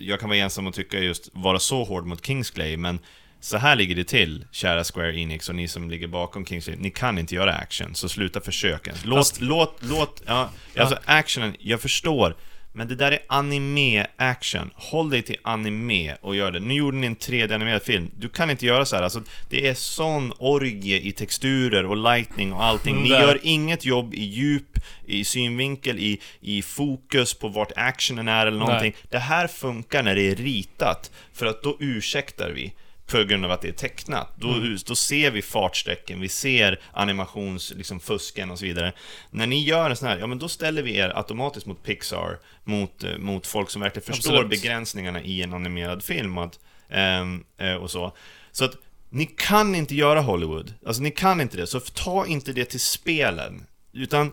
jag 0.00 0.20
kan 0.20 0.28
vara 0.28 0.38
ensam 0.38 0.66
och 0.66 0.74
tycka 0.74 0.98
just 0.98 1.28
vara 1.32 1.58
så 1.58 1.84
hård 1.84 2.06
mot 2.06 2.26
Kingsglaive, 2.26 2.76
men 2.76 2.98
så 3.42 3.56
här 3.56 3.76
ligger 3.76 3.94
det 3.94 4.04
till, 4.04 4.44
kära 4.50 4.84
Square 4.84 5.20
Enix 5.20 5.48
och 5.48 5.54
ni 5.54 5.68
som 5.68 5.90
ligger 5.90 6.06
bakom 6.06 6.46
Kingsglaive. 6.46 6.82
Ni 6.82 6.90
kan 6.90 7.18
inte 7.18 7.34
göra 7.34 7.54
action, 7.54 7.94
så 7.94 8.08
sluta 8.08 8.40
försöken. 8.40 8.94
Låt, 9.04 9.18
Fast- 9.18 9.40
låt, 9.40 9.76
låt, 9.80 10.22
ja, 10.26 10.50
alltså 10.76 10.98
actionen, 11.04 11.56
jag 11.58 11.80
förstår, 11.80 12.36
men 12.74 12.88
det 12.88 12.94
där 12.94 13.12
är 13.12 13.18
anime-action. 13.28 14.70
Håll 14.74 15.10
dig 15.10 15.22
till 15.22 15.36
anime 15.42 16.14
och 16.20 16.36
gör 16.36 16.50
det. 16.52 16.60
Nu 16.60 16.74
gjorde 16.74 16.96
ni 16.96 17.06
en 17.06 17.16
3D-animerad 17.16 17.82
film. 17.82 18.10
Du 18.18 18.28
kan 18.28 18.50
inte 18.50 18.66
göra 18.66 18.84
så 18.84 18.96
här. 18.96 19.02
Alltså, 19.02 19.22
det 19.50 19.68
är 19.68 19.74
sån 19.74 20.32
orgie 20.38 21.00
i 21.00 21.12
texturer 21.12 21.84
och 21.86 21.96
lightning 21.96 22.52
och 22.52 22.64
allting. 22.64 22.96
Ni 23.02 23.08
Mm, 23.08 23.20
gör 23.22 23.38
inget 23.42 23.84
jobb 23.84 24.14
i 24.14 24.24
djup, 24.24 24.78
i 25.06 25.24
synvinkel, 25.24 25.98
i, 25.98 26.20
i 26.40 26.62
fokus 26.62 27.34
på 27.34 27.48
vart 27.48 27.72
actionen 27.76 28.28
är 28.28 28.46
eller 28.46 28.58
någonting. 28.58 28.94
Det 29.10 29.18
här 29.18 29.46
funkar 29.46 30.02
när 30.02 30.14
det 30.14 30.30
är 30.30 30.34
ritat, 30.34 31.10
för 31.32 31.46
att 31.46 31.62
då 31.62 31.76
ursäktar 31.80 32.50
vi 32.50 32.72
på 33.12 33.24
grund 33.24 33.44
av 33.44 33.50
att 33.50 33.60
det 33.62 33.68
är 33.68 33.72
tecknat. 33.72 34.32
Då, 34.36 34.48
Mm. 34.48 34.76
då 34.86 34.94
ser 34.94 35.30
vi 35.30 35.42
fartsträcken, 35.42 36.20
vi 36.20 36.28
ser 36.28 36.80
animationsfusken 36.92 37.78
liksom, 37.78 38.00
fusken 38.00 38.50
och 38.50 38.58
så 38.58 38.64
vidare. 38.64 38.92
När 39.30 39.46
ni 39.46 39.62
gör 39.64 39.90
en 39.90 39.96
sån 39.96 40.08
här, 40.08 40.18
ja 40.18 40.26
men 40.26 40.38
då 40.38 40.48
ställer 40.48 40.82
vi 40.82 40.96
er 40.96 41.12
automatiskt 41.16 41.66
mot 41.66 41.82
Pixar, 41.82 42.38
mot, 42.64 43.04
eh, 43.04 43.18
mot 43.18 43.46
folk 43.46 43.70
som 43.70 43.82
verkligen 43.82 44.06
förstår 44.06 44.32
Absolut. 44.32 44.50
begränsningarna 44.50 45.22
i 45.22 45.42
en 45.42 45.54
animerad 45.54 46.02
film 46.02 46.38
och, 46.38 46.44
att, 46.44 46.58
ehm, 46.90 47.44
eh, 47.58 47.74
och 47.74 47.90
så. 47.90 48.16
Så 48.52 48.64
att 48.64 48.76
ni 49.10 49.26
kan 49.26 49.74
inte 49.74 49.94
göra 49.94 50.20
Hollywood, 50.20 50.74
alltså 50.86 51.02
ni 51.02 51.10
kan 51.10 51.40
inte 51.40 51.56
det, 51.56 51.66
så 51.66 51.80
ta 51.80 52.26
inte 52.26 52.52
det 52.52 52.64
till 52.64 52.80
spelen. 52.80 53.66
Utan 53.92 54.32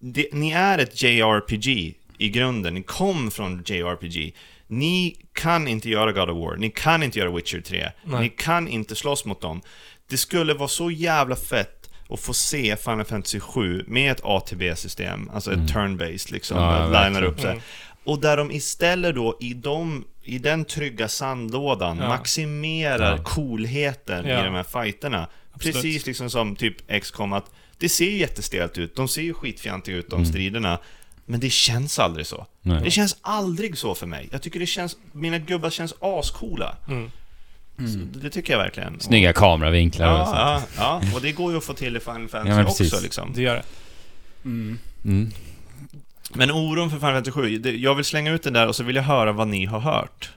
det, 0.00 0.28
ni 0.32 0.50
är 0.50 0.78
ett 0.78 1.02
JRPG 1.02 1.94
i 2.18 2.28
grunden, 2.28 2.74
ni 2.74 2.82
kom 2.82 3.30
från 3.30 3.62
JRPG. 3.66 4.34
Ni 4.70 5.16
kan 5.32 5.68
inte 5.68 5.88
göra 5.90 6.12
God 6.12 6.30
of 6.30 6.36
War, 6.44 6.56
ni 6.56 6.70
kan 6.70 7.02
inte 7.02 7.18
göra 7.18 7.30
Witcher 7.30 7.60
3, 7.60 7.90
Nej. 8.04 8.20
ni 8.20 8.28
kan 8.28 8.68
inte 8.68 8.94
slåss 8.96 9.24
mot 9.24 9.40
dem. 9.40 9.60
Det 10.08 10.16
skulle 10.16 10.54
vara 10.54 10.68
så 10.68 10.90
jävla 10.90 11.36
fett 11.36 11.90
att 12.08 12.20
få 12.20 12.34
se 12.34 12.76
Final 12.76 13.04
Fantasy 13.04 13.40
7 13.40 13.84
med 13.86 14.12
ett 14.12 14.20
ATB-system, 14.24 15.30
alltså 15.34 15.52
ett 15.52 15.58
turn-based 15.58 16.32
liksom, 16.32 16.56
Ja, 16.58 17.20
upp 17.22 17.40
sig. 17.40 17.50
Mm. 17.50 17.62
Och 18.04 18.20
där 18.20 18.36
de 18.36 18.50
istället 18.50 19.14
då 19.14 19.38
i, 19.40 19.54
de, 19.54 20.04
i 20.22 20.38
den 20.38 20.64
trygga 20.64 21.08
sandlådan 21.08 21.98
Ja. 21.98 22.08
maximerar 22.08 23.16
Ja. 23.16 23.22
coolheten 23.24 24.26
Ja. 24.26 24.40
i 24.40 24.44
de 24.44 24.54
här 24.54 24.82
fighterna. 24.82 25.28
Absolut. 25.52 25.74
Precis 25.74 26.06
liksom 26.06 26.30
som 26.30 26.56
typ 26.56 27.00
XCOM 27.02 27.32
att 27.32 27.50
det 27.78 27.88
ser 27.88 28.10
jättestelt 28.10 28.78
ut, 28.78 28.96
de 28.96 29.08
ser 29.08 29.22
ju 29.22 29.34
skitfjantiga 29.34 29.96
ut 29.96 30.10
de 30.10 30.16
Mm. 30.16 30.26
striderna. 30.26 30.78
Men 31.30 31.40
det 31.40 31.50
känns 31.50 31.98
aldrig 31.98 32.26
så. 32.26 32.46
Nej. 32.62 32.80
Det 32.84 32.90
känns 32.90 33.16
aldrig 33.22 33.78
så 33.78 33.94
för 33.94 34.06
mig. 34.06 34.28
Jag 34.32 34.42
tycker 34.42 34.60
det 34.60 34.66
känns, 34.66 34.96
mina 35.12 35.38
gubbar 35.38 35.70
känns 35.70 35.94
ascoola. 36.00 36.76
Mm. 36.88 37.10
Så 37.78 38.18
det 38.18 38.30
tycker 38.30 38.52
jag 38.52 38.60
verkligen. 38.60 39.00
Snygga 39.00 39.32
kameravinklar 39.32 40.12
och 40.12 40.18
Ja, 40.18 40.24
sånt. 40.60 40.70
ja, 40.78 41.00
ja, 41.02 41.14
och 41.16 41.20
det 41.20 41.32
går 41.32 41.52
ju 41.52 41.58
att 41.58 41.64
få 41.64 41.74
till 41.74 41.96
i 41.96 42.00
Final 42.00 42.28
Fantasy 42.28 42.60
Ja, 42.60 42.64
också 42.66 43.00
liksom. 43.02 43.32
Det 43.34 43.42
gör 43.42 43.54
det. 43.54 43.62
Mm. 44.44 44.78
Men 46.34 46.50
oron 46.50 46.90
för 46.90 46.98
Final 46.98 47.12
Fantasy 47.14 47.30
7, 47.32 47.58
det, 47.58 47.70
jag 47.70 47.94
vill 47.94 48.04
slänga 48.04 48.32
ut 48.32 48.42
den 48.42 48.52
där 48.52 48.66
och 48.66 48.76
så 48.76 48.84
vill 48.84 48.96
jag 48.96 49.02
höra 49.02 49.32
vad 49.32 49.48
ni 49.48 49.64
har 49.64 49.80
hört. 49.80 50.30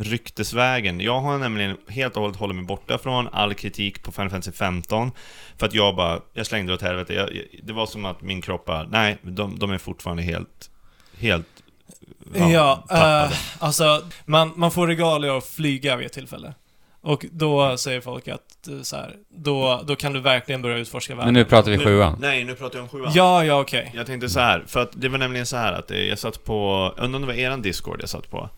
Ryktesvägen. 0.00 1.00
Jag 1.00 1.20
har 1.20 1.38
nämligen 1.38 1.76
helt 1.88 2.16
och 2.16 2.22
hållet 2.22 2.36
hållit 2.38 2.56
mig 2.56 2.64
borta 2.64 2.98
från 2.98 3.28
all 3.32 3.54
kritik 3.54 4.02
på 4.02 4.12
Final 4.12 4.30
Fantasy 4.30 4.52
15. 4.52 5.10
För 5.56 5.66
att 5.66 5.74
jag 5.74 5.96
bara, 5.96 6.20
jag 6.34 6.46
slängde 6.46 6.72
det 6.72 6.74
åt 6.74 6.82
helvete. 6.82 7.14
Jag, 7.14 7.34
jag, 7.36 7.44
det 7.62 7.72
var 7.72 7.86
som 7.86 8.04
att 8.04 8.22
min 8.22 8.42
kropp 8.42 8.64
bara, 8.64 8.82
nej, 8.82 9.18
de, 9.22 9.58
de 9.58 9.70
är 9.70 9.78
fortfarande 9.78 10.22
helt, 10.22 10.70
helt 11.18 11.46
Ja, 12.34 12.84
tappade. 12.88 13.24
eh, 13.24 13.32
alltså 13.58 14.02
man, 14.24 14.52
man 14.56 14.70
får 14.70 14.86
regalier 14.86 15.38
att 15.38 15.46
flyga 15.46 15.96
vid 15.96 16.06
ett 16.06 16.12
tillfälle. 16.12 16.54
Och 17.00 17.26
då 17.32 17.76
säger 17.76 18.00
folk 18.00 18.28
att 18.28 18.68
eh, 18.68 18.80
så 18.82 18.96
här, 18.96 19.14
då, 19.28 19.80
då 19.86 19.96
kan 19.96 20.12
du 20.12 20.20
verkligen 20.20 20.62
börja 20.62 20.76
utforska 20.78 21.14
världen. 21.14 21.26
Men 21.26 21.34
nu 21.42 21.44
pratar 21.44 21.70
vi 21.70 21.76
Nu- 21.76 21.84
sjuan. 21.84 22.16
Nej, 22.20 22.44
nu 22.44 22.54
pratar 22.54 22.78
jag 22.78 22.82
om 22.82 22.88
sjuan. 22.88 23.12
Ja, 23.14 23.44
ja, 23.44 23.60
okej. 23.60 23.92
Jag 23.94 24.06
tänkte 24.06 24.28
så 24.28 24.40
här, 24.40 24.64
för 24.66 24.80
att 24.82 24.90
det 24.92 25.08
var 25.08 25.18
nämligen 25.18 25.46
så 25.46 25.56
här 25.56 25.72
att 25.72 25.90
eh, 25.90 25.98
jag 25.98 26.18
satt 26.18 26.44
på, 26.44 26.92
undrar 26.96 27.16
om 27.16 27.20
det 27.22 27.26
var 27.26 27.34
eran 27.34 27.62
Discord 27.62 27.98
jag 28.02 28.08
satt 28.08 28.30
på. 28.30 28.50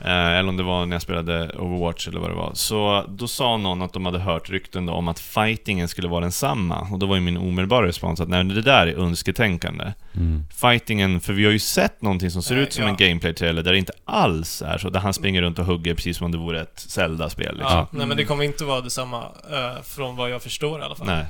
Eh, 0.00 0.38
eller 0.38 0.48
om 0.48 0.56
det 0.56 0.62
var 0.62 0.86
när 0.86 0.94
jag 0.94 1.02
spelade 1.02 1.50
Overwatch 1.58 2.08
eller 2.08 2.20
vad 2.20 2.30
det 2.30 2.34
var. 2.34 2.50
Så 2.54 3.04
då 3.08 3.28
sa 3.28 3.56
någon 3.56 3.82
att 3.82 3.92
de 3.92 4.06
hade 4.06 4.18
hört 4.18 4.50
rykten 4.50 4.86
då 4.86 4.92
om 4.92 5.08
att 5.08 5.20
fightingen 5.20 5.88
skulle 5.88 6.08
vara 6.08 6.20
densamma. 6.20 6.88
Och 6.92 6.98
då 6.98 7.06
var 7.06 7.14
ju 7.14 7.20
min 7.20 7.36
omedelbara 7.36 7.86
respons 7.86 8.20
att 8.20 8.28
nej, 8.28 8.44
det 8.44 8.62
där 8.62 8.86
är 8.86 8.98
önsketänkande. 8.98 9.92
Mm. 10.14 10.44
Fightingen, 10.60 11.20
för 11.20 11.32
vi 11.32 11.44
har 11.44 11.52
ju 11.52 11.58
sett 11.58 12.02
någonting 12.02 12.30
som 12.30 12.42
ser 12.42 12.54
Nej, 12.54 12.64
ut 12.64 12.72
som 12.72 12.84
ja. 12.84 12.90
en 12.90 12.96
gameplay-trailer 12.96 13.62
där 13.62 13.72
det 13.72 13.78
inte 13.78 13.92
alls 14.04 14.62
är 14.62 14.78
så. 14.78 14.90
Där 14.90 15.00
han 15.00 15.14
springer 15.14 15.42
runt 15.42 15.58
och 15.58 15.64
hugger 15.64 15.94
precis 15.94 16.16
som 16.16 16.24
om 16.24 16.32
det 16.32 16.38
vore 16.38 16.60
ett 16.60 16.84
Zelda-spel 16.88 17.56
liksom. 17.56 17.76
Ja, 17.76 17.88
nej 17.90 18.06
men 18.06 18.16
det 18.16 18.24
kommer 18.24 18.44
inte 18.44 18.64
vara 18.64 18.80
detsamma 18.80 19.22
eh, 19.50 19.82
från 19.82 20.16
vad 20.16 20.30
jag 20.30 20.42
förstår 20.42 20.80
i 20.80 20.82
alla 20.82 20.94
fall. 20.94 21.06
Nej. 21.06 21.24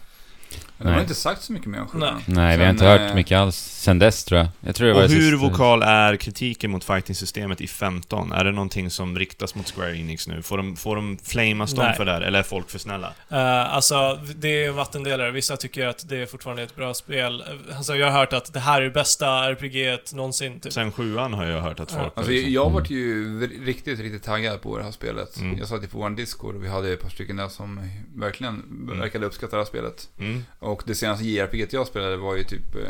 Men 0.79 0.87
de 0.87 0.93
har 0.95 1.01
inte 1.01 1.15
sagt 1.15 1.43
så 1.43 1.53
mycket 1.53 1.69
mer 1.69 1.81
om 1.81 1.87
sjuan. 1.89 2.15
Nej. 2.27 2.37
Nej, 2.37 2.57
vi 2.57 2.65
har 2.65 2.69
Sen, 2.71 2.75
inte 2.77 2.85
hört 2.87 3.01
eh, 3.11 3.15
mycket 3.15 3.39
alls 3.39 3.57
sen 3.57 3.99
dess 3.99 4.25
tror 4.25 4.39
jag. 4.41 4.49
Jag 4.61 4.75
tror 4.75 4.89
det 4.89 4.95
var 4.95 5.03
Och 5.03 5.09
det 5.09 5.15
hur 5.15 5.31
sista- 5.33 5.49
vokal 5.49 5.83
är 5.83 6.17
kritiken 6.17 6.71
mot 6.71 6.85
fighting-systemet 6.85 7.61
i 7.61 7.67
15? 7.67 8.33
Är 8.33 8.45
det 8.45 8.53
någonting 8.53 8.91
som 8.91 9.19
riktas 9.19 9.55
mot 9.55 9.71
Square 9.75 9.97
Enix 9.97 10.29
nu? 10.29 10.43
Får 10.43 10.57
de, 10.57 10.77
får 10.77 10.97
de 10.97 11.19
flamas 11.25 11.75
dem 11.75 11.93
för 11.97 12.05
det 12.05 12.13
här, 12.13 12.21
eller 12.21 12.39
är 12.39 12.43
folk 12.43 12.71
för 12.71 12.79
snälla? 12.79 13.13
Eh, 13.31 13.75
alltså, 13.75 14.19
det 14.37 14.65
är 14.65 14.71
vattendelare. 14.71 15.31
Vissa 15.31 15.57
tycker 15.57 15.87
att 15.87 16.09
det 16.09 16.17
är 16.17 16.27
fortfarande 16.27 16.63
ett 16.63 16.77
bra 16.77 16.95
spel. 16.95 17.45
Alltså, 17.77 17.97
jag 17.97 18.11
har 18.11 18.19
hört 18.19 18.33
att 18.33 18.53
det 18.53 18.61
här 18.61 18.81
är 18.81 18.85
det 18.85 18.91
bästa 18.91 19.27
RPG 19.51 19.99
någonsin, 20.13 20.61
typ. 20.61 20.73
Sen 20.73 20.93
sjuan 20.93 21.35
har 21.35 21.45
jag 21.45 21.61
hört 21.61 21.81
att 21.81 21.91
folk... 21.93 22.13
Alltså, 22.17 22.33
liksom- 22.33 22.53
jag 22.53 22.71
vart 22.71 22.91
ju 22.91 23.41
riktigt, 23.65 24.01
riktigt 24.01 24.23
taggad 24.23 24.63
på 24.63 24.79
det 24.79 24.85
här 24.85 24.91
spelet. 24.93 25.37
Mm. 25.37 25.59
Jag 25.59 25.69
satt 25.69 25.83
ju 25.83 25.87
på 25.89 25.99
vår 25.99 26.11
Discord 26.11 26.55
och 26.57 26.65
vi 26.65 26.69
hade 26.69 26.93
ett 26.93 27.01
par 27.03 27.09
stycken 27.11 27.37
där 27.37 27.49
som 27.49 27.81
verkligen 28.15 28.63
verkade 29.01 29.27
uppskatta 29.27 29.57
det 29.57 29.63
här 29.63 29.69
spelet. 29.69 30.09
Mm. 30.19 30.45
Och 30.65 30.83
det 30.87 30.95
senaste 30.95 31.25
JRPG 31.25 31.67
jag 31.75 31.87
spelade 31.87 32.17
var 32.17 32.37
ju 32.37 32.45
typ 32.45 32.75
eh, 32.75 32.83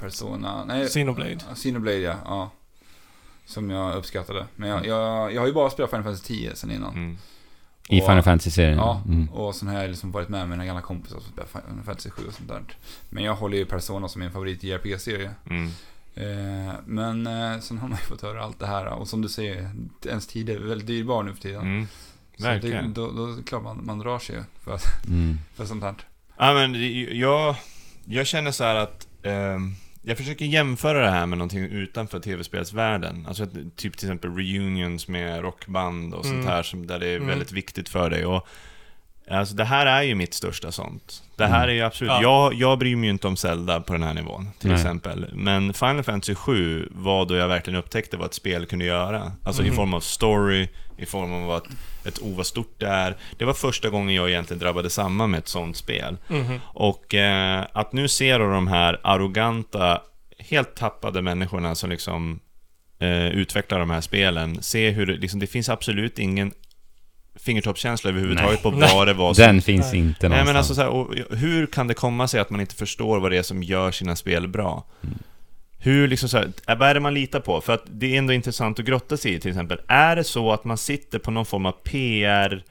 Persona... 0.00 0.64
Nej, 0.64 0.86
Xenoblade. 0.88 1.30
Ja, 1.48 1.54
Xenoblade 1.54 1.96
ja. 1.98 2.14
ja. 2.24 2.50
Som 3.46 3.70
jag 3.70 3.94
uppskattade. 3.96 4.46
Men 4.56 4.68
jag, 4.68 4.86
jag, 4.86 5.32
jag 5.34 5.40
har 5.42 5.46
ju 5.48 5.52
bara 5.54 5.70
spelat 5.70 5.90
Final 5.90 6.04
Fantasy 6.04 6.24
10 6.34 6.54
sen 6.56 6.70
innan. 6.70 6.94
Mm. 6.94 7.16
I 7.88 8.00
Och- 8.00 8.04
Final 8.06 8.22
Fantasy-serien. 8.22 8.78
Ja, 8.78 9.02
Mm. 9.06 9.28
och 9.28 9.54
sen 9.54 9.68
har 9.68 9.80
jag 9.80 9.88
liksom 9.90 10.12
varit 10.12 10.28
med 10.28 10.48
mina 10.48 10.64
gamla 10.66 10.82
kompisar 10.82 11.20
som 11.20 11.32
spelar 11.32 11.48
Final 11.48 11.84
Fantasy 11.84 12.10
7 12.10 12.22
och 12.28 12.34
sånt 12.34 12.48
där. 12.48 12.62
Men 13.10 13.24
jag 13.24 13.34
håller 13.34 13.56
ju 13.58 13.64
Persona 13.66 14.08
som 14.08 14.20
min 14.20 14.30
favorit 14.30 14.62
JRPG-serie. 14.62 15.30
Mm. 15.50 15.66
Eh, 16.14 16.74
men 16.86 17.26
eh, 17.26 17.60
sen 17.60 17.78
har 17.78 17.88
man 17.88 17.98
ju 17.98 18.04
fått 18.04 18.22
höra 18.22 18.42
allt 18.44 18.58
det 18.58 18.66
här 18.66 18.86
och 18.86 19.08
som 19.08 19.22
du 19.22 19.28
säger, 19.28 19.70
ens 20.06 20.26
tid 20.26 20.50
är 20.50 20.58
väldigt 20.58 20.86
dyrbar 20.86 21.22
nu 21.22 21.32
för 21.34 21.40
tiden. 21.42 21.62
Mm. 21.62 21.86
Så 22.38 22.44
det, 22.44 22.82
då, 22.94 23.10
då 23.12 23.26
är 23.32 23.36
det 23.36 23.42
klart 23.42 23.62
man, 23.62 23.80
man 23.86 23.98
drar 23.98 24.18
sig 24.18 24.36
ju 24.36 24.42
för, 24.64 24.78
Mm. 25.08 25.38
för 25.54 25.64
sånt 25.66 25.82
här. 25.82 25.94
Ja, 26.38 26.52
men 26.54 26.74
jag, 27.18 27.54
jag 28.06 28.26
känner 28.26 28.50
så 28.50 28.64
här 28.64 28.74
att... 28.74 29.06
ehm, 29.22 29.74
jag 30.02 30.16
försöker 30.16 30.44
jämföra 30.44 31.00
det 31.00 31.10
här 31.10 31.26
med 31.26 31.38
någonting 31.38 31.60
utanför 31.64 32.20
tv-spelsvärlden. 32.20 33.24
Alltså 33.28 33.46
typ 33.76 33.96
till 33.96 34.08
exempel 34.08 34.36
reunions 34.36 35.08
med 35.08 35.40
rockband 35.42 36.14
och 36.14 36.24
sånt 36.24 36.34
Mm. 36.36 36.46
här 36.46 36.62
som, 36.62 36.86
där 36.86 36.98
det 36.98 37.08
är 37.08 37.16
Mm. 37.16 37.28
väldigt 37.28 37.52
viktigt 37.52 37.88
för 37.88 38.10
dig. 38.10 38.26
Och, 38.26 38.46
alltså 39.30 39.54
det 39.54 39.64
här 39.64 39.86
är 39.86 40.02
ju 40.02 40.14
mitt 40.14 40.34
största 40.34 40.72
sånt. 40.72 41.22
Det 41.36 41.46
här 41.46 41.56
Mm. 41.64 41.68
är 41.70 41.74
ju 41.74 41.82
absolut... 41.82 42.10
Ja. 42.10 42.22
Jag, 42.22 42.54
jag 42.54 42.78
bryr 42.78 42.96
mig 42.96 43.04
ju 43.06 43.10
inte 43.12 43.26
om 43.26 43.36
Zelda 43.36 43.80
på 43.80 43.92
den 43.92 44.02
här 44.02 44.14
nivån, 44.14 44.48
till 44.58 44.68
Nej. 44.70 44.76
exempel. 44.78 45.30
Men 45.32 45.74
Final 45.74 46.02
Fantasy 46.02 46.34
7 46.34 46.88
var 46.92 47.24
då 47.26 47.34
jag 47.36 47.48
verkligen 47.48 47.78
upptäckte 47.78 48.16
vad 48.16 48.26
ett 48.26 48.34
spel 48.34 48.66
kunde 48.66 48.84
göra. 48.84 49.32
Alltså 49.44 49.62
i 49.62 49.66
Mhm. 49.66 49.76
form 49.76 49.94
av 49.94 50.00
story, 50.00 50.68
i 50.98 51.06
form 51.06 51.32
av 51.32 51.50
att 51.50 51.66
ett 52.04 52.18
oh 52.18 52.36
vad 52.36 52.46
stort 52.46 52.74
det 52.80 52.86
är. 52.86 53.16
Det 53.36 53.44
var 53.44 53.52
första 53.54 53.88
gången 53.88 54.14
jag 54.14 54.30
egentligen 54.30 54.58
drabbade 54.60 54.90
samman 54.90 55.30
med 55.30 55.38
ett 55.38 55.48
sånt 55.48 55.76
spel. 55.76 56.16
Mhm. 56.28 56.60
Och 56.64 57.14
eh, 57.14 57.66
att 57.72 57.92
nu 57.92 58.08
se 58.08 58.38
då 58.38 58.50
de 58.50 58.66
här 58.66 59.00
arroganta, 59.02 60.00
helt 60.38 60.74
tappade 60.74 61.22
människorna 61.22 61.74
som 61.74 61.90
liksom 61.90 62.40
eh, 62.98 63.26
utvecklar 63.28 63.78
de 63.78 63.90
här 63.90 64.00
spelen, 64.00 64.62
se 64.62 64.90
hur 64.90 65.06
det, 65.06 65.12
liksom, 65.12 65.40
det 65.40 65.46
finns 65.46 65.68
absolut 65.68 66.18
ingen 66.18 66.52
fingertoppskänsla 67.38 68.10
överhuvudtaget 68.10 68.62
på 68.62 68.70
Nej. 68.70 68.90
vad 68.94 69.06
det 69.08 69.12
var 69.14 69.34
som 69.34 69.44
Den 69.44 69.62
finns 69.62 69.92
Nej. 69.92 70.00
inte 70.00 70.28
Nej 70.28 70.44
någonstans. 70.44 70.46
men 70.46 70.56
alltså 70.56 70.74
så 70.74 70.80
här, 70.80 70.88
och 70.88 71.36
hur 71.38 71.66
kan 71.66 71.86
det 71.86 71.94
komma 71.94 72.28
sig 72.28 72.40
att 72.40 72.50
man 72.50 72.60
inte 72.60 72.74
förstår 72.74 73.20
vad 73.20 73.30
det 73.30 73.36
är 73.38 73.42
som 73.42 73.62
gör 73.62 73.90
sina 73.90 74.16
spel 74.16 74.48
bra? 74.48 74.84
Hur 75.78 76.08
liksom 76.08 76.28
så 76.28 76.36
här, 76.36 76.52
eh, 76.68 76.78
vad 76.78 76.88
är 76.88 76.94
det 76.94 77.00
man 77.00 77.14
litar 77.14 77.40
på? 77.40 77.60
För 77.60 77.74
att 77.74 77.84
det 77.86 78.14
är 78.14 78.18
ändå 78.18 78.32
intressant 78.32 78.78
att 78.78 78.84
grotta 78.84 79.16
sig 79.16 79.34
i 79.34 79.40
till 79.40 79.50
exempel. 79.50 79.80
Är 79.86 80.16
det 80.16 80.24
så 80.24 80.52
att 80.52 80.64
man 80.64 80.78
sitter 80.78 81.18
på 81.18 81.30
någon 81.30 81.46
form 81.46 81.66
av 81.66 81.72
PR 81.72 82.64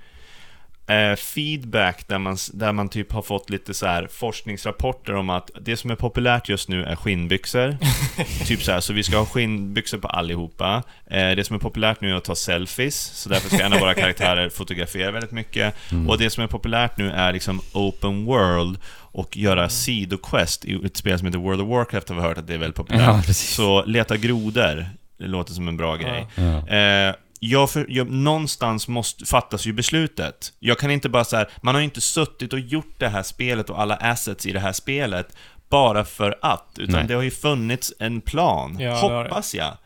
eh, 0.87 1.15
feedback 1.15 2.07
där 2.07 2.17
man, 2.17 2.37
där 2.53 2.71
man 2.71 2.89
typ 2.89 3.11
har 3.11 3.21
fått 3.21 3.49
lite 3.49 3.73
så 3.73 3.85
här 3.85 4.07
forskningsrapporter 4.11 5.15
om 5.15 5.29
att 5.29 5.51
det 5.61 5.77
som 5.77 5.91
är 5.91 5.95
populärt 5.95 6.49
just 6.49 6.69
nu 6.69 6.83
är 6.83 6.95
skinnbyxor. 6.95 7.77
typ 8.45 8.63
så 8.63 8.71
här, 8.71 8.79
så 8.79 8.93
vi 8.93 9.03
ska 9.03 9.17
ha 9.17 9.25
skinnbyxor 9.25 9.97
på 9.97 10.07
allihopa. 10.07 10.83
Eh, 11.05 11.31
det 11.31 11.47
som 11.47 11.55
är 11.55 11.59
populärt 11.59 12.01
nu 12.01 12.11
är 12.11 12.15
att 12.15 12.23
ta 12.23 12.35
selfies, 12.35 12.95
så 12.95 13.29
därför 13.29 13.49
ska 13.49 13.65
en 13.65 13.73
av 13.73 13.79
våra 13.79 13.93
karaktärer 14.03 14.49
fotografera 14.49 15.11
väldigt 15.11 15.31
mycket. 15.31 15.75
Och 16.07 16.17
det 16.17 16.29
som 16.29 16.43
är 16.43 16.47
populärt 16.47 16.97
nu 16.97 17.11
är 17.11 17.33
liksom 17.33 17.61
open 17.73 18.25
world 18.25 18.79
och 19.15 19.37
göra 19.37 19.69
sidoquest 19.69 20.65
i 20.65 20.85
ett 20.85 20.97
spel 20.97 21.17
som 21.17 21.25
heter 21.25 21.39
World 21.39 21.61
of 21.61 21.67
Warcraft 21.67 22.09
har 22.09 22.15
vi 22.15 22.21
hört 22.21 22.37
att 22.37 22.47
det 22.47 22.53
är 22.53 22.57
väldigt 22.57 22.75
populärt. 22.75 23.27
Ja, 23.27 23.33
så 23.33 23.85
leta 23.85 24.17
grodor, 24.17 24.85
det 25.17 25.27
låter 25.27 25.53
som 25.53 25.67
en 25.67 25.77
bra 25.77 25.95
grej. 25.95 26.27
Ja. 26.35 26.67
Eh, 26.67 27.15
jag 27.39 27.69
för, 27.69 27.85
jag, 27.89 28.09
någonstans 28.09 28.87
måste, 28.87 29.25
fattas 29.25 29.65
ju 29.65 29.73
beslutet. 29.73 30.53
Jag 30.59 30.79
kan 30.79 30.91
inte 30.91 31.09
bara 31.09 31.23
så 31.23 31.35
här, 31.35 31.49
man 31.61 31.75
har 31.75 31.79
ju 31.81 31.85
inte 31.85 32.01
suttit 32.01 32.53
och 32.53 32.59
gjort 32.59 32.95
det 32.97 33.07
här 33.07 33.23
spelet 33.23 33.69
och 33.69 33.81
alla 33.81 33.95
assets 33.95 34.45
i 34.45 34.51
det 34.51 34.59
här 34.59 34.73
spelet 34.73 35.35
bara 35.69 36.05
för 36.05 36.35
att, 36.41 36.67
utan 36.77 36.95
Nej. 36.95 37.07
det 37.07 37.13
har 37.13 37.21
ju 37.21 37.31
funnits 37.31 37.93
en 37.99 38.21
plan, 38.21 38.77
Ja, 38.79 38.95
hoppas 38.95 39.55
jag. 39.55 39.77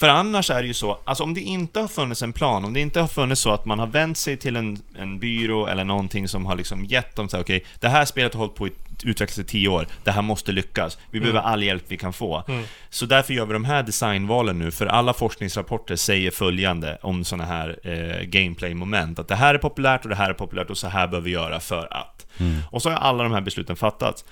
För 0.00 0.08
annars 0.08 0.50
är 0.50 0.62
det 0.62 0.66
ju 0.68 0.74
så, 0.74 0.98
alltså 1.04 1.24
om 1.24 1.34
det 1.34 1.40
inte 1.40 1.80
har 1.80 1.88
funnits 1.88 2.22
en 2.22 2.32
plan, 2.32 2.64
om 2.64 2.72
det 2.72 2.80
inte 2.80 3.00
har 3.00 3.08
funnits 3.08 3.40
så 3.40 3.50
att 3.50 3.64
man 3.64 3.78
har 3.78 3.86
vänt 3.86 4.18
sig 4.18 4.36
till 4.36 4.56
en, 4.56 4.78
en 4.98 5.18
byrå 5.18 5.66
eller 5.66 5.84
någonting 5.84 6.28
som 6.28 6.46
har 6.46 6.56
liksom 6.56 6.84
gett 6.84 7.16
dem 7.16 7.28
så 7.28 7.36
här, 7.36 7.44
okej, 7.44 7.64
det 7.80 7.88
här 7.88 8.04
spelet 8.04 8.34
har 8.34 8.38
hållit 8.38 8.54
på 8.54 8.64
att 8.64 9.04
utvecklas 9.04 9.38
i 9.38 9.44
tio 9.44 9.68
år, 9.68 9.86
det 10.04 10.10
här 10.10 10.22
måste 10.22 10.52
lyckas, 10.52 10.98
vi 11.10 11.20
behöver 11.20 11.40
all 11.40 11.62
hjälp 11.62 11.84
vi 11.88 11.96
kan 11.96 12.12
få. 12.12 12.44
Mm. 12.48 12.64
Så 12.90 13.06
därför 13.06 13.34
gör 13.34 13.46
vi 13.46 13.52
de 13.52 13.64
här 13.64 13.82
designvalen 13.82 14.58
nu, 14.58 14.70
för 14.70 14.86
alla 14.86 15.12
forskningsrapporter 15.12 15.96
säger 15.96 16.30
följande 16.30 16.98
om 17.02 17.24
sådana 17.24 17.44
här 17.44 17.78
eh, 17.82 18.24
gameplay-moment, 18.24 19.18
att 19.18 19.28
det 19.28 19.36
här 19.36 19.54
är 19.54 19.58
populärt 19.58 20.02
och 20.02 20.08
det 20.08 20.16
här 20.16 20.30
är 20.30 20.34
populärt 20.34 20.70
och 20.70 20.78
så 20.78 20.88
här 20.88 21.06
bör 21.06 21.20
vi 21.20 21.30
göra 21.30 21.60
för 21.60 21.88
att. 21.94 22.26
Och 22.70 22.82
så 22.82 22.90
har 22.90 22.96
alla 22.96 23.22
de 23.22 23.32
här 23.32 23.40
besluten 23.40 23.76
fattats. 23.76 24.24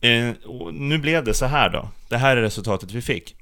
Eh, 0.00 0.30
nu 0.72 0.98
blev 0.98 1.24
det 1.24 1.34
så 1.34 1.46
här 1.46 1.68
då. 1.68 1.88
Det 2.08 2.16
här 2.16 2.36
är 2.36 2.42
resultatet 2.42 2.92
vi 2.92 3.02
fick. 3.02 3.37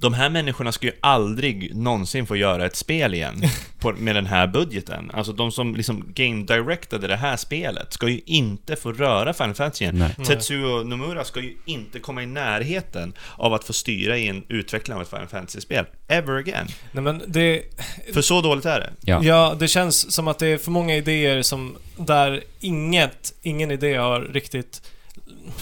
De 0.00 0.14
här 0.14 0.30
människorna 0.30 0.72
ska 0.72 0.86
ju 0.86 0.92
aldrig 1.00 1.76
någonsin 1.76 2.26
få 2.26 2.36
göra 2.36 2.66
ett 2.66 2.76
spel 2.76 3.14
igen 3.14 3.42
på, 3.78 3.92
med 3.92 4.14
den 4.14 4.26
här 4.26 4.46
budgeten. 4.46 5.10
Alltså 5.14 5.32
de 5.32 5.52
som 5.52 5.76
liksom 5.76 6.12
game 6.14 6.44
directade 6.44 7.06
det 7.06 7.16
här 7.16 7.36
spelet 7.36 7.92
ska 7.92 8.08
ju 8.08 8.20
inte 8.26 8.76
få 8.76 8.92
röra 8.92 9.32
Final 9.32 9.54
Fantasy 9.54 9.84
igen. 9.84 9.98
Nej. 9.98 10.26
Tetsuo 10.26 10.84
Nomura 10.84 11.24
ska 11.24 11.40
ju 11.40 11.56
inte 11.64 11.98
komma 11.98 12.22
i 12.22 12.26
närheten 12.26 13.12
av 13.36 13.54
att 13.54 13.64
få 13.64 13.72
styra 13.72 14.18
i 14.18 14.28
en 14.28 14.44
utveckling 14.48 14.96
av 14.96 15.02
ett 15.02 15.10
Final 15.10 15.26
Fantasy-spel. 15.26 15.84
Ever 16.08 16.36
again. 16.36 16.66
Nej 16.92 17.04
men 17.04 17.22
det... 17.26 17.62
För 18.14 18.22
så 18.22 18.40
dåligt 18.40 18.64
är 18.64 18.80
det. 18.80 18.90
Ja. 19.00 19.20
Ja, 19.22 19.56
det 19.58 19.68
känns 19.68 20.12
som 20.12 20.28
att 20.28 20.38
det 20.38 20.46
är 20.46 20.58
för 20.58 20.70
många 20.70 20.96
idéer 20.96 21.42
som... 21.42 21.76
Där 21.96 22.44
inget, 22.60 23.34
ingen 23.42 23.70
idé 23.70 23.96
har 23.96 24.20
riktigt 24.20 24.82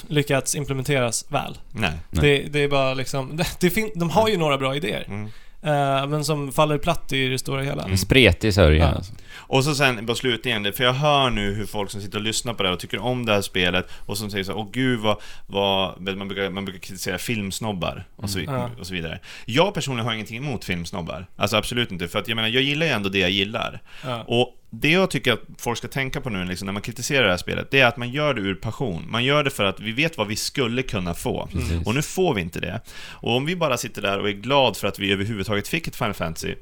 lyckats 0.09 0.55
implementeras 0.55 1.24
väl. 1.28 1.59
Nej. 1.70 1.93
Det, 2.10 2.39
det 2.43 2.62
är 2.62 2.69
bara 2.69 2.94
liksom... 2.94 3.36
Det, 3.36 3.47
det 3.60 3.70
fin, 3.70 3.90
de 3.94 4.10
har 4.10 4.28
ju 4.28 4.36
några 4.36 4.59
bra 4.59 4.77
idéer. 4.77 5.05
Mm. 5.09 5.24
eh, 5.62 6.06
men 6.06 6.24
som 6.24 6.52
faller 6.52 6.78
platt 6.78 7.12
i 7.12 7.28
det 7.28 7.39
stora 7.39 7.62
hela. 7.62 7.82
En 7.85 7.98
spretig 7.98 8.55
sörja 8.55 8.78
Ja. 8.85 8.86
alltså. 8.86 9.12
Och 9.49 9.65
så 9.65 9.75
sen 9.75 10.07
på 10.07 10.15
slutligen, 10.15 10.73
för 10.73 10.85
jag 10.85 10.93
hör 10.93 11.31
nu 11.31 11.55
hur 11.55 11.66
folk 11.66 11.91
som 11.91 12.01
sitter 12.01 12.19
och 12.19 12.25
lyssnar 12.25 12.55
på 12.55 12.62
det 12.62 12.69
här 12.69 12.75
och 12.75 12.81
tycker 12.81 12.99
om 12.99 13.27
det 13.27 13.33
här 13.33 13.43
spelet 13.43 13.89
och 14.07 14.19
som 14.19 14.31
säger 14.31 14.45
så 14.45 14.53
här, 14.53 14.59
åh 14.59 14.69
gud 14.73 15.01
vad, 15.01 15.16
vad 15.47 16.16
man, 16.16 16.29
brukar, 16.29 16.51
man 16.51 16.65
brukar 16.65 16.81
kritisera 16.81 17.19
filmsnobbar 17.19 18.05
och 18.16 18.31
så, 18.31 18.39
Mm. 18.39 18.70
Och 18.81 18.87
så 18.87 18.95
vidare. 18.95 19.20
Jag 19.45 19.75
personligen 19.75 20.07
har 20.07 20.15
ingenting 20.15 20.37
emot 20.37 20.65
filmsnobbar. 20.65 21.27
Alltså 21.37 21.57
absolut 21.57 21.93
inte, 21.93 22.09
för 22.09 22.19
att 22.19 22.29
jag 22.29 22.37
menar, 22.37 22.49
jag 22.49 22.62
gillar 22.62 22.87
ju 22.87 22.93
ändå 22.93 23.09
det 23.09 23.19
jag 23.19 23.31
gillar. 23.31 23.83
Ja. 24.05 24.23
Och 24.23 24.55
det 24.70 24.91
jag 24.91 25.11
tycker 25.11 25.33
att 25.33 25.43
folk 25.59 25.79
ska 25.79 25.89
tänka 25.89 26.20
på 26.20 26.31
nu 26.31 26.45
liksom, 26.45 26.66
när 26.66 26.73
man 26.73 26.83
kritiserar 26.83 27.25
det 27.25 27.31
här 27.31 27.37
spelet, 27.37 27.70
det 27.70 27.81
är 27.81 27.87
att 27.87 27.97
man 27.97 28.11
gör 28.11 28.35
det 28.35 28.41
ur 28.41 28.55
passion. 28.55 29.05
Man 29.09 29.25
gör 29.25 29.45
det 29.45 29.51
för 29.51 29.65
att 29.65 29.81
vi 29.81 29.93
vet 29.93 30.19
vad 30.19 30.27
vi 30.27 30.37
skulle 30.37 30.83
kunna 30.83 31.15
få. 31.15 31.49
Precis. 31.53 31.87
Och 31.87 31.95
nu 31.95 32.03
får 32.03 32.35
vi 32.35 32.41
inte 32.41 32.61
det. 32.61 32.81
Och 33.11 33.37
om 33.37 33.47
vi 33.47 33.57
bara 33.57 33.77
sitter 33.77 34.03
där 34.03 34.19
och 34.19 34.29
är 34.29 34.33
glad 34.33 34.77
för 34.77 34.89
att 34.89 34.99
vi 34.99 35.12
överhuvudtaget 35.12 35.69
fick 35.69 35.87
ett 35.87 35.97
Final 35.97 36.15
Fantasy, 36.15 36.55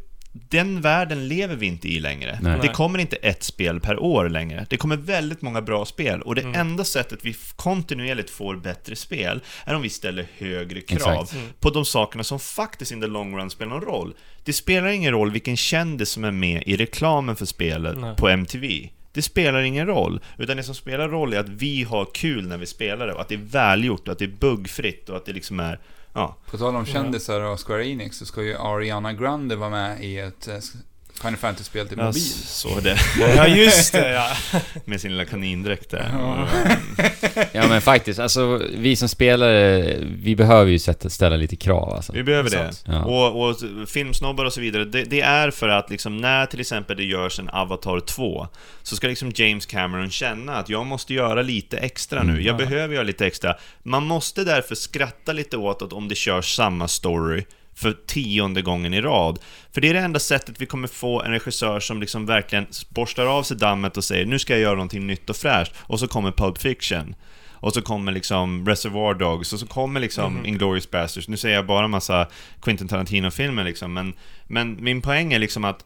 den 0.49 0.81
världen 0.81 1.29
lever 1.29 1.57
vi 1.57 1.67
inte 1.67 1.89
i 1.89 2.01
längre. 2.01 2.39
Nej. 2.43 2.59
Det 2.63 2.69
kommer 2.69 2.99
inte 2.99 3.17
ett 3.17 3.43
spel 3.43 3.81
per 3.81 3.99
år 3.99 4.29
längre. 4.29 4.67
Det 4.71 4.77
kommer 4.77 4.97
väldigt 4.97 5.43
många 5.43 5.63
bra 5.63 5.85
spel 5.85 6.23
och 6.23 6.35
det 6.35 6.41
Mm. 6.41 6.61
enda 6.61 6.85
sättet 6.85 7.19
vi 7.23 7.37
kontinuerligt 7.57 8.31
får 8.31 8.57
bättre 8.57 8.97
spel 8.97 9.41
är 9.65 9.75
om 9.75 9.83
vi 9.83 9.89
ställer 9.89 10.27
högre 10.39 10.81
krav. 10.81 11.31
Mm. 11.35 11.47
på 11.61 11.71
de 11.71 11.85
sakerna 11.85 12.25
som 12.25 12.41
faktiskt 12.41 12.93
in 12.93 13.01
the 13.01 13.07
long 13.07 13.37
run 13.39 13.51
spelar 13.51 13.71
någon 13.73 13.81
roll. 13.85 14.15
Det 14.45 14.53
spelar 14.53 14.89
ingen 14.89 15.13
roll 15.13 15.31
vilken 15.31 15.57
kändis 15.57 16.09
som 16.09 16.25
är 16.25 16.31
med 16.31 16.63
i 16.67 16.77
reklamen 16.77 17.37
för 17.37 17.47
spelet 17.47 17.99
Nej. 17.99 18.17
på 18.17 18.29
MTV. 18.29 18.89
Det 19.13 19.23
spelar 19.23 19.61
ingen 19.63 19.87
roll, 19.87 20.21
utan 20.39 20.57
det 20.57 20.63
som 20.63 20.75
spelar 20.75 21.09
roll 21.09 21.33
är 21.35 21.39
att 21.41 21.49
vi 21.49 21.83
har 21.83 22.05
kul 22.15 22.49
när 22.49 22.59
vi 22.59 22.67
spelar 22.67 23.07
det 23.07 23.13
och 23.13 23.21
att 23.21 23.29
det 23.29 23.35
är 23.35 23.39
välgjort 23.39 24.09
och 24.09 24.13
att 24.13 24.19
det 24.19 24.25
är 24.25 24.29
buggfritt 24.41 25.09
och 25.09 25.17
att 25.17 25.27
det 25.27 25.33
liksom 25.33 25.61
är, 25.61 25.79
ja. 26.17 26.37
På 26.51 26.59
tal 26.59 26.77
om 26.77 26.85
kändisar 26.85 27.41
och 27.41 27.67
Square 27.67 27.89
Enix 27.89 28.19
så 28.19 28.27
ska 28.27 28.43
ju 28.43 28.57
Ariana 28.57 29.13
Grande 29.13 29.57
vara 29.57 29.71
med 29.71 30.05
i 30.05 30.19
ett 30.19 30.49
eh, 30.49 30.59
Final 31.21 31.37
Fantasy-spel 31.37 31.89
till 31.89 31.97
mobil. 31.97 32.23
såg 32.45 32.83
det. 32.83 32.99
ja, 33.37 33.47
just 33.47 33.93
det 33.93 34.11
ja. 34.13 34.29
Med 34.85 35.01
sin 35.01 35.11
lilla 35.11 35.25
kanindräkt 35.25 35.91
där. 35.91 36.11
Ja. 36.13 36.49
Ja 37.53 37.69
men 37.69 37.81
faktiskt, 37.81 38.19
alltså 38.21 38.63
vi 38.79 38.97
som 38.97 39.09
spelare, 39.09 39.95
vi 40.19 40.37
behöver 40.37 40.71
ju 40.71 40.79
sätta, 40.79 41.11
ställa 41.11 41.37
lite 41.37 41.57
krav 41.57 41.93
alltså. 41.95 42.13
Vi 42.13 42.23
behöver 42.23 42.51
det. 42.51 42.71
Ja. 42.85 43.05
Och, 43.05 43.49
och 43.49 43.57
filmsnobbar 43.89 44.45
och 44.45 44.53
så 44.53 44.61
vidare, 44.61 44.85
det, 44.85 45.05
det 45.05 45.21
är 45.21 45.51
för 45.51 45.69
att 45.69 45.91
liksom 45.91 46.17
när 46.17 46.47
till 46.47 46.61
exempel 46.61 46.97
det 46.97 47.05
görs 47.05 47.39
en 47.39 47.49
Avatar 47.49 48.01
2 48.01 48.47
så 48.83 48.97
ska 48.97 49.07
liksom 49.09 49.33
James 49.35 49.67
Cameron 49.67 50.11
känna 50.11 50.57
att 50.57 50.69
jag 50.69 50.87
måste 50.87 51.15
göra 51.15 51.43
lite 51.43 51.79
extra 51.79 52.23
nu, 52.23 52.43
jag 52.43 52.61
Ja. 52.61 52.67
behöver 52.67 52.95
göra 52.95 53.05
lite 53.05 53.27
extra. 53.27 53.55
Man 53.83 54.07
måste 54.07 54.45
därför 54.45 54.75
skratta 54.75 55.33
lite 55.33 55.57
åt 55.57 55.83
att 55.83 55.93
om 55.93 56.09
det 56.09 56.15
körs 56.15 56.55
samma 56.57 56.89
story 56.89 57.45
för 57.77 57.93
tionde 58.07 58.63
gången 58.63 58.95
i 58.95 59.01
rad. 59.01 59.39
För 59.73 59.81
det 59.81 59.89
är 59.89 59.95
det 59.95 60.01
enda 60.01 60.19
sättet 60.19 60.61
vi 60.61 60.67
kommer 60.67 60.89
få 60.89 61.23
en 61.23 61.31
regissör 61.31 61.81
som 61.81 62.01
liksom 62.01 62.27
verkligen 62.27 62.67
borstar 62.89 63.27
av 63.27 63.43
sig 63.43 63.57
dammet 63.57 63.97
och 63.97 64.05
säger 64.05 64.27
nu 64.27 64.39
ska 64.39 64.53
jag 64.53 64.61
göra 64.61 64.75
någonting 64.75 65.07
nytt 65.07 65.31
och 65.31 65.37
fräscht. 65.37 65.73
Och 65.79 66.01
så 66.01 66.09
kommer 66.09 66.33
Pulp 66.33 66.59
Fiction. 66.59 67.15
Och 67.51 67.75
så 67.75 67.83
kommer 67.83 68.13
liksom 68.13 68.67
Reservoir 68.67 69.15
Dogs 69.15 69.53
och 69.53 69.61
så 69.61 69.67
kommer 69.67 70.01
liksom 70.01 70.47
Inglourious 70.47 70.91
Basterds. 70.91 71.29
Nu 71.29 71.37
säger 71.37 71.57
jag 71.57 71.67
bara 71.67 71.89
massa 71.89 72.29
Quentin 72.63 72.89
Tarantino-filmer 72.89 73.65
liksom, 73.65 73.93
men, 73.95 74.15
men 74.47 74.85
min 74.85 75.03
poäng 75.03 75.33
är 75.33 75.39
liksom 75.39 75.65
att 75.65 75.85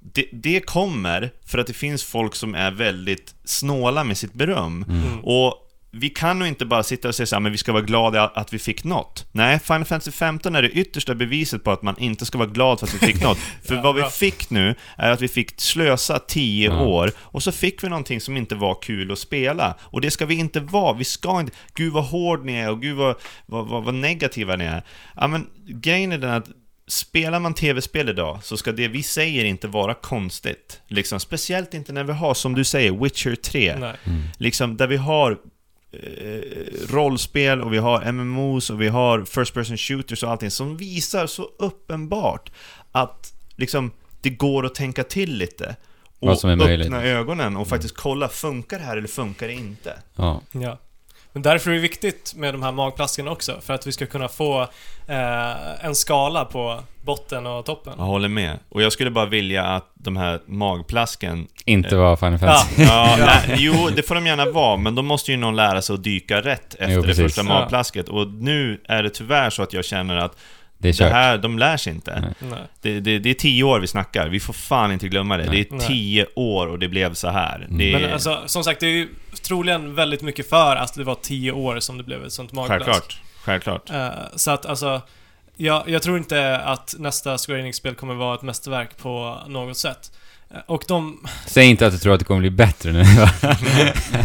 det, 0.00 0.28
det 0.32 0.60
kommer 0.60 1.30
för 1.46 1.58
att 1.58 1.66
det 1.66 1.72
finns 1.72 2.04
folk 2.04 2.34
som 2.34 2.54
är 2.54 2.70
väldigt 2.70 3.34
snåla 3.44 4.04
med 4.04 4.18
sitt 4.18 4.32
beröm. 4.32 4.84
Och 5.22 5.65
vi 5.98 6.10
kan 6.10 6.38
nog 6.38 6.48
inte 6.48 6.66
bara 6.66 6.82
sitta 6.82 7.08
och 7.08 7.14
säga 7.14 7.26
så 7.26 7.34
här, 7.36 7.40
men 7.40 7.52
vi 7.52 7.58
ska 7.58 7.72
vara 7.72 7.82
glada 7.82 8.22
att 8.28 8.52
vi 8.52 8.58
fick 8.58 8.84
något. 8.84 9.26
Nej, 9.32 9.58
Final 9.58 9.84
Fantasy 9.84 10.10
15 10.10 10.54
är 10.56 10.62
det 10.62 10.70
yttersta 10.70 11.14
beviset 11.14 11.64
på 11.64 11.70
att 11.70 11.82
man 11.82 11.98
inte 11.98 12.26
ska 12.26 12.38
vara 12.38 12.48
glad 12.48 12.78
för 12.80 12.86
att 12.86 12.94
vi 12.94 12.98
fick 12.98 13.22
något. 13.22 13.38
För 13.38 13.74
Ja, 13.74 13.82
vad 13.82 13.94
vi 13.94 14.02
fick 14.02 14.50
nu 14.50 14.74
är 14.96 15.10
att 15.10 15.20
vi 15.22 15.28
fick 15.28 15.60
slösa 15.60 16.18
10 16.18 16.68
Ja. 16.68 16.80
år 16.84 17.12
och 17.18 17.42
så 17.42 17.52
fick 17.52 17.84
vi 17.84 17.88
någonting 17.88 18.20
som 18.20 18.36
inte 18.36 18.54
var 18.54 18.82
kul 18.82 19.12
att 19.12 19.18
spela. 19.18 19.74
Och 19.80 20.00
det 20.00 20.10
ska 20.10 20.26
vi 20.26 20.34
inte 20.34 20.60
vara. 20.60 20.92
Vi 20.92 21.04
ska 21.04 21.40
inte... 21.40 21.52
Gud 21.74 21.92
vad 21.92 22.04
hård 22.04 22.44
ni 22.44 22.52
är 22.52 22.70
och 22.70 22.82
gud 22.82 22.96
vad, 22.96 23.16
vad, 23.46 23.68
vad, 23.68 23.84
vad 23.84 23.94
negativa 23.94 24.56
ni 24.56 24.64
är. 24.64 24.82
Ja, 25.16 25.26
men 25.26 25.46
grejen 25.68 26.12
är 26.12 26.18
den 26.18 26.30
att 26.30 26.48
Spelar 26.88 27.40
man 27.40 27.54
tv-spel 27.54 28.08
idag 28.08 28.38
så 28.42 28.56
ska 28.56 28.72
det 28.72 28.88
vi 28.88 29.02
säger 29.02 29.44
inte 29.44 29.68
vara 29.68 29.94
konstigt. 29.94 30.80
Liksom, 30.88 31.20
speciellt 31.20 31.74
inte 31.74 31.92
när 31.92 32.04
vi 32.04 32.12
har, 32.12 32.34
som 32.34 32.54
du 32.54 32.64
säger, 32.64 32.92
Witcher 32.92 33.34
3. 33.34 33.76
Nej. 33.76 33.96
Liksom, 34.38 34.76
där 34.76 34.86
vi 34.86 34.96
har 34.96 35.38
rollspel 36.88 37.62
och 37.62 37.72
vi 37.72 37.78
har 37.78 38.12
MMOs 38.12 38.70
och 38.70 38.80
vi 38.82 38.88
har 38.88 39.24
First 39.24 39.54
Person 39.54 39.76
Shooters 39.76 40.22
och 40.22 40.30
allting 40.30 40.50
som 40.50 40.76
visar 40.76 41.26
så 41.26 41.50
uppenbart 41.58 42.52
att 42.92 43.32
liksom, 43.56 43.90
det 44.20 44.30
går 44.30 44.66
att 44.66 44.74
tänka 44.74 45.04
till 45.04 45.34
lite. 45.36 45.76
Och 46.18 46.28
Vad 46.28 46.38
som 46.38 46.50
är 46.50 46.56
möjligt. 46.56 46.86
öppna 46.86 47.02
ögonen 47.04 47.56
och 47.56 47.68
faktiskt 47.68 47.96
kolla, 47.96 48.28
funkar 48.28 48.78
det 48.78 48.84
här 48.84 48.96
eller 48.96 49.08
funkar 49.08 49.46
det 49.46 49.54
inte? 49.54 49.94
Ja. 50.14 50.42
Ja. 50.52 50.78
Men 51.36 51.42
därför 51.42 51.70
är 51.70 51.74
det 51.74 51.80
viktigt 51.80 52.34
med 52.36 52.54
de 52.54 52.62
här 52.62 52.72
magplaskorna 52.72 53.30
också, 53.30 53.60
för 53.60 53.74
att 53.74 53.86
vi 53.86 53.92
ska 53.92 54.06
kunna 54.06 54.28
få 54.28 54.60
eh, 55.06 55.84
en 55.84 55.94
skala 55.94 56.44
på 56.44 56.80
botten 57.04 57.46
och 57.46 57.64
toppen. 57.64 57.92
Jag 57.98 58.04
håller 58.04 58.28
med. 58.28 58.58
Och 58.68 58.82
jag 58.82 58.92
skulle 58.92 59.10
bara 59.10 59.26
vilja 59.26 59.64
att 59.64 59.90
de 59.94 60.16
här 60.16 60.40
magplasken 60.46 61.46
Inte 61.64 61.96
vara 61.96 62.16
Final 62.16 62.38
Fantasy. 62.38 62.82
Ja, 62.82 63.16
nej, 63.18 63.54
jo, 63.58 63.88
det 63.96 64.02
får 64.02 64.14
de 64.14 64.26
gärna 64.26 64.50
vara, 64.50 64.76
men 64.76 64.94
då 64.94 65.02
måste 65.02 65.30
ju 65.30 65.36
någon 65.36 65.56
lära 65.56 65.82
sig 65.82 65.94
att 65.94 66.04
dyka 66.04 66.40
rätt 66.40 66.74
efter 66.74 66.88
Jo, 66.94 67.02
det 67.02 67.14
första 67.14 67.40
Ja. 67.40 67.48
magplasket. 67.48 68.08
Och 68.08 68.26
nu 68.28 68.80
är 68.88 69.02
det 69.02 69.10
tyvärr 69.10 69.50
så 69.50 69.62
att 69.62 69.72
jag 69.72 69.84
känner 69.84 70.16
att 70.16 70.36
Det 70.78 70.88
är 70.88 70.92
Det 70.92 70.98
kört. 70.98 71.12
här, 71.12 71.38
de 71.38 71.58
lär 71.58 71.76
sig 71.76 71.92
inte. 71.92 72.20
Nej. 72.20 72.50
Nej. 72.50 72.58
Det, 72.80 73.00
det, 73.00 73.18
det 73.18 73.30
är 73.30 73.34
tio 73.34 73.64
år 73.64 73.80
vi 73.80 73.86
snackar, 73.86 74.28
vi 74.28 74.40
får 74.40 74.52
fan 74.52 74.92
inte 74.92 75.08
glömma 75.08 75.36
det. 75.36 75.44
Nej. 75.46 75.52
Det 75.70 75.74
är 75.74 75.78
Nej. 75.78 75.86
tio 75.86 76.26
år 76.34 76.66
och 76.66 76.78
det 76.78 76.88
blev 76.88 77.14
så 77.14 77.28
här. 77.28 77.56
Mm. 77.56 77.78
Det 77.78 77.92
är, 77.94 78.00
Men 78.00 78.12
alltså, 78.12 78.42
som 78.46 78.64
sagt, 78.64 78.80
det 78.80 78.86
är 78.86 78.90
ju 78.90 79.08
troligen 79.42 79.94
väldigt 79.94 80.22
mycket 80.22 80.48
för 80.48 80.76
att 80.76 80.94
det 80.94 81.04
var 81.04 81.14
tio 81.14 81.52
år 81.52 81.80
som 81.80 81.98
det 81.98 82.04
blev 82.04 82.24
ett 82.24 82.32
sånt 82.32 82.52
magplask. 82.52 82.84
självklart. 82.84 83.20
Självklart. 83.44 83.90
Eh, 83.90 84.08
så 84.36 84.50
att 84.50 84.66
alltså, 84.66 85.02
jag, 85.56 85.88
jag 85.88 86.02
tror 86.02 86.18
inte 86.18 86.58
att 86.58 86.94
nästa 86.98 87.38
Square 87.38 87.60
Enix-spel 87.60 87.94
kommer 87.94 88.14
vara 88.14 88.34
ett 88.34 88.42
mästerverk 88.42 88.96
på 88.96 89.38
något 89.48 89.76
sätt. 89.76 90.12
Eh, 90.54 90.58
och 90.66 90.84
de... 90.88 91.26
Säg 91.46 91.66
inte 91.66 91.86
att 91.86 91.92
du 91.92 91.98
tror 91.98 92.12
att 92.12 92.18
det 92.18 92.24
kommer 92.24 92.40
bli 92.40 92.50
bättre 92.50 92.92
nu? 92.92 93.02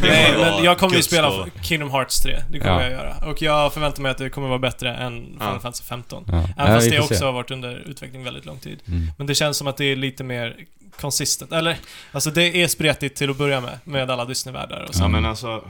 Nej, 0.01 0.33
men 0.37 0.63
jag 0.63 0.77
kommer 0.77 0.95
ju 0.95 1.01
spela. 1.03 1.47
Kingdom 1.61 1.91
Hearts 1.91 2.19
3. 2.21 2.39
Det 2.51 2.59
kommer 2.59 2.73
Ja. 2.73 2.81
jag 2.83 2.91
göra. 2.91 3.15
Och 3.31 3.41
jag 3.41 3.73
förväntar 3.73 4.01
mig 4.01 4.11
att 4.11 4.17
det 4.17 4.29
kommer 4.29 4.47
vara 4.47 4.59
bättre 4.59 4.95
än 4.95 5.13
Final 5.25 5.37
Ja. 5.39 5.59
Fantasy 5.59 5.83
15. 5.83 6.23
Ja. 6.27 6.33
Även 6.33 6.47
Ja, 6.57 6.65
fast 6.67 6.89
det 6.89 6.99
också 6.99 7.15
se. 7.15 7.25
har 7.25 7.31
varit 7.31 7.51
under 7.51 7.83
utveckling 7.89 8.23
väldigt 8.23 8.45
lång 8.45 8.59
tid. 8.59 8.79
Mm. 8.87 9.11
Men 9.17 9.27
det 9.27 9.35
känns 9.35 9.57
som 9.57 9.67
att 9.67 9.77
det 9.77 9.85
är 9.85 9.95
lite 9.95 10.23
mer 10.23 10.55
consistent. 10.99 11.51
Eller, 11.51 11.77
alltså 12.11 12.31
det 12.31 12.63
är 12.63 12.67
spretigt 12.67 13.17
till 13.17 13.29
att 13.29 13.37
börja 13.37 13.61
med, 13.61 13.79
med 13.83 14.11
alla 14.11 14.25
Disney-världar 14.25 14.85
och 14.89 14.95
så. 14.95 15.03
Ja 15.03 15.07
men 15.07 15.25
alltså... 15.25 15.63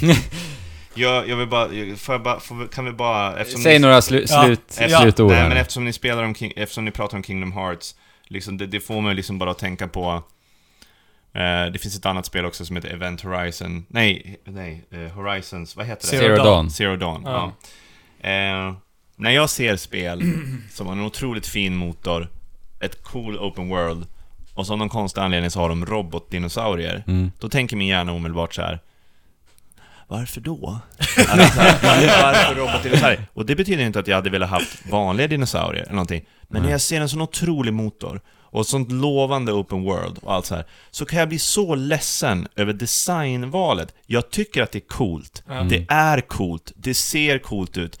jag, 0.94 1.28
jag 1.28 1.36
vill 1.36 1.48
bara, 1.48 1.68
får 1.96 2.14
jag 2.14 2.22
bara, 2.22 2.40
får, 2.40 2.66
kan 2.74 2.84
vi 2.84 2.92
bara... 2.92 3.44
Säg 3.44 3.72
ni, 3.72 3.78
några 3.78 4.02
slu 4.02 4.24
Ja. 4.28 4.44
slut, 4.44 4.78
Ja. 4.88 5.00
slutord 5.00 5.30
Nej 5.30 5.48
men 5.48 5.56
eftersom 5.58 5.84
ni 5.84 5.92
spelar 5.92 6.22
om 6.22 6.34
King, 6.34 6.52
eftersom 6.56 6.84
ni 6.84 6.90
pratar 6.90 7.16
om 7.16 7.22
Kingdom 7.24 7.52
Hearts, 7.52 7.94
liksom 8.28 8.56
det, 8.58 8.66
det 8.66 8.80
får 8.80 9.00
mig 9.00 9.14
liksom 9.14 9.38
bara 9.38 9.50
att 9.50 9.58
tänka 9.58 9.88
på... 9.88 10.22
Eh, 11.32 11.66
det 11.72 11.78
finns 11.82 11.96
ett 11.98 12.06
annat 12.06 12.26
spel 12.26 12.44
också 12.44 12.64
som 12.64 12.76
heter 12.76 12.88
Event 12.88 13.20
Horizon, 13.20 13.86
nej, 13.88 14.40
nej, 14.44 14.84
eh, 14.90 14.98
Horizons, 15.00 15.76
vad 15.76 15.86
heter 15.86 16.10
det? 16.10 16.18
Zero 16.18 16.36
Dawn. 16.36 16.70
Zero 16.70 16.96
Dawn, 16.96 17.22
Ja. 17.26 17.52
ja. 18.20 18.28
Eh, 18.30 18.74
när 19.16 19.30
jag 19.30 19.50
ser 19.50 19.76
spel 19.76 20.22
som 20.70 20.86
har 20.86 20.94
en 20.94 21.00
otroligt 21.02 21.46
fin 21.46 21.76
motor, 21.76 22.28
ett 22.80 23.02
cool 23.02 23.38
open 23.38 23.68
world, 23.68 24.06
och 24.54 24.66
som 24.66 24.78
någon 24.78 24.88
konstig 24.88 25.20
anledning 25.20 25.50
så 25.50 25.60
har 25.60 25.68
de 25.68 25.86
robotdinosaurier, 25.86 27.04
Mm. 27.06 27.32
då 27.38 27.48
tänker 27.48 27.76
min 27.76 27.88
hjärna 27.88 28.12
omedelbart 28.12 28.54
så 28.54 28.62
här. 28.62 28.80
Varför 30.06 30.40
då? 30.40 30.78
Alltså, 31.28 31.54
så 31.54 31.60
här, 31.60 32.22
varför 32.22 32.54
robotdinosaurier? 32.54 33.26
Och 33.34 33.46
det 33.46 33.54
betyder 33.54 33.84
inte 33.84 33.98
att 33.98 34.06
jag 34.06 34.16
hade 34.16 34.30
velat 34.30 34.50
haft 34.50 34.86
vanliga 34.90 35.26
dinosaurier 35.26 35.82
eller 35.82 35.92
någonting. 35.92 36.24
Men 36.48 36.62
när 36.62 36.70
jag 36.70 36.80
ser 36.80 37.00
en 37.00 37.08
sån 37.08 37.20
otrolig 37.20 37.74
motor 37.74 38.20
och 38.50 38.60
ett 38.60 38.66
sånt 38.66 38.92
lovande 38.92 39.52
open 39.52 39.82
world 39.82 40.18
och 40.18 40.34
allt 40.34 40.46
så 40.46 40.54
här, 40.54 40.64
så 40.90 41.04
kan 41.04 41.18
jag 41.18 41.28
bli 41.28 41.38
så 41.38 41.74
ledsen 41.74 42.48
över 42.56 42.72
designvalet. 42.72 43.94
Jag 44.06 44.30
tycker 44.30 44.62
att 44.62 44.72
det 44.72 44.78
är 44.78 44.88
coolt. 44.88 45.42
Mm. 45.50 45.68
Det 45.68 45.86
är 45.88 46.20
coolt. 46.20 46.72
Det 46.76 46.94
ser 46.94 47.38
coolt 47.38 47.76
ut. 47.76 48.00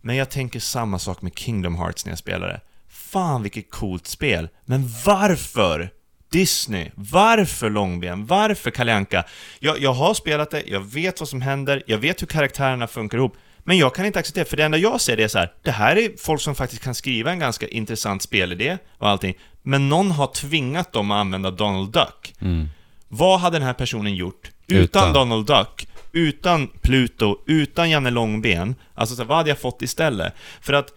Men 0.00 0.16
jag 0.16 0.30
tänker 0.30 0.60
samma 0.60 0.98
sak 0.98 1.22
med 1.22 1.38
Kingdom 1.38 1.76
Hearts 1.76 2.04
när 2.04 2.12
jag 2.12 2.18
spelar 2.18 2.48
det. 2.48 2.60
Fan 2.88 3.42
vilket 3.42 3.70
coolt 3.70 4.06
spel. 4.06 4.48
Men 4.64 4.88
varför? 5.04 5.90
Disney, 6.30 6.90
varför 6.94 7.70
Långben? 7.70 8.26
Varför 8.26 8.70
Kalle 8.70 8.94
Anka? 8.94 9.24
Jag, 9.58 9.78
jag 9.80 9.92
har 9.92 10.14
spelat 10.14 10.50
det, 10.50 10.62
jag 10.66 10.80
vet 10.80 11.20
vad 11.20 11.28
som 11.28 11.42
händer, 11.42 11.82
jag 11.86 11.98
vet 11.98 12.22
hur 12.22 12.26
karaktärerna 12.26 12.86
funkar 12.86 13.18
ihop. 13.18 13.36
Men 13.66 13.78
jag 13.78 13.94
kan 13.94 14.06
inte 14.06 14.18
acceptera, 14.18 14.44
för 14.44 14.56
det 14.56 14.64
enda 14.64 14.78
jag 14.78 15.00
ser 15.00 15.16
det 15.16 15.22
är 15.24 15.28
så 15.28 15.38
här, 15.38 15.52
det 15.62 15.70
här 15.70 15.96
är 15.96 16.10
folk 16.18 16.40
som 16.40 16.54
faktiskt 16.54 16.82
kan 16.82 16.94
skriva 16.94 17.30
en 17.32 17.38
ganska 17.38 17.68
intressant 17.68 18.22
spelidé 18.22 18.78
och 18.98 19.08
allting. 19.08 19.34
Men 19.62 19.88
någon 19.88 20.10
har 20.10 20.26
tvingat 20.26 20.92
dem 20.92 21.10
att 21.10 21.16
använda 21.20 21.50
Donald 21.50 21.92
Duck. 21.92 22.34
Mm. 22.40 22.68
Vad 23.08 23.40
hade 23.40 23.58
den 23.58 23.66
här 23.66 23.74
personen 23.74 24.14
gjort 24.14 24.50
utan, 24.66 24.82
Utan. 24.82 25.12
Donald 25.12 25.46
Duck, 25.46 25.88
utan 26.12 26.68
Pluto, 26.82 27.38
utan 27.46 27.90
Janne 27.90 28.10
Långben? 28.10 28.74
Alltså 28.94 29.14
så 29.14 29.22
här, 29.22 29.28
vad 29.28 29.36
hade 29.36 29.48
jag 29.48 29.58
fått 29.58 29.82
istället? 29.82 30.32
För 30.60 30.72
att 30.72 30.88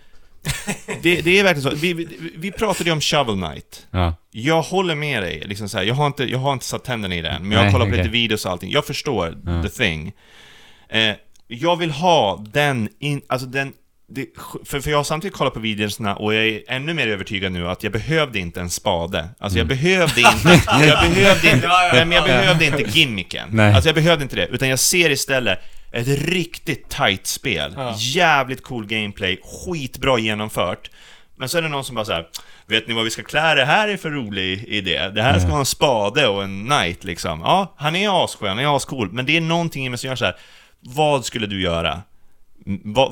det, 1.02 1.22
det 1.22 1.40
är 1.40 1.44
verkligen 1.44 1.72
så, 1.72 1.78
vi, 1.78 1.94
vi, 1.94 2.08
vi 2.36 2.52
pratade 2.52 2.90
ju 2.90 2.94
om 2.94 3.02
Shovel 3.02 3.36
Knight. 3.36 3.88
Ja. 3.91 4.14
Jag 4.32 4.62
håller 4.62 4.96
med 4.96 5.24
dig, 5.24 5.44
liksom 5.46 5.70
så 5.70 5.78
här, 5.78 5.86
jag, 5.86 5.96
har 5.96 6.08
inte, 6.08 6.24
jag 6.24 6.40
har 6.40 6.54
inte 6.54 6.66
satt 6.66 6.84
tänderna 6.84 7.16
i 7.16 7.22
den, 7.22 7.41
men 7.48 7.52
jag 7.58 7.64
har 7.66 7.72
kollat 7.72 7.90
på 7.90 7.96
lite 7.96 8.10
videos 8.10 8.46
och 8.46 8.52
allting. 8.52 8.72
Jag 8.72 8.86
förstår 8.86 9.38
Ja. 9.46 9.64
the 9.64 9.70
thing. 9.70 10.14
Eh, 10.90 11.16
jag 11.52 11.76
vill 11.76 11.92
ha 11.92 12.44
den, 12.52 12.90
in, 13.00 13.22
alltså 13.28 13.48
den, 13.48 13.74
det, 14.08 14.26
för, 14.66 14.80
för 14.80 14.92
jag 14.92 14.98
har 14.98 15.04
samtidigt 15.04 15.38
kollat 15.38 15.54
på 15.54 15.60
videorna 15.60 16.16
och 16.16 16.34
jag 16.34 16.48
är 16.48 16.62
ännu 16.68 16.94
mer 16.94 17.08
övertygad 17.08 17.52
nu 17.52 17.68
att 17.68 17.84
jag 17.84 17.92
behövde 17.92 18.40
inte 18.40 18.62
en 18.62 18.70
spade. 18.70 19.30
Alltså 19.40 19.58
jag 19.58 19.68
behövde 19.68 20.22
inte, 20.22 20.50
jag 20.86 21.10
behövde 21.10 21.52
inte, 21.52 21.68
nej, 21.68 22.06
men 22.06 22.12
jag 22.12 22.30
ja. 22.30 22.34
behövde 22.34 22.66
inte 22.66 23.00
gimmicken. 23.00 23.50
Nej. 23.52 23.74
Alltså 23.74 23.88
jag 23.88 23.96
behövde 23.96 24.24
inte 24.24 24.36
det, 24.36 24.48
utan 24.48 24.70
jag 24.70 24.80
ser 24.80 25.10
istället 25.10 25.60
ett 25.92 26.08
riktigt 26.08 26.90
tight 26.90 27.28
spel. 27.28 27.74
Ja. 27.76 27.96
Jävligt 27.98 28.64
cool 28.64 28.86
gameplay, 28.86 29.40
skitbra 29.44 30.20
genomfört. 30.20 30.90
Men 31.38 31.50
så 31.50 31.58
är 31.58 31.62
det 31.62 31.68
någon 31.68 31.84
som 31.84 31.96
bara 31.96 32.06
så 32.06 32.14
här, 32.14 32.28
vet 32.68 32.88
ni 32.88 32.94
vad 32.94 33.04
vi 33.04 33.10
ska 33.10 33.24
klä 33.24 33.56
det 33.56 33.66
här 33.66 33.88
i 33.88 33.98
för 33.98 34.10
rolig 34.10 34.64
idé? 34.68 35.10
Det 35.10 35.22
här 35.22 35.40
ska 35.40 35.50
ha 35.50 35.60
en 35.60 35.66
spade 35.66 36.28
och 36.28 36.44
en 36.44 36.66
knight 36.66 37.04
liksom. 37.04 37.40
Ja, 37.40 37.76
han 37.78 37.96
är 37.96 38.24
asskön, 38.24 38.50
han 38.50 38.60
är 38.60 38.76
ascool, 38.76 39.12
men 39.12 39.26
det 39.26 39.38
är 39.38 39.42
någonting 39.42 39.86
i 39.86 39.90
mig 39.90 39.98
som 40.00 40.08
gör 40.08 40.16
så 40.16 40.26
här. 40.26 40.36
Vad 40.80 41.26
skulle 41.26 41.47
du 41.47 41.61
göra? 41.61 42.01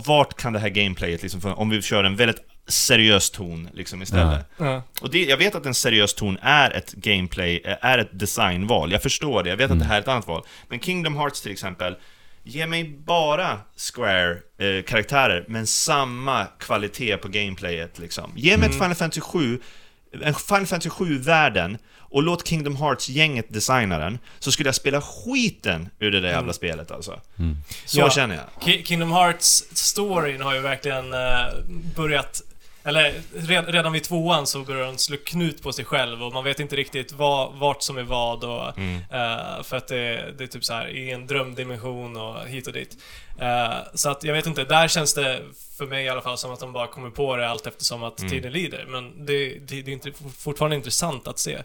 Vart 0.05 0.37
kan 0.37 0.53
det 0.53 0.59
här 0.59 0.69
gameplayet 0.69 1.21
liksom, 1.23 1.41
om 1.45 1.69
vi 1.69 1.81
kör 1.81 2.03
en 2.03 2.15
väldigt 2.15 2.41
seriös 2.67 3.29
ton 3.29 3.69
liksom 3.73 4.01
istället? 4.01 4.45
Ja. 4.57 4.83
Och 5.01 5.11
det, 5.11 5.23
jag 5.23 5.37
vet 5.37 5.55
att 5.55 5.65
en 5.65 5.73
seriös 5.73 6.13
ton 6.13 6.37
är 6.41 6.71
ett 6.71 6.93
gameplay, 6.93 7.61
eh, 7.65 7.75
är 7.81 7.97
ett 7.97 8.19
designval. 8.19 8.91
Jag 8.91 9.03
förstår 9.03 9.43
det, 9.43 9.49
jag 9.49 9.57
vet 9.57 9.71
att 9.71 9.79
det 9.79 9.85
här 9.85 9.95
är 9.95 10.01
ett 10.01 10.07
annat 10.07 10.27
val. 10.27 10.43
Men 10.67 10.79
Kingdom 10.79 11.17
Hearts 11.17 11.41
till 11.41 11.51
exempel, 11.51 11.95
ge 12.43 12.67
mig 12.67 12.83
bara 13.05 13.59
Square-karaktärer, 13.75 15.45
men 15.47 15.67
samma 15.67 16.45
kvalitet 16.45 17.17
på 17.17 17.27
gameplayet 17.27 17.99
liksom. 17.99 18.31
Ge 18.35 18.57
mig 18.57 18.69
ett 18.69 18.75
Final 18.75 18.95
Fantasy 18.95 19.21
7, 19.21 19.59
en 20.11 20.33
Final 20.33 20.65
Fantasy 20.65 20.89
7-världen, 20.89 21.77
och 22.09 22.23
låt 22.23 22.47
Kingdom 22.47 22.75
Hearts-gänget 22.75 23.53
designa 23.53 23.97
den, 23.99 24.19
så 24.39 24.51
skulle 24.51 24.67
jag 24.67 24.75
spela 24.75 25.01
skiten 25.01 25.89
ur 25.99 26.11
det 26.11 26.19
där 26.19 26.29
jävla 26.29 26.53
spelet 26.53 26.91
alltså. 26.91 27.19
Så 27.85 27.99
Ja. 27.99 28.09
känner 28.09 28.35
jag. 28.35 28.63
Ki- 28.67 28.83
Kingdom 28.83 29.11
Hearts-storyn 29.11 30.41
har 30.41 30.53
ju 30.55 30.59
verkligen 30.61 31.13
eh, 31.13 31.45
börjat... 31.95 32.41
Eller 32.83 33.13
red, 33.35 33.67
redan 33.69 33.93
vid 33.93 34.03
tvåan 34.03 34.47
så 34.47 34.59
börjar 34.63 34.85
den 34.85 34.97
slå 34.97 35.17
knut 35.25 35.61
på 35.63 35.71
sig 35.73 35.85
själv 35.85 36.23
och 36.23 36.33
man 36.33 36.43
vet 36.43 36.59
inte 36.59 36.75
riktigt 36.75 37.11
vad, 37.11 37.53
vart 37.53 37.83
som 37.83 37.97
är 37.97 38.03
vad 38.03 38.43
och... 38.43 38.67
eh, 38.79 39.63
för 39.63 39.77
att 39.77 39.87
det, 39.87 40.33
det 40.37 40.43
är 40.43 40.47
typ 40.47 40.65
så 40.65 40.73
här 40.73 40.87
i 40.87 41.11
en 41.11 41.27
drömdimension 41.27 42.17
och 42.17 42.47
hit 42.47 42.67
och 42.67 42.73
dit. 42.73 42.97
Eh, 43.39 43.77
så 43.93 44.09
att 44.09 44.23
jag 44.23 44.33
vet 44.33 44.45
inte, 44.45 44.63
där 44.63 44.87
känns 44.87 45.13
det 45.13 45.41
för 45.77 45.85
mig 45.85 46.05
i 46.05 46.09
alla 46.09 46.21
fall 46.21 46.37
som 46.37 46.51
att 46.51 46.59
de 46.59 46.73
bara 46.73 46.87
kommer 46.87 47.09
på 47.09 47.35
det 47.35 47.49
allt 47.49 47.67
eftersom 47.67 48.03
att 48.03 48.17
tiden 48.17 48.51
lider. 48.51 48.85
Men 48.87 49.25
det, 49.25 49.49
det, 49.49 49.81
det 49.81 49.91
är 49.91 49.93
inte, 49.93 50.11
fortfarande 50.37 50.75
intressant 50.75 51.27
att 51.27 51.39
se. 51.39 51.57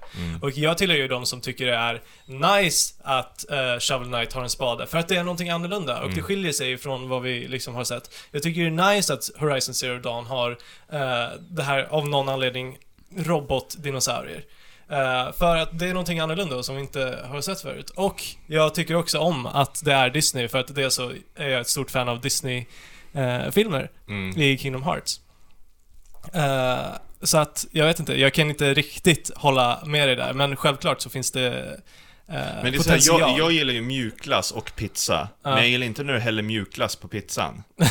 Och 0.43 0.51
jag 0.51 0.79
tillhör 0.79 0.97
ju 0.97 1.09
de 1.09 1.27
som 1.27 1.41
tycker 1.41 1.67
det 1.67 1.75
är 1.75 2.03
nice 2.27 2.95
att 3.03 3.45
uh, 3.51 3.79
Shovel 3.79 4.09
Knight 4.09 4.33
har 4.33 4.43
en 4.43 4.51
spade, 4.51 4.87
för 4.87 4.99
att 4.99 5.09
det 5.09 5.17
är 5.17 5.25
någonting 5.25 5.51
annorlunda 5.51 6.03
och 6.03 6.11
det 6.11 6.23
skiljer 6.23 6.53
sig 6.53 6.79
från 6.79 7.09
vad 7.09 7.23
vi 7.23 7.49
liksom 7.49 7.75
har 7.75 7.85
sett. 7.85 8.15
Jag 8.31 8.43
tycker 8.43 8.61
det 8.61 8.67
är 8.67 8.95
nice 8.95 9.15
att 9.15 9.31
Horizon 9.37 9.75
Zero 9.75 9.99
Dawn 9.99 10.27
har 10.27 10.51
eh, 10.93 11.29
det 11.41 11.63
här 11.63 11.87
av 11.91 12.09
någon 12.09 12.29
anledning 12.29 12.79
robotdinosaurier. 13.17 14.45
Eh, 14.91 15.33
för 15.33 15.57
att 15.57 15.79
det 15.79 15.87
är 15.89 15.93
någonting 15.93 16.19
annorlunda 16.19 16.63
som 16.63 16.75
vi 16.75 16.81
inte 16.81 17.19
har 17.31 17.41
sett 17.41 17.61
förut. 17.61 17.91
Och 17.91 18.23
jag 18.47 18.75
tycker 18.75 18.95
också 18.95 19.19
om 19.19 19.47
att 19.47 19.85
det 19.85 19.93
är 19.93 20.11
Disney, 20.11 20.49
för 20.49 20.59
att 20.59 20.75
det 20.75 20.83
är 20.83 20.89
så 20.89 21.13
är 21.37 21.49
jag 21.49 21.61
ett 21.61 21.69
stort 21.69 21.91
fan 21.91 22.09
av 22.09 22.21
Disney-filmer 22.21 23.91
Mm. 24.09 24.41
i 24.41 24.59
Kingdom 24.59 24.83
Hearts. 24.83 25.21
Eh, 26.33 26.87
så 27.23 27.39
att, 27.39 27.67
jag 27.71 27.87
vet 27.87 27.99
inte, 28.01 28.21
jag 28.21 28.33
kan 28.35 28.51
inte 28.51 28.75
riktigt 28.75 29.31
hålla 29.37 29.83
med 29.87 30.09
dig 30.09 30.17
där, 30.17 30.33
men 30.33 30.57
självklart 30.57 31.01
så 31.01 31.11
finns 31.11 31.31
det 31.31 31.47
eh, 31.61 31.79
Men 32.33 32.73
det 32.73 32.79
är 32.87 32.91
här, 32.91 33.01
jag, 33.03 33.39
jag 33.39 33.53
gillar 33.53 33.73
ju 33.73 33.81
mjukglass 33.83 34.51
och 34.51 34.73
pizza, 34.77 35.29
Ja. 35.45 35.51
men 35.51 35.59
jag 35.59 35.69
gillar 35.69 35.87
inte 35.87 36.03
när 36.05 36.13
du 36.13 36.19
häller 36.21 36.43
mjukglass 36.43 36.97
på 36.97 37.09
pizzan. 37.09 37.63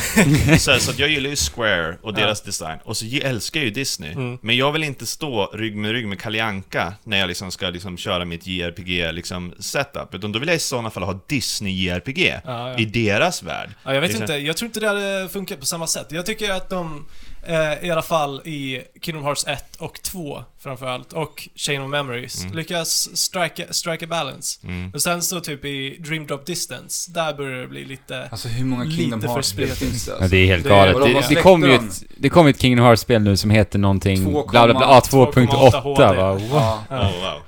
så, 0.58 0.70
här, 0.70 0.78
så 0.78 0.90
att 0.90 0.98
jag 0.98 1.08
gillar 1.08 1.30
ju 1.30 1.36
Square 1.36 1.96
och 2.02 2.14
deras 2.14 2.42
design, 2.42 2.78
och 2.84 2.96
så 2.96 3.06
älskar 3.22 3.60
jag 3.60 3.64
ju 3.64 3.70
Disney. 3.70 4.12
Mm. 4.12 4.38
Men 4.42 4.56
jag 4.56 4.72
vill 4.72 4.82
inte 4.84 5.06
stå 5.06 5.46
rygg 5.46 5.76
med 5.76 5.90
rygg 5.92 6.06
med 6.08 6.20
Kalle 6.20 6.44
Anka 6.44 6.92
när 7.04 7.18
jag 7.18 7.28
liksom 7.28 7.50
ska 7.50 7.70
liksom 7.70 7.96
köra 7.96 8.24
mitt 8.24 8.46
JRPG 8.46 9.12
liksom 9.12 9.54
setup, 9.58 10.14
utan 10.14 10.32
då 10.32 10.38
vill 10.38 10.48
jag 10.48 10.56
i 10.56 10.60
sådana 10.60 10.90
fall 10.90 11.02
ha 11.02 11.20
Disney 11.28 11.72
JRPG 11.72 12.40
Ja, 12.44 12.70
ja. 12.70 12.78
i 12.78 12.84
deras 12.84 13.42
värld. 13.42 13.70
Ja, 13.84 13.94
jag 13.94 14.00
vet 14.00 14.10
Liksom- 14.10 14.22
inte, 14.22 14.34
jag 14.36 14.56
tror 14.56 14.66
inte 14.66 14.80
det 14.80 14.88
hade 14.88 15.28
funkat 15.32 15.60
på 15.60 15.66
samma 15.66 15.86
sätt. 15.86 16.06
Jag 16.10 16.26
tycker 16.26 16.50
att 16.50 16.70
de, 16.70 17.06
eh, 17.46 17.84
i 17.86 17.90
alla 17.90 18.02
fall 18.02 18.40
i 18.44 18.82
Kingdom 19.02 19.24
Hearts 19.24 19.46
1 19.46 19.76
och 19.78 20.02
2 20.02 20.44
framförallt, 20.62 21.12
och 21.12 21.48
Chain 21.56 21.82
of 21.82 21.90
Memories, 21.90 22.42
Mm. 22.44 22.56
lyckas 22.56 23.16
strike, 23.16 23.66
strike 23.70 24.04
a 24.04 24.08
balance. 24.10 24.60
Och 24.94 25.02
sen 25.02 25.22
så 25.22 25.40
typ 25.40 25.64
i 25.64 25.96
Dream 26.00 26.26
Drop 26.26 26.46
Distance, 26.46 27.10
där 27.12 27.34
börjar 27.34 27.58
det 27.60 27.68
bli 27.68 27.84
lite... 27.84 28.28
Alltså 28.30 28.48
hur 28.48 28.64
många 28.64 28.84
Lite 28.84 28.96
Kingdom 28.96 29.20
för 29.20 29.28
Hearts-spel 29.28 29.68
finns 29.68 30.04
det? 30.04 30.10
Ja, 30.10 30.16
Alltså? 30.16 30.30
det 30.30 30.36
är 30.36 30.46
helt 30.46 30.64
Det- 30.64 30.68
galet. 30.70 30.96
Det, 30.96 31.12
det, 31.12 31.22
släckte 31.22 31.42
kom 31.42 31.62
ju 31.62 31.74
ett, 31.74 32.02
det 32.16 32.28
kom 32.28 32.46
ett 32.46 32.60
Kingdom 32.60 32.84
Hearts-spel 32.86 33.22
nu 33.22 33.36
som 33.36 33.50
heter 33.50 33.78
någonting... 33.78 34.16
2,8 34.26 34.50
Bla 34.50 34.64
bla 34.64 34.74
bla. 34.74 34.82
Ja, 34.82 35.00
2.8 35.10 35.80
HD. 35.80 36.04
va? 36.16 36.32
Wow. 36.32 36.40
Ja. 36.52 37.08
Oh, 37.08 37.22
wow. 37.22 37.40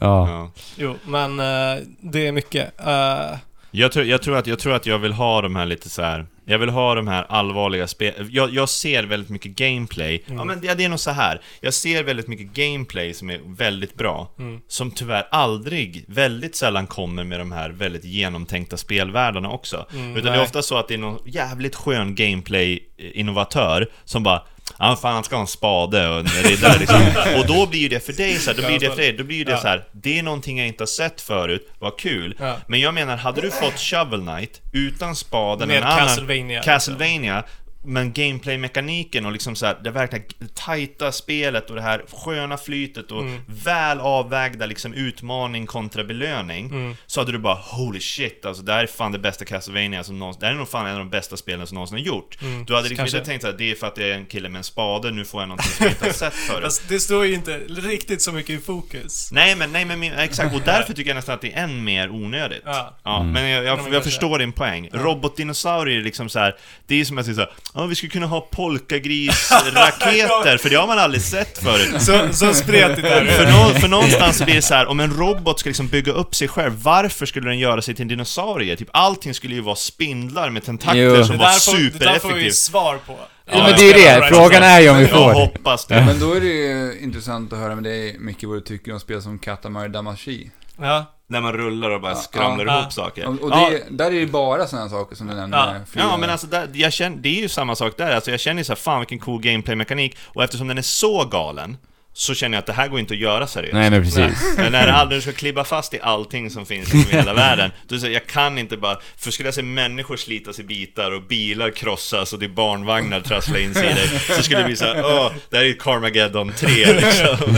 Ja. 0.00 0.28
Ja. 0.28 0.50
Jo, 0.76 0.96
men 1.04 1.40
eh, 1.40 1.82
det 2.00 2.26
är 2.26 2.32
mycket. 2.32 2.80
Eh, 2.86 3.38
Jag, 3.70 3.92
tror, 3.92 4.04
jag, 4.04 4.22
tror 4.22 4.36
att, 4.36 4.46
jag 4.46 4.58
tror 4.58 4.74
att 4.74 4.86
jag 4.86 4.98
vill 4.98 5.12
ha 5.12 5.42
de 5.42 5.56
här 5.56 5.66
lite 5.66 5.88
så 5.88 6.02
här 6.02 6.26
Jag 6.48 6.58
vill 6.58 6.68
ha 6.68 6.94
de 6.94 7.08
här 7.08 7.26
allvarliga 7.28 7.86
spel... 7.86 8.28
Jag, 8.30 8.54
jag 8.54 8.68
ser 8.68 9.04
väldigt 9.04 9.30
mycket 9.30 9.52
gameplay. 9.52 10.24
Ja, 10.26 10.44
men 10.44 10.60
det, 10.60 10.74
det 10.74 10.84
är 10.84 10.88
nog 10.88 11.00
så 11.00 11.10
här. 11.10 11.40
Jag 11.60 11.74
ser 11.74 12.02
väldigt 12.02 12.28
mycket 12.28 12.46
gameplay 12.46 13.14
som 13.14 13.30
är 13.30 13.40
väldigt 13.56 13.94
bra. 13.94 14.30
Som 14.68 14.90
tyvärr 14.90 15.26
aldrig, 15.30 16.04
väldigt 16.08 16.56
sällan 16.56 16.86
kommer 16.86 17.24
med 17.24 17.40
de 17.40 17.52
här 17.52 17.70
väldigt 17.70 18.04
genomtänkta 18.04 18.76
spelvärldarna 18.76 19.50
också. 19.50 19.86
Utan 19.90 20.14
det 20.14 20.20
är 20.20 20.24
nej. 20.24 20.40
ofta 20.40 20.62
så 20.62 20.76
att 20.76 20.88
det 20.88 20.94
är 20.94 20.98
någon 20.98 21.18
jävligt 21.26 21.74
skön 21.74 22.14
gameplay-innovatör 22.14 23.88
som 24.04 24.22
bara 24.22 24.42
Ja, 24.78 24.96
fan 25.02 25.14
han 25.14 25.24
ska 25.24 25.36
ha 25.36 25.40
en 25.40 25.46
spade 25.46 26.08
och 26.08 26.18
en 26.20 26.26
riddare 26.26 26.78
liksom. 26.78 27.00
Och 27.38 27.46
då 27.46 27.66
blir 27.66 27.88
det 27.90 28.06
för 28.06 28.12
dig 28.12 28.38
så 28.38 28.50
här, 28.50 28.56
då 28.62 28.66
blir 28.66 28.78
det 28.78 28.90
för 28.90 28.96
dig, 28.96 29.12
då 29.12 29.24
blir 29.24 29.44
det 29.44 29.58
så 29.58 29.66
här. 29.66 29.84
Det 29.92 30.18
är 30.18 30.22
någonting 30.22 30.58
jag 30.58 30.68
inte 30.68 30.82
har 30.82 30.86
sett 30.86 31.20
förut, 31.20 31.72
vad 31.78 31.98
kul. 31.98 32.38
Men 32.66 32.80
jag 32.80 32.94
menar, 32.94 33.16
hade 33.16 33.40
du 33.40 33.50
fått 33.50 33.78
Shovel 33.78 34.20
Knight 34.20 34.60
utan 34.72 35.16
spaden, 35.16 35.68
Med 35.68 35.76
en 35.76 35.82
annan 35.84 35.98
Castlevania, 35.98 36.58
liksom. 36.58 36.72
Castlevania 36.72 37.44
men 37.86 38.12
gameplay-mekaniken 38.12 39.26
och 39.26 39.32
liksom 39.32 39.56
så 39.56 39.66
här, 39.66 39.76
det 39.84 39.90
verkligen 39.90 40.24
tajta 40.54 41.12
spelet 41.12 41.70
och 41.70 41.76
det 41.76 41.82
här 41.82 42.02
sköna 42.24 42.56
flytet 42.56 43.10
och 43.12 43.20
Mm. 43.20 43.40
väl 43.64 44.00
avvägda 44.00 44.66
liksom 44.66 44.94
utmaning 44.94 45.66
kontra 45.66 46.04
belöning 46.04 46.66
Mm. 46.66 46.96
Så 47.06 47.20
hade 47.20 47.32
du 47.32 47.38
bara 47.38 47.54
holy 47.54 48.00
shit 48.00 48.44
alltså 48.46 48.62
det 48.62 48.72
här 48.72 48.82
är 48.82 48.86
fan 48.86 49.12
det 49.12 49.18
bästa 49.18 49.44
Castlevania 49.44 50.04
som 50.04 50.18
någonsin, 50.18 50.40
det 50.40 50.46
här 50.46 50.52
är 50.54 50.58
nog 50.58 50.68
fan 50.68 50.86
en 50.86 50.92
av 50.92 50.98
de 50.98 51.10
bästa 51.10 51.36
spelen 51.36 51.66
som 51.66 51.74
någonsin 51.74 51.98
har 51.98 52.04
gjort 52.04 52.38
Du 52.40 52.46
hade 52.46 52.88
liksom 52.88 52.96
Mm. 52.96 52.96
kanske. 52.96 53.16
inte 53.18 53.30
tänkt 53.30 53.42
såhär, 53.42 53.54
det 53.58 53.70
är 53.70 53.74
för 53.74 53.86
att 53.86 53.94
det 53.94 54.10
är 54.10 54.14
en 54.14 54.26
kille 54.26 54.48
med 54.48 54.58
en 54.58 54.64
spade, 54.64 55.10
nu 55.10 55.24
får 55.24 55.42
jag 55.42 55.48
någonting 55.48 55.70
som 55.72 55.84
jag 55.84 55.92
inte 55.92 56.04
har 56.04 56.12
sett 56.30 56.34
förut 56.34 56.62
Fast 56.64 56.88
det 56.88 57.00
står 57.00 57.26
ju 57.26 57.34
inte 57.34 57.58
riktigt 57.68 58.22
så 58.22 58.32
mycket 58.32 58.50
i 58.60 58.62
fokus. 58.62 59.28
Nej 59.32 59.56
men, 59.56 59.72
nej 59.72 59.84
men 59.84 60.02
exakt, 60.02 60.54
och 60.54 60.60
därför 60.64 60.92
tycker 60.92 61.10
jag 61.10 61.14
nästan 61.16 61.34
att 61.34 61.40
det 61.40 61.52
är 61.52 61.64
än 61.64 61.84
mer 61.84 62.10
onödigt. 62.10 62.62
Ja. 62.64 63.22
men 63.22 63.48
jag, 63.48 63.64
Ja, 63.64 63.66
jag, 63.66 63.76
men 63.76 63.84
jag 63.84 63.92
kanske. 63.92 64.10
förstår 64.10 64.38
din 64.38 64.52
poäng. 64.52 64.88
Robotdinosaurier 64.92 65.98
är 66.00 66.04
liksom 66.04 66.28
så 66.28 66.38
här. 66.38 66.56
det 66.86 67.00
är 67.00 67.04
som 67.04 67.18
att 67.18 67.24
säga 67.24 67.34
så 67.34 67.40
här, 67.40 67.50
ja 67.76 67.86
vi 67.86 67.94
skulle 67.94 68.10
kunna 68.10 68.26
ha 68.26 68.40
polkagrisraketer, 68.40 70.56
för 70.62 70.70
det 70.70 70.76
har 70.76 70.86
man 70.86 70.98
aldrig 70.98 71.22
sett 71.22 71.58
förut. 71.58 72.02
Så, 72.02 72.28
så 72.32 72.54
spretigt 72.54 73.06
är 73.06 73.24
det. 73.24 73.32
För, 73.32 73.46
nå, 73.50 73.80
för 73.80 73.88
någonstans 73.88 74.38
så 74.38 74.44
blir 74.44 74.54
det 74.54 74.62
så 74.62 74.74
här, 74.74 74.86
om 74.86 75.00
en 75.00 75.16
robot 75.16 75.60
ska 75.60 75.68
liksom 75.68 75.88
bygga 75.88 76.12
upp 76.12 76.34
sig 76.34 76.48
själv, 76.48 76.82
varför 76.82 77.26
skulle 77.26 77.48
den 77.48 77.58
göra 77.58 77.82
sig 77.82 77.94
till 77.94 78.02
en 78.02 78.08
dinosaurie? 78.08 78.76
Typ 78.76 78.88
allting 78.92 79.34
skulle 79.34 79.54
ju 79.54 79.60
vara 79.60 79.76
spindlar 79.76 80.50
med 80.50 80.64
tentakler 80.64 81.02
Jo. 81.02 81.24
som 81.24 81.36
Det 81.38 81.42
var 81.42 81.52
får, 81.52 81.76
det 81.78 81.82
där 81.82 81.90
får 81.90 82.12
vi 82.12 82.18
supereffektivt. 82.20 82.54
svar 82.54 82.98
på. 83.06 83.18
Ja, 83.50 83.62
men 83.62 83.72
det 83.78 83.82
är 83.82 83.86
ju 83.86 83.92
det. 83.92 84.28
Frågan 84.28 84.62
är 84.62 84.80
ju 84.80 84.88
om 84.90 84.96
vi 84.96 85.02
Jag 85.02 85.10
får 85.10 85.28
det. 85.28 85.34
hoppas 85.40 85.86
det. 85.86 86.02
Men 86.06 86.20
då 86.20 86.32
är 86.32 86.40
det 86.40 86.46
ju 86.46 86.98
intressant 87.02 87.52
att 87.52 87.58
höra 87.58 87.74
med 87.74 87.84
dig, 87.84 88.16
Micke, 88.18 88.44
vad 88.44 88.56
du 88.56 88.60
tycker 88.60 88.92
om 88.92 89.00
spel 89.00 89.22
som 89.22 89.38
Katamari 89.38 89.88
Damacy. 89.88 90.46
Ja. 90.78 91.04
När 91.28 91.40
man 91.40 91.52
rullar 91.52 91.90
och 91.90 92.00
bara 92.00 92.14
skramlar 92.14 92.66
Ja. 92.66 92.80
ihop 92.80 92.92
saker. 92.92 93.26
Och, 93.26 93.40
och 93.42 93.50
Ja. 93.50 93.70
det, 93.70 93.84
där 93.90 94.12
är 94.14 94.20
det 94.20 94.26
bara 94.26 94.66
sådana 94.66 94.88
saker 94.88 95.16
som 95.16 95.26
du 95.26 95.34
nämner. 95.34 95.58
Ja. 95.94 96.00
Ja, 96.02 96.16
men 96.16 96.30
alltså 96.30 96.46
där, 96.46 96.68
jag 96.74 96.92
känner, 96.92 97.16
det 97.16 97.28
är 97.28 97.40
ju 97.42 97.48
samma 97.48 97.76
sak 97.76 97.96
där. 97.96 98.14
Alltså 98.14 98.30
jag 98.30 98.40
känner 98.40 98.60
ju 98.60 98.64
så 98.64 98.72
här, 98.72 98.76
fan 98.76 99.00
vilken 99.00 99.18
cool 99.18 99.40
gameplay-mekanik. 99.42 100.16
Och 100.24 100.44
eftersom 100.44 100.68
den 100.68 100.78
är 100.78 100.82
så 100.82 101.24
galen, 101.24 101.76
så 102.18 102.34
känner 102.34 102.56
jag 102.56 102.60
att 102.60 102.66
det 102.66 102.72
här 102.72 102.88
går 102.88 103.00
inte 103.00 103.14
att 103.14 103.20
göra 103.20 103.46
seriöst. 103.46 103.74
Nej 103.74 103.90
men 103.90 104.02
precis. 104.02 104.42
Men 104.56 104.72
när 104.72 104.86
aldrig 104.88 105.18
du 105.18 105.22
ska 105.22 105.32
klibba 105.32 105.64
fast 105.64 105.94
i 105.94 106.00
allting 106.02 106.50
som 106.50 106.66
finns 106.66 106.94
i 106.94 106.98
hela 107.10 107.34
världen, 107.44 107.70
då 107.88 107.98
säger 107.98 108.14
jag, 108.14 108.26
kan 108.26 108.58
inte 108.58 108.76
bara, 108.76 108.96
för 109.16 109.30
skulle 109.30 109.46
jag 109.46 109.54
se 109.54 109.62
människor 109.62 110.16
slitas 110.16 110.58
i 110.58 110.64
bitar 110.64 111.10
och 111.10 111.22
bilar 111.22 111.70
krossas 111.70 112.32
och 112.32 112.38
det 112.38 112.46
är 112.46 112.48
barnvagnar 112.48 113.20
trasslar 113.20 113.58
in 113.58 113.74
sig 113.74 113.90
i 113.90 113.94
dig, 113.94 114.08
så 114.36 114.42
skulle 114.42 114.58
det 114.60 114.64
bli 114.66 114.76
såhär, 114.76 115.02
åh, 115.04 115.30
det 115.50 115.56
här 115.56 115.64
är 115.64 115.68
ju 115.68 115.74
Carmageddon 115.74 116.52
3 116.56 116.68
liksom. 116.92 117.56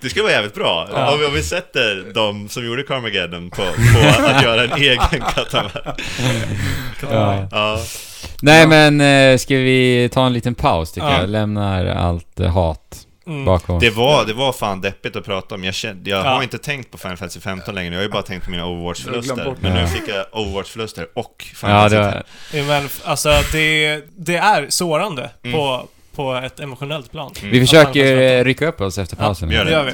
Det 0.00 0.08
skulle 0.08 0.22
vara 0.22 0.32
jävligt 0.32 0.54
bra. 0.54 0.88
Om, 1.12 1.20
vi, 1.20 1.26
om 1.26 1.34
vi 1.34 1.42
sätter 1.42 2.12
de 2.14 2.48
som 2.48 2.66
gjorde 2.66 2.82
Carmageddon 2.82 3.50
på, 3.50 3.56
på 3.62 4.24
att 4.26 4.42
göra 4.42 4.64
en 4.64 4.72
egen 4.82 5.22
katamari. 5.34 5.70
Ja. 7.10 7.48
Ja. 7.50 7.80
Nej 8.42 8.66
men, 8.66 9.00
eh, 9.00 9.38
ska 9.38 9.54
vi 9.54 10.08
ta 10.12 10.26
en 10.26 10.32
liten 10.32 10.54
paus 10.54 10.92
tycker 10.92 11.06
Ja. 11.06 11.20
jag? 11.20 11.30
Lämnar 11.30 11.86
allt 11.86 12.40
eh, 12.40 12.52
hat 12.54 13.06
Mm. 13.30 13.44
bakom 13.44 13.76
oss. 13.76 13.80
Det 13.82 13.90
var, 13.90 14.24
det 14.24 14.32
var 14.32 14.52
fan 14.52 14.80
deppigt 14.80 15.16
att 15.16 15.24
prata 15.24 15.54
om. 15.54 15.64
Jag, 15.64 15.74
kände, 15.74 16.10
jag 16.10 16.26
Ja. 16.26 16.30
har 16.30 16.42
inte 16.42 16.58
tänkt 16.58 16.90
på 16.90 16.98
Final 16.98 17.16
Fantasy 17.16 17.40
15 17.40 17.74
längre, 17.74 17.94
jag 17.94 17.98
har 17.98 18.02
ju 18.04 18.10
bara 18.10 18.22
tänkt 18.22 18.44
på 18.44 18.50
mina 18.50 18.66
Overwatch-förluster. 18.66 19.54
Men 19.60 19.74
nu 19.74 19.86
fick 19.86 20.08
jag 20.08 20.26
Overwatch-förluster 20.32 21.06
och 21.14 21.44
Final 21.54 21.70
Ja, 21.74 21.88
Fantasy 21.88 21.96
det 21.96 22.02
15. 22.02 22.22
var... 22.52 22.58
Ja, 22.74 22.80
Men 22.80 22.88
alltså, 23.04 23.28
det, 23.52 24.00
det 24.16 24.36
är 24.36 24.66
sårande 24.68 25.30
Mm. 25.44 25.56
på, 25.56 25.88
på 26.14 26.34
ett 26.34 26.60
emotionellt 26.60 27.10
plan. 27.12 27.32
Vi 27.42 27.60
försöker 27.60 28.16
eh, 28.38 28.44
rycka 28.44 28.66
upp 28.66 28.80
oss 28.80 28.98
efter 28.98 29.16
pausen. 29.16 29.50
gör 29.50 29.58
Det 29.64 29.70
det. 29.70 29.76
gör 29.76 29.84
vi. 29.84 29.92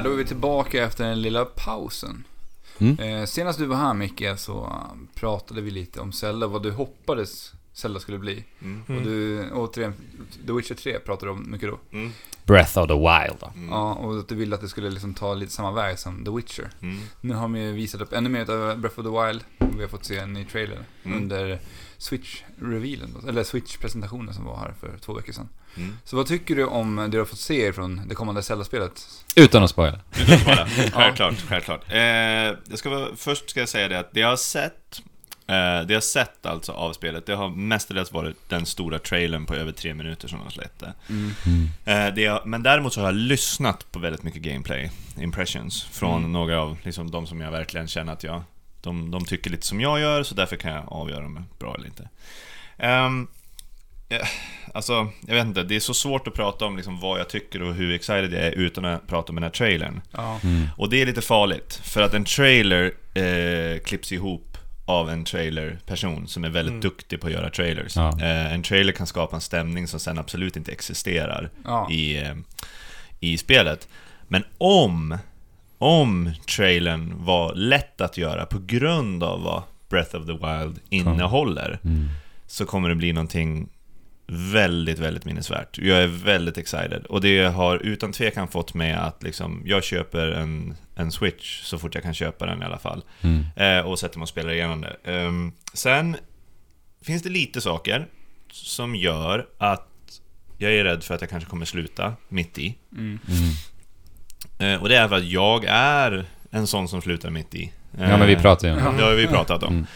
Sådär, 0.00 0.10
då 0.10 0.14
är 0.14 0.18
vi 0.18 0.28
tillbaka 0.28 0.84
efter 0.84 1.04
den 1.08 1.22
lilla 1.22 1.44
pausen. 1.44 2.24
Mm. 2.78 2.98
Eh, 2.98 3.26
senast 3.26 3.58
du 3.58 3.66
var 3.66 3.76
här 3.76 3.94
Micke 3.94 4.24
så 4.38 4.72
pratade 5.14 5.60
vi 5.60 5.70
lite 5.70 6.00
om 6.00 6.12
Zelda, 6.12 6.46
vad 6.46 6.62
du 6.62 6.70
hoppades 6.70 7.52
Zelda 7.72 8.00
skulle 8.00 8.18
bli. 8.18 8.44
Mm. 8.62 8.82
Och 8.98 9.02
du, 9.04 9.50
återigen, 9.52 9.94
The 10.46 10.52
Witcher 10.52 10.74
3 10.74 10.98
pratade 10.98 11.26
du 11.26 11.34
om 11.34 11.50
mycket 11.50 11.68
då. 11.68 11.78
Mm. 11.98 12.12
Breath 12.44 12.78
of 12.78 12.88
the 12.88 12.94
Wild 12.94 13.36
då. 13.40 13.52
Ja, 13.70 13.94
och 13.94 14.18
att 14.18 14.28
du 14.28 14.34
ville 14.34 14.54
att 14.54 14.60
det 14.60 14.68
skulle 14.68 14.90
liksom 14.90 15.14
ta 15.14 15.34
lite 15.34 15.52
samma 15.52 15.72
väg 15.72 15.98
som 15.98 16.24
The 16.24 16.30
Witcher. 16.30 16.70
Mm. 16.82 17.00
Nu 17.20 17.34
har 17.34 17.42
de 17.42 17.56
ju 17.56 17.72
visat 17.72 18.00
upp 18.00 18.12
ännu 18.12 18.28
mer 18.28 18.50
av 18.50 18.78
Breath 18.78 18.98
of 19.00 19.04
the 19.06 19.26
Wild. 19.26 19.44
Och 19.58 19.78
vi 19.78 19.82
har 19.82 19.88
fått 19.88 20.04
se 20.04 20.18
en 20.18 20.32
ny 20.32 20.44
trailer 20.44 20.78
Mm. 21.04 21.18
under 21.22 21.58
Switch-revealen, 21.98 23.28
eller 23.28 23.44
Switch-presentationen 23.44 24.34
som 24.34 24.44
var 24.44 24.56
här 24.56 24.74
för 24.80 24.98
två 24.98 25.12
veckor 25.12 25.32
sedan. 25.32 25.48
Mm. 25.76 25.96
Så 26.04 26.16
vad 26.16 26.26
tycker 26.26 26.56
du 26.56 26.64
om 26.64 26.96
det 26.96 27.08
du 27.08 27.18
har 27.18 27.24
fått 27.24 27.38
se 27.38 27.72
från 27.72 28.08
det 28.08 28.14
kommande 28.14 28.42
Zelda-spelet? 28.42 29.08
Utan 29.36 29.62
att 29.62 29.70
spoila. 29.70 29.98
Utan 30.20 30.34
att 30.34 30.40
spoila. 30.40 30.66
Självklart, 30.92 31.34
självklart. 31.48 31.92
Eh, 31.92 31.98
jag 31.98 32.78
ska 32.78 33.08
först 33.16 33.50
ska 33.50 33.60
jag 33.60 33.68
säga 33.68 33.88
det 33.88 33.98
att 33.98 34.12
det 34.12 34.20
jag 34.20 34.28
har 34.28 34.36
sett, 34.36 35.02
eh, 35.46 35.54
det 35.54 35.86
jag 35.88 35.94
har 35.96 36.00
sett 36.00 36.46
alltså 36.46 36.72
av 36.72 36.92
spelet, 36.92 37.26
det 37.26 37.34
har 37.34 37.48
mestadels 37.48 38.12
varit 38.12 38.36
den 38.48 38.66
stora 38.66 38.98
trailern 38.98 39.46
på 39.46 39.54
över 39.54 39.72
tre 39.72 39.94
minuter 39.94 40.28
som 40.28 40.38
de 40.38 40.44
har 40.44 40.50
släppt 40.50 40.80
det. 40.80 40.92
Eh, 41.92 42.14
det 42.14 42.20
jag, 42.22 42.46
men 42.46 42.62
däremot 42.62 42.92
så 42.92 43.00
har 43.00 43.06
jag 43.08 43.14
lyssnat 43.14 43.92
på 43.92 43.98
väldigt 43.98 44.22
mycket 44.22 44.42
gameplay 44.42 44.90
impressions 45.20 45.82
från 45.82 46.18
Mm. 46.18 46.32
några 46.32 46.60
av 46.60 46.76
liksom, 46.82 47.10
de 47.10 47.26
som 47.26 47.40
jag 47.40 47.50
verkligen 47.50 47.88
känner 47.88 48.12
att 48.12 48.24
jag, 48.24 48.42
de, 48.82 49.10
de 49.10 49.24
tycker 49.24 49.50
lite 49.50 49.66
som 49.66 49.80
jag 49.80 50.00
gör, 50.00 50.22
så 50.22 50.34
därför 50.34 50.56
kan 50.56 50.72
jag 50.72 50.84
avgöra 50.92 51.26
om 51.26 51.34
det 51.34 51.40
är 51.40 51.58
bra 51.58 51.74
eller 51.74 51.86
inte. 51.86 52.08
Eh, 52.78 53.08
alltså, 54.74 55.08
jag 55.26 55.34
vet 55.34 55.46
inte, 55.46 55.62
det 55.62 55.76
är 55.76 55.80
så 55.80 55.94
svårt 55.94 56.28
att 56.28 56.34
prata 56.34 56.64
om 56.64 56.76
liksom, 56.76 57.00
vad 57.00 57.20
jag 57.20 57.28
tycker 57.28 57.62
och 57.62 57.74
hur 57.74 57.92
excited 57.94 58.32
jag 58.32 58.42
är 58.42 58.52
utan 58.52 58.84
att 58.84 59.06
prata 59.06 59.28
om 59.28 59.34
den 59.36 59.42
här 59.42 59.50
trailern. 59.50 60.00
Ja. 60.12 60.40
Och 60.76 60.90
det 60.90 61.02
är 61.02 61.06
lite 61.06 61.20
farligt, 61.22 61.80
för 61.84 62.02
att 62.02 62.14
en 62.14 62.24
trailer 62.24 62.92
eh, 63.14 63.78
klipps 63.84 64.12
ihop 64.12 64.46
av 64.84 65.10
en 65.10 65.24
trailerperson 65.24 66.28
som 66.28 66.44
är 66.44 66.48
väldigt 66.50 66.82
duktig 66.82 67.20
på 67.20 67.26
att 67.26 67.32
göra 67.32 67.50
trailers. 67.50 67.96
Ja. 67.96 68.08
Eh, 68.20 68.52
en 68.54 68.62
trailer 68.62 68.92
kan 68.92 69.06
skapa 69.06 69.36
en 69.36 69.40
stämning 69.42 69.88
som 69.88 70.00
sen 70.00 70.18
absolut 70.18 70.56
inte 70.56 70.72
existerar 70.72 71.50
Ja. 71.64 71.90
i, 71.90 72.18
eh, 72.18 72.34
i 73.20 73.38
spelet. 73.38 73.88
Men 74.28 74.44
om, 74.58 75.18
om 75.78 76.32
trailern 76.56 77.14
var 77.24 77.54
lätt 77.54 78.00
att 78.00 78.16
göra 78.16 78.46
på 78.46 78.58
grund 78.66 79.22
av 79.24 79.42
vad 79.42 79.62
Breath 79.88 80.16
of 80.16 80.26
the 80.26 80.32
Wild 80.32 80.78
innehåller, 80.90 81.78
Mm. 81.84 82.08
så 82.46 82.66
kommer 82.66 82.88
det 82.88 82.94
bli 82.94 83.12
någonting 83.12 83.68
väldigt, 84.32 84.98
väldigt 84.98 85.24
minnesvärt. 85.24 85.78
Jag 85.78 86.02
är 86.02 86.06
väldigt 86.06 86.58
excited. 86.58 87.04
Och 87.08 87.20
det 87.20 87.44
har 87.44 87.78
utan 87.78 88.12
tvekan 88.12 88.48
fått 88.48 88.74
mig 88.74 88.92
att 88.92 89.22
liksom, 89.22 89.62
jag 89.66 89.84
köper 89.84 90.26
en, 90.26 90.74
en 90.94 91.12
Switch 91.12 91.62
så 91.62 91.78
fort 91.78 91.94
jag 91.94 92.04
kan 92.04 92.14
köpa 92.14 92.46
den 92.46 92.62
i 92.62 92.64
alla 92.64 92.78
fall. 92.78 93.02
Mm. 93.20 93.44
Eh, 93.56 93.86
och 93.86 93.98
sätter 93.98 94.18
mig 94.18 94.22
och 94.22 94.28
spelar 94.28 94.52
igenom 94.52 94.80
det. 94.80 94.96
Ehm, 95.04 95.52
sen 95.72 96.16
finns 97.02 97.22
det 97.22 97.30
lite 97.30 97.60
saker 97.60 98.06
som 98.52 98.94
gör 98.96 99.46
att 99.58 99.86
jag 100.58 100.72
är 100.74 100.84
rädd 100.84 101.04
för 101.04 101.14
att 101.14 101.20
jag 101.20 101.30
kanske 101.30 101.50
kommer 101.50 101.66
sluta 101.66 102.12
mitt 102.28 102.58
i. 102.58 102.74
Mm. 102.92 103.18
Eh, 104.58 104.82
och 104.82 104.88
det 104.88 104.96
är 104.96 105.08
för 105.08 105.16
att 105.16 105.24
jag 105.24 105.64
är 105.68 106.24
en 106.50 106.66
sån 106.66 106.88
som 106.88 107.02
slutar 107.02 107.30
mitt 107.30 107.54
i. 107.54 107.72
Ja, 107.98 108.16
men 108.16 108.26
vi 108.26 108.32
Eh, 108.34 108.40
pratar 108.42 108.68
ju 108.68 108.74
om 108.74 108.96
det. 108.96 109.02
det 109.02 109.08
har 109.08 109.14
vi 109.14 109.26
pratat 109.26 109.62
om. 109.62 109.86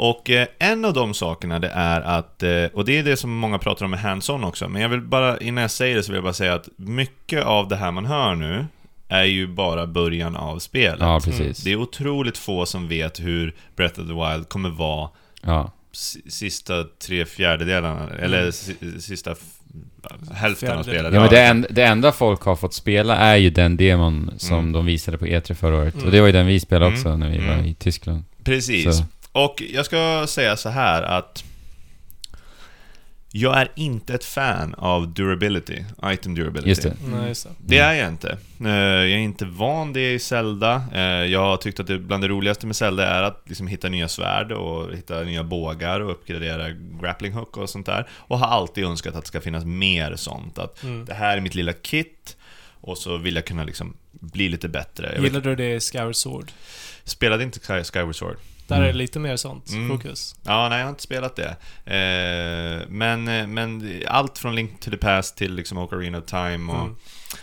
Mm. 0.00 0.10
Och 0.10 0.30
eh, 0.30 0.46
en 0.58 0.84
av 0.84 0.92
de 0.92 1.14
sakerna 1.14 1.58
det 1.58 1.68
är 1.74 2.00
att, 2.00 2.42
eh, 2.42 2.64
och 2.74 2.84
det 2.84 2.98
är 2.98 3.02
det 3.02 3.16
som 3.16 3.30
många 3.36 3.58
pratar 3.58 3.84
om 3.84 3.90
med 3.90 4.00
hands-on 4.00 4.44
också, 4.44 4.68
men 4.68 4.82
jag 4.82 4.88
vill 4.88 5.00
bara, 5.00 5.38
innan 5.38 5.62
jag 5.62 5.70
säger 5.70 5.96
det 5.96 6.02
så 6.02 6.12
vill 6.12 6.16
jag 6.16 6.24
bara 6.24 6.32
säga 6.32 6.54
att 6.54 6.68
mycket 6.76 7.44
av 7.44 7.68
det 7.68 7.76
här 7.76 7.90
man 7.90 8.06
hör 8.06 8.34
nu 8.34 8.66
är 9.08 9.24
ju 9.24 9.46
bara 9.46 9.86
början 9.86 10.36
av 10.36 10.58
spelet. 10.58 11.00
Ja, 11.00 11.20
precis. 11.24 11.58
Det 11.64 11.72
är 11.72 11.76
otroligt 11.76 12.38
få 12.38 12.66
som 12.66 12.88
vet 12.88 13.20
hur 13.20 13.54
Breath 13.76 14.00
of 14.00 14.06
the 14.06 14.12
Wild 14.14 14.48
kommer 14.48 14.70
vara 14.70 15.08
Ja. 15.42 15.72
si- 15.92 16.30
sista 16.30 16.84
tre 17.06 17.24
fjärdedelarna, 17.26 18.08
eller 18.20 18.50
si- 18.50 19.00
sista 19.00 19.34
hälften 20.32 20.78
av 20.78 20.82
spelet. 20.82 21.14
Ja, 21.14 21.20
men 21.20 21.30
det, 21.30 21.40
en, 21.42 21.66
det 21.70 21.82
enda 21.84 22.12
folk 22.12 22.42
har 22.42 22.56
fått 22.56 22.74
spela 22.74 23.16
är 23.16 23.36
ju 23.36 23.50
den 23.50 23.76
demon 23.76 24.30
som 24.36 24.58
Mm. 24.58 24.72
de 24.72 24.86
visade 24.86 25.18
på 25.18 25.26
E3 25.26 25.54
förra 25.54 25.76
året. 25.76 25.94
Mm. 25.94 26.06
Och 26.06 26.12
det 26.12 26.20
var 26.20 26.26
ju 26.26 26.32
den 26.32 26.46
vi 26.46 26.60
spelade 26.60 26.86
Mm. 26.86 26.98
också 26.98 27.16
när 27.16 27.28
vi 27.30 27.38
var 27.38 27.52
Mm. 27.54 27.64
i 27.66 27.74
Tyskland. 27.74 28.24
Precis. 28.44 28.96
Så. 28.98 29.04
Och 29.32 29.62
jag 29.72 29.86
ska 29.86 30.24
säga 30.28 30.56
så 30.56 30.68
här 30.68 31.02
att 31.02 31.44
jag 33.32 33.58
är 33.60 33.68
inte 33.76 34.14
ett 34.14 34.24
fan 34.24 34.74
av 34.74 35.14
durability, 35.14 35.84
item 36.04 36.34
durability. 36.34 36.68
Just 36.68 36.82
det. 36.82 36.96
Nej, 37.06 37.28
just 37.28 37.46
det. 37.58 37.78
Är 37.78 37.92
jag 37.94 38.08
inte. 38.08 38.38
Eh, 38.64 38.68
Jag 38.70 39.10
är 39.10 39.16
inte 39.18 39.44
van 39.44 39.92
det 39.92 40.12
i 40.12 40.18
Zelda. 40.18 40.82
Eh, 40.94 41.00
Jag 41.02 41.40
har 41.40 41.56
tyckt 41.56 41.80
att 41.80 41.86
det 41.86 41.98
bland 41.98 42.22
det 42.24 42.28
roligaste 42.28 42.66
med 42.66 42.76
Zelda 42.76 43.06
är 43.08 43.22
att 43.22 43.42
liksom 43.46 43.66
hitta 43.66 43.88
nya 43.88 44.08
svärd 44.08 44.52
och 44.52 44.94
hitta 44.96 45.22
nya 45.22 45.44
bågar 45.44 46.00
och 46.00 46.10
uppgradera 46.10 46.70
grappling 47.02 47.32
hook 47.32 47.56
och 47.56 47.70
sånt 47.70 47.86
där. 47.86 48.08
Och 48.12 48.38
har 48.38 48.46
alltid 48.46 48.84
önskat 48.84 49.14
att 49.14 49.22
det 49.24 49.28
ska 49.28 49.40
finnas 49.40 49.64
mer 49.64 50.16
sånt. 50.16 50.58
Att 50.58 50.82
Mm. 50.82 51.04
det 51.04 51.14
här 51.14 51.36
är 51.36 51.40
mitt 51.40 51.54
lilla 51.54 51.72
kit 51.72 52.36
och 52.80 52.98
så 52.98 53.16
vill 53.16 53.34
jag 53.34 53.44
kunna 53.44 53.64
liksom 53.64 53.96
bli 54.10 54.48
lite 54.48 54.68
bättre. 54.68 55.06
Jag 55.06 55.22
vet, 55.22 55.22
Gillade 55.32 55.48
du 55.50 55.56
det 55.56 55.74
i 55.74 55.80
Skyward 55.80 56.16
Sword? 56.16 56.52
spelade 57.04 57.44
inte 57.44 57.58
Sky- 57.60 57.84
Skyward 57.84 58.16
Sword. 58.16 58.36
Där 58.70 58.76
Mm. 58.76 58.88
är 58.88 58.92
det 58.92 58.98
lite 58.98 59.18
mer 59.18 59.36
sånt 59.36 59.70
Mm. 59.70 59.88
fokus. 59.88 60.34
Ja, 60.42 60.68
nej 60.68 60.78
jag 60.78 60.84
har 60.86 60.90
inte 60.90 61.02
spelat 61.02 61.36
det. 61.36 61.56
Eh, 61.84 62.88
men, 62.88 63.28
eh, 63.28 63.46
men 63.46 63.92
allt 64.08 64.38
från 64.38 64.54
Link 64.54 64.80
to 64.80 64.90
the 64.90 64.96
Past 64.96 65.36
till 65.36 65.54
liksom 65.54 65.78
Ocarina 65.78 66.18
of 66.18 66.24
Time 66.24 66.72
och, 66.72 66.80
Mm. 66.80 66.96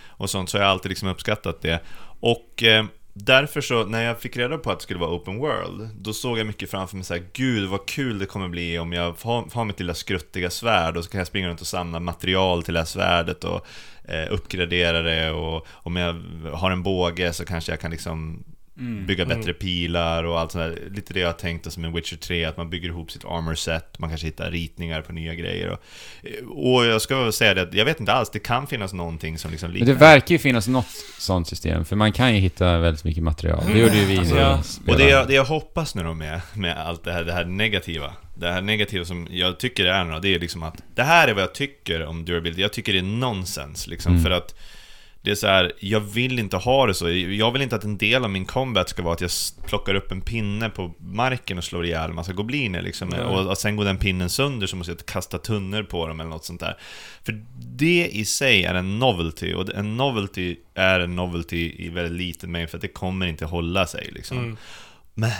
och 0.07 0.29
sånt, 0.29 0.49
så 0.49 0.57
har 0.57 0.63
jag 0.63 0.71
alltid 0.71 0.89
liksom 0.89 1.07
uppskattat 1.09 1.61
det. 1.61 1.79
Och 2.19 2.63
eh, 2.63 2.85
därför 3.13 3.61
så, 3.61 3.83
när 3.85 4.03
jag 4.03 4.19
fick 4.21 4.37
reda 4.37 4.57
på 4.57 4.71
att 4.71 4.79
det 4.79 4.83
skulle 4.83 4.99
vara 4.99 5.11
open 5.15 5.37
world, 5.37 5.89
då 6.01 6.13
såg 6.13 6.39
jag 6.39 6.47
mycket 6.47 6.71
framför 6.71 6.95
mig 6.95 7.05
så 7.05 7.13
här: 7.13 7.23
gud 7.33 7.69
vad 7.69 7.85
kul 7.87 8.19
det 8.19 8.25
kommer 8.25 8.47
bli 8.47 8.79
om 8.79 8.93
jag 8.93 9.15
har, 9.23 9.53
har 9.53 9.65
mitt 9.65 9.79
lilla 9.79 9.93
skruttiga 9.93 10.49
svärd 10.49 10.97
och 10.97 11.03
så 11.03 11.09
kan 11.09 11.17
jag 11.19 11.27
springa 11.27 11.47
runt 11.49 11.61
och 11.61 11.67
samla 11.67 11.99
material 11.99 12.63
till 12.63 12.73
det 12.73 12.79
här 12.79 12.85
svärdet 12.85 13.43
och 13.43 13.65
eh, 14.03 14.27
uppgradera 14.33 15.01
det 15.01 15.31
och 15.31 15.67
om 15.71 15.95
jag 15.95 16.13
har 16.53 16.71
en 16.71 16.83
båge 16.83 17.33
så 17.33 17.45
kanske 17.45 17.71
jag 17.71 17.79
kan 17.79 17.91
liksom 17.91 18.43
bygga 19.07 19.23
Mm. 19.23 19.37
bättre 19.39 19.53
pilar 19.53 20.23
och 20.23 20.39
allt 20.39 20.51
sånt 20.51 20.63
där. 20.75 20.89
Lite 20.95 21.13
det 21.13 21.19
jag 21.19 21.39
tänkte 21.39 21.71
som 21.71 21.85
en 21.85 21.93
Witcher 21.93 22.15
3, 22.17 22.45
att 22.45 22.57
man 22.57 22.69
bygger 22.69 22.89
ihop 22.89 23.11
sitt 23.11 23.25
armor 23.25 23.55
set, 23.55 23.99
man 23.99 24.09
kanske 24.09 24.27
hittar 24.27 24.51
ritningar 24.51 25.01
på 25.01 25.13
nya 25.13 25.33
grejer 25.35 25.69
och, 25.69 25.79
och 26.75 26.85
jag 26.85 27.01
ska 27.01 27.31
säga 27.31 27.53
det, 27.53 27.61
att 27.61 27.73
jag 27.73 27.85
vet 27.85 27.99
inte 27.99 28.13
alls, 28.13 28.29
det 28.29 28.39
kan 28.39 28.67
finnas 28.67 28.93
någonting 28.93 29.37
som 29.37 29.51
liksom 29.51 29.69
Men 29.69 29.79
liknar 29.79 29.93
det 29.93 29.99
verkar 29.99 30.35
ju 30.35 30.39
finnas 30.39 30.67
något 30.67 30.87
sånt 31.19 31.47
system, 31.47 31.85
för 31.85 31.95
man 31.95 32.11
kan 32.11 32.33
ju 32.35 32.39
hitta 32.39 32.77
väldigt 32.77 33.03
mycket 33.03 33.23
material. 33.23 33.63
Det 33.73 33.79
gjorde 33.79 33.97
ju 33.97 34.05
vi 34.05 34.17
när 34.17 34.39
Ja. 34.39 34.63
Och 34.87 34.97
det 34.97 35.09
jag, 35.09 35.27
det 35.27 35.33
jag 35.33 35.45
hoppas 35.45 35.95
nu 35.95 36.03
då 36.03 36.13
med, 36.13 36.41
med 36.53 36.77
allt 36.77 37.03
det 37.03 37.11
här, 37.13 37.23
det 37.23 37.33
här 37.33 37.45
negativa 37.45 38.13
Det 38.39 38.51
här 38.51 38.61
negativa 38.61 39.05
som 39.05 39.27
jag 39.31 39.59
tycker 39.59 39.83
det 39.83 39.91
är 39.91 40.03
nu 40.03 40.19
det 40.19 40.35
är 40.35 40.39
liksom 40.39 40.63
att 40.63 40.83
Det 40.95 41.03
här 41.03 41.27
är 41.27 41.33
vad 41.33 41.43
jag 41.43 41.53
tycker 41.53 42.05
om 42.05 42.25
durability, 42.25 42.61
jag 42.61 42.73
tycker 42.73 42.93
det 42.93 42.99
är 42.99 43.03
nonsens 43.03 43.87
liksom 43.87 44.11
Mm. 44.11 44.23
för 44.23 44.31
att 44.31 44.55
Det 45.27 45.31
är 45.31 45.35
så 45.35 45.47
här, 45.47 45.71
jag 45.79 45.99
vill 45.99 46.39
inte 46.39 46.57
ha 46.57 46.85
det 46.85 46.93
så, 46.93 47.09
jag 47.09 47.51
vill 47.51 47.61
inte 47.61 47.75
att 47.75 47.83
en 47.83 47.97
del 47.97 48.23
av 48.23 48.29
min 48.29 48.45
combat 48.45 48.89
ska 48.89 49.03
vara 49.03 49.13
att 49.13 49.21
jag 49.21 49.31
plockar 49.65 49.95
upp 49.95 50.11
en 50.11 50.21
pinne 50.21 50.69
på 50.69 50.93
marken 50.99 51.57
och 51.57 51.63
slår 51.63 51.85
ihjäl 51.85 52.09
en 52.09 52.15
massa 52.15 52.33
gobliner 52.33 52.81
liksom 52.81 53.09
Nej. 53.09 53.21
Och 53.21 53.51
att 53.51 53.59
sen 53.59 53.75
går 53.75 53.85
den 53.85 53.97
pinnen 53.97 54.29
sönder 54.29 54.67
så 54.67 54.75
måste 54.75 54.91
jag 54.91 55.05
kasta 55.05 55.37
tunnor 55.37 55.83
på 55.83 56.07
dem 56.07 56.19
eller 56.19 56.29
något 56.29 56.45
sånt 56.45 56.59
där 56.59 56.77
För 57.25 57.41
det 57.59 58.09
i 58.11 58.25
sig 58.25 58.63
är 58.63 58.73
en 58.73 58.99
novelty, 58.99 59.53
och 59.53 59.75
en 59.75 59.97
novelty 59.97 60.55
är 60.73 60.99
en 60.99 61.15
novelty 61.15 61.75
i 61.77 61.89
väldigt 61.89 62.17
liten 62.17 62.51
mängd 62.51 62.69
för 62.69 62.77
att 62.77 62.81
det 62.81 62.87
kommer 62.87 63.25
inte 63.25 63.45
hålla 63.45 63.85
sig 63.85 64.09
liksom 64.11 64.37
Mm. 64.37 64.57
men, 65.13 65.31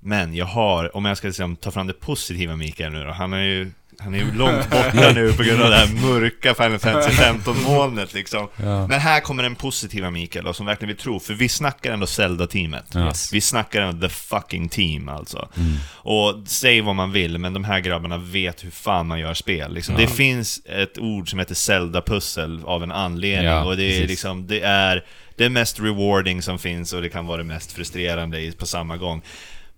men 0.00 0.34
jag 0.34 0.46
har, 0.46 0.96
om 0.96 1.04
jag 1.04 1.16
ska 1.16 1.26
liksom 1.28 1.56
ta 1.56 1.70
fram 1.70 1.86
det 1.86 1.92
positiva 1.92 2.56
Mikael 2.56 2.92
nu 2.92 3.04
då, 3.04 3.10
han 3.10 3.32
är 3.32 3.42
ju 3.42 3.70
han 4.00 4.14
är 4.14 4.18
ju 4.18 4.32
långt 4.32 4.70
borta 4.70 5.12
nu 5.14 5.32
på 5.32 5.42
grund 5.42 5.62
av 5.62 5.70
det 5.70 5.76
här 5.76 5.86
mörka 5.86 6.54
Final 6.54 6.78
Fantasy 6.78 7.22
15-molnet 7.22 8.14
liksom. 8.14 8.48
Ja. 8.56 8.86
Men 8.86 9.00
här 9.00 9.20
kommer 9.20 9.42
den 9.42 9.54
positiva 9.54 10.10
Mikael 10.10 10.44
då, 10.44 10.52
som 10.52 10.66
verkligen 10.66 10.88
vill 10.88 11.02
tro, 11.02 11.20
för 11.20 11.34
vi 11.34 11.48
snackar 11.48 11.92
ändå 11.92 12.06
Zelda-teamet. 12.06 12.96
Yes. 12.96 13.32
Vi 13.32 13.40
snackar 13.40 13.82
ändå 13.82 14.08
the 14.08 14.14
fucking 14.14 14.68
team 14.68 15.08
alltså. 15.08 15.48
Mm. 15.56 15.76
Och 15.90 16.34
säg 16.46 16.80
vad 16.80 16.94
man 16.94 17.12
vill, 17.12 17.38
men 17.38 17.52
de 17.52 17.64
här 17.64 17.80
grabbarna 17.80 18.18
vet 18.18 18.64
hur 18.64 18.70
fan 18.70 19.06
man 19.06 19.20
gör 19.20 19.34
spel. 19.34 19.74
Liksom. 19.74 19.94
Ja. 19.94 20.00
Det 20.00 20.08
finns 20.08 20.60
ett 20.64 20.98
ord 20.98 21.30
som 21.30 21.38
heter 21.38 21.54
Zelda-pussel 21.54 22.64
av 22.64 22.82
en 22.82 22.92
anledning, 22.92 23.46
Ja, 23.46 23.64
och 23.64 23.76
det 23.76 23.84
är 23.84 23.90
precis. 23.90 24.08
liksom, 24.08 24.46
det 24.46 24.60
är 24.60 25.04
det 25.36 25.48
mest 25.48 25.80
rewarding 25.80 26.42
som 26.42 26.58
finns 26.58 26.92
och 26.92 27.02
det 27.02 27.08
kan 27.08 27.26
vara 27.26 27.36
det 27.36 27.44
mest 27.44 27.72
frustrerande 27.72 28.52
på 28.58 28.66
samma 28.66 28.96
gång. 28.96 29.22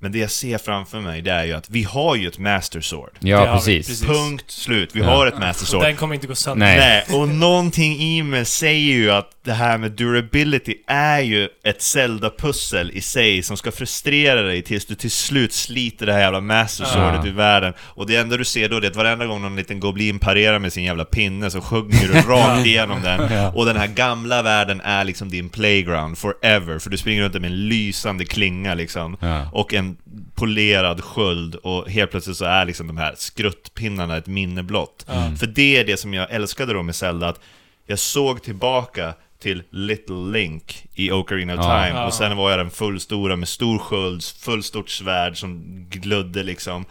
Men 0.03 0.13
det 0.13 0.19
jag 0.19 0.31
ser 0.31 0.59
framför 0.59 1.01
mig, 1.01 1.23
det 1.23 1.31
är 1.33 1.45
ju 1.45 1.53
att 1.53 1.71
vi 1.71 1.83
har 1.83 2.17
ju 2.17 2.29
ett 2.29 2.39
Master 2.39 2.81
Sword. 2.81 3.11
Ja, 3.19 3.55
precis. 3.55 3.89
precis. 3.89 4.07
Punkt 4.07 4.45
slut. 4.51 4.91
Vi 4.93 5.01
Ja. 5.01 5.07
har 5.07 5.27
ett 5.27 5.39
Master 5.39 5.65
Och 5.65 5.69
Sword. 5.69 5.83
den 5.83 5.97
kommer 5.97 6.15
inte 6.15 6.27
gå 6.27 6.35
sönder. 6.35 6.67
Nej. 6.67 6.79
Nej, 7.09 7.21
och 7.21 7.29
någonting 7.29 8.01
i 8.01 8.23
mig 8.23 8.45
säger 8.45 8.93
ju 8.95 9.11
att 9.11 9.31
det 9.45 9.53
här 9.53 9.79
med 9.79 9.91
durability 9.93 10.75
är 10.87 11.21
ju 11.21 11.49
ett 11.65 11.83
Zelda-pussel 11.83 12.91
i 12.91 13.01
sig 13.01 13.43
som 13.43 13.57
ska 13.57 13.73
frustrera 13.73 14.43
dig 14.43 14.63
tills 14.63 14.87
du 14.87 14.95
till 14.95 15.11
slut 15.11 15.53
sliter 15.53 16.07
det 16.07 16.13
här 16.13 16.21
jävla 16.21 16.41
Master 16.41 16.85
Swordet 16.85 17.21
Ja. 17.25 17.27
ur 17.31 17.33
världen. 17.35 17.73
Och 17.81 18.07
det 18.07 18.17
enda 18.17 18.37
du 18.37 18.45
ser 18.45 18.69
då 18.69 18.81
det 18.81 18.87
är 18.87 18.91
att 18.91 18.97
varenda 18.97 19.27
gång 19.27 19.43
någon 19.43 19.57
liten 19.57 19.81
goblin 19.81 20.19
parerar 20.19 20.59
med 20.59 20.73
sin 20.73 20.85
jävla 20.85 21.05
pinne 21.05 21.51
så 21.51 21.61
sjunger 21.61 22.09
du 22.13 22.21
rakt 22.33 22.67
igenom 22.67 23.03
den. 23.03 23.33
Ja. 23.33 23.53
Och 23.55 23.67
den 23.67 23.77
här 23.77 23.87
gamla 23.87 24.43
världen 24.43 24.81
är 24.81 25.05
liksom 25.05 25.29
din 25.31 25.49
playground 25.49 26.19
forever, 26.19 26.79
för 26.79 26.91
du 26.91 26.97
springer 26.97 27.23
runt 27.23 27.35
med 27.35 27.45
en 27.45 27.69
lysande 27.69 28.25
klinga 28.25 28.75
liksom. 28.75 29.17
Ja. 29.21 29.51
Och 29.53 29.75
en 29.75 29.90
polerad 30.35 31.05
sköld 31.05 31.55
och 31.55 31.91
helt 31.91 32.11
plötsligt 32.11 32.37
så 32.37 32.45
är 32.45 32.65
liksom 32.65 32.87
de 32.87 32.97
här 32.97 33.15
skruttpinnarna 33.17 34.17
ett 34.17 34.27
minne 34.27 34.63
blott. 34.63 35.05
Ja. 35.09 35.33
För 35.39 35.47
det 35.47 35.77
är 35.77 35.85
det 35.85 35.97
som 35.97 36.15
jag 36.15 36.31
älskade 36.31 36.73
då 36.73 36.83
med 36.83 36.95
Zelda, 36.95 37.29
att 37.29 37.41
jag 37.87 37.99
såg 37.99 38.43
tillbaka 38.43 39.15
till 39.43 39.63
Little 39.71 40.39
Link 40.39 40.87
i 40.95 41.11
Ocarina 41.11 41.55
of 41.55 41.61
Ja. 41.65 41.85
Time 41.85 41.99
Ja. 41.99 42.07
och 42.07 42.15
sen 42.15 42.37
var 42.37 42.51
jag 42.51 42.59
den 42.59 42.71
fullstora 42.71 43.37
med 43.37 43.49
stor 43.49 43.79
sköld, 43.79 44.23
fullstort 44.25 44.91
svärd 44.91 45.37
som 45.39 45.63
glödde 45.91 46.43
liksom. 46.43 46.85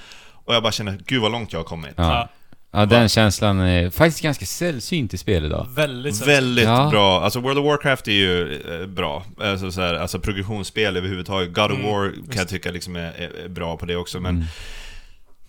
Och 0.45 0.55
jag 0.55 0.63
bara 0.63 0.71
kände, 0.71 0.97
gud 1.05 1.21
vad 1.21 1.31
långt 1.31 1.53
jag 1.53 1.59
har 1.59 1.63
kommit. 1.65 1.93
Ja. 1.97 2.29
Ja, 2.71 2.85
den 2.85 3.09
känslan 3.09 3.59
är 3.59 3.89
faktiskt 3.89 4.21
ganska 4.23 4.45
sällsynt 4.45 5.13
i 5.13 5.17
spel 5.17 5.45
idag. 5.45 5.67
Väldigt. 5.75 6.27
Väldigt 6.27 6.65
Ja. 6.65 6.87
bra, 6.91 7.21
alltså 7.23 7.39
World 7.39 7.57
of 7.59 7.65
Warcraft 7.65 8.07
är 8.07 8.11
ju 8.11 8.61
eh, 8.81 8.87
bra, 8.87 9.23
alltså, 9.41 9.71
så 9.71 9.81
här, 9.81 9.93
alltså 9.93 10.19
progressionsspel 10.19 10.97
överhuvudtaget, 10.97 11.53
God 11.53 11.71
of 11.71 11.77
Mm, 11.79 11.85
War 11.91 12.11
kan 12.11 12.37
jag 12.37 12.47
tycka 12.49 12.71
liksom 12.71 12.95
är, 12.95 13.01
är 13.45 13.47
bra 13.49 13.77
på 13.77 13.85
det 13.85 13.95
också 13.95 14.19
men 14.19 14.45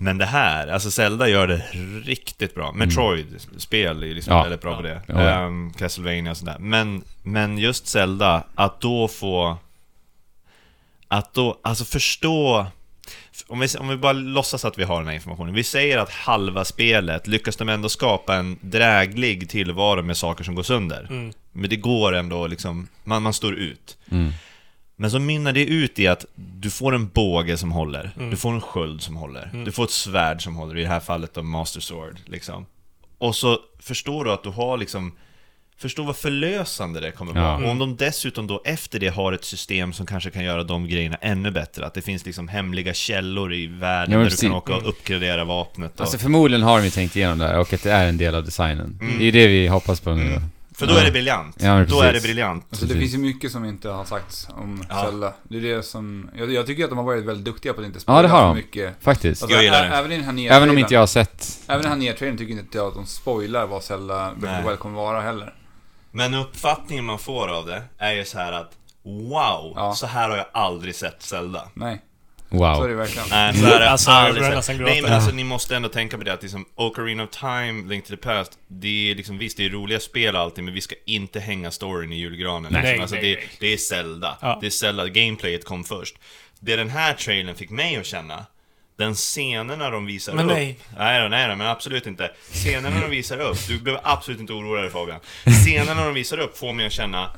Men 0.03 0.19
det 0.19 0.27
här, 0.27 0.69
alltså 0.69 0.91
Zelda 0.91 1.29
gör 1.29 1.47
det 1.47 1.57
riktigt 2.05 2.55
bra. 2.55 2.73
Metroid-spel 2.73 4.03
är 4.03 4.15
liksom 4.15 4.35
Ja. 4.37 4.43
väldigt 4.43 4.61
bra 4.61 4.77
på 4.77 4.83
det. 4.83 5.03
Ja, 5.07 5.15
ja. 5.23 5.31
Ehm, 5.31 5.73
Castlevania 5.73 6.31
och 6.31 6.37
sådär. 6.37 6.57
Men, 6.59 7.03
men 7.23 7.59
just 7.59 7.87
Zelda, 7.87 8.45
att 8.55 8.81
då 8.81 9.09
få... 9.09 9.57
Att 11.09 11.35
då, 11.35 11.59
alltså 11.63 11.85
förstå... 11.85 12.67
Om 13.49 13.61
vi, 13.61 13.69
om 13.79 13.89
vi 13.89 13.97
bara 13.97 14.13
låtsas 14.13 14.65
att 14.65 14.79
vi 14.79 14.85
har 14.85 14.99
den 14.99 15.07
här 15.09 15.15
informationen. 15.15 15.55
Vi 15.55 15.65
säger 15.65 15.99
att 15.99 16.11
halva 16.11 16.65
spelet 16.65 17.27
lyckas 17.27 17.57
de 17.57 17.69
ändå 17.69 17.89
skapa 17.89 18.35
en 18.37 18.59
dräglig 18.61 19.49
tillvaro 19.49 20.03
med 20.03 20.17
saker 20.17 20.45
som 20.45 20.55
går 20.55 20.63
sönder. 20.63 21.07
Mm. 21.11 21.33
Men 21.53 21.71
det 21.71 21.77
går 21.77 22.13
ändå 22.15 22.47
liksom, 22.47 22.89
man, 23.05 23.23
man 23.23 23.33
står 23.35 23.55
ut. 23.55 23.97
Mm. 24.11 24.33
Men 24.97 25.11
så 25.11 25.19
mynnar 25.19 25.53
det 25.53 25.65
ut 25.67 25.99
i 25.99 26.07
att 26.07 26.25
du 26.37 26.71
får 26.71 26.95
en 26.95 27.09
båge 27.09 27.57
som 27.57 27.73
håller, 27.73 28.11
Mm. 28.17 28.31
du 28.31 28.37
får 28.37 28.53
en 28.53 28.61
sköld 28.61 29.03
som 29.03 29.17
håller, 29.17 29.51
Mm. 29.53 29.65
du 29.65 29.73
får 29.73 29.85
ett 29.85 29.91
svärd 29.91 30.43
som 30.43 30.57
håller, 30.57 30.79
i 30.79 30.83
det 30.83 30.89
här 30.89 31.01
fallet 31.01 31.35
då 31.35 31.43
Master 31.43 31.81
Sword 31.81 32.17
liksom. 32.27 32.67
Och 33.19 33.37
så 33.37 33.59
förstår 33.79 34.25
du 34.25 34.33
att 34.33 34.43
du 34.43 34.49
har 34.51 34.77
liksom 34.79 35.13
Förstå 35.81 36.03
vad 36.03 36.17
förlösande 36.17 37.01
det 37.01 37.11
kommer 37.11 37.33
vara. 37.33 37.45
Ja. 37.45 37.65
Och 37.65 37.71
om 37.71 37.79
de 37.79 37.97
dessutom 37.97 38.47
då 38.47 38.63
efter 38.65 38.99
det 38.99 39.09
har 39.09 39.33
ett 39.33 39.45
system 39.45 39.93
som 39.93 40.07
kanske 40.07 40.31
kan 40.31 40.45
göra 40.45 40.65
de 40.65 40.89
grejerna 40.89 41.17
ännu 41.21 41.51
bättre. 41.51 41.87
Att 41.87 41.95
det 41.95 42.03
finns 42.03 42.27
liksom 42.27 42.49
hemliga 42.49 42.95
källor 42.95 43.55
i 43.55 43.67
världen 43.67 44.13
Ja, 44.13 44.19
där 44.19 44.25
du 44.25 44.31
kan 44.31 44.37
precis. 44.37 44.51
åka 44.51 44.77
och 44.77 44.89
uppgradera 44.89 45.45
vapnet. 45.45 45.95
Och, 45.95 46.01
Alltså 46.01 46.19
förmodligen 46.19 46.63
har 46.63 46.83
de 46.83 46.91
tänkt 46.91 47.17
igenom 47.17 47.39
det 47.39 47.47
här 47.47 47.59
och 47.59 47.73
att 47.73 47.83
det 47.83 47.93
är 47.93 48.07
en 48.09 48.17
del 48.17 48.35
av 48.35 48.45
designen. 48.45 48.99
Mm. 49.03 49.19
Det 49.19 49.25
är 49.25 49.33
det 49.33 49.47
vi 49.47 49.67
hoppas 49.69 50.01
på 50.01 50.15
nu 50.15 50.35
då. 50.35 50.41
för 50.75 50.87
då 50.87 50.95
är 50.95 51.05
det 51.05 51.11
briljant. 51.11 51.57
Ja, 51.61 51.85
då 51.89 52.01
är 52.01 52.07
det 52.07 52.11
precis. 52.13 52.23
briljant. 52.23 52.67
Alltså 52.71 52.87
det 52.87 52.95
Precis. 52.95 53.13
finns 53.13 53.15
ju 53.25 53.27
mycket 53.35 53.53
som 53.53 53.65
inte 53.65 53.89
har 53.89 54.05
sagts 54.05 54.49
om 54.51 54.85
Ja. 54.89 55.03
Zelda. 55.05 55.33
Det 55.49 55.57
är 55.57 55.63
det 55.77 55.83
som... 55.83 56.31
Jag, 56.39 56.53
jag 56.53 56.67
tycker 56.67 56.85
att 56.85 56.91
de 56.91 56.99
har 56.99 57.05
varit 57.05 57.25
väldigt 57.25 57.45
duktiga 57.45 57.73
på 57.73 57.81
att 57.81 57.87
inte 57.87 57.97
Ja, 57.97 58.01
spoila 58.01 58.23
det 58.23 58.29
har 58.29 58.39
för 58.41 58.47
de. 58.47 58.57
mycket. 58.57 58.95
Faktiskt. 59.01 59.43
Alltså, 59.43 59.57
Jag 59.57 59.65
gillar 59.65 59.83
det. 59.91 59.97
Även 59.97 60.13
i 60.13 60.17
den 60.17 60.25
här 60.25 60.33
nya 60.33 60.53
Även 60.57 60.71
om 60.71 60.79
inte 60.79 60.95
jag 60.95 61.01
har 61.01 61.07
sett... 61.07 61.59
Även 61.67 61.83
den 61.83 61.91
här 61.91 61.99
nya 61.99 62.13
trailern 62.13 62.39
tycker 62.39 62.53
inte 62.53 62.79
jag 62.79 62.87
att 62.87 62.95
de 62.95 63.07
spoilar 63.07 63.67
vad 63.67 63.83
Zelda 63.83 64.33
Nej. 64.41 64.77
Kommer 64.77 64.97
vara 64.97 65.21
heller. 65.21 65.55
Men 66.11 66.35
uppfattningen 66.35 67.05
man 67.05 67.19
får 67.19 67.49
av 67.49 67.67
det 67.67 67.83
är 67.99 68.13
ju 68.13 68.25
så 68.25 68.39
här 68.39 68.53
att 68.53 68.77
Wow, 69.03 69.73
Ja. 69.77 69.95
så 69.97 70.07
här 70.07 70.29
har 70.31 70.37
jag 70.37 70.47
aldrig 70.53 70.95
sett 70.95 71.23
Zelda. 71.23 71.69
Nej, 71.75 72.01
så 72.51 72.55
är 72.57 72.59
Wow. 72.59 72.89
det 72.89 72.95
verkligen. 72.95 73.29
Nej, 73.31 73.55
så 73.55 73.67
är 73.67 73.81
det 73.81 73.91
Alltså, 73.91 74.11
jag 74.11 74.19
aldrig 74.19 74.35
börjar 74.43 74.51
sett. 74.51 74.57
nästan 74.59 74.77
gråta. 74.79 74.93
Nej 74.93 75.03
men 75.03 75.13
alltså 75.13 75.31
ni 75.31 75.45
måste 75.45 75.77
ändå 75.77 75.89
tänka 75.89 76.19
på 76.19 76.25
det 76.25 76.33
att 76.33 76.43
liksom 76.43 76.65
Ocarina 76.75 77.23
of 77.25 77.31
Time, 77.31 77.89
Link 77.89 78.05
to 78.05 78.11
the 78.11 78.17
Past 78.17 78.59
Det 78.69 79.11
är 79.11 79.15
liksom, 79.15 79.39
visst 79.39 79.57
det 79.57 79.65
är 79.65 79.71
roliga 79.71 80.01
spel 80.01 80.37
alltid 80.37 80.65
men 80.65 80.75
vi 80.75 80.81
ska 80.81 80.95
inte 81.07 81.41
hänga 81.41 81.71
storyn 81.71 82.13
i 82.13 82.17
julgranen 82.17 82.73
Nej, 82.73 82.83
liksom. 82.83 83.01
alltså, 83.01 83.17
nej, 83.17 83.25
det, 83.25 83.35
nej. 83.41 83.49
det 83.61 83.67
är 83.73 83.77
Zelda, 83.77 84.39
Ja. 84.41 84.59
det 84.61 84.67
är 84.67 84.71
Zelda, 84.71 85.09
gameplayet 85.09 85.65
kom 85.65 85.85
först 85.85 86.17
Det 86.61 86.77
den 86.77 86.91
här 86.91 87.15
trailern 87.15 87.55
fick 87.55 87.71
mig 87.71 87.97
att 87.97 88.07
känna 88.07 88.47
den 89.01 89.15
scenerna 89.15 89.91
de 89.91 90.07
visar 90.07 90.33
Men 90.35 90.45
upp 90.51 90.53
nej. 90.57 90.79
Nej 90.99 91.29
nej 91.29 91.49
då, 91.49 91.57
men 91.57 91.67
absolut 91.67 92.07
inte 92.07 92.31
Scenerna 92.53 93.01
de 93.01 93.11
visar 93.11 93.41
upp, 93.41 93.57
du 93.69 93.79
behöver 93.81 94.03
absolut 94.05 94.41
inte 94.41 94.53
oroa 94.53 94.81
dig 94.81 94.91
Fabian 94.91 95.21
Scenerna 95.65 96.05
de 96.05 96.15
visar 96.15 96.39
upp 96.39 96.59
får 96.59 96.73
mig 96.73 96.87
att 96.87 96.93
känna 96.93 97.31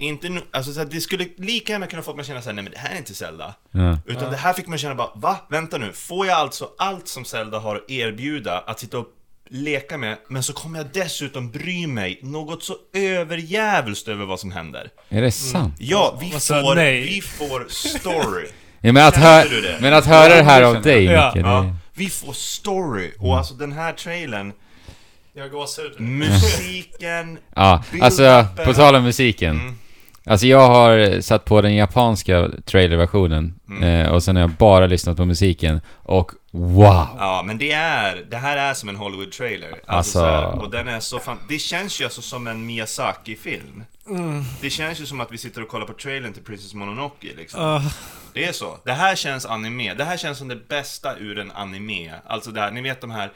inte 0.00 0.28
nu, 0.28 0.40
alltså 0.50 0.72
så 0.72 0.80
här, 0.80 0.86
det 0.86 1.00
skulle 1.00 1.26
lika 1.36 1.72
gärna 1.72 1.86
kunna 1.86 2.02
få 2.02 2.14
mig 2.14 2.20
att 2.20 2.26
känna 2.26 2.42
såhär, 2.42 2.54
nej 2.54 2.64
men 2.64 2.72
det 2.72 2.78
här 2.78 2.94
är 2.94 2.98
inte 2.98 3.14
Zelda 3.14 3.54
Ja. 3.70 3.98
utan 4.06 4.30
det 4.30 4.36
här 4.36 4.52
fick 4.52 4.66
man 4.66 4.78
känna 4.78 4.94
bara, 4.94 5.10
va? 5.14 5.36
Vänta 5.50 5.78
nu, 5.78 5.92
får 5.92 6.26
jag 6.26 6.36
alltså 6.38 6.68
allt 6.78 7.08
som 7.08 7.24
Zelda 7.24 7.58
har 7.58 7.76
att 7.76 7.90
erbjuda 7.90 8.58
att 8.58 8.80
sitta 8.80 8.98
och 8.98 9.06
leka 9.50 9.98
med, 9.98 10.18
men 10.28 10.42
så 10.42 10.52
kommer 10.52 10.78
jag 10.78 10.86
dessutom 10.92 11.50
bry 11.50 11.86
mig 11.86 12.20
något 12.22 12.62
så 12.62 12.76
överjävulst 12.94 14.08
över 14.08 14.24
vad 14.24 14.40
som 14.40 14.52
händer. 14.52 14.90
Är 15.08 15.22
det 15.22 15.32
sant? 15.32 15.74
Ja, 15.78 16.18
vi 16.20 16.34
Alltså, 16.34 16.60
får, 16.62 16.74
nej. 16.74 17.00
vi 17.02 17.20
får 17.20 17.66
story. 17.68 18.46
Ja, 18.80 18.92
men, 18.92 19.06
att 19.06 19.16
men 19.80 19.94
att 19.94 20.06
höra 20.06 20.34
det 20.34 20.42
här 20.42 20.62
av 20.62 20.82
dig, 20.82 21.04
Ja, 21.04 21.32
Micke, 21.34 21.46
Ja, 21.46 21.60
det... 21.60 21.74
vi 21.94 22.08
får 22.10 22.32
story, 22.32 23.10
och 23.18 23.38
alltså 23.38 23.54
den 23.54 23.72
här 23.72 23.92
trailern, 23.92 24.52
Jag 25.34 25.42
har 25.42 25.48
gåshud. 25.48 26.00
musiken, 26.00 27.38
Ja, 27.56 27.82
alltså 28.00 28.46
på 28.64 28.74
tal 28.74 28.94
om 28.94 29.02
musiken. 29.02 29.60
Mm. 29.60 29.78
Alltså 30.28 30.46
jag 30.46 30.68
har 30.68 31.20
satt 31.20 31.44
på 31.44 31.60
den 31.60 31.74
japanska 31.76 32.48
trailerversionen 32.64 33.54
Mm. 33.70 33.82
eh, 34.06 34.12
och 34.12 34.22
sen 34.22 34.36
har 34.36 34.40
jag 34.42 34.50
bara 34.50 34.86
lyssnat 34.86 35.16
på 35.16 35.24
musiken 35.24 35.80
och 35.96 36.30
wow! 36.50 37.06
Ja, 37.18 37.42
men 37.46 37.58
det 37.58 37.72
är, 37.72 38.24
det 38.30 38.36
här 38.36 38.56
är 38.56 38.74
som 38.74 38.88
en 38.88 38.96
Hollywood-trailer. 38.96 39.70
Alltså, 39.70 39.86
Alltså- 39.86 40.18
så 40.18 40.24
här, 40.24 40.62
och 40.62 40.70
den 40.70 40.88
är 40.88 41.00
så 41.00 41.18
fan, 41.18 41.38
det 41.48 41.58
känns 41.58 42.00
ju 42.00 42.04
alltså 42.04 42.22
som 42.22 42.46
en 42.46 42.66
Miyazaki-film. 42.66 43.84
Det 44.60 44.70
känns 44.70 45.00
ju 45.00 45.06
som 45.06 45.20
att 45.20 45.32
vi 45.32 45.38
sitter 45.38 45.62
och 45.62 45.68
kollar 45.68 45.86
på 45.86 45.92
trailern 45.92 46.32
till 46.32 46.42
Princess 46.42 46.74
Mononoke 46.74 47.26
liksom. 47.36 47.60
Ah, 47.62 47.82
Det 48.32 48.44
är 48.44 48.52
så. 48.52 48.78
Det 48.84 48.92
här 48.92 49.16
känns 49.16 49.46
anime. 49.46 49.94
Det 49.94 50.04
här 50.04 50.16
känns 50.16 50.38
som 50.38 50.48
det 50.48 50.68
bästa 50.68 51.16
ur 51.18 51.38
en 51.38 51.50
anime. 51.50 52.10
Alltså 52.26 52.50
det 52.50 52.60
här, 52.60 52.70
ni 52.70 52.82
vet 52.82 53.00
de 53.00 53.10
här... 53.10 53.32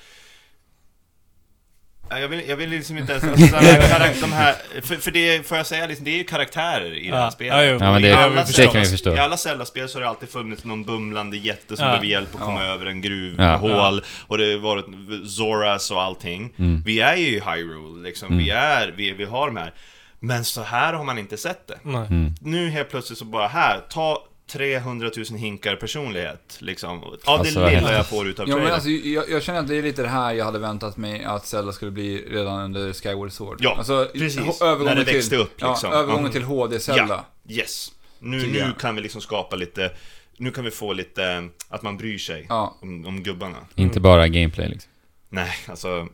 Ja, 2.13 2.19
Jag 2.19 2.29
vill, 2.29 2.43
jag 2.49 2.57
vill 2.57 2.71
liksom 2.71 2.99
inte 2.99 3.13
ens... 3.13 3.25
Alltså, 3.33 3.47
de, 3.57 3.57
här, 3.67 4.15
de 4.21 4.33
här, 4.33 4.55
för, 4.83 4.97
för 4.97 5.11
det 5.11 5.47
får 5.47 5.57
jag 5.57 5.67
säga, 5.67 5.87
liksom, 5.87 6.05
det 6.05 6.11
är 6.11 6.17
ju 6.19 6.25
karaktärer 6.25 6.95
i 6.99 7.09
det 7.11 7.17
här 7.17 7.25
Ja, 7.25 7.31
spelet. 7.31 7.55
ja, 7.55 7.65
jo. 7.65 7.79
Ja, 7.81 7.93
men 7.93 8.03
det- 8.03 8.09
I 8.09 8.11
det 8.11 8.19
alla 8.19 8.35
kan 8.37 8.47
Zelda- 8.47 8.81
vi 8.81 8.87
förstå. 8.87 9.15
I 9.15 9.19
alla 9.19 9.37
Zelda-spel 9.37 9.89
så 9.89 9.99
har 9.99 10.03
det 10.03 10.09
alltid 10.09 10.29
funnits 10.29 10.65
någon 10.65 10.85
bumlande 10.85 11.37
jätte 11.37 11.77
som 11.77 11.85
Ja. 11.85 11.91
behöver 11.91 12.07
hjälp 12.07 12.35
att 12.35 12.41
komma 12.41 12.65
Ja. 12.67 12.73
över 12.73 12.87
en 12.87 12.97
Ja. 12.97 13.09
gruvhål. 13.09 14.03
Och 14.27 14.39
det 14.39 14.53
har 14.53 14.59
varit 14.59 14.87
Zoras 15.31 15.91
och 15.91 16.03
allting. 16.03 16.55
Mm. 16.59 16.83
Vi 16.87 17.01
är 17.01 17.17
ju 17.17 17.27
i 17.27 17.41
Hyrule, 17.41 18.03
liksom. 18.03 18.39
Vi, 18.39 18.51
är, 18.51 18.95
vi, 18.97 19.13
vi 19.13 19.25
har 19.25 19.47
de 19.47 19.57
här. 19.57 19.73
Men 20.21 20.45
så 20.45 20.63
här 20.63 20.93
har 20.93 21.05
man 21.05 21.19
inte 21.19 21.37
sett 21.37 21.69
det. 21.69 21.79
nej. 21.83 22.07
Mm. 22.11 22.35
Nu 22.41 22.71
helt 22.71 22.91
plötsligt 22.91 23.19
så 23.19 23.25
bara 23.25 23.49
här, 23.49 23.81
ta 23.91 24.25
300 24.53 25.11
000 25.31 25.39
hinkar 25.39 25.77
personlighet, 25.77 26.57
liksom. 26.59 27.03
Av 27.05 27.17
Alltså, 27.25 27.61
det 27.61 27.71
lilla 27.77 27.93
jag 27.93 28.07
får 28.09 28.29
utav 28.29 28.49
Ja, 28.49 28.57
men 28.57 28.67
trailern. 28.67 28.75
alltså, 28.75 28.89
jag, 28.91 29.31
jag 29.31 29.43
känner 29.43 29.61
att 29.61 29.69
det 29.69 29.77
är 29.77 29.83
lite 29.83 30.03
det 30.03 30.09
här 30.09 30.33
jag 30.35 30.45
hade 30.45 30.59
väntat 30.59 30.97
mig 30.97 31.25
att 31.25 31.47
Zelda 31.47 31.73
skulle 31.73 31.91
bli 31.91 32.25
redan 32.31 32.61
under 32.61 32.93
Skyward 32.93 33.33
Sword. 33.33 33.57
Ja, 33.61 33.75
alltså, 33.79 34.09
precis. 34.15 34.37
När 34.61 34.95
det 34.95 35.05
växte 35.05 35.31
till, 35.31 35.39
upp, 35.39 35.61
liksom. 35.63 35.91
Ja, 35.93 35.97
övergången 35.99 36.27
Ja. 36.27 36.33
till 36.33 36.43
HD-Zelda. 36.43 37.25
Yes. 37.49 37.93
Nu, 38.19 38.47
nu 38.47 38.73
kan 38.81 38.97
vi 38.97 39.03
liksom 39.03 39.21
skapa 39.21 39.57
lite, 39.57 39.91
nu 40.37 40.51
kan 40.51 40.65
vi 40.65 40.71
få 40.71 40.93
lite, 40.93 41.25
eh, 41.25 41.43
att 41.69 41.83
man 41.83 41.97
bryr 41.97 42.19
sig 42.19 42.47
Ja. 42.49 42.77
om, 42.83 43.07
om 43.07 43.23
gubbarna. 43.23 43.59
Inte 43.75 44.01
bara 44.01 44.29
gameplay 44.29 44.69
liksom. 44.69 44.91
Nej, 45.29 45.53
alltså... 45.67 46.09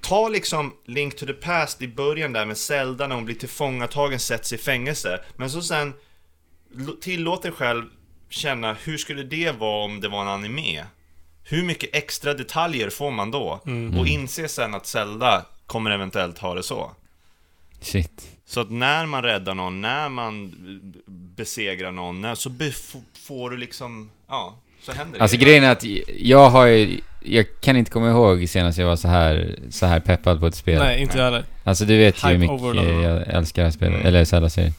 Ta 0.00 0.28
liksom 0.28 0.72
Link 0.86 1.16
to 1.16 1.26
the 1.26 1.32
Past 1.32 1.82
i 1.82 1.88
början 1.88 2.32
där 2.32 2.44
med 2.44 2.56
Zelda 2.56 3.06
när 3.06 3.14
hon 3.14 3.24
blir 3.24 3.34
tillfångatagen, 3.34 4.20
sätts 4.20 4.52
i 4.52 4.58
fängelse. 4.58 5.20
Men 5.36 5.50
så 5.50 5.62
sen 5.62 5.92
tillåt 7.00 7.42
dig 7.42 7.52
själv 7.52 7.84
känna, 8.30 8.76
hur 8.84 8.98
skulle 8.98 9.22
det 9.22 9.52
vara 9.58 9.84
om 9.84 10.00
det 10.00 10.08
var 10.08 10.22
en 10.22 10.28
anime? 10.28 10.84
Hur 11.44 11.62
mycket 11.64 11.90
extra 11.96 12.34
detaljer 12.34 12.90
får 12.90 13.10
man 13.10 13.30
då? 13.30 13.60
Och 13.98 14.06
inse 14.06 14.48
sen 14.48 14.74
att 14.74 14.86
Zelda 14.86 15.44
kommer 15.66 15.90
eventuellt 15.90 16.38
ha 16.38 16.54
det 16.54 16.62
så. 16.62 16.90
Shit. 17.80 18.26
Så 18.46 18.60
att 18.60 18.70
när 18.70 19.06
man 19.06 19.22
räddar 19.22 19.54
någon, 19.54 19.80
när 19.80 20.08
man 20.08 20.54
besegrar 21.36 21.92
någon, 21.92 22.20
när, 22.20 22.34
så 22.34 22.50
får 23.26 23.50
du 23.50 23.56
liksom, 23.56 24.10
ja, 24.28 24.54
så 24.82 24.92
händer 24.92 25.20
Alltså 25.20 25.36
det. 25.36 25.44
grejen 25.44 25.64
är 25.64 25.72
att 25.72 25.84
jag 26.18 26.50
har 26.50 26.66
ju... 26.66 27.00
Jag 27.22 27.46
kan 27.60 27.76
inte 27.76 27.90
komma 27.90 28.10
ihåg 28.10 28.48
senast 28.48 28.78
jag 28.78 28.86
var 28.86 28.96
så 28.96 29.08
här, 29.08 29.58
så 29.70 29.86
här 29.86 30.00
peppad 30.00 30.40
på 30.40 30.46
ett 30.46 30.54
spel. 30.54 30.78
Nej, 30.78 31.00
inte 31.02 31.18
jag 31.18 31.24
heller. 31.24 31.44
Alltså 31.64 31.84
du 31.84 31.98
vet 31.98 32.24
ju 32.24 32.28
hur 32.28 32.34
Hype 32.38 32.52
mycket 32.52 33.02
jag 33.02 33.28
älskar 33.28 33.62
det 33.62 33.66
här 33.66 33.72
spelet, 33.72 33.94
Mm. 33.94 34.06
eller 34.06 34.24
Zelda-serien. 34.24 34.72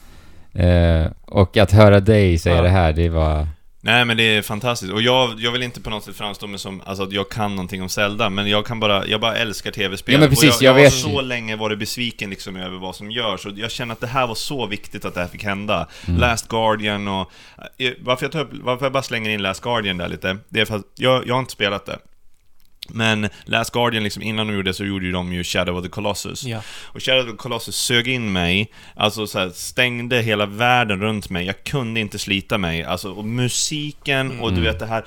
Eh, 0.54 1.06
och 1.26 1.56
att 1.56 1.70
höra 1.72 2.00
dig 2.00 2.38
säga 2.38 2.56
Ja. 2.56 2.62
det 2.62 2.68
här, 2.68 2.92
det 2.92 3.08
var... 3.08 3.46
Nej 3.82 4.04
men 4.04 4.16
det 4.16 4.22
är 4.22 4.42
fantastiskt, 4.42 4.92
och 4.92 5.02
jag, 5.02 5.34
jag 5.40 5.52
vill 5.52 5.62
inte 5.62 5.80
på 5.80 5.90
något 5.90 6.04
sätt 6.04 6.16
framstå 6.16 6.46
mig 6.46 6.58
som 6.58 6.82
alltså, 6.86 7.04
att 7.04 7.12
jag 7.12 7.30
kan 7.30 7.50
någonting 7.56 7.82
om 7.82 7.88
Zelda, 7.88 8.30
men 8.30 8.50
jag 8.50 8.66
kan 8.66 8.80
bara, 8.80 9.06
jag 9.06 9.20
bara 9.20 9.36
älskar 9.36 9.70
tv-spel. 9.70 10.12
Ja, 10.14 10.20
men 10.20 10.28
precis, 10.28 10.56
och 10.56 10.62
jag, 10.62 10.72
jag 10.74 10.80
jag 10.80 10.84
har 10.84 10.90
så 10.90 11.20
länge 11.20 11.56
varit 11.56 11.78
besviken 11.78 12.30
liksom 12.30 12.56
över 12.56 12.78
vad 12.78 12.96
som 12.96 13.10
görs, 13.10 13.46
och 13.46 13.52
jag 13.56 13.70
känner 13.70 13.92
att 13.92 14.00
det 14.00 14.06
här 14.06 14.26
var 14.26 14.34
så 14.34 14.66
viktigt 14.66 15.04
att 15.04 15.14
det 15.14 15.20
här 15.20 15.28
fick 15.28 15.44
hända. 15.44 15.86
Mm. 16.08 16.20
Last 16.20 16.48
Guardian 16.48 17.08
och... 17.08 17.30
eh, 17.78 17.92
Varför 18.00 18.24
jag, 18.24 18.32
tar 18.32 18.40
upp, 18.40 18.50
varför 18.52 18.84
jag 18.84 18.92
bara 18.92 19.02
slänger 19.02 19.30
in 19.30 19.42
Last 19.42 19.62
Guardian 19.62 19.96
där 19.98 20.08
lite, 20.08 20.36
det 20.48 20.60
är 20.60 20.64
för 20.64 20.76
att 20.76 20.82
jag, 20.96 21.26
jag 21.26 21.34
har 21.34 21.40
inte 21.40 21.52
spelat 21.52 21.86
det. 21.86 21.98
Men 22.94 23.28
Last 23.44 23.72
Guardian, 23.72 24.04
liksom 24.04 24.22
innan 24.22 24.46
de 24.46 24.54
gjorde 24.54 24.70
det 24.70 24.74
så 24.74 24.84
gjorde 24.84 25.06
ju 25.06 25.12
de 25.12 25.32
ju 25.32 25.44
Shadow 25.44 25.76
of 25.76 25.84
the 25.84 25.90
Colossus. 25.90 26.44
Ja. 26.44 26.62
Och 26.82 27.02
Shadow 27.02 27.24
of 27.24 27.30
the 27.30 27.36
Colossus 27.36 27.76
sög 27.76 28.08
in 28.08 28.32
mig, 28.32 28.72
alltså 28.94 29.26
så 29.26 29.38
här, 29.38 29.50
stängde 29.50 30.20
hela 30.20 30.46
världen 30.46 31.00
runt 31.00 31.30
mig. 31.30 31.46
Jag 31.46 31.64
kunde 31.64 32.00
inte 32.00 32.18
slita 32.18 32.58
mig. 32.58 32.82
Alltså, 32.82 33.12
och 33.12 33.24
musiken 33.24 34.40
och 34.40 34.52
du 34.52 34.60
vet 34.60 34.78
det 34.78 34.86
här... 34.86 35.04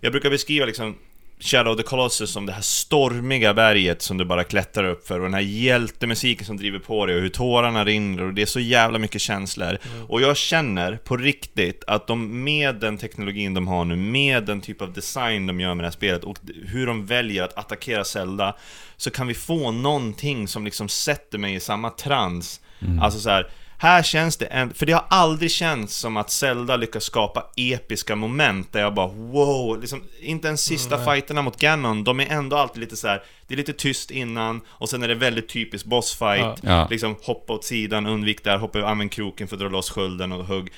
Jag 0.00 0.12
brukar 0.12 0.30
beskriva 0.30 0.66
liksom 0.66 0.96
Shadow 1.40 1.72
of 1.72 1.76
the 1.76 1.82
Colossus 1.82 2.30
som 2.30 2.46
det 2.46 2.52
här 2.52 2.60
stormiga 2.62 3.54
berget 3.54 4.02
som 4.02 4.18
du 4.18 4.24
bara 4.24 4.44
klättrar 4.44 4.84
upp 4.84 5.06
för 5.06 5.18
och 5.18 5.24
den 5.24 5.34
här 5.34 5.40
hjältemusiken 5.40 6.46
som 6.46 6.56
driver 6.56 6.78
på 6.78 7.06
dig 7.06 7.16
och 7.16 7.22
hur 7.22 7.28
tårarna 7.28 7.84
rinner 7.84 8.22
och 8.22 8.34
det 8.34 8.42
är 8.42 8.46
så 8.46 8.60
jävla 8.60 8.98
mycket 8.98 9.20
känslor. 9.20 9.78
Och 10.08 10.20
jag 10.20 10.36
känner 10.36 10.96
på 10.96 11.16
riktigt 11.16 11.84
att 11.86 12.06
de 12.06 12.44
med 12.44 12.74
den 12.74 12.98
teknologin 12.98 13.54
de 13.54 13.68
har 13.68 13.84
nu, 13.84 13.96
med 13.96 14.44
den 14.44 14.60
typ 14.60 14.82
av 14.82 14.92
design 14.92 15.46
de 15.46 15.60
gör 15.60 15.74
med 15.74 15.84
det 15.84 15.86
här 15.86 15.92
spelet 15.92 16.24
och 16.24 16.38
hur 16.66 16.86
de 16.86 17.06
väljer 17.06 17.42
att 17.42 17.58
attackera 17.58 18.04
Zelda 18.04 18.56
så 18.96 19.10
kan 19.10 19.26
vi 19.26 19.34
få 19.34 19.70
någonting 19.70 20.48
som 20.48 20.64
liksom 20.64 20.88
sätter 20.88 21.38
mig 21.38 21.54
i 21.54 21.60
samma 21.60 21.90
trans. 21.90 22.60
Alltså 23.00 23.20
så 23.20 23.30
här. 23.30 23.50
Här 23.82 24.02
känns 24.02 24.36
det, 24.36 24.46
en, 24.46 24.74
för 24.74 24.86
det 24.86 24.92
har 24.92 25.04
aldrig 25.08 25.50
känts 25.50 25.96
som 25.96 26.16
att 26.16 26.30
Zelda 26.30 26.76
lyckas 26.76 27.04
skapa 27.04 27.44
episka 27.56 28.16
moment 28.16 28.72
där 28.72 28.80
jag 28.80 28.94
bara 28.94 29.06
wow, 29.06 29.80
liksom, 29.80 30.02
inte 30.20 30.48
ens 30.48 30.60
sista 30.60 31.04
fighterna 31.04 31.42
mot 31.42 31.60
Ganon, 31.60 32.04
de 32.04 32.20
är 32.20 32.26
ändå 32.30 32.56
alltid 32.56 32.80
lite 32.80 32.96
så 32.96 33.08
här. 33.08 33.22
det 33.46 33.54
är 33.54 33.56
lite 33.58 33.72
tyst 33.72 34.10
innan, 34.10 34.60
och 34.68 34.88
sen 34.88 35.02
är 35.02 35.08
det 35.08 35.14
väldigt 35.14 35.48
typiskt 35.48 35.88
bossfight, 35.88 36.40
Ja. 36.40 36.56
Ja. 36.62 36.86
liksom 36.90 37.16
hoppa 37.22 37.52
åt 37.52 37.64
sidan, 37.64 38.06
undvik 38.06 38.44
där, 38.44 38.58
hoppa, 38.58 38.86
använd 38.86 39.12
kroken 39.12 39.48
för 39.48 39.56
att 39.56 39.60
dra 39.60 39.68
loss 39.68 39.90
skölden 39.90 40.32
och 40.32 40.44
hugg. 40.44 40.72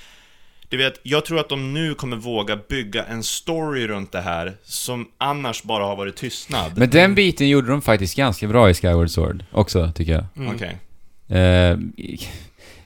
Du 0.69 0.77
vet, 0.77 1.01
jag 1.03 1.25
tror 1.25 1.41
att 1.41 1.49
de 1.49 1.75
nu 1.75 1.95
kommer 1.95 2.17
våga 2.17 2.59
bygga 2.69 3.05
en 3.05 3.23
story 3.23 3.87
runt 3.87 4.13
det 4.13 4.21
här 4.21 4.53
som 4.65 5.09
annars 5.19 5.63
bara 5.63 5.85
har 5.85 5.97
varit 5.97 6.17
tystnad. 6.17 6.79
Men 6.79 6.91
den 6.91 7.15
biten 7.15 7.49
gjorde 7.49 7.69
de 7.69 7.83
faktiskt 7.83 8.17
ganska 8.17 8.49
bra 8.49 8.71
i 8.71 8.75
Skyward 8.75 9.11
Sword 9.11 9.45
också, 9.53 9.93
tycker 9.95 10.13
jag. 10.13 10.25
Mm. 10.37 10.55
Okej. 10.55 10.79
Eh, 11.39 11.79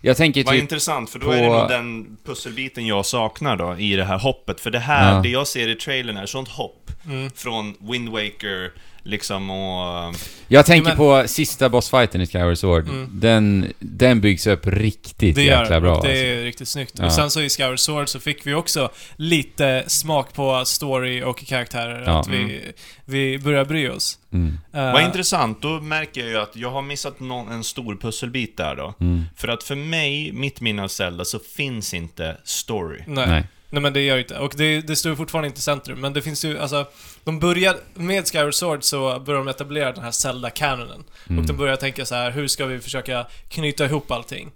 Jag 0.00 0.16
tänker 0.16 0.44
Vad 0.44 0.54
typ... 0.54 0.62
intressant, 0.62 1.10
för 1.10 1.18
då 1.18 1.26
på- 1.26 1.32
är 1.32 1.42
det 1.42 1.48
nog 1.48 1.68
den 1.68 2.16
pusselbiten 2.24 2.86
jag 2.86 3.06
saknar 3.06 3.56
då, 3.56 3.76
i 3.78 3.96
det 3.96 4.04
här 4.04 4.18
hoppet. 4.18 4.60
För 4.60 4.70
det 4.70 4.78
här, 4.78 5.14
Ja. 5.14 5.20
det 5.22 5.28
jag 5.28 5.46
ser 5.46 5.68
i 5.68 5.74
trailern 5.74 6.16
är 6.16 6.26
sånt 6.26 6.48
hopp. 6.48 6.90
Mm. 7.06 7.30
Från 7.30 7.74
Wind 7.80 8.08
Waker, 8.08 8.72
liksom 9.06 9.50
och... 9.50 10.14
Jag 10.48 10.66
tänker 10.66 10.88
Men- 10.88 10.96
på 10.96 11.22
sista 11.26 11.68
bossfighten 11.68 12.20
i 12.20 12.26
Skyward 12.26 12.58
Sword. 12.58 12.88
Mm. 12.88 13.08
Den, 13.12 13.72
den 13.78 14.20
byggs 14.20 14.46
upp 14.46 14.66
riktigt 14.66 15.34
Det 15.36 15.42
gör 15.42 15.60
jäkla 15.60 15.74
det, 15.74 15.80
bra. 15.80 15.90
det 15.90 15.96
alltså. 15.96 16.10
är 16.12 16.44
riktigt 16.44 16.68
snyggt. 16.68 16.94
Ja. 16.98 17.06
Och 17.06 17.12
sen 17.12 17.30
så 17.30 17.40
i 17.40 17.48
Skyward 17.48 17.78
Sword 17.78 18.08
så 18.08 18.20
fick 18.20 18.46
vi 18.46 18.54
också 18.54 18.90
lite 19.16 19.84
smak 19.86 20.32
på 20.34 20.64
story 20.64 21.22
och 21.22 21.44
karaktärer. 21.46 22.02
Ja. 22.06 22.20
Att 22.20 22.28
vi, 22.28 22.60
vi 23.04 23.38
börjar 23.38 23.64
bry 23.64 23.88
oss. 23.88 24.18
Mm. 24.32 24.58
Eh, 24.72 24.92
Vad 24.92 25.04
intressant, 25.04 25.62
då 25.62 25.68
märker 25.80 26.20
jag 26.20 26.30
ju 26.30 26.36
att 26.38 26.56
jag 26.56 26.70
har 26.70 26.82
missat 26.82 27.20
någon, 27.20 27.52
en 27.52 27.64
stor 27.64 27.96
pusselbit 27.96 28.56
där 28.56 28.76
då. 28.76 28.94
Mm. 29.00 29.24
För 29.36 29.48
att 29.48 29.62
för 29.62 29.74
mig, 29.76 30.32
mitt 30.32 30.60
minne 30.60 30.82
av 30.82 30.88
Zelda, 30.88 31.24
så 31.24 31.38
finns 31.56 31.94
inte 31.94 32.36
story. 32.44 33.00
Nej. 33.06 33.26
Nej. 33.28 33.44
Nej 33.70 33.82
men 33.82 33.92
det 33.92 34.00
gör 34.00 34.18
inte. 34.18 34.38
Och 34.38 34.54
det, 34.56 34.80
det 34.80 34.96
står 34.96 35.14
fortfarande 35.14 35.46
inte 35.46 35.58
i 35.58 35.62
centrum. 35.62 36.00
Men 36.00 36.12
det 36.12 36.22
finns 36.22 36.44
ju, 36.44 36.58
alltså... 36.58 36.86
De 37.26 37.38
börjar, 37.38 37.76
med 37.94 38.28
Skyward 38.28 38.54
Sword 38.54 38.84
så 38.84 39.20
börjar 39.20 39.38
de 39.38 39.48
etablera 39.48 39.92
den 39.92 40.04
här 40.04 40.10
Zelda-canonen. 40.10 41.04
Mm. 41.28 41.38
Och 41.38 41.46
de 41.46 41.56
börjar 41.56 41.76
tänka 41.76 42.06
så 42.06 42.14
här, 42.14 42.30
hur 42.30 42.48
ska 42.48 42.66
vi 42.66 42.80
försöka 42.80 43.26
knyta 43.48 43.84
ihop 43.84 44.10
allting? 44.10 44.52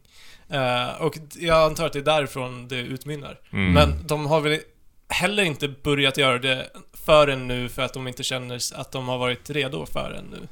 Eh, 0.49 0.89
och 0.89 1.18
jag 1.39 1.65
antar 1.65 1.86
att 1.86 1.92
det 1.92 1.99
är 1.99 2.02
därifrån 2.02 2.68
det 2.68 2.76
utmynnar. 2.76 3.39
Mm. 3.52 3.73
Men 3.73 4.07
de 4.07 4.26
har 4.26 4.40
väl 4.40 4.60
heller 5.08 5.42
inte 5.42 5.68
börjat 5.68 6.16
göra 6.16 6.39
det 6.39 6.70
förrän 6.92 7.49
nu 7.49 7.68
för 7.68 7.82
att 7.82 7.94
de 7.94 8.08
inte 8.08 8.23
känner 8.23 8.60
att 8.74 8.92
de 8.92 9.08
har 9.08 9.18
varit 9.18 9.50
redo 9.50 9.86
förrän 9.86 10.24
nu. 10.24 10.49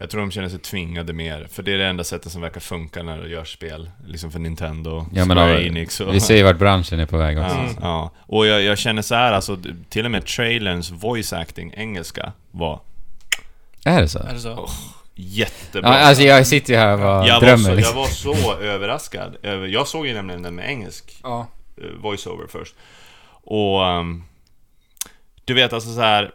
Jag 0.00 0.10
tror 0.10 0.20
de 0.20 0.30
känner 0.30 0.48
sig 0.48 0.58
tvingade 0.58 1.12
mer, 1.12 1.46
för 1.50 1.62
det 1.62 1.72
är 1.74 1.78
det 1.78 1.86
enda 1.86 2.04
sättet 2.04 2.32
som 2.32 2.42
verkar 2.42 2.60
funka 2.60 3.02
när 3.02 3.18
det 3.22 3.28
görs 3.28 3.52
spel. 3.54 3.90
Liksom 4.06 4.30
för 4.32 4.38
Nintendo, 4.38 5.06
Ja, 5.12 5.24
men 5.24 5.36
Square 5.36 5.52
ja, 5.52 5.60
Enix 5.60 6.00
och... 6.00 6.14
Vi 6.14 6.20
ser 6.20 6.36
ju 6.36 6.42
vart 6.42 6.58
branschen 6.58 7.00
är 7.00 7.06
på 7.06 7.16
väg 7.16 7.38
också. 7.38 7.56
Ja, 7.56 7.70
ja. 7.80 8.10
Och 8.26 8.46
jag, 8.46 8.62
jag 8.62 8.78
känner 8.78 9.02
så 9.02 9.14
här, 9.14 9.32
alltså, 9.32 9.58
till 9.88 10.04
och 10.04 10.10
med 10.10 10.26
trailerns 10.26 10.90
voice 10.90 11.32
acting, 11.32 11.72
engelska, 11.76 12.32
var 12.50 12.80
Är 13.84 14.00
det 14.02 14.08
så? 14.08 14.18
Är 14.18 14.32
det 14.34 14.40
så? 14.40 14.52
Oh, 14.52 14.70
jättebra. 15.14 15.90
Ja, 15.90 15.98
alltså 15.98 16.22
jag 16.22 16.46
sitter 16.46 16.72
ju 16.72 16.78
här 16.78 16.92
och 16.92 16.98
bara 16.98 17.26
jag, 17.26 17.34
var 17.34 17.40
drömmer 17.40 17.68
så, 17.70 17.74
liksom. 17.74 17.96
jag 17.96 18.02
var 18.02 18.08
så 18.08 18.54
överraskad. 18.60 19.36
över- 19.42 19.66
Jag 19.66 19.86
såg 19.88 20.06
ju 20.06 20.14
nämligen 20.14 20.42
den 20.42 20.54
med 20.54 20.68
engelsk 20.70 21.20
Ja. 21.22 21.46
eh, 21.76 21.84
voiceover 22.02 22.46
först. 22.48 22.74
Och... 23.30 23.86
ehm, 23.86 24.24
du 25.44 25.54
vet 25.54 25.72
alltså 25.72 25.94
så 25.94 26.00
här. 26.00 26.30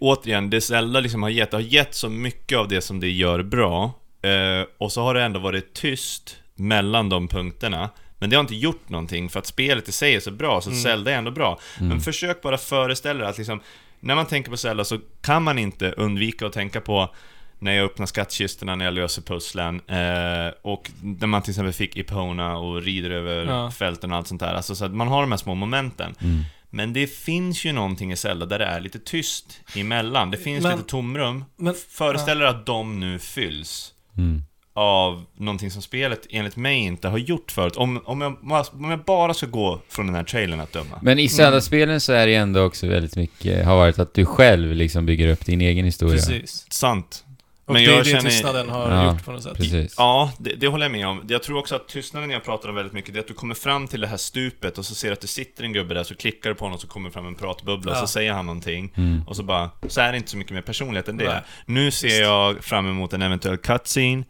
Återigen, 0.00 0.50
det 0.50 0.60
Zelda 0.60 1.00
liksom 1.00 1.22
har 1.22 1.30
gett, 1.30 1.50
det 1.50 1.56
har 1.56 1.62
gett 1.62 1.94
så 1.94 2.08
mycket 2.08 2.58
av 2.58 2.68
det 2.68 2.80
som 2.80 3.00
det 3.00 3.10
gör 3.10 3.42
bra. 3.42 3.84
eh, 4.22 4.66
och 4.78 4.92
så 4.92 5.02
har 5.02 5.14
det 5.14 5.22
ändå 5.22 5.40
varit 5.40 5.74
tyst 5.74 6.36
mellan 6.54 7.08
de 7.08 7.28
punkterna. 7.28 7.90
Men 8.18 8.30
det 8.30 8.36
har 8.36 8.40
inte 8.40 8.54
gjort 8.54 8.88
någonting 8.88 9.28
för 9.28 9.38
att 9.38 9.46
spelet 9.46 9.88
i 9.88 9.92
sig 9.92 10.14
är 10.14 10.20
så 10.20 10.30
bra, 10.30 10.60
så 10.60 10.70
Zelda 10.70 11.10
är 11.10 11.14
ändå 11.16 11.30
bra. 11.30 11.58
Men 11.80 12.00
försök 12.00 12.42
bara 12.42 12.58
föreställa 12.58 13.20
dig 13.20 13.28
att 13.28 13.38
liksom, 13.38 13.60
när 14.00 14.14
man 14.14 14.26
tänker 14.26 14.50
på 14.50 14.56
Zelda 14.56 14.84
så 14.84 14.98
kan 15.20 15.42
man 15.42 15.58
inte 15.58 15.92
undvika 15.92 16.46
att 16.46 16.52
tänka 16.52 16.80
på 16.80 17.14
när 17.58 17.72
jag 17.72 17.84
öppnar 17.84 18.06
skattkistorna, 18.06 18.76
när 18.76 18.84
jag 18.84 18.94
löser 18.94 19.22
pusslen 19.22 19.80
eh, 19.86 20.52
och 20.62 20.90
när 21.02 21.26
man 21.26 21.42
till 21.42 21.50
exempel 21.50 21.72
fick 21.72 21.96
Epona 21.96 22.56
och 22.56 22.82
rider 22.82 23.10
över 23.10 23.44
Ja. 23.46 23.70
fälten 23.70 24.12
och 24.12 24.18
allt 24.18 24.28
sånt 24.28 24.40
där. 24.40 24.54
Alltså 24.54 24.74
så 24.74 24.84
att 24.84 24.92
man 24.94 25.08
har 25.08 25.20
de 25.20 25.30
här 25.32 25.38
små 25.38 25.54
momenten. 25.54 26.14
Mm. 26.20 26.42
Men 26.74 26.92
det 26.92 27.06
finns 27.06 27.64
ju 27.64 27.72
någonting 27.72 28.12
i 28.12 28.16
Zelda 28.16 28.46
där 28.46 28.58
det 28.58 28.64
är 28.64 28.80
lite 28.80 28.98
tyst 28.98 29.60
emellan. 29.76 30.30
Det 30.30 30.36
finns 30.36 30.62
Men- 30.62 30.76
lite 30.76 30.88
tomrum. 30.88 31.44
Men, 31.56 31.74
Föreställ 31.90 32.40
er 32.40 32.44
att 32.46 32.66
de 32.66 33.00
nu 33.00 33.18
fylls 33.18 33.92
Mm. 34.18 34.42
av 34.74 35.24
någonting 35.38 35.70
som 35.70 35.82
spelet 35.82 36.26
enligt 36.30 36.56
mig 36.56 36.78
inte 36.78 37.08
har 37.08 37.18
gjort 37.18 37.50
förut. 37.52 37.76
Om, 37.76 38.00
om, 38.04 38.20
jag, 38.20 38.36
om 38.72 38.90
jag 38.90 39.04
bara 39.04 39.34
ska 39.34 39.46
gå 39.46 39.80
från 39.88 40.06
den 40.06 40.14
här 40.14 40.24
trailern 40.24 40.60
att 40.60 40.72
döma. 40.72 40.98
Men 41.02 41.18
i 41.18 41.28
Zelda-spelen 41.28 42.00
så 42.00 42.12
är 42.12 42.26
det 42.26 42.32
ju 42.32 42.38
ändå 42.38 42.60
också 42.62 42.86
väldigt 42.86 43.16
mycket, 43.16 43.64
har 43.66 43.76
varit 43.76 43.98
att 43.98 44.14
du 44.14 44.24
själv 44.26 44.74
liksom 44.74 45.06
bygger 45.06 45.28
upp 45.28 45.46
din 45.46 45.60
egen 45.60 45.84
historia. 45.84 46.16
precis. 46.16 46.66
Sant. 46.70 47.24
Och 47.64 47.72
Men 47.74 47.82
det 47.84 47.88
är 47.90 47.94
jag 47.96 48.04
det 48.04 48.10
känner- 48.10 48.30
tystnaden 48.30 48.68
har 48.68 48.90
Ja, 48.90 49.12
gjort 49.12 49.24
på 49.24 49.32
något 49.32 49.42
sätt. 49.42 49.56
Precis. 49.56 49.94
Ja, 49.98 50.32
det, 50.38 50.54
det 50.54 50.66
håller 50.66 50.84
jag 50.84 50.92
med 50.92 51.06
om. 51.06 51.24
Jag 51.28 51.42
tror 51.42 51.58
också 51.58 51.74
att 51.76 51.88
tystnaden 51.88 52.30
jag 52.30 52.44
pratar 52.44 52.68
om 52.68 52.74
väldigt 52.74 52.92
mycket, 52.92 53.14
det 53.14 53.18
är 53.18 53.20
att 53.20 53.28
du 53.28 53.34
kommer 53.34 53.54
fram 53.54 53.88
till 53.88 54.00
det 54.00 54.06
här 54.06 54.16
stupet 54.16 54.78
och 54.78 54.86
så 54.86 54.94
ser 54.94 55.08
du 55.08 55.12
att 55.12 55.20
det 55.20 55.26
sitter 55.26 55.64
en 55.64 55.72
gubbe 55.72 55.94
där, 55.94 56.04
så 56.04 56.14
klickar 56.14 56.50
du 56.50 56.56
på 56.56 56.64
honom 56.64 56.74
och 56.74 56.80
så 56.80 56.86
kommer 56.86 57.10
fram 57.10 57.26
en 57.26 57.34
pratbubbla, 57.34 57.92
Ja. 57.92 58.00
så 58.00 58.06
säger 58.06 58.32
han 58.32 58.46
någonting. 58.46 58.92
Mm. 58.96 59.22
Och 59.26 59.36
så 59.36 59.42
bara, 59.42 59.70
så 59.88 60.00
är 60.00 60.12
det 60.12 60.18
inte 60.18 60.30
så 60.30 60.36
mycket 60.36 60.52
mer 60.52 60.62
personlighet 60.62 61.08
än 61.08 61.16
det. 61.16 61.24
Nej. 61.28 61.40
Nu 61.66 61.90
ser 61.90 62.20
jag 62.22 62.64
fram 62.64 62.86
emot 62.88 63.12
en 63.12 63.22
eventuell 63.22 63.56
cutscene, 63.56 64.24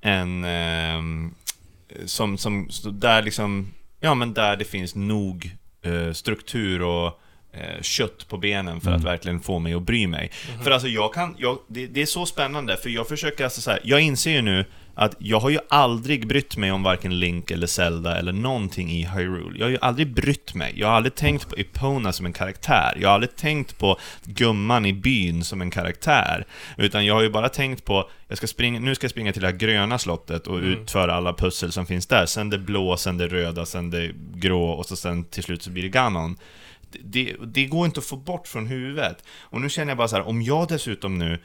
en... 0.00 0.44
ehm, 0.44 1.34
som, 2.06 2.38
som, 2.38 2.68
där 2.92 3.22
liksom, 3.22 3.72
ja 4.00 4.14
men 4.14 4.34
där 4.34 4.56
det 4.56 4.64
finns 4.64 4.94
nog 4.94 5.56
eh, 5.84 6.12
struktur 6.12 6.82
och 6.82 7.06
eh, 7.06 7.12
kött 7.80 8.28
på 8.28 8.38
benen 8.38 8.80
för 8.80 8.92
att 8.92 9.04
verkligen 9.04 9.40
få 9.40 9.58
mig 9.58 9.74
att 9.74 9.82
bry 9.82 10.06
mig. 10.06 10.30
För 10.62 10.70
alltså 10.70 10.88
jag 10.88 11.14
kan, 11.14 11.34
jag, 11.38 11.58
det, 11.68 11.86
det 11.86 12.02
är 12.02 12.06
så 12.06 12.26
spännande, 12.26 12.76
för 12.76 12.90
jag 12.90 13.08
försöker 13.08 13.44
alltså 13.44 13.60
så 13.60 13.70
här, 13.70 13.80
jag 13.84 14.00
inser 14.00 14.30
ju 14.30 14.42
nu 14.42 14.64
att 14.94 15.16
jag 15.18 15.40
har 15.40 15.50
ju 15.50 15.58
aldrig 15.68 16.26
brytt 16.26 16.56
mig 16.56 16.72
om 16.72 16.82
varken 16.82 17.20
Link 17.20 17.50
eller 17.50 17.66
Zelda 17.66 18.18
eller 18.18 18.32
någonting 18.32 18.90
i 18.90 19.06
Hyrule. 19.06 19.58
Jag 19.58 19.66
har 19.66 19.70
ju 19.70 19.78
aldrig 19.80 20.14
brytt 20.14 20.54
mig. 20.54 20.72
Jag 20.76 20.88
har 20.88 20.94
aldrig 20.94 21.14
tänkt 21.14 21.48
på 21.48 21.56
Epona 21.56 22.12
som 22.12 22.26
en 22.26 22.32
karaktär. 22.32 22.98
Jag 23.00 23.08
har 23.08 23.14
aldrig 23.14 23.36
tänkt 23.36 23.78
på 23.78 23.98
gumman 24.24 24.86
i 24.86 24.92
byn 24.92 25.44
som 25.44 25.60
en 25.60 25.70
karaktär. 25.70 26.46
Utan 26.76 27.06
jag 27.06 27.14
har 27.14 27.22
ju 27.22 27.30
bara 27.30 27.48
tänkt 27.48 27.84
på, 27.84 28.10
jag 28.28 28.38
ska 28.38 28.46
springa, 28.46 28.80
nu 28.80 28.94
ska 28.94 29.04
jag 29.04 29.10
springa 29.10 29.32
till 29.32 29.42
det 29.42 29.48
här 29.48 29.56
gröna 29.56 29.98
slottet 29.98 30.46
och 30.46 30.58
utföra 30.58 31.14
alla 31.14 31.32
pussel 31.32 31.72
som 31.72 31.86
finns 31.86 32.06
där. 32.06 32.26
Sen 32.26 32.50
det 32.50 32.58
blå, 32.58 32.96
sen 32.96 33.18
det 33.18 33.28
röda, 33.28 33.66
sen 33.66 33.90
det 33.90 34.10
grå 34.34 34.70
och 34.70 34.86
så 34.86 34.96
sen 34.96 35.24
till 35.24 35.42
slut 35.42 35.62
så 35.62 35.70
blir 35.70 35.82
det 35.82 35.88
Ganon. 35.88 36.36
Det, 37.00 37.36
det 37.46 37.66
går 37.66 37.86
inte 37.86 38.00
att 38.00 38.06
få 38.06 38.16
bort 38.16 38.48
från 38.48 38.66
huvudet. 38.66 39.24
Och 39.40 39.60
nu 39.60 39.68
känner 39.68 39.90
jag 39.90 39.98
bara 39.98 40.08
så 40.08 40.16
här, 40.16 40.26
om 40.26 40.42
jag 40.42 40.68
dessutom 40.68 41.18
nu 41.18 41.38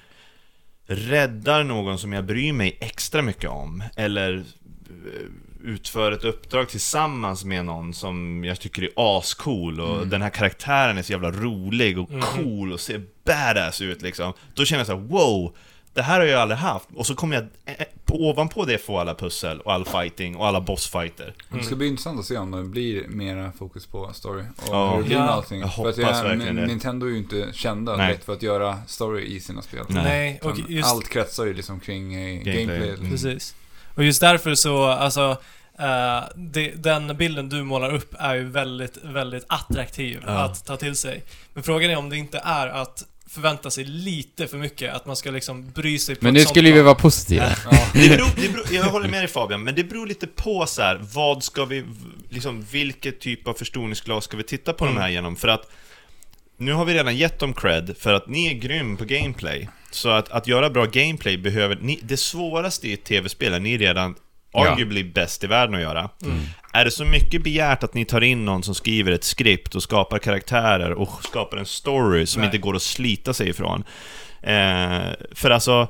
räddar 0.88 1.64
någon 1.64 2.00
som 2.00 2.14
jag 2.14 2.26
bryr 2.26 2.54
mig 2.54 2.78
extra 2.82 3.22
mycket 3.22 3.50
om, 3.50 3.84
eller 3.96 4.38
eh, 4.38 5.64
utför 5.64 6.12
ett 6.12 6.24
uppdrag 6.24 6.70
tillsammans 6.70 7.46
med 7.46 7.66
någon 7.66 7.94
som 7.94 8.44
jag 8.44 8.60
tycker 8.60 8.84
är 8.84 8.90
ascool 8.96 9.80
och 9.80 10.08
den 10.08 10.22
här 10.22 10.30
karaktären 10.30 10.98
är 10.98 11.02
så 11.02 11.12
jävla 11.12 11.32
rolig 11.32 12.00
och 12.00 12.10
cool 12.22 12.74
och 12.74 12.80
ser 12.80 13.02
badass 13.26 13.82
ut 13.82 14.02
liksom. 14.02 14.34
Då 14.54 14.66
känner 14.66 14.80
jag 14.80 14.88
så 14.88 14.94
här: 14.94 15.08
wow! 15.08 15.56
Det 15.98 16.04
här 16.04 16.20
har 16.20 16.26
jag 16.28 16.42
aldrig 16.42 16.58
haft. 16.60 16.88
Och 16.96 17.06
så 17.06 17.16
kommer 17.16 17.36
jag 17.36 17.44
eh, 17.66 17.86
på, 18.06 18.16
ovanpå 18.30 18.66
det 18.66 18.78
få 18.78 19.00
alla 19.00 19.16
pussel 19.16 19.60
och 19.62 19.74
all 19.74 19.86
fighting 19.86 20.36
och 20.36 20.48
alla 20.48 20.62
bossfighter. 20.62 21.34
Det 21.50 21.64
ska 21.64 21.76
bli 21.76 21.88
intressant 21.88 22.20
att 22.20 22.26
se 22.26 22.38
om 22.38 22.52
det 22.52 22.64
blir 22.64 23.08
mera 23.08 23.52
fokus 23.52 23.86
på 23.86 24.14
story. 24.14 24.42
Och 24.58 24.68
Ja. 24.72 24.90
hur 24.96 24.98
det 25.02 25.08
blir 25.08 25.18
med 25.18 25.26
Ja. 25.28 25.30
allting. 25.32 25.60
Jag 25.60 25.74
för 25.76 25.90
att 25.90 25.96
hoppas 25.96 25.98
jag, 25.98 26.24
verkligen 26.24 26.56
det. 26.56 26.66
Nintendo 26.66 27.06
är 27.06 27.10
ju 27.12 27.18
inte 27.18 27.48
kända 27.54 27.96
Nej. 27.96 28.20
för 28.26 28.34
att 28.34 28.42
göra 28.42 28.78
story 28.88 29.26
i 29.36 29.40
sina 29.40 29.62
spel. 29.62 29.86
Nej. 29.90 30.40
Och 30.44 30.60
just... 30.70 30.90
Allt 30.90 31.10
kretsar 31.10 31.46
ju 31.46 31.54
liksom 31.54 31.80
kring 31.80 32.14
eh, 32.14 32.34
Gameplay. 32.34 32.66
gameplay. 32.66 32.90
Mm. 32.94 33.10
Precis. 33.12 33.56
Och 33.96 34.04
just 34.04 34.22
därför 34.22 34.56
så, 34.56 34.84
alltså, 34.86 35.38
eh, 35.80 36.24
det, 36.36 36.72
den 36.84 37.18
bilden 37.18 37.50
du 37.50 37.64
målar 37.64 37.94
upp 37.94 38.16
är 38.20 38.36
ju 38.36 38.44
väldigt, 38.44 38.98
väldigt 39.04 39.46
attraktiv 39.50 40.24
Ja. 40.26 40.32
att 40.32 40.66
ta 40.66 40.78
till 40.78 40.96
sig. 40.96 41.24
Men 41.54 41.64
frågan 41.64 41.92
är 41.92 41.98
om 41.98 42.10
det 42.10 42.18
inte 42.18 42.42
är 42.46 42.68
att 42.68 43.04
förvänta 43.30 43.72
sig 43.72 43.84
lite 43.84 44.48
för 44.48 44.58
mycket, 44.58 44.94
att 44.94 45.06
man 45.06 45.16
ska 45.16 45.32
liksom 45.32 45.72
bry 45.72 46.00
sig 46.00 46.16
på 46.16 46.26
Men 46.26 46.34
nu 46.34 46.40
skulle 46.40 46.72
vi 46.72 46.82
vara 46.82 46.96
positiva. 46.96 47.50
Ja. 47.72 47.78
Det 47.94 48.10
beror, 48.10 48.30
det 48.36 48.50
beror, 48.50 48.66
jag 48.72 48.84
håller 48.84 49.10
med 49.10 49.22
dig 49.22 49.28
Fabian, 49.28 49.64
men 49.64 49.76
det 49.76 49.84
beror 49.84 50.08
lite 50.08 50.28
på 50.28 50.66
så 50.66 50.82
här, 50.82 51.00
vad 51.14 51.44
ska 51.44 51.66
vi, 51.66 51.84
liksom 52.30 52.66
vilket 52.72 53.20
typ 53.20 53.48
av 53.48 53.54
förstoringsglas 53.54 54.24
ska 54.24 54.38
vi 54.38 54.44
titta 54.44 54.74
på 54.74 54.86
Mm. 54.86 54.96
de 54.96 55.02
här 55.02 55.10
genom? 55.10 55.36
För 55.36 55.48
att 55.48 55.72
nu 56.58 56.74
har 56.74 56.86
vi 56.86 56.94
redan 56.94 57.16
gett 57.18 57.40
dem 57.40 57.54
cred 57.54 57.96
för 58.00 58.14
att 58.14 58.28
ni 58.28 58.48
är 58.48 58.54
grym 58.54 58.98
på 58.98 59.06
gameplay. 59.06 59.70
Så 59.92 60.10
att, 60.10 60.30
att 60.30 60.48
göra 60.48 60.70
bra 60.70 60.86
gameplay 60.86 61.38
behöver, 61.38 61.78
ni, 61.82 62.00
det 62.04 62.18
svåraste 62.18 62.88
i 62.88 62.94
ett 62.94 63.04
tv-spel 63.04 63.54
är 63.54 63.60
ni 63.60 63.78
redan 63.78 64.16
Ja. 64.52 64.70
arguably 64.70 65.04
bäst 65.04 65.44
i 65.44 65.48
världen 65.48 65.76
att 65.76 65.82
göra. 65.82 66.10
Mm. 66.24 66.40
Är 66.74 66.86
det 66.86 66.92
så 66.92 67.06
mycket 67.06 67.44
begärt 67.44 67.84
att 67.84 67.94
ni 67.94 68.06
tar 68.06 68.22
in 68.22 68.46
någon 68.46 68.64
som 68.64 68.76
skriver 68.76 69.12
ett 69.12 69.24
skript 69.24 69.76
och 69.76 69.84
skapar 69.84 70.20
karaktärer 70.20 70.92
och 70.92 71.24
skapar 71.24 71.58
en 71.58 71.66
story 71.66 72.26
som 72.26 72.40
Nej. 72.42 72.48
inte 72.48 72.58
går 72.58 72.76
att 72.76 72.82
slita 72.82 73.34
sig 73.34 73.50
ifrån? 73.50 73.84
Eh, 74.42 75.12
för 75.36 75.50
alltså... 75.50 75.88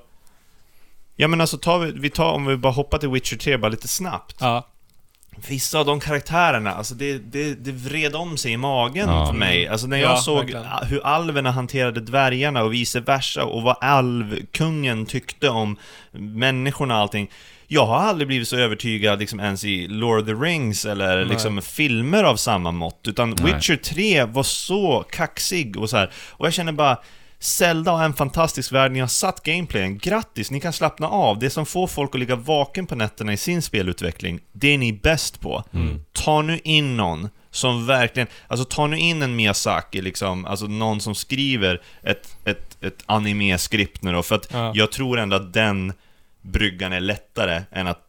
Ja 1.19 1.27
men 1.27 1.41
alltså, 1.41 1.57
tar 1.57 1.79
vi, 1.79 1.91
vi 1.91 2.09
tar, 2.09 2.31
om 2.31 2.45
vi 2.45 2.57
bara 2.57 2.73
hoppar 2.73 2.97
till 2.97 3.09
Witcher 3.09 3.37
3 3.37 3.57
bara 3.57 3.69
lite 3.69 3.87
snabbt. 3.87 4.35
Ja. 4.39 4.67
Vissa 5.49 5.79
av 5.79 5.85
de 5.85 5.99
karaktärerna, 5.99 6.73
alltså 6.73 6.95
det, 6.95 7.17
det, 7.17 7.53
det 7.65 7.71
vred 7.71 8.15
om 8.15 8.37
sig 8.37 8.51
i 8.51 8.57
magen 8.57 9.09
Ja. 9.09 9.25
för 9.27 9.33
mig. 9.33 9.67
Alltså 9.67 9.87
när 9.87 9.97
jag 9.97 10.11
Ja, 10.11 10.15
såg 10.17 10.37
verkligen. 10.37 10.65
hur 10.89 11.05
alverna 11.05 11.51
hanterade 11.51 11.99
dvärgarna 12.01 12.63
och 12.63 12.73
vice 12.73 12.99
versa 12.99 13.43
och 13.43 13.61
vad 13.61 13.75
alvkungen 13.81 15.05
tyckte 15.05 15.49
om 15.49 15.77
människorna 16.11 16.93
och 16.95 16.99
allting. 17.01 17.29
Jag 17.67 17.85
har 17.85 17.95
aldrig 17.97 18.27
blivit 18.27 18.47
så 18.47 18.57
övertygad 18.57 19.19
liksom 19.19 19.39
ens 19.39 19.63
i 19.63 19.87
Lord 19.87 20.19
of 20.19 20.25
the 20.25 20.33
Rings 20.33 20.85
eller 20.85 21.25
liksom 21.25 21.61
filmer 21.61 22.23
av 22.23 22.35
samma 22.35 22.71
mått. 22.71 23.07
Utan 23.07 23.29
Nej. 23.29 23.53
Witcher 23.53 23.75
3 23.75 24.23
var 24.23 24.43
så 24.43 25.05
kaxig 25.11 25.77
och 25.77 25.89
så 25.89 25.97
här. 25.97 26.11
Och 26.29 26.45
jag 26.45 26.53
känner 26.53 26.71
bara 26.71 26.97
Zelda 27.39 27.91
har 27.91 28.03
en 28.05 28.13
fantastisk 28.13 28.71
värld, 28.71 28.91
ni 28.91 28.99
har 28.99 29.07
satt 29.07 29.43
gameplayen, 29.43 29.97
grattis, 29.97 30.51
ni 30.51 30.59
kan 30.59 30.73
slappna 30.73 31.07
av. 31.07 31.39
Det 31.39 31.49
som 31.49 31.65
får 31.65 31.87
folk 31.87 32.13
att 32.15 32.19
ligga 32.19 32.35
vaken 32.35 32.87
på 32.87 32.95
nätterna 32.95 33.33
i 33.33 33.37
sin 33.37 33.61
spelutveckling, 33.61 34.39
det 34.51 34.67
är 34.73 34.77
ni 34.77 34.93
bäst 34.93 35.41
på. 35.41 35.63
Ta 36.13 36.41
nu 36.41 36.59
in 36.63 36.97
någon 36.97 37.29
som 37.51 37.85
verkligen, 37.85 38.27
alltså 38.47 38.65
ta 38.65 38.87
nu 38.87 38.97
in 38.99 39.21
en 39.21 39.35
Miyazaki 39.35 40.01
liksom, 40.01 40.45
alltså 40.45 40.65
någon 40.65 41.01
som 41.01 41.15
skriver 41.15 41.81
ett, 42.03 42.37
ett, 42.45 42.83
ett 42.83 43.03
anime-skript 43.05 44.01
nu 44.01 44.11
då, 44.11 44.23
för 44.23 44.35
att 44.35 44.47
Ja. 44.53 44.71
jag 44.75 44.91
tror 44.91 45.19
ändå 45.19 45.35
att 45.35 45.53
den 45.53 45.93
bryggan 46.47 46.93
är 46.93 46.99
lättare 46.99 47.63
än 47.71 47.87
att 47.87 48.03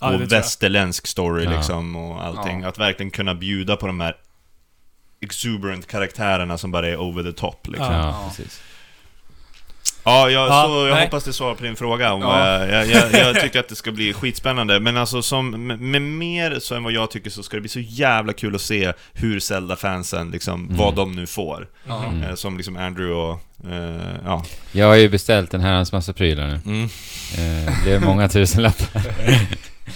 Ja, 0.00 0.12
jag. 0.12 0.18
västerländsk 0.18 1.06
story 1.06 1.44
Ja. 1.44 1.50
liksom 1.50 1.96
och 1.96 2.24
allting. 2.24 2.60
Ja. 2.62 2.68
Att 2.68 2.78
verkligen 2.78 3.10
kunna 3.10 3.34
bjuda 3.34 3.76
på 3.76 3.86
de 3.86 4.00
här 4.00 4.16
exuberant 5.20 5.86
karaktärerna 5.86 6.58
som 6.58 6.70
bara 6.70 6.88
är 6.88 6.96
over 6.96 7.22
the 7.22 7.32
top 7.32 7.66
liksom. 7.66 7.92
Ja, 7.94 8.00
Ja. 8.08 8.28
precis. 8.28 8.62
Ja, 10.04 10.30
jag, 10.30 10.48
Ja, 10.48 10.64
så 10.66 10.86
jag 10.86 10.94
nej. 10.94 11.04
hoppas 11.04 11.24
det 11.24 11.32
svarar 11.32 11.54
på 11.54 11.64
din 11.64 11.76
fråga. 11.76 12.12
Om, 12.12 12.20
Ja. 12.22 12.62
eh, 12.64 12.70
jag, 12.74 12.86
jag, 12.86 13.12
jag 13.12 13.40
tycker 13.42 13.60
att 13.60 13.68
det 13.68 13.74
ska 13.76 13.92
bli 13.92 14.12
skitspännande, 14.12 14.80
men 14.80 14.96
alltså 14.96 15.22
som, 15.22 15.66
med, 15.66 16.02
mer 16.02 16.58
så 16.60 16.74
än 16.74 16.82
vad 16.84 16.92
jag 16.92 17.10
tycker 17.10 17.30
så 17.30 17.42
ska 17.42 17.56
det 17.56 17.60
bli 17.60 17.68
så 17.68 17.80
jävla 17.80 18.32
kul 18.32 18.54
att 18.54 18.60
se 18.60 18.92
hur 19.12 19.40
Zelda-fansen, 19.40 20.30
liksom, 20.30 20.68
vad 20.70 20.94
de 20.94 21.12
nu 21.12 21.26
får. 21.26 21.68
Ja. 21.88 22.04
Eh, 22.28 22.34
som 22.34 22.56
liksom 22.56 22.76
Andrew 22.76 23.14
och, 23.14 23.40
eh, 23.72 24.16
ja. 24.24 24.44
Jag 24.72 24.86
har 24.86 24.94
ju 24.94 25.08
beställt 25.08 25.54
en 25.54 25.60
herrans 25.60 25.92
massa 25.92 26.12
prylar 26.12 26.46
nu. 26.46 26.60
Mm. 26.66 26.84
Eh, 26.84 27.72
det 27.74 27.82
blev 27.84 28.02
många 28.02 28.28
tusenlappar. 28.28 29.02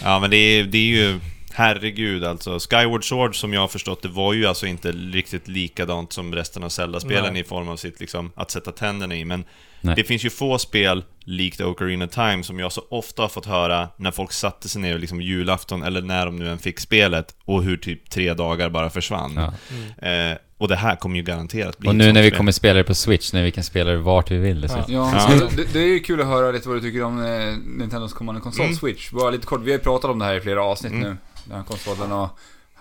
Ja, 0.05 0.18
men 0.20 0.31
det 0.31 0.36
är, 0.36 0.65
det 0.65 0.78
är 0.78 0.83
ju... 0.83 1.20
Herregud 1.58 2.24
alltså. 2.24 2.58
Skyward 2.58 3.04
Sword 3.08 3.36
som 3.40 3.52
jag 3.52 3.60
har 3.60 3.68
förstått 3.68 4.02
det 4.02 4.08
var 4.08 4.32
ju 4.32 4.46
alltså 4.46 4.66
inte 4.66 4.92
riktigt 4.92 5.48
likadant 5.48 6.12
som 6.12 6.34
resten 6.34 6.62
av 6.64 6.68
Zelda-spelen 6.68 7.36
i 7.36 7.44
form 7.44 7.68
av 7.68 7.76
sitt 7.76 8.00
liksom, 8.00 8.32
att 8.36 8.50
sätta 8.50 8.72
tänderna 8.72 9.14
i, 9.16 9.24
men 9.24 9.44
Nej. 9.80 9.94
det 9.96 10.04
finns 10.04 10.24
ju 10.24 10.30
få 10.30 10.58
spel, 10.58 11.04
likt 11.24 11.60
Ocarina 11.60 12.04
of 12.04 12.10
Time, 12.10 12.42
som 12.44 12.58
jag 12.58 12.72
så 12.72 12.82
ofta 12.90 13.22
har 13.22 13.28
fått 13.28 13.46
höra 13.46 13.88
när 13.96 14.10
folk 14.10 14.32
satte 14.32 14.68
sig 14.68 14.82
ner 14.82 14.98
liksom 14.98 15.20
julafton, 15.20 15.82
eller 15.82 16.02
när 16.02 16.26
de 16.26 16.36
nu 16.36 16.48
än 16.50 16.58
fick 16.58 16.80
spelet, 16.80 17.34
och 17.44 17.62
hur 17.62 17.76
typ 17.76 18.10
tre 18.10 18.34
dagar 18.34 18.70
bara 18.70 18.90
försvann. 18.90 19.32
Ja. 19.36 20.08
Eh, 20.08 20.36
och 20.58 20.68
det 20.68 20.76
här 20.76 20.96
kommer 20.96 21.16
ju 21.16 21.22
garanterat 21.22 21.78
bli 21.78 21.88
Och 21.88 21.94
nu 21.96 22.12
när 22.12 22.22
vi 22.22 22.28
spel. 22.28 22.36
kommer 22.38 22.52
spela 22.52 22.74
det 22.78 22.84
på 22.84 22.94
Switch, 22.94 23.32
när 23.32 23.42
vi 23.42 23.50
kan 23.50 23.64
spela 23.64 23.90
det 23.90 23.96
vart 23.98 24.30
vi 24.30 24.38
vill 24.38 24.60
dessutom. 24.60 24.84
Ja, 24.94 25.10
Ja. 25.14 25.38
så 25.38 25.56
det, 25.56 25.72
det 25.72 25.78
är 25.78 25.86
ju 25.86 26.00
kul 26.00 26.20
att 26.20 26.26
höra 26.26 26.50
lite 26.50 26.68
vad 26.68 26.76
du 26.76 26.80
tycker 26.80 27.02
om 27.02 27.24
eh, 27.24 27.54
Nintendos 27.78 28.12
kommande 28.12 28.40
konsol 28.40 28.64
Mm. 28.64 28.76
Switch. 28.76 29.10
Bara 29.10 29.30
lite 29.30 29.46
kort, 29.46 29.60
vi 29.60 29.70
har 29.70 29.78
ju 29.78 29.84
pratat 29.84 30.10
om 30.10 30.18
det 30.18 30.24
här 30.24 30.34
i 30.34 30.40
flera 30.40 30.62
avsnitt 30.62 30.92
Mm. 30.92 31.02
nu. 31.08 31.16
Den 31.48 31.56
här 31.56 31.64
konsolen 31.64 32.12
och, 32.12 32.28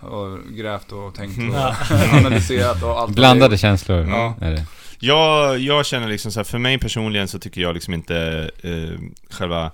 och 0.02 0.40
grävt 0.50 0.92
och 0.92 1.16
tänkt 1.16 1.38
Mm. 1.38 1.50
och 1.50 1.60
Ja. 1.60 1.76
analyserat 2.18 2.84
och 2.84 3.00
allt. 3.00 3.16
Blandade 3.16 3.54
det 3.54 3.58
känslor 3.58 4.08
Ja. 4.10 4.36
är 4.42 4.52
det. 4.52 4.66
Jag, 5.00 5.60
jag 5.60 5.86
känner 5.86 6.08
liksom 6.08 6.32
så 6.32 6.40
här, 6.40 6.44
för 6.44 6.58
mig 6.58 6.78
personligen 6.80 7.28
så 7.28 7.40
tycker 7.40 7.62
jag 7.62 7.74
liksom 7.74 7.94
inte 7.94 8.50
eh, 8.64 9.00
själva... 9.30 9.72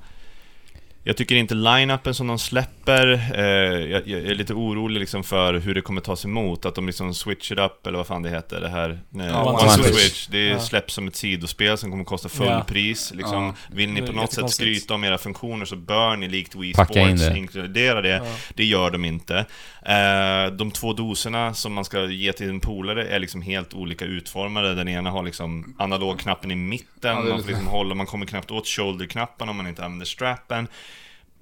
Jag 1.05 1.17
tycker 1.17 1.35
inte 1.35 1.55
line-upen 1.55 2.13
som 2.13 2.27
de 2.27 2.39
släpper, 2.39 3.07
eh, 3.35 3.43
jag, 3.91 4.07
jag 4.07 4.21
är 4.21 4.35
lite 4.35 4.53
orolig 4.53 4.99
liksom 4.99 5.23
för 5.23 5.53
hur 5.53 5.75
det 5.75 5.81
kommer 5.81 6.01
tas 6.01 6.25
emot, 6.25 6.65
att 6.65 6.75
de 6.75 6.85
liksom 6.85 7.13
switch 7.13 7.51
it 7.51 7.59
up, 7.59 7.87
eller 7.87 7.97
vad 7.97 8.07
fan 8.07 8.21
det 8.23 8.29
heter, 8.29 8.61
det 8.61 8.69
här... 8.69 8.89
eh, 9.19 9.25
Ja, 9.27 9.43
One 9.61 9.69
Switch. 9.69 9.95
Switch. 9.97 10.27
Det 10.27 10.47
Ja. 10.47 10.59
släpps 10.59 10.93
som 10.93 11.07
ett 11.07 11.15
sidospel 11.15 11.77
som 11.77 11.91
kommer 11.91 12.03
kosta 12.03 12.29
Ja. 12.39 12.45
fullpris, 12.45 13.13
liksom. 13.15 13.43
Ja. 13.43 13.53
Vill 13.71 13.89
ni 13.89 14.01
på 14.01 14.11
något 14.11 14.33
sätt 14.33 14.49
skryta 14.51 14.93
om 14.93 15.03
era 15.03 15.17
funktioner 15.17 15.65
så 15.65 15.75
bör 15.75 16.15
ni 16.15 16.27
likt 16.27 16.55
Wii 16.55 16.73
Packa 16.73 16.99
in 16.99 17.17
Sports 17.17 17.33
det. 17.33 17.37
inkludera 17.39 18.01
det. 18.01 18.09
Ja. 18.09 18.25
Det 18.55 18.65
gör 18.65 18.91
de 18.91 19.05
inte. 19.05 19.37
Eh, 19.85 20.51
de 20.57 20.71
två 20.71 20.93
doserna 20.93 21.53
som 21.53 21.73
man 21.73 21.85
ska 21.85 22.05
ge 22.05 22.33
till 22.33 22.49
en 22.49 22.59
polare 22.59 23.07
är 23.07 23.19
liksom 23.19 23.41
helt 23.41 23.73
olika 23.73 24.05
utformade. 24.05 24.75
Den 24.75 24.87
ena 24.87 25.09
har 25.09 25.23
liksom 25.23 25.75
analogknappen 25.79 26.51
i 26.51 26.55
mitten, 26.55 26.87
Ja, 27.01 27.21
man 27.23 27.41
liksom 27.41 27.67
hålla, 27.67 27.95
man 27.95 28.05
kommer 28.05 28.25
knappt 28.25 28.51
åt 28.51 28.67
shoulderknappen 28.67 29.49
om 29.49 29.57
man 29.57 29.67
inte 29.67 29.85
använder 29.85 30.05
strappen. 30.05 30.67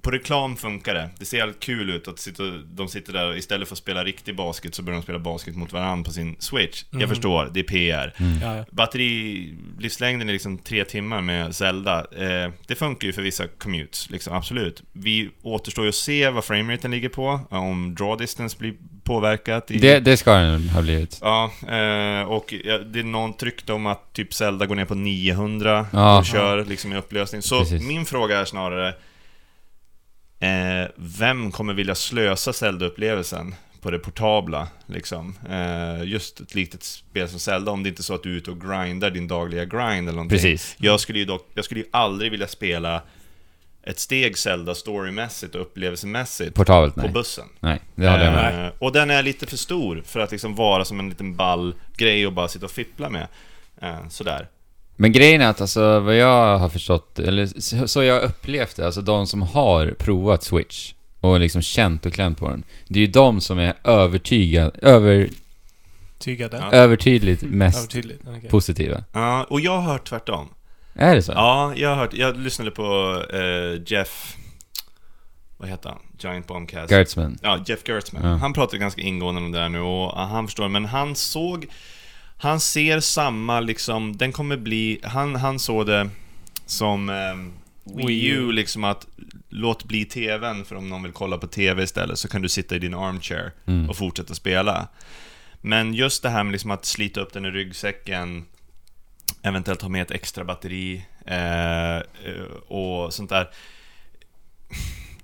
På 0.02 0.10
reklam 0.10 0.56
funkar 0.56 0.94
det. 0.94 1.10
Det 1.18 1.24
ser 1.24 1.36
jävligt 1.36 1.60
kul 1.60 1.90
ut 1.90 2.08
att 2.08 2.18
sitta, 2.18 2.42
de 2.64 2.88
sitter 2.88 3.12
där 3.12 3.28
och 3.28 3.36
istället 3.36 3.68
för 3.68 3.74
att 3.74 3.78
spela 3.78 4.04
riktig 4.04 4.36
basket 4.36 4.74
så 4.74 4.82
börjar 4.82 4.96
de 4.98 5.02
spela 5.02 5.18
basket 5.18 5.56
mot 5.56 5.72
varandra 5.72 6.04
på 6.04 6.10
sin 6.12 6.36
switch. 6.38 6.84
Jag 6.90 7.08
förstår, 7.08 7.50
det 7.54 7.60
är 7.60 7.64
PR. 7.64 8.14
Ja, 8.42 8.56
ja. 8.56 8.64
Batterilivslängden 8.70 10.28
är 10.28 10.32
liksom 10.32 10.58
tre 10.58 10.84
timmar 10.84 11.20
med 11.20 11.54
Zelda. 11.56 11.98
Eh, 11.98 12.52
det 12.66 12.74
funkar 12.74 13.06
ju 13.06 13.12
för 13.12 13.22
vissa 13.22 13.46
commutes, 13.46 14.10
liksom, 14.10 14.34
absolut. 14.36 14.82
Vi 14.92 15.30
återstår 15.42 15.84
ju 15.84 15.88
att 15.88 15.94
se 15.94 16.30
vad 16.30 16.44
frameraten 16.44 16.90
ligger 16.90 17.08
på, 17.08 17.40
om 17.48 17.94
draw 17.94 18.16
distance 18.18 18.56
blir 18.58 18.74
påverkat. 19.04 19.70
I, 19.70 19.78
Det, 19.78 20.00
det 20.00 20.16
ska 20.16 20.32
den 20.34 20.68
ha 20.68 20.82
blivit. 20.82 21.18
Ja, 21.20 21.52
eh, 21.62 22.22
och 22.22 22.54
ja, 22.64 22.78
det 22.78 22.98
är 22.98 23.04
någon 23.04 23.32
rykte 23.40 23.72
om 23.72 23.86
att 23.86 24.12
typ 24.12 24.34
Zelda 24.34 24.66
går 24.66 24.74
ner 24.74 24.84
på 24.84 24.94
900 24.94 25.86
Ja. 25.92 26.18
och 26.18 26.26
kör 26.26 26.64
liksom 26.64 26.92
i 26.92 26.96
upplösning. 26.96 27.42
Så 27.42 27.58
Precis. 27.58 27.82
min 27.82 28.04
fråga 28.04 28.38
är 28.40 28.44
snarare 28.44 28.94
eh, 30.42 30.90
Vem 30.96 31.50
kommer 31.50 31.74
vilja 31.74 31.94
slösa 31.94 32.52
Zelda-upplevelsen 32.52 33.54
på 33.80 33.90
det 33.90 33.98
portabla? 33.98 34.68
Liksom? 34.86 35.34
Eh, 35.50 36.04
just 36.04 36.40
ett 36.40 36.54
litet 36.54 36.82
spel 36.82 37.28
som 37.28 37.38
Zelda, 37.38 37.72
om 37.72 37.82
det 37.82 37.88
inte 37.88 38.00
är 38.00 38.02
så 38.02 38.14
att 38.14 38.22
du 38.22 38.32
är 38.32 38.36
ute 38.36 38.50
och 38.50 38.60
grindar 38.60 39.10
din 39.10 39.28
dagliga 39.28 39.64
grind 39.64 40.08
eller 40.08 40.12
någonting. 40.12 40.38
Precis. 40.38 40.76
Jag 40.78 41.00
skulle 41.00 41.18
ju 41.18 41.24
dock, 41.24 41.50
jag 41.54 41.64
skulle 41.64 41.80
ju 41.80 41.86
aldrig 41.90 42.30
vilja 42.30 42.46
spela 42.48 43.02
ett 43.82 43.98
steg 43.98 44.38
Zelda 44.38 44.74
storymässigt 44.74 45.54
och 45.54 45.60
upplevelsemässigt 45.60 46.54
Portabelt, 46.54 46.94
på 46.94 47.00
nej. 47.00 47.10
bussen. 47.10 47.48
Nej, 47.60 47.80
det 47.94 48.08
håller 48.08 48.24
jag 48.24 48.34
med. 48.34 48.66
Eh, 48.66 48.72
och 48.78 48.92
den 48.92 49.10
är 49.10 49.22
lite 49.22 49.46
för 49.46 49.56
stor 49.56 50.02
för 50.06 50.20
att 50.20 50.30
liksom 50.30 50.54
vara 50.54 50.84
som 50.84 51.00
en 51.00 51.08
liten 51.08 51.36
ball 51.36 51.74
grej 51.96 52.26
och 52.26 52.32
bara 52.32 52.48
sitta 52.48 52.64
och 52.64 52.70
fippla 52.70 53.08
med. 53.10 53.28
Eh, 53.80 54.08
sådär. 54.08 54.48
Men 55.02 55.12
grejen 55.12 55.40
är 55.40 55.46
att 55.48 55.60
alltså, 55.60 56.00
vad 56.00 56.16
jag 56.16 56.58
har 56.58 56.68
förstått, 56.68 57.18
eller 57.18 57.86
så- 57.86 58.02
jag 58.02 58.14
har 58.14 58.20
upplevt 58.20 58.76
det, 58.76 58.86
alltså 58.86 59.00
de 59.00 59.26
som 59.26 59.42
har 59.42 59.94
provat 59.98 60.42
Switch 60.42 60.92
och 61.20 61.40
liksom 61.40 61.62
känt 61.62 62.06
och 62.06 62.12
klämt 62.12 62.38
på 62.38 62.48
den. 62.48 62.62
Det 62.88 62.98
är 62.98 63.00
ju 63.00 63.12
de 63.12 63.40
som 63.40 63.58
är 63.58 63.74
övertygade, 63.84 64.70
över, 64.82 65.28
Tygade. 66.18 66.56
Övertydligt 66.72 67.42
mest 67.42 67.78
Övertydligt. 67.78 68.22
Okej. 68.36 68.50
positiva. 68.50 69.04
Ja, 69.12 69.44
och 69.50 69.60
jag 69.60 69.72
har 69.80 69.92
hört 69.92 70.08
tvärtom. 70.08 70.48
Är 70.94 71.14
det 71.14 71.22
så? 71.22 71.32
Ja, 71.32 71.72
jag 71.76 71.88
har 71.88 71.96
hört, 71.96 72.14
jag 72.14 72.36
lyssnade 72.36 72.70
på 72.70 73.16
eh, 73.32 73.82
Jeff... 73.86 74.36
Vad 75.56 75.68
heter 75.68 75.88
han? 75.88 75.98
Giant 76.18 76.46
Bombcast. 76.46 76.90
Gertzman. 76.90 77.38
Ja, 77.42 77.58
Jeff 77.66 77.80
Gertzman. 77.88 78.22
Ja. 78.24 78.36
Han 78.36 78.52
pratar 78.52 78.78
ganska 78.78 79.00
ingående 79.02 79.40
om 79.40 79.52
det 79.52 79.58
där 79.58 79.68
nu 79.68 79.80
och 79.80 80.12
han 80.20 80.46
förstår, 80.46 80.68
men 80.68 80.84
han 80.84 81.14
såg... 81.16 81.66
Han 82.42 82.60
ser 82.60 83.00
samma 83.00 83.60
liksom, 83.60 84.16
den 84.16 84.32
kommer 84.32 84.56
bli... 84.56 85.00
Han, 85.02 85.36
han 85.36 85.58
såg 85.58 85.86
det 85.86 86.10
som 86.66 87.08
ehm, 87.08 87.52
Wii. 87.84 88.28
U, 88.28 88.52
liksom 88.52 88.84
att 88.84 89.06
låt 89.48 89.84
bli 89.84 90.04
TVn, 90.04 90.64
för 90.64 90.76
om 90.76 90.88
någon 90.88 91.02
vill 91.02 91.12
kolla 91.12 91.38
på 91.38 91.46
TV 91.46 91.82
istället 91.82 92.18
så 92.18 92.28
kan 92.28 92.42
du 92.42 92.48
sitta 92.48 92.76
i 92.76 92.78
din 92.78 92.94
armchair 92.94 93.52
Mm. 93.66 93.90
och 93.90 93.96
fortsätta 93.96 94.34
spela. 94.34 94.88
Men 95.60 95.94
just 95.94 96.22
det 96.22 96.28
här 96.28 96.44
med 96.44 96.52
liksom 96.52 96.70
att 96.70 96.84
slita 96.84 97.20
upp 97.20 97.32
den 97.32 97.44
i 97.44 97.50
ryggsäcken, 97.50 98.44
eventuellt 99.42 99.82
ha 99.82 99.88
med 99.88 100.02
ett 100.02 100.10
extra 100.10 100.44
batteri 100.44 101.04
eh, 101.26 101.96
eh, 101.96 102.02
och 102.68 103.14
sånt 103.14 103.30
där. 103.30 103.50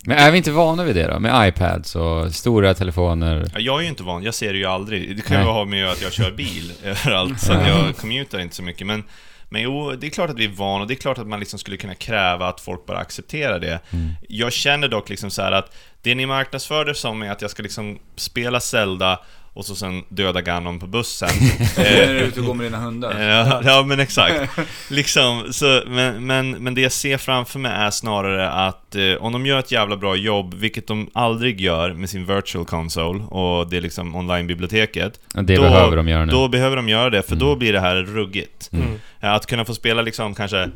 Men 0.09 0.19
är 0.19 0.31
vi 0.31 0.37
inte 0.39 0.51
vana 0.51 0.85
vid 0.85 0.97
det 0.97 1.07
då? 1.07 1.19
Med 1.19 1.49
iPads 1.49 1.97
och 1.97 2.35
stora 2.35 2.75
telefoner? 2.75 3.51
Ja, 3.55 3.61
Jag 3.61 3.79
är 3.79 3.83
ju 3.83 3.89
inte 3.89 4.03
van, 4.03 4.23
jag 4.23 4.35
ser 4.35 4.53
det 4.53 4.59
ju 4.59 4.65
aldrig. 4.65 5.17
Det 5.17 5.23
kan 5.23 5.37
ju 5.39 5.45
Nej. 5.45 5.53
ha 5.53 5.65
med 5.65 5.89
att 5.89 6.03
jag 6.03 6.13
kör 6.13 6.31
bil 6.31 6.73
överallt, 6.85 7.41
så 7.41 7.53
att 7.53 7.69
jag 7.69 7.97
commutar 7.97 8.39
inte 8.39 8.57
så 8.57 8.63
mycket. 8.63 8.87
Men, 8.87 9.05
men 9.49 9.63
jo, 9.63 9.93
det 9.93 10.07
är 10.07 10.11
klart 10.11 10.31
att 10.31 10.39
vi 10.39 10.45
är 10.45 10.49
vana 10.49 10.81
och 10.83 10.89
det 10.89 10.95
är 10.95 10.97
klart 10.97 11.19
att 11.19 11.27
man 11.27 11.41
liksom 11.41 11.59
skulle 11.59 11.77
kunna 11.77 11.95
kräva 11.95 12.49
att 12.49 12.61
folk 12.61 12.87
bara 12.87 12.99
accepterar 12.99 13.59
det. 13.59 13.81
Jag 14.29 14.53
känner 14.53 14.89
dock 14.89 15.09
liksom 15.09 15.31
så 15.31 15.43
att 15.43 15.77
det 16.03 16.15
ni 16.15 16.27
marknadsför 16.27 16.85
det 16.85 16.95
som 16.95 17.23
är 17.23 17.31
att 17.31 17.43
jag 17.43 17.51
ska 17.51 17.63
liksom 17.63 17.99
spela 18.17 18.61
Zelda 18.61 19.21
och 19.53 19.65
så 19.67 19.75
sen 19.75 20.03
döda 20.09 20.41
Ganon 20.41 20.79
på 20.81 20.87
bussen. 20.87 21.29
När 21.77 21.85
Eh, 21.85 22.09
du 22.09 22.19
är 22.19 22.23
ute 22.25 22.41
och 22.41 22.47
går 22.47 22.55
med 22.55 22.67
dina 22.67 22.79
hundar. 22.79 23.21
Ja, 23.21 23.61
ja 23.65 23.83
men 23.87 24.01
exakt. 24.01 24.51
Liksom, 24.91 25.53
så, 25.53 25.83
men, 25.87 26.27
men, 26.27 26.51
men 26.51 26.75
det 26.75 26.81
jag 26.81 26.93
ser 26.93 27.19
framför 27.19 27.59
mig 27.59 27.73
är 27.73 27.91
snarare 27.91 28.51
att 28.51 28.95
eh, 28.95 29.15
om 29.21 29.33
de 29.33 29.47
gör 29.47 29.59
ett 29.59 29.73
jävla 29.73 29.97
bra 29.97 30.17
jobb, 30.17 30.55
vilket 30.55 30.87
de 30.87 31.11
aldrig 31.13 31.61
gör 31.61 31.93
med 31.93 32.11
sin 32.11 32.25
virtual 32.27 32.65
console 32.65 33.23
och 33.25 33.71
det 33.71 33.77
är 33.77 33.81
liksom 33.81 34.15
online-biblioteket. 34.17 35.21
Ja, 35.35 35.43
Det 35.43 35.57
då, 35.57 35.63
behöver 35.63 35.97
de 35.97 36.09
göra 36.09 36.25
nu. 36.25 36.33
Då 36.33 36.49
behöver 36.49 36.77
de 36.77 36.89
göra 36.89 37.11
det, 37.11 37.23
för 37.23 37.37
då 37.37 37.57
blir 37.57 37.73
det 37.73 37.81
här 37.81 37.97
ruggigt. 37.97 38.71
Mm. 38.73 38.87
Ja, 39.21 39.29
Att 39.35 39.47
kunna 39.47 39.65
få 39.65 39.75
spela 39.75 40.03
liksom 40.03 40.35
kanske, 40.35 40.71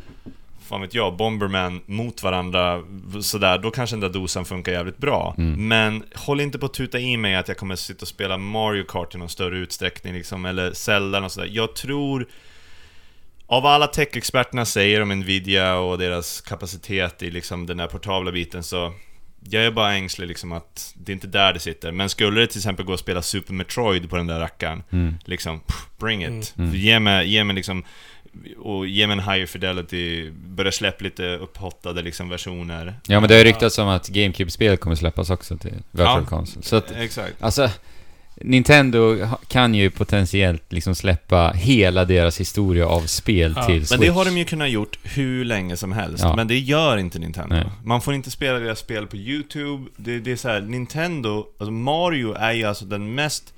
fan 0.73 0.81
vet 0.81 0.95
jag, 0.95 1.17
Bomberman 1.17 1.81
mot 1.87 2.23
varandra 2.23 2.83
sådär, 3.21 3.59
då 3.59 3.71
kanske 3.71 3.97
den 3.97 4.01
där 4.01 4.21
dosan 4.21 4.45
funkar 4.45 4.73
jävligt 4.73 4.99
bra. 4.99 5.35
Mm. 5.39 5.69
Men 5.69 6.05
håll 6.15 6.41
inte 6.41 6.59
på 6.59 6.67
att 6.67 6.75
tuta 6.75 6.99
i 6.99 7.17
mig 7.17 7.35
att 7.35 7.49
jag 7.49 7.57
kommer 7.57 7.77
sitta 7.77 8.03
och 8.03 8.09
spela 8.09 8.39
Mario 8.39 8.85
Kart 8.85 9.15
i 9.15 9.19
någon 9.19 9.29
större 9.29 9.59
utsträckning 9.59 10.15
liksom, 10.15 10.47
eller 10.47 10.73
Zelda 10.73 11.25
och 11.25 11.33
sådär. 11.33 11.49
Jag 11.53 11.75
tror... 11.75 12.27
Av 13.47 13.67
alla 13.67 13.87
tech-experterna 13.87 14.65
säger 14.65 15.01
om 15.01 15.09
Nvidia 15.09 15.75
och 15.77 15.99
deras 15.99 16.41
kapacitet 16.41 17.23
i 17.23 17.31
liksom 17.31 17.67
den 17.67 17.81
här 17.81 17.87
portabla 17.87 18.33
biten 18.33 18.63
så 18.63 18.93
jag 19.51 19.65
är 19.65 19.71
bara 19.71 19.95
ängslig 19.95 20.29
liksom 20.29 20.53
att 20.53 20.95
det 20.97 21.13
är 21.13 21.15
inte 21.15 21.27
där 21.27 21.53
det 21.53 21.61
sitter. 21.61 21.93
Men 21.93 22.09
skulle 22.09 22.41
det 22.41 22.47
till 22.47 22.59
exempel 22.59 22.87
gå 22.87 22.93
att 22.93 23.01
spela 23.01 23.23
Super 23.23 23.55
Metroid 23.55 24.11
på 24.11 24.17
den 24.17 24.27
där 24.27 24.41
rackaren, 24.41 24.83
Mm. 24.91 25.15
liksom, 25.25 25.61
pff, 25.61 25.87
bring 25.99 26.25
it. 26.25 26.55
Mm. 26.59 26.75
Ge 26.75 27.01
mig, 27.01 27.29
ge 27.29 27.45
mig 27.45 27.57
liksom 27.57 27.85
och 28.59 28.87
ge 28.87 29.07
mig 29.07 29.19
en 29.19 29.23
higher 29.33 29.47
fidelity, 29.47 30.31
börja 30.31 30.73
släppa 30.73 31.05
lite 31.05 31.37
upphottade 31.37 32.03
liksom 32.03 32.29
versioner. 32.29 32.95
Ja 33.07 33.21
men 33.21 33.29
det 33.29 33.35
har 33.35 33.39
ju 33.39 33.45
ryktats 33.45 33.79
om 33.79 33.89
att 33.89 34.09
GameCube-spel 34.09 34.77
kommer 34.77 34.97
släppas 34.97 35.31
också 35.31 35.57
till 35.57 35.73
Virtual 35.91 36.23
Ja. 36.23 36.27
Console. 36.29 36.63
Så 36.65 36.77
att, 36.77 36.91
Exakt. 36.93 37.43
alltså, 37.43 37.71
Nintendo 38.37 39.17
kan 39.49 39.75
ju 39.75 39.91
potentiellt 39.91 40.73
liksom 40.73 40.95
släppa 40.95 41.51
hela 41.51 42.05
deras 42.05 42.41
historia 42.41 42.87
av 42.87 43.01
spel 43.01 43.53
Ja, 43.57 43.67
till 43.67 43.75
Men 43.79 43.87
Switch. 43.87 44.01
det 44.01 44.09
har 44.09 44.25
de 44.25 44.39
ju 44.39 44.45
kunnat 44.45 44.71
gjort 44.71 44.99
hur 45.03 45.45
länge 45.45 45.77
som 45.77 45.93
helst, 45.93 46.25
Ja. 46.25 46.37
men 46.37 46.49
det 46.49 46.59
gör 46.59 46.97
inte 46.97 47.19
Nintendo. 47.19 47.55
Nej. 47.55 47.65
Man 47.85 48.01
får 48.01 48.15
inte 48.15 48.31
spela 48.31 48.59
deras 48.59 48.79
spel 48.79 49.07
på 49.07 49.17
YouTube, 49.17 49.85
det, 49.97 50.19
det 50.19 50.33
är 50.33 50.37
så 50.37 50.49
här, 50.49 50.61
Nintendo, 50.61 51.47
alltså 51.59 51.71
Mario 51.73 52.33
är 52.35 52.53
ju 52.53 52.65
alltså 52.65 52.85
den 52.85 53.15
mest 53.15 53.55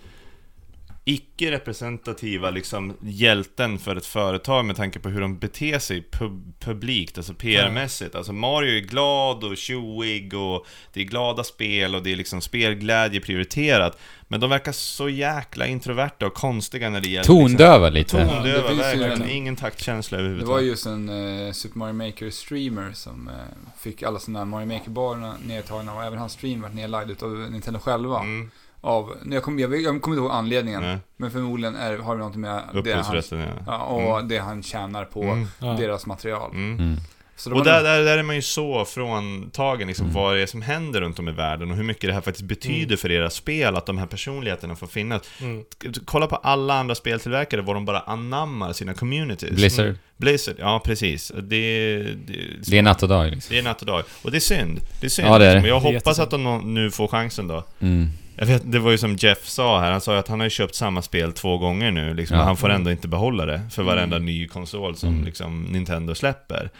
icke-representativa 1.05 2.51
liksom 2.51 2.97
hjälten 3.03 3.79
för 3.79 3.97
ett 3.97 4.07
företag 4.07 4.65
med 4.65 4.77
tanke 4.77 4.99
på 4.99 5.09
hur 5.09 5.21
de 5.21 5.39
beter 5.39 5.79
sig 5.79 6.05
pub- 6.13 6.53
publikt, 6.61 7.19
alltså 7.19 7.35
PR-mässigt. 7.35 8.15
Alltså 8.17 8.33
Mario 8.33 8.77
är 8.77 8.81
glad 8.81 9.45
och 9.45 9.57
tjoig 9.57 10.35
och 10.35 10.67
det 10.93 11.01
är 11.01 11.05
glada 11.05 11.45
spel 11.45 11.95
och 11.95 12.03
det 12.03 12.13
är 12.13 12.17
liksom 12.17 12.41
spelglädje 12.41 13.21
prioriterat. 13.21 13.99
Men 14.29 14.41
de 14.41 14.51
verkar 14.51 14.73
så 14.73 15.09
jäkla 15.09 15.67
introverta 15.67 16.27
och 16.27 16.35
konstiga 16.35 16.91
när 16.91 17.01
det 17.01 17.09
gäller 17.09 17.25
Tondöva 17.25 17.89
lite. 17.89 17.99
Liksom, 18.17 18.35
tondöva, 18.37 18.49
Ja, 18.49 18.63
det 18.63 18.69
finns 18.69 18.95
ju 18.95 18.99
verkligen. 18.99 19.23
en- 19.23 19.31
Ingen 19.31 19.57
taktkänsla 19.57 20.17
Det 20.19 20.23
var 20.23 20.29
överhuvudtaget. 20.31 20.67
just 20.67 20.87
en 20.87 21.09
eh, 21.47 21.53
Super 21.53 21.79
Mario 21.79 21.93
Maker 21.93 22.31
streamer 22.31 22.93
som 22.93 23.29
eh, 23.29 23.35
fick 23.81 24.03
alla 24.03 24.19
sina 24.19 24.45
Mario 24.45 24.67
Maker-banor 24.67 25.33
nedtagna 25.47 25.95
och 25.95 26.05
även 26.05 26.19
hans 26.19 26.33
stream 26.33 26.61
var 26.63 26.69
nedlagd 26.69 27.11
utav 27.11 27.31
Nintendo 27.51 27.81
själva. 27.81 28.21
Mm. 28.21 28.51
Av, 28.85 29.17
jag 29.31 29.43
kommer 29.43 29.63
jag, 29.63 29.81
jag 29.81 30.03
kommer 30.03 30.17
inte 30.17 30.25
ihåg 30.25 30.31
anledningen, 30.33 30.83
Nej. 30.83 30.99
men 31.17 31.31
förmodligen 31.31 31.77
är, 31.77 31.99
har 31.99 32.17
det 32.17 32.23
något 32.25 32.37
med 32.37 32.63
det 32.85 32.93
han, 32.95 33.23
ja. 33.31 33.47
ja, 33.67 33.85
och 33.85 34.25
det 34.25 34.39
han 34.39 34.63
tjänar 34.63 35.05
på 35.05 35.23
Mm. 35.23 35.77
Deras 35.77 36.07
material. 36.07 36.51
Mm. 36.51 36.79
Mm. 36.79 36.97
Och 37.55 37.65
där, 37.65 37.83
där, 37.83 38.05
där 38.05 38.19
är 38.19 38.23
man 38.23 38.37
ju 38.37 38.43
så 38.43 38.85
fråntagen 38.85 39.89
liksom, 39.89 40.07
Mm. 40.07 40.15
vad 40.23 40.35
det 40.37 40.43
är 40.43 40.47
som 40.47 40.63
händer 40.63 41.01
runt 41.01 41.19
om 41.19 41.29
i 41.29 41.33
världen 41.33 41.71
och 41.71 41.77
hur 41.77 41.85
mycket 41.85 42.09
det 42.11 42.13
här 42.15 42.21
faktiskt 42.21 42.45
betyder 42.49 42.85
Mm. 42.87 42.97
för 42.97 43.09
deras 43.09 43.35
spel, 43.35 43.77
att 43.77 43.87
de 43.87 43.99
här 43.99 44.07
personligheterna 44.07 44.77
får 44.77 44.87
finnas. 44.87 45.23
Mm. 45.41 45.65
Kolla 46.05 46.27
på 46.27 46.37
alla 46.37 46.75
andra 46.75 46.95
speltillverkare, 46.95 47.61
vad 47.61 47.77
de 47.77 47.85
bara 47.85 48.01
anammar 48.01 48.73
sina 48.73 48.95
communities. 48.95 49.51
Blizzard. 49.51 49.95
Blizzard, 50.17 50.57
ja 50.59 50.81
precis. 50.85 51.33
Det, 51.35 51.43
det, 51.43 52.37
Det 52.71 52.79
är 52.79 52.83
natt 52.83 53.03
och 53.03 53.09
dag 53.09 53.31
liksom. 53.31 53.55
det 53.55 53.59
är 53.59 53.63
natt 53.63 53.81
och 53.81 53.87
dag. 53.87 54.03
Och 54.23 54.31
det 54.31 54.39
är 54.39 54.41
synd. 54.41 54.81
Det 55.01 55.07
är 55.07 55.11
synd. 55.11 55.29
Ja, 55.29 55.39
det 55.39 55.47
är 55.47 55.55
liksom. 55.55 55.69
Jag 55.69 55.81
hoppas 55.81 55.93
jättesynd. 56.19 56.25
att 56.25 56.31
de 56.31 56.75
nu 56.75 56.91
får 56.91 57.09
chansen 57.09 57.49
då. 57.49 57.65
Mm. 58.37 58.49
Jag 58.49 58.55
vet, 58.59 58.73
det 58.73 58.79
var 58.79 58.91
ju 58.91 58.99
som 58.99 59.17
Jeff 59.17 59.45
sa 59.47 59.81
här, 59.81 59.93
han 59.93 60.01
sa 60.01 60.13
ju 60.13 60.19
att 60.19 60.29
han 60.29 60.41
har 60.41 60.47
ju 60.47 60.51
köpt 60.51 60.75
samma 60.75 61.03
spel 61.03 61.33
två 61.33 61.59
gånger 61.59 61.91
nu, 61.91 62.15
liksom, 62.15 62.35
Ja. 62.37 62.41
och 62.43 62.47
han 62.47 62.57
får 62.57 62.71
ändå 62.71 62.91
inte 62.91 63.09
behålla 63.09 63.47
det 63.47 63.61
för 63.71 63.83
varenda 63.83 64.19
ny 64.19 64.49
konsol 64.49 64.97
som 64.97 65.09
Mm. 65.13 65.25
liksom, 65.25 65.63
Nintendo 65.63 66.15
släpper. 66.15 66.71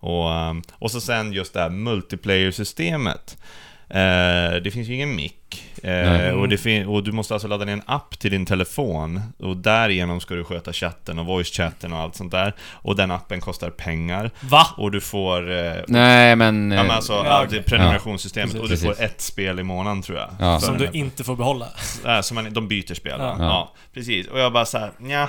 Och, 0.00 0.30
um, 0.30 0.62
och 0.72 0.90
så 0.90 1.00
sen 1.00 1.32
just 1.32 1.54
det 1.54 1.60
här 1.60 1.70
multiplayer-systemet. 1.70 3.36
Eh, 3.88 4.62
det 4.64 4.70
finns 4.72 4.88
ju 4.88 4.94
ingen 4.94 5.16
mick. 5.16 5.38
Eh, 5.82 6.30
och, 6.30 6.94
och 6.94 7.02
du 7.04 7.12
måste 7.12 7.34
alltså 7.34 7.48
ladda 7.48 7.64
ner 7.64 7.72
en 7.72 7.82
app 7.86 8.18
till 8.18 8.30
din 8.30 8.46
telefon 8.46 9.20
och 9.38 9.56
därigenom 9.56 10.20
ska 10.20 10.34
du 10.34 10.44
sköta 10.44 10.72
chatten 10.72 11.18
och 11.18 11.26
voice-chatten 11.26 11.92
och 11.92 11.98
allt 11.98 12.16
sånt 12.16 12.32
där. 12.32 12.54
Och 12.72 12.96
den 12.96 13.10
appen 13.10 13.40
kostar 13.40 13.70
pengar. 13.70 14.30
Va? 14.40 14.66
Och 14.76 14.90
du 14.90 15.00
får... 15.00 15.50
Eh, 15.52 15.72
Nej 15.88 16.36
men... 16.36 16.70
Ja 16.70 16.82
men 16.82 16.90
eh, 16.90 16.96
alltså, 16.96 17.12
Ja, 17.12 17.46
ja, 17.50 17.56
är 17.58 17.62
prenumerationssystemet 17.62 18.54
Ja, 18.54 18.60
och 18.60 18.68
du 18.68 18.76
får 18.76 19.02
ett 19.02 19.20
spel 19.20 19.60
i 19.60 19.62
månaden 19.62 20.02
tror 20.02 20.18
jag. 20.18 20.30
Ja. 20.40 20.60
Som 20.60 20.78
du 20.78 20.88
inte 20.92 21.24
får 21.24 21.36
behålla. 21.36 21.66
Äh, 22.06 22.20
så 22.20 22.34
man, 22.34 22.52
de 22.52 22.68
byter 22.68 22.94
spel? 22.94 23.16
Ja. 23.18 23.36
Ja. 23.38 23.72
precis. 23.94 24.26
Och 24.26 24.38
jag 24.40 24.52
bara 24.52 24.64
såhär, 24.64 24.90
ja. 25.08 25.28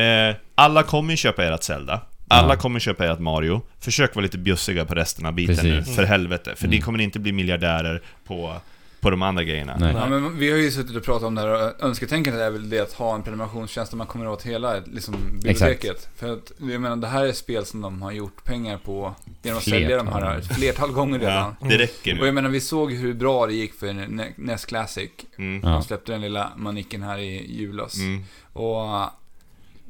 Eh, 0.00 0.34
alla 0.54 0.82
kommer 0.82 1.10
ju 1.10 1.16
köpa 1.16 1.44
ert 1.44 1.62
Zelda. 1.62 2.00
Alla 2.28 2.54
Ja. 2.54 2.58
kommer 2.58 2.80
köpa 2.80 3.06
ert 3.06 3.18
Mario. 3.18 3.62
Försök 3.80 4.14
vara 4.14 4.22
lite 4.22 4.38
bjussiga 4.38 4.84
på 4.84 4.94
resten 4.94 5.26
av 5.26 5.32
biten 5.32 5.56
Precis. 5.56 5.86
nu, 5.88 5.94
för 5.94 6.04
helvete. 6.04 6.52
För 6.56 6.64
Mm. 6.64 6.76
ni 6.76 6.80
kommer 6.82 7.00
inte 7.00 7.18
bli 7.18 7.32
miljardärer 7.32 8.02
på, 8.26 8.54
på 9.00 9.10
de 9.10 9.22
andra 9.22 9.44
grejerna. 9.44 9.76
Nej. 9.80 9.94
Ja, 9.94 10.06
men 10.08 10.38
vi 10.38 10.50
har 10.50 10.58
ju 10.58 10.70
suttit 10.70 10.96
och 10.96 11.04
pratat 11.04 11.22
om 11.22 11.34
det 11.34 11.40
här 11.40 11.48
och 11.78 11.84
önsketänkandet 11.84 12.42
är 12.42 12.50
väl 12.50 12.70
det 12.70 12.80
att 12.80 12.92
ha 12.92 13.14
en 13.14 13.22
prenumerationstjänst 13.22 13.92
där 13.92 13.96
man 13.98 14.06
kommer 14.06 14.28
åt 14.28 14.42
hela 14.42 14.76
liksom, 14.86 15.14
biblioteket. 15.32 16.08
För 16.16 16.32
att, 16.32 16.52
jag 16.58 16.80
menar, 16.80 16.96
det 16.96 17.06
här 17.06 17.26
är 17.26 17.32
spel 17.32 17.64
som 17.66 17.80
de 17.80 18.02
har 18.02 18.12
gjort 18.12 18.44
pengar 18.44 18.78
på 18.78 19.14
genom 19.42 19.58
att 19.58 19.64
sälja 19.64 19.96
de 19.96 20.06
här 20.08 20.20
Flertal. 20.20 20.38
ett 20.38 20.56
flertal 20.56 20.92
gånger 20.92 21.18
redan. 21.18 21.54
Ja, 21.60 21.66
det 21.68 21.78
räcker 21.78 22.12
Och 22.12 22.18
nu. 22.20 22.26
jag 22.26 22.34
menar, 22.34 22.48
vi 22.50 22.60
såg 22.60 22.92
hur 22.92 23.14
bra 23.14 23.46
det 23.46 23.52
gick 23.54 23.74
för 23.74 23.86
Ne- 23.86 24.32
NES 24.36 24.64
Classic. 24.64 25.10
Mm. 25.38 25.60
De 25.60 25.82
släppte 25.82 26.12
den 26.12 26.20
lilla 26.20 26.50
manicken 26.56 27.02
här 27.02 27.18
i 27.18 27.52
julas. 27.58 27.98
Mm. 27.98 28.24
Och 28.52 29.10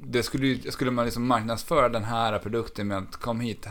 det 0.02 0.23
skulle, 0.23 0.73
skulle 0.73 0.91
man 0.91 1.05
liksom 1.05 1.26
marknadsföra 1.26 1.89
den 1.89 2.05
här 2.05 2.39
produkten 2.39 2.89
med 2.89 2.99
att 2.99 3.16
kom 3.16 3.41
hit, 3.41 3.66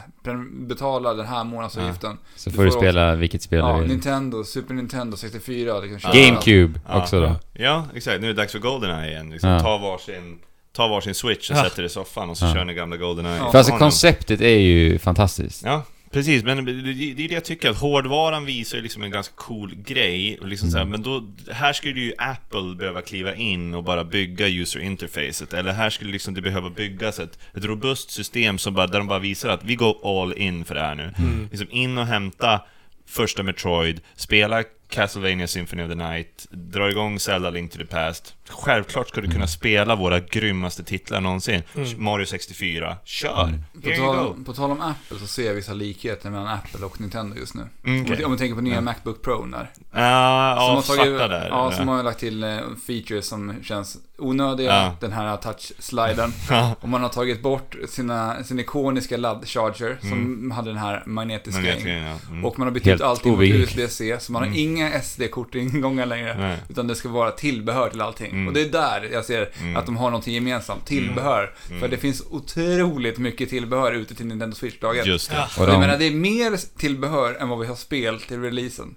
betala 0.51 1.13
den 1.13 1.25
här 1.25 1.43
månadsavgiften. 1.43 2.17
Så 2.35 2.49
Du 2.49 2.55
får 2.55 2.65
du 2.65 2.71
får 2.71 2.79
spela 2.79 3.15
vilket 3.15 3.41
spel 3.41 3.59
Ja, 3.59 3.73
du 3.73 3.79
vill. 3.81 3.89
Nintendo, 3.91 4.43
Super 4.43 4.73
Nintendo 4.73 5.17
64. 5.17 5.79
Liksom, 5.79 6.11
Ja. 6.13 6.19
GameCube 6.27 6.79
Ja. 6.87 7.01
också 7.01 7.21
då. 7.21 7.35
Ja, 7.53 7.85
exakt. 7.95 8.21
Nu 8.21 8.27
är 8.29 8.33
det 8.33 8.41
dags 8.41 8.51
för 8.51 8.59
Goldeneye 8.59 9.11
igen. 9.11 9.29
Liksom. 9.29 9.49
Ja. 9.49 9.59
Ta 9.59 9.77
varsin... 9.77 10.39
Ta 10.75 10.87
varsin 10.87 11.15
switch 11.15 11.51
och 11.51 11.57
Ja. 11.57 11.63
sätter 11.63 11.81
det 11.81 11.85
i 11.85 11.89
soffan 11.89 12.29
och 12.29 12.37
så 12.37 12.45
Ja. 12.45 12.53
kör 12.53 12.65
ni 12.65 12.73
gamla 12.73 12.97
Goldeneye. 12.97 13.37
Ja. 13.37 13.51
För 13.51 13.57
alltså 13.57 13.73
Ja, 13.73 13.79
konceptet 13.79 14.41
är 14.41 14.57
ju 14.59 14.99
fantastiskt. 14.99 15.61
Ja, 15.65 15.83
precis. 16.15 16.43
Men 16.43 16.65
det, 16.65 16.71
är 16.71 17.27
det 17.27 17.33
jag 17.33 17.43
tycker, 17.43 17.69
att 17.69 17.77
hårdvaran 17.77 18.45
visar 18.45 18.77
liksom 18.77 19.03
en 19.03 19.11
ganska 19.11 19.33
cool 19.35 19.75
grej. 19.75 20.39
Liksom 20.41 20.71
så 20.71 20.77
här, 20.77 20.85
men 20.85 21.01
då, 21.01 21.27
här 21.51 21.73
skulle 21.73 21.99
ju 21.99 22.13
Apple 22.17 22.75
behöva 22.75 23.01
kliva 23.01 23.35
in 23.35 23.73
och 23.73 23.83
bara 23.83 24.03
bygga 24.03 24.47
user 24.47 24.79
interfacet. 24.79 25.53
Eller 25.53 25.71
här 25.73 25.89
skulle 25.89 26.11
liksom 26.11 26.33
det 26.33 26.41
behöva 26.41 26.69
byggas 26.69 27.19
ett, 27.19 27.39
ett 27.53 27.65
robust 27.65 28.11
system 28.11 28.57
som 28.57 28.73
bara, 28.73 28.87
där 28.87 28.97
de 28.97 29.07
bara 29.07 29.19
visar 29.19 29.49
att 29.49 29.63
vi 29.63 29.75
går 29.75 30.21
all 30.21 30.33
in 30.33 30.65
för 30.65 30.75
det 30.75 30.81
här 30.81 30.95
nu. 30.95 31.13
Liksom 31.51 31.67
in 31.71 31.97
och 31.97 32.05
hämta 32.05 32.61
första 33.05 33.43
Metroid, 33.43 34.01
spela 34.15 34.63
Castlevania 34.95 35.47
Symphony 35.47 35.83
of 35.83 35.89
the 35.89 35.95
Night, 35.95 36.47
dra 36.51 36.89
igång 36.89 37.19
Zelda 37.19 37.49
Link 37.49 37.71
to 37.71 37.77
the 37.77 37.85
Past. 37.85 38.33
Självklart 38.49 39.09
ska 39.09 39.21
du 39.21 39.31
kunna 39.31 39.47
spela 39.47 39.95
våra 39.95 40.19
grymmaste 40.19 40.83
titlar 40.83 41.21
någonsin. 41.21 41.61
Mario 41.97 42.25
64, 42.25 42.97
kör! 43.05 43.59
På 43.83 43.89
you 43.89 43.97
go! 44.05 44.13
tal, 44.13 44.43
på 44.45 44.53
tal 44.53 44.71
om 44.71 44.81
Apple 44.81 45.19
så 45.19 45.27
ser 45.27 45.45
jag 45.47 45.53
vissa 45.53 45.73
likheter 45.73 46.29
mellan 46.29 46.47
Apple 46.47 46.85
och 46.85 47.01
Nintendo 47.01 47.35
just 47.37 47.53
nu. 47.55 47.61
Mm, 47.85 48.25
Om, 48.25 48.31
vi 48.31 48.37
tänker 48.37 48.55
på 48.55 48.61
nya 48.61 48.75
Ja. 48.75 48.81
Macbook 48.81 49.21
Pro 49.21 49.45
där. 49.45 49.69
Ja, 49.91 50.55
Som 50.59 50.65
ja, 50.67 50.75
har 50.75 50.81
tagit- 50.81 51.17
svarta 51.17 51.27
där. 51.27 51.47
Ja, 51.47 51.71
som 51.71 51.87
har 51.87 52.03
lagt 52.03 52.19
till 52.19 52.43
eh, 52.43 52.57
features 52.87 53.27
som 53.27 53.53
känns 53.63 53.97
onödiga. 54.17 54.67
Ja. 54.75 54.95
Den 55.01 55.11
här 55.11 55.37
touch-sliden. 55.37 56.31
Och 56.81 56.89
man 56.89 57.01
har 57.01 57.09
tagit 57.09 57.41
bort 57.41 57.75
sina, 57.89 58.43
sin 58.43 58.59
ikoniska 58.59 59.17
ladd-charger 59.17 59.97
som 60.09 60.51
hade 60.51 60.69
den 60.69 60.77
här 60.79 61.03
magnetiska. 61.05 61.61
Egentligen, 61.61 62.03
ja. 62.03 62.15
Mm. 62.29 62.45
Och 62.45 62.59
man 62.59 62.67
har 62.67 62.73
bytt 62.73 62.87
ut 62.87 63.01
allting 63.01 63.31
mot. 63.31 63.41
USB-C, 63.43 64.17
så 64.19 64.31
man 64.31 64.41
har 64.41 64.47
Mm. 64.47 64.59
Inga 64.87 65.01
SD-kortingångar 65.01 66.05
längre. 66.05 66.35
Nej. 66.39 66.57
Utan 66.69 66.87
det 66.87 66.95
ska 66.95 67.09
vara 67.09 67.31
tillbehör 67.31 67.89
till 67.89 68.01
allting. 68.01 68.31
Mm. 68.31 68.47
Och 68.47 68.53
det 68.53 68.61
är 68.61 68.69
där 68.69 69.09
jag 69.13 69.25
ser 69.25 69.49
Mm. 69.59 69.75
att 69.75 69.85
de 69.85 69.97
har 69.97 70.09
någonting 70.09 70.33
gemensamt. 70.33 70.85
Tillbehör. 70.85 71.53
Mm. 71.69 71.81
För 71.81 71.87
det 71.87 71.97
finns 71.97 72.23
otroligt 72.29 73.17
mycket 73.17 73.49
tillbehör 73.49 73.91
ute 73.91 74.15
till 74.15 74.25
Nintendo 74.25 74.55
Switch-laget. 74.55 75.05
Just 75.05 75.29
det. 75.29 75.35
Ja. 75.35 75.47
Och 75.57 75.63
Jag 75.63 75.69
de, 75.69 75.79
menar, 75.79 75.97
det 75.97 76.05
är 76.05 76.11
mer 76.11 76.77
tillbehör 76.79 77.33
än 77.39 77.49
vad 77.49 77.59
vi 77.59 77.67
har 77.67 77.75
spel 77.75 78.19
till 78.21 78.41
releasen. 78.41 78.95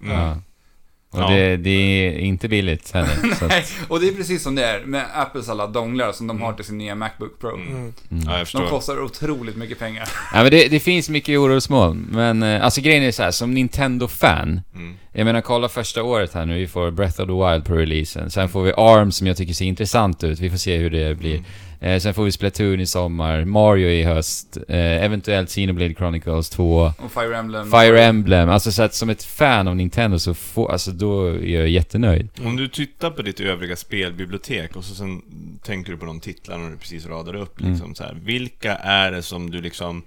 Mm. 1.15 1.25
Och 1.27 1.33
Ja. 1.33 1.37
det, 1.37 1.57
det 1.57 1.70
är 1.70 2.19
inte 2.19 2.49
billigt 2.49 2.93
heller. 2.93 3.17
Nej, 3.49 3.59
att, 3.59 3.91
och 3.91 4.01
det 4.01 4.09
är 4.09 4.12
precis 4.12 4.43
som 4.43 4.55
det 4.55 4.65
är 4.65 4.81
med 4.85 5.05
Apples 5.15 5.49
alla 5.49 5.67
donglar 5.67 6.12
som 6.12 6.27
de 6.27 6.37
Mm. 6.37 6.47
har 6.47 6.53
till 6.53 6.65
sin 6.65 6.78
nya 6.78 6.95
Macbook 6.95 7.39
Pro. 7.41 7.55
Mm. 7.55 7.69
Mm. 7.69 7.93
mm. 8.11 8.23
Ja, 8.27 8.39
jag 8.39 8.47
De 8.62 8.69
kostar 8.70 9.03
otroligt 9.05 9.57
mycket 9.57 9.78
pengar. 9.78 10.09
Ja 10.35 10.43
men 10.43 10.51
det, 10.51 10.69
det 10.69 10.81
finns 10.81 11.09
mycket 11.09 11.39
orosmoln, 11.39 12.07
men 12.11 12.43
eh, 12.43 12.65
alltså 12.65 12.81
grejen 12.81 13.03
är 13.05 13.12
så 13.12 13.23
här, 13.23 13.31
som 13.31 13.55
Nintendo-fan, 13.55 14.61
Mm. 14.75 14.95
jag 15.12 15.25
menar 15.25 15.41
kolla 15.41 15.69
första 15.69 16.03
året 16.03 16.35
här 16.35 16.47
nu, 16.47 16.59
vi 16.59 16.67
får 16.67 16.91
Breath 16.91 17.20
of 17.20 17.27
the 17.27 17.33
Wild 17.53 17.65
på 17.65 17.75
releasen, 17.75 18.31
sen 18.31 18.49
får 18.49 18.62
vi 18.62 18.73
ARM 18.77 19.12
som 19.12 19.27
jag 19.27 19.37
tycker 19.37 19.55
ser 19.55 19.65
intressant 19.65 20.25
ut, 20.25 20.39
vi 20.41 20.51
får 20.51 20.57
se 20.57 20.77
hur 20.77 20.91
det 20.91 21.15
blir. 21.19 21.43
Eh, 21.81 21.98
sen 22.00 22.15
får 22.15 22.24
vi 22.24 22.32
Splatoon 22.32 22.81
i 22.81 22.86
sommar, 22.86 23.44
Mario 23.44 23.89
i 23.89 24.02
höst, 24.02 24.57
eh, 24.68 25.05
eventuellt 25.05 25.48
Xenoblade 25.48 25.94
Chronicles 25.94 26.50
2, 26.50 26.92
Och 26.98 27.12
Fire 27.12 27.36
Emblem. 27.36 27.70
Fire 27.70 28.05
Emblem, 28.05 28.48
alltså 28.48 28.73
så 28.73 28.82
att 28.82 28.94
som 28.94 29.10
ett 29.10 29.23
fan 29.24 29.68
av 29.68 29.76
Nintendo 29.76 30.18
så 30.18 30.34
får, 30.34 30.73
alltså 30.73 30.90
då 30.90 31.26
är 31.26 31.47
jag 31.60 31.68
jättenöjd. 31.68 32.28
Om 32.44 32.57
du 32.57 32.68
tittar 32.68 33.10
på 33.10 33.23
ditt 33.23 33.40
övriga 33.40 33.76
spelbibliotek 33.76 34.76
och 34.76 34.84
så 34.84 34.94
sen 34.94 35.23
tänker 35.62 35.92
du 35.92 35.98
på 35.98 36.07
de 36.07 36.20
titlarna 36.20 36.68
du 36.70 36.76
precis 36.76 37.07
radade 37.07 37.39
upp 37.39 37.60
Mm. 37.60 37.73
liksom 37.73 37.94
så 37.94 38.05
här. 38.05 38.15
Vilka 38.23 38.74
är 38.76 39.10
det 39.12 39.23
som 39.23 39.50
du 39.50 39.60
liksom 39.60 40.02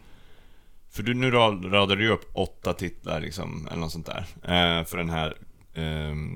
För 0.94 1.04
du, 1.04 1.14
nu 1.14 1.32
ra- 1.32 1.72
radar 1.72 1.96
du 1.96 2.04
ju 2.04 2.10
upp 2.12 2.30
åtta 2.34 2.74
titlar 2.74 3.22
liksom, 3.22 3.68
eller 3.72 3.80
något 3.82 3.92
sånt 3.92 4.06
där 4.06 4.26
eh, 4.44 4.86
För 4.86 4.98
den 4.98 5.10
här 5.10 5.34
ehm, 5.76 6.36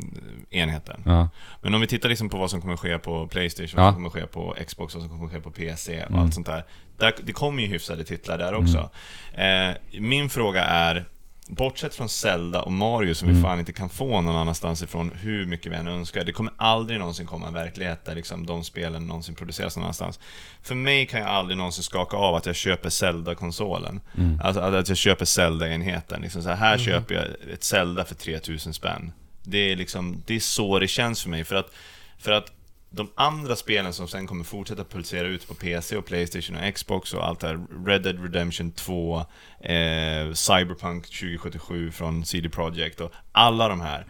enheten 0.50 1.02
Ja. 1.06 1.30
Men 1.62 1.74
om 1.76 1.82
vi 1.82 1.88
tittar 1.88 2.10
liksom 2.10 2.30
på 2.30 2.38
vad 2.38 2.52
som 2.52 2.62
kommer 2.62 2.78
ske 2.78 3.00
på 3.00 3.28
Playstation, 3.28 3.84
vad 3.84 3.94
som 3.94 3.96
kommer 3.96 4.10
ske 4.10 4.28
på 4.28 4.56
Xbox, 4.68 4.96
vad 4.96 5.04
som 5.04 5.18
kommer 5.20 5.30
ske 5.32 5.40
på 5.42 5.52
PC 5.52 6.04
och 6.04 6.10
Mm. 6.12 6.22
allt 6.22 6.34
sånt 6.34 6.48
där. 6.48 6.64
där. 6.98 7.16
Det 7.24 7.34
kommer 7.34 7.64
ju 7.64 7.70
hyfsade 7.70 8.04
titlar 8.04 8.38
där 8.38 8.54
också. 8.54 8.90
Eh, 9.34 9.76
min 10.02 10.30
fråga 10.30 10.64
är, 10.64 11.06
bortsett 11.48 11.96
från 11.96 12.10
Zelda 12.10 12.62
och 12.62 12.72
Mario 12.72 13.14
som 13.16 13.28
vi 13.36 13.42
fan 13.42 13.60
inte 13.60 13.74
kan 13.74 13.90
få 13.90 14.22
någon 14.22 14.36
annanstans 14.36 14.84
ifrån 14.84 15.12
hur 15.16 15.46
mycket 15.46 15.72
vi 15.72 15.76
än 15.76 15.88
önskar. 15.88 16.24
Det 16.24 16.32
kommer 16.32 16.54
aldrig 16.58 17.00
någonsin 17.00 17.26
komma 17.26 17.48
en 17.48 17.54
verklighet 17.54 18.06
där 18.06 18.16
liksom 18.16 18.46
de 18.46 18.64
spelen 18.64 19.08
någonsin 19.08 19.36
produceras 19.36 19.76
någon 19.78 19.84
annanstans. 19.84 20.20
För 20.62 20.76
mig 20.76 21.06
kan 21.06 21.20
jag 21.20 21.30
aldrig 21.30 21.58
någonsin 21.58 21.84
skaka 21.84 22.18
av 22.18 22.36
att 22.36 22.46
jag 22.46 22.56
köper 22.56 22.90
Zelda-konsolen. 22.90 24.02
Alltså 24.44 24.62
att 24.62 24.90
jag 24.90 24.98
köper 24.98 25.26
Zelda-enheten. 25.26 26.22
Liksom 26.22 26.42
så 26.44 26.50
här, 26.50 26.56
här 26.56 26.78
köper 26.78 27.16
jag 27.16 27.26
ett 27.54 27.64
Zelda 27.64 28.06
för 28.06 28.16
3000 28.16 28.74
spänn. 28.74 29.12
Det 29.46 29.72
är 29.72 29.76
liksom, 29.76 30.24
det 30.26 30.36
är 30.36 30.40
så 30.40 30.80
det 30.80 30.88
känns 30.88 31.24
för 31.24 31.30
mig. 31.30 31.44
För 31.44 31.56
att, 31.56 31.74
för 32.18 32.32
att 32.32 32.52
de 32.90 33.10
andra 33.16 33.56
spelen 33.56 33.94
som 33.94 34.08
sen 34.08 34.28
kommer 34.28 34.44
fortsätta 34.44 34.84
pulsera 34.84 35.28
ut 35.28 35.48
på 35.48 35.54
PC 35.54 35.98
och 35.98 36.06
Playstation 36.06 36.56
och 36.56 36.74
Xbox 36.76 37.14
och 37.14 37.28
allt 37.28 37.40
det 37.40 37.48
här, 37.48 37.86
Red 37.86 38.02
Dead 38.02 38.22
Redemption 38.24 38.72
2, 38.72 39.18
eh, 39.60 40.34
Cyberpunk 40.34 41.06
2077 41.06 41.92
från 41.92 42.26
CD 42.26 42.50
Projekt 42.50 43.02
och 43.02 43.12
alla 43.32 43.68
de 43.68 43.82
här, 43.82 44.06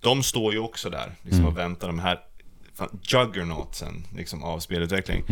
de 0.00 0.22
står 0.22 0.52
ju 0.52 0.58
också 0.58 0.90
där 0.90 1.12
liksom, 1.22 1.44
och 1.46 1.58
väntar 1.58 1.86
de 1.86 1.98
här 1.98 2.20
fan, 2.74 2.98
juggernautsen 3.02 4.04
liksom, 4.16 4.42
av 4.44 4.60
spelutveckling. 4.60 5.24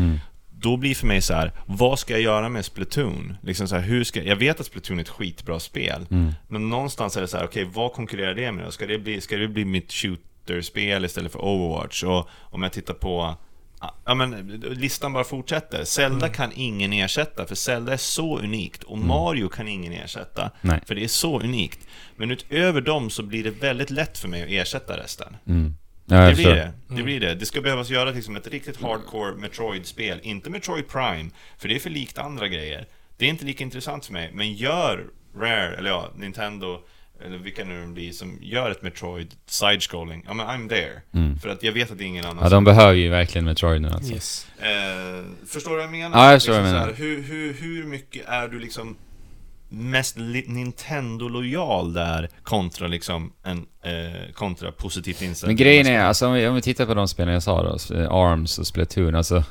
Då 0.59 0.77
blir 0.77 0.95
för 0.95 1.07
mig 1.07 1.21
så 1.21 1.35
här, 1.35 1.53
vad 1.67 1.99
ska 1.99 2.13
jag 2.13 2.23
göra 2.23 2.49
med 2.49 2.65
Splatoon? 2.65 3.37
Liksom 3.43 3.69
så 3.69 3.75
här, 3.75 3.83
hur 3.83 4.05
ska, 4.05 4.23
jag 4.23 4.37
vet 4.37 4.61
att 4.61 4.67
Splatoon 4.67 4.99
är 4.99 5.03
ett 5.03 5.09
skitbra 5.09 5.61
spel, 5.61 6.07
men 6.49 6.71
någonstans 6.71 7.17
är 7.17 7.21
det 7.21 7.29
så 7.29 7.37
här, 7.37 7.45
okej, 7.45 7.71
vad 7.73 7.93
konkurrerar 7.93 8.35
det 8.35 8.53
med? 8.53 8.73
Ska 8.73 8.87
det 8.87 8.99
bli, 8.99 9.21
ska 9.21 9.37
det 9.37 9.49
bli 9.49 9.65
mitt 9.65 9.93
shooter-spel 9.93 11.05
istället 11.05 11.33
för 11.33 11.45
Overwatch? 11.45 12.03
Och 12.03 12.29
om 12.51 12.63
jag 12.63 12.73
tittar 12.73 12.95
på 12.95 13.37
Ja 14.05 14.15
men 14.15 14.49
listan 14.63 15.13
bara 15.13 15.25
fortsätter. 15.25 15.85
Zelda 15.85 16.29
kan 16.29 16.53
ingen 16.55 16.93
ersätta, 16.93 17.47
för 17.47 17.55
Zelda 17.55 17.93
är 17.93 17.97
så 17.97 18.39
unikt. 18.39 18.83
Och 18.83 18.99
Mario 18.99 19.49
kan 19.49 19.69
ingen 19.69 19.93
ersätta, 19.93 20.51
Nej. 20.61 20.81
för 20.87 20.95
det 20.95 21.05
är 21.05 21.09
så 21.09 21.41
unikt. 21.41 21.87
Men 22.17 22.31
utöver 22.31 22.81
dem 22.81 23.11
så 23.11 23.23
blir 23.23 23.45
det 23.45 23.51
väldigt 23.51 23.91
lätt 23.91 24.19
för 24.19 24.29
mig 24.29 24.43
att 24.43 24.49
ersätta 24.49 24.97
resten. 24.97 25.37
Mm. 25.47 25.75
Ja, 26.07 26.17
Det 26.29 26.35
blir 26.35 26.55
det. 26.55 26.73
Det 26.89 27.03
blir 27.03 27.21
det. 27.21 27.35
Det 27.35 27.47
ska 27.47 27.61
behövas 27.61 27.91
göra 27.91 28.11
liksom 28.11 28.37
ett 28.37 28.47
riktigt 28.47 28.83
hardcore 28.83 29.35
Metroid-spel. 29.37 30.21
Inte 30.23 30.51
Metroid 30.51 30.89
Prime, 30.89 31.31
för 31.59 31.69
det 31.69 31.75
är 31.75 31.79
för 31.81 31.91
likt 31.91 32.19
andra 32.19 32.49
grejer. 32.49 32.87
Det 33.17 33.25
är 33.25 33.29
inte 33.29 33.45
lika 33.45 33.65
intressant 33.65 34.07
för 34.07 34.13
mig. 34.13 34.31
Men 34.35 34.53
gör 34.53 35.07
Rare, 35.37 35.77
eller 35.77 35.91
ja, 35.91 36.11
Nintendo, 36.17 36.81
eller 37.25 37.39
vilka 37.39 37.65
nu 37.65 37.81
de 37.81 37.95
blir, 37.95 38.13
som 38.13 38.39
gör 38.43 38.71
ett 38.71 38.83
Metroid 38.83 39.35
side-scrolling. 39.47 40.25
Ja 40.27 40.35
men 40.35 40.47
I'm 40.47 40.69
there. 40.69 41.03
För 41.43 41.49
att 41.49 41.63
jag 41.63 41.73
vet 41.73 41.91
att 41.91 41.99
det 41.99 42.05
är 42.05 42.07
ingen 42.07 42.25
annan 42.25 42.45
Ja, 42.45 42.49
de 42.51 42.65
behöver 42.65 42.93
ju 42.93 43.09
verkligen 43.09 43.45
Metroid 43.45 43.83
nu 43.83 43.89
alltså. 43.89 44.13
Yes. 44.15 44.47
Eh, 44.59 45.25
förstår 45.47 45.71
du 45.71 45.77
vad 45.77 45.85
jag 45.85 45.91
menar? 45.91 46.19
Ja, 46.19 46.31
jag 46.33 46.41
förstår 46.41 46.53
vad 46.53 46.63
jag 46.63 46.69
så 46.69 46.73
menar. 46.75 46.87
här, 46.87 46.95
hur, 46.95 47.23
hur, 47.23 47.53
hur 47.55 47.85
mycket 47.85 48.29
är 48.29 48.49
du 48.49 48.59
liksom 48.59 48.97
mest 49.75 50.17
Nintendo-lojal 50.47 51.93
där 51.93 52.29
kontra 52.43 52.87
liksom 52.87 53.33
en 53.43 53.67
eh, 53.83 54.33
kontra 54.35 54.73
positivt 54.73 55.23
inställd? 55.23 55.49
Men 55.49 55.57
grejen 55.57 55.87
är, 55.87 56.01
alltså 56.01 56.27
om 56.27 56.33
vi, 56.33 56.47
om 56.49 56.55
vi 56.55 56.63
tittar 56.63 56.87
på 56.87 56.95
de 56.95 57.09
spelen 57.09 57.35
jag 57.35 57.43
sa 57.43 57.63
då, 57.63 57.97
eh, 57.97 58.13
ARMS 58.13 58.59
och 58.59 58.67
Splatoon, 58.67 59.15
alltså 59.15 59.45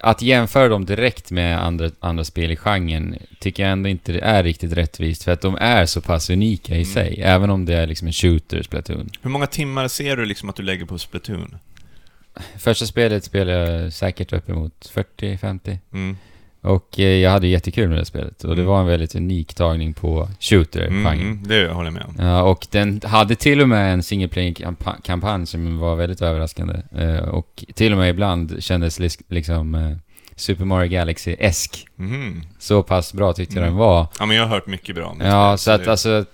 att 0.00 0.22
jämföra 0.22 0.68
dem 0.68 0.84
direkt 0.84 1.30
med 1.30 1.64
andra, 1.64 1.90
andra 2.00 2.24
spel 2.24 2.50
i 2.50 2.56
genren 2.56 3.18
tycker 3.40 3.62
jag 3.62 3.72
ändå 3.72 3.88
inte 3.88 4.18
är 4.18 4.42
riktigt 4.42 4.72
rättvist 4.72 5.24
för 5.24 5.32
att 5.32 5.40
de 5.40 5.56
är 5.60 5.86
så 5.86 6.00
pass 6.00 6.30
unika 6.30 6.76
i 6.76 6.84
sig, 6.84 7.20
även 7.22 7.50
om 7.50 7.64
det 7.64 7.74
är 7.74 7.86
liksom 7.86 8.06
en 8.06 8.12
shooter, 8.12 8.62
Splatoon. 8.62 9.10
Hur 9.22 9.30
många 9.30 9.46
timmar 9.46 9.88
ser 9.88 10.16
du 10.16 10.24
liksom 10.24 10.48
att 10.48 10.56
du 10.56 10.62
lägger 10.62 10.84
på 10.86 10.98
Splatoon? 10.98 11.56
Första 12.58 12.86
spelet 12.86 13.24
spelade 13.24 13.82
jag 13.82 13.92
säkert 13.92 14.32
uppemot 14.32 14.92
40-50 14.94 15.78
Mm. 15.92 16.16
Och 16.62 17.00
eh, 17.00 17.04
jag 17.06 17.30
hade 17.30 17.46
jättekul 17.46 17.88
med 17.88 17.98
det 17.98 18.04
spelet 18.04 18.44
och 18.44 18.56
det 18.56 18.62
Mm. 18.62 18.70
var 18.72 18.80
en 18.80 18.86
väldigt 18.86 19.14
unik 19.14 19.54
tagning 19.54 19.94
på 19.94 20.28
shooter-genren. 20.40 21.06
Mm, 21.06 21.20
mm, 21.20 21.42
det 21.48 21.68
håller 21.68 21.86
jag 21.86 21.94
med 21.94 22.04
om. 22.08 22.26
Ja, 22.26 22.42
och 22.42 22.66
den 22.70 23.00
hade 23.04 23.34
till 23.34 23.60
och 23.60 23.68
med 23.68 23.92
en 23.92 24.02
single 24.02 24.28
play-kampanj 24.28 25.46
som 25.46 25.78
var 25.78 25.96
väldigt 25.96 26.22
överraskande. 26.22 26.74
Eh, 26.98 27.28
och 27.28 27.64
till 27.74 27.92
och 27.92 27.98
med 27.98 28.10
ibland 28.10 28.62
kändes 28.62 28.98
liksom 29.28 29.74
eh, 29.74 29.96
Super 30.36 30.64
Mario 30.64 30.88
Galaxy-esk. 30.90 31.86
Mhm. 31.96 32.42
Så 32.58 32.82
pass 32.82 33.12
bra 33.14 33.32
tyckte 33.32 33.54
jag 33.54 33.62
Mm. 33.62 33.70
den 33.70 33.78
var. 33.78 34.06
Ja, 34.18 34.26
men 34.26 34.36
jag 34.36 34.42
har 34.42 34.50
hört 34.50 34.66
mycket 34.66 34.94
bra 34.94 35.06
om 35.06 35.18
det. 35.18 35.26
Ja, 35.26 35.56
spelet, 35.56 35.60
så 35.60 35.70
att 35.70 35.84
det- 35.84 35.90
alltså, 35.90 36.24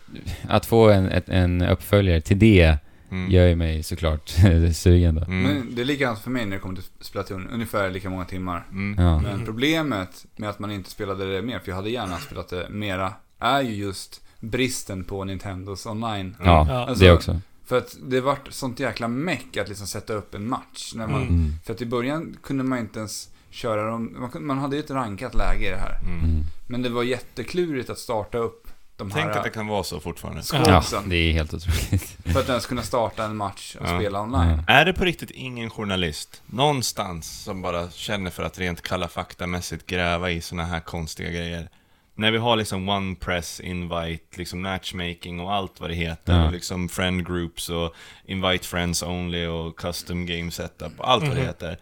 att 0.48 0.66
få 0.66 0.88
en, 0.90 1.08
ett, 1.08 1.28
en 1.28 1.62
uppföljare 1.62 2.20
till 2.20 2.38
det 2.38 2.76
mm. 3.10 3.30
gör 3.30 3.46
ju 3.46 3.56
mig 3.56 3.82
såklart 3.82 4.28
sugen 4.74 5.14
då. 5.14 5.22
Mm. 5.24 5.42
Men 5.42 5.74
det 5.74 5.80
är 5.80 5.84
likadant 5.84 6.18
för 6.18 6.30
mig 6.30 6.46
när 6.46 6.56
det 6.56 6.60
kommer 6.60 6.74
till 6.74 6.84
Splatoon, 7.00 7.48
ungefär 7.48 7.90
lika 7.90 8.10
många 8.10 8.24
timmar. 8.24 8.66
Mm. 8.70 9.04
Ja. 9.04 9.20
Men 9.20 9.44
problemet 9.44 10.26
med 10.36 10.50
att 10.50 10.58
man 10.58 10.70
inte 10.70 10.90
spelade 10.90 11.34
det 11.34 11.42
mer, 11.42 11.58
för 11.58 11.68
jag 11.68 11.76
hade 11.76 11.90
gärna 11.90 12.18
spelat 12.18 12.48
det 12.48 12.66
mera, 12.70 13.12
är 13.38 13.60
ju 13.60 13.74
just 13.74 14.20
bristen 14.40 15.04
på 15.04 15.24
Nintendos 15.24 15.86
online. 15.86 16.36
Ja, 16.44 16.66
Ja. 16.68 16.86
Alltså, 16.86 17.04
det 17.04 17.12
också. 17.12 17.40
För 17.66 17.78
att 17.78 17.96
det 18.06 18.20
vart 18.20 18.52
sånt 18.52 18.80
jäkla 18.80 19.08
meck 19.08 19.56
att 19.56 19.68
liksom 19.68 19.86
sätta 19.86 20.12
upp 20.14 20.34
en 20.34 20.48
match. 20.48 20.92
När 20.94 21.06
man, 21.06 21.22
Mm. 21.22 21.52
För 21.64 21.74
att 21.74 21.82
i 21.82 21.86
början 21.86 22.36
kunde 22.42 22.64
man 22.64 22.78
inte 22.78 22.98
ens 22.98 23.28
köra 23.50 23.90
dem, 23.90 24.16
man, 24.18 24.46
man 24.46 24.58
hade 24.58 24.76
ju 24.76 24.82
ett 24.82 24.90
rankat 24.90 25.34
läge 25.34 25.66
i 25.66 25.70
det 25.70 25.76
här. 25.76 25.98
Mm. 26.02 26.24
Mm. 26.24 26.44
Men 26.66 26.82
det 26.82 26.88
var 26.88 27.02
jätteklurigt 27.02 27.90
att 27.90 27.98
starta 27.98 28.38
upp 28.38 28.67
de 28.98 29.10
Tänk 29.10 29.24
här 29.26 29.36
att 29.38 29.44
det 29.44 29.50
kan 29.50 29.66
vara 29.66 29.82
så 29.82 30.00
fortfarande. 30.00 30.42
Ja, 30.52 30.82
det 31.06 31.16
är 31.16 31.32
helt 31.32 31.54
otroligt. 31.54 32.16
För 32.32 32.40
att 32.40 32.48
ens 32.48 32.66
kunna 32.66 32.82
starta 32.82 33.24
en 33.24 33.36
match 33.36 33.76
och 33.80 33.86
Ja. 33.88 33.98
spela 33.98 34.20
online. 34.22 34.62
Är 34.66 34.84
det 34.84 34.92
på 34.92 35.04
riktigt 35.04 35.30
ingen 35.30 35.70
journalist 35.70 36.42
någonstans 36.46 37.42
som 37.42 37.62
bara 37.62 37.90
känner 37.90 38.30
för 38.30 38.42
att 38.42 38.58
rent 38.58 38.82
kalla 38.82 39.08
faktamässigt 39.08 39.86
gräva 39.86 40.30
i 40.30 40.40
såna 40.40 40.64
här 40.64 40.80
konstiga 40.80 41.30
grejer? 41.30 41.68
När 42.14 42.30
vi 42.30 42.38
har 42.38 42.56
liksom 42.56 42.88
one 42.88 43.14
press 43.14 43.60
invite, 43.60 44.38
liksom 44.38 44.62
matchmaking 44.62 45.40
och 45.40 45.52
allt 45.54 45.80
vad 45.80 45.90
det 45.90 45.94
heter. 45.96 46.32
Ja. 46.44 46.50
Liksom 46.50 46.88
friend 46.88 47.26
groups 47.26 47.68
och 47.68 47.94
invite 48.24 48.66
friends 48.66 49.02
only 49.02 49.46
och 49.46 49.76
custom 49.78 50.26
game 50.26 50.50
setup 50.50 51.00
och 51.00 51.10
allt 51.10 51.22
vad 51.22 51.32
det 51.36 51.36
Mhm. 51.40 51.46
heter. 51.46 51.78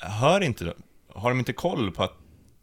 Hör 0.00 0.40
inte 0.40 0.72
Har 1.14 1.30
de 1.30 1.38
inte 1.38 1.52
koll 1.52 1.90
på 1.90 2.02
att 2.02 2.16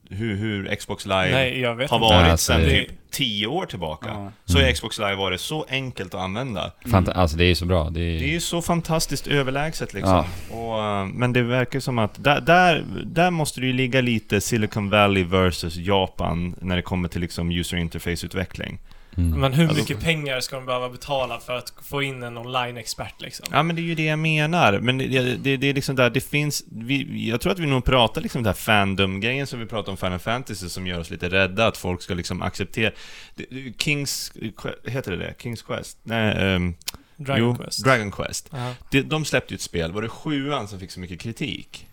hur, 0.10 0.36
hur 0.36 0.76
Xbox 0.76 1.06
Live 1.06 1.32
Nej, 1.32 1.60
jag 1.62 1.76
vet 1.76 1.92
har 1.92 2.00
varit 2.00 2.32
alltså, 2.32 2.52
sedan 2.54 2.62
det- 2.62 2.70
typ 2.70 2.92
10 3.12 3.48
år 3.48 3.66
tillbaka? 3.66 4.08
Ja. 4.10 4.32
Så 4.46 4.58
Mm. 4.58 4.70
är 4.70 4.74
Xbox 4.74 4.98
Live 5.00 5.16
varit 5.16 5.42
så 5.42 5.66
enkelt 5.70 6.14
att 6.14 6.22
använda. 6.22 6.72
Fanta- 6.86 7.12
alltså 7.14 7.38
det 7.38 7.44
är 7.44 7.48
ju 7.48 7.56
så 7.56 7.66
bra. 7.66 7.90
Det 7.90 8.00
är, 8.02 8.20
Det 8.20 8.26
är 8.26 8.32
ju 8.32 8.40
så 8.40 8.62
fantastiskt 8.62 9.28
överlägset 9.28 9.94
liksom. 9.94 10.24
Och, 10.52 10.84
eh, 10.84 11.06
men 11.06 11.34
det 11.34 11.42
verkar 11.42 11.80
som 11.80 12.00
att 12.00 12.24
där, 12.24 12.42
där, 12.42 12.86
där 13.06 13.32
måste 13.32 13.60
det 13.62 13.68
ju 13.68 13.74
ligga 13.74 14.02
lite 14.02 14.42
Silicon 14.42 14.90
Valley 14.90 15.24
versus 15.24 15.76
Japan 15.76 16.56
när 16.62 16.76
det 16.76 16.82
kommer 16.82 17.08
till 17.10 17.22
liksom 17.22 17.52
user 17.52 17.78
interface-utveckling. 17.78 18.78
Mm. 19.18 19.40
Men 19.40 19.54
hur 19.54 19.64
Alltså- 19.64 19.80
mycket 19.82 20.00
pengar 20.00 20.40
ska 20.40 20.56
de 20.56 20.66
behöva 20.66 20.90
betala 20.90 21.40
för 21.40 21.58
att 21.58 21.74
få 21.84 22.02
in 22.02 22.24
en 22.24 22.38
online-expert 22.38 23.22
liksom? 23.22 23.46
Ja 23.52 23.64
men 23.64 23.76
det 23.76 23.82
är 23.82 23.84
ju 23.84 23.96
det 23.96 24.06
jag 24.06 24.20
menar. 24.20 24.80
Men 24.80 24.98
det, 24.98 25.36
det, 25.38 25.58
det 25.58 25.68
är 25.68 25.74
liksom 25.74 25.96
där, 25.96 26.10
det 26.10 26.22
finns... 26.22 26.64
Vi, 26.72 27.30
jag 27.30 27.42
tror 27.42 27.52
att 27.52 27.60
vi 27.60 27.66
nog 27.66 27.86
pratar 27.86 28.22
liksom 28.22 28.44
den 28.44 28.48
här 28.50 28.54
fandom-grejen 28.54 29.48
som 29.48 29.60
vi 29.60 29.66
pratar 29.66 29.92
om 29.92 29.98
Final 29.98 30.20
Fantasy 30.20 30.70
som 30.70 30.88
gör 30.88 31.00
oss 31.00 31.10
lite 31.10 31.30
rädda, 31.30 31.68
att 31.68 31.78
folk 31.78 32.02
ska 32.02 32.14
liksom 32.14 32.42
acceptera... 32.42 32.92
Kings... 33.78 34.32
Heter 34.88 35.12
det 35.12 35.18
det? 35.18 35.34
Kings 35.40 35.62
Quest? 35.62 35.98
Nej, 36.04 36.38
ehm, 36.38 36.76
Dragon 37.18 37.50
jo, 37.50 37.56
Quest. 37.56 37.84
Dragon 37.84 38.12
Quest. 38.12 38.50
Ja. 38.52 38.74
De, 38.92 39.02
de 39.02 39.26
släppte 39.26 39.54
ju 39.54 39.56
ett 39.56 39.62
spel, 39.62 39.92
var 39.92 40.02
det 40.02 40.10
sjuan 40.10 40.68
som 40.68 40.80
fick 40.80 40.92
så 40.92 41.00
mycket 41.00 41.20
kritik? 41.20 41.88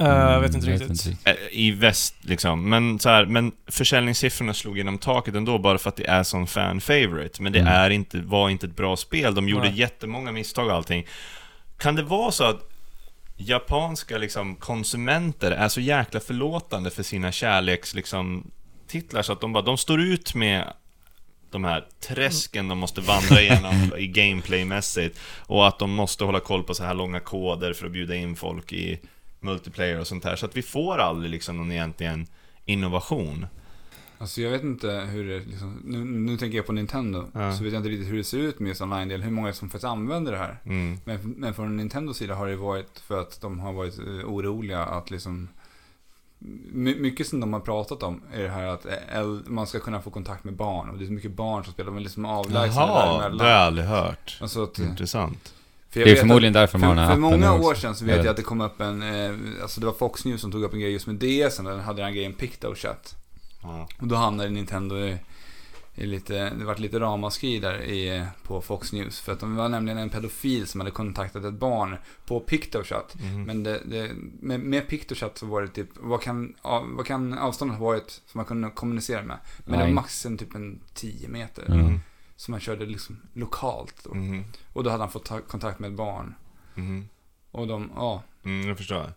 Eh, 0.00 0.06
jag 0.06 0.40
vet 0.40 0.54
inte 0.54 0.66
Mm, 0.66 0.78
riktigt. 0.78 1.26
Eh, 1.26 1.34
I 1.50 1.70
väst 1.70 2.14
liksom, 2.20 2.70
men 2.70 2.98
så 2.98 3.08
här, 3.08 3.26
men 3.26 3.52
försäljningssiffrorna 3.66 4.54
slog 4.54 4.76
genom 4.78 4.98
taket 4.98 5.34
ändå 5.34 5.58
bara 5.58 5.78
för 5.78 5.88
att 5.88 5.96
det 5.96 6.06
är 6.06 6.22
sån 6.22 6.46
fan 6.46 6.80
favorite. 6.80 7.42
Men 7.42 7.52
det 7.52 7.58
Mm. 7.60 7.72
är 7.72 7.90
inte, 7.90 8.18
var 8.20 8.48
inte 8.50 8.66
ett 8.66 8.76
bra 8.76 8.96
spel, 8.96 9.34
de 9.34 9.48
gjorde 9.48 9.68
Nej. 9.68 9.78
jättemånga 9.78 10.32
misstag 10.32 10.66
och 10.66 10.72
allting. 10.74 11.06
Kan 11.78 11.94
det 11.94 12.02
vara 12.02 12.30
så 12.32 12.44
att 12.44 12.68
japanska 13.36 14.18
liksom, 14.18 14.56
konsumenter 14.56 15.50
är 15.50 15.68
så 15.68 15.80
jäkla 15.80 16.20
förlåtande 16.20 16.90
för 16.90 17.02
sina 17.02 17.32
kärleks 17.32 17.94
liksom, 17.94 18.50
titlar 18.88 19.22
så 19.22 19.32
att 19.32 19.40
de 19.40 19.52
bara, 19.52 19.64
de 19.64 19.78
står 19.78 20.00
ut 20.00 20.34
med 20.34 20.72
de 21.50 21.64
här 21.64 21.84
träsken 22.08 22.68
de 22.68 22.78
måste 22.78 23.00
vandra 23.00 23.40
igenom 23.40 23.92
i 23.98 24.06
gameplaymässigt 24.06 25.18
och 25.46 25.68
att 25.68 25.78
de 25.78 25.90
måste 25.94 26.24
hålla 26.24 26.40
koll 26.40 26.62
på 26.62 26.74
så 26.74 26.84
här 26.84 26.94
långa 26.94 27.20
koder 27.20 27.72
för 27.72 27.86
att 27.86 27.92
bjuda 27.92 28.14
in 28.14 28.36
folk 28.36 28.72
i 28.72 29.00
multiplayer 29.42 30.00
och 30.00 30.06
sånt 30.06 30.24
här 30.24 30.36
så 30.36 30.46
att 30.46 30.56
vi 30.56 30.62
får 30.62 30.98
aldrig 30.98 31.30
liksom 31.30 31.56
någon 31.56 31.72
egentligen 31.72 32.26
innovation. 32.64 33.46
Alltså 34.18 34.40
jag 34.40 34.50
vet 34.50 34.62
inte 34.62 34.88
hur 34.90 35.28
det 35.28 35.38
liksom, 35.46 35.82
nu, 35.84 36.04
nu 36.04 36.36
tänker 36.36 36.56
jag 36.58 36.66
på 36.66 36.72
Nintendo. 36.72 37.24
Ja. 37.34 37.52
Så 37.56 37.64
vet 37.64 37.72
jag 37.72 37.80
inte 37.80 37.88
riktigt 37.90 38.08
hur 38.08 38.16
det 38.16 38.24
ser 38.24 38.38
ut 38.38 38.58
med 38.60 38.68
just 38.68 38.80
online-del, 38.80 39.22
hur 39.22 39.30
många 39.30 39.52
som 39.52 39.68
faktiskt 39.68 39.84
använder 39.84 40.32
det 40.32 40.38
här. 40.38 40.58
Mm. 40.64 40.98
Men, 41.04 41.18
men 41.36 41.54
från 41.54 41.76
Nintendos 41.76 42.16
sida 42.16 42.34
har 42.34 42.46
det 42.48 42.56
varit 42.56 42.98
för 43.06 43.20
att 43.20 43.40
de 43.40 43.60
har 43.60 43.72
varit 43.72 43.98
eh, 43.98 44.04
oroliga 44.06 44.84
att 44.84 45.10
liksom 45.10 45.48
my- 46.72 46.96
mycket 47.00 47.26
som 47.26 47.40
de 47.40 47.52
har 47.52 47.60
pratat 47.60 48.02
om 48.02 48.22
är 48.32 48.42
det 48.42 48.48
här 48.48 48.66
att 48.66 48.86
eh, 48.86 49.24
man 49.46 49.66
ska 49.66 49.80
kunna 49.80 50.00
få 50.00 50.10
kontakt 50.10 50.44
med 50.44 50.54
barn 50.54 50.90
och 50.90 50.98
det 50.98 51.04
är 51.04 51.06
så 51.06 51.12
mycket 51.12 51.32
barn 51.32 51.64
som 51.64 51.72
spelar, 51.72 51.90
de 51.90 51.96
är 51.96 52.00
liksom 52.00 52.24
avlägsna 52.24 52.82
Jaha, 52.82 53.12
det 53.12 53.18
däremellan. 53.22 53.40
har 53.46 53.52
jag 53.52 53.60
aldrig 53.60 53.86
hört. 53.86 54.38
Alltså 54.40 54.62
att, 54.62 54.78
Intressant. 54.78 55.54
För 55.92 56.00
jag 56.00 56.06
Det 56.06 56.10
är 56.10 56.14
vet 56.14 56.20
förmodligen 56.20 56.50
att, 56.56 56.62
därför 56.62 56.78
man 56.78 56.88
har 56.88 56.94
för, 56.94 57.00
den 57.00 57.06
för 57.22 57.28
här 57.28 57.34
appen 57.34 57.40
många 57.50 57.68
år 57.68 57.74
sedan 57.74 57.94
så 57.94 58.04
Jag 58.04 58.06
vet 58.06 58.16
jag 58.16 58.22
vet. 58.22 58.30
att 58.30 58.36
det 58.36 58.42
kom 58.42 58.60
upp 58.60 58.80
en, 58.80 59.02
eh, 59.02 59.62
alltså 59.62 59.80
det 59.80 59.86
var 59.86 59.92
Fox 59.94 60.24
News 60.24 60.40
som 60.40 60.52
tog 60.52 60.62
upp 60.62 60.72
en 60.74 60.80
grej 60.80 60.92
just 60.92 61.06
med 61.06 61.16
DSen, 61.16 61.64
där 61.64 61.72
den 61.72 61.80
hade 61.80 62.02
den 62.02 62.14
grejen 62.14 62.32
PictoChat. 62.32 63.14
Ja. 63.62 63.88
Och 64.00 64.06
då 64.06 64.14
hamnade 64.16 64.50
Nintendo 64.50 64.96
i, 64.98 65.16
i 65.94 66.06
lite, 66.06 66.50
det 66.50 66.64
var 66.64 66.76
lite 66.76 67.00
ramaskri 67.00 67.58
där 67.58 67.82
i, 67.82 68.26
på 68.42 68.60
Fox 68.60 68.92
News. 68.92 69.20
För 69.20 69.32
att 69.32 69.40
det 69.40 69.46
var 69.46 69.68
nämligen 69.68 69.98
en 69.98 70.08
pedofil 70.10 70.66
som 70.66 70.80
hade 70.80 70.90
kontaktat 70.90 71.44
ett 71.44 71.54
barn 71.54 71.96
på 72.26 72.40
PictoChat. 72.40 73.14
Mhm. 73.22 73.44
Men 73.44 73.62
det, 73.62 73.80
det, 73.84 74.10
med, 74.40 74.60
med 74.60 74.88
PictoChat 74.88 75.38
så 75.38 75.46
var 75.46 75.62
det 75.62 75.68
typ, 75.68 75.88
vad 75.96 76.22
kan, 76.22 76.54
av, 76.62 76.88
vad 76.96 77.06
kan 77.06 77.38
avståndet 77.38 77.78
ha 77.78 77.84
varit 77.84 78.10
som 78.10 78.38
man 78.38 78.44
kunde 78.44 78.70
kommunicera 78.70 79.22
med? 79.22 79.36
Men 79.58 79.72
det 79.72 79.78
Nej. 79.78 79.86
var 79.86 79.94
max 79.94 80.26
en 80.26 80.38
typ 80.38 80.54
en 80.54 80.80
10 80.94 81.28
meter. 81.28 81.66
Mm. 81.66 82.00
Så 82.42 82.50
man 82.50 82.60
körde 82.60 82.86
liksom 82.86 83.22
lokalt 83.32 84.04
då. 84.04 84.14
Mhm. 84.14 84.44
Och 84.72 84.84
då 84.84 84.90
hade 84.90 85.02
han 85.02 85.10
fått 85.12 85.24
ta 85.24 85.40
kontakt 85.40 85.78
med 85.78 85.90
ett 85.90 85.96
barn. 85.96 86.34
Mhm. 86.74 87.08
Och 87.50 87.66
de, 87.66 87.90
ja. 87.96 88.22
Mm, 88.44 88.68
jag 88.68 88.78
förstår. 88.78 89.12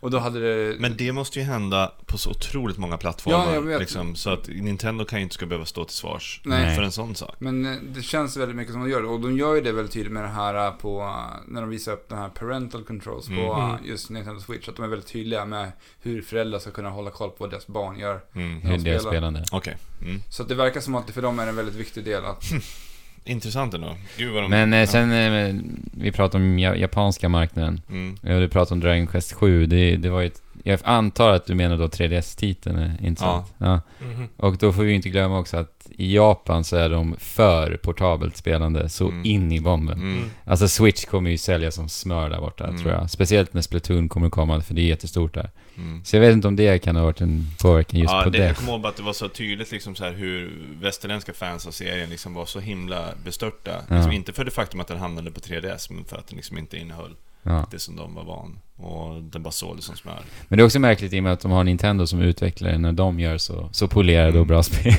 Och 0.00 0.10
då 0.10 0.18
hade 0.18 0.40
det... 0.40 0.76
Men 0.78 0.96
det 0.96 1.12
måste 1.12 1.38
ju 1.38 1.44
hända 1.44 1.92
på 2.06 2.18
så 2.18 2.30
otroligt 2.30 2.78
många 2.78 2.96
plattformar. 2.96 3.46
Ja, 3.46 3.54
jag 3.54 3.62
vet. 3.62 3.80
Liksom, 3.80 4.16
så 4.16 4.30
att 4.30 4.48
Nintendo 4.48 5.04
kan 5.04 5.18
ju 5.18 5.22
inte 5.22 5.34
ska 5.34 5.46
behöva 5.46 5.66
stå 5.66 5.84
till 5.84 5.96
svars 5.96 6.40
Nej. 6.44 6.76
för 6.76 6.82
en 6.82 6.92
sån 6.92 7.14
sak. 7.14 7.34
Men 7.38 7.66
eh, 7.66 7.76
det 7.82 8.02
känns 8.02 8.36
väldigt 8.36 8.56
mycket 8.56 8.72
som 8.72 8.82
de 8.82 8.90
gör 8.90 9.02
det. 9.02 9.08
Och 9.08 9.20
de 9.20 9.38
gör 9.38 9.54
ju 9.54 9.60
det 9.60 9.72
väldigt 9.72 9.92
tydligt 9.92 10.12
med 10.12 10.22
det 10.22 10.28
här 10.28 10.66
eh, 10.66 10.72
på, 10.72 11.00
eh, 11.00 11.40
när 11.46 11.60
de 11.60 11.70
visar 11.70 11.92
upp 11.92 12.08
de 12.08 12.18
här 12.18 12.28
parental 12.28 12.84
controls 12.84 13.26
på 13.26 13.32
Mm. 13.34 13.84
just 13.84 14.10
Nintendo 14.10 14.40
Switch. 14.40 14.68
Att 14.68 14.76
de 14.76 14.84
är 14.84 14.88
väldigt 14.88 15.08
tydliga 15.08 15.44
med 15.44 15.72
hur 16.00 16.22
föräldrar 16.22 16.58
ska 16.58 16.70
kunna 16.70 16.90
hålla 16.90 17.10
koll 17.10 17.30
på 17.30 17.36
vad 17.38 17.50
deras 17.50 17.66
barn 17.66 17.98
gör. 17.98 18.20
Mm. 18.34 18.60
Hur 18.60 18.72
det 18.72 18.80
spelar. 18.80 18.98
spelande. 18.98 19.44
Okej. 19.52 19.76
Mm. 20.02 20.22
Så 20.30 20.42
att 20.42 20.48
det 20.48 20.54
verkar 20.54 20.80
som 20.80 20.94
att 20.94 21.06
det 21.06 21.12
för 21.12 21.22
dem 21.22 21.38
är 21.38 21.46
en 21.46 21.56
väldigt 21.56 21.74
viktig 21.74 22.04
del 22.04 22.24
att... 22.24 22.44
Intressant 23.28 23.74
ändå. 23.74 23.96
Gud 24.16 24.32
vad 24.32 24.42
de... 24.42 24.50
Men 24.50 24.72
eh, 24.72 24.86
sen, 24.88 25.12
eh, 25.12 25.54
vi 25.92 26.12
pratar 26.12 26.38
om 26.38 26.58
ja- 26.58 26.76
japanska 26.76 27.28
marknaden. 27.28 27.80
Mm. 27.90 28.16
Ja, 28.22 28.38
du 28.38 28.48
pratar 28.48 28.74
om 28.74 28.80
Dragon 28.80 29.06
Quest 29.06 29.32
7. 29.32 29.66
Det, 29.66 29.96
det 29.96 30.10
var 30.10 30.20
ju 30.20 30.26
ett, 30.26 30.42
jag 30.70 30.80
antar 30.84 31.32
att 31.32 31.46
du 31.46 31.54
menar 31.54 31.76
då 31.76 31.86
3DS-titeln, 31.88 32.78
eh, 32.78 33.06
inte 33.06 33.24
Ja. 33.24 33.44
sant? 33.46 33.54
Ja. 33.98 34.06
Mhm. 34.06 34.28
Och 34.36 34.56
då 34.58 34.72
får 34.72 34.82
vi 34.82 34.92
inte 34.92 35.08
glömma 35.08 35.38
också 35.38 35.56
att 35.56 35.86
i 35.90 36.14
Japan 36.14 36.64
så 36.64 36.76
är 36.76 36.88
de 36.90 37.16
för 37.18 37.76
portabelt 37.76 38.36
spelande 38.36 38.88
så 38.88 39.08
Mm. 39.08 39.24
in 39.24 39.52
i 39.52 39.60
bomben. 39.60 39.98
Mm. 39.98 40.30
Alltså 40.44 40.68
Switch 40.68 41.04
kommer 41.04 41.30
ju 41.30 41.38
sälja 41.38 41.70
som 41.70 41.88
smör 41.88 42.30
där 42.30 42.40
borta, 42.40 42.64
Mm. 42.66 42.80
tror 42.82 42.92
jag. 42.92 43.10
Speciellt 43.10 43.54
när 43.54 43.62
Splatoon 43.62 44.08
kommer 44.08 44.30
komma, 44.30 44.60
för 44.60 44.74
det 44.74 44.80
är 44.80 44.86
jättestort 44.86 45.34
där. 45.34 45.50
Mm. 45.76 46.04
Så 46.04 46.16
jag 46.16 46.20
vet 46.20 46.32
inte 46.32 46.48
om 46.48 46.56
det 46.56 46.78
kan 46.78 46.96
ha 46.96 47.02
varit 47.04 47.20
en 47.20 47.46
påverkan 47.62 48.00
just 48.00 48.12
ja, 48.12 48.20
på 48.24 48.30
det, 48.30 48.38
det. 48.38 48.44
Jag 48.46 48.56
kommer 48.56 48.72
ihåg 48.72 48.86
att 48.86 48.96
det 48.96 49.02
var 49.02 49.12
så 49.12 49.28
tydligt 49.28 49.72
liksom 49.72 49.94
så 49.94 50.04
här 50.04 50.12
hur 50.12 50.52
västerländska 50.80 51.32
fans 51.32 51.66
av 51.66 51.70
serien 51.70 52.10
liksom 52.10 52.34
var 52.34 52.46
så 52.46 52.60
himla 52.60 53.04
bestörta. 53.24 53.70
Ja. 53.88 53.94
Liksom 53.94 54.12
inte 54.12 54.32
för 54.32 54.44
det 54.44 54.50
faktum 54.50 54.80
att 54.80 54.88
den 54.88 54.98
hamnade 54.98 55.30
på 55.30 55.40
3DS, 55.40 55.90
men 55.94 56.04
för 56.04 56.16
att 56.16 56.26
den 56.28 56.36
liksom 56.36 56.58
inte 56.58 56.76
innehöll 56.76 57.14
Ja. 57.42 57.66
det 57.70 57.78
som 57.78 57.96
de 57.96 58.14
var 58.14 58.24
van. 58.24 58.58
Och 58.76 59.22
den 59.22 59.42
bara 59.42 59.50
sålde 59.50 59.82
som 59.82 59.96
smör. 59.96 60.20
Men 60.48 60.56
det 60.56 60.62
är 60.62 60.66
också 60.66 60.78
märkligt 60.78 61.12
i 61.12 61.18
och 61.18 61.22
med 61.22 61.32
att 61.32 61.40
de 61.40 61.50
har 61.50 61.64
Nintendo 61.64 62.06
som 62.06 62.20
utvecklare 62.20 62.78
när 62.78 62.92
de 62.92 63.20
gör 63.20 63.38
så, 63.38 63.68
så 63.72 63.88
polerade 63.88 64.28
och 64.28 64.34
Mm. 64.36 64.46
bra 64.48 64.62
spel. 64.62 64.94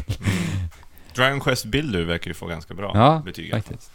Dragon 1.16 1.40
Quest 1.40 1.66
Builder 1.66 2.04
verkar 2.04 2.28
ju 2.28 2.34
få 2.34 2.48
ganska 2.48 2.74
bra 2.74 2.92
Ja, 2.94 3.22
betyg. 3.26 3.52
Faktiskt. 3.52 3.92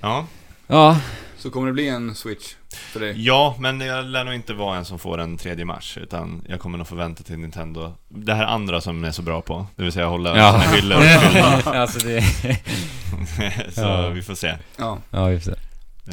Ja. 0.00 0.26
Ja, 0.66 1.00
Så 1.38 1.50
kommer 1.50 1.66
det 1.66 1.72
bli 1.72 1.88
en 1.88 2.14
Switch 2.14 2.54
för 2.68 3.00
dig? 3.00 3.14
ja, 3.26 3.56
men 3.58 3.80
jag 3.80 4.04
lär 4.04 4.24
nog 4.24 4.34
inte 4.34 4.54
vara 4.54 4.76
en 4.78 4.84
som 4.84 4.98
får 4.98 5.18
en 5.20 5.36
3 5.36 5.64
mars, 5.64 5.98
utan 6.02 6.44
jag 6.48 6.60
kommer 6.60 6.78
nog 6.78 6.86
få 6.88 6.94
vänta 6.94 7.22
till 7.22 7.38
Nintendo. 7.38 7.92
Det 8.08 8.34
här 8.34 8.44
andra 8.46 8.80
som 8.80 9.04
är 9.04 9.10
så 9.10 9.22
bra 9.22 9.40
på, 9.42 9.66
det 9.76 9.82
vill 9.82 9.92
säga 9.92 10.06
hålla 10.06 10.36
Ja. 10.38 10.60
sina 10.60 10.72
hyllor 10.76 10.96
uppfyllda. 10.98 11.62
alltså 11.80 12.06
det... 12.08 12.22
Så 13.74 13.80
Ja. 13.80 14.08
vi 14.08 14.22
får 14.22 14.34
se. 14.34 14.54
Ja. 14.78 14.98
Ja, 15.10 15.26
vi 15.26 15.40
får 15.40 15.50
se. 15.52 15.58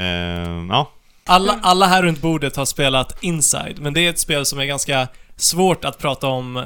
Ehm, 0.03 0.69
ja. 0.69 0.91
Alla, 1.27 1.59
alla 1.61 1.85
här 1.85 2.03
runt 2.03 2.21
bordet 2.21 2.55
har 2.55 2.65
spelat 2.65 3.23
Inside, 3.23 3.79
men 3.79 3.93
det 3.93 4.01
är 4.05 4.09
ett 4.09 4.19
spel 4.19 4.45
som 4.45 4.59
är 4.59 4.65
ganska 4.65 5.07
svårt 5.35 5.85
att 5.85 5.97
prata 5.99 6.27
om 6.27 6.63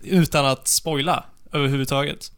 utan 0.00 0.46
att 0.46 0.68
spoila 0.68 1.24
överhuvudtaget. 1.52 2.32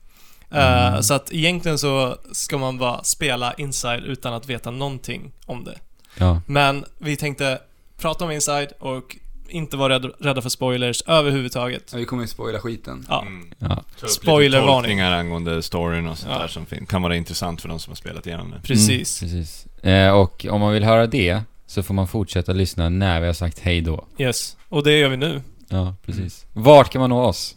Eh, 0.51 0.89
Mm. 0.89 1.03
så 1.03 1.15
att 1.15 1.33
egentligen 1.33 1.79
så 1.79 2.17
ska 2.33 2.59
man 2.59 2.79
bara 2.79 3.05
spela 3.05 3.53
Inside 3.55 4.05
utan 4.05 4.35
att 4.35 4.47
veta 4.47 4.71
någonting 4.71 5.33
om 5.47 5.65
det. 5.65 5.79
Ja. 6.19 6.41
Men 6.47 6.85
vi 6.99 7.17
tänkte 7.17 7.59
prata 7.99 8.25
om 8.25 8.31
Inside 8.31 8.69
och 8.79 9.17
inte 9.49 9.77
vara 9.77 9.95
rädda, 9.95 10.09
rädda 10.19 10.43
för 10.43 10.49
spoilers 10.49 11.03
överhuvudtaget. 11.07 11.95
Vi 11.95 12.05
kommer 12.05 12.23
ju 12.23 12.29
spoila 12.29 12.61
skiten. 12.61 13.07
Ja. 13.09 13.23
Mm. 13.23 13.51
ja. 13.59 13.83
Spoilervarning. 14.09 15.01
angående 15.01 15.63
storyn 15.63 16.07
och 16.09 16.19
sånt 16.19 16.33
Ja. 16.33 16.39
där 16.39 16.49
som 16.49 16.67
kan 16.87 17.03
vara 17.03 17.17
intressant 17.17 17.61
för 17.63 17.69
de 17.69 17.79
som 17.79 17.91
har 17.91 17.97
spelat 17.97 18.27
igenom 18.27 18.51
det. 18.51 18.61
Precis. 18.63 19.23
Mm, 19.23 19.33
precis. 19.35 19.67
Eh, 19.83 20.11
och 20.11 20.47
om 20.51 20.61
man 20.61 20.73
vill 20.73 20.85
höra 20.85 21.07
det 21.07 21.41
så 21.67 21.83
får 21.83 21.95
man 21.95 22.09
fortsätta 22.09 22.53
lyssna 22.53 22.89
när 22.89 23.21
vi 23.21 23.27
har 23.27 23.35
sagt 23.35 23.59
hej 23.59 23.81
då. 23.81 24.05
Yes. 24.19 24.57
Och 24.69 24.83
det 24.85 24.99
gör 24.99 25.09
vi 25.09 25.17
nu. 25.17 25.43
Ja, 25.69 25.95
precis. 26.07 26.47
Vart 26.53 26.91
kan 26.93 27.01
man 27.01 27.11
nå 27.11 27.23
oss? 27.25 27.55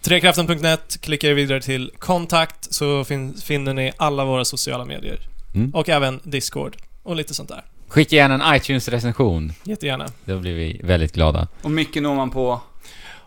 Trekraften.net, 0.00 1.00
klickar 1.00 1.32
vidare 1.32 1.60
till 1.62 1.90
kontakt 1.98 2.74
så 2.74 3.04
fin- 3.04 3.34
finner 3.34 3.74
ni 3.74 3.92
alla 3.96 4.24
våra 4.24 4.44
sociala 4.44 4.84
medier. 4.84 5.18
Mm. 5.54 5.70
Och 5.74 5.88
även 5.88 6.20
Discord 6.24 6.76
och 7.02 7.16
lite 7.16 7.34
sånt 7.34 7.48
där. 7.48 7.64
Skicka 7.88 8.16
gärna 8.16 8.34
en 8.34 8.56
iTunes-recension. 8.56 9.52
Jättegärna. 9.64 10.06
Då 10.24 10.38
blir 10.38 10.54
vi 10.54 10.80
väldigt 10.84 11.12
glada. 11.14 11.48
Och 11.62 11.70
mycket 11.70 12.02
når 12.02 12.14
man 12.14 12.30
på... 12.30 12.60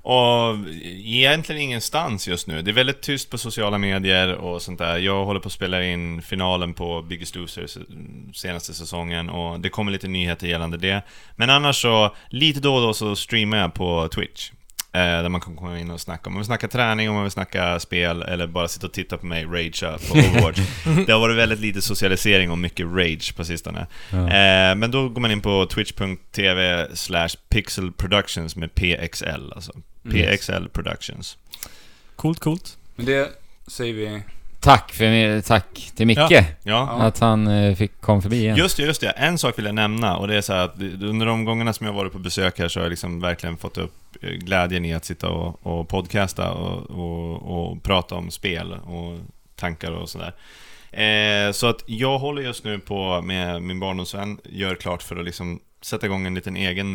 Och 0.01 0.55
egentligen 0.83 1.61
ingenstans 1.61 2.27
just 2.27 2.47
nu. 2.47 2.61
Det 2.61 2.71
är 2.71 2.73
väldigt 2.73 3.01
tyst 3.01 3.29
på 3.29 3.37
sociala 3.37 3.77
medier 3.77 4.35
och 4.35 4.61
sånt 4.61 4.79
där. 4.79 4.97
Jag 4.97 5.25
håller 5.25 5.39
på 5.39 5.47
att 5.47 5.53
spela 5.53 5.83
in 5.83 6.21
finalen 6.21 6.73
på 6.73 7.01
Biggest 7.01 7.35
Loser 7.35 7.67
senaste 8.33 8.73
säsongen 8.73 9.29
och 9.29 9.59
det 9.59 9.69
kommer 9.69 9.91
lite 9.91 10.07
nyheter 10.07 10.47
gällande 10.47 10.77
det. 10.77 11.01
Men 11.35 11.49
annars 11.49 11.81
så, 11.81 12.15
lite 12.29 12.59
då 12.59 12.75
och 12.75 12.81
då 12.81 12.93
så 12.93 13.15
streamar 13.15 13.57
jag 13.57 13.73
på 13.73 14.07
Twitch. 14.07 14.51
Eh, 14.91 15.01
där 15.01 15.29
man 15.29 15.41
kan 15.41 15.55
komma 15.55 15.79
in 15.79 15.91
och 15.91 16.01
snacka. 16.01 16.29
Om 16.29 16.33
man 16.33 16.39
vill 16.39 16.45
snacka 16.45 16.67
träning, 16.67 17.09
om 17.09 17.15
man 17.15 17.23
vill 17.23 17.31
snacka 17.31 17.79
spel 17.79 18.21
eller 18.21 18.47
bara 18.47 18.67
sitta 18.67 18.87
och 18.87 18.93
titta 18.93 19.17
på 19.17 19.25
mig 19.25 19.45
ragea 19.45 19.97
på 19.97 20.13
Overwatch. 20.17 20.59
det 21.05 21.11
har 21.11 21.19
varit 21.19 21.37
väldigt 21.37 21.59
lite 21.59 21.81
socialisering 21.81 22.51
och 22.51 22.57
mycket 22.57 22.85
rage 22.85 23.35
på 23.35 23.45
sistone. 23.45 23.87
Ja. 24.09 24.17
Eh, 24.17 24.75
men 24.75 24.91
då 24.91 25.09
går 25.09 25.21
man 25.21 25.31
in 25.31 25.41
på 25.41 25.65
twitch.tv 25.65 26.87
slash 26.93 27.29
pixelproductions 27.49 28.55
med 28.55 28.75
PXL 28.75 29.53
alltså. 29.55 29.73
PXL 30.03 30.67
Productions. 30.73 31.37
Coolt, 32.15 32.39
coolt. 32.39 32.77
Men 32.95 33.05
det 33.05 33.29
säger 33.67 33.93
vi... 33.93 34.21
Tack 34.59 34.91
för 34.91 35.41
tack 35.41 35.91
till 35.95 36.07
Micke. 36.07 36.17
Ja. 36.29 36.43
Ja. 36.63 36.89
Att 36.89 37.19
han 37.19 37.47
eh, 37.47 37.75
fick 37.75 38.01
kom 38.01 38.21
förbi 38.21 38.37
igen. 38.37 38.57
Just 38.57 38.77
det, 38.77 38.83
just 38.83 39.01
det. 39.01 39.09
En 39.09 39.37
sak 39.37 39.57
vill 39.57 39.65
jag 39.65 39.75
nämna 39.75 40.17
och 40.17 40.27
det 40.27 40.35
är 40.35 40.41
så 40.41 40.53
här 40.53 40.65
att 40.65 40.81
under 41.01 41.25
de 41.25 41.45
gångerna 41.45 41.73
som 41.73 41.85
jag 41.85 41.93
varit 41.93 42.13
på 42.13 42.19
besök 42.19 42.59
här 42.59 42.67
så 42.67 42.79
har 42.79 42.85
jag 42.85 42.89
liksom 42.89 43.19
verkligen 43.19 43.57
fått 43.57 43.77
upp 43.77 43.93
eh, 44.21 44.29
glädjen 44.29 44.85
i 44.85 44.93
att 44.93 45.05
sitta 45.05 45.29
och, 45.29 45.67
och 45.67 45.87
podcasta 45.87 46.51
och, 46.51 46.89
och, 46.89 47.69
och 47.71 47.83
prata 47.83 48.15
om 48.15 48.31
spel 48.31 48.73
och 48.73 49.19
tankar 49.55 49.91
och 49.91 50.09
sådär. 50.09 50.33
Eh, 50.91 51.51
så 51.51 51.67
att 51.67 51.83
jag 51.85 52.19
håller 52.19 52.41
just 52.41 52.63
nu 52.63 52.79
på 52.79 53.21
med 53.21 53.61
min 53.61 53.79
barndomsvän, 53.79 54.37
gör 54.43 54.75
klart 54.75 55.03
för 55.03 55.15
att 55.15 55.25
liksom 55.25 55.59
sätta 55.81 56.05
igång 56.05 56.25
en 56.27 56.35
liten 56.35 56.55
egen 56.55 56.91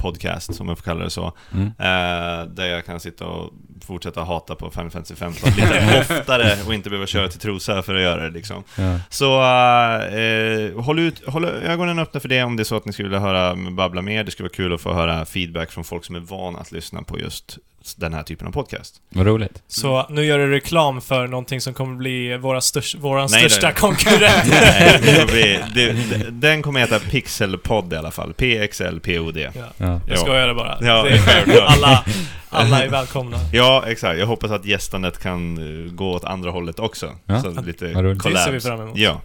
nörd-podcast, 0.00 0.52
som 0.52 0.68
jag 0.68 0.78
får 0.78 0.84
kalla 0.84 1.04
det 1.04 1.10
så. 1.10 1.32
Mm. 1.52 1.66
Eh, 1.66 2.46
där 2.48 2.66
jag 2.66 2.86
kan 2.86 3.00
sitta 3.00 3.26
och 3.26 3.52
fortsätta 3.86 4.24
hata 4.24 4.54
på 4.54 4.70
Final 4.70 4.90
Fantasy 4.90 5.14
15 5.14 5.50
lite 5.50 5.98
oftare 6.20 6.56
och 6.66 6.74
inte 6.74 6.90
behöva 6.90 7.06
köra 7.06 7.28
till 7.28 7.40
Trosa 7.40 7.82
för 7.82 7.94
att 7.94 8.02
göra 8.02 8.22
det 8.22 8.30
liksom. 8.30 8.64
Ja. 8.76 8.98
Så 9.08 9.42
eh, 9.42 10.82
håll, 10.82 10.98
ut, 10.98 11.26
håll 11.26 11.44
ögonen 11.44 11.98
öppna 11.98 12.20
för 12.20 12.28
det 12.28 12.42
om 12.42 12.56
det 12.56 12.62
är 12.62 12.64
så 12.64 12.76
att 12.76 12.84
ni 12.84 12.92
skulle 12.92 13.08
vilja 13.08 13.20
höra 13.20 13.56
babbla 13.70 14.02
mer. 14.02 14.24
Det 14.24 14.30
skulle 14.30 14.44
vara 14.44 14.56
kul 14.56 14.74
att 14.74 14.80
få 14.80 14.92
höra 14.92 15.24
feedback 15.24 15.70
från 15.70 15.84
folk 15.84 16.04
som 16.04 16.16
är 16.16 16.20
vana 16.20 16.58
att 16.58 16.72
lyssna 16.72 17.02
på 17.02 17.18
just 17.18 17.58
den 17.96 18.14
här 18.14 18.22
typen 18.22 18.46
av 18.46 18.52
podcast. 18.52 18.94
Vad 19.08 19.26
roligt. 19.26 19.62
Så 19.68 20.06
nu 20.10 20.24
gör 20.24 20.38
du 20.38 20.50
reklam 20.50 21.00
för 21.00 21.26
någonting 21.26 21.60
som 21.60 21.74
kommer 21.74 21.96
bli 21.96 22.36
våra 22.36 22.60
störst, 22.60 22.94
våran 22.94 23.28
Nej, 23.30 23.40
största 23.40 23.66
nej. 23.66 23.76
konkurrent. 23.76 24.44
Nej, 24.50 25.00
det 25.02 25.26
bli, 25.26 25.60
det, 25.74 25.92
det, 25.92 26.30
den 26.30 26.62
kommer 26.62 26.80
heta 26.80 26.98
Pixelpodd 26.98 27.92
i 27.92 27.96
alla 27.96 28.10
fall. 28.10 28.32
PXLPOD. 28.32 29.36
Ja. 29.36 29.50
Ja. 29.76 30.00
Jag 30.08 30.18
skojar 30.18 30.48
det 30.48 30.54
bara. 30.54 30.78
Ja, 30.80 31.02
det 31.02 31.10
är, 31.10 31.60
alla, 31.66 32.04
alla 32.48 32.84
är 32.84 32.88
välkomna. 32.88 33.36
Ja, 33.52 33.84
exakt. 33.86 34.18
Jag 34.18 34.26
hoppas 34.26 34.50
att 34.50 34.64
gästandet 34.64 35.18
kan 35.18 35.58
eh, 35.58 35.92
gå 35.92 36.12
åt 36.12 36.24
andra 36.24 36.50
hållet 36.50 36.78
också. 36.78 37.12
Ja, 37.26 37.42
så 37.42 37.60
lite 37.62 37.92
vad 37.92 38.04
roligt. 38.04 38.22
Det 38.22 38.36
ser 38.38 38.52
vi 38.52 38.60
fram 38.60 38.80
emot. 38.80 38.96
Ja. 38.96 39.20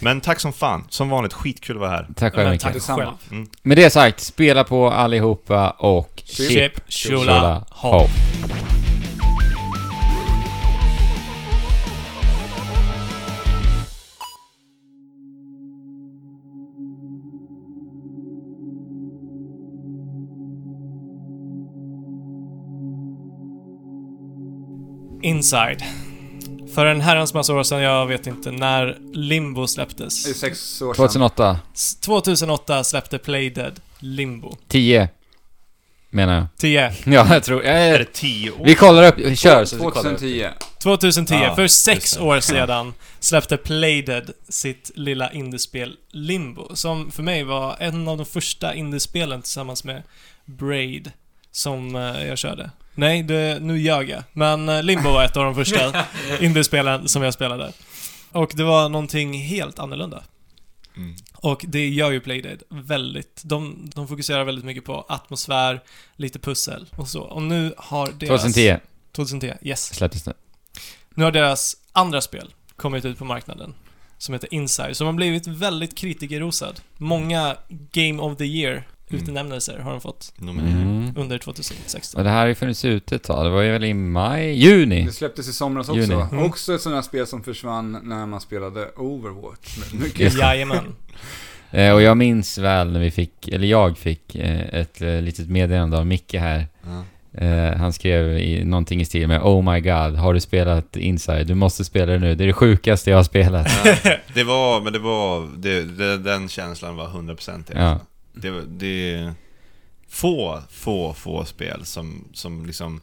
Men 0.00 0.20
tack 0.20 0.40
som 0.40 0.52
fan. 0.52 0.84
Som 0.88 1.08
vanligt, 1.08 1.32
skitkul 1.32 1.76
att 1.76 1.80
vara 1.80 1.90
här. 1.90 2.08
Tack 2.16 2.34
själv 2.34 2.44
Men 2.44 2.52
Micke. 2.52 2.62
tack 2.62 2.82
själv. 2.82 3.10
Med 3.62 3.76
det 3.76 3.90
sagt, 3.90 4.20
spela 4.20 4.64
på 4.64 4.90
allihopa 4.90 5.70
och 5.70 6.22
Chip, 6.24 6.50
Chip, 6.50 6.72
chula, 6.92 7.64
hopp. 7.70 8.10
Inside. 25.22 25.82
För 26.76 26.86
en 26.86 27.00
herrans 27.00 27.34
massa 27.34 27.54
år 27.54 27.62
sedan, 27.62 27.82
jag 27.82 28.06
vet 28.06 28.26
inte 28.26 28.50
när 28.50 28.98
Limbo 29.12 29.66
släpptes. 29.66 30.24
Det 30.24 30.30
är 30.30 30.34
sex 30.34 30.82
år 30.82 30.94
sedan. 30.94 31.06
2008. 31.06 31.58
S- 31.74 31.96
2008 32.00 32.84
släppte 32.84 33.18
Playdead 33.18 33.80
Limbo. 33.98 34.56
10. 34.68 35.08
menar 36.10 36.34
jag. 36.34 36.46
10. 36.58 36.92
Ja, 37.04 37.26
jag 37.34 37.44
tror... 37.44 37.64
Är 37.64 37.92
Eh, 37.92 37.98
det 37.98 38.12
tio 38.12 38.50
år? 38.50 38.64
vi 38.64 38.74
kollar 38.74 39.06
upp, 39.06 39.38
kör 39.38 39.64
så 39.64 39.76
vi 39.76 39.82
kollar 39.82 39.90
upp. 40.12 40.18
2010. 40.18 40.48
2010, 40.82 41.34
Ja, 41.34 41.54
för 41.54 41.66
sex 41.68 42.16
år 42.18 42.40
sedan, 42.40 42.94
släppte 43.20 43.56
Playdead 43.56 44.30
sitt 44.48 44.90
lilla 44.94 45.32
indiespel 45.32 45.96
Limbo, 46.10 46.76
som 46.76 47.10
för 47.10 47.22
mig 47.22 47.44
var 47.44 47.76
en 47.80 48.08
av 48.08 48.16
de 48.16 48.26
första 48.26 48.74
indiespelen 48.74 49.42
tillsammans 49.42 49.84
med 49.84 50.02
Braid, 50.44 51.12
som 51.50 51.96
eh, 51.96 52.26
jag 52.28 52.38
körde. 52.38 52.70
Nej, 52.96 53.22
det, 53.22 53.58
nu 53.62 53.78
ljög 53.78 54.10
jag. 54.10 54.22
Men 54.32 54.68
eh, 54.68 54.82
Limbo 54.82 55.12
var 55.12 55.24
ett 55.24 55.36
av 55.36 55.44
de 55.44 55.54
första 55.54 56.04
indiespelen 56.40 57.08
som 57.08 57.22
jag 57.22 57.34
spelade. 57.34 57.72
Och 58.32 58.52
det 58.54 58.64
var 58.64 58.88
någonting 58.88 59.38
helt 59.38 59.78
annorlunda. 59.78 60.22
Mm. 60.96 61.14
Och 61.34 61.64
det 61.68 61.88
gör 61.88 62.10
ju 62.10 62.20
Playdead 62.20 62.62
väldigt... 62.68 63.42
De, 63.44 63.90
de 63.94 64.08
fokuserar 64.08 64.44
väldigt 64.44 64.64
mycket 64.64 64.84
på 64.84 65.06
atmosfär, 65.08 65.82
lite 66.16 66.38
pussel 66.38 66.86
och 66.96 67.08
så. 67.08 67.22
Och 67.22 67.42
nu 67.42 67.74
har 67.76 68.06
deras... 68.06 68.42
2010 68.42 68.78
2010, 69.12 69.52
yes. 69.62 69.94
släpptes 69.94 70.22
det. 70.22 70.34
Nu 71.14 71.24
har 71.24 71.32
deras 71.32 71.76
andra 71.92 72.20
spel 72.20 72.54
kommit 72.76 73.04
ut 73.04 73.18
på 73.18 73.24
marknaden. 73.24 73.74
Som 74.18 74.32
heter 74.32 74.54
Inside, 74.54 74.96
som 74.96 75.06
har 75.06 75.14
blivit 75.14 75.46
väldigt 75.46 75.94
kritikerrosad. 75.94 76.80
Många 76.96 77.56
Game 77.68 78.22
of 78.22 78.38
the 78.38 78.44
Year 78.44 78.84
utnämnelser 79.10 79.78
har 79.78 79.90
de 79.90 80.00
fått. 80.00 80.32
Mm. 80.40 81.12
under 81.16 81.38
2016. 81.38 82.18
Och 82.18 82.24
det 82.24 82.30
här 82.30 82.40
har 82.40 82.46
ju 82.46 82.54
funnits 82.54 82.84
ute 82.84 83.16
ett 83.16 83.22
tag. 83.22 83.46
Det 83.46 83.50
var 83.50 83.62
ju 83.62 83.72
väl 83.72 83.84
i 83.84 83.94
maj, 83.94 84.52
juni. 84.52 85.04
Det 85.04 85.12
släpptes 85.12 85.48
i 85.48 85.52
somras 85.52 85.88
också. 85.88 86.00
Juni. 86.00 86.14
Mm. 86.14 86.44
Också 86.44 86.74
ett 86.74 86.80
sånt 86.80 86.94
här 86.94 87.02
spel 87.02 87.26
som 87.26 87.42
försvann 87.42 88.00
när 88.02 88.26
man 88.26 88.40
spelade 88.40 88.88
Overwatch. 88.96 89.92
Mycket. 89.92 90.38
Jajamän. 90.38 90.94
Eh, 91.70 91.92
och 91.92 92.02
jag 92.02 92.16
minns 92.16 92.58
väl 92.58 92.92
när 92.92 93.00
vi 93.00 93.10
fick, 93.10 93.48
eller 93.48 93.66
jag 93.66 93.98
fick, 93.98 94.34
eh, 94.34 94.80
ett 94.80 95.02
eh, 95.02 95.20
litet 95.22 95.48
meddelande 95.48 95.98
av 95.98 96.06
Micke 96.06 96.34
här. 96.34 96.66
Ja. 96.82 97.04
Eh, 97.36 97.76
han 97.76 97.92
skrev 97.92 98.38
i, 98.38 98.64
någonting 98.64 99.00
i 99.00 99.04
stil 99.04 99.28
med 99.28 99.42
Oh 99.42 99.72
my 99.72 99.80
god, 99.80 100.16
har 100.16 100.34
du 100.34 100.40
spelat 100.40 100.96
Inside? 100.96 101.46
Du 101.46 101.54
måste 101.54 101.84
spela 101.84 102.12
det 102.12 102.18
nu. 102.18 102.34
Det 102.34 102.44
är 102.44 102.46
det 102.46 102.52
sjukaste 102.52 103.10
jag 103.10 103.16
har 103.16 103.24
spelat. 103.24 103.68
Ja, 103.84 103.94
det 104.34 104.44
var, 104.44 104.80
men 104.80 104.92
det 104.92 104.98
var, 104.98 105.48
det, 105.56 105.82
det, 105.82 106.18
den 106.18 106.48
känslan 106.48 106.96
var 106.96 107.08
100% 107.08 107.64
Ja. 107.74 108.00
Det, 108.36 108.64
det 108.66 109.14
är 109.14 109.34
få, 110.08 110.62
få, 110.70 111.14
få 111.14 111.44
spel 111.44 111.84
som, 111.84 112.28
som 112.32 112.66
liksom, 112.66 113.00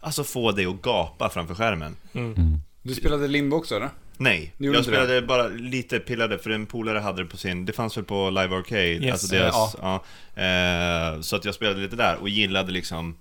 alltså 0.00 0.24
få 0.24 0.52
dig 0.52 0.66
att 0.66 0.82
gapa 0.82 1.28
framför 1.30 1.54
skärmen. 1.54 1.96
Mm. 2.14 2.32
Mm. 2.34 2.58
Du 2.82 2.94
spelade 2.94 3.28
Limbo 3.28 3.56
också 3.56 3.76
eller? 3.76 3.90
Nej, 4.16 4.54
jag 4.58 4.66
inte 4.68 4.78
det? 4.78 4.84
spelade 4.84 5.22
bara 5.22 5.48
lite 5.48 5.98
pillade 5.98 6.38
för 6.38 6.50
en 6.50 6.66
polare 6.66 6.98
hade 6.98 7.22
det 7.22 7.28
på 7.28 7.36
sin, 7.36 7.64
det 7.64 7.72
fanns 7.72 7.96
väl 7.96 8.04
på 8.04 8.30
Live 8.30 8.56
Arcade, 8.56 8.86
Yes. 8.88 9.12
alltså 9.12 9.26
deras, 9.26 9.76
Ja. 9.82 10.04
ja. 10.34 10.42
eh, 10.42 11.20
så 11.20 11.36
att 11.36 11.44
jag 11.44 11.54
spelade 11.54 11.80
lite 11.80 11.96
där 11.96 12.16
och 12.20 12.28
gillade 12.28 12.72
liksom 12.72 13.16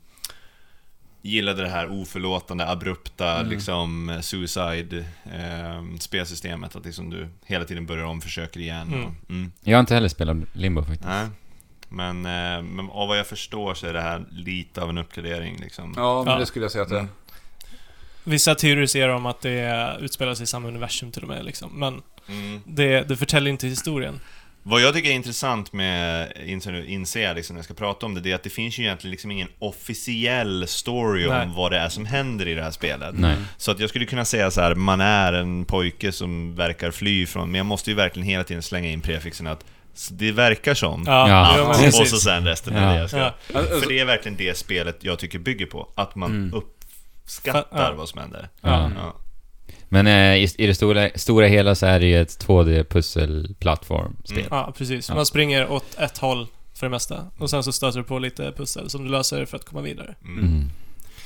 Gillade 1.23 1.61
det 1.61 1.69
här 1.69 1.91
oförlåtande, 2.01 2.67
abrupta, 2.69 3.35
Mm. 3.39 3.49
liksom 3.51 4.17
suicide 4.21 4.97
eh, 5.25 5.97
spelsystemet 5.99 6.75
Att 6.75 6.85
liksom 6.85 7.09
du 7.09 7.27
hela 7.45 7.65
tiden 7.65 7.85
börjar 7.85 8.05
om, 8.05 8.21
försöker 8.21 8.59
igen 8.59 8.87
Mm. 8.87 9.05
och, 9.05 9.29
mm. 9.29 9.51
Jag 9.63 9.77
har 9.77 9.79
inte 9.79 9.93
heller 9.93 10.07
spelat 10.09 10.37
Limbo 10.53 10.81
faktiskt. 10.83 11.03
Nej. 11.09 11.27
Men, 11.89 12.25
eh, 12.25 12.61
men 12.63 12.89
av 12.91 13.07
vad 13.07 13.17
jag 13.19 13.27
förstår 13.27 13.73
så 13.73 13.87
är 13.87 13.93
det 13.93 14.01
här 14.01 14.25
lite 14.31 14.81
av 14.81 14.89
en 14.89 14.97
uppgradering 14.97 15.57
liksom. 15.61 15.93
Ja, 15.97 16.23
men 16.23 16.33
Ja. 16.33 16.39
det 16.39 16.45
skulle 16.45 16.65
jag 16.65 16.71
säga 16.71 16.81
att 16.83 16.89
det 16.89 16.95
är. 16.95 16.99
Mm. 16.99 17.11
Vissa 18.23 18.55
teoriserar 18.55 19.09
om 19.13 19.25
att 19.25 19.41
det 19.41 19.97
utspelar 20.01 20.33
sig 20.35 20.43
i 20.43 20.47
samma 20.47 20.67
universum 20.67 21.11
till 21.11 21.21
och 21.21 21.27
med 21.27 21.45
liksom. 21.45 21.79
Men 21.79 22.01
Mm. 22.29 22.61
det, 22.65 23.01
det 23.03 23.17
förtäljer 23.17 23.51
inte 23.51 23.67
historien. 23.67 24.19
Vad 24.63 24.81
jag 24.81 24.93
tycker 24.93 25.09
är 25.09 25.13
intressant 25.13 25.73
med, 25.73 26.31
inser, 26.87 27.21
jag 27.21 27.35
liksom 27.35 27.53
när 27.53 27.57
jag 27.59 27.65
ska 27.65 27.73
prata 27.73 28.05
om 28.05 28.13
det, 28.13 28.21
det 28.21 28.31
är 28.31 28.35
att 28.35 28.43
det 28.43 28.49
finns 28.49 28.79
ju 28.79 28.83
egentligen 28.83 29.11
liksom 29.11 29.31
ingen 29.31 29.47
officiell 29.59 30.67
story 30.67 31.27
Nej. 31.27 31.43
om 31.45 31.53
vad 31.55 31.71
det 31.71 31.77
är 31.77 31.89
som 31.89 32.05
händer 32.05 32.47
i 32.47 32.53
det 32.53 32.63
här 32.63 32.71
spelet. 32.71 33.15
Nej. 33.17 33.35
Så 33.57 33.71
att 33.71 33.79
jag 33.79 33.89
skulle 33.89 34.05
kunna 34.05 34.25
säga 34.25 34.51
så 34.51 34.61
här: 34.61 34.75
man 34.75 35.01
är 35.01 35.33
en 35.33 35.65
pojke 35.65 36.11
som 36.11 36.55
verkar 36.55 36.91
fly 36.91 37.25
från, 37.25 37.51
men 37.51 37.57
jag 37.57 37.65
måste 37.65 37.89
ju 37.89 37.95
verkligen 37.95 38.27
hela 38.29 38.43
tiden 38.43 38.63
slänga 38.63 38.89
in 38.89 39.01
prefixen 39.01 39.47
att 39.47 39.65
det 40.11 40.31
verkar 40.31 40.73
som. 40.73 41.03
Ja, 41.07 41.29
Ja. 41.29 41.55
jo, 41.57 41.63
men 41.81 41.87
och 42.01 42.07
så 42.07 42.17
sen 42.17 42.45
resten 42.45 42.73
Ja. 42.75 42.79
är 42.81 42.93
det 42.93 42.99
jag 42.99 43.09
ska. 43.09 43.17
Ja. 43.19 43.33
Alltså, 43.53 43.79
För 43.79 43.89
det 43.89 43.99
är 43.99 44.05
verkligen 44.05 44.37
det 44.37 44.57
spelet 44.57 44.97
jag 45.01 45.19
tycker 45.19 45.39
bygger 45.39 45.65
på, 45.65 45.89
att 45.95 46.15
man 46.15 46.31
Mm. 46.31 46.53
uppskattar 46.53 47.89
Ja. 47.89 47.93
vad 47.97 48.09
som 48.09 48.19
händer. 48.19 48.49
Ja. 48.61 48.91
Men 49.93 50.07
eh, 50.07 50.35
i, 50.35 50.49
i 50.57 50.67
det 50.67 50.75
stora, 50.75 51.09
stora 51.15 51.47
hela 51.47 51.75
så 51.75 51.85
är 51.85 51.99
det 51.99 52.05
ju 52.05 52.21
ett 52.21 52.45
2D-pusselplattformspel. 52.47 54.37
Mm. 54.39 54.47
Ja, 54.51 54.73
precis. 54.77 55.09
Ja. 55.09 55.15
Man 55.15 55.25
springer 55.25 55.71
åt 55.71 55.95
ett 55.99 56.17
håll 56.17 56.47
för 56.73 56.85
det 56.85 56.89
mesta. 56.89 57.27
Och 57.37 57.49
sen 57.49 57.63
så 57.63 57.71
stöter 57.71 57.97
du 57.99 58.03
på 58.03 58.19
lite 58.19 58.51
pussel 58.57 58.89
som 58.89 59.03
du 59.03 59.09
löser 59.09 59.45
för 59.45 59.57
att 59.57 59.65
komma 59.65 59.81
vidare. 59.81 60.15
Mm. 60.23 60.39
Mm. 60.39 60.69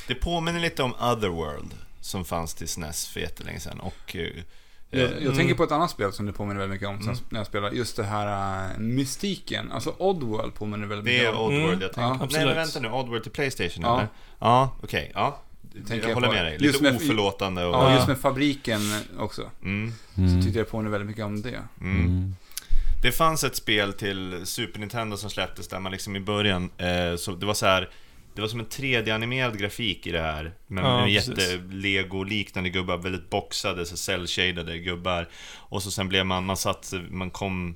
Det 0.07 0.15
påminner 0.15 0.59
lite 0.59 0.83
om 0.83 0.93
Otherworld, 0.93 1.71
som 2.01 2.25
fanns 2.25 2.53
till 2.53 2.67
SNES 2.67 3.07
för 3.07 3.19
jättelänge 3.19 3.59
sedan. 3.59 3.79
Och... 3.79 4.15
eh, 4.15 4.21
Jag, 4.91 5.01
jag 5.01 5.21
Mm. 5.21 5.35
tänker 5.37 5.55
på 5.55 5.63
ett 5.63 5.71
annat 5.71 5.91
spel 5.91 6.13
som 6.13 6.25
det 6.25 6.33
påminner 6.33 6.59
väldigt 6.61 6.73
mycket 6.75 6.87
om 6.87 6.95
Mm. 6.95 7.15
när 7.29 7.39
jag 7.39 7.47
spelar. 7.47 7.71
Just 7.71 7.95
det 7.97 8.03
här 8.03 8.63
äh, 8.71 8.77
mystiken. 8.79 9.71
Alltså 9.71 9.93
Oddworld 9.97 10.53
påminner 10.53 10.87
väldigt 10.87 11.05
Det 11.05 11.11
mycket 11.11 11.27
är 11.27 11.33
om. 11.35 11.45
Oddworld 11.45 11.65
Mm. 11.65 11.81
jag 11.81 11.93
tänker 11.93 12.01
Ja. 12.09 12.27
Nej 12.31 12.45
men 12.45 12.55
vänta 12.55 12.79
nu, 12.79 12.89
Oddworld 12.91 13.23
till 13.23 13.31
Playstation 13.31 13.83
Ja. 13.83 13.97
eller? 13.97 14.07
Ja, 14.39 14.75
okej, 14.83 15.11
ja. 15.15 15.39
Tänker 15.75 15.95
jag 15.95 16.09
jag 16.09 16.13
håller 16.13 16.27
på. 16.27 16.33
med 16.33 16.45
dig. 16.45 16.51
Just 16.59 16.81
Lite 16.81 16.83
med- 16.83 16.95
oförlåtande 17.01 17.65
och... 17.65 17.73
Ja, 17.75 17.95
just 17.95 18.07
med 18.07 18.17
fabriken 18.17 18.79
också. 19.19 19.51
Mm, 19.63 19.91
Så 20.15 20.21
Mm. 20.21 20.41
tyckte 20.43 20.59
jag 20.59 20.69
påminner 20.69 20.91
väldigt 20.91 21.07
mycket 21.09 21.25
om 21.25 21.41
det. 21.41 21.61
mm. 21.81 21.99
Mm. 22.05 22.35
Det 23.03 23.11
fanns 23.11 23.43
ett 23.43 23.55
spel 23.55 23.93
till 23.93 24.41
Super 24.43 24.79
Nintendo 24.79 25.17
som 25.17 25.29
släpptes 25.29 25.67
där 25.67 25.79
man 25.79 25.91
liksom 25.91 26.15
i 26.15 26.19
början, 26.19 26.69
eh, 26.77 27.15
så 27.17 27.31
det 27.31 27.45
var 27.45 27.53
så 27.53 27.65
här. 27.65 27.89
Det 28.35 28.41
var 28.41 28.47
som 28.47 28.59
en 28.59 28.65
3D-animerad 28.65 29.57
grafik 29.57 30.07
i 30.07 30.11
det 30.11 30.21
här. 30.21 30.53
Med, 30.67 30.83
Ja, 30.83 31.07
jätte-lego-liknande 31.07 32.69
gubbar, 32.69 32.97
väldigt 32.97 33.29
boxade, 33.29 33.85
så 33.85 33.97
cell-shadade 33.97 34.77
gubbar. 34.79 35.27
Och 35.55 35.83
så 35.83 35.91
sen 35.91 36.09
blev 36.09 36.25
man, 36.25 36.45
man 36.45 36.57
satt, 36.57 36.93
man 37.09 37.29
kom... 37.29 37.75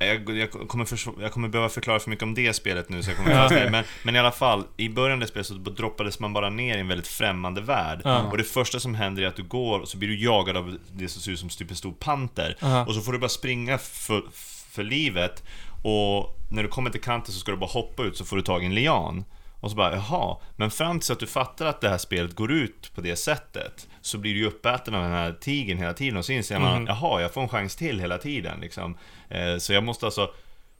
Jag, 0.00 0.36
jag, 0.38 0.50
kommer 0.50 0.84
förs- 0.84 1.08
jag 1.20 1.32
kommer 1.32 1.48
behöva 1.48 1.68
förklara 1.68 1.98
för 1.98 2.10
mycket 2.10 2.22
om 2.22 2.34
det 2.34 2.52
spelet 2.52 2.88
nu 2.88 3.02
så 3.02 3.10
jag 3.10 3.16
kommer 3.16 3.34
fast 3.34 3.54
ner. 3.54 3.70
men, 3.70 3.84
men 4.02 4.16
i 4.16 4.18
alla 4.18 4.32
fall, 4.32 4.64
i 4.76 4.88
början 4.88 5.12
av 5.12 5.20
det 5.20 5.26
spelet 5.26 5.46
så 5.46 5.54
droppades 5.54 6.18
man 6.20 6.32
bara 6.32 6.50
ner 6.50 6.76
i 6.76 6.80
en 6.80 6.88
väldigt 6.88 7.08
främmande 7.08 7.60
värld. 7.60 8.00
Ja. 8.04 8.22
Och 8.22 8.36
det 8.36 8.44
första 8.44 8.80
som 8.80 8.94
händer 8.94 9.22
är 9.22 9.26
att 9.26 9.36
du 9.36 9.42
går 9.42 9.80
och 9.80 9.88
så 9.88 9.98
blir 9.98 10.08
du 10.08 10.18
jagad 10.24 10.56
av 10.56 10.78
det 10.92 11.08
som 11.08 11.22
ser 11.22 11.32
ut 11.32 11.38
som 11.38 11.48
typ 11.48 11.70
en 11.70 11.76
stor 11.76 11.92
panter. 11.92 12.56
Aha. 12.62 12.84
Och 12.84 12.94
så 12.94 13.00
får 13.00 13.12
du 13.12 13.18
bara 13.18 13.28
springa 13.28 13.78
för, 13.78 14.22
för 14.70 14.82
livet 14.82 15.42
Och 15.82 16.36
när 16.50 16.62
du 16.62 16.68
kommer 16.68 16.90
till 16.90 17.00
kanten 17.00 17.34
så 17.34 17.40
ska 17.40 17.50
du 17.50 17.56
bara 17.58 17.70
hoppa 17.70 18.02
ut 18.02 18.16
så 18.16 18.24
får 18.24 18.36
du 18.36 18.42
tag 18.42 18.62
i 18.62 18.66
en 18.66 18.74
lian 18.74 19.24
Och 19.60 19.70
så 19.70 19.76
bara, 19.76 19.94
jaha 19.94 20.36
Men 20.56 20.70
fram 20.70 20.98
tills 21.00 21.10
att 21.10 21.20
du 21.20 21.26
fattar 21.26 21.66
att 21.66 21.80
det 21.80 21.88
här 21.88 21.98
spelet 21.98 22.34
går 22.34 22.52
ut 22.52 22.94
på 22.94 23.00
det 23.00 23.16
sättet 23.16 23.88
Så 24.08 24.18
blir 24.18 24.34
du 24.34 24.40
ju 24.40 24.46
uppäten 24.46 24.94
av 24.94 25.02
den 25.02 25.12
här 25.12 25.32
tigern 25.32 25.78
hela 25.78 25.92
tiden 25.92 26.16
Och 26.16 26.24
så 26.24 26.32
inser 26.32 26.58
man, 26.58 26.72
Mm. 26.72 26.86
jaha, 26.86 27.20
jag 27.22 27.34
får 27.34 27.42
en 27.42 27.48
chans 27.48 27.76
till 27.76 28.00
hela 28.00 28.18
tiden 28.18 28.60
liksom 28.60 28.96
eh, 29.30 29.56
Så 29.58 29.72
jag 29.72 29.84
måste 29.84 30.06
alltså 30.06 30.30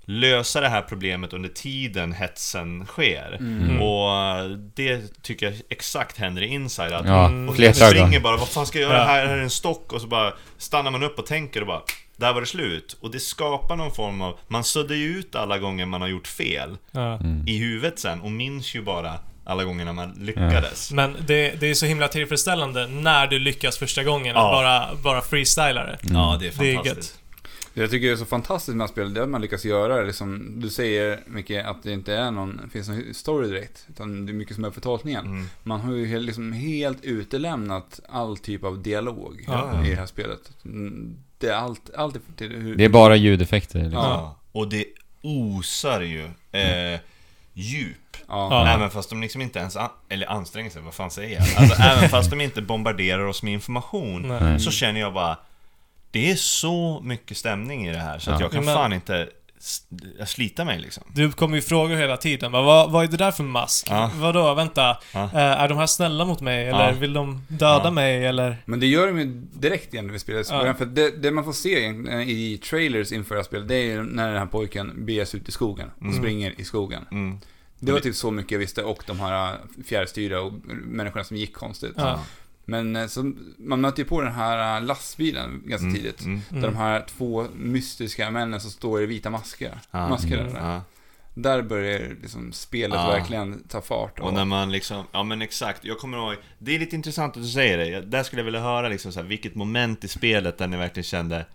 lösa 0.04 0.60
det 0.60 0.68
här 0.68 0.82
problemet 0.82 1.32
under 1.32 1.48
tiden 1.48 2.12
hetsen 2.12 2.86
sker. 2.86 3.36
Mm. 3.40 3.82
Och 3.82 4.12
eh, 4.16 4.44
det 4.74 5.22
tycker 5.22 5.46
jag 5.46 5.54
exakt 5.68 6.18
händer 6.18 6.42
i 6.42 6.46
Inside. 6.46 6.92
Att 6.92 7.06
Ja, 7.06 7.30
och 7.48 7.54
springer 7.74 8.20
bara, 8.20 8.36
vad 8.36 8.48
fan 8.48 8.66
ska 8.66 8.78
jag 8.80 8.90
göra? 8.90 8.98
Ja. 8.98 9.04
Här, 9.04 9.26
här 9.26 9.36
är 9.36 9.42
en 9.42 9.50
stock 9.50 9.92
och 9.92 10.00
så 10.00 10.06
bara 10.06 10.32
stannar 10.58 10.90
man 10.90 11.02
upp 11.02 11.18
och 11.18 11.26
tänker 11.26 11.60
och 11.60 11.66
bara 11.66 11.82
där 12.16 12.32
var 12.32 12.40
det 12.40 12.46
slut. 12.46 12.96
Och 13.00 13.10
det 13.10 13.20
skapar 13.20 13.76
någon 13.76 13.92
form 13.94 14.20
av, 14.22 14.38
man 14.48 14.64
suddar 14.64 14.94
ju 14.94 15.18
ut 15.18 15.34
alla 15.34 15.58
gånger 15.58 15.86
man 15.86 16.00
har 16.00 16.08
gjort 16.08 16.26
fel 16.26 16.76
Ja. 16.90 17.14
Mm. 17.16 17.48
i 17.48 17.58
huvudet 17.58 17.98
sen 17.98 18.20
och 18.20 18.30
minns 18.30 18.74
ju 18.74 18.82
bara 18.82 19.14
alla 19.48 19.64
gånger 19.64 19.84
när 19.84 19.92
man 19.92 20.10
lyckades. 20.20 20.92
Men 20.92 21.16
det, 21.26 21.60
det 21.60 21.66
är 21.70 21.74
så 21.74 21.86
himla 21.86 22.08
tillfredsställande 22.08 22.86
när 22.86 23.26
du 23.26 23.38
lyckas 23.38 23.78
första 23.78 24.04
gången 24.04 24.36
att 24.36 24.42
Ja. 24.42 24.50
bara, 24.52 25.02
bara 25.02 25.20
freestyla 25.22 25.84
det. 25.86 25.98
Ja, 26.02 26.36
det 26.40 26.46
är 26.46 26.52
Det 26.58 26.70
är 26.70 26.74
fantastiskt. 26.76 27.18
Det 27.74 27.80
jag 27.80 27.90
tycker 27.90 28.12
är 28.12 28.16
så 28.16 28.24
fantastiskt 28.24 28.76
med 28.76 28.84
det 28.86 28.92
spelet, 28.92 29.14
det 29.14 29.20
är 29.20 29.22
att 29.22 29.28
man 29.30 29.40
lyckas 29.40 29.64
göra 29.64 29.96
det 30.00 30.06
liksom, 30.06 30.52
du 30.60 30.68
säger 30.70 31.20
mycket 31.26 31.66
att 31.66 31.82
det 31.82 31.92
inte 31.92 32.14
är 32.14 32.30
någon, 32.30 32.70
finns 32.72 32.88
någon 32.88 33.14
story 33.14 33.48
direkt, 33.48 33.86
utan 33.90 34.26
det 34.26 34.32
är 34.32 34.34
mycket 34.34 34.54
som 34.54 34.64
är 34.64 34.70
för 34.70 34.80
tolkningen. 34.80 35.26
Mm. 35.26 35.48
Man 35.62 35.80
har 35.80 35.92
ju 35.92 36.06
helt, 36.06 36.24
liksom 36.26 36.52
helt 36.52 37.04
utelämnat 37.04 38.00
all 38.08 38.36
typ 38.38 38.64
av 38.64 38.82
dialog 38.82 39.44
Ja. 39.46 39.84
i 39.86 39.90
det 39.90 39.96
här 39.96 40.06
spelet. 40.06 40.40
Mm, 40.64 41.16
Det 41.38 41.48
är 41.48 41.54
allt, 41.54 41.90
allt 41.96 42.16
till 42.36 42.52
hur... 42.52 42.76
Det 42.76 42.84
är 42.84 42.88
bara 42.88 43.16
ljudeffekter 43.16 43.78
liksom. 43.78 43.92
Ja. 44.02 44.38
Och 44.52 44.68
det 44.68 44.84
osar 45.22 46.00
ju 46.00 46.24
eh, 46.52 47.00
djup. 47.60 48.16
Ja. 48.28 48.66
Även 48.68 48.90
fast 48.90 49.10
de 49.10 49.20
liksom 49.20 49.42
inte 49.42 49.58
ens, 49.58 49.76
an- 49.76 49.90
eller 50.08 50.26
anstränger 50.30 50.70
sig, 50.70 50.82
vad 50.82 50.94
fan 50.94 51.10
säger 51.10 51.34
jag? 51.40 51.62
Alltså 51.62 51.82
även 51.82 52.08
fast 52.08 52.30
de 52.30 52.40
inte 52.40 52.62
bombarderar 52.62 53.24
oss 53.26 53.42
med 53.42 53.52
information 53.52 54.22
Nej. 54.40 54.60
Så 54.60 54.70
känner 54.70 55.00
jag 55.00 55.12
bara 55.14 55.36
Det 56.10 56.30
är 56.30 56.36
så 56.36 57.00
mycket 57.04 57.36
stämning 57.36 57.86
i 57.88 57.92
det 57.92 57.98
här 57.98 58.18
så 58.18 58.30
att 58.30 58.40
Ja. 58.40 58.44
jag 58.44 58.52
kan 58.52 58.64
Men- 58.64 58.74
fan 58.74 58.92
inte 58.92 59.28
s- 59.58 59.82
slita 60.26 60.64
mig 60.64 60.78
liksom 60.80 61.02
Du 61.14 61.32
kommer 61.32 61.56
ju 61.56 61.62
frågor 61.62 61.96
hela 61.96 62.16
tiden. 62.16 62.52
Vad, 62.52 62.90
vad 62.90 63.04
är 63.04 63.08
det 63.08 63.16
där 63.16 63.30
för 63.30 63.44
mask? 63.44 63.86
Ja. 63.90 64.10
Vadå, 64.14 64.54
vänta? 64.54 64.96
Ja. 65.14 65.24
Eh, 65.24 65.34
är 65.34 65.68
de 65.68 65.78
här 65.78 65.86
snälla 65.86 66.24
mot 66.24 66.40
mig? 66.40 66.68
Eller 66.68 66.88
Ja. 66.92 66.94
vill 67.00 67.12
de 67.12 67.42
döda 67.48 67.80
Ja. 67.84 67.90
mig? 67.90 68.26
Eller? 68.26 68.56
Men 68.64 68.80
det 68.80 68.86
gör 68.86 69.06
de 69.06 69.18
ju 69.18 69.24
direkt 69.52 69.92
igen 69.94 70.06
när 70.06 70.12
vi 70.12 70.18
spelar 70.18 70.40
i 70.40 70.44
Ja. 70.48 70.74
för 70.74 70.86
det, 70.86 71.22
det 71.22 71.30
man 71.30 71.44
får 71.44 71.52
se 71.52 71.78
egentligen 71.78 72.20
i 72.20 72.58
trailers 72.70 73.12
inför 73.12 73.34
det 73.34 73.40
här 73.40 73.44
spelet, 73.46 73.68
det 73.68 73.92
är 73.92 74.02
när 74.02 74.28
den 74.28 74.38
här 74.38 74.46
pojken 74.46 75.06
beger 75.06 75.24
sig 75.24 75.40
ut 75.40 75.48
i 75.48 75.52
skogen 75.52 75.90
och 75.96 76.02
Mm. 76.02 76.18
springer 76.18 76.54
i 76.60 76.64
skogen. 76.64 77.04
mm. 77.10 77.38
Det 77.80 77.92
var 77.92 78.00
typ 78.00 78.14
så 78.14 78.30
mycket 78.30 78.52
jag 78.52 78.58
visste 78.58 78.82
och 78.84 79.02
de 79.06 79.20
här 79.20 79.56
fjärrstyrda 79.86 80.40
och 80.40 80.52
människorna 80.86 81.24
som 81.24 81.36
gick 81.36 81.54
konstigt. 81.54 81.92
Ja. 81.96 82.20
Men 82.68 82.96
eh, 82.96 83.06
så, 83.06 83.32
man 83.58 83.80
möter 83.80 83.98
ju 83.98 84.04
på 84.08 84.20
den 84.20 84.32
här 84.32 84.76
eh, 84.80 84.84
lastbilen 84.86 85.62
ganska 85.66 85.86
Mm, 85.86 85.96
tidigt. 85.96 86.20
mm. 86.24 86.40
Där 86.48 86.60
de 86.60 86.76
här 86.76 87.04
två 87.08 87.46
mystiska 87.54 88.30
männen 88.30 88.60
som 88.60 88.70
står 88.70 89.02
i 89.02 89.06
vita 89.06 89.30
masker. 89.30 89.78
Ja, 89.90 90.08
masker 90.08 90.38
mm, 90.38 90.52
där. 90.52 90.60
ja. 90.60 90.82
Där 91.34 91.62
börjar 91.62 92.16
liksom 92.22 92.52
spelet 92.52 92.98
Ja. 92.98 93.06
verkligen 93.10 93.62
ta 93.68 93.80
fart. 93.80 94.20
Och 94.20 94.32
när 94.34 94.44
man 94.44 94.72
liksom, 94.72 95.04
ja 95.12 95.22
men 95.22 95.42
exakt, 95.42 95.84
jag 95.84 95.98
kommer 95.98 96.18
ihåg, 96.18 96.36
det 96.58 96.74
är 96.74 96.78
lite 96.78 96.96
intressant 96.96 97.36
att 97.36 97.42
du 97.42 97.48
säger 97.48 97.78
det, 97.78 98.00
där 98.00 98.22
skulle 98.22 98.40
jag 98.40 98.44
vilja 98.44 98.60
höra 98.60 98.88
liksom 98.88 99.12
så 99.12 99.20
här, 99.20 99.26
vilket 99.26 99.54
moment 99.54 100.04
i 100.04 100.08
spelet 100.08 100.58
där 100.58 100.66
ni 100.66 100.76
verkligen 100.76 101.04
kände 101.04 101.46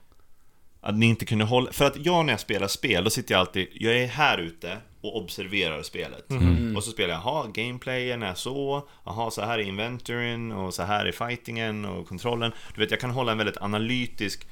att 0.83 0.95
ni 0.95 1.05
inte 1.05 1.25
kunde 1.25 1.45
hålla, 1.45 1.71
för 1.71 1.85
att 1.85 2.05
jag 2.05 2.25
när 2.25 2.33
jag 2.33 2.39
spelar 2.39 2.67
spel, 2.67 3.03
då 3.03 3.09
sitter 3.09 3.33
jag 3.33 3.39
alltid, 3.39 3.67
jag 3.73 3.97
är 3.97 4.07
här 4.07 4.37
ute 4.37 4.77
och 5.01 5.17
observerar 5.17 5.83
spelet. 5.83 6.31
Mm. 6.31 6.77
Och 6.77 6.83
så 6.83 6.91
spelar 6.91 7.13
jag, 7.13 7.21
jaha, 7.25 7.47
gameplayen 7.53 8.23
är 8.23 8.33
så, 8.33 8.87
jaha, 9.05 9.31
så 9.31 9.41
här 9.41 9.59
är 9.59 9.63
inventoryn 9.63 10.51
och 10.51 10.73
så 10.73 10.83
här 10.83 11.05
är 11.05 11.11
fightingen 11.11 11.85
och 11.85 12.07
kontrollen. 12.07 12.51
Du 12.75 12.81
vet, 12.81 12.91
jag 12.91 12.99
kan 12.99 13.11
hålla 13.11 13.31
en 13.31 13.37
väldigt 13.37 13.57
analytisk 13.57 14.47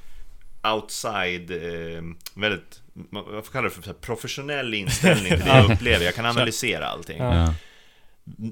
outside, 0.63 1.51
eh, 1.51 2.03
väldigt, 2.33 2.81
vad 2.93 3.45
får 3.45 3.51
kalla 3.51 3.63
det 3.63 3.69
för, 3.69 3.93
professionell 3.93 4.73
inställning 4.73 5.31
till 5.31 5.39
det 5.39 5.47
jag 5.47 5.71
upplever. 5.71 6.05
Jag 6.05 6.15
kan 6.15 6.25
analysera 6.25 6.87
allting. 6.87 7.17
Ja. 7.17 7.53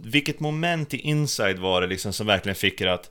Vilket 0.03 0.39
moment 0.39 0.93
i 0.93 0.97
Inside 0.97 1.59
var 1.59 1.81
det 1.81 1.87
liksom 1.87 2.13
som 2.13 2.27
verkligen 2.27 2.55
fick 2.55 2.81
er 2.81 2.87
att 2.87 3.09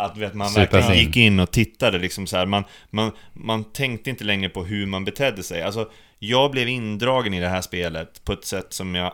att 0.00 0.16
vet, 0.16 0.34
man 0.34 0.52
verkligen 0.54 0.92
in. 0.92 0.98
gick 0.98 1.16
in 1.16 1.40
och 1.40 1.50
tittade 1.50 1.98
liksom 1.98 2.26
så 2.26 2.36
här. 2.36 2.46
Man, 2.46 2.64
man, 2.90 3.12
man 3.32 3.64
tänkte 3.64 4.10
inte 4.10 4.24
längre 4.24 4.48
på 4.48 4.64
hur 4.64 4.86
man 4.86 5.04
betedde 5.04 5.42
sig. 5.42 5.62
Alltså, 5.62 5.90
jag 6.18 6.50
blev 6.50 6.68
indragen 6.68 7.34
i 7.34 7.40
det 7.40 7.48
här 7.48 7.60
spelet 7.60 8.24
på 8.24 8.32
ett 8.32 8.44
sätt 8.44 8.72
som 8.72 8.94
jag 8.94 9.12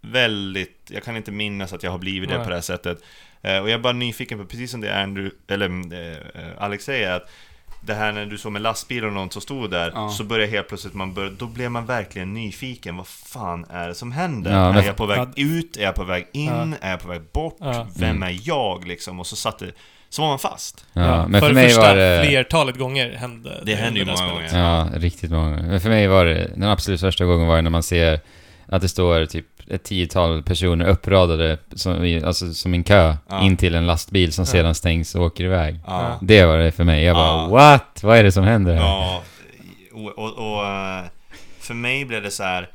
väldigt, 0.00 0.90
jag 0.90 1.02
kan 1.02 1.16
inte 1.16 1.32
minnas 1.32 1.72
att 1.72 1.82
jag 1.82 1.90
har 1.90 1.98
blivit 1.98 2.28
det 2.28 2.36
Nej. 2.36 2.44
på 2.44 2.50
det 2.50 2.56
här 2.56 2.62
sättet. 2.62 2.98
Eh, 3.42 3.58
och 3.58 3.68
jag 3.68 3.74
är 3.74 3.78
bara 3.78 3.92
nyfiken 3.92 4.38
på, 4.38 4.44
precis 4.44 4.70
som 4.70 4.80
det 4.80 5.02
Andrew, 5.02 5.36
eller 5.48 5.68
eh, 5.92 6.50
Alex 6.58 6.84
säger, 6.84 7.10
att 7.12 7.30
det 7.86 7.94
här 7.94 8.12
när 8.12 8.26
du 8.26 8.38
såg 8.38 8.52
med 8.52 8.62
lastbil 8.62 9.04
och 9.04 9.12
någon 9.12 9.30
som 9.30 9.42
stod 9.42 9.70
där, 9.70 9.92
Ja. 9.94 10.08
så 10.10 10.24
började 10.24 10.50
helt 10.52 10.68
plötsligt 10.68 10.94
man 10.94 11.14
börja, 11.14 11.30
då 11.38 11.46
blev 11.46 11.70
man 11.70 11.86
verkligen 11.86 12.34
nyfiken. 12.34 12.96
Vad 12.96 13.06
fan 13.06 13.66
är 13.70 13.88
det 13.88 13.94
som 13.94 14.12
händer? 14.12 14.52
Ja, 14.52 14.78
är 14.78 14.82
jag 14.86 14.96
på 14.96 15.06
väg 15.06 15.18
Ja. 15.18 15.26
ut? 15.36 15.76
Är 15.76 15.82
jag 15.82 15.94
på 15.94 16.04
väg 16.04 16.26
in? 16.32 16.74
Är 16.80 16.90
jag 16.90 17.00
på 17.00 17.08
väg 17.08 17.20
bort? 17.32 17.56
Ja. 17.60 17.86
Vem 17.96 18.22
är 18.22 18.38
jag 18.42 18.86
liksom? 18.88 19.20
Och 19.20 19.26
så 19.26 19.36
satte, 19.36 19.66
så 20.08 20.22
var 20.22 20.28
man 20.28 20.38
fast. 20.38 20.84
Ja, 20.92 21.26
men 21.26 21.32
för, 21.32 21.40
för 21.40 21.48
det 21.48 21.54
mig 21.54 21.64
första, 21.68 21.80
var 21.82 21.94
det... 21.96 22.24
flertalet 22.26 22.78
gånger 22.78 23.12
hände 23.16 23.60
Det 23.66 23.74
händer 23.74 24.00
ju 24.00 24.06
med 24.06 24.14
många 24.20 24.30
spelet. 24.34 24.52
gånger. 24.52 24.64
Ja, 24.64 24.88
riktigt 24.98 25.30
många. 25.30 25.56
Men 25.62 25.80
för 25.80 25.88
mig 25.88 26.06
var 26.08 26.24
det, 26.24 26.50
den 26.56 26.62
absolut 26.70 27.00
första 27.00 27.24
gången 27.24 27.46
var 27.46 27.56
det 27.56 27.62
när 27.62 27.70
man 27.70 27.82
ser 27.82 28.20
att 28.66 28.82
det 28.82 28.88
står 28.88 29.26
typ 29.26 29.46
ett 29.68 29.82
tiotal 29.84 30.42
personer 30.42 30.86
uppradade 30.86 31.58
som, 31.74 32.04
i- 32.04 32.24
alltså, 32.24 32.54
som 32.54 32.74
en 32.74 32.84
kö 32.84 33.14
Ja. 33.28 33.42
in 33.42 33.56
till 33.56 33.74
en 33.74 33.86
lastbil 33.86 34.32
som 34.32 34.46
sedan 34.46 34.74
stängs 34.74 35.14
och 35.14 35.22
åker 35.22 35.44
iväg. 35.44 35.80
Ja. 35.86 36.18
Det 36.22 36.44
var 36.44 36.58
det 36.58 36.72
för 36.72 36.84
mig. 36.84 37.04
Jag 37.04 37.16
bara 37.16 37.26
Ja. 37.42 37.48
what? 37.48 38.00
Vad 38.02 38.18
är 38.18 38.22
det 38.24 38.32
som 38.32 38.44
händer 38.44 38.74
här? 38.74 38.80
Ja, 38.82 39.22
och, 39.92 40.18
och, 40.18 40.52
och 40.56 40.66
eh, 40.66 41.04
för 41.60 41.74
mig 41.74 42.04
blev 42.04 42.22
det 42.22 42.30
så 42.30 42.42
här 42.42 42.68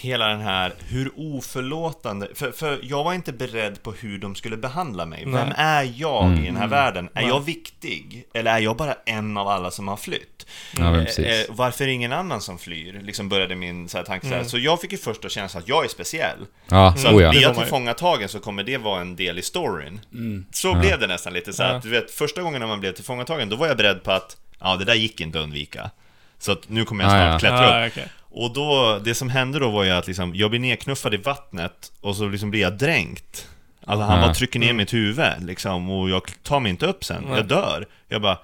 Hela 0.00 0.28
den 0.28 0.40
här, 0.40 0.72
hur 0.88 1.10
oförlåtande, 1.16 2.28
för, 2.34 2.52
för 2.52 2.78
jag 2.82 3.04
var 3.04 3.14
inte 3.14 3.32
beredd 3.32 3.82
på 3.82 3.92
hur 3.92 4.18
de 4.18 4.34
skulle 4.34 4.56
behandla 4.56 5.06
mig. 5.06 5.24
Vem 5.24 5.32
Nej. 5.32 5.54
är 5.56 5.92
jag 5.96 6.24
Mm. 6.24 6.42
i 6.42 6.46
den 6.46 6.56
här 6.56 6.66
världen? 6.66 7.08
Är 7.14 7.20
Nej. 7.22 7.28
jag 7.30 7.40
viktig? 7.40 8.24
Eller 8.34 8.50
är 8.54 8.58
jag 8.58 8.76
bara 8.76 8.94
en 9.06 9.36
av 9.36 9.48
alla 9.48 9.70
som 9.70 9.88
har 9.88 9.96
flytt? 9.96 10.46
Ja, 10.78 10.96
Eh, 10.96 11.24
eh, 11.24 11.44
varför 11.48 11.84
är 11.84 11.88
det 11.88 11.92
ingen 11.94 12.12
annan 12.12 12.40
som 12.40 12.58
flyr? 12.58 13.00
Liksom 13.02 13.28
började 13.28 13.54
min 13.54 13.88
så 13.88 13.98
här, 13.98 14.04
tanke. 14.04 14.26
Mm. 14.26 14.44
Så 14.44 14.58
jag 14.58 14.80
fick 14.80 14.92
ju 14.92 14.98
först 14.98 15.30
känna 15.30 15.46
att 15.46 15.68
jag 15.68 15.84
är 15.84 15.88
speciell. 15.88 16.38
Ja, 16.68 16.94
Så 16.96 17.08
oh 17.08 17.14
att 17.16 17.22
ja. 17.22 17.30
blir 17.30 17.42
jag 17.42 17.54
tillfångatagen 17.56 18.28
så 18.28 18.40
kommer 18.40 18.62
det 18.64 18.76
vara 18.78 19.00
en 19.00 19.16
del 19.16 19.38
i 19.38 19.42
storyn. 19.42 20.00
Mm. 20.12 20.44
Så 20.52 20.68
Ja. 20.68 20.74
blev 20.80 21.00
det 21.00 21.06
nästan 21.06 21.32
lite 21.32 21.52
så 21.52 21.62
här, 21.62 21.74
att 21.74 21.82
du 21.82 21.88
vet, 21.90 22.10
första 22.10 22.42
gången 22.42 22.60
när 22.60 22.68
man 22.68 22.80
blev 22.80 22.92
tillfångatagen, 22.92 23.48
då 23.48 23.56
var 23.56 23.66
jag 23.66 23.76
beredd 23.76 24.02
på 24.02 24.10
att 24.12 24.36
ja, 24.60 24.76
det 24.76 24.84
där 24.84 24.94
gick 24.94 25.20
inte 25.20 25.38
att 25.38 25.44
undvika. 25.44 25.90
Så 26.38 26.52
att 26.52 26.68
nu 26.68 26.84
kommer 26.84 27.04
jag 27.04 27.12
Ja, 27.12 27.16
snart 27.16 27.32
ja. 27.32 27.38
klättra 27.48 27.66
upp. 27.66 27.82
Ja, 27.82 27.86
okej. 28.02 28.08
Och 28.30 28.52
då, 28.52 29.00
det 29.04 29.14
som 29.14 29.28
hände 29.28 29.58
då 29.58 29.70
var 29.70 29.84
ju 29.84 29.90
att 29.90 30.06
liksom, 30.06 30.34
jag 30.34 30.50
blir 30.50 30.60
nedknuffad 30.60 31.14
i 31.14 31.16
vattnet 31.16 31.92
och 32.00 32.16
så 32.16 32.28
liksom 32.28 32.50
blir 32.50 32.60
jag 32.60 32.78
dränkt. 32.78 33.48
Alltså 33.84 34.04
han 34.04 34.20
bara 34.20 34.34
trycker 34.34 34.58
ner 34.58 34.72
mitt 34.72 34.94
huvud 34.94 35.32
liksom 35.40 35.90
och 35.90 36.10
jag 36.10 36.22
tar 36.42 36.60
mig 36.60 36.70
inte 36.70 36.86
upp 36.86 37.04
sen, 37.04 37.26
jag 37.30 37.46
dör. 37.46 37.86
Jag 38.08 38.22
bara, 38.22 38.38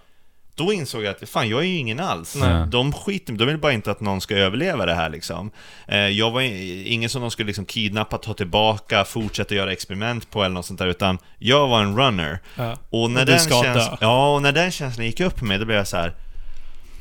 då 0.55 0.73
insåg 0.73 1.03
jag 1.05 1.11
att 1.11 1.29
fan, 1.29 1.49
jag 1.49 1.61
är 1.61 1.65
ju 1.65 1.77
ingen 1.77 2.01
alls. 2.01 2.37
Nej. 2.37 2.67
De 2.67 2.93
skiter 2.93 3.33
de 3.33 3.45
vill 3.45 3.59
bara 3.59 3.73
inte 3.73 3.91
att 3.91 4.01
någon 4.01 4.21
ska 4.21 4.37
överleva 4.37 4.87
det 4.87 4.95
här 4.95 5.11
liksom. 5.11 5.51
Eh, 5.89 5.99
jag 5.99 6.31
var 6.31 6.41
ingen 6.41 7.11
som 7.11 7.23
de 7.23 7.31
skulle 7.31 7.47
liksom 7.47 7.65
kidnappa, 7.65 8.19
ta 8.19 8.35
tillbaka, 8.35 9.05
fortsätta 9.05 9.55
göra 9.55 9.73
experiment 9.73 10.31
på 10.31 10.45
eller 10.45 10.55
något 10.55 10.67
sånt 10.67 10.79
där, 10.79 10.87
utan 10.87 11.19
jag 11.39 11.69
var 11.69 11.83
en 11.83 11.97
runner. 11.97 12.39
Ja. 12.57 12.79
Och 12.91 13.11
när 13.11 13.21
Och 13.21 13.27
den 13.27 13.39
käns-. 13.39 13.99
Ja, 14.01 14.35
och 14.35 14.43
när 14.43 14.53
den 14.53 14.71
känslan 14.71 15.07
gick 15.07 15.21
upp 15.21 15.39
för 15.39 15.47
mig, 15.47 15.59
då 15.59 15.65
blev 15.65 15.77
jag 15.79 15.89
så 15.89 15.97
här. 15.97 16.15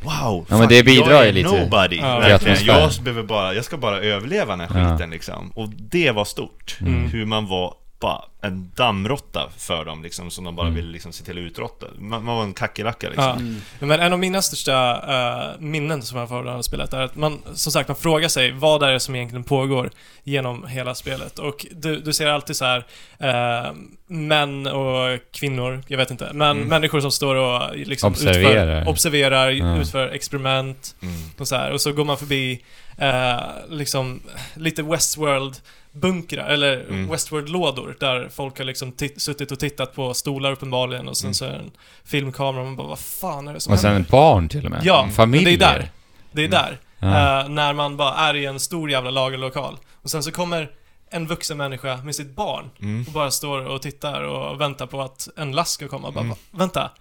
Wow, 0.03 0.45
men 0.49 0.67
det 0.69 0.83
bidrar 0.83 1.11
jag 1.11 1.21
är 1.21 1.25
ju 1.25 1.31
lite 1.31 1.59
nobody, 1.59 1.97
Ja. 1.97 2.19
verkligen. 2.19 2.57
Jag, 2.65 2.91
behöver 3.03 3.23
bara, 3.23 3.53
jag 3.53 3.65
ska 3.65 3.77
bara 3.77 3.99
överleva 3.99 4.55
den 4.55 4.69
här 4.69 4.79
Ja. 4.81 4.91
skiten 4.91 5.09
liksom. 5.09 5.51
Och 5.55 5.69
det 5.69 6.11
var 6.11 6.25
stort. 6.25 6.77
Mm. 6.81 7.09
Hur 7.09 7.25
man 7.25 7.47
var 7.47 7.73
bara 8.03 8.21
en 8.41 8.71
dammråtta 8.75 9.49
för 9.57 9.85
dem 9.85 10.03
liksom, 10.03 10.31
som 10.31 10.43
de 10.43 10.55
bara 10.55 10.67
Mm. 10.67 10.75
ville 10.75 10.91
liksom 10.91 11.13
se 11.13 11.23
till 11.23 11.37
att 11.37 11.51
utrotta. 11.51 11.85
Man, 11.99 12.23
man 12.25 12.35
var 12.35 12.43
en 12.43 12.53
kackerlacka 12.53 13.07
liksom. 13.09 13.61
Ja. 13.79 13.85
Men 13.87 13.99
en 13.99 14.13
av 14.13 14.19
mina 14.19 14.41
största 14.41 14.75
eh, 15.13 15.59
minnen 15.59 16.01
som 16.01 16.17
jag 16.19 16.29
får 16.29 16.35
av 16.37 16.45
det 16.45 16.51
här 16.51 16.61
spelet 16.61 16.93
är 16.93 17.01
att 17.01 17.15
man, 17.15 17.39
som 17.53 17.71
sagt, 17.71 17.87
man 17.89 17.95
frågar 17.97 18.27
sig 18.29 18.51
vad 18.51 18.83
är 18.83 18.91
det 18.91 18.99
som 18.99 19.15
egentligen 19.15 19.43
pågår 19.43 19.91
genom 20.23 20.67
hela 20.67 20.95
spelet. 20.95 21.39
Och 21.39 21.65
du, 21.71 21.99
du 21.99 22.13
ser 22.13 22.27
alltid 22.27 22.55
så 22.55 22.65
här 22.65 22.85
eh, 23.19 23.71
män 24.07 24.67
och 24.67 25.19
kvinnor, 25.31 25.83
jag 25.87 25.97
vet 25.97 26.11
inte, 26.11 26.29
men 26.33 26.57
Mm. 26.57 26.67
människor 26.69 27.01
som 27.01 27.11
står 27.11 27.35
och 27.35 27.75
liksom 27.77 28.11
Observerar. 28.11 28.79
utför, 28.79 28.91
observerar 28.91 29.49
Ja. 29.49 29.77
utför 29.77 30.07
experiment 30.09 30.95
Mm. 31.01 31.13
och 31.37 31.47
så 31.47 31.55
här. 31.55 31.71
Och 31.71 31.81
så 31.81 31.91
går 31.91 32.05
man 32.05 32.17
förbi 32.17 32.63
eh, 32.97 33.39
liksom 33.69 34.21
lite 34.55 34.83
Westworld 34.83 35.55
bunkrar, 35.93 36.45
eller 36.49 36.79
Mm. 36.89 37.09
Westworld-lådor 37.09 37.95
där 37.99 38.29
folk 38.29 38.57
har 38.57 38.65
liksom 38.65 38.93
suttit 39.17 39.51
och 39.51 39.59
tittat 39.59 39.95
på 39.95 40.13
stolar 40.13 40.51
uppenbarligen 40.51 41.07
och 41.07 41.17
sen 41.17 41.27
Mm. 41.27 41.33
så 41.33 41.45
är 41.45 41.49
det 41.49 41.55
en 41.55 41.71
filmkamera 42.05 42.61
och 42.61 42.65
man 42.67 42.75
bara 42.75 42.87
vad 42.87 42.99
fan 42.99 43.47
är 43.47 43.53
det 43.53 43.59
som 43.59 43.73
Och 43.73 43.79
sen 43.79 43.93
händer? 43.93 44.11
barn 44.11 44.49
till 44.49 44.65
och 44.65 44.71
med. 44.71 44.81
Ja, 44.83 45.09
Familjer. 45.15 45.57
det 45.57 45.65
är 45.65 45.73
där. 45.79 45.89
Det 46.31 46.41
är 46.41 46.45
Mm. 46.47 46.51
där. 46.61 46.79
Ja. 46.99 47.41
Eh, 47.41 47.49
när 47.49 47.73
man 47.73 47.97
bara 47.97 48.13
är 48.15 48.33
i 48.35 48.45
en 48.45 48.59
stor 48.59 48.91
jävla 48.91 49.09
lagerlokal. 49.11 49.77
Och 50.03 50.09
sen 50.09 50.23
så 50.23 50.31
kommer 50.31 50.71
en 51.09 51.27
vuxen 51.27 51.57
människa 51.57 51.97
med 51.97 52.15
sitt 52.15 52.35
barn 52.35 52.69
Mm. 52.81 53.03
och 53.07 53.13
bara 53.13 53.31
står 53.31 53.65
och 53.65 53.81
tittar 53.81 54.21
och 54.21 54.61
väntar 54.61 54.85
på 54.87 55.01
att 55.01 55.27
en 55.37 55.51
last 55.51 55.71
ska 55.71 55.87
komma. 55.87 56.11
Bara, 56.11 56.23
Mm. 56.23 56.37
vänta. 56.51 56.91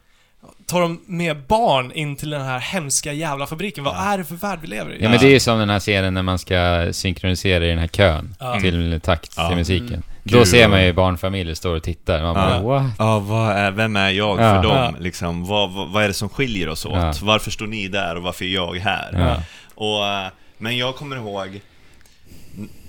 Tar 0.67 0.81
de 0.81 1.01
med 1.07 1.37
barn 1.47 1.93
in 1.93 2.17
till 2.17 2.31
den 2.31 2.43
här 2.43 2.59
hemska 2.59 3.13
jävla 3.13 3.47
fabriken? 3.47 3.85
Vad 3.85 3.95
Ja. 3.95 4.13
är 4.13 4.19
det 4.19 4.25
för 4.25 4.35
värld 4.35 4.59
vi 4.63 4.67
lever 4.69 4.91
i? 4.93 5.03
Ja 5.03 5.09
men 5.09 5.19
det 5.21 5.27
är 5.27 5.31
ju 5.31 5.41
som 5.41 5.59
den 5.59 5.71
här 5.71 5.81
scenen 5.81 6.15
när 6.15 6.23
man 6.23 6.39
ska 6.39 6.89
synkronisera 6.93 7.65
i 7.65 7.69
den 7.69 7.79
här 7.79 7.87
kön 7.89 8.35
Ja. 8.41 8.61
till 8.61 9.01
takt 9.01 9.35
Ja. 9.37 9.49
till 9.49 9.57
musiken. 9.57 9.87
Mm. 9.89 10.03
Då 10.25 10.39
Gud, 10.39 10.49
ser 10.49 10.69
man 10.69 10.85
ju 10.85 10.93
barnfamiljer 10.93 11.55
stå 11.55 11.77
och 11.77 11.83
titta. 11.83 12.23
Man 12.23 12.35
bara 12.35 12.51
Ja. 12.51 12.61
what? 12.63 12.83
Ja, 12.99 13.19
vad 13.19 13.51
är, 13.51 13.71
vem 13.71 13.97
är 13.97 14.11
jag 14.11 14.41
Ja. 14.41 14.55
för 14.55 14.63
dem? 14.63 14.77
Ja. 14.77 14.95
Liksom, 15.01 15.45
vad, 15.47 15.71
vad, 15.73 15.89
vad 15.89 16.05
är 16.05 16.09
det 16.09 16.15
som 16.15 16.29
skiljer 16.29 16.69
oss 16.69 16.87
åt? 16.87 16.93
Ja. 16.97 17.13
Varför 17.23 17.51
står 17.51 17.67
ni 17.67 17.89
där 17.89 18.17
och 18.17 18.23
varför 18.23 18.45
är 18.45 18.49
jag 18.49 18.75
här? 18.77 19.09
Ja. 19.13 19.43
Och, 19.75 20.07
eh, 20.07 20.27
men 20.59 20.77
jag 20.77 20.97
kommer 20.97 21.17
ihåg 21.17 21.61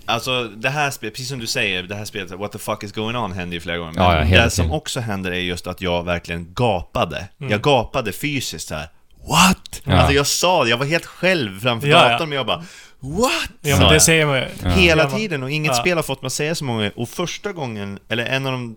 Alltså 0.05 0.43
det 0.43 0.69
här 0.69 0.91
spelet, 0.91 1.13
precis 1.13 1.29
som 1.29 1.39
du 1.39 1.47
säger, 1.47 1.83
det 1.83 1.95
här 1.95 2.05
spelet, 2.05 2.31
What 2.31 2.51
the 2.51 2.57
fuck 2.59 2.83
is 2.83 2.91
going 2.91 3.15
on 3.15 3.31
händer 3.31 3.53
ju 3.55 3.61
flera 3.61 3.77
gånger. 3.77 3.93
Men 3.93 4.03
Ja, 4.03 4.25
ja, 4.25 4.43
det 4.43 4.49
som 4.49 4.71
också 4.71 4.99
händer 4.99 5.31
är 5.31 5.35
just 5.39 5.67
att 5.67 5.81
jag 5.81 6.03
verkligen 6.03 6.53
gapade. 6.53 7.27
Mm. 7.39 7.51
Jag 7.51 7.61
gapade 7.61 8.11
fysiskt 8.11 8.67
så 8.67 8.75
här. 8.75 8.87
What? 9.29 9.81
Ja. 9.83 9.93
Alltså 9.93 10.13
jag 10.13 10.27
sa 10.27 10.63
det, 10.63 10.69
jag 10.69 10.77
var 10.77 10.85
helt 10.85 11.05
själv 11.05 11.59
framför 11.59 11.87
Ja, 11.87 12.09
datorn 12.09 12.29
men 12.29 12.35
jag 12.35 12.45
bara 12.45 12.63
What? 12.99 13.49
Ja 13.61 13.77
men 13.77 13.87
det 13.87 13.93
jag. 13.93 14.01
säger 14.01 14.25
man 14.25 14.37
ju. 14.37 14.45
Ja. 14.63 14.69
Hela 14.69 15.09
tiden 15.09 15.43
och 15.43 15.51
inget 15.51 15.71
Ja. 15.75 15.81
spel 15.81 15.97
har 15.97 16.03
fått 16.03 16.21
mig 16.21 16.27
att 16.27 16.33
säga 16.33 16.55
så 16.55 16.65
många. 16.65 16.91
Och 16.95 17.09
första 17.09 17.51
gången, 17.51 17.99
eller 18.09 18.25
en 18.25 18.45
av 18.45 18.51
de 18.51 18.75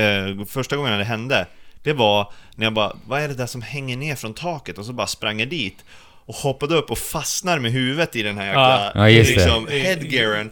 eh, 0.00 0.46
första 0.46 0.76
gångerna 0.76 0.96
det 0.96 1.04
hände 1.04 1.46
Det 1.82 1.92
var 1.92 2.32
när 2.54 2.66
jag 2.66 2.72
bara, 2.72 2.92
vad 3.06 3.20
är 3.22 3.28
det 3.28 3.34
där 3.34 3.46
som 3.46 3.62
hänger 3.62 3.96
ner 3.96 4.14
från 4.14 4.34
taket? 4.34 4.78
Och 4.78 4.84
så 4.86 4.92
bara 4.92 5.06
sprang 5.06 5.38
jag 5.40 5.48
dit 5.48 5.84
och 6.28 6.34
hoppade 6.34 6.74
upp 6.74 6.90
och 6.90 6.98
fastnar 6.98 7.58
med 7.58 7.72
huvudet 7.72 8.16
i 8.16 8.22
den 8.22 8.38
här 8.38 8.46
jäkla 8.46 8.92
Ja. 8.94 9.06
Liksom, 9.08 9.66
headgearen 9.70 10.50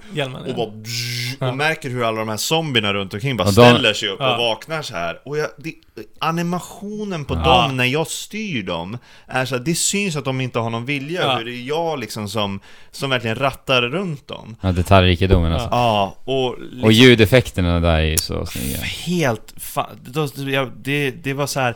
och 0.49 0.55
bara 0.55 0.71
bzzz, 0.71 1.37
Ja. 1.41 1.49
och 1.49 1.57
märker 1.57 1.91
hur 1.91 2.05
alla 2.09 2.19
de 2.19 2.29
här 2.29 2.37
zombierna 2.37 2.95
runt 2.95 3.15
omkring 3.15 3.37
bara 3.37 3.49
Och 3.49 3.55
de- 3.55 3.71
ställer 3.71 3.93
sig 3.95 4.09
upp 4.09 4.17
Ja. 4.21 4.33
och 4.33 4.39
vaknar 4.39 4.83
så 4.83 4.95
här. 4.95 5.19
Och 5.25 5.39
jag, 5.39 5.49
det, 5.59 5.75
animationen 6.19 7.25
på 7.25 7.35
Ja. 7.35 7.63
dem 7.63 7.77
när 7.77 7.85
jag 7.85 8.07
styr 8.07 8.63
dem 8.63 8.99
är 9.27 9.45
så 9.45 9.57
här, 9.57 9.63
det 9.65 9.75
syns 9.75 10.17
att 10.17 10.25
de 10.25 10.41
inte 10.41 10.59
har 10.59 10.71
någon 10.71 10.85
vilja, 10.85 11.21
Ja. 11.23 11.37
hur 11.37 11.45
det 11.45 11.51
är 11.53 11.69
jag 11.69 11.99
liksom 11.99 12.29
som, 12.29 12.61
som 12.91 13.11
verkligen 13.11 13.37
rattar 13.37 13.83
runt 13.83 14.29
dem. 14.29 14.57
Ja, 14.61 14.73
detaljrikedomen 14.73 15.53
alltså. 15.53 15.69
Ja, 15.71 16.17
och, 16.25 16.57
liksom, 16.61 16.85
Och 16.85 16.93
ljudeffekterna 16.93 17.81
där 17.81 17.97
är 17.97 18.01
ju 18.01 18.19
så 18.19 18.47
snygga. 18.47 18.79
helt 18.79 19.55
fa- 19.57 19.87
då- 20.05 20.51
jag- 20.51 20.73
det, 20.77 21.11
det 21.11 21.33
var 21.33 21.47
så 21.47 21.61
här. 21.61 21.75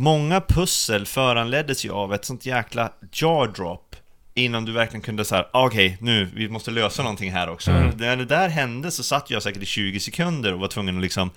Många 0.00 0.40
pussel 0.40 1.06
föranleddes 1.06 1.84
ju 1.84 1.92
av 1.92 2.14
ett 2.14 2.24
sånt 2.24 2.46
jäkla 2.46 2.92
jaw 3.12 3.52
drop 3.52 3.96
innan 4.34 4.64
du 4.64 4.72
verkligen 4.72 5.02
kunde 5.02 5.24
säga 5.24 5.46
okej, 5.52 5.98
nu, 6.00 6.30
vi 6.34 6.48
måste 6.48 6.70
lösa 6.70 7.02
någonting 7.02 7.32
här 7.32 7.48
också. 7.48 7.70
Mm. 7.70 7.96
När 7.96 8.16
det 8.16 8.24
där 8.24 8.48
hände 8.48 8.90
så 8.90 9.02
satt 9.02 9.30
jag 9.30 9.42
säkert 9.42 9.62
i 9.62 9.66
20 9.66 10.00
sekunder 10.00 10.52
och 10.52 10.60
var 10.60 10.68
tvungen 10.68 10.96
att 10.96 11.02
liksom 11.02 11.30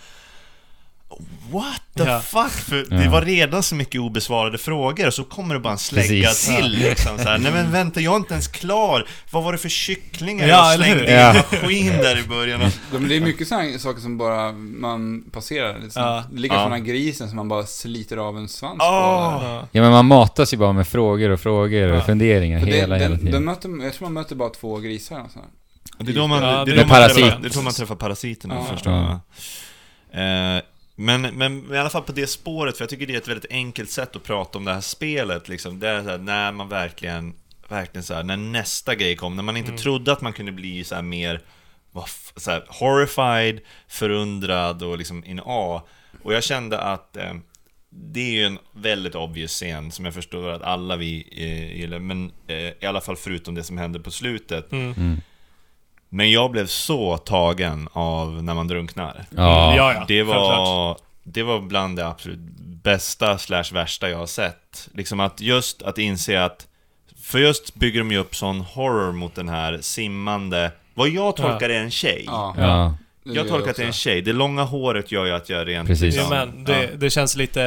What 1.51 1.81
the 1.97 2.03
Ja. 2.03 2.19
fuck? 2.19 2.51
För 2.51 2.85
det 2.97 3.03
Ja. 3.03 3.11
var 3.11 3.21
redan 3.21 3.63
så 3.63 3.75
mycket 3.75 4.01
obesvarade 4.01 4.57
frågor 4.57 5.07
och 5.07 5.13
så 5.13 5.23
kommer 5.23 5.53
det 5.55 5.59
bara 5.59 5.73
en 5.73 5.79
slägga 5.79 6.27
Precis. 6.27 6.55
till 6.57 6.71
liksom 6.71 7.17
så 7.17 7.23
här. 7.23 7.37
Nej 7.37 7.51
men 7.51 7.71
vänta, 7.71 7.99
jag 8.01 8.13
är 8.13 8.17
inte 8.17 8.33
ens 8.33 8.47
klar! 8.47 9.07
Vad 9.31 9.43
var 9.43 9.51
det 9.51 9.57
för 9.57 9.69
kycklingar 9.69 10.47
Ja, 10.47 10.71
jag 10.71 10.79
slängde 10.79 11.11
i 11.11 11.13
Ja. 11.13 11.33
maskin 11.33 11.87
där 11.97 12.19
i 12.19 12.23
början? 12.27 12.61
Ja, 12.61 12.69
men 12.99 13.09
det 13.09 13.15
är 13.15 13.21
mycket 13.21 13.47
sådana 13.47 13.77
saker 13.79 14.01
som 14.01 14.17
bara 14.17 14.51
man 14.51 15.23
passerar. 15.31 15.79
lite 15.79 15.91
snabbt. 15.91 16.27
Ja. 16.29 16.35
Det 16.35 16.41
ligger 16.41 16.55
Ja. 16.55 16.61
den 16.63 16.71
här 16.71 16.79
grisen 16.79 17.27
som 17.27 17.35
man 17.35 17.47
bara 17.49 17.65
sliter 17.65 18.17
av 18.17 18.37
en 18.37 18.47
svans 18.47 18.77
Åh. 18.81 19.39
på. 19.39 19.45
Ja. 19.45 19.67
Ja 19.71 19.81
men 19.81 19.91
man 19.91 20.05
matas 20.05 20.53
ju 20.53 20.57
bara 20.57 20.73
med 20.73 20.87
frågor 20.87 21.29
och 21.29 21.39
frågor 21.39 21.91
och 21.91 22.05
funderingar 22.05 22.59
För 22.59 22.67
hela, 22.67 22.95
det, 22.95 23.01
hela 23.01 23.09
den, 23.09 23.17
tiden. 23.17 23.33
den 23.33 23.43
möter, 23.45 23.83
jag 23.83 23.93
tror 23.93 24.05
man 24.05 24.13
möter 24.13 24.35
bara 24.35 24.49
två 24.49 24.77
grisar. 24.77 25.19
Och 25.19 25.31
så 25.31 25.39
här. 25.39 25.47
Det 26.05 26.11
är 26.11 26.15
då 26.15 26.27
man, 26.27 26.43
Ja, 26.43 26.65
det 26.65 26.71
är 26.71 26.75
då 26.77 26.87
man, 26.87 27.09
träffar, 27.09 27.39
det 27.41 27.47
är 27.47 27.53
då 27.53 27.61
man 27.61 27.73
träffar 27.73 27.95
parasiterna 27.95 28.55
Ja. 28.85 29.19
Ja. 30.13 30.61
Men, 31.01 31.21
men 31.21 31.73
i 31.73 31.77
alla 31.77 31.89
fall 31.89 32.03
på 32.03 32.11
det 32.11 32.27
spåret, 32.27 32.77
för 32.77 32.83
jag 32.83 32.89
tycker 32.89 33.07
det 33.07 33.13
är 33.13 33.17
ett 33.17 33.27
väldigt 33.27 33.51
enkelt 33.51 33.89
sätt 33.89 34.15
att 34.15 34.23
prata 34.23 34.57
om 34.57 34.65
det 34.65 34.73
här 34.73 34.81
spelet 34.81 35.49
liksom. 35.49 35.79
Det 35.79 35.89
är 35.89 36.03
så 36.03 36.09
här, 36.09 36.17
när 36.17 36.51
man 36.51 36.69
verkligen, 36.69 37.33
verkligen 37.69 38.03
så 38.03 38.13
här, 38.13 38.23
när 38.23 38.37
nästa 38.37 38.95
grej 38.95 39.15
kom, 39.15 39.35
när 39.35 39.43
man 39.43 39.57
inte 39.57 39.71
trodde 39.71 40.11
att 40.11 40.21
man 40.21 40.33
kunde 40.33 40.51
bli 40.51 40.83
så 40.83 40.95
här 40.95 41.01
mer, 41.01 41.41
så 42.35 42.51
här, 42.51 42.63
horrified, 42.67 43.61
förundrad 43.87 44.83
och 44.83 44.97
liksom 44.97 45.25
in 45.25 45.41
A. 45.45 45.83
Och 46.23 46.33
jag 46.33 46.43
kände 46.43 46.79
att 46.79 47.17
eh, 47.17 47.33
det 47.89 48.19
är 48.19 48.31
ju 48.31 48.45
en 48.45 48.59
väldigt 48.71 49.15
obvious 49.15 49.51
scen 49.51 49.91
som 49.91 50.05
jag 50.05 50.13
förstår 50.13 50.49
att 50.49 50.61
alla 50.61 50.95
vi 50.95 51.27
eh, 51.31 51.79
gillar, 51.79 51.99
men 51.99 52.31
eh, 52.47 52.55
i 52.57 52.85
alla 52.85 53.01
fall 53.01 53.15
förutom 53.15 53.55
det 53.55 53.63
som 53.63 53.77
hände 53.77 53.99
på 53.99 54.11
slutet. 54.11 54.71
Mm. 54.71 55.21
Men 56.13 56.31
jag 56.31 56.51
blev 56.51 56.65
så 56.67 57.17
tagen 57.17 57.89
av 57.93 58.43
när 58.43 58.53
man 58.53 58.67
drunknar. 58.67 59.25
Ja. 59.29 59.75
Ja, 59.75 59.93
ja. 59.93 60.05
Det 60.07 60.23
var, 60.23 60.97
det 61.23 61.43
var 61.43 61.59
bland 61.59 61.97
det 61.97 62.07
absolut 62.07 62.39
bästa 62.83 63.37
slash 63.37 63.73
värsta 63.73 64.09
jag 64.09 64.17
har 64.17 64.25
sett. 64.25 64.89
Liksom 64.93 65.19
att 65.19 65.41
just 65.41 65.81
att 65.81 65.97
inse 65.97 66.43
att, 66.43 66.67
för 67.23 67.39
just 67.39 67.75
bygger 67.75 67.99
de 67.99 68.11
ju 68.11 68.17
upp 68.17 68.35
sån 68.35 68.61
horror 68.61 69.11
mot 69.11 69.35
den 69.35 69.49
här 69.49 69.77
simmande, 69.81 70.71
vad 70.93 71.09
jag 71.09 71.35
tolkar 71.35 71.69
är 71.69 71.81
en 71.81 71.91
tjej. 71.91 72.23
Ja, 72.27 72.95
Jag 73.23 73.47
tolkar 73.47 73.69
att 73.69 73.75
det 73.75 73.81
är 73.81 73.83
en 73.83 73.89
också. 73.89 73.99
tje. 73.99 74.21
Det 74.21 74.33
långa 74.33 74.63
håret 74.63 75.11
gör 75.11 75.25
ju 75.25 75.31
att 75.31 75.49
jag 75.49 75.67
rent 75.67 75.87
Precis. 75.87 76.15
Ja, 76.15 76.21
liksom- 76.21 76.37
men 76.53 76.63
det, 76.63 76.89
det 76.97 77.09
känns 77.09 77.35
lite 77.35 77.61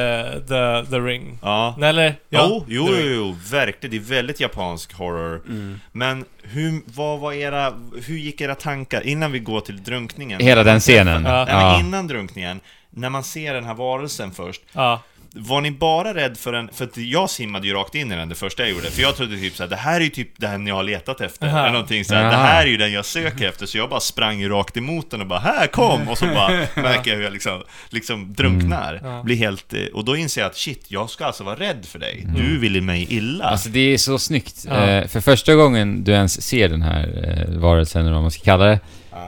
the, 0.47 0.89
the 0.91 0.99
ring. 0.99 1.39
Ja. 1.41 1.75
Nej, 1.77 1.89
eller? 1.89 2.15
Ja, 2.29 2.47
jo, 2.51 2.65
jo, 2.67 2.87
jo, 2.99 3.09
jo, 3.15 3.35
verkligen. 3.51 3.91
Det 3.91 3.97
är 3.97 4.15
väldigt 4.15 4.39
japansk 4.39 4.93
horror. 4.93 5.41
Mm. 5.47 5.79
Men 5.91 6.25
hur, 6.43 6.81
vad 6.85 7.19
var 7.19 7.33
era, 7.33 7.73
hur 8.05 8.17
gick 8.17 8.41
era 8.41 8.55
tankar 8.55 9.07
innan 9.07 9.31
vi 9.31 9.39
går 9.39 9.61
till 9.61 9.83
drunkningen? 9.83 10.41
Hela 10.41 10.63
den 10.63 10.79
scenen. 10.79 11.25
Ja. 11.25 11.45
Nej, 11.45 11.55
men 11.55 11.61
Ja. 11.65 11.79
innan 11.79 12.07
drunkningen, 12.07 12.59
när 12.89 13.09
man 13.09 13.23
ser 13.23 13.53
den 13.53 13.65
här 13.65 13.73
varelsen 13.73 14.31
först, 14.31 14.61
Ja. 14.73 15.01
Var 15.37 15.61
ni 15.61 15.71
bara 15.71 16.13
rädd 16.13 16.37
för 16.37 16.51
den, 16.51 16.69
för 16.73 16.85
att 16.85 16.97
jag 16.97 17.29
simmade 17.29 17.67
ju 17.67 17.73
rakt 17.73 17.95
in 17.95 18.11
i 18.11 18.15
den 18.15 18.29
det 18.29 18.35
första 18.35 18.63
jag 18.63 18.71
gjorde, 18.71 18.91
för 18.91 19.01
jag 19.01 19.15
trodde 19.15 19.37
typ 19.37 19.55
såhär, 19.55 19.69
det 19.69 19.75
här 19.75 19.99
är 19.99 20.03
ju 20.03 20.09
typ 20.09 20.29
den 20.37 20.67
jag 20.67 20.75
har 20.75 20.83
letat 20.83 21.21
efter, 21.21 21.47
eller 21.47 21.71
någonting 21.71 22.05
såhär, 22.05 22.23
det 22.23 22.35
här 22.37 22.63
är 22.63 22.67
ju 22.69 22.77
den 22.77 22.91
jag 22.91 23.05
söker 23.05 23.49
efter, 23.49 23.65
så 23.65 23.77
jag 23.77 23.89
bara 23.89 23.99
sprang 23.99 24.39
ju 24.39 24.49
rakt 24.49 24.77
emot 24.77 25.11
den 25.11 25.21
och 25.21 25.27
bara 25.27 25.39
'Här, 25.39 25.67
kom!' 25.67 26.09
och 26.09 26.17
så 26.17 26.25
bara 26.25 26.51
märker 26.75 27.11
jag 27.11 27.17
hur 27.17 27.23
jag 27.23 27.33
liksom, 27.33 27.63
liksom 27.89 28.33
drunknar, 28.33 28.99
Mm. 29.05 29.25
Blir 29.25 29.35
helt, 29.35 29.73
eh, 29.73 29.79
och 29.93 30.05
då 30.05 30.15
inser 30.15 30.41
jag 30.41 30.49
att 30.49 30.57
shit, 30.57 30.85
jag 30.87 31.09
ska 31.09 31.25
alltså 31.25 31.43
vara 31.43 31.55
rädd 31.55 31.85
för 31.85 31.99
dig, 31.99 32.27
du 32.35 32.59
ville 32.59 32.81
mig 32.81 33.07
illa. 33.09 33.45
Alltså 33.45 33.69
det 33.69 33.79
är 33.93 33.97
så 33.97 34.19
snyggt. 34.19 34.65
Eh, 34.65 35.07
för 35.07 35.21
första 35.21 35.55
gången 35.55 36.03
du 36.03 36.11
ens 36.11 36.41
ser 36.41 36.69
den 36.69 36.81
här 36.81 37.23
eh, 37.49 37.59
varelsen, 37.59 38.01
eller 38.01 38.13
vad 38.13 38.21
man 38.21 38.31
ska 38.31 38.43
kalla 38.43 38.65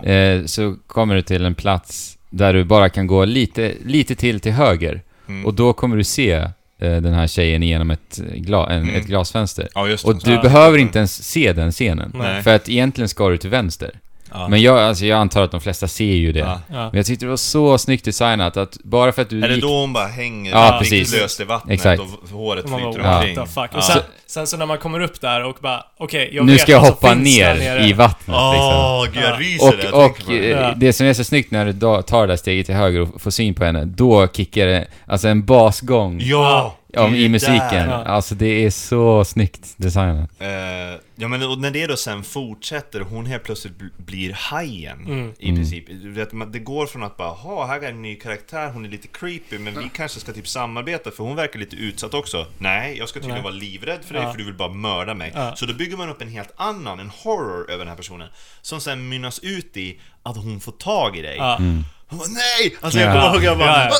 det, 0.03 0.13
eh, 0.13 0.45
så 0.45 0.75
kommer 0.87 1.15
du 1.15 1.21
till 1.21 1.45
en 1.45 1.55
plats 1.55 2.17
där 2.29 2.53
du 2.53 2.63
bara 2.63 2.89
kan 2.89 3.07
gå 3.07 3.25
lite, 3.25 3.73
lite 3.85 4.15
till 4.15 4.39
till 4.39 4.51
höger. 4.51 5.01
Mm. 5.27 5.45
Och 5.45 5.53
då 5.53 5.73
kommer 5.73 5.97
du 5.97 6.03
se 6.03 6.31
eh, 6.33 6.51
den 6.79 7.13
här 7.13 7.27
tjejen 7.27 7.63
genom 7.63 7.91
ett, 7.91 8.17
gla, 8.35 8.69
en, 8.69 8.81
Mm. 8.83 8.95
ett 8.95 9.05
glasfönster. 9.07 9.67
ja, 9.75 9.87
just 9.87 10.05
Och 10.05 10.13
det. 10.15 10.25
du 10.25 10.31
Ja. 10.31 10.41
behöver 10.41 10.77
inte 10.77 10.97
ens 10.99 11.23
se 11.23 11.53
den 11.53 11.71
scenen. 11.71 12.11
Nej. 12.15 12.43
För 12.43 12.55
att 12.55 12.69
egentligen 12.69 13.09
ska 13.09 13.29
du 13.29 13.37
till 13.37 13.49
vänster. 13.49 13.91
Ja. 14.39 14.47
Men 14.47 14.61
jag, 14.61 14.79
alltså 14.79 15.05
jag 15.05 15.19
antar 15.19 15.41
att 15.41 15.51
de 15.51 15.61
flesta 15.61 15.87
ser 15.87 16.05
ju 16.05 16.31
det. 16.31 16.39
Ja. 16.39 16.61
Ja. 16.67 16.75
Men 16.75 16.91
jag 16.97 17.05
tyckte 17.05 17.25
det 17.25 17.29
var 17.29 17.37
så 17.37 17.77
snyggt 17.77 18.05
designat 18.05 18.57
att 18.57 18.77
bara 18.83 19.11
för 19.11 19.21
att 19.21 19.29
du 19.29 19.43
Är 19.43 19.49
det 19.49 19.57
då 19.57 19.79
hon 19.79 19.93
bara 19.93 20.07
hänger 20.07 20.51
Ja, 20.51 20.81
löst 21.21 21.39
i 21.39 21.43
vattnet 21.43 21.73
Exakt. 21.73 22.01
och 22.01 22.29
håret 22.37 22.63
Och 22.63 22.69
flyter 22.69 23.03
bara, 23.03 23.17
omkring? 23.17 23.35
Ja. 23.55 23.67
Och 23.77 23.83
sen, 23.83 24.01
sen 24.27 24.47
så 24.47 24.57
när 24.57 24.65
man 24.65 24.77
kommer 24.77 24.99
upp 24.99 25.21
där 25.21 25.43
och 25.43 25.57
bara, 25.61 25.83
okej, 25.97 26.29
jag 26.33 26.45
nu 26.45 26.51
vet 26.51 26.61
ska 26.61 26.71
jag 26.71 26.79
hoppa 26.79 27.13
ner 27.13 27.79
i 27.89 27.93
vattnet 27.93 28.27
liksom. 28.27 28.73
Åh, 28.73 29.05
gud 29.13 29.23
jag 29.23 29.31
Ja. 29.31 29.35
ryser 29.39 29.65
jag 29.65 29.73
Och, 29.75 29.81
tänker 29.81 30.05
och 30.05 30.25
på 30.25 30.31
det. 30.31 30.51
eh, 30.51 30.59
Ja. 30.59 30.73
det 30.75 30.93
som 30.93 31.05
är 31.07 31.13
så 31.13 31.23
snyggt 31.23 31.51
när 31.51 31.65
du 31.65 31.73
tar 32.03 32.21
det 32.21 32.27
där 32.33 32.37
steget 32.37 32.65
till 32.65 32.75
höger 32.75 33.01
och 33.01 33.21
får 33.21 33.31
syn 33.31 33.53
på 33.53 33.65
henne, 33.65 33.85
då 33.85 34.27
kickar 34.27 34.65
det, 34.65 34.87
alltså 35.05 35.27
en 35.27 35.45
basgång 35.45 36.19
Ja! 36.23 36.75
om, 36.97 37.11
det 37.11 37.17
i 37.17 37.23
det 37.23 37.29
musiken. 37.29 37.59
där. 37.71 37.87
Ja. 37.87 38.03
Alltså 38.05 38.35
det 38.35 38.65
är 38.65 38.69
så 38.69 39.25
snyggt 39.25 39.73
designat. 39.77 40.29
Eh, 40.39 40.47
ja 41.19 41.27
men 41.27 41.43
och 41.43 41.59
när 41.59 41.71
det 41.71 41.87
då 41.87 41.97
sen 41.97 42.23
fortsätter, 42.23 42.99
hon 43.01 43.25
helt 43.25 43.43
plötsligt 43.43 43.73
bl- 43.77 43.91
blir 44.05 44.33
hajen 44.33 45.05
Mm. 45.05 45.33
i 45.39 45.55
princip. 45.55 45.87
Du 45.87 46.11
vet, 46.11 46.31
man- 46.33 46.51
Det 46.51 46.59
går 46.59 46.85
från 46.87 47.03
att 47.03 47.17
bara, 47.17 47.29
ha 47.29 47.65
här 47.65 47.79
är 47.81 47.89
en 47.89 48.01
ny 48.01 48.15
karaktär, 48.15 48.69
hon 48.71 48.85
är 48.85 48.89
lite 48.89 49.07
creepy, 49.07 49.59
men 49.59 49.79
vi 49.79 49.89
kanske 49.93 50.19
ska 50.19 50.33
typ 50.33 50.47
samarbeta 50.47 51.11
för 51.11 51.23
hon 51.23 51.35
verkar 51.35 51.59
lite 51.59 51.75
utsatt 51.75 52.13
också. 52.13 52.45
Nej, 52.57 52.97
jag 52.97 53.09
ska 53.09 53.19
tydligen 53.19 53.35
Nej. 53.35 53.43
vara 53.43 53.53
livrädd 53.53 53.99
för 54.05 54.13
dig 54.13 54.23
Ja. 54.23 54.31
för 54.31 54.37
du 54.37 54.45
vill 54.45 54.53
bara 54.57 54.73
mörda 54.73 55.13
mig. 55.13 55.31
Ja. 55.35 55.55
Så 55.55 55.65
då 55.65 55.73
bygger 55.73 55.97
man 55.97 56.09
upp 56.09 56.21
en 56.21 56.27
helt 56.29 56.51
annan, 56.57 56.99
en 56.99 57.09
horror 57.09 57.71
över 57.71 57.79
den 57.79 57.87
här 57.87 57.95
personen. 57.95 58.29
Som 58.61 58.81
sen 58.81 59.09
mynnas 59.09 59.39
ut 59.39 59.77
i 59.77 59.99
att 60.23 60.37
hon 60.37 60.59
får 60.59 60.71
tag 60.71 61.17
i 61.17 61.21
dig. 61.21 61.37
Ja. 61.37 61.57
Hon 62.09 62.19
bara, 62.19 62.27
nej! 62.29 62.75
Alltså 62.81 62.99
jag 62.99 63.09
Ja. 63.15 63.21
kommer 63.21 63.35
ihåg, 63.35 63.43
jag 63.43 63.57
bara, 63.57 63.85
Ja, 63.89 63.91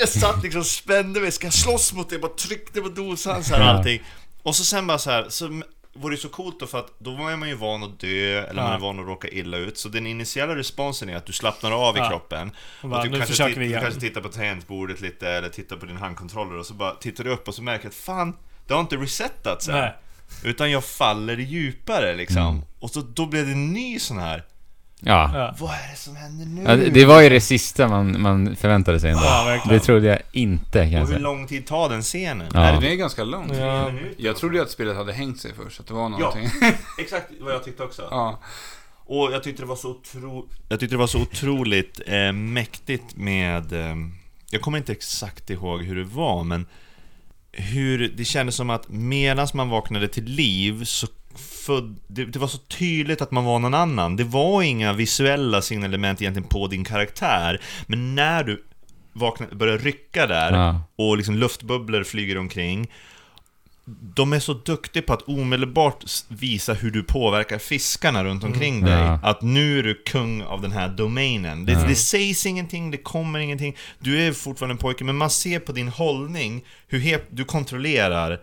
jag 0.00 0.08
satt 0.08 0.42
liksom 0.42 0.64
spände 0.64 1.20
mig, 1.20 1.32
ska 1.32 1.46
jag 1.46 1.54
slåss 1.54 1.92
mot 1.92 2.08
det? 2.08 2.14
Jag 2.14 2.22
bara 2.22 2.32
tryckte 2.34 2.80
på 2.80 2.88
dosan 2.88 3.44
så 3.44 3.54
här 3.54 3.62
Ja. 3.62 3.70
allting. 3.70 4.02
Och 4.42 4.56
så 4.56 4.64
sen 4.64 4.86
bara 4.86 4.98
så 4.98 5.10
här, 5.10 5.26
så 5.28 5.62
var 5.94 6.10
det 6.10 6.16
så 6.16 6.28
coolt 6.28 6.60
då 6.60 6.66
för 6.66 6.78
att 6.78 6.92
då 6.98 7.10
var 7.10 7.36
man 7.36 7.48
ju 7.48 7.54
van 7.54 7.82
att 7.82 8.00
dö, 8.00 8.42
eller 8.42 8.62
man 8.62 8.70
Ja. 8.70 8.74
är 8.76 8.80
van 8.80 9.00
att 9.00 9.06
råka 9.06 9.28
illa 9.28 9.56
ut. 9.56 9.78
Så 9.78 9.88
den 9.88 10.06
initiala 10.06 10.56
responsen 10.56 11.08
är 11.08 11.16
att 11.16 11.26
du 11.26 11.32
slappnar 11.32 11.72
av 11.88 11.96
i 11.96 11.98
Ja. 11.98 12.08
kroppen. 12.08 12.50
Och 12.82 12.88
bara, 12.88 13.02
du 13.02 13.18
kanske, 13.18 13.48
vi 13.48 13.54
du 13.54 13.64
igen. 13.64 13.82
kanske 13.82 14.00
tittar 14.00 14.20
på 14.20 14.28
tangentbordet 14.28 15.00
lite, 15.00 15.28
eller 15.28 15.48
tittar 15.48 15.76
på 15.76 15.86
din 15.86 15.96
handkontroller 15.96 16.58
och 16.58 16.66
så 16.66 16.74
bara 16.74 16.94
tittar 16.94 17.24
du 17.24 17.30
upp 17.30 17.48
och 17.48 17.54
så 17.54 17.62
märker 17.62 17.82
du 17.82 17.88
att 17.88 17.94
fan, 17.94 18.36
det 18.66 18.74
har 18.74 18.80
inte 18.80 18.96
resetat. 18.96 19.66
Nej. 19.68 19.94
Utan 20.44 20.70
jag 20.70 20.84
faller 20.84 21.36
djupare 21.36 22.16
liksom. 22.16 22.42
Mm. 22.46 22.62
Och 22.80 22.90
så 22.90 23.00
då 23.00 23.26
blev 23.26 23.46
det 23.46 23.52
en 23.52 23.72
ny 23.72 23.98
sån 23.98 24.18
här, 24.18 24.44
Ja. 25.06 25.30
Ja. 25.34 25.54
vad 25.58 25.70
är 25.70 25.90
det 25.90 25.96
som 25.98 26.16
händer 26.16 26.46
nu? 26.46 26.62
ja 26.62 26.76
det, 26.76 26.90
det 26.90 27.04
var 27.04 27.20
ju 27.20 27.28
det 27.28 27.40
sista 27.40 27.88
man, 27.88 28.20
man 28.20 28.56
förväntade 28.56 29.00
sig 29.00 29.10
ändå. 29.10 29.24
Ja, 29.24 29.44
verkligen. 29.44 29.78
det 29.78 29.84
trodde 29.84 30.06
jag 30.06 30.18
inte 30.32 30.78
kan 30.78 30.90
jag 30.90 31.02
Och 31.02 31.08
hur 31.08 31.14
säga. 31.14 31.22
lång 31.22 31.46
tid 31.46 31.66
tar 31.66 31.88
den 31.88 32.02
scenen? 32.02 32.50
Ja. 32.54 32.60
Nej, 32.60 32.78
det 32.80 32.92
är 32.92 32.94
ganska 32.96 33.24
långt. 33.24 33.56
Ja. 33.56 33.92
Jag 34.16 34.36
trodde 34.36 34.56
ju 34.56 34.62
att 34.62 34.70
spelet 34.70 34.96
hade 34.96 35.12
hängt 35.12 35.40
sig 35.40 35.52
först, 35.64 35.80
att 35.80 35.86
det 35.86 35.94
var 35.94 36.08
någonting. 36.08 36.48
Exakt 36.98 37.30
vad 37.40 37.52
jag 37.52 37.64
tyckte 37.64 37.82
också. 37.82 38.02
Ja. 38.10 38.40
Och 39.06 39.32
jag 39.32 39.42
tyckte 39.42 39.62
det 39.62 39.66
var 39.66 39.76
så 39.76 39.90
otro... 39.90 40.48
Jag 40.68 40.80
tyckte 40.80 40.94
det 40.94 41.00
var 41.00 41.06
så 41.06 41.20
otroligt 41.22 42.00
eh, 42.06 42.32
mäktigt 42.32 43.16
med... 43.16 43.72
Eh, 43.72 43.96
jag 44.50 44.60
kommer 44.62 44.78
inte 44.78 44.92
exakt 44.92 45.50
ihåg 45.50 45.82
hur 45.82 45.96
det 45.96 46.04
var, 46.04 46.44
men 46.44 46.66
hur 47.52 48.12
det 48.16 48.24
kändes 48.24 48.54
som 48.54 48.70
att 48.70 48.88
medan 48.88 49.48
man 49.54 49.68
vaknade 49.68 50.08
till 50.08 50.24
liv 50.24 50.84
så 50.84 51.06
föd, 51.64 51.96
det, 52.06 52.24
det 52.24 52.38
var 52.38 52.48
så 52.48 52.58
tydligt 52.58 53.22
att 53.22 53.30
man 53.30 53.44
var 53.44 53.58
någon 53.58 53.74
annan. 53.74 54.16
Det 54.16 54.24
var 54.24 54.62
inga 54.62 54.92
visuella 54.92 55.62
signalement 55.62 56.22
egentligen 56.22 56.48
på 56.48 56.66
din 56.66 56.84
karaktär, 56.84 57.60
men 57.86 58.14
när 58.14 58.44
du 58.44 58.64
vaknade, 59.12 59.54
började 59.56 59.78
rycka 59.84 60.26
där 60.26 60.52
Ja. 60.52 60.80
och 60.96 61.16
liksom 61.16 61.34
luftbubblor 61.36 62.04
flyger 62.04 62.38
omkring 62.38 62.88
de 64.14 64.32
är 64.32 64.38
så 64.40 64.52
duktiga 64.54 65.02
på 65.02 65.12
att 65.12 65.22
omedelbart 65.22 66.04
visa 66.28 66.72
hur 66.74 66.90
du 66.90 67.02
påverkar 67.02 67.58
fiskarna 67.58 68.24
runt 68.24 68.44
omkring 68.44 68.80
dig. 68.84 68.92
Ja. 69.00 69.18
Att 69.22 69.42
nu 69.42 69.78
är 69.78 69.82
du 69.82 69.94
kung 69.94 70.42
av 70.42 70.62
den 70.62 70.72
här 70.72 70.88
domänen. 70.88 71.64
Det, 71.66 71.72
Ja. 71.72 71.84
det 71.88 71.94
sägs 71.94 72.46
ingenting, 72.46 72.90
det 72.90 72.96
kommer 72.96 73.38
ingenting. 73.38 73.76
Du 73.98 74.20
är 74.22 74.32
fortfarande 74.32 74.72
en 74.74 74.78
pojke, 74.78 75.04
men 75.04 75.16
man 75.16 75.30
ser 75.30 75.58
på 75.60 75.72
din 75.72 75.88
hållning 75.88 76.64
hur 76.88 77.20
du 77.30 77.44
kontrollerar 77.44 78.40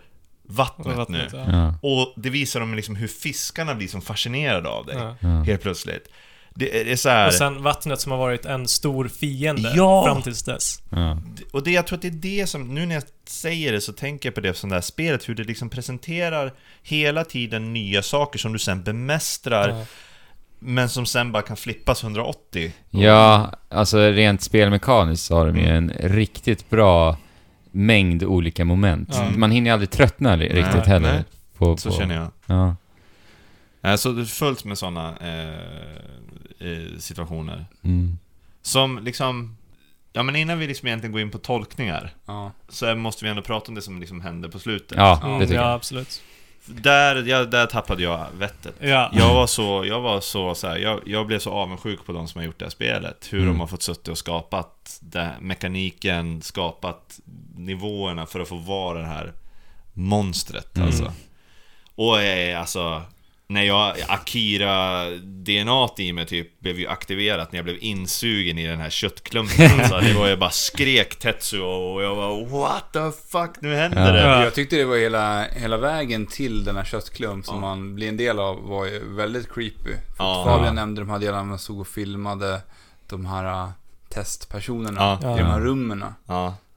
vattnet, 0.55 0.97
Vattnet, 0.97 1.33
nu. 1.33 1.39
ja. 1.51 1.73
Och 1.81 2.13
det 2.15 2.29
visar 2.29 2.59
dem 2.59 2.75
liksom 2.75 2.95
hur 2.95 3.07
fiskarna 3.07 3.75
blir 3.75 3.87
som 3.87 4.01
fascinerade 4.01 4.69
av 4.69 4.85
dig. 4.85 4.95
Ja. 4.99 5.15
Ja. 5.19 5.27
Helt 5.43 5.61
plötsligt. 5.61 6.07
Det 6.55 6.81
är, 6.81 6.85
det 6.85 6.91
är 6.91 6.95
så 6.95 7.09
här... 7.09 7.27
Och 7.27 7.33
sen 7.33 7.63
vattnet 7.63 8.01
som 8.01 8.11
har 8.11 8.19
varit 8.19 8.45
en 8.45 8.67
stor 8.67 9.07
fiende 9.07 9.71
Ja! 9.75 10.03
fram 10.05 10.21
tills 10.21 10.43
dess. 10.43 10.81
Ja. 10.89 11.17
Och 11.53 11.63
det, 11.63 11.71
jag 11.71 11.87
tror 11.87 11.95
att 11.97 12.01
det 12.01 12.07
är 12.07 12.11
det 12.39 12.47
som, 12.49 12.75
nu 12.75 12.85
när 12.85 12.95
jag 12.95 13.03
säger 13.27 13.71
det 13.71 13.81
så 13.81 13.93
tänker 13.93 14.29
jag 14.29 14.35
på 14.35 14.41
det 14.41 14.53
som 14.53 14.69
det 14.69 14.75
här 14.75 14.81
spelet, 14.81 15.29
hur 15.29 15.35
det 15.35 15.43
liksom 15.43 15.69
presenterar 15.69 16.53
hela 16.83 17.23
tiden 17.23 17.73
nya 17.73 18.01
saker 18.03 18.39
som 18.39 18.53
du 18.53 18.59
sen 18.59 18.83
bemästrar, 18.83 19.69
Ja. 19.69 19.85
men 20.59 20.89
som 20.89 21.05
sen 21.05 21.31
bara 21.31 21.43
kan 21.43 21.57
flippas 21.57 22.03
180. 22.03 22.71
Ja, 22.89 23.51
alltså 23.69 23.99
rent 23.99 24.41
spelmekaniskt 24.41 25.25
så 25.25 25.35
har 25.35 25.47
de 25.47 25.57
ju 25.59 25.65
en 25.67 25.89
riktigt 25.99 26.69
bra 26.69 27.17
mängd 27.71 28.23
olika 28.23 28.65
moment. 28.65 29.09
Ja. 29.11 29.29
Man 29.37 29.51
hinner 29.51 29.71
aldrig 29.71 29.89
tröttna 29.91 30.37
riktigt 30.37 30.85
heller. 30.85 31.13
nej. 31.13 31.23
På, 31.57 31.77
Så 31.77 31.89
på, 31.89 31.95
känner 31.95 32.15
jag. 32.15 32.31
Ja. 32.45 32.75
Alltså, 33.81 34.13
det 34.13 34.21
är 34.21 34.25
fullt 34.25 34.65
med 34.65 34.77
sådana 34.77 35.09
eh, 36.59 36.99
situationer. 36.99 37.65
Mm. 37.83 38.17
Som 38.61 38.99
liksom... 39.03 39.57
Ja 40.13 40.23
men 40.23 40.35
innan 40.35 40.59
vi 40.59 40.67
liksom 40.67 40.87
egentligen 40.87 41.11
går 41.11 41.21
in 41.21 41.31
på 41.31 41.37
tolkningar 41.37 42.13
Ja. 42.25 42.51
Så 42.69 42.95
måste 42.95 43.25
vi 43.25 43.29
ändå 43.31 43.41
prata 43.41 43.67
om 43.67 43.75
det 43.75 43.81
som 43.81 43.99
liksom 43.99 44.21
hände 44.21 44.49
på 44.49 44.59
slutet 44.59 44.97
Ja, 44.97 45.19
Ja, 45.23 45.29
det 45.29 45.39
tycker 45.45 45.55
ja, 45.55 45.61
jag. 45.67 45.73
absolut. 45.75 46.21
Där, 46.65 47.23
ja, 47.27 47.45
där 47.45 47.65
tappade 47.65 48.03
jag 48.03 48.25
vettet 48.37 48.75
Ja. 48.79 49.09
Jag 49.13 49.33
var 49.33 49.47
så, 49.47 49.83
jag 49.87 50.01
var 50.01 50.21
så, 50.21 50.55
så 50.55 50.67
här, 50.67 50.77
jag, 50.77 50.99
jag 51.05 51.27
blev 51.27 51.39
så 51.39 51.51
avundsjuk 51.51 52.05
på 52.05 52.11
de 52.11 52.27
som 52.27 52.39
har 52.39 52.45
gjort 52.45 52.59
det 52.59 52.65
här 52.65 52.69
spelet 52.69 53.27
Hur 53.31 53.39
Mm. 53.39 53.51
de 53.51 53.59
har 53.59 53.67
fått 53.67 53.81
suttit 53.83 54.07
och 54.07 54.17
skapat 54.17 54.99
det, 55.01 55.31
mekaniken, 55.41 56.41
skapat 56.41 57.19
nivåerna 57.65 58.25
för 58.25 58.39
att 58.39 58.47
få 58.47 58.55
vara 58.55 58.99
det 58.99 59.05
här 59.07 59.33
monstret 59.93 60.75
Mm. 60.77 60.87
alltså 60.87 61.13
Och 61.95 62.21
eh, 62.21 62.59
alltså 62.59 63.01
när 63.47 63.63
jag, 63.63 63.95
Akira 64.07 65.05
DNA 65.19 65.87
i 65.97 66.13
mig 66.13 66.25
typ 66.25 66.59
blev 66.59 66.79
ju 66.79 66.87
aktiverat 66.87 67.51
när 67.51 67.57
jag 67.57 67.63
blev 67.65 67.77
insugen 67.79 68.57
i 68.57 68.67
den 68.67 68.79
här 68.79 68.89
köttklumpen 68.89 69.71
alltså, 69.79 69.97
Det 69.99 70.13
var 70.13 70.27
ju 70.27 70.35
bara 70.37 70.49
skrek 70.49 71.19
Tetsuo 71.19 71.65
och 71.93 72.03
jag 72.03 72.15
var 72.15 72.45
What 72.45 72.93
the 72.93 73.11
fuck, 73.31 73.51
nu 73.61 73.75
händer 73.75 74.05
Ja. 74.05 74.11
det! 74.11 74.21
Ja. 74.21 74.43
Jag 74.43 74.53
tyckte 74.53 74.75
det 74.75 74.85
var 74.85 74.97
hela, 74.97 75.43
hela 75.43 75.77
vägen 75.77 76.27
till 76.27 76.63
den 76.63 76.75
här 76.75 76.83
köttklump 76.83 77.45
som 77.45 77.61
man 77.61 77.95
blir 77.95 78.09
en 78.09 78.17
del 78.17 78.39
av 78.39 78.63
var 78.67 78.85
ju 78.85 79.15
väldigt 79.15 79.53
creepy. 79.53 79.91
Ja. 80.17 80.43
Fabian 80.45 80.75
nämnde 80.75 81.01
de 81.01 81.09
här 81.09 81.19
delarna 81.19 81.43
man 81.43 81.59
såg 81.59 81.79
och 81.79 81.87
filmade 81.87 82.61
de 83.09 83.25
här 83.25 83.45
äh, 83.63 83.69
testpersonerna 84.09 85.19
Ja. 85.21 85.35
i 85.35 85.39
de 85.39 85.45
här 85.47 85.59
rummen. 85.59 86.05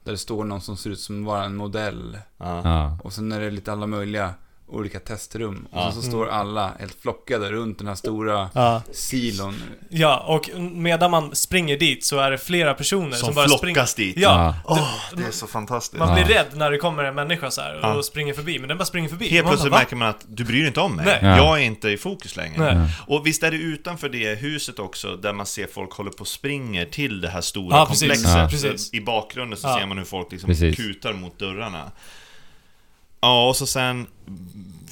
Där 0.05 0.11
det 0.11 0.17
står 0.17 0.43
någon 0.43 0.61
som 0.61 0.77
ser 0.77 0.89
ut 0.89 0.99
som 0.99 1.25
bara 1.25 1.43
en 1.43 1.55
modell. 1.55 2.19
Ja. 2.37 2.97
Och 3.03 3.13
sen 3.13 3.31
är 3.31 3.39
det 3.39 3.51
lite 3.51 3.71
alla 3.71 3.87
möjliga 3.87 4.33
olika 4.67 4.99
testrum. 4.99 5.67
Och 5.71 5.77
Ja. 5.79 5.91
så, 5.91 6.01
så 6.01 6.07
står 6.07 6.27
alla 6.29 6.71
helt 6.79 7.01
flockade 7.01 7.51
runt 7.51 7.77
den 7.77 7.87
här 7.87 7.95
stora 7.95 8.49
Ja. 8.53 8.81
silon. 8.91 9.61
ja, 9.89 10.17
och 10.27 10.49
medan 10.71 11.11
man 11.11 11.35
springer 11.35 11.77
dit 11.77 12.05
så 12.05 12.17
är 12.19 12.31
det 12.31 12.37
flera 12.37 12.73
personer 12.73 13.11
som, 13.11 13.25
Som 13.25 13.35
bara 13.35 13.47
flockas 13.47 13.91
springer. 13.91 14.13
dit. 14.13 14.23
Ja, 14.23 14.55
Åh, 14.65 14.89
det 15.17 15.23
är 15.23 15.31
så 15.31 15.47
fantastiskt 15.47 15.99
man 15.99 16.13
blir 16.13 16.23
Ja. 16.31 16.39
rädd 16.39 16.45
när 16.57 16.71
det 16.71 16.77
kommer 16.77 17.03
en 17.03 17.15
människa 17.15 17.51
så 17.51 17.61
här 17.61 17.75
och 17.75 17.97
Ja. 17.97 18.03
springer 18.03 18.33
förbi, 18.33 18.59
men 18.59 18.67
den 18.69 18.77
bara 18.77 18.85
springer 18.85 19.09
förbi. 19.09 19.27
Helt 19.29 19.47
plötsligt 19.47 19.71
bara, 19.71 19.79
märker 19.79 19.95
man 19.95 20.07
att 20.09 20.25
du 20.27 20.43
bryr 20.43 20.57
dig 20.59 20.67
inte 20.67 20.79
om 20.79 20.95
mig. 20.95 21.05
Nej. 21.05 21.19
Ja. 21.21 21.37
Jag 21.37 21.59
är 21.59 21.63
inte 21.63 21.89
i 21.89 21.97
fokus 21.97 22.35
längre. 22.35 22.75
Nej. 22.75 22.89
Och 23.07 23.27
visst 23.27 23.43
är 23.43 23.51
det 23.51 23.57
utanför 23.57 24.09
det 24.09 24.35
huset 24.35 24.79
också, 24.79 25.15
där 25.15 25.33
man 25.33 25.45
ser 25.45 25.67
folk 25.67 25.91
håller 25.93 26.11
på 26.11 26.21
och 26.21 26.27
springer 26.27 26.85
till 26.85 27.21
det 27.21 27.29
här 27.29 27.41
stora 27.41 27.77
Ja, 27.77 27.85
precis. 27.85 28.01
komplexet. 28.01 28.37
Ja. 28.37 28.47
Precis. 28.49 28.93
I 28.93 29.01
bakgrunden 29.01 29.59
så 29.59 29.67
Ja. 29.67 29.77
ser 29.79 29.85
man 29.85 29.97
hur 29.97 30.05
folk 30.05 30.31
liksom 30.31 30.47
Precis. 30.47 30.75
kutar 30.75 31.13
mot 31.13 31.39
dörrarna. 31.39 31.91
Ja, 33.25 33.47
och 33.49 33.55
så 33.55 33.67
sen 33.67 34.07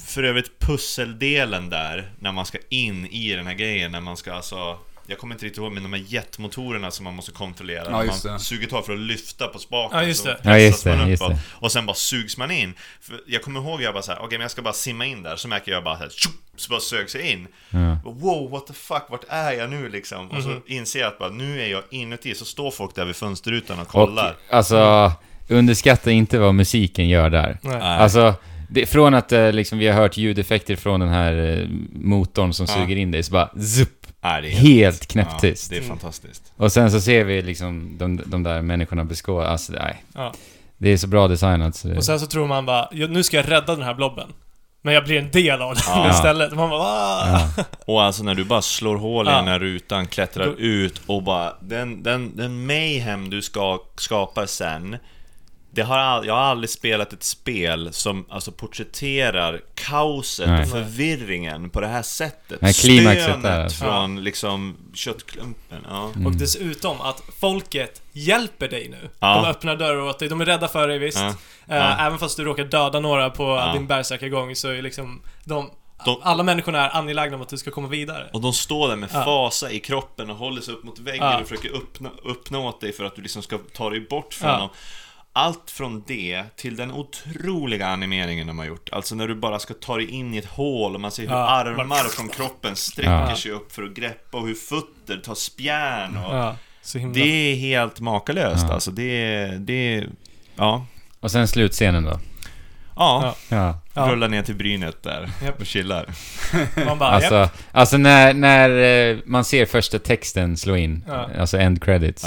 för 0.06 0.22
övrigt 0.22 0.58
pusseldelen 0.58 1.70
där, 1.70 2.12
när 2.18 2.32
man 2.32 2.46
ska 2.46 2.58
in 2.68 3.06
i 3.06 3.32
den 3.34 3.46
här 3.46 3.54
grejen, 3.54 3.92
när 3.92 4.00
man 4.00 4.16
ska 4.16 4.32
alltså 4.32 4.78
jag 5.06 5.18
kommer 5.18 5.34
inte 5.34 5.44
riktigt 5.46 5.58
ihåg, 5.58 5.72
men 5.72 5.82
de 5.82 5.92
här 5.92 6.04
jetmotorerna 6.08 6.90
som 6.90 7.04
man 7.04 7.14
måste 7.14 7.32
kontrollera. 7.32 7.84
Ja, 7.84 7.90
man 7.90 8.32
det. 8.32 8.38
suger 8.38 8.66
tag 8.68 8.86
för 8.86 8.92
att 8.92 8.98
lyfta 8.98 9.48
på 9.48 9.58
spaken. 9.58 9.98
Ja, 9.98 10.04
just 10.04 10.22
så 10.22 10.28
det. 10.28 10.38
Ja, 10.44 10.58
just 10.58 10.84
pressas 10.84 10.98
man 10.98 11.06
det, 11.06 11.10
just 11.10 11.28
det. 11.28 11.38
Och 11.52 11.72
sen 11.72 11.86
bara 11.86 11.94
sugs 11.96 12.36
man 12.36 12.50
in. 12.50 12.74
För 13.00 13.20
jag 13.26 13.42
kommer 13.42 13.60
ihåg 13.60 13.82
jag 13.82 13.94
bara 13.94 14.02
såhär, 14.02 14.18
okej 14.18 14.38
men 14.38 14.40
jag 14.44 14.50
ska 14.50 14.62
bara 14.62 14.74
simma 14.74 15.06
in 15.06 15.22
där. 15.22 15.36
Så 15.36 15.48
märker 15.48 15.72
jag 15.72 15.84
bara 15.84 15.96
såhär, 15.96 16.12
så 16.56 16.70
bara 16.70 16.80
sög 16.80 17.10
sig 17.10 17.30
in. 17.32 17.48
Ja. 17.70 17.98
Wow, 18.04 18.50
what 18.50 18.66
the 18.66 18.72
fuck, 18.72 19.02
vart 19.08 19.24
är 19.28 19.52
jag 19.52 19.70
nu 19.70 19.88
liksom? 19.88 20.30
Och 20.30 20.42
så 20.42 20.48
Mhm. 20.48 20.62
inser 20.66 21.00
jag 21.00 21.08
att 21.08 21.18
bara, 21.18 21.30
nu 21.30 21.62
är 21.62 21.66
jag 21.66 21.82
inuti, 21.90 22.34
så 22.34 22.44
står 22.44 22.70
folk 22.70 22.94
där 22.94 23.04
vid 23.04 23.16
fönsterrutan 23.16 23.76
och 23.78 23.82
Och 23.86 23.90
kollar. 23.92 24.36
alltså, 24.50 25.12
underskatta 25.48 26.10
inte 26.10 26.38
vad 26.38 26.54
musiken 26.54 27.08
gör 27.08 27.30
där. 27.30 27.58
Nej. 27.62 27.80
Alltså, 27.80 28.34
det, 28.68 28.86
från 28.86 29.14
att 29.14 29.32
eh, 29.32 29.52
liksom, 29.52 29.78
vi 29.78 29.86
har 29.88 29.94
hört 29.94 30.16
ljudeffekter 30.16 30.76
från 30.76 31.00
den 31.00 31.08
här 31.08 31.58
eh, 31.58 31.68
motorn 31.92 32.52
som 32.52 32.66
Ja. 32.68 32.74
suger 32.74 32.96
in 32.96 33.10
dig, 33.10 33.22
så 33.22 33.32
bara 33.32 33.48
zup, 33.62 34.06
Nej, 34.22 34.42
det 34.42 34.48
är 34.48 34.52
helt 34.56 35.06
knäpptyst. 35.06 35.72
Ja, 35.72 35.78
det 35.78 35.84
är 35.84 35.88
fantastiskt. 35.88 36.52
Och 36.56 36.72
sen 36.72 36.90
så 36.90 37.00
ser 37.00 37.24
vi 37.24 37.42
liksom 37.42 37.98
de, 37.98 38.20
de 38.26 38.42
där 38.42 38.62
människorna 38.62 39.04
beskåda, 39.04 39.46
alltså 39.48 39.72
nej. 39.72 40.04
Ja. 40.14 40.32
Det 40.78 40.88
är 40.90 40.96
så 40.96 41.06
bra 41.06 41.28
designat 41.28 41.76
så 41.76 41.88
det... 41.88 41.96
Och 41.96 42.04
sen 42.04 42.20
så 42.20 42.26
tror 42.26 42.46
man 42.46 42.66
bara, 42.66 42.88
"Ja, 42.92 43.06
nu 43.06 43.22
ska 43.22 43.36
jag 43.36 43.50
rädda 43.50 43.74
den 43.74 43.82
här 43.84 43.94
blobben. 43.94 44.28
Men 44.82 44.94
jag 44.94 45.04
blir 45.04 45.18
en 45.18 45.30
del 45.30 45.62
av 45.62 45.74
den 45.74 45.82
Ja. 45.86 46.10
istället. 46.14 46.50
Och 46.50 46.56
man 46.56 46.70
bara, 46.70 46.80
"Ah." 46.82 47.48
ja. 47.56 47.64
Och 47.86 48.02
alltså 48.02 48.22
när 48.22 48.34
du 48.34 48.44
bara 48.44 48.62
slår 48.62 48.96
hål 48.96 49.26
i 49.26 49.30
Ja. 49.30 49.36
den 49.36 49.48
här 49.48 49.58
rutan, 49.58 50.06
klättrar 50.06 50.54
ut 50.58 51.00
och 51.06 51.22
bara 51.22 51.52
den, 51.60 52.02
den, 52.02 52.36
den 52.36 52.66
mayhem 52.66 53.30
du 53.30 53.42
ska, 53.42 53.78
skapar 53.96 54.46
sen 54.46 54.96
det 55.74 55.82
har 55.82 55.98
all, 55.98 56.26
jag 56.26 56.34
har 56.34 56.40
aldrig 56.40 56.70
spelat 56.70 57.12
ett 57.12 57.22
spel 57.22 57.92
som 57.92 58.26
alltså 58.28 58.52
porträtterar 58.52 59.60
kaoset 59.74 60.48
Nej. 60.48 60.62
och 60.62 60.68
förvirringen 60.68 61.70
på 61.70 61.80
det 61.80 61.86
här 61.86 62.02
sättet. 62.02 62.60
Nej, 62.60 62.74
klimaxet 62.74 63.22
Stönet 63.24 63.42
där, 63.42 63.62
alltså. 63.64 63.84
från 63.84 64.24
liksom 64.24 64.76
köttklumpen. 64.94 65.86
Ja. 65.88 66.10
Mm. 66.14 66.26
Och 66.26 66.32
dessutom 66.32 67.00
att 67.00 67.22
folket 67.40 68.02
hjälper 68.12 68.68
dig 68.68 68.88
nu. 68.88 69.10
Ja. 69.20 69.34
De 69.42 69.50
öppnar 69.50 69.76
dörrar 69.76 70.00
åt 70.00 70.18
dig, 70.18 70.28
de 70.28 70.40
är 70.40 70.44
rädda 70.44 70.68
för 70.68 70.88
dig 70.88 70.98
visst. 70.98 71.18
Ja. 71.18 71.34
Ja. 71.66 72.06
Även 72.06 72.18
fast 72.18 72.36
du 72.36 72.44
råkar 72.44 72.64
döda 72.64 73.00
några 73.00 73.30
på 73.30 73.42
Ja. 73.42 73.72
din 73.72 73.86
bergsärkagång 73.86 74.56
så 74.56 74.68
är 74.68 74.82
liksom 74.82 75.22
de, 75.44 75.70
De- 76.04 76.20
Alla 76.22 76.42
människorna 76.42 76.90
är 76.90 76.96
angelägna 76.96 77.36
om 77.36 77.42
att 77.42 77.48
du 77.48 77.58
ska 77.58 77.70
komma 77.70 77.88
vidare. 77.88 78.30
Och 78.32 78.40
de 78.40 78.52
står 78.52 78.88
där 78.88 78.96
med 78.96 79.08
Ja. 79.12 79.24
fasa 79.24 79.70
i 79.70 79.78
kroppen 79.80 80.30
och 80.30 80.36
håller 80.36 80.60
sig 80.60 80.74
upp 80.74 80.84
mot 80.84 80.98
väggen 80.98 81.24
Ja. 81.26 81.40
och 81.40 81.48
försöker 81.48 81.76
öppna, 81.76 82.10
öppna 82.30 82.58
åt 82.58 82.80
dig 82.80 82.92
för 82.92 83.04
att 83.04 83.16
du 83.16 83.22
liksom 83.22 83.42
ska 83.42 83.58
ta 83.72 83.90
dig 83.90 84.00
bort 84.00 84.34
från 84.34 84.50
Ja. 84.50 84.58
dem. 84.58 84.68
Allt 85.36 85.70
från 85.70 86.04
det 86.06 86.44
till 86.56 86.76
den 86.76 86.90
otroliga 86.92 87.86
animeringen 87.86 88.46
de 88.46 88.58
har 88.58 88.66
gjort. 88.66 88.88
Alltså 88.92 89.14
när 89.14 89.28
du 89.28 89.34
bara 89.34 89.58
ska 89.58 89.74
ta 89.74 89.96
dig 89.96 90.10
in 90.10 90.34
i 90.34 90.38
ett 90.38 90.44
hål 90.46 90.94
och 90.94 91.00
man 91.00 91.10
ser 91.10 91.22
hur 91.22 91.30
Ja. 91.30 91.48
armar 91.48 91.96
från 92.08 92.28
kroppen 92.28 92.76
sträcker 92.76 93.10
Ja. 93.28 93.36
sig 93.36 93.50
upp 93.52 93.72
för 93.72 93.82
att 93.82 93.94
greppa 93.94 94.38
och 94.38 94.46
hur 94.46 94.54
fötter 94.54 95.16
tar 95.24 95.34
spjärn 95.34 96.16
och... 96.16 96.34
Ja. 96.36 96.56
Det 97.14 97.20
är 97.52 97.56
helt 97.56 98.00
makalöst 98.00 98.64
Ja. 98.68 98.74
alltså. 98.74 98.90
Det 98.90 99.02
är... 99.24 99.58
Det 99.58 99.94
är 99.94 100.08
ja. 100.56 100.86
Och 101.20 101.30
sen 101.30 101.48
slutscenen 101.48 102.04
då. 102.04 102.20
Ja. 102.96 103.34
Ja. 103.48 103.78
Ja. 103.94 104.02
Rulla 104.10 104.26
ner 104.28 104.42
till 104.42 104.54
brynet 104.54 105.02
där 105.02 105.30
Japp. 105.44 105.60
och 105.60 105.66
chillar. 105.66 106.06
Man 106.86 106.98
bara. 106.98 107.10
Alltså, 107.10 107.48
alltså 107.72 107.96
när, 107.96 108.34
när 108.34 108.70
eh, 109.10 109.18
man 109.24 109.44
ser 109.44 109.66
första 109.66 109.98
texten 109.98 110.56
slå 110.56 110.76
in, 110.76 111.04
Ja. 111.08 111.30
alltså 111.38 111.58
end 111.58 111.82
credits. 111.84 112.24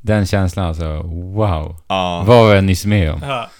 Den 0.00 0.26
känslan 0.26 0.66
alltså, 0.66 1.02
wow. 1.02 1.76
Ja. 1.88 2.24
Vad 2.26 2.38
var 2.46 2.54
jag 2.54 2.64
nyss 2.64 2.86
med 2.86 3.12
om? 3.12 3.20
Ja. 3.22 3.50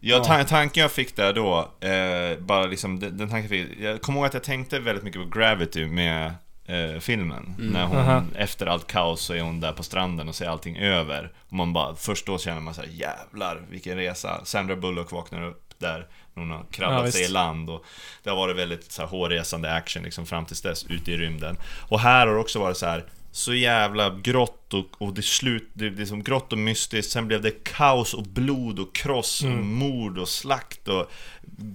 Ja, 0.00 0.22
tan- 0.24 0.44
tanken 0.44 0.80
jag 0.80 0.92
fick 0.92 1.16
där 1.16 1.32
då, 1.32 1.68
eh, 1.80 2.38
bara 2.38 2.66
liksom, 2.66 3.00
den, 3.00 3.18
den 3.18 3.28
tanken 3.28 3.58
jag 3.58 3.68
fick, 3.68 3.80
jag 3.80 4.02
kommer 4.02 4.18
ihåg 4.18 4.26
att 4.26 4.34
jag 4.34 4.42
tänkte 4.42 4.78
väldigt 4.78 5.04
mycket 5.04 5.22
på 5.22 5.38
Gravity 5.38 5.86
med 5.86 6.34
eh, 6.66 7.00
filmen. 7.00 7.54
När 7.58 7.86
hon, 7.86 7.96
Aha. 7.96 8.22
efter 8.36 8.66
allt 8.66 8.86
kaos 8.86 9.20
så 9.20 9.34
är 9.34 9.40
hon 9.40 9.60
där 9.60 9.72
på 9.72 9.82
stranden 9.82 10.28
och 10.28 10.34
ser 10.34 10.48
allting 10.48 10.76
över. 10.76 11.32
Och 11.48 11.52
man 11.52 11.72
bara, 11.72 11.94
först 11.96 12.26
då 12.26 12.38
känner 12.38 12.60
man 12.60 12.74
så 12.74 12.80
här: 12.80 12.88
jävlar 12.88 13.62
vilken 13.70 13.96
resa. 13.96 14.44
Sandra 14.44 14.76
Bullock 14.76 15.12
vaknar 15.12 15.42
upp 15.42 15.74
där, 15.78 16.06
när 16.34 16.42
hon 16.42 16.50
har 16.50 16.64
krabbat 16.70 17.04
Ja, 17.04 17.12
sig 17.12 17.24
i 17.24 17.28
land 17.28 17.70
och 17.70 17.84
det 18.22 18.30
har 18.30 18.36
varit 18.36 18.56
väldigt 18.56 18.92
så 18.92 19.02
här, 19.02 19.08
hårresande 19.08 19.72
action 19.72 20.02
liksom 20.02 20.26
fram 20.26 20.44
tills 20.44 20.62
dess, 20.62 20.84
ute 20.84 21.12
i 21.12 21.16
rymden. 21.16 21.56
Och 21.88 22.00
här 22.00 22.26
har 22.26 22.34
det 22.34 22.40
också 22.40 22.58
varit 22.58 22.76
så 22.76 22.86
här 22.86 23.04
så 23.36 23.54
jävla 23.54 24.10
grått 24.10 24.74
och, 24.74 25.02
och 25.02 25.14
det 25.14 25.22
slut, 25.24 25.68
det, 25.74 25.90
det 25.90 26.02
är 26.02 26.06
som 26.06 26.22
grått 26.22 26.52
och 26.52 26.58
mystiskt, 26.58 27.12
sen 27.12 27.26
blev 27.28 27.42
det 27.42 27.64
kaos 27.64 28.14
och 28.14 28.22
blod 28.22 28.78
och 28.78 28.94
kross 28.94 29.42
och 29.42 29.48
Mm. 29.48 29.74
mord 29.74 30.18
och 30.18 30.28
slakt 30.28 30.88
och 30.88 31.10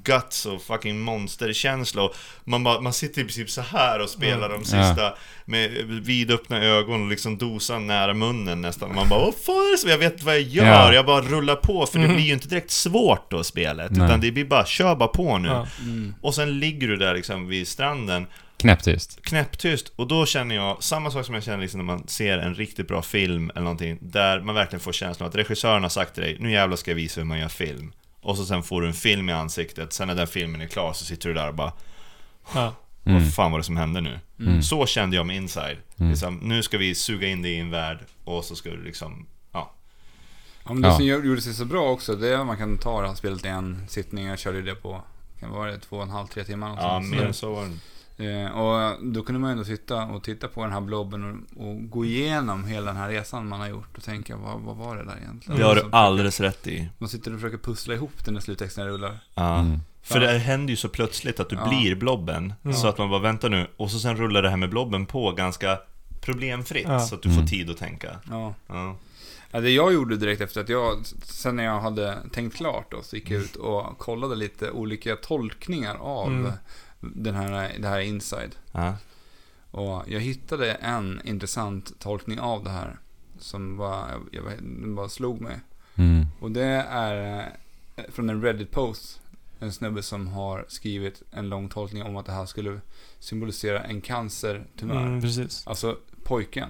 guts 0.04 0.46
och 0.46 0.62
fucking 0.62 1.00
monsterkänsla 1.00 2.02
och 2.02 2.16
man, 2.44 2.64
bara, 2.64 2.82
man 2.82 2.94
sitter 2.94 3.22
i 3.22 3.24
princip 3.24 3.50
så 3.50 3.62
här 3.62 4.00
och 4.02 4.10
spelar 4.10 4.50
de 4.50 4.66
sista 4.66 5.14
med 5.46 5.72
vidöppna 5.88 6.64
ögon 6.64 7.02
och 7.04 7.10
liksom 7.10 7.38
dosan 7.38 7.88
nära 7.88 8.14
munnen 8.14 8.62
nästan. 8.62 8.96
Man 8.96 9.10
bara 9.10 9.20
vad 9.20 9.36
fan 9.36 9.56
är 9.56 9.72
det 9.72 9.78
som, 9.78 9.90
jag 9.90 9.98
vet 9.98 10.24
vad 10.24 10.36
jag 10.36 10.42
gör, 10.42 10.66
Ja. 10.66 10.94
jag 10.94 11.06
bara 11.06 11.22
rullar 11.22 11.56
på 11.56 11.86
för 11.86 12.00
det 12.00 12.08
blir 12.08 12.26
ju 12.26 12.34
inte 12.34 12.48
direkt 12.48 12.72
svårt 12.72 13.32
då 13.32 13.44
spelet, 13.44 13.92
Nej. 13.92 14.06
utan 14.08 14.22
det 14.22 14.32
blir 14.32 14.46
bara 14.46 14.66
kör 14.66 14.96
bara 14.96 15.10
på 15.10 15.38
nu. 15.38 15.48
Ja. 15.50 15.68
Och 16.22 16.36
sen 16.36 16.60
ligger 16.60 16.88
du 16.88 16.98
där 16.98 17.14
liksom 17.16 17.48
vid 17.48 17.68
stranden 17.68 18.28
Knäpptyst. 18.60 19.22
knäpptyst 19.22 19.92
och 19.96 20.08
då 20.08 20.26
känner 20.26 20.56
jag 20.56 20.84
samma 20.84 21.12
sak 21.12 21.26
som 21.26 21.36
jag 21.36 21.44
känner 21.44 21.58
liksom 21.58 21.78
när 21.78 21.86
man 21.86 22.08
ser 22.08 22.38
en 22.38 22.56
riktigt 22.56 22.88
bra 22.88 23.02
film 23.02 23.50
eller 23.50 23.62
någonting 23.62 23.98
där 24.02 24.42
man 24.42 24.56
verkligen 24.56 24.80
får 24.80 24.92
känslan 24.92 25.30
att 25.30 25.36
regissören 25.36 25.82
har 25.84 25.90
sagt 25.90 26.14
till 26.14 26.24
dig 26.24 26.38
nu 26.40 26.52
jävlar 26.52 26.78
ska 26.78 26.92
jag 26.92 26.96
visa 26.96 27.22
hur 27.22 27.26
man 27.26 27.40
gör 27.40 27.48
film 27.48 27.92
och 28.22 28.38
så 28.38 28.46
sen 28.46 28.64
får 28.64 28.82
du 28.82 28.88
en 28.88 28.94
film 28.94 29.30
i 29.30 29.34
ansiktet 29.34 29.94
sen 29.94 30.08
när 30.08 30.16
den 30.16 30.28
filmen 30.28 30.62
är 30.62 30.68
klar 30.68 30.94
så 30.94 31.06
sitter 31.06 31.30
du 31.30 31.36
där 31.36 31.48
och 31.48 31.56
bara 31.56 31.72
Ja. 32.54 32.74
Mm. 33.06 33.24
vad 33.24 33.34
fan 33.34 33.52
var 33.52 33.58
det 33.60 33.64
som 33.64 33.78
hände 33.78 34.02
nu? 34.02 34.20
Mm. 34.40 34.62
Så 34.64 34.86
kände 34.86 35.16
jag 35.16 35.26
med 35.26 35.36
Inside 35.36 35.78
Mm. 36.00 36.12
liksom, 36.12 36.36
nu 36.44 36.64
ska 36.64 36.78
vi 36.78 36.96
suga 36.96 37.28
in 37.28 37.42
dig 37.42 37.52
i 37.52 37.60
en 37.60 37.72
värld 37.72 38.00
och 38.24 38.46
så 38.46 38.56
ska 38.56 38.70
du 38.70 38.84
liksom 38.84 39.26
ja, 39.52 39.74
Ja, 40.66 40.74
men 40.74 40.82
det 40.82 40.88
Ja. 40.88 40.96
som 40.96 41.06
gjorde 41.06 41.42
sig 41.42 41.54
så 41.54 41.66
bra 41.66 41.90
också, 41.90 42.16
det 42.16 42.30
är 42.30 42.38
att 42.38 42.46
man 42.46 42.58
kan 42.58 42.78
ta 42.78 43.02
det 43.02 43.08
här 43.08 43.16
spelet 43.16 43.46
i 43.46 43.48
en 43.48 43.86
sittning. 43.88 44.26
Jag 44.26 44.40
körde 44.40 44.62
det 44.62 44.76
på, 44.76 45.02
kan 45.40 45.52
vara 45.52 45.72
det, 45.72 45.80
två 45.80 45.96
och 45.98 46.04
en 46.04 46.10
halv, 46.10 46.28
tre 46.28 46.44
timmar 46.44 46.76
ja 46.78 47.00
mer 47.00 47.26
än 47.26 47.34
så 47.34 47.54
var 47.54 47.64
det 47.66 47.72
Eh, 48.20 48.52
och 48.60 48.98
då 49.06 49.24
kunde 49.24 49.40
man 49.42 49.52
ändå 49.52 49.64
sitta 49.64 50.04
och 50.06 50.24
titta 50.24 50.48
på 50.48 50.64
den 50.64 50.72
här 50.74 50.82
blobben 50.82 51.46
och, 51.56 51.68
och 51.68 51.90
gå 51.90 52.06
igenom 52.06 52.64
hela 52.66 52.86
den 52.86 52.96
här 52.98 53.10
resan 53.10 53.48
man 53.48 53.60
har 53.60 53.68
gjort 53.68 53.98
och 53.98 54.04
tänka, 54.04 54.36
vad, 54.38 54.60
vad 54.62 54.76
var 54.78 54.96
det 54.98 55.04
där 55.04 55.18
egentligen? 55.22 55.60
Det 55.60 55.66
har 55.66 55.76
du 55.76 55.84
alldeles 55.92 56.40
rätt 56.40 56.68
i 56.68 56.90
Man 56.98 57.10
sitter 57.10 57.34
och 57.34 57.40
försöker 57.40 57.58
pussla 57.58 57.94
ihop 57.94 58.26
den 58.26 58.34
när 58.34 58.42
sluttexten 58.42 58.88
rullar. 58.88 59.20
ja. 59.36 59.60
Mm. 59.60 59.80
För 60.02 60.22
Ja. 60.22 60.32
det 60.32 60.38
händer 60.40 60.72
ju 60.72 60.78
så 60.78 60.90
plötsligt 60.90 61.40
att 61.40 61.50
du 61.50 61.56
Ja. 61.56 61.68
blir 61.70 61.96
blobben, 61.96 62.54
Mm. 62.64 62.76
så 62.78 62.88
att 62.88 62.98
man 62.98 63.10
bara 63.10 63.20
väntar 63.22 63.50
nu, 63.50 63.68
och 63.78 63.92
så 63.92 64.00
sen 64.00 64.18
rullar 64.18 64.42
det 64.42 64.50
här 64.50 64.58
med 64.58 64.70
blobben 64.70 65.06
på 65.06 65.32
ganska 65.32 65.80
problemfritt, 66.22 66.86
Ja. 66.88 67.00
så 67.00 67.16
att 67.16 67.22
du 67.22 67.30
får 67.30 67.36
Mm. 67.38 67.48
tid 67.48 67.70
att 67.70 67.78
tänka. 67.78 68.08
Ja. 68.30 68.54
Ja. 68.68 68.96
Ja, 69.52 69.60
det 69.60 69.70
jag 69.70 69.94
gjorde 69.94 70.18
direkt 70.18 70.42
efter 70.42 70.62
att 70.62 70.70
jag, 70.70 71.06
sen 71.24 71.56
när 71.56 71.64
jag 71.64 71.80
hade 71.82 72.18
tänkt 72.32 72.56
klart 72.58 72.92
då, 72.92 73.02
så 73.02 73.16
gick 73.16 73.32
jag 73.32 73.42
ut 73.42 73.56
och 73.56 73.98
kollade 73.98 74.36
lite 74.36 74.72
olika 74.72 75.16
tolkningar 75.16 75.96
av 75.96 76.28
Mm. 76.28 76.52
Den 77.00 77.36
här, 77.36 77.76
det 77.80 77.88
här 77.88 78.00
Inside. 78.00 78.56
Ja. 78.72 78.96
Och 79.72 80.04
jag 80.08 80.20
hittade 80.20 80.74
en 80.74 81.22
intressant 81.24 82.00
tolkning 82.00 82.40
av 82.40 82.64
det 82.64 82.70
här. 82.70 82.98
Som 83.40 83.78
bara, 83.78 84.06
jag, 84.32 84.44
den 84.60 84.96
bara 84.96 85.10
slog 85.10 85.42
mig. 85.42 85.60
Mm. 85.96 86.26
Och 86.40 86.52
det 86.52 86.86
är 86.90 87.40
eh, 87.96 88.04
från 88.10 88.30
en 88.30 88.42
Reddit-post. 88.42 89.22
En 89.60 89.72
snubbe 89.72 90.04
som 90.04 90.28
har 90.28 90.66
skrivit 90.68 91.22
en 91.32 91.50
lång 91.50 91.70
tolkning 91.70 92.04
om 92.04 92.18
att 92.18 92.26
det 92.26 92.32
här 92.32 92.46
skulle 92.46 92.80
symbolisera 93.20 93.84
en 93.84 94.02
cancertumör. 94.02 95.02
Mm, 95.02 95.22
precis. 95.22 95.68
Alltså 95.68 95.98
pojken. 96.24 96.70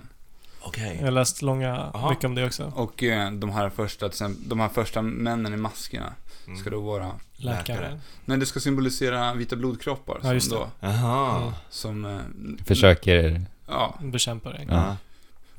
Okej. 0.62 0.96
Jag 0.96 1.04
har 1.04 1.12
läst 1.12 1.42
långa, 1.42 1.92
Aha. 1.94 2.10
mycket 2.10 2.26
om 2.26 2.36
det 2.36 2.46
också. 2.46 2.74
Och 2.76 3.04
eh, 3.04 3.32
de 3.32 3.50
här 3.50 3.70
första, 3.70 4.10
de 4.46 4.60
här 4.60 4.70
första 4.70 5.02
männen 5.02 5.54
i 5.54 5.58
maskerna 5.58 6.14
Mm. 6.50 6.62
ska 6.62 6.70
då 6.70 6.80
vara 6.80 7.12
Läkare. 7.36 7.58
Läkare. 7.80 8.00
Nej, 8.26 8.38
det 8.38 8.46
ska 8.46 8.60
symbolisera 8.60 9.34
vita 9.34 9.56
blodkroppar. 9.56 10.20
Ja, 10.24 10.34
just 10.34 10.50
som 10.50 10.58
det. 10.60 10.64
då, 10.64 10.88
Jaha. 10.88 11.42
Mm. 11.42 11.54
som, 11.70 12.06
eh, 12.06 12.66
Försöker... 12.66 13.42
Ja, 13.68 13.96
Bekämpar 14.02 14.54
det. 14.54 14.66
Ja. 14.76 14.98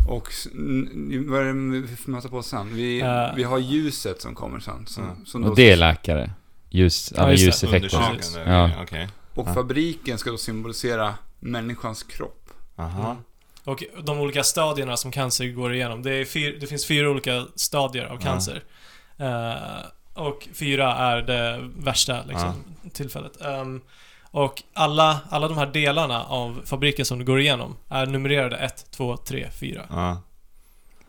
och 0.09 0.28
vad 1.31 1.41
är 1.41 1.44
det 1.44 1.81
vi 1.89 1.97
får 1.97 2.10
möta 2.12 2.28
på 2.28 2.43
sen? 2.43 2.75
Vi, 2.75 3.01
Eh. 3.01 3.35
vi 3.36 3.43
har 3.43 3.59
ljuset 3.59 4.23
som 4.23 4.35
kommer 4.35 4.60
sen. 4.60 4.86
Som, 4.86 5.05
Ja. 5.05 5.17
som 5.27 5.43
då 5.43 5.49
Och 5.49 5.57
det 5.57 5.70
är 5.70 5.77
läkare. 5.77 6.31
Ljus, 6.70 7.12
Ja, 7.17 7.33
ljuseffekter. 7.33 7.97
Undersökande, 8.10 8.51
Ja. 8.52 8.70
okej. 8.83 9.09
och 9.35 9.49
Ja. 9.49 9.55
fabriken 9.55 10.19
ska 10.19 10.31
då 10.31 10.39
symbolisera 10.39 11.15
människans 11.41 12.02
kropp. 12.02 12.51
Aha. 12.77 13.17
Och 13.65 13.85
de 14.02 14.19
olika 14.20 14.43
stadierna 14.44 14.97
som 14.97 15.10
cancer 15.12 15.47
går 15.47 15.75
igenom. 15.75 16.02
Det, 16.02 16.15
är 16.15 16.25
fyr, 16.25 16.57
det 16.60 16.67
finns 16.67 16.86
fyra 16.86 17.10
olika 17.10 17.47
stadier 17.55 18.05
av 18.05 18.15
Ja. 18.15 18.20
cancer. 18.27 18.62
Eh, 19.17 19.52
och 20.20 20.49
fyra 20.55 20.94
är 20.94 21.23
det 21.23 21.58
värsta 21.76 22.23
liksom, 22.28 22.65
tillfället. 22.92 23.40
Ehm, 23.40 23.81
och 24.31 24.62
alla, 24.74 25.20
alla 25.31 25.49
de 25.49 25.58
här 25.58 25.66
delarna 25.66 26.24
av 26.24 26.60
fabriken 26.65 27.05
som 27.05 27.18
du 27.18 27.24
går 27.24 27.40
igenom 27.40 27.76
är 27.89 28.07
numrerade 28.07 28.57
1, 28.57 28.86
2, 28.90 29.16
3, 29.16 29.49
4. 29.60 29.82
Ja. 29.90 30.23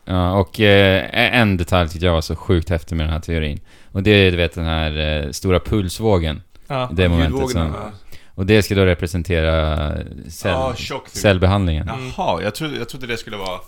Ja, 0.05 0.31
och 0.33 0.59
eh, 0.59 1.35
en 1.39 1.57
detalj 1.57 1.89
tyckte 1.89 2.05
jag 2.05 2.13
var 2.13 2.21
så 2.21 2.35
sjukt 2.35 2.69
häftig 2.69 2.95
med 2.95 3.05
den 3.05 3.13
här 3.13 3.19
teorin. 3.19 3.59
Och 3.91 4.03
det 4.03 4.11
är, 4.11 4.31
du 4.31 4.37
vet, 4.37 4.53
den 4.55 4.65
här 4.65 4.97
eh, 5.25 5.31
stora 5.31 5.59
pulsvågen. 5.59 6.41
Ja. 6.67 6.89
Det 6.93 7.09
momentet 7.09 7.49
som... 7.49 7.73
Och 8.35 8.45
det 8.45 8.63
ska 8.63 8.75
då 8.75 8.85
representera 8.85 9.87
cell, 10.29 10.51
Ja, 10.51 10.73
tjock 10.75 11.09
figur. 11.09 11.21
cellbehandlingen. 11.21 11.89
Mm. 11.89 12.11
Jaha, 12.17 12.41
jag 12.41 12.55
trodde, 12.55 12.77
jag 12.77 12.89
trodde 12.89 13.07
det 13.07 13.17
skulle 13.17 13.37
vara 13.37 13.59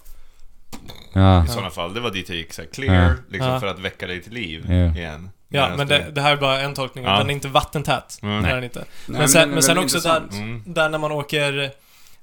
Ja. 1.13 1.45
i 1.45 1.47
sådana 1.47 1.69
fall. 1.69 1.93
Det 1.93 1.99
var 1.99 2.11
dit 2.11 2.29
jag 2.29 2.37
gick, 2.37 2.53
så 2.53 2.61
här, 2.61 2.69
clear, 2.69 3.03
Ja. 3.03 3.13
liksom 3.29 3.51
Ja. 3.51 3.59
för 3.59 3.67
att 3.67 3.79
väcka 3.79 4.07
dig 4.07 4.21
till 4.23 4.33
liv 4.33 4.65
Ja. 4.69 4.73
igen. 4.97 5.29
Ja, 5.49 5.69
men 5.77 5.87
det, 5.87 6.11
det 6.11 6.21
här 6.21 6.31
är 6.31 6.37
bara 6.37 6.59
en 6.61 6.73
tolkning. 6.73 7.03
Ja. 7.03 7.17
Den 7.17 7.29
är 7.29 7.33
inte 7.33 7.47
vattentät. 7.47 8.19
Mm. 8.21 8.45
Är 8.45 8.55
den 8.55 8.63
inte. 8.63 8.79
Nej, 8.79 9.19
Men 9.19 9.29
sen, 9.29 9.41
den 9.41 9.49
är 9.49 9.53
men 9.53 9.63
sen 9.63 9.77
också 9.77 9.99
där. 9.99 10.17
Mm. 10.31 10.63
där 10.65 10.89
när 10.89 10.97
man 10.97 11.11
åker... 11.11 11.71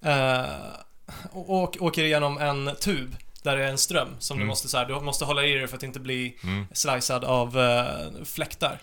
Eh, 0.02 0.44
åk, 1.32 1.76
åker 1.80 2.04
igenom 2.04 2.38
en 2.38 2.70
tub 2.80 3.16
där 3.42 3.56
det 3.56 3.64
är 3.64 3.68
en 3.68 3.78
ström 3.78 4.08
som 4.18 4.36
du 4.36 4.40
Mm. 4.42 4.48
måste 4.48 4.68
så 4.68 4.78
här, 4.78 4.84
du 4.86 5.00
måste 5.00 5.24
hålla 5.24 5.44
i 5.44 5.52
dig 5.54 5.66
för 5.66 5.76
att 5.76 5.82
inte 5.82 6.00
bli 6.00 6.36
Mm. 6.44 6.66
slicead 6.72 7.24
av 7.24 7.58
eh, 7.60 8.24
fläktar. 8.24 8.78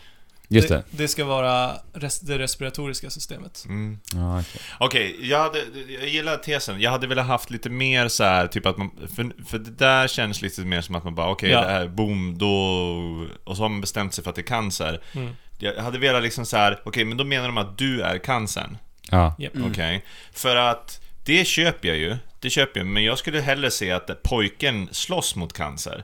Just 0.50 0.70
det. 0.70 0.84
Det 0.92 1.08
ska 1.08 1.26
vara 1.26 1.74
res, 1.94 2.20
det 2.20 2.40
respiratoriska 2.40 3.10
systemet. 3.10 3.66
Mm. 3.66 4.00
Ja, 4.14 4.40
okej. 4.40 4.62
Okej, 4.80 5.30
jag, 5.30 5.40
hade, 5.40 5.60
jag 6.00 6.08
gillar 6.08 6.38
tesen. 6.38 6.82
Jag 6.82 6.92
hade 6.92 7.08
velat 7.08 7.26
haft 7.26 7.50
lite 7.50 7.70
mer 7.70 8.08
så 8.08 8.24
här, 8.24 8.48
typ 8.48 8.66
att 8.66 8.78
man... 8.78 8.92
För, 9.16 9.46
för 9.46 9.60
det 9.60 9.72
där 9.72 10.08
känns 10.08 10.42
lite 10.42 10.62
mer 10.62 10.82
som 10.82 10.96
att 10.96 11.04
man 11.04 11.16
bara, 11.16 11.30
okej, 11.30 11.50
Ja. 11.50 11.62
det 11.62 11.72
här, 11.72 11.88
boom, 11.88 12.38
då... 12.38 13.28
Och 13.44 13.58
så 13.58 13.64
har 13.64 13.70
man 13.70 13.82
bestämt 13.82 14.14
sig 14.14 14.24
för 14.24 14.30
att 14.30 14.36
det 14.36 14.42
är 14.42 14.44
cancer. 14.44 15.02
Mm. 15.14 15.36
Jag 15.60 15.76
hade 15.76 16.00
velat 16.00 16.24
liksom 16.24 16.46
så 16.46 16.58
här, 16.58 16.82
okej, 16.86 17.06
men 17.06 17.18
då 17.18 17.24
menar 17.24 17.46
de 17.48 17.58
att 17.58 17.78
du 17.78 18.02
är 18.02 18.18
cancern. 18.18 18.78
Ja. 19.12 19.36
Japp. 19.40 19.56
Mm. 19.56 19.72
Okej. 19.72 20.06
För 20.32 20.56
att, 20.56 21.02
det 21.26 21.48
köper 21.48 21.88
jag 21.88 21.98
ju. 21.98 22.16
Det 22.40 22.50
köper 22.50 22.80
jag, 22.80 22.88
men 22.88 23.04
jag 23.04 23.18
skulle 23.18 23.42
hellre 23.42 23.72
se 23.72 23.92
att 23.92 24.24
pojken 24.24 24.90
slåss 24.92 25.36
mot 25.36 25.54
cancer. 25.54 26.04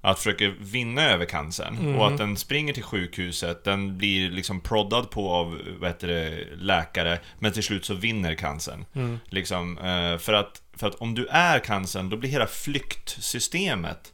Att 0.00 0.18
försöka 0.18 0.52
vinna 0.60 1.02
över 1.02 1.24
cancern. 1.24 1.78
Mm. 1.78 1.96
Och 1.96 2.06
att 2.06 2.18
den 2.18 2.36
springer 2.36 2.72
till 2.72 2.82
sjukhuset, 2.82 3.64
den 3.64 3.98
blir 3.98 4.30
liksom 4.30 4.60
proddad 4.60 5.10
på 5.10 5.30
av, 5.30 5.58
vad 5.80 5.90
heter 5.90 6.08
det, 6.08 6.44
läkare. 6.56 7.18
Men 7.38 7.52
till 7.52 7.62
slut 7.62 7.84
så 7.84 7.94
vinner 7.94 8.34
cancern. 8.34 8.84
Mm. 8.94 9.18
Liksom, 9.28 9.78
eh, 9.78 10.18
för, 10.18 10.32
att, 10.32 10.62
för 10.76 10.86
att 10.86 10.94
om 10.94 11.14
du 11.14 11.26
är 11.26 11.58
cancern, 11.58 12.08
då 12.08 12.16
blir 12.16 12.30
hela 12.30 12.46
flyktsystemet 12.46 14.12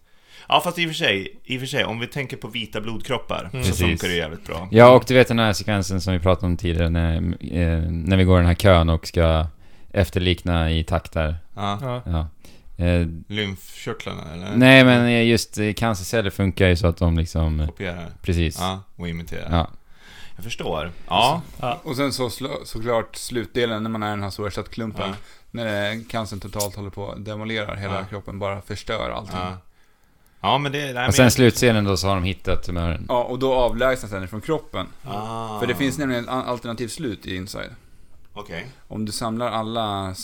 Ja 0.48 0.60
fast 0.64 0.78
i 0.78 0.84
och 0.86 0.88
för 0.88 0.94
sig, 0.94 1.40
i 1.44 1.56
och 1.56 1.60
för 1.60 1.66
sig, 1.66 1.84
om 1.84 2.00
vi 2.00 2.06
tänker 2.06 2.36
på 2.36 2.48
vita 2.48 2.80
blodkroppar 2.80 3.50
Mm. 3.52 3.64
så 3.64 3.70
Precis. 3.70 3.86
funkar 3.86 4.08
det 4.08 4.14
jävligt 4.14 4.46
bra. 4.46 4.68
Ja, 4.70 4.90
och 4.90 5.04
du 5.06 5.14
vet 5.14 5.28
den 5.28 5.38
här 5.38 5.52
sekvensen 5.52 6.00
som 6.00 6.12
vi 6.12 6.18
pratade 6.18 6.46
om 6.46 6.56
tidigare 6.56 6.90
när, 6.90 7.16
eh, 7.16 7.90
när 7.90 8.16
vi 8.16 8.24
går 8.24 8.36
den 8.36 8.46
här 8.46 8.54
kön 8.54 8.88
och 8.88 9.06
ska 9.06 9.46
efterlikna 9.92 10.70
i 10.70 10.84
takt 10.84 11.12
där. 11.12 11.36
Ja. 11.54 12.02
Ja. 12.06 12.28
Ja. 12.76 12.84
Eh, 12.84 13.06
Lymfkörtlarna 13.28 14.32
eller? 14.34 14.56
nej, 14.56 14.84
men 14.84 15.06
eh, 15.06 15.24
just 15.26 15.58
eh, 15.58 15.72
cancerceller 15.72 16.30
funkar 16.30 16.68
ju 16.68 16.76
så 16.76 16.86
att 16.86 16.96
de 16.96 17.16
liksom... 17.18 17.60
eh, 17.60 17.66
Kopierar. 17.66 18.10
Precis. 18.22 18.56
Ja, 18.60 18.82
och 18.96 19.08
imitera. 19.08 19.48
Ja. 19.50 19.70
Jag 20.36 20.44
förstår. 20.44 20.90
Ja. 21.08 21.42
Ja. 21.60 21.80
Och 21.84 21.96
sen 21.96 22.12
så 22.12 22.30
såklart 22.64 23.16
slutdelen 23.16 23.82
när 23.82 23.90
man 23.90 24.02
är 24.02 24.06
i 24.06 24.10
den 24.10 24.22
här 24.22 24.30
stora 24.30 24.50
köttklumpen. 24.50 25.08
Ja. 25.08 25.14
När 25.50 26.08
cancern 26.10 26.40
totalt 26.40 26.76
håller 26.76 26.90
på 26.90 27.10
att 27.10 27.24
demolera 27.24 27.74
hela 27.74 27.94
Ja. 27.94 28.04
kroppen, 28.04 28.38
bara 28.38 28.60
förstör 28.60 29.10
allting. 29.10 29.36
Ja, 29.36 29.48
Ja. 29.50 29.58
ja 30.40 30.58
men 30.58 30.72
det... 30.72 30.92
Nej, 30.92 31.08
Och 31.08 31.14
sen 31.14 31.30
slutscenen 31.30 31.84
då 31.84 31.96
så 31.96 32.08
har 32.08 32.14
de 32.14 32.24
hittat 32.24 32.62
tumören. 32.62 33.06
och 33.08 33.38
då 33.38 33.54
avlägsnas 33.54 34.10
den 34.12 34.28
från 34.28 34.40
kroppen. 34.40 34.86
Ah. 35.04 35.60
För 35.60 35.66
det 35.66 35.74
finns 35.74 35.98
nämligen 35.98 36.24
ett 36.24 36.30
alternativt 36.30 36.92
slut 36.92 37.26
i 37.26 37.36
Inside. 37.36 37.74
Okej. 38.32 38.66
Om 38.88 39.04
du 39.04 39.12
samlar 39.12 39.50
alla 39.50 40.14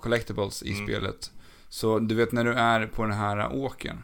collectibles 0.00 0.62
i 0.62 0.72
Mm. 0.72 0.86
spelet. 0.86 1.30
Så 1.76 1.98
du 1.98 2.14
vet 2.14 2.32
när 2.32 2.44
du 2.44 2.52
är 2.54 2.86
på 2.86 3.02
den 3.02 3.12
här 3.12 3.52
åkern. 3.54 4.02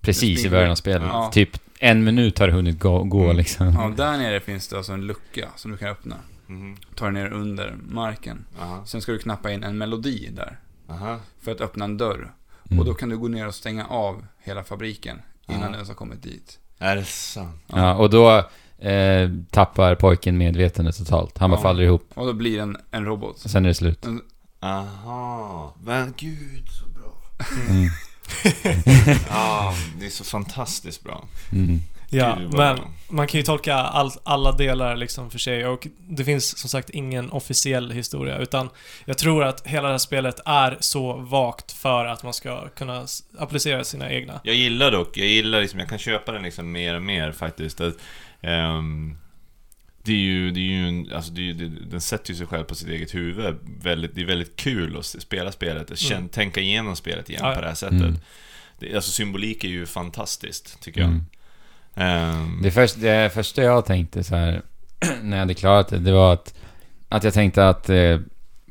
Precis 0.00 0.44
i 0.44 0.50
början 0.50 0.70
av 0.70 0.74
spelet. 0.74 1.02
Ja. 1.12 1.30
Typ 1.32 1.50
en 1.78 2.04
minut 2.04 2.38
har 2.38 2.46
det 2.46 2.52
hunnit 2.52 2.78
gå, 2.80 3.02
gå 3.04 3.24
Mm. 3.24 3.36
liksom. 3.36 3.66
Ja, 3.72 3.92
där 3.96 4.18
nere 4.18 4.40
finns 4.40 4.68
det 4.68 4.76
alltså 4.76 4.92
en 4.92 5.06
lucka 5.06 5.48
som 5.56 5.70
du 5.70 5.76
kan 5.76 5.88
öppna. 5.88 6.16
Mhm. 6.46 6.76
Ta 6.94 7.04
dig 7.04 7.14
ner 7.14 7.32
under 7.32 7.74
marken. 7.88 8.44
Aha. 8.60 8.82
Sen 8.86 9.02
ska 9.02 9.12
du 9.12 9.18
knappa 9.18 9.50
in 9.52 9.62
en 9.64 9.78
melodi 9.78 10.28
där. 10.32 10.58
Aha. 10.88 11.18
För 11.40 11.52
att 11.52 11.60
öppna 11.60 11.84
en 11.84 11.96
dörr. 11.96 12.32
Mm. 12.66 12.78
Och 12.78 12.84
då 12.84 12.94
kan 12.94 13.08
du 13.08 13.18
gå 13.18 13.28
ner 13.28 13.46
och 13.46 13.54
stänga 13.54 13.86
av 13.86 14.26
hela 14.42 14.64
fabriken. 14.64 15.18
Innan 15.48 15.72
Ja. 15.72 15.78
den 15.78 15.86
har 15.86 15.94
kommit 15.94 16.22
dit. 16.22 16.58
Är 16.78 16.96
det 16.96 17.04
sant? 17.04 17.62
Ja, 17.66 17.94
och 17.94 18.10
då 18.10 18.38
eh, 18.78 19.30
tappar 19.50 19.94
pojken 19.94 20.38
medvetandet 20.38 20.96
totalt. 20.96 21.38
Han 21.38 21.50
bara 21.50 21.58
Ja. 21.58 21.62
faller 21.62 21.82
ihop. 21.82 22.08
Och 22.14 22.26
då 22.26 22.32
blir 22.32 22.56
det 22.56 22.62
en, 22.62 22.76
en 22.90 23.04
robot. 23.04 23.44
Och 23.44 23.50
sen 23.50 23.64
är 23.64 23.68
det 23.68 23.74
slut. 23.74 24.06
Aha. 24.60 25.74
Men 25.84 26.14
gud, 26.16 26.68
så. 26.68 26.84
Mm. 27.68 27.90
Ja, 29.28 29.74
det 29.98 30.06
är 30.06 30.10
så 30.10 30.24
fantastiskt 30.24 31.04
bra. 31.04 31.24
Mm. 31.52 31.80
Ja, 32.14 32.38
men 32.52 32.78
man 33.08 33.26
kan 33.26 33.38
ju 33.38 33.44
tolka 33.44 33.74
all, 33.74 34.10
alla 34.22 34.52
delar 34.52 34.96
liksom 34.96 35.30
för 35.30 35.38
sig 35.38 35.66
och 35.66 35.86
det 36.08 36.24
finns 36.24 36.58
som 36.58 36.70
sagt 36.70 36.90
ingen 36.90 37.30
officiell 37.30 37.90
historia 37.90 38.38
utan 38.38 38.68
jag 39.04 39.18
tror 39.18 39.44
att 39.44 39.66
hela 39.66 39.88
det 39.88 39.94
här 39.94 39.98
spelet 39.98 40.40
är 40.44 40.76
så 40.80 41.12
vagt 41.12 41.72
för 41.72 42.04
att 42.04 42.22
man 42.22 42.34
ska 42.34 42.68
kunna 42.68 43.06
applicera 43.38 43.84
sina 43.84 44.10
egna. 44.10 44.40
Jag 44.44 44.54
gillar 44.54 44.90
dock, 44.90 45.16
jag 45.16 45.28
gillar 45.28 45.60
liksom, 45.60 45.80
jag 45.80 45.88
kan 45.88 45.98
köpa 45.98 46.32
den 46.32 46.42
liksom 46.42 46.72
mer 46.72 46.94
och 46.94 47.02
mer 47.02 47.32
faktiskt. 47.32 47.80
Att, 47.80 47.94
ehm, 48.40 49.16
det 50.02 50.12
är 50.12 50.16
ju, 50.16 50.50
det 50.50 50.60
är 50.60 50.62
ju 50.62 50.88
en, 50.88 51.12
alltså 51.12 51.32
det 51.32 51.40
är, 51.40 51.44
ju- 51.44 51.52
det, 51.68 51.68
den 51.90 52.00
sätter 52.00 52.30
ju 52.30 52.36
sig 52.36 52.46
själv 52.46 52.64
på 52.64 52.74
sitt 52.74 52.88
eget 52.88 53.14
huvud. 53.14 53.56
Väldigt, 53.82 54.14
det 54.14 54.20
är 54.20 54.26
väldigt 54.26 54.56
kul 54.56 54.96
att 54.98 55.04
spela 55.06 55.52
spelet, 55.52 55.90
att 55.90 55.98
känna, 55.98 56.18
Mm. 56.18 56.28
tänka 56.28 56.60
igenom 56.60 56.96
spelet 56.96 57.30
igen 57.30 57.42
Ja, 57.44 57.54
på 57.54 57.60
det 57.60 57.66
här 57.66 57.74
sättet. 57.74 58.00
Mm. 58.00 58.18
Det, 58.78 58.94
alltså 58.94 59.10
symbolik 59.10 59.64
är 59.64 59.68
ju 59.68 59.86
fantastiskt, 59.86 60.80
tycker 60.82 61.00
jag. 61.00 61.10
Mm. 61.10 61.24
Ehm, 61.94 62.62
Det, 62.62 62.70
först, 62.70 63.00
det 63.00 63.34
första 63.34 63.62
jag 63.62 63.84
tänkte 63.86 64.24
så 64.24 64.34
här 64.36 64.62
när 65.22 65.36
jag 65.36 65.42
hade 65.42 65.54
klarat 65.54 65.88
det, 65.88 65.98
det 65.98 66.12
var 66.12 66.32
att, 66.32 66.54
att 67.08 67.24
jag 67.24 67.34
tänkte 67.34 67.68
att 67.68 67.88
eh, 67.90 68.20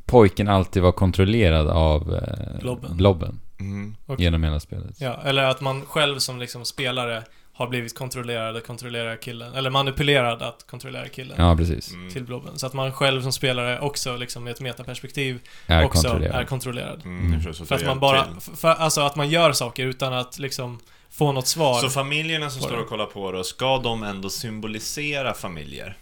pojken 0.06 0.48
alltid 0.48 0.82
var 0.82 0.92
kontrollerad 0.92 1.68
av 1.68 2.14
eh, 2.14 2.60
Blobben. 2.60 2.96
blobben. 2.96 3.40
Och, 4.06 4.20
genom 4.20 4.44
hela 4.44 4.60
spelet. 4.60 5.00
ja, 5.00 5.22
eller 5.24 5.42
att 5.42 5.60
man 5.60 5.82
själv 5.86 6.18
som 6.18 6.38
liksom 6.38 6.64
spelare 6.64 7.22
har 7.62 7.68
blivit 7.68 7.94
kontrollerad 7.98 8.56
att 8.56 8.66
kontrollera 8.66 9.16
killen, 9.16 9.54
eller 9.54 9.70
manipulerad 9.70 10.42
att 10.42 10.66
kontrollera 10.70 11.08
killen 11.08 11.36
Ja, 11.38 11.56
precis. 11.56 11.92
Mm. 11.92 12.10
till 12.12 12.24
blobben. 12.24 12.58
Så 12.58 12.66
att 12.66 12.72
man 12.72 12.92
själv 12.92 13.22
som 13.22 13.32
spelare 13.32 13.80
också 13.80 14.16
liksom 14.16 14.48
i 14.48 14.50
ett 14.50 14.60
metaperspektiv 14.60 15.40
Är 15.66 15.84
också 15.84 16.02
kontrollerad. 16.02 16.40
är 16.40 16.44
kontrollerad. 16.44 17.02
Mm, 17.04 17.32
Mm. 17.32 17.54
För 17.54 17.74
att 17.74 17.80
det 17.80 17.86
man 17.86 18.00
bara, 18.00 18.26
för, 18.56 18.68
alltså 18.68 19.00
att 19.00 19.16
man 19.16 19.30
gör 19.30 19.52
saker 19.52 19.86
utan 19.86 20.12
att 20.12 20.38
liksom 20.38 20.80
få 21.10 21.32
något 21.32 21.46
svar. 21.46 21.80
Så 21.80 21.88
familjerna 21.90 22.50
som 22.50 22.62
står 22.62 22.76
det? 22.76 22.82
och 22.82 22.88
kollar 22.88 23.06
på 23.06 23.32
då, 23.32 23.44
ska 23.44 23.78
de 23.78 24.02
ändå 24.02 24.30
symbolisera 24.30 25.34
familjer? 25.34 25.96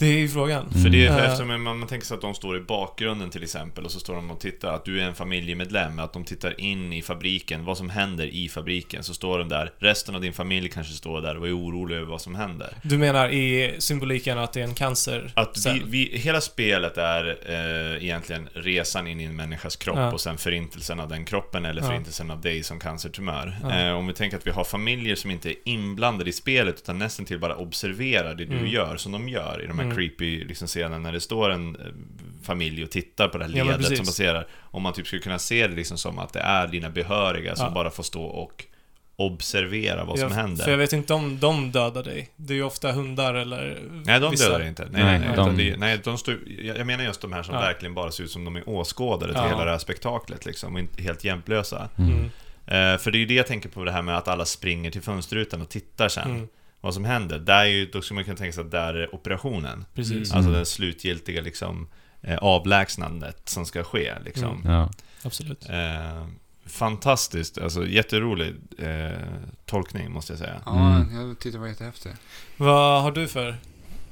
Det 0.00 0.06
är 0.06 0.18
ju 0.18 0.28
frågan. 0.28 0.70
För 0.82 0.88
det 0.88 1.06
är 1.06 1.10
Mm. 1.10 1.24
eftersom 1.24 1.48
man, 1.48 1.60
man 1.78 1.86
tänker 1.88 2.06
sig 2.06 2.14
att 2.14 2.20
de 2.20 2.34
står 2.34 2.56
i 2.56 2.60
bakgrunden 2.60 3.30
till 3.30 3.42
exempel 3.42 3.84
och 3.84 3.90
så 3.90 4.00
står 4.00 4.14
de 4.14 4.30
och 4.30 4.40
tittar, 4.40 4.72
att 4.74 4.84
du 4.84 5.00
är 5.00 5.04
en 5.04 5.14
familjemedlem, 5.14 5.98
att 5.98 6.12
de 6.12 6.24
tittar 6.24 6.60
in 6.60 6.92
i 6.92 7.02
fabriken, 7.02 7.64
vad 7.64 7.76
som 7.78 7.90
händer 7.90 8.26
i 8.26 8.48
fabriken, 8.48 9.04
så 9.04 9.14
står 9.14 9.38
de 9.38 9.48
där. 9.48 9.72
Resten 9.78 10.14
av 10.14 10.20
din 10.20 10.32
familj 10.32 10.68
kanske 10.68 10.92
står 10.94 11.20
där 11.20 11.36
och 11.36 11.46
är 11.48 11.56
orolig 11.58 11.96
över 11.96 12.06
vad 12.06 12.20
som 12.20 12.34
händer. 12.34 12.74
Du 12.82 12.98
menar 12.98 13.28
i 13.28 13.74
symboliken 13.78 14.38
att 14.38 14.52
det 14.52 14.60
är 14.60 14.64
en 14.64 14.74
cancer? 14.74 15.30
Att 15.34 15.56
vi, 15.66 15.82
vi, 15.86 16.18
hela 16.18 16.40
spelet 16.40 16.96
är 16.98 17.38
eh, 17.46 18.04
egentligen 18.04 18.48
resan 18.54 19.06
in 19.06 19.20
i 19.20 19.24
en 19.24 19.36
människas 19.36 19.76
kropp 19.76 19.96
Ja. 19.96 20.12
och 20.12 20.20
sen 20.20 20.38
förintelsen 20.38 21.00
av 21.00 21.08
den 21.08 21.24
kroppen 21.24 21.64
eller 21.64 21.82
Ja. 21.82 21.86
förintelsen 21.88 22.30
av 22.30 22.40
dig 22.40 22.62
som 22.62 22.78
cancertumör. 22.80 23.56
Ja. 23.62 23.78
Eh, 23.80 23.92
om 23.92 24.06
vi 24.06 24.12
tänker 24.12 24.36
att 24.36 24.46
vi 24.46 24.50
har 24.50 24.64
familjer 24.64 25.14
som 25.16 25.30
inte 25.30 25.50
är 25.50 25.54
inblandade 25.64 26.30
i 26.30 26.32
spelet 26.32 26.74
utan 26.82 26.98
nästan 26.98 27.26
till 27.26 27.38
bara 27.38 27.56
observerar 27.56 28.34
det 28.34 28.44
du 28.44 28.56
Mm. 28.56 28.66
gör, 28.66 28.96
som 28.96 29.12
de 29.12 29.28
gör 29.28 29.62
i 29.64 29.66
de 29.66 29.78
här 29.78 29.84
Mm. 29.84 29.89
Creepy 29.96 30.44
liksom, 30.44 30.68
scenerna 30.68 30.98
när 30.98 31.12
det 31.12 31.20
står 31.20 31.50
en 31.50 31.76
eh, 31.76 31.82
familj 32.42 32.84
och 32.84 32.90
tittar 32.90 33.28
på 33.28 33.38
det 33.38 33.44
här 33.44 33.52
Ja, 33.56 33.64
ledet 33.64 33.78
precis. 33.80 33.96
som 33.96 34.06
passerar. 34.06 34.46
Om 34.60 34.82
man 34.82 34.92
typ 34.92 35.06
skulle 35.06 35.22
kunna 35.22 35.38
se 35.38 35.66
det 35.66 35.74
liksom 35.74 35.98
som 35.98 36.18
att 36.18 36.32
det 36.32 36.40
är 36.40 36.66
dina 36.66 36.90
behöriga 36.90 37.56
som 37.56 37.66
Ja. 37.66 37.70
bara 37.72 37.90
får 37.90 38.02
stå 38.02 38.22
och 38.24 38.64
observera 39.16 40.04
vad 40.04 40.18
som 40.18 40.28
Ja, 40.28 40.34
händer. 40.34 40.64
För 40.64 40.70
jag 40.70 40.78
vet 40.78 40.92
inte 40.92 41.14
om 41.14 41.38
de 41.40 41.72
dödar 41.72 42.02
dig. 42.02 42.30
Det 42.36 42.52
är 42.52 42.56
ju 42.56 42.62
ofta 42.62 42.92
hundar 42.92 43.34
eller... 43.34 43.82
Nej, 44.04 44.20
de 44.20 44.30
vissa- 44.30 44.48
dödar 44.52 44.66
inte. 44.66 44.82
Nej, 44.92 45.02
Nej, 45.04 45.18
nej, 45.18 45.28
nej, 45.28 45.36
de- 45.36 45.56
det, 45.56 45.76
nej 45.76 46.00
de 46.04 46.18
står, 46.18 46.38
jag 46.58 46.78
jag 46.78 46.86
menar 46.86 47.04
just 47.04 47.20
de 47.20 47.32
här 47.32 47.42
som 47.42 47.54
Ja. 47.54 47.60
verkligen 47.60 47.94
bara 47.94 48.10
ser 48.12 48.24
ut 48.24 48.30
som 48.30 48.44
de 48.44 48.56
är 48.56 48.68
åskådare 48.68 49.32
till 49.32 49.40
Ja. 49.42 49.48
hela 49.48 49.64
det 49.64 49.70
här 49.70 49.78
spektaklet 49.78 50.46
liksom, 50.46 50.74
och 50.74 50.80
inte 50.80 51.02
helt 51.02 51.24
hjälplösa. 51.24 51.88
Mm. 51.98 52.10
Mm. 52.10 52.24
Eh, 52.94 52.98
för 52.98 53.10
det 53.10 53.18
är 53.18 53.20
ju 53.20 53.26
det 53.26 53.34
jag 53.34 53.46
tänker 53.46 53.68
på 53.68 53.84
det 53.84 53.92
här 53.92 54.02
med 54.02 54.16
att 54.16 54.28
alla 54.28 54.44
springer 54.44 54.90
till 54.90 55.02
fönsterrutan 55.02 55.62
och 55.62 55.68
tittar 55.68 56.08
sen. 56.08 56.30
Mm. 56.30 56.48
Vad 56.80 56.94
som 56.94 57.04
händer. 57.04 57.38
Där 57.38 57.60
är 57.60 57.64
ju, 57.64 57.86
då 57.86 58.02
skulle 58.02 58.14
man 58.14 58.24
kunna 58.24 58.36
tänka 58.36 58.52
sig 58.52 58.64
att 58.64 58.70
där 58.70 58.94
är 58.94 59.14
operationen. 59.14 59.84
Precis. 59.94 60.32
Alltså 60.32 60.48
Mm. 60.50 60.58
det 60.60 60.66
slutgiltiga 60.66 61.40
liksom 61.42 61.88
eh, 62.22 62.38
avlägsnandet 62.38 63.48
som 63.48 63.66
ska 63.66 63.82
ske 63.84 64.14
liksom. 64.24 64.60
Mm. 64.60 64.72
Ja. 64.72 64.90
Absolut. 65.22 65.68
Eh, 65.68 66.26
fantastiskt, 66.66 67.58
alltså 67.58 67.86
jätterolig 67.86 68.54
eh, 68.78 69.10
tolkning 69.66 70.12
måste 70.12 70.32
jag 70.32 70.38
säga. 70.38 70.60
Ja, 70.66 70.96
Mm. 70.96 71.14
jag 71.20 71.38
tyckte 71.38 71.58
det 71.58 71.60
var 71.60 71.68
jättehäftigt. 71.68 72.14
Vad 72.56 73.02
har 73.02 73.12
du 73.12 73.28
för 73.28 73.56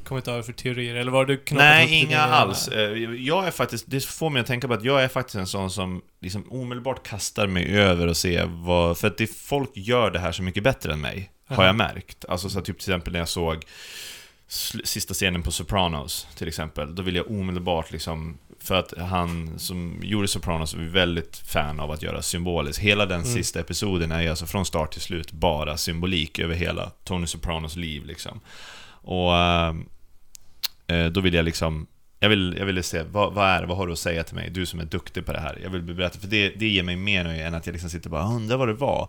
kommit 0.09 0.29
över 0.29 0.43
för 0.43 0.53
teorier? 0.53 0.95
Eller 0.95 1.11
vad 1.11 1.21
har 1.21 1.27
du 1.27 1.43
Nej, 1.51 1.95
inga 2.03 2.21
alls. 2.21 2.69
Eh, 2.69 2.93
Jag 3.15 3.47
är 3.47 3.51
faktiskt, 3.51 3.85
det 3.89 4.05
får 4.05 4.31
mig 4.31 4.41
att 4.41 4.47
tänka 4.47 4.69
på 4.69 4.75
att 4.75 4.85
jag 4.85 5.05
är 5.05 5.09
faktiskt 5.09 5.35
en 5.37 5.47
sån 5.47 5.71
som 5.71 6.03
liksom 6.21 6.53
omedelbart 6.53 7.07
kastar 7.07 7.47
mig 7.47 7.79
över 7.79 8.07
och 8.07 8.17
ser 8.17 8.47
vad, 8.47 8.99
för 8.99 9.07
att 9.09 9.19
det, 9.19 9.27
folk 9.37 9.71
gör 9.75 10.11
det 10.11 10.19
här 10.19 10.33
så 10.33 10.43
mycket 10.43 10.63
bättre 10.63 10.93
än 10.93 11.01
mig, 11.01 11.31
har 11.47 11.57
Jaha. 11.57 11.67
jag 11.67 11.75
märkt. 11.77 12.25
Alltså 12.29 12.49
så 12.49 12.61
typ 12.61 12.79
till 12.79 12.91
exempel 12.91 13.13
när 13.13 13.21
jag 13.21 13.29
såg 13.29 13.65
sista 14.85 15.15
scenen 15.15 15.43
på 15.43 15.51
Sopranos, 15.51 16.27
till 16.37 16.49
exempel, 16.49 16.95
då 16.95 17.03
vill 17.03 17.17
jag 17.17 17.31
omedelbart 17.31 17.93
liksom 17.93 18.39
för 18.61 18.75
att 18.75 18.95
han 18.99 19.59
som 19.59 20.01
gjorde 20.03 20.29
Sopranos 20.29 20.75
är 20.75 20.79
väldigt 20.79 21.37
fan 21.37 21.81
av 21.81 21.91
att 21.91 22.03
göra 22.03 22.23
symboliskt. 22.23 22.79
Hela 22.83 23.07
den 23.07 23.21
Mm. 23.21 23.33
sista 23.35 23.61
episoden 23.61 24.13
är 24.13 24.23
ju 24.23 24.29
alltså 24.29 24.47
från 24.47 24.67
start 24.67 24.93
till 24.93 25.01
slut 25.01 25.33
bara 25.33 25.77
symbolik 25.77 26.39
över 26.39 26.55
hela 26.55 26.91
Tony 27.05 27.27
Sopranos 27.27 27.77
liv 27.77 28.05
liksom. 28.07 28.41
Och 28.91 29.37
ehm, 29.37 29.81
eh, 29.81 29.85
då 31.13 31.21
vill 31.21 31.35
jag 31.35 31.45
liksom 31.45 31.87
jag 32.21 32.29
vill, 32.29 32.55
jag 32.59 32.67
ville 32.67 32.83
se, 32.83 33.03
vad, 33.13 33.33
vad 33.35 33.47
är 33.49 33.61
det, 33.61 33.67
vad 33.67 33.77
har 33.77 33.87
du 33.87 33.93
att 33.93 33.99
säga 33.99 34.23
till 34.25 34.35
mig? 34.35 34.51
Du 34.51 34.67
som 34.67 34.81
är 34.81 34.85
duktig 34.85 35.27
på 35.27 35.33
det 35.33 35.41
här. 35.41 35.59
Jag 35.63 35.71
vill 35.71 35.83
berätta, 35.83 36.19
för 36.19 36.27
det, 36.29 36.49
det 36.49 36.69
ger 36.69 36.83
mig 36.83 36.97
mer 36.97 37.25
nöje 37.25 37.47
än 37.47 37.55
att 37.55 37.67
jag 37.67 37.73
liksom 37.73 37.91
sitter 37.91 38.07
och 38.07 38.11
bara 38.11 38.27
undrar 38.27 38.57
vad 38.57 38.69
det 38.69 38.75
var. 38.75 39.09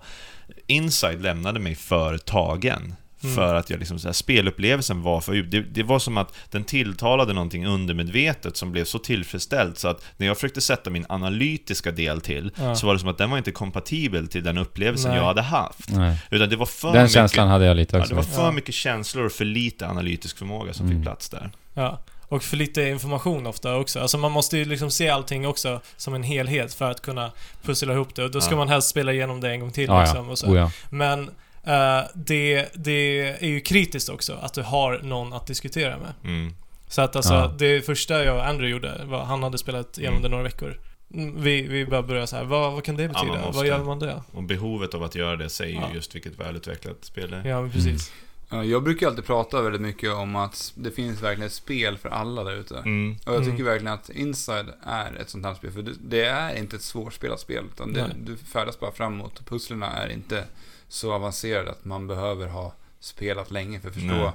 Inside 0.68 1.22
lämnade 1.22 1.60
mig 1.60 1.76
för 1.76 2.18
tagen. 2.18 2.96
Mm. 3.24 3.36
För 3.36 3.56
att 3.56 3.70
jag 3.70 3.80
liksom, 3.80 4.00
så 4.00 4.08
här, 4.08 4.14
spelupplevelsen 4.14 5.02
var 5.02 5.22
för 5.22 5.34
det, 5.36 5.62
det 5.62 5.84
var 5.84 6.00
som 6.00 6.18
att 6.18 6.36
den 6.52 6.64
tilltalade 6.64 7.34
någonting 7.34 7.66
undermedvetet 7.66 8.58
som 8.58 8.72
blev 8.72 8.86
så 8.86 9.00
tillfredsställt 9.00 9.78
så 9.80 9.88
att 9.88 10.04
när 10.18 10.28
jag 10.28 10.38
försökte 10.38 10.62
sätta 10.62 10.90
min 10.90 11.06
analytiska 11.10 11.92
del 11.92 12.22
till 12.22 12.52
Ja. 12.56 12.76
så 12.76 12.88
var 12.88 12.94
det 12.94 13.00
som 13.00 13.10
att 13.10 13.18
den 13.18 13.30
var 13.30 13.38
inte 13.38 13.52
kompatibel 13.52 14.28
till 14.28 14.44
den 14.44 14.58
upplevelsen 14.58 15.12
Nej. 15.12 15.20
jag 15.20 15.26
hade 15.26 15.42
haft. 15.42 15.90
Nej. 15.90 16.18
Utan 16.32 16.50
det 16.50 16.56
var 16.56 16.66
för 16.66 16.92
Den 16.94 17.02
mycket, 17.02 17.14
känslan 17.14 17.48
hade 17.48 17.66
jag 17.66 17.78
lite 17.78 17.96
ja, 17.98 18.02
också. 18.02 18.10
det 18.10 18.16
var 18.16 18.24
för 18.24 18.44
Ja. 18.46 18.52
mycket 18.52 18.76
känslor 18.76 19.26
och 19.26 19.32
för 19.32 19.46
lite 19.46 19.88
analytisk 19.88 20.38
förmåga 20.38 20.74
som 20.74 20.86
Mm. 20.86 20.98
fick 20.98 21.06
plats 21.06 21.30
där. 21.30 21.52
Ja. 21.82 22.00
Och 22.28 22.44
för 22.44 22.58
lite 22.58 22.82
information 22.82 23.48
ofta 23.48 23.76
också. 23.76 24.00
Alltså 24.00 24.18
man 24.18 24.32
måste 24.32 24.58
ju 24.58 24.66
liksom 24.66 24.92
se 24.92 25.10
allting 25.10 25.48
också 25.48 25.82
som 25.98 26.14
en 26.14 26.24
helhet 26.24 26.74
för 26.74 26.92
att 26.92 27.02
kunna 27.02 27.32
pussla 27.64 27.94
ihop 27.94 28.16
det. 28.16 28.24
Och 28.24 28.32
då 28.32 28.42
ska 28.42 28.52
Ja. 28.52 28.58
man 28.58 28.70
helst 28.70 28.90
spela 28.90 29.14
igenom 29.14 29.42
det 29.42 29.50
en 29.52 29.60
gång 29.60 29.72
till 29.72 29.88
ja, 29.88 30.02
liksom. 30.02 30.26
ja. 30.26 30.32
Och 30.32 30.40
så. 30.40 30.48
Oh, 30.48 30.58
ja. 30.58 30.72
Men 30.90 31.30
eh, 31.64 32.02
det, 32.14 32.70
det 32.74 33.20
är 33.44 33.48
ju 33.48 33.62
kritiskt 33.62 34.10
också 34.10 34.34
att 34.42 34.54
du 34.54 34.62
har 34.62 35.00
någon 35.04 35.34
att 35.34 35.48
diskutera 35.48 35.98
med. 35.98 36.14
Mm. 36.24 36.56
Så 36.88 37.02
att 37.02 37.16
alltså, 37.16 37.34
Ja. 37.34 37.54
det 37.58 37.82
första 37.86 38.24
jag 38.24 38.36
och 38.36 38.48
Andrew 38.48 38.72
gjorde 38.72 39.02
var, 39.06 39.24
han 39.24 39.44
hade 39.44 39.58
spelat 39.58 39.98
igenom 39.98 40.18
Mm. 40.18 40.24
det 40.24 40.30
några 40.30 40.44
veckor. 40.44 40.80
Mm, 41.14 41.42
Vi, 41.44 41.62
vi 41.62 41.86
bara 41.86 42.02
började 42.02 42.28
så 42.28 42.36
här, 42.36 42.44
vad, 42.44 42.74
vad 42.74 42.84
kan 42.84 42.96
det 42.98 43.08
betyda? 43.08 43.34
måste. 43.34 43.58
vad 43.58 43.68
gör 43.68 43.84
man 43.84 44.00
det? 44.00 44.22
Och 44.32 44.44
behovet 44.44 44.94
av 44.94 45.04
att 45.04 45.16
göra 45.16 45.36
det 45.36 45.50
säger 45.50 45.74
ju 45.74 45.80
Ja. 45.82 45.90
just 45.94 46.16
vilket 46.16 46.40
välutvecklat 46.40 46.98
spel 47.06 47.32
det 47.32 47.38
är. 47.38 47.46
Ja, 47.50 47.70
precis. 47.74 48.12
Ja, 48.12 48.29
Jag 48.50 48.84
brukar 48.84 49.08
alltid 49.08 49.26
prata 49.26 49.62
väldigt 49.62 49.82
mycket 49.82 50.14
om 50.14 50.36
att 50.36 50.74
det 50.76 50.92
finns 50.92 51.22
verkligen 51.22 51.48
ett 51.48 51.54
spel 51.54 51.98
för 51.98 52.10
alla 52.10 52.44
där 52.44 52.56
ute. 52.56 52.78
Mm. 52.78 53.18
Och 53.26 53.34
jag 53.34 53.40
tycker 53.40 53.54
Mm. 53.54 53.66
verkligen 53.66 53.94
att 53.94 54.10
Inside 54.10 54.74
är 54.84 55.16
ett 55.22 55.30
sånt 55.30 55.46
här 55.46 55.54
spel, 55.54 55.72
för 55.72 55.94
det, 56.00 56.26
är 56.26 56.56
inte 56.56 56.76
ett 56.76 56.82
svårspelat 56.82 57.40
spel, 57.40 57.66
utan 57.74 57.94
det, 57.94 58.16
du 58.24 58.38
färdas 58.38 58.80
bara 58.80 58.92
framåt. 58.92 59.46
Pusslerna 59.46 59.88
är 59.92 60.10
inte 60.10 60.44
så 60.88 61.14
avancerade 61.14 61.72
att 61.72 61.86
man 61.86 62.08
behöver 62.08 62.48
ha 62.48 62.74
spelat 63.00 63.52
länge 63.52 63.80
för 63.80 63.88
att 63.88 63.94
förstå. 63.94 64.08
Nej. 64.16 64.32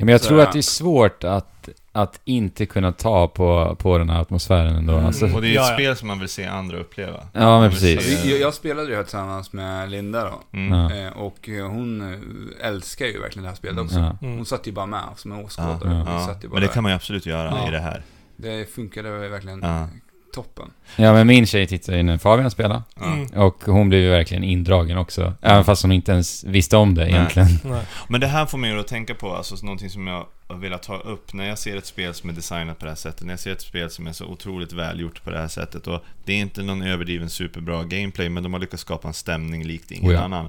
Ja, 0.00 0.04
men 0.04 0.12
jag 0.12 0.20
Så 0.20 0.28
tror 0.28 0.40
att 0.40 0.52
det 0.52 0.58
är 0.58 0.62
svårt 0.62 1.24
att, 1.24 1.68
att 1.92 2.20
inte 2.24 2.66
kunna 2.66 2.92
ta 2.92 3.28
på, 3.28 3.76
på 3.78 3.98
den 3.98 4.10
här 4.10 4.20
atmosfären 4.20 4.76
ändå. 4.76 4.92
Mm. 4.92 5.06
Alltså, 5.06 5.24
Och 5.34 5.40
det 5.42 5.46
är 5.46 5.50
ett 5.50 5.54
Ja, 5.54 5.68
ja. 5.68 5.74
spel 5.74 5.96
som 5.96 6.08
man 6.08 6.18
vill 6.18 6.28
se 6.28 6.44
andra 6.46 6.78
uppleva. 6.78 7.20
ja, 7.32 7.60
men 7.60 7.70
precis. 7.70 8.22
se- 8.22 8.30
Jag, 8.30 8.40
jag 8.40 8.54
spelade 8.54 8.88
det 8.90 8.96
här 8.96 9.02
tillsammans 9.02 9.52
med 9.52 9.90
Linda 9.90 10.24
då. 10.24 10.58
Mm. 10.58 10.78
Ja. 10.78 11.06
Eh, 11.06 11.12
Och 11.18 11.48
hon 11.70 12.14
älskar 12.60 13.06
ju 13.06 13.20
verkligen 13.20 13.42
det 13.42 13.48
här 13.48 13.56
spelet 13.56 13.72
Mm. 13.72 13.86
också. 13.86 13.98
Ja. 13.98 14.16
Mm. 14.22 14.36
Hon 14.36 14.46
satt 14.46 14.66
ju 14.66 14.72
bara 14.72 14.86
med 14.86 15.00
som 15.16 15.32
en 15.32 15.38
Ja, 15.38 15.44
åskådare. 15.44 15.78
ja. 15.84 16.04
Ja. 16.06 16.26
ju 16.44 16.48
Men 16.48 16.60
det 16.62 16.68
kan 16.68 16.82
man 16.82 16.92
ju 16.92 16.96
absolut 16.96 17.26
göra 17.26 17.50
Ja. 17.62 17.68
i 17.68 17.70
det 17.70 17.78
här. 17.80 18.02
Det 18.36 18.74
funkade 18.74 19.10
verkligen 19.28 19.62
Ja. 19.62 19.88
Toppen. 20.32 20.70
Ja, 20.96 21.12
men 21.12 21.26
min 21.26 21.46
tjej 21.46 21.66
tittade 21.66 21.98
ju 21.98 22.02
när 22.02 22.18
Fabian 22.18 22.50
spelade. 22.50 22.82
Mm. 23.00 23.26
Och 23.26 23.64
hon 23.64 23.88
blev 23.88 24.00
ju 24.00 24.10
verkligen 24.10 24.44
indragen 24.44 24.98
också. 24.98 25.34
Även 25.42 25.64
fast 25.64 25.82
hon 25.82 25.92
inte 25.92 26.12
ens 26.12 26.44
visste 26.44 26.76
om 26.76 26.94
det 26.94 27.04
Nej. 27.04 27.12
egentligen. 27.12 27.48
Nej. 27.64 27.82
Men 28.08 28.20
det 28.20 28.26
här 28.26 28.46
får 28.46 28.58
mig 28.58 28.78
att 28.78 28.88
tänka 28.88 29.14
på, 29.14 29.34
alltså 29.34 29.56
någonting 29.62 29.90
som 29.90 30.06
jag 30.06 30.26
har 30.48 30.56
velat 30.56 30.82
ta 30.82 30.96
upp 30.96 31.32
när 31.32 31.48
jag 31.48 31.58
ser 31.58 31.76
ett 31.76 31.86
spel 31.86 32.14
som 32.14 32.30
är 32.30 32.34
designat 32.34 32.78
på 32.78 32.84
det 32.84 32.90
här 32.90 32.96
sättet, 32.96 33.26
när 33.26 33.32
jag 33.32 33.40
ser 33.40 33.52
ett 33.52 33.60
spel 33.60 33.90
som 33.90 34.06
är 34.06 34.12
så 34.12 34.24
otroligt 34.24 34.72
välgjort 34.72 35.24
på 35.24 35.30
det 35.30 35.38
här 35.38 35.48
sättet 35.48 35.86
och 35.86 36.04
det 36.24 36.32
är 36.32 36.36
inte 36.36 36.62
någon 36.62 36.82
överdriven 36.82 37.30
superbra 37.30 37.84
gameplay, 37.84 38.28
men 38.28 38.42
de 38.42 38.52
har 38.52 38.60
lyckats 38.60 38.82
skapa 38.82 39.08
en 39.08 39.14
stämning 39.14 39.64
likt 39.64 39.90
ingen 39.90 40.10
Oh 40.10 40.14
ja. 40.14 40.20
annan. 40.20 40.48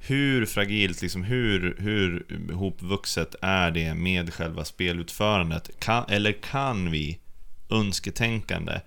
Hur 0.00 0.46
fragilt, 0.46 1.02
liksom, 1.02 1.24
hur, 1.24 1.76
hur 1.78 2.26
hopvuxet 2.52 3.34
är 3.42 3.70
det 3.70 3.94
med 3.94 4.34
själva 4.34 4.64
spelutförandet? 4.64 5.70
Kan, 5.78 6.04
eller 6.08 6.32
kan 6.32 6.90
vi, 6.90 7.18
önsketänkande, 7.70 8.80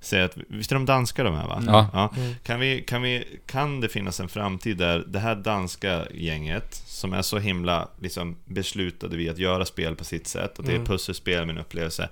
säga 0.00 0.24
att, 0.24 0.36
visst 0.48 0.70
är 0.72 0.76
de 0.76 0.86
danska 0.86 1.24
de 1.24 1.34
här 1.34 1.46
va? 1.46 1.62
Ja. 1.66 1.90
Ja. 1.92 2.12
Mm. 2.16 2.34
Kan, 2.42 2.60
vi, 2.60 2.82
kan, 2.82 3.02
vi, 3.02 3.38
kan 3.46 3.80
det 3.80 3.88
finnas 3.88 4.20
en 4.20 4.28
framtid 4.28 4.76
där 4.76 5.04
det 5.06 5.18
här 5.18 5.34
danska 5.36 6.06
gänget, 6.14 6.74
som 6.74 7.12
är 7.12 7.22
så 7.22 7.38
himla 7.38 7.88
liksom, 8.00 8.36
beslutade 8.44 9.16
vid 9.16 9.30
att 9.30 9.38
göra 9.38 9.64
spel 9.64 9.96
på 9.96 10.04
sitt 10.04 10.26
sätt, 10.26 10.58
att 10.58 10.66
det 10.66 10.72
är 10.72 10.76
Mm. 10.76 10.86
pusselspel 10.86 11.46
med 11.46 11.56
en 11.56 11.60
upplevelse, 11.62 12.08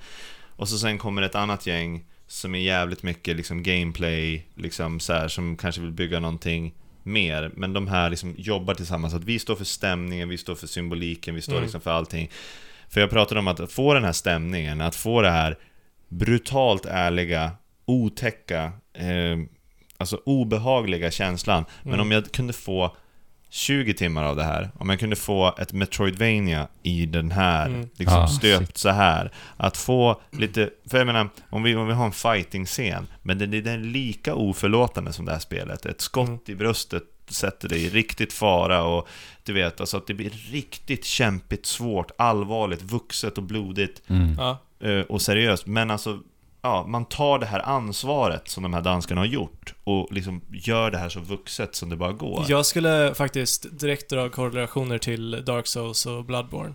och 0.57 0.69
så 0.69 0.79
sen 0.79 0.99
kommer 0.99 1.23
ett 1.23 1.35
annat 1.35 1.67
gäng 1.67 2.05
som 2.27 2.55
är 2.55 2.59
jävligt 2.59 3.03
mycket 3.03 3.37
liksom, 3.37 3.63
gameplay, 3.63 4.47
liksom, 4.55 5.01
så 5.01 5.13
här, 5.13 5.29
som 5.29 5.57
kanske 5.57 5.81
vill 5.81 5.93
bygga 5.93 6.21
någonting 6.21 6.75
mer, 7.03 7.51
men 7.55 7.73
de 7.73 7.87
här 7.89 8.11
liksom, 8.11 8.35
jobbar 8.39 8.75
tillsammans, 8.75 9.15
att 9.15 9.25
vi 9.25 9.39
står 9.39 9.57
för 9.57 9.65
stämningen, 9.65 10.29
vi 10.29 10.39
står 10.39 10.55
för 10.55 10.67
symboliken, 10.67 11.35
vi 11.35 11.43
står 11.43 11.53
Mm. 11.53 11.63
liksom 11.63 11.81
för 11.81 11.91
allting. 11.91 12.31
För 12.89 13.01
jag 13.01 13.11
pratade 13.11 13.41
om 13.41 13.49
att 13.49 13.73
få 13.73 13.95
den 13.95 14.05
här 14.05 14.13
stämningen, 14.13 14.81
att 14.81 14.95
få 14.95 15.23
det 15.23 15.31
här 15.31 15.57
brutalt 16.09 16.87
ärliga, 16.87 17.51
otäcka, 17.87 18.65
eh, 18.95 19.39
alltså 19.99 20.21
obehagliga 20.25 21.11
känslan. 21.11 21.65
Men 21.83 21.93
Mm. 21.95 22.07
om 22.07 22.13
jag 22.13 22.33
kunde 22.33 22.53
få 22.53 22.97
20 23.51 23.95
timmar 23.95 24.25
av 24.25 24.37
det 24.37 24.45
här, 24.45 24.71
om 24.79 24.89
jag 24.91 25.01
kunde 25.01 25.17
få 25.17 25.55
ett 25.59 25.73
Metroidvania 25.73 26.69
i 26.83 27.07
den 27.07 27.31
här, 27.31 27.67
Mm. 27.67 27.89
liksom 27.95 28.21
Ja, 28.21 28.29
stöpt 28.29 28.67
shit. 28.67 28.77
så 28.79 28.89
här 28.89 29.33
Att 29.57 29.77
få 29.77 30.21
lite, 30.31 30.71
för 30.91 30.99
jag 30.99 31.07
menar, 31.07 31.29
om 31.51 31.63
vi, 31.63 31.77
om 31.77 31.87
vi 31.87 31.93
har 31.95 32.05
en 32.07 32.13
fighting-scen, 32.13 33.07
men 33.23 33.39
den, 33.39 33.51
den 33.51 33.67
är 33.67 33.79
lika 33.79 34.35
oförlåtande 34.35 35.13
som 35.13 35.25
det 35.25 35.33
här 35.33 35.39
spelet. 35.39 35.87
Ett 35.87 36.01
skott 36.01 36.29
Mm. 36.29 36.41
i 36.47 36.55
bröstet 36.55 37.03
sätter 37.29 37.69
dig 37.69 37.85
i 37.85 37.89
riktigt 37.89 38.33
fara 38.33 38.83
och 38.83 39.09
du 39.45 39.53
vet, 39.53 39.81
alltså 39.81 39.97
att 39.97 40.07
det 40.07 40.15
blir 40.15 40.31
riktigt 40.31 41.05
kämpigt, 41.05 41.67
svårt, 41.67 42.11
allvarligt, 42.19 42.83
vuxet 42.83 43.39
och 43.39 43.45
blodigt 43.45 44.03
Mm. 44.11 44.35
Ja. 44.39 44.59
eh, 44.81 45.01
och 45.01 45.23
seriöst. 45.23 45.67
Men 45.67 45.91
alltså, 45.91 46.21
ja, 46.67 46.87
man 46.87 47.05
tar 47.05 47.39
det 47.39 47.47
här 47.47 47.69
ansvaret 47.69 48.49
som 48.49 48.63
de 48.63 48.75
här 48.75 48.83
danskarna 48.83 49.21
har 49.21 49.27
gjort 49.27 49.75
och 49.85 50.13
liksom 50.13 50.41
gör 50.53 50.91
det 50.91 50.99
här 50.99 51.09
så 51.09 51.21
vuxet 51.21 51.75
som 51.75 51.89
det 51.91 51.97
bara 51.97 52.13
går. 52.13 52.45
Jag 52.49 52.67
skulle 52.67 53.15
faktiskt 53.15 53.79
direkt 53.81 54.11
dra 54.11 54.29
korrelationer 54.29 54.99
till 54.99 55.45
Dark 55.47 55.67
Souls 55.67 56.07
och 56.07 56.25
Bloodborne. 56.25 56.75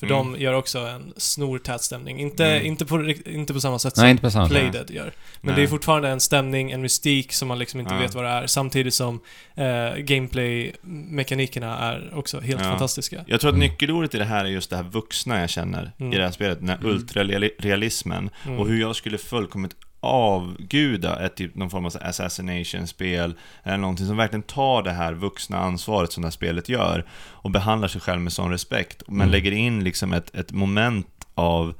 För 0.00 0.06
Mm. 0.06 0.32
de 0.32 0.40
gör 0.40 0.54
också 0.54 0.78
en 0.78 1.12
snortät 1.16 1.82
stämning. 1.82 2.20
Inte, 2.20 2.46
Mm. 2.46 2.66
inte, 2.66 2.86
på, 2.86 3.04
inte 3.26 3.52
på 3.54 3.60
samma 3.60 3.78
sätt 3.78 3.94
Nej, 3.96 4.18
som 4.18 4.30
samma 4.30 4.48
sätt. 4.48 4.56
Playdead 4.58 4.90
gör. 4.90 5.12
Men 5.40 5.54
Nej. 5.54 5.54
det 5.56 5.62
är 5.62 5.66
fortfarande 5.66 6.08
en 6.08 6.20
stämning, 6.20 6.70
en 6.70 6.82
mystik 6.82 7.32
som 7.32 7.48
man 7.48 7.58
liksom 7.58 7.80
inte 7.80 7.94
Ja. 7.94 8.00
vet 8.00 8.14
vad 8.14 8.24
det 8.24 8.30
är. 8.30 8.46
Samtidigt 8.46 8.94
som 8.94 9.20
eh, 9.56 9.64
gameplay-mekanikerna 9.96 11.78
är 11.78 12.10
också 12.14 12.40
helt 12.40 12.60
Ja. 12.60 12.68
fantastiska. 12.70 13.24
Jag 13.26 13.40
tror 13.40 13.48
att 13.50 13.56
Mm. 13.56 13.68
nyckelordet 13.68 14.14
i 14.14 14.18
det 14.18 14.24
här 14.24 14.44
är 14.44 14.48
just 14.48 14.70
det 14.70 14.76
här 14.76 14.82
vuxna 14.82 15.40
jag 15.40 15.50
känner 15.50 15.92
Mm. 16.00 16.12
i 16.12 16.16
det 16.16 16.24
här 16.24 16.30
spelet, 16.30 16.58
den 16.58 16.68
här 16.68 16.76
Mm. 16.78 16.90
ultrarealismen. 16.90 18.30
Mm. 18.46 18.58
Och 18.58 18.68
hur 18.68 18.80
jag 18.80 18.96
skulle 18.96 19.18
fullkomligt 19.18 19.74
avguda 20.00 21.26
ett 21.26 21.36
typ 21.36 21.54
någon 21.54 21.70
form 21.70 21.86
av 21.86 21.92
assassination-spel, 22.00 23.34
eller 23.62 23.76
någonting 23.76 24.06
som 24.06 24.16
verkligen 24.16 24.42
tar 24.42 24.82
det 24.82 24.92
här 24.92 25.12
vuxna 25.12 25.58
ansvaret 25.58 26.12
som 26.12 26.22
det 26.22 26.26
här 26.26 26.30
spelet 26.32 26.68
gör, 26.68 27.06
och 27.12 27.50
behandlar 27.50 27.88
sig 27.88 28.00
själv 28.00 28.20
med 28.20 28.32
sån 28.32 28.50
respekt, 28.50 29.02
men 29.06 29.20
Mm. 29.20 29.30
lägger 29.30 29.52
in 29.52 29.84
liksom 29.84 30.12
ett, 30.12 30.34
ett 30.34 30.52
moment 30.52 31.06
av 31.34 31.74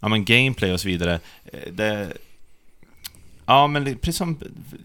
ja, 0.00 0.08
men 0.08 0.24
gameplay 0.24 0.72
och 0.72 0.80
så 0.80 0.88
vidare. 0.88 1.20
Eh, 1.44 1.72
Det, 1.72 2.12
ja, 3.46 3.66
men 3.66 3.84
precis 3.84 4.16
som... 4.16 4.38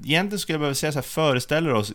Egentligen 0.06 0.39
skulle 0.39 0.53
jag 0.53 0.59
behöva 0.59 0.75
säga 0.75 0.91
så 0.91 0.97
här, 0.97 1.03
föreställer 1.03 1.73
oss 1.73 1.93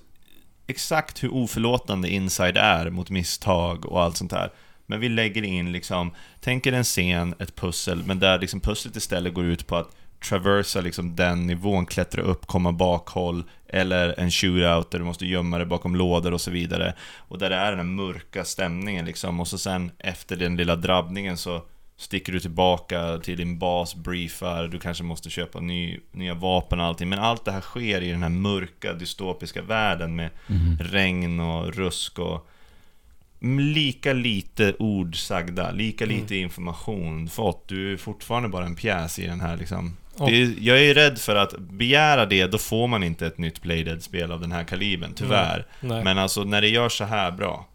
exakt 0.66 1.22
hur 1.22 1.34
oförlåtande 1.34 2.08
Inside 2.10 2.56
är 2.56 2.90
mot 2.90 3.10
misstag 3.10 3.86
och 3.86 4.02
allt 4.02 4.16
sånt 4.16 4.30
där. 4.30 4.50
Men 4.86 5.00
vi 5.00 5.08
lägger 5.08 5.42
in 5.42 5.72
liksom, 5.72 6.14
tänker 6.40 6.72
en 6.72 6.84
scen, 6.84 7.34
ett 7.38 7.56
pussel, 7.56 8.02
men 8.06 8.18
där 8.18 8.38
liksom 8.38 8.60
pusslet 8.60 8.96
istället 8.96 9.34
går 9.34 9.44
ut 9.44 9.66
på 9.66 9.76
att 9.76 9.90
traversa 10.23 10.81
liksom 10.81 11.17
den 11.17 11.47
nivån, 11.47 11.86
klättra 11.86 12.23
upp, 12.23 12.47
komma 12.47 12.73
bakhåll, 12.73 13.44
eller 13.68 14.15
en 14.20 14.31
shootout 14.31 14.91
där 14.91 14.99
du 14.99 15.05
måste 15.05 15.26
gömma 15.26 15.59
dig 15.59 15.67
bakom 15.67 15.97
lådor 15.97 16.33
och 16.34 16.41
så 16.41 16.51
vidare. 16.51 16.94
Och 17.18 17.39
där 17.39 17.51
det 17.51 17.57
är 17.57 17.70
den 17.70 17.78
här 17.78 17.86
mörka 17.86 18.44
stämningen 18.44 19.05
liksom, 19.05 19.41
och 19.41 19.49
så 19.49 19.59
sen 19.59 19.91
efter 19.99 20.36
den 20.36 20.57
lilla 20.57 20.76
drabbningen 20.76 21.36
så 21.36 21.62
sticker 21.97 22.33
du 22.33 22.41
tillbaka 22.41 23.18
till 23.18 23.36
din 23.36 23.59
bas, 23.59 23.94
briefar, 23.94 24.68
du 24.68 24.78
kanske 24.78 25.05
måste 25.05 25.31
köpa 25.31 25.60
ny, 25.60 25.99
nya 26.12 26.34
vapen 26.34 26.81
och 26.81 26.86
allting. 26.86 27.09
Men 27.09 27.18
allt 27.18 27.44
det 27.44 27.52
här 27.52 27.60
sker 27.60 28.01
i 28.02 28.10
den 28.10 28.23
här 28.23 28.28
mörka, 28.31 28.92
dystopiska 28.92 29.62
världen 29.62 30.17
med 30.17 30.31
Mhm. 30.47 30.78
regn 30.81 31.41
och 31.41 31.75
rusk 31.75 32.18
och 32.18 32.49
lika 33.75 34.12
lite 34.12 34.75
ord 34.78 35.17
sagda, 35.17 35.70
lika 35.70 36.05
Mm. 36.05 36.17
lite 36.17 36.36
information 36.36 37.28
fått. 37.28 37.68
Du 37.68 37.92
är 37.92 37.97
fortfarande 37.97 38.49
bara 38.49 38.67
en 38.67 38.75
pjäs 38.76 39.18
i 39.18 39.26
den 39.26 39.41
här 39.41 39.57
liksom. 39.57 39.97
Och- 40.16 40.31
Det 40.31 40.42
är, 40.42 40.55
jag 40.60 40.81
är 40.84 40.94
rädd 40.94 41.18
för 41.18 41.36
att 41.36 41.58
begära 41.58 42.26
det, 42.26 42.47
då 42.47 42.58
får 42.58 42.86
man 42.86 43.02
inte 43.02 43.26
ett 43.26 43.39
nytt 43.39 43.62
Playdead-spel 43.62 44.32
av 44.32 44.41
den 44.41 44.52
här 44.52 44.65
kalibern, 44.65 45.12
tyvärr. 45.15 45.66
Nej. 45.81 46.05
Men 46.05 46.18
alltså, 46.18 46.44
när 46.44 46.60
det 46.60 46.68
gör 46.68 46.89
så 46.89 47.05
här 47.05 47.31
bra 47.31 47.68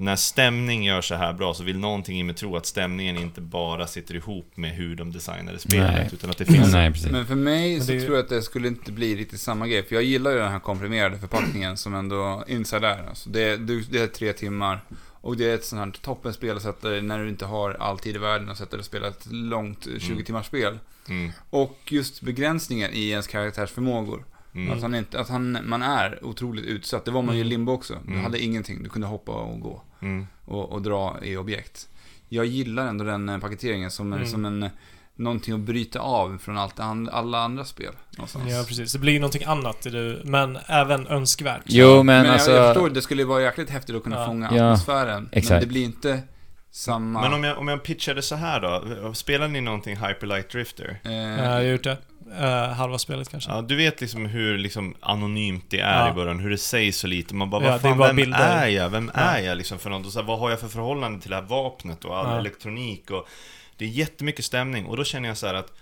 när 0.00 0.16
stämning 0.16 0.84
gör 0.84 1.00
så 1.00 1.14
här 1.14 1.32
bra 1.32 1.54
så 1.54 1.62
vill 1.64 1.78
någonting 1.78 2.20
i 2.20 2.22
mig 2.22 2.34
tro 2.34 2.56
att 2.56 2.66
stämningen 2.66 3.16
inte 3.16 3.40
bara 3.40 3.86
sitter 3.86 4.14
ihop 4.14 4.50
med 4.56 4.70
hur 4.70 4.96
de 4.96 5.12
designade 5.12 5.58
spelet, 5.58 5.92
Nej. 5.94 6.10
utan 6.12 6.30
att 6.30 6.38
det 6.38 6.44
finns... 6.44 6.72
Nej, 6.72 6.92
precis. 6.92 7.10
Men 7.10 7.26
för 7.26 7.34
mig 7.34 7.80
så 7.80 7.86
det 7.86 7.92
ju- 7.92 8.00
tror 8.00 8.16
jag 8.16 8.22
att 8.22 8.28
det 8.28 8.42
skulle 8.42 8.68
inte 8.68 8.92
bli 8.92 9.16
riktigt 9.16 9.40
samma 9.40 9.66
grej. 9.66 9.82
För 9.82 9.94
jag 9.94 10.04
gillar 10.04 10.30
ju 10.30 10.38
den 10.38 10.52
här 10.52 10.58
komprimerade 10.58 11.18
förpackningen 11.18 11.76
som 11.76 11.94
ändå 11.94 12.44
Inside 12.48 12.84
är. 12.84 13.08
Alltså 13.08 13.30
det, 13.30 13.56
det 13.56 14.00
är 14.00 14.06
tre 14.06 14.32
timmar. 14.32 14.80
Och 15.20 15.36
det 15.36 15.50
är 15.50 15.54
ett 15.54 15.64
sånt 15.64 15.96
här 15.96 16.02
toppenspel 16.02 16.56
att 16.56 16.62
sätta 16.62 16.88
när 16.88 17.18
du 17.18 17.28
inte 17.28 17.44
har 17.44 17.76
all 17.80 17.98
tid 17.98 18.16
i 18.16 18.18
världen 18.18 18.48
och 18.48 18.56
sätta 18.56 18.70
dig 18.70 18.78
och 18.78 18.84
spela 18.86 19.08
ett 19.08 19.26
långt 19.30 19.86
eh, 19.86 19.98
20 19.98 20.12
Mm. 20.12 20.24
timmars 20.24 20.46
spel. 20.46 20.78
Mm, 21.08 21.32
Och 21.50 21.78
just 21.86 22.20
begränsningen 22.22 22.90
i 22.92 23.08
ens 23.08 23.26
karaktärs 23.26 23.70
förmågor. 23.70 24.24
mm, 24.54 24.72
Att, 24.76 24.82
han 24.82 24.94
inte, 24.94 25.20
att 25.20 25.28
han, 25.28 25.58
man 25.64 25.82
är 25.82 26.24
otroligt 26.24 26.64
utsatt. 26.64 27.04
Det 27.04 27.10
var 27.10 27.22
man 27.22 27.34
ju 27.34 27.38
i 27.40 27.42
Mm. 27.42 27.50
Limbo 27.50 27.72
också. 27.72 27.98
Du 28.06 28.12
Mm. 28.12 28.24
hade 28.24 28.38
ingenting. 28.42 28.82
Du 28.82 28.88
kunde 28.88 29.06
hoppa 29.06 29.32
och 29.32 29.60
gå. 29.60 29.82
mm. 30.02 30.26
Och, 30.44 30.72
och 30.72 30.82
dra 30.82 31.16
i 31.22 31.36
objekt. 31.36 31.88
Jag 32.28 32.46
gillar 32.46 32.86
ändå 32.86 33.04
den 33.04 33.28
eh, 33.28 33.38
paketeringen 33.38 33.90
som, 33.90 34.12
Mm. 34.12 34.26
som 34.26 34.44
en, 34.44 34.62
eh, 34.62 34.70
någonting 35.14 35.54
att 35.54 35.60
bryta 35.60 36.00
av 36.00 36.38
från 36.38 36.58
allt, 36.58 36.80
alla 36.80 37.38
andra 37.38 37.64
spel. 37.64 37.92
Någonstans. 38.16 38.44
Ja, 38.52 38.64
precis. 38.68 38.92
Det 38.92 38.98
blir 38.98 39.12
ju 39.12 39.18
någonting 39.18 39.44
annat, 39.44 39.82
det, 39.82 40.20
men 40.24 40.58
även 40.66 41.06
önskvärt. 41.06 41.62
Jo, 41.66 41.94
men, 42.02 42.04
Men, 42.22 42.26
alltså... 42.26 42.50
jag, 42.50 42.60
jag 42.64 42.74
förstår, 42.74 42.90
det 42.90 43.02
skulle 43.02 43.24
vara 43.24 43.42
jäkligt 43.42 43.70
häftigt 43.70 43.96
att 43.96 44.02
kunna 44.02 44.16
Ja. 44.16 44.26
fånga 44.26 44.50
Ja, 44.56 44.64
atmosfären. 44.72 45.22
Men 45.22 45.38
exakt. 45.38 45.60
det 45.60 45.66
blir 45.66 45.84
inte 45.84 46.22
samma... 46.70 47.20
Men 47.22 47.32
om 47.32 47.44
jag, 47.44 47.58
om 47.58 47.68
jag 47.68 47.82
pitchade 47.82 48.22
så 48.22 48.34
här 48.34 48.60
då, 48.60 49.14
spelar 49.14 49.48
ni 49.48 49.60
någonting 49.60 49.96
Hyperlight 49.96 50.50
Drifter? 50.50 51.00
eh, 51.04 51.12
Jag 51.12 51.50
har 51.50 51.60
gjort 51.60 51.82
det. 51.84 51.96
Eh, 52.38 52.68
halva 52.72 52.98
spelet 52.98 53.28
kanske. 53.28 53.50
Ja, 53.50 53.62
du 53.62 53.76
vet 53.76 54.00
liksom 54.00 54.26
hur 54.26 54.58
liksom 54.58 54.94
anonymt 55.00 55.64
det 55.68 55.80
är 55.80 55.98
Ja. 56.06 56.10
i 56.10 56.14
början, 56.14 56.38
hur 56.40 56.50
det 56.50 56.58
sägs 56.58 56.98
så 56.98 57.06
lite. 57.06 57.34
Man 57.34 57.50
bara, 57.50 57.64
Ja, 57.64 57.70
vad 57.70 57.80
det 57.82 57.86
är 57.88 57.90
fan, 57.90 57.98
bara 57.98 58.08
vem 58.08 58.16
bilder. 58.16 58.38
är 58.56 58.68
jag? 58.68 58.88
Vem 58.90 59.10
Ja. 59.14 59.20
är 59.20 59.40
jag 59.42 59.58
liksom 59.58 59.78
för 59.78 59.90
något? 59.90 60.06
Och 60.06 60.12
så 60.12 60.18
här, 60.20 60.26
vad 60.26 60.38
har 60.38 60.50
jag 60.50 60.60
för 60.60 60.68
förhållande 60.68 61.20
till 61.20 61.30
det 61.30 61.36
här 61.36 61.42
vapnet 61.42 62.04
och 62.04 62.18
all 62.18 62.26
Ja. 62.26 62.38
elektronik 62.38 63.10
och... 63.10 63.28
Det 63.76 63.84
är 63.84 63.88
jättemycket 63.88 64.44
stämning 64.44 64.86
och 64.86 64.96
då 64.96 65.04
känner 65.04 65.28
jag 65.28 65.36
så 65.38 65.46
här 65.46 65.54
att 65.54 65.72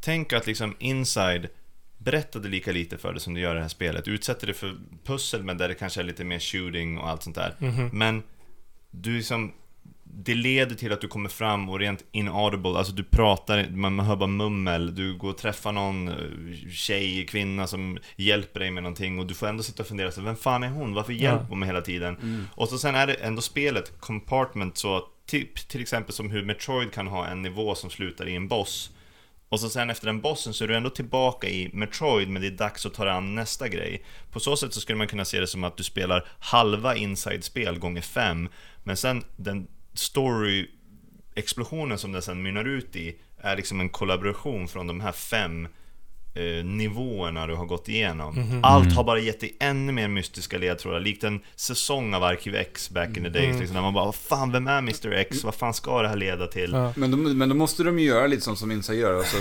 Tänk 0.00 0.32
att 0.32 0.46
liksom 0.46 0.76
Inside 0.78 1.48
berättade 1.98 2.48
lika 2.48 2.72
lite 2.72 2.98
för 2.98 3.12
det 3.12 3.20
som 3.20 3.34
det 3.34 3.40
gör 3.40 3.50
i 3.52 3.54
det 3.54 3.60
här 3.62 3.68
spelet. 3.68 4.08
Utsätter 4.08 4.46
det 4.46 4.54
för 4.54 4.74
pussel 5.04 5.42
men 5.42 5.58
där 5.58 5.68
det 5.68 5.74
kanske 5.74 6.00
är 6.00 6.04
lite 6.04 6.24
mer 6.24 6.38
shooting 6.38 6.98
och 6.98 7.08
allt 7.08 7.22
sånt 7.22 7.36
där. 7.36 7.54
Mhm. 7.58 7.90
Men 7.92 8.22
du 8.90 9.16
liksom 9.16 9.52
det 10.18 10.34
leder 10.34 10.74
till 10.74 10.92
att 10.92 11.00
du 11.00 11.08
kommer 11.08 11.28
fram 11.28 11.68
och 11.68 11.78
rent 11.78 12.04
inaudible, 12.12 12.78
alltså 12.78 12.92
du 12.92 13.04
pratar, 13.04 13.68
man, 13.70 14.00
hör 14.00 14.16
bara 14.16 14.26
mummel, 14.26 14.94
du 14.94 15.16
går 15.16 15.28
och 15.28 15.38
träffar 15.38 15.72
någon 15.72 16.08
eh, 16.08 16.70
tjej, 16.70 17.26
kvinna 17.26 17.66
som 17.66 17.98
hjälper 18.16 18.60
dig 18.60 18.70
med 18.70 18.82
någonting 18.82 19.18
och 19.18 19.26
du 19.26 19.34
får 19.34 19.46
ändå 19.46 19.62
sitta 19.62 19.82
och 19.82 19.88
fundera 19.88 20.10
så 20.10 20.20
vem 20.20 20.36
fan 20.36 20.62
är 20.62 20.68
hon? 20.68 20.94
Varför 20.94 21.12
hjälper 21.12 21.46
hon 21.48 21.58
mig 21.58 21.66
hela 21.66 21.80
tiden? 21.80 22.16
Mm. 22.16 22.44
Och 22.54 22.68
så 22.68 22.78
sen 22.78 22.94
är 22.94 23.06
det 23.06 23.14
ändå 23.14 23.42
spelet, 23.42 24.00
compartment, 24.00 24.78
så 24.78 25.04
typ, 25.26 25.68
till 25.68 25.80
exempel 25.80 26.12
som 26.12 26.30
hur 26.30 26.44
Metroid 26.44 26.92
kan 26.92 27.06
ha 27.06 27.26
en 27.26 27.42
nivå 27.42 27.74
som 27.74 27.90
slutar 27.90 28.28
i 28.28 28.36
en 28.36 28.48
boss. 28.48 28.90
Och 29.48 29.60
så 29.60 29.68
sen 29.68 29.90
efter 29.90 30.06
den 30.06 30.20
bossen 30.20 30.54
så 30.54 30.64
är 30.64 30.68
du 30.68 30.76
ändå 30.76 30.90
tillbaka 30.90 31.48
i 31.48 31.70
Metroid, 31.72 32.28
men 32.28 32.42
det 32.42 32.48
är 32.48 32.52
dags 32.52 32.86
att 32.86 32.94
ta 32.94 33.04
dig 33.04 33.12
an 33.12 33.34
nästa 33.34 33.68
grej. 33.68 34.04
På 34.30 34.40
så 34.40 34.56
sätt 34.56 34.74
så 34.74 34.80
skulle 34.80 34.98
man 34.98 35.08
kunna 35.08 35.24
se 35.24 35.40
det 35.40 35.46
som 35.46 35.64
att 35.64 35.76
du 35.76 35.84
spelar 35.84 36.28
halva 36.38 36.96
inside-spel 36.96 37.78
gånger 37.78 38.02
fem, 38.02 38.48
men 38.84 38.96
sen 38.96 39.24
den 39.36 39.66
story-explosionen 39.98 41.98
som 41.98 42.12
den 42.12 42.22
sen 42.22 42.42
mynnar 42.42 42.64
ut 42.64 42.96
i 42.96 43.16
är 43.38 43.56
liksom 43.56 43.80
en 43.80 43.88
kollaboration 43.88 44.68
från 44.68 44.86
de 44.86 45.00
här 45.00 45.12
fem 45.12 45.68
eh, 46.34 46.64
nivåerna 46.64 47.46
du 47.46 47.54
har 47.54 47.66
gått 47.66 47.88
igenom. 47.88 48.34
Mhm. 48.34 48.64
Allt 48.64 48.92
har 48.92 49.04
bara 49.04 49.18
gett 49.18 49.40
dig 49.40 49.56
ännu 49.60 49.92
mer 49.92 50.08
mystiska 50.08 50.58
ledtrådar, 50.58 51.00
likt 51.00 51.24
en 51.24 51.40
säsong 51.56 52.14
av 52.14 52.24
Arkiv 52.24 52.54
X 52.54 52.90
back 52.90 53.08
in 53.08 53.24
the 53.24 53.28
days. 53.28 53.44
Mm. 53.44 53.58
Liksom, 53.58 53.74
där 53.74 53.82
man 53.82 53.94
bara, 53.94 54.04
vad 54.04 54.14
fan, 54.14 54.52
vem 54.52 54.66
är 54.66 54.78
Mr 54.78 55.12
X? 55.12 55.44
Vad 55.44 55.54
fan 55.54 55.74
ska 55.74 56.02
det 56.02 56.08
här 56.08 56.16
leda 56.16 56.46
till? 56.46 56.72
Ja. 56.72 56.92
Men, 56.96 57.10
då, 57.10 57.16
men 57.16 57.48
då 57.48 57.54
måste 57.54 57.82
de 57.82 57.98
ju 57.98 58.06
göra 58.06 58.26
lite 58.26 58.42
som, 58.42 58.56
som 58.56 58.70
Inside 58.70 58.98
gör, 58.98 59.18
alltså 59.18 59.36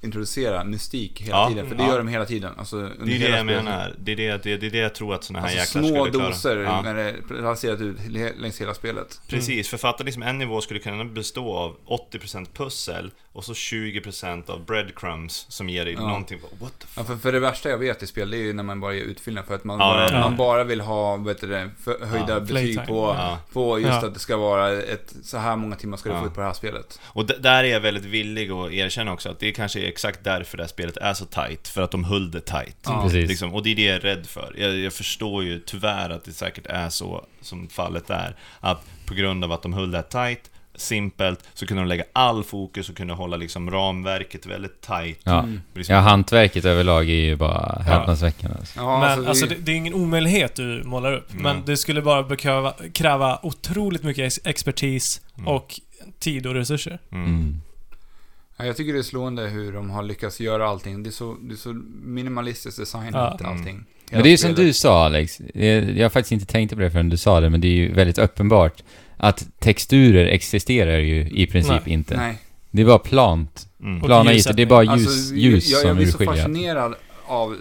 introducera 0.00 0.64
mystik 0.64 1.20
hela 1.22 1.36
Ja, 1.36 1.48
tiden. 1.48 1.68
För 1.68 1.74
det 1.74 1.82
ja. 1.82 1.88
gör 1.88 1.98
de 1.98 2.08
hela 2.08 2.24
tiden. 2.24 2.52
Alltså, 2.58 2.76
Det 2.76 2.86
är 2.88 2.96
det 3.06 3.12
jag 3.14 3.18
spelet. 3.18 3.46
menar. 3.46 3.94
Det 3.98 4.12
är 4.12 4.16
det, 4.16 4.42
det, 4.42 4.56
det 4.56 4.66
är 4.66 4.70
det 4.70 4.78
jag 4.78 4.94
tror 4.94 5.14
att 5.14 5.24
såna 5.24 5.38
här 5.40 5.46
Alltså 5.46 5.78
jäklar 5.78 5.82
små 5.82 6.04
skulle 6.04 6.10
klara. 6.10 6.28
doser 6.28 6.56
Ja. 6.56 6.82
när 6.82 6.94
det 6.94 7.14
placerat 7.28 7.80
ut 7.80 7.96
längs 8.38 8.60
hela 8.60 8.74
spelet. 8.74 9.20
Precis, 9.28 9.68
för 9.68 9.76
fatta 9.76 10.04
liksom 10.04 10.22
en 10.22 10.38
nivå 10.38 10.60
skulle 10.60 10.80
kunna 10.80 11.04
bestå 11.04 11.54
av 11.56 11.76
80% 12.12 12.46
pussel 12.54 13.10
och 13.36 13.44
så 13.44 13.52
20% 13.52 14.50
av 14.50 14.64
breadcrumbs 14.64 15.46
som 15.48 15.68
ger 15.68 15.84
dig 15.84 15.94
Ja. 15.94 16.00
någonting. 16.00 16.38
What 16.60 16.72
the 16.78 16.86
Ja, 16.96 17.04
fuck? 17.04 17.06
för, 17.06 17.16
för 17.16 17.32
det 17.32 17.40
värsta 17.40 17.68
jag 17.68 17.78
vet 17.78 18.02
i 18.02 18.06
spel, 18.06 18.30
det 18.30 18.36
är 18.36 18.42
ju 18.42 18.52
när 18.52 18.62
man 18.62 18.80
bara 18.80 18.94
gör 18.94 19.04
utfyllnad 19.04 19.44
för 19.46 19.54
att 19.54 19.64
man, 19.64 19.78
Ja, 19.78 19.86
bara, 19.86 20.10
ja. 20.12 20.20
man 20.20 20.36
bara 20.36 20.64
vill 20.64 20.80
ha, 20.80 21.16
det, 21.16 21.70
för, 21.84 22.06
höjda 22.06 22.32
Ja, 22.32 22.40
betyg 22.40 22.86
på, 22.86 23.14
Ja. 23.18 23.38
på 23.52 23.78
just 23.80 23.90
Ja. 23.92 24.06
att 24.06 24.14
det 24.14 24.20
ska 24.20 24.36
vara 24.36 24.72
ett, 24.82 25.14
så 25.22 25.38
här 25.38 25.56
många 25.56 25.76
timmar 25.76 25.96
ska 25.96 26.08
du 26.08 26.14
Ja. 26.14 26.20
få 26.20 26.26
ut 26.26 26.34
på 26.34 26.40
det 26.40 26.46
här 26.46 26.52
spelet. 26.54 27.00
Och 27.04 27.26
där 27.26 27.64
är 27.64 27.68
jag 27.68 27.80
väldigt 27.80 28.04
villig 28.04 28.50
att 28.50 28.72
erkänna 28.72 29.12
också 29.12 29.28
att 29.30 29.38
det 29.40 29.52
kanske 29.52 29.80
är 29.80 29.84
exakt 29.88 30.24
därför 30.24 30.56
det 30.56 30.62
här 30.62 30.68
spelet 30.68 30.96
är 30.96 31.14
så 31.14 31.24
tight. 31.24 31.68
För 31.68 31.82
att 31.82 31.90
de 31.90 32.04
höll 32.04 32.30
det 32.30 32.40
tight. 32.40 32.76
Ja. 32.84 33.02
Precis. 33.02 33.28
Liksom, 33.28 33.54
och 33.54 33.62
det 33.62 33.70
är 33.72 33.76
det 33.76 33.82
jag 33.82 33.96
är 33.96 34.00
rädd 34.00 34.26
för. 34.26 34.54
Jag, 34.58 34.76
jag 34.78 34.92
förstår 34.92 35.44
ju 35.44 35.60
tyvärr 35.60 36.10
att 36.10 36.24
det 36.24 36.32
säkert 36.32 36.66
är 36.66 36.88
så 36.88 37.26
som 37.40 37.68
fallet 37.68 38.10
är. 38.10 38.36
Att 38.60 38.82
på 39.06 39.14
grund 39.14 39.44
av 39.44 39.52
att 39.52 39.62
de 39.62 39.72
höll 39.72 39.90
det 39.90 39.98
här 39.98 40.26
tight, 40.34 40.50
simpelt, 40.76 41.40
så 41.54 41.66
kunde 41.66 41.82
de 41.82 41.88
lägga 41.88 42.04
all 42.12 42.44
fokus 42.44 42.88
och 42.90 42.96
kunde 42.96 43.14
hålla 43.14 43.36
liksom 43.36 43.70
ramverket 43.70 44.46
väldigt 44.46 44.80
tight. 44.80 45.20
Ja. 45.24 45.38
Mm. 45.42 45.60
Liksom, 45.74 45.94
ja, 45.94 46.00
hantverket 46.00 46.64
överlag 46.64 47.04
är 47.10 47.14
ju 47.14 47.36
bara 47.36 47.82
häpnadsväckande. 47.82 48.56
Alltså. 48.58 48.80
Ja, 48.80 49.00
men 49.00 49.26
alltså, 49.28 49.46
vi- 49.46 49.54
det, 49.54 49.60
det 49.60 49.72
är 49.72 49.76
ingen 49.76 49.94
omöjlighet 49.94 50.54
du 50.54 50.82
målar 50.84 51.12
upp. 51.12 51.26
Nej. 51.32 51.42
Men 51.42 51.62
det 51.64 51.76
skulle 51.76 52.02
bara 52.02 52.22
bekräva, 52.22 52.74
kräva 52.92 53.38
otroligt 53.42 54.02
mycket 54.02 54.24
ex- 54.26 54.40
expertis 54.44 55.20
Mm. 55.36 55.48
och 55.48 55.80
tid 56.18 56.46
och 56.46 56.54
resurser. 56.54 56.98
mm. 57.12 57.24
Mm. 57.26 57.60
Ja, 58.56 58.64
jag 58.64 58.76
tycker 58.76 58.92
det 58.92 58.98
är 58.98 59.02
slående 59.02 59.42
hur 59.42 59.72
de 59.72 59.90
har 59.90 60.02
lyckats 60.02 60.40
göra 60.40 60.68
allting. 60.68 61.02
Det 61.02 61.08
är 61.08 61.12
så, 61.12 61.36
det 61.42 61.54
är 61.54 61.56
så 61.56 61.72
minimalistiskt 62.02 62.78
designat 62.80 63.36
Ja. 63.40 63.46
allting. 63.46 63.84
Men 64.10 64.22
det 64.22 64.28
är 64.28 64.30
ju 64.30 64.36
som 64.36 64.54
du 64.54 64.72
sa 64.72 65.04
Alex, 65.06 65.40
jag 65.54 65.90
jag 65.96 66.04
har 66.04 66.10
faktiskt 66.10 66.32
inte 66.32 66.46
tänkt 66.46 66.74
på 66.74 66.80
det 66.80 66.90
förrän 66.90 67.08
du 67.08 67.16
sa 67.16 67.40
det, 67.40 67.50
men 67.50 67.60
det 67.60 67.68
är 67.68 67.72
ju 67.72 67.92
väldigt 67.92 68.18
uppenbart 68.18 68.82
att 69.16 69.46
texturer 69.58 70.26
existerar 70.26 70.98
ju 70.98 71.28
i 71.30 71.46
princip 71.46 71.70
Nej. 71.86 71.92
inte. 71.94 72.16
Nej. 72.16 72.38
Det 72.70 72.82
är 72.82 72.86
bara 72.86 72.98
plant, 72.98 73.68
Mm. 73.80 74.00
Plana 74.00 74.32
ytor, 74.34 74.52
det 74.52 74.62
är 74.62 74.66
bara 74.66 74.82
ljus, 74.84 74.92
Alltså, 75.06 75.34
ljus 75.34 75.70
jag, 75.70 75.78
jag 75.78 75.86
som 75.88 75.96
blir 75.96 76.06
så 76.06 76.12
urskiljer. 76.12 76.34
fascinerad 76.42 76.94
av 77.26 77.56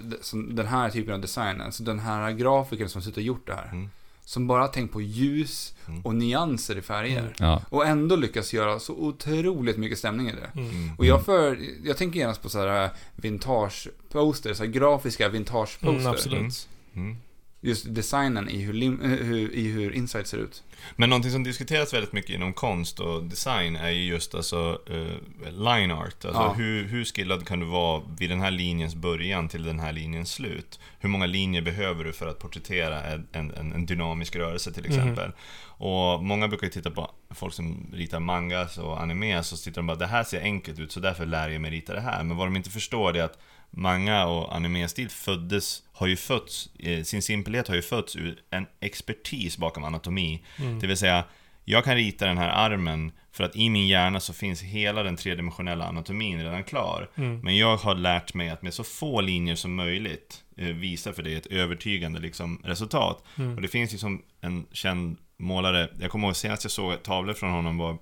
den 0.52 0.68
här 0.68 0.90
typen 0.90 1.14
av 1.14 1.22
design. 1.22 1.62
Alltså 1.62 1.84
den 1.84 2.00
här 2.00 2.32
grafiken 2.32 2.90
som 2.90 3.02
sitter 3.02 3.18
och 3.22 3.26
gjort 3.26 3.48
det 3.48 3.54
här. 3.54 3.70
Mm. 3.72 3.90
som 4.28 4.48
bara 4.48 4.62
har 4.62 4.68
tänkt 4.68 4.92
på 4.94 5.02
ljus 5.02 5.74
Mm. 5.88 6.02
och 6.02 6.16
nyanser 6.16 6.78
i 6.78 6.82
färger. 6.82 7.34
Ja. 7.40 7.62
Och 7.70 7.86
ändå 7.88 8.16
lyckas 8.16 8.54
göra 8.54 8.80
så 8.80 8.94
otroligt 8.94 9.78
mycket 9.78 9.98
stämning 9.98 10.28
i 10.30 10.32
det. 10.32 10.60
Mm. 10.60 10.92
Och 10.98 11.06
jag, 11.06 11.26
för, 11.26 11.58
jag 11.84 11.98
tänker 11.98 12.20
genast 12.20 12.42
på 12.42 12.50
så 12.50 12.68
här 12.68 12.90
vintage-poster, 13.16 14.54
så 14.54 14.64
här 14.64 14.72
grafiska 14.72 15.26
Mm, 15.26 15.34
vintage-poster. 15.34 16.10
absolut. 16.10 16.68
Mm. 16.96 17.18
Just 17.66 17.96
designen 17.96 18.50
i 18.50 18.58
hur, 18.62 18.74
lim, 18.74 19.02
eh, 19.02 19.10
hur, 19.10 19.54
i 19.54 19.68
hur 19.72 19.92
Inside 19.92 20.28
ser 20.28 20.38
ut. 20.38 20.64
Men 20.96 21.10
någonting 21.10 21.32
som 21.32 21.44
diskuteras 21.44 21.94
väldigt 21.94 22.14
mycket 22.14 22.36
inom 22.36 22.54
konst 22.54 23.00
och 23.00 23.24
design 23.24 23.76
är 23.76 23.90
ju 23.90 24.04
just 24.06 24.36
alltså 24.36 24.80
eh, 24.90 25.52
line 25.52 25.92
art. 25.92 26.26
Alltså 26.26 26.42
Ja. 26.42 26.54
hur, 26.58 26.84
hur 26.84 27.06
skillad 27.06 27.48
kan 27.48 27.60
du 27.60 27.66
vara 27.66 28.02
vid 28.20 28.30
den 28.30 28.42
här 28.42 28.52
linjens 28.52 28.96
början 28.96 29.50
till 29.50 29.64
den 29.64 29.80
här 29.80 29.94
linjens 29.94 30.32
slut? 30.32 30.80
Hur 31.00 31.10
många 31.10 31.26
linjer 31.26 31.62
behöver 31.62 32.04
du 32.04 32.14
för 32.14 32.28
att 32.28 32.40
porträttera 32.40 33.04
en, 33.04 33.28
en, 33.32 33.74
en 33.74 33.86
dynamisk 33.86 34.36
rörelse 34.36 34.74
till 34.74 34.86
exempel? 34.86 35.32
Och 35.78 36.24
många 36.24 36.48
brukar 36.48 36.68
ju 36.68 36.72
titta 36.72 36.92
på 36.92 37.12
folk 37.30 37.54
som 37.54 37.88
ritar 37.94 38.20
mangas 38.20 38.78
och 38.78 39.02
anime, 39.02 39.44
så 39.44 39.58
tittar 39.58 39.76
de 39.82 39.88
bara 39.88 39.98
det 39.98 40.08
här 40.08 40.24
ser 40.24 40.42
enkelt 40.42 40.80
ut 40.80 40.92
så 40.92 41.00
därför 41.00 41.26
lär 41.26 41.50
jag 41.50 41.62
mig 41.62 41.72
rita 41.72 41.94
det 41.94 42.02
här. 42.02 42.24
Men 42.24 42.38
vad 42.38 42.48
de 42.48 42.56
inte 42.56 42.70
förstår 42.70 43.14
det 43.14 43.20
är 43.20 43.24
att 43.24 43.40
manga 43.72 44.26
och 44.26 44.56
anime-stil 44.56 45.10
föddes, 45.10 45.84
har 45.92 46.08
ju 46.08 46.16
fötts, 46.16 46.70
eh, 46.80 47.04
sin 47.04 47.22
simpelhet 47.22 47.68
har 47.68 47.76
ju 47.76 47.82
fötts 47.82 48.16
ur 48.16 48.40
en 48.50 48.66
expertis 48.80 49.58
bakom 49.58 49.84
anatomi. 49.84 50.44
Det 50.82 50.88
vill 50.88 50.98
säga, 50.98 51.24
jag 51.66 51.84
kan 51.84 51.96
rita 51.96 52.26
den 52.26 52.38
här 52.38 52.50
armen 52.50 53.12
för 53.32 53.44
att 53.44 53.56
i 53.56 53.70
min 53.70 53.88
hjärna 53.88 54.20
så 54.20 54.34
finns 54.34 54.62
hela 54.62 55.04
den 55.04 55.16
tredimensionella 55.16 55.86
anatomin 55.86 56.44
redan 56.44 56.64
klar. 56.64 57.10
Men 57.44 57.58
jag 57.58 57.78
har 57.78 57.96
lärt 57.96 58.34
mig 58.34 58.50
att 58.50 58.62
med 58.62 58.74
så 58.74 58.84
få 58.84 59.22
linjer 59.22 59.56
som 59.56 59.76
möjligt 59.76 60.44
eh, 60.58 60.68
visa 60.68 61.14
för 61.14 61.24
dig 61.24 61.36
ett 61.36 61.46
övertygande 61.46 62.20
liksom, 62.20 62.62
resultat. 62.64 63.24
Och 63.56 63.62
det 63.62 63.68
finns 63.68 63.92
liksom 63.92 64.22
en 64.42 64.66
känd 64.72 65.18
målare, 65.38 65.90
jag 66.00 66.12
kommer 66.12 66.28
ihåg 66.28 66.36
senast 66.36 66.64
jag 66.64 66.72
såg 66.72 67.04
tavlor 67.04 67.34
från 67.34 67.52
honom 67.52 67.78
var 67.78 67.98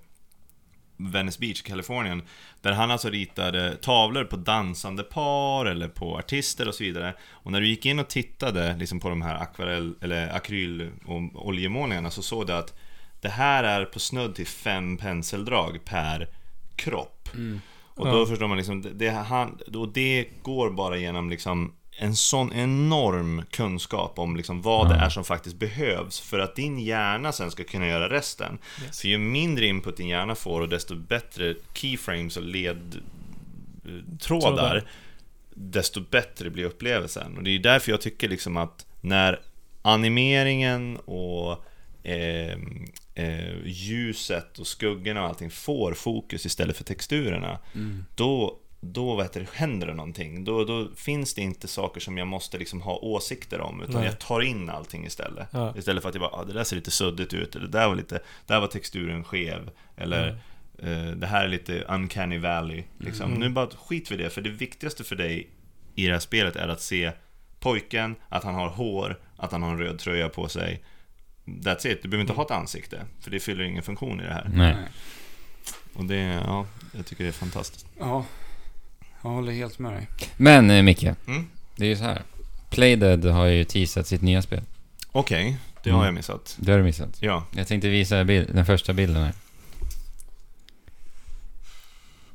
Venice 1.12 1.40
Beach, 1.40 1.62
Kalifornien. 1.62 2.22
Där 2.62 2.72
han 2.72 2.92
alltså 2.92 3.10
ritade 3.10 3.76
tavlor 3.76 4.24
på 4.24 4.36
dansande 4.36 5.04
par 5.04 5.66
eller 5.66 5.88
på 5.88 6.18
artister 6.18 6.68
och 6.68 6.76
så 6.76 6.84
vidare. 6.84 7.14
Och 7.32 7.52
när 7.52 7.62
du 7.62 7.68
gick 7.68 7.86
in 7.86 8.00
och 8.00 8.08
tittade 8.08 8.76
liksom 8.78 9.00
på 9.00 9.10
de 9.10 9.22
här 9.22 9.36
akvarell 9.36 9.96
eller 10.02 10.36
akryl 10.36 10.90
och 11.06 11.48
oljemålningarna 11.48 12.10
så 12.12 12.22
såg 12.22 12.48
du 12.48 12.54
att 12.54 12.74
det 13.22 13.30
här 13.30 13.64
är 13.64 13.86
på 13.86 14.00
snudd 14.00 14.36
till 14.36 14.48
fem 14.48 14.98
penseldrag 14.98 15.80
per 15.86 16.30
kropp. 16.76 17.30
Och 17.96 18.06
då 18.06 18.20
Ja. 18.20 18.26
förstår 18.26 18.48
man 18.48 18.58
liksom, 18.58 18.82
det, 18.82 18.90
det, 18.90 19.10
han, 19.10 19.58
och 19.76 19.94
det 19.94 20.28
går 20.42 20.70
bara 20.72 20.98
genom 20.98 21.30
liksom 21.30 21.74
en 21.98 22.16
sån 22.16 22.54
enorm 22.54 23.44
kunskap 23.52 24.20
om 24.20 24.36
liksom 24.36 24.62
vad 24.62 24.90
det 24.90 24.96
är 24.96 25.10
som 25.10 25.24
faktiskt 25.24 25.56
behövs 25.56 26.20
för 26.20 26.40
att 26.40 26.56
din 26.56 26.80
hjärna 26.80 27.32
sen 27.32 27.52
ska 27.52 27.64
kunna 27.64 27.88
göra 27.88 28.10
resten. 28.10 28.58
Yes. 28.84 29.02
För 29.02 29.08
ju 29.08 29.18
mindre 29.18 29.66
input 29.66 29.98
din 29.98 30.08
hjärna 30.08 30.36
får 30.36 30.62
och 30.62 30.70
desto 30.70 30.96
bättre 30.96 31.56
keyframes 31.74 32.38
och 32.38 32.44
ledtrådar 32.44 33.04
Trådar. 34.20 34.84
desto 35.54 36.02
bättre 36.02 36.50
blir 36.50 36.66
upplevelsen. 36.66 37.38
Och 37.38 37.44
det 37.44 37.52
är 37.52 37.60
därför 37.60 37.92
jag 37.92 38.02
tycker 38.02 38.30
liksom 38.30 38.58
att 38.58 38.86
när 39.02 39.40
animeringen 39.82 40.98
och 40.98 41.66
eh, 42.04 42.58
eh, 43.16 43.66
ljuset 43.66 44.60
och 44.60 44.68
skuggorna 44.68 45.22
och 45.22 45.28
allting 45.28 45.52
får 45.52 45.94
fokus 45.94 46.46
istället 46.46 46.78
för 46.78 46.84
texturerna, 46.84 47.60
då, 48.16 48.60
då 48.84 49.22
heter 49.22 49.40
det, 49.40 49.48
händer 49.54 49.88
det 49.88 49.94
någonting. 49.94 50.44
Då, 50.44 50.64
då 50.64 50.88
finns 50.96 51.34
det 51.34 51.42
inte 51.42 51.68
saker 51.68 52.02
som 52.02 52.18
jag 52.18 52.28
måste 52.28 52.58
liksom 52.58 52.82
ha 52.82 52.96
åsikter 52.96 53.62
om, 53.62 53.82
utan 53.82 53.96
Nej. 53.96 54.06
jag 54.06 54.20
tar 54.20 54.42
in 54.42 54.70
allting 54.70 55.06
istället. 55.06 55.48
Ja. 55.52 55.78
Istället 55.78 56.02
för 56.02 56.10
att 56.10 56.16
jag 56.16 56.22
bara, 56.22 56.42
ah, 56.42 56.44
det 56.44 56.54
där 56.54 56.64
ser 56.64 56.76
lite 56.76 56.92
suddigt 56.92 57.34
ut, 57.34 57.56
eller 57.56 57.68
det 57.68 57.78
där 57.78 57.88
var 57.88 57.96
lite, 57.96 58.20
där 58.46 58.60
var 58.60 58.68
texturen 58.68 59.24
skev, 59.24 59.70
eller 59.96 60.28
eh, 60.80 61.06
det 61.06 61.28
här 61.28 61.44
är 61.44 61.48
lite 61.48 61.82
uncanny 61.82 62.38
valley. 62.38 62.84
Liksom. 62.98 63.32
Nu 63.32 63.50
bara 63.50 63.68
skit 63.70 64.12
vi 64.12 64.18
det, 64.18 64.30
för 64.30 64.42
det 64.42 64.50
viktigaste 64.50 65.04
för 65.04 65.16
dig 65.16 65.50
i 65.96 66.06
det 66.06 66.14
här 66.14 66.20
spelet 66.20 66.56
är 66.56 66.68
att 66.68 66.82
se 66.82 67.12
pojken, 67.60 68.16
att 68.30 68.44
han 68.44 68.56
har 68.56 68.70
hår, 68.70 69.20
att 69.38 69.52
han 69.52 69.64
har 69.64 69.72
en 69.72 69.78
röd 69.78 70.00
tröja 70.00 70.30
på 70.30 70.48
sig. 70.48 70.84
That's 71.46 71.88
it, 71.88 72.02
du 72.04 72.10
behöver 72.10 72.22
inte 72.22 72.34
ha 72.34 72.44
ett 72.44 72.52
ansikte, 72.52 73.06
för 73.22 73.32
det 73.32 73.40
fyller 73.40 73.64
ingen 73.64 73.84
funktion 73.84 74.20
i 74.20 74.24
det 74.24 74.34
här. 74.34 74.52
Nej. 74.54 74.76
Och 75.94 76.06
det, 76.06 76.42
ja, 76.46 76.66
jag 76.96 77.06
tycker 77.06 77.24
det 77.24 77.30
är 77.30 77.32
fantastiskt. 77.32 77.86
Ja, 78.00 78.26
jag 79.24 79.30
håller 79.30 79.52
helt 79.52 79.80
med 79.80 79.94
dig. 79.94 80.08
Men 80.38 80.70
eh, 80.72 80.84
Micke, 80.84 81.04
Mm. 81.04 81.48
det 81.76 81.86
är 81.86 81.90
ju 81.90 81.96
så 81.96 82.04
här. 82.04 82.22
Playdead 82.70 83.26
har 83.26 83.46
ju 83.46 83.64
teasat 83.64 84.08
sitt 84.08 84.22
nya 84.22 84.42
spel. 84.42 84.62
Okej, 85.12 85.58
det 85.84 85.90
Mm. 85.90 86.00
har 86.00 86.06
jag 86.06 86.14
missat. 86.14 86.58
Det 86.60 86.72
har 86.72 86.78
du 86.80 86.84
missat. 86.84 87.18
Ja, 87.22 87.46
Jag 87.52 87.68
tänkte 87.68 87.90
visa 87.90 88.24
bild, 88.24 88.56
den 88.56 88.66
första 88.66 88.94
bilden 88.94 89.24
här. 89.24 89.34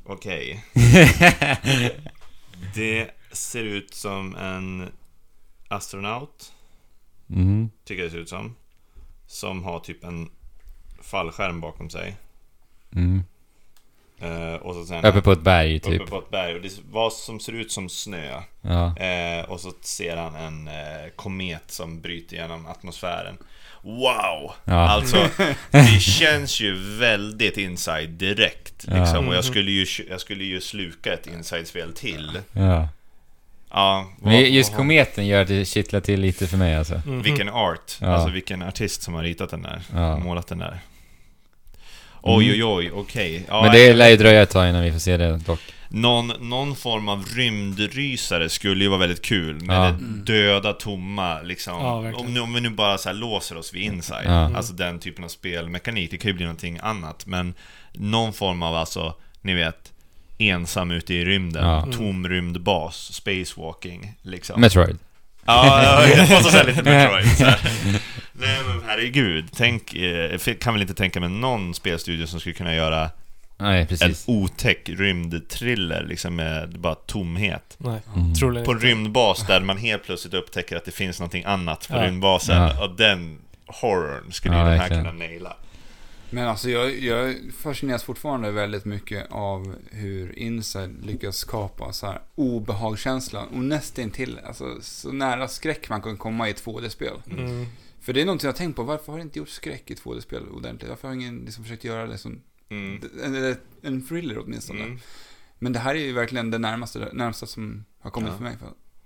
okej. 0.05 0.65
Det 2.75 3.09
ser 3.31 3.63
ut 3.63 3.93
som 3.93 4.35
en 4.35 4.91
astronaut, 5.67 6.51
Mhm. 7.27 7.69
tycker 7.85 8.01
jag 8.03 8.07
det 8.07 8.11
ser 8.11 8.19
ut 8.21 8.29
som. 8.29 8.55
Som 9.27 9.63
har 9.63 9.79
typ 9.79 10.03
en 10.03 10.29
fallskärm 11.01 11.61
bakom 11.61 11.89
sig. 11.89 12.17
Mm. 12.95 13.23
Eh, 14.21 14.53
och 14.61 14.73
så 14.75 14.85
sen 14.85 15.05
Uppe 15.05 15.21
på 15.21 15.31
ett 15.31 15.41
berg, 15.41 15.79
typ. 15.79 16.01
uppe 16.01 16.11
på 16.11 16.19
ett 16.19 16.29
berg. 16.29 16.55
Och 16.55 16.61
det 16.61 16.71
vad 16.91 17.13
som 17.13 17.39
ser 17.39 17.53
ut 17.53 17.71
som 17.71 17.89
snö. 17.89 18.41
Ja. 18.61 18.97
Eh, 18.97 19.45
och 19.49 19.59
så 19.59 19.71
ser 19.81 20.17
han 20.17 20.35
en 20.35 20.67
eh, 20.67 20.73
komet 21.15 21.63
som 21.67 22.01
bryter 22.01 22.35
genom 22.35 22.65
atmosfären. 22.67 23.37
Wow! 23.81 24.51
Ja. 24.65 24.73
Alltså, 24.89 25.27
det 25.71 26.01
känns 26.01 26.59
ju 26.61 26.97
väldigt 26.99 27.57
inside 27.57 28.09
direkt. 28.09 28.85
Ja. 28.87 28.99
Liksom. 28.99 29.27
Och 29.27 29.35
jag 29.35 29.45
skulle, 29.45 29.71
ju, 29.71 29.85
jag 30.09 30.21
skulle 30.21 30.43
ju 30.43 30.61
sluka 30.61 31.13
ett 31.13 31.27
inside-spel 31.27 31.93
till. 31.93 32.39
ja. 32.53 32.87
Ja, 33.71 34.09
vad- 34.19 34.33
Men 34.33 34.53
just 34.53 34.75
kometen 34.75 35.27
gör 35.27 35.45
det 35.45 35.65
kittlar 35.65 35.99
till 35.99 36.19
lite 36.21 36.47
för 36.47 36.57
mig 36.57 36.75
alltså. 36.75 37.01
Mhm. 37.05 37.21
Vilken 37.21 37.49
art, 37.49 37.97
Ja. 38.01 38.07
alltså 38.07 38.29
vilken 38.29 38.61
artist 38.63 39.01
som 39.01 39.13
har 39.13 39.23
ritat 39.23 39.49
den 39.49 39.61
där, 39.61 39.81
Ja. 39.93 39.97
Mm. 40.13 40.23
målat 40.23 40.47
den 40.47 40.57
där. 40.57 40.79
Oj, 42.21 42.51
oj, 42.51 42.63
oj, 42.63 42.91
okej. 42.91 43.45
Ja, 43.47 43.61
Men 43.61 43.71
det 43.71 43.93
lär 43.93 44.09
ju 44.09 44.17
dröja 44.17 44.41
ett 44.41 44.49
tag 44.49 44.69
innan 44.69 44.83
vi 44.83 44.91
får 44.91 44.99
se 44.99 45.17
det 45.17 45.37
dock. 45.37 45.59
någon, 45.89 46.27
någon 46.39 46.75
form 46.75 47.09
av 47.09 47.25
rymdrysare 47.35 48.49
skulle 48.49 48.83
ju 48.83 48.89
vara 48.89 48.99
väldigt 48.99 49.21
kul, 49.21 49.61
med 49.61 49.75
Ja. 49.75 49.95
det 50.25 50.33
döda, 50.33 50.73
tomma, 50.73 51.41
liksom. 51.41 51.73
Ja, 51.73 52.13
om, 52.15 52.37
om 52.41 52.53
vi 52.53 52.61
nu 52.61 52.69
bara 52.69 52.97
så 52.97 53.09
här 53.09 53.13
låser 53.15 53.57
oss 53.57 53.73
vid 53.73 53.83
Inside, 53.83 54.25
Ja. 54.25 54.55
alltså 54.57 54.73
den 54.73 54.99
typen 54.99 55.23
av 55.23 55.27
spelmekanik, 55.27 56.11
det 56.11 56.17
kan 56.17 56.29
ju 56.29 56.33
bli 56.35 56.45
någonting 56.45 56.79
annat, 56.83 57.25
men 57.25 57.53
någon 57.93 58.33
form 58.33 58.63
av 58.63 58.75
alltså, 58.75 59.13
ni 59.41 59.53
vet, 59.53 59.91
ensam 60.37 60.91
ute 60.91 61.13
i 61.13 61.25
rymden, 61.25 61.65
Ja. 61.67 61.87
tom 61.97 62.29
rymdbas, 62.29 63.13
spacewalking, 63.13 64.13
liksom. 64.21 64.61
Metroid. 64.61 64.97
Ja, 65.45 65.83
ja, 65.83 66.07
jag 66.17 66.29
måste 66.29 66.51
säga 66.51 66.63
lite 66.63 66.83
Metroid. 66.91 67.55
Nej 68.39 68.59
men 68.67 68.81
herregud, 68.87 69.45
tänk, 69.55 69.93
eh, 69.93 70.39
jag 70.45 70.59
kan 70.59 70.73
väl 70.73 70.81
inte 70.81 70.93
tänka 70.93 71.19
mig 71.19 71.29
någon 71.29 71.73
spelstudio 71.73 72.27
som 72.27 72.39
skulle 72.39 72.53
kunna 72.55 72.75
göra 72.75 73.09
Nej, 73.57 73.81
en 73.81 73.87
precis. 73.87 74.23
otäck 74.27 74.89
rymdthriller 74.89 76.03
liksom 76.03 76.35
med 76.35 76.79
bara 76.79 76.95
tomhet. 76.95 77.75
Nej, 77.77 78.01
Mm. 78.15 78.63
På 78.65 78.71
en 78.71 78.79
rymdbas 78.79 79.47
där 79.47 79.59
man 79.61 79.77
helt 79.77 80.03
plötsligt 80.03 80.33
upptäcker 80.33 80.75
att 80.77 80.85
det 80.85 80.91
finns 80.91 81.19
någonting 81.19 81.43
annat 81.43 81.87
på 81.87 81.95
Ja. 81.97 82.07
rymdbasen. 82.07 82.55
Ja. 82.61 82.83
Och 82.83 82.95
den 82.95 83.39
horrorn 83.67 84.31
skulle 84.31 84.55
Ja, 84.55 84.61
ju 84.63 84.69
den 84.69 84.79
här 84.79 84.89
verkligen. 84.89 85.03
kunna 85.05 85.17
naila. 85.25 85.55
Men 86.31 86.47
alltså 86.47 86.69
jag, 86.69 86.99
jag 86.99 87.35
fascineras 87.63 88.03
fortfarande 88.03 88.51
väldigt 88.51 88.85
mycket 88.85 89.27
av 89.31 89.75
hur 89.91 90.39
Inside 90.39 91.05
lyckas 91.05 91.35
skapa 91.37 91.93
så 91.93 92.05
här 92.05 92.19
obehagskänsla 92.35 93.41
och 93.41 93.57
nästintill, 93.57 94.39
alltså 94.47 94.65
så 94.81 95.11
nära 95.11 95.47
skräck 95.47 95.89
man 95.89 96.01
kan 96.01 96.17
komma 96.17 96.47
i 96.47 96.51
ett 96.51 96.63
2D-spel. 96.65 97.13
Mm. 97.31 97.65
För 98.01 98.13
det 98.13 98.21
är 98.21 98.25
någonting 98.25 98.47
jag 98.47 98.53
har 98.53 98.57
tänkt 98.57 98.75
på, 98.75 98.83
varför 98.83 99.11
har 99.11 99.19
det 99.19 99.23
inte 99.23 99.39
gjort 99.39 99.49
skräck 99.49 99.91
i 99.91 99.95
2D-spel 99.95 100.43
ordentligt? 100.51 100.89
Varför 100.89 101.07
har 101.07 101.15
ingen 101.15 101.39
liksom 101.45 101.63
försökt 101.63 101.83
göra 101.83 102.07
det 102.07 102.17
som 102.17 102.41
Mm. 102.71 103.01
en, 103.23 103.55
en 103.81 104.07
thriller 104.07 104.37
åtminstone? 104.39 104.83
Mm. 104.83 104.99
Men 105.59 105.73
det 105.73 105.79
här 105.79 105.95
är 105.95 105.99
ju 105.99 106.13
verkligen 106.13 106.51
det 106.51 106.57
närmaste, 106.57 107.09
närmaste 107.13 107.47
som 107.47 107.85
har 108.01 108.11
kommit 108.11 108.29
Ja. 108.29 108.37
för 108.37 108.43
mig. 108.43 108.57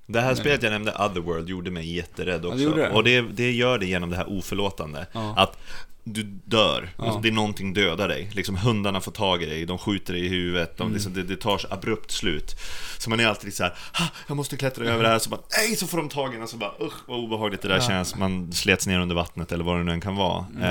Det 0.05 0.21
här 0.21 0.35
spelet 0.35 0.63
jag 0.63 0.71
nämnde, 0.71 0.91
Otherworld, 0.91 1.49
gjorde 1.49 1.71
mig 1.71 1.95
jätterädd 1.95 2.45
också. 2.45 2.57
det 2.57 2.63
gjorde 2.63 2.81
det? 2.81 2.89
Och 2.89 3.03
det, 3.03 3.21
det 3.21 3.51
gör 3.51 3.79
det 3.79 3.85
genom 3.85 4.09
det 4.09 4.15
här 4.15 4.29
oförlåtande. 4.29 5.07
ja. 5.13 5.33
Att 5.37 5.57
du 6.03 6.23
dör, 6.45 6.89
Ja. 6.97 7.03
alltså, 7.05 7.19
det 7.21 7.27
är 7.27 7.31
någonting 7.31 7.73
dödar 7.73 8.07
dig. 8.07 8.29
Liksom 8.33 8.55
hundarna 8.57 9.01
får 9.01 9.11
tag 9.11 9.43
i 9.43 9.45
dig, 9.45 9.65
de 9.65 9.77
skjuter 9.77 10.13
dig 10.13 10.25
i 10.25 10.27
huvudet, 10.29 10.77
de, 10.77 10.83
Mm. 10.83 10.93
liksom, 10.93 11.13
det, 11.13 11.23
det 11.23 11.35
tar 11.35 11.61
abrupt 11.69 12.11
slut. 12.11 12.55
Så 12.97 13.09
man 13.09 13.19
är 13.19 13.27
alltid 13.27 13.53
så 13.53 13.63
här, 13.63 13.73
"Ha, 13.93 14.05
jag 14.27 14.37
måste 14.37 14.57
klättra 14.57 14.85
över 14.85 15.03
det 15.03 15.09
här, 15.09 15.19
så 15.19 15.29
bara 15.29 15.41
nej, 15.57 15.75
så 15.75 15.87
får 15.87 15.97
de 15.97 16.09
tag 16.09 16.33
i 16.33 16.37
en 16.37 16.43
och 16.43 16.49
så 16.49 16.57
bara 16.57 16.71
usch 16.81 16.93
vad 17.07 17.19
obehagligt 17.19 17.61
det 17.61 17.67
där 17.67 17.75
Ja. 17.75 17.87
känns. 17.87 18.15
Man 18.15 18.51
slets 18.53 18.87
ner 18.87 18.99
under 18.99 19.15
vattnet 19.15 19.51
eller 19.51 19.63
vad 19.63 19.77
det 19.77 19.83
nu 19.83 19.91
än 19.91 20.01
kan 20.01 20.15
vara. 20.15 20.45
Mm. 20.55 20.61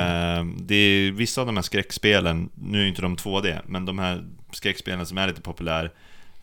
Eh, 0.51 0.55
det 0.63 0.75
är, 0.75 1.11
vissa 1.13 1.41
av 1.41 1.47
de 1.47 1.57
här 1.57 1.63
skräckspelen, 1.63 2.51
nu 2.55 2.79
är 2.79 2.83
ju 2.83 2.89
inte 2.89 3.03
de 3.03 3.17
2D, 3.17 3.59
men 3.67 3.85
de 3.87 3.99
här 3.99 4.25
skräckspelen 4.53 5.07
som 5.07 5.19
är 5.19 5.27
lite 5.27 5.41
populär 5.41 5.91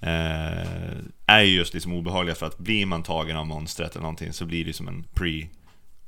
eh, 0.02 0.98
är 1.26 1.42
ju 1.42 1.56
just 1.56 1.74
liksom 1.74 1.94
obehagliga 1.94 2.36
för 2.36 2.46
att 2.46 2.58
blir 2.58 2.86
man 2.86 3.04
tagen 3.04 3.38
av 3.38 3.48
monstret 3.48 3.92
eller 3.92 4.02
någonting 4.02 4.34
så 4.34 4.46
blir 4.46 4.66
det 4.66 4.74
som 4.74 4.88
en 4.88 5.04
pre 5.14 5.48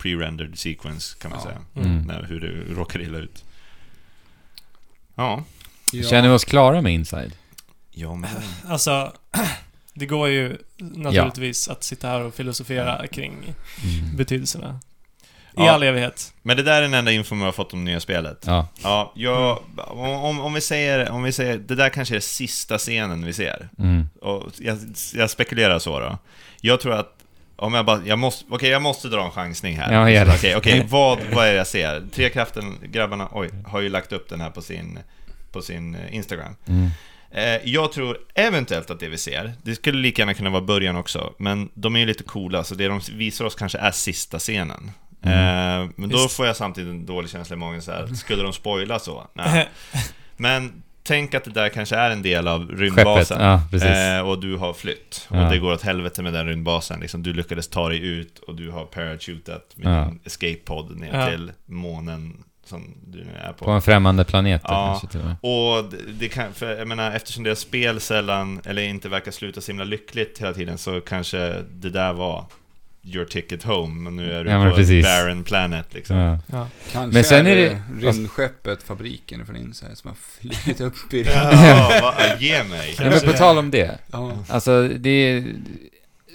pre-rendered 0.02 0.56
sequence 0.56 1.18
kan 1.22 1.32
man 1.32 1.40
Ja. 1.40 1.46
säga. 1.46 1.86
Mm. 1.88 2.02
När, 2.08 2.24
hur 2.24 2.40
det 2.40 2.74
råkar 2.74 3.02
illa 3.02 3.18
ut. 3.18 3.44
Ja. 5.16 5.44
Känner 6.10 6.30
vi 6.30 6.36
oss 6.36 6.46
klara 6.46 6.82
med 6.82 6.94
Inside? 6.94 7.34
Ja, 7.92 8.16
men... 8.16 8.30
Alltså, 8.68 9.14
det 9.94 10.06
går 10.06 10.28
ju 10.30 10.58
naturligtvis 10.78 11.68
att 11.68 11.84
sitta 11.84 12.08
här 12.08 12.22
och 12.22 12.34
filosofera 12.36 13.08
kring 13.08 13.34
Mm. 13.84 14.16
betydelserna. 14.18 14.80
I 15.54 15.54
Ja. 15.56 15.72
all 15.72 15.84
evighet. 15.84 16.34
Men 16.42 16.58
det 16.58 16.64
där 16.64 16.78
är 16.78 16.82
den 16.82 16.94
enda 16.94 17.12
info 17.12 17.36
man 17.36 17.46
har 17.46 17.52
fått 17.52 17.74
om 17.74 17.86
nya 17.86 18.00
spelet. 18.00 18.44
Ja. 18.48 18.68
Ja, 18.84 19.12
jag, 19.16 19.60
om, 19.78 20.00
om, 20.10 20.40
om, 20.42 20.54
vi 20.54 20.62
säger, 20.62 21.10
om 21.12 21.24
vi 21.24 21.32
säger, 21.32 21.58
det 21.58 21.76
där 21.76 21.90
kanske 21.90 22.16
är 22.16 22.20
sista 22.20 22.78
scenen 22.78 23.26
vi 23.26 23.34
ser. 23.34 23.70
Mm. 23.80 24.10
Och 24.22 24.52
jag, 24.60 24.78
jag 25.14 25.30
spekulerar 25.30 25.80
så 25.80 26.00
då. 26.00 26.18
Jag 26.62 26.80
tror 26.82 26.94
att, 26.94 27.21
om 27.62 27.74
jag 27.74 27.86
bara, 27.86 28.02
jag 28.06 28.20
måste, 28.20 28.46
okej 28.50 28.70
jag 28.70 28.82
måste 28.82 29.08
dra 29.08 29.26
en 29.26 29.32
chansning 29.32 29.78
här. 29.78 29.94
Ja, 29.94 30.10
gör 30.10 30.26
det. 30.26 30.36
Okej, 30.36 30.56
okej, 30.56 30.86
vad, 30.90 31.20
vad 31.34 31.48
är 31.48 31.52
det 31.52 31.58
jag 31.58 31.68
ser? 31.68 32.04
Trekraften, 32.14 32.78
grabbarna, 32.84 33.30
oj, 33.32 33.50
har 33.66 33.82
ju 33.82 33.90
lagt 33.90 34.12
upp 34.12 34.30
den 34.30 34.42
här 34.42 34.50
på 34.50 34.62
sin, 34.62 35.00
på 35.52 35.62
sin 35.62 35.96
eh, 35.96 36.16
Instagram. 36.16 36.56
Mm. 36.68 36.90
Eh, 37.32 37.70
jag 37.70 37.92
tror 37.92 38.18
eventuellt 38.34 38.90
att 38.90 39.00
det 39.00 39.10
vi 39.10 39.18
ser, 39.18 39.54
det 39.64 39.76
skulle 39.76 40.00
lika 40.00 40.22
gärna 40.22 40.34
kunna 40.34 40.50
vara 40.50 40.62
början 40.62 40.96
också, 40.96 41.34
men 41.38 41.70
de 41.74 41.96
är 41.96 42.00
ju 42.00 42.06
lite 42.06 42.24
coola, 42.24 42.64
så 42.64 42.76
det 42.76 42.88
de 42.88 43.02
visar 43.12 43.46
oss 43.46 43.56
kanske 43.56 43.78
är 43.78 43.92
sista 43.92 44.40
scenen. 44.40 44.92
Mm. 45.24 45.84
Eh, 45.84 45.90
men 45.96 46.10
då 46.10 46.28
får 46.28 46.48
jag 46.48 46.56
samtidigt 46.56 46.90
en 46.90 47.06
dålig 47.06 47.30
känsla 47.30 47.56
i 47.56 47.60
magen 47.60 47.82
så 47.82 47.92
här, 47.92 48.08
skulle 48.08 48.44
de 48.44 48.54
spoila 48.54 49.00
så? 49.00 49.28
Nej. 49.34 49.70
Men 50.38 50.84
tänk 51.04 51.34
att 51.34 51.44
det 51.44 51.52
där 51.52 51.70
kanske 51.70 51.96
är 51.96 52.12
en 52.12 52.22
del 52.22 52.48
av 52.48 52.72
rymdbasen. 52.72 53.42
Ja. 53.42 54.18
Eh, 54.18 54.30
och 54.30 54.40
du 54.42 54.58
har 54.58 54.74
flytt. 54.74 55.28
Ja. 55.32 55.46
Och 55.46 55.52
det 55.52 55.58
går 55.58 55.74
åt 55.74 55.82
helvete 55.82 56.22
med 56.24 56.34
den 56.34 56.48
rymdbasen. 56.48 57.00
Liksom, 57.00 57.24
du 57.24 57.34
lyckades 57.34 57.68
ta 57.68 57.90
dig 57.90 58.00
ut 58.08 58.40
och 58.40 58.56
du 58.56 58.70
har 58.70 58.86
parachutat 58.86 59.74
med 59.76 59.98
Ja. 60.00 60.06
din 60.06 60.20
escape 60.26 60.56
pod 60.66 60.98
ner 61.00 61.14
Ja. 61.14 61.28
till 61.30 61.52
månen 61.66 62.44
som 62.66 62.94
du 63.08 63.18
nu 63.18 63.32
är 63.44 63.54
på. 63.54 63.66
På 63.66 63.72
en 63.72 63.82
främmande 63.82 64.24
planet 64.24 64.62
kanske 64.66 65.08
till 65.08 65.20
och 65.20 65.26
med. 65.26 65.36
Och 65.42 65.92
det, 65.92 65.98
det 66.20 66.30
kan, 66.30 66.54
för 66.54 66.78
jag 66.78 66.88
menar, 66.88 67.12
eftersom 67.12 67.44
deras 67.44 67.60
spel 67.60 68.00
sällan, 68.00 68.62
eller 68.66 68.82
inte 68.82 69.10
verkar 69.10 69.32
sluta 69.32 69.62
så 69.62 69.72
himla 69.72 69.84
lyckligt 69.84 70.42
hela 70.42 70.54
tiden, 70.54 70.78
så 70.78 71.02
kanske 71.02 71.38
det 71.72 71.90
där 71.90 72.14
var 72.14 72.46
your 73.04 73.26
ticket 73.26 73.64
home, 73.64 74.02
men 74.02 74.16
nu 74.16 74.32
är 74.34 74.44
du 74.44 74.50
Ja, 74.52 74.70
på 74.70 74.76
precis. 74.76 75.06
en 75.06 75.12
barren 75.26 75.44
planet 75.44 75.94
liksom. 75.94 76.16
Ja. 76.18 76.40
Ja. 76.48 76.68
Kanske 76.92 77.14
Men 77.14 77.24
sen 77.24 77.48
är 77.48 77.52
är 77.52 77.56
det, 77.56 77.82
det- 78.02 78.08
rymdskeppet, 78.08 78.84
fabriken 78.84 79.46
från 79.46 79.56
Inside 79.56 79.98
som 79.98 80.08
har 80.08 80.18
flugit 80.40 80.82
upp 80.82 81.14
i 81.14 81.24
det. 81.24 81.32
Ja, 81.34 82.14
ge 82.40 82.64
mig! 82.64 82.96
Ja, 82.98 83.04
men 83.10 83.20
på 83.20 83.32
tal 83.38 83.58
om 83.58 83.72
det. 83.72 83.98
Ja. 84.12 84.32
Alltså, 84.50 84.88
det 84.88 85.44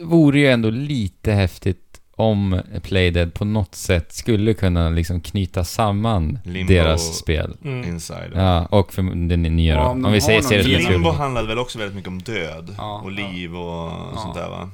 vore 0.03 0.39
ju 0.39 0.47
ändå 0.51 0.71
lite 0.71 1.33
häftigt 1.33 1.83
om 2.19 2.61
Playdead 2.83 3.35
på 3.35 3.45
något 3.45 3.75
sätt 3.75 4.13
skulle 4.13 4.55
kunna 4.55 4.89
liksom 4.91 5.21
knyta 5.21 5.65
samman 5.65 6.39
Limbo- 6.45 6.69
deras 6.69 7.19
spel. 7.19 7.57
Mm. 7.65 7.85
Inside. 7.89 8.31
Ja, 8.35 8.67
och 8.67 8.93
för 8.95 9.03
den 9.29 9.43
nya 9.43 9.75
då. 9.75 9.81
Ja, 9.81 9.89
Om, 9.89 10.05
om 10.05 10.13
vi 10.13 10.21
säger 10.21 10.43
serietidning. 10.43 10.93
Limbo 10.93 11.11
handlade 11.11 11.49
väl 11.49 11.59
också 11.59 11.79
väldigt 11.79 11.95
mycket 11.97 12.09
om 12.09 12.19
död 12.23 12.75
Ja. 12.79 13.01
och 13.05 13.13
liv 13.13 13.57
och 13.57 13.91
sånt 14.21 14.35
där 14.35 14.49
va? 14.49 14.71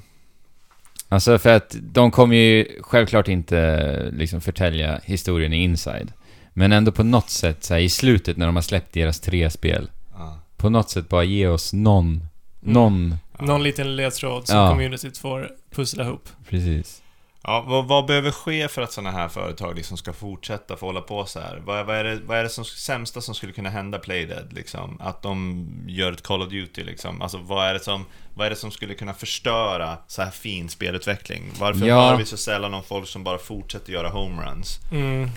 Alltså 1.12 1.38
för 1.38 1.50
att 1.50 1.76
de 1.80 2.10
kommer 2.10 2.36
ju 2.36 2.66
självklart 2.80 3.28
inte 3.28 4.10
liksom 4.12 4.40
förtälja 4.40 5.00
historien 5.04 5.52
i 5.52 5.62
Inside. 5.62 6.12
Men 6.52 6.72
ändå 6.72 6.92
på 6.92 7.02
något 7.04 7.30
sätt 7.30 7.64
så 7.64 7.74
här, 7.74 7.80
i 7.80 7.88
slutet 7.88 8.36
när 8.36 8.46
de 8.46 8.54
har 8.54 8.62
släppt 8.62 8.92
deras 8.94 9.20
tre 9.20 9.50
spel. 9.50 9.90
Ja. 10.12 10.38
På 10.56 10.68
något 10.70 10.90
sätt 10.90 11.08
bara 11.08 11.24
ge 11.24 11.46
oss 11.46 11.72
någon, 11.72 12.26
någon, 12.60 13.16
Någon 13.40 13.62
liten 13.62 13.96
ledtråd 13.96 14.46
som 14.48 14.56
Ja. 14.58 14.68
communityt 14.70 15.18
får 15.18 15.50
pussla 15.74 16.04
ihop. 16.04 16.28
precis. 16.48 17.01
Ja, 17.44 17.64
vad, 17.68 17.84
vad 17.86 18.06
behöver 18.06 18.30
ske 18.30 18.68
för 18.68 18.82
att 18.82 18.92
sådana 18.92 19.10
här 19.10 19.28
företag 19.28 19.76
liksom 19.76 19.96
ska 19.96 20.12
fortsätta 20.12 20.76
få 20.76 20.86
hålla 20.86 21.00
på 21.00 21.24
så 21.24 21.40
här? 21.40 21.62
Vad, 21.64 21.86
vad 21.86 21.96
är 21.96 22.04
det, 22.04 22.18
vad 22.26 22.38
är 22.38 22.42
det 22.42 22.48
som, 22.48 22.64
sämsta 22.64 23.20
som 23.20 23.34
skulle 23.34 23.52
kunna 23.52 23.70
hända 23.70 23.98
Playdead 23.98 24.52
liksom? 24.52 25.00
Att 25.00 25.22
de 25.22 25.66
gör 25.88 26.12
ett 26.12 26.22
Call 26.22 26.42
of 26.42 26.48
Duty 26.50 26.84
liksom? 26.84 27.22
Alltså 27.22 27.38
vad 27.38 27.68
är 27.68 27.74
det 27.74 27.80
som, 27.80 28.04
vad 28.34 28.46
är 28.46 28.50
det 28.50 28.56
som 28.56 28.70
skulle 28.70 28.94
kunna 28.94 29.14
förstöra 29.14 29.98
så 30.06 30.22
här 30.22 30.30
fin 30.30 30.68
spelutveckling? 30.68 31.42
Varför 31.60 31.86
Ja. 31.86 32.10
hör 32.10 32.16
vi 32.16 32.24
så 32.24 32.36
sällan 32.36 32.74
om 32.74 32.82
folk 32.82 33.08
som 33.08 33.24
bara 33.24 33.38
fortsätter 33.38 33.92
göra 33.92 34.08
homeruns? 34.08 34.80
Mm. 34.92 35.30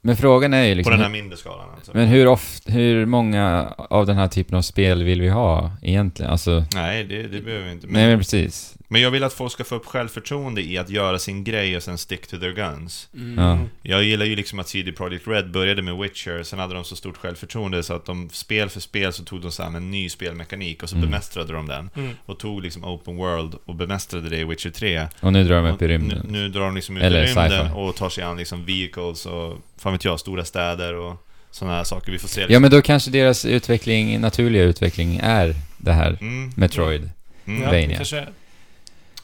Men 0.00 0.16
frågan 0.16 0.54
är 0.54 0.64
ju 0.64 0.72
På 0.72 0.76
liksom... 0.76 0.92
den 0.92 1.00
här 1.02 1.08
mindre 1.08 1.36
skalan 1.36 1.70
alltså. 1.76 1.90
Men 1.94 2.08
hur 2.08 2.26
ofta, 2.26 2.72
hur 2.72 3.06
många 3.06 3.74
av 3.78 4.06
den 4.06 4.16
här 4.16 4.28
typen 4.28 4.58
av 4.58 4.62
spel 4.62 5.02
vill 5.02 5.20
vi 5.22 5.28
ha 5.28 5.72
egentligen? 5.82 6.32
Alltså, 6.32 6.64
Nej, 6.74 7.04
det, 7.04 7.22
det 7.22 7.40
behöver 7.40 7.64
vi 7.64 7.72
inte. 7.72 7.86
Men, 7.86 7.94
nej 7.94 8.06
men 8.08 8.18
precis. 8.18 8.75
Men 8.88 9.00
jag 9.00 9.10
vill 9.10 9.24
att 9.24 9.32
folk 9.32 9.52
ska 9.52 9.64
få 9.64 9.74
upp 9.74 9.86
självförtroende 9.86 10.62
i 10.62 10.78
att 10.78 10.90
göra 10.90 11.18
sin 11.18 11.44
grej 11.44 11.76
och 11.76 11.82
sen 11.82 11.98
stick 11.98 12.26
to 12.26 12.36
their 12.38 12.52
guns. 12.52 13.08
Ja. 13.36 13.58
Jag 13.82 14.02
gillar 14.04 14.26
ju 14.26 14.36
liksom 14.36 14.58
att 14.58 14.68
CD 14.68 14.92
Projekt 14.92 15.28
Red 15.28 15.50
började 15.50 15.82
med 15.82 15.96
Witcher, 15.96 16.42
sen 16.42 16.58
hade 16.58 16.74
de 16.74 16.84
så 16.84 16.96
stort 16.96 17.16
självförtroende 17.16 17.82
så 17.82 17.94
att 17.94 18.04
de 18.04 18.28
spel 18.32 18.68
för 18.68 18.80
spel 18.80 19.12
så 19.12 19.24
tog 19.24 19.40
de 19.42 19.52
sig 19.52 19.66
an 19.66 19.74
en 19.74 19.90
ny 19.90 20.08
spelmekanik 20.08 20.82
och 20.82 20.88
så 20.88 20.96
Mm. 20.96 21.08
bemästrade 21.08 21.52
de 21.52 21.66
den. 21.68 21.90
Mm. 21.96 22.10
Och 22.26 22.38
tog 22.38 22.62
liksom 22.62 22.84
Open 22.84 23.16
World 23.16 23.54
och 23.64 23.74
bemästrade 23.74 24.28
det 24.28 24.36
i 24.38 24.44
Witcher 24.44 24.70
3. 24.70 25.06
Och 25.20 25.32
nu 25.32 25.44
drar 25.44 25.62
de 25.62 25.66
upp 25.74 25.82
i 25.82 25.88
rymden. 25.88 26.20
Nu, 26.28 26.38
nu 26.40 26.48
drar 26.48 26.60
de 26.64 26.74
liksom 26.74 26.96
ut 26.96 27.02
Eller 27.02 27.22
i 27.22 27.26
rymden 27.26 27.72
och 27.72 27.96
tar 27.96 28.08
sig 28.08 28.24
an 28.24 28.36
liksom 28.36 28.64
vehicles 28.64 29.26
och, 29.26 29.58
fan 29.78 29.92
vet 29.92 30.04
jag, 30.04 30.20
stora 30.20 30.44
städer 30.44 30.94
och 30.94 31.26
sådana 31.50 31.76
här 31.76 31.84
saker. 31.84 32.12
Vi 32.12 32.18
får 32.18 32.28
se. 32.28 32.46
Ja 32.48 32.58
men 32.60 32.70
då 32.70 32.82
kanske 32.82 33.10
deras 33.10 33.44
utveckling, 33.44 34.20
naturliga 34.20 34.62
utveckling 34.62 35.20
är 35.22 35.54
det 35.78 35.92
här 35.92 36.18
Mm, 36.20 36.52
Metroid. 36.56 37.10
mm. 37.46 37.62
Ja. 37.62 38.24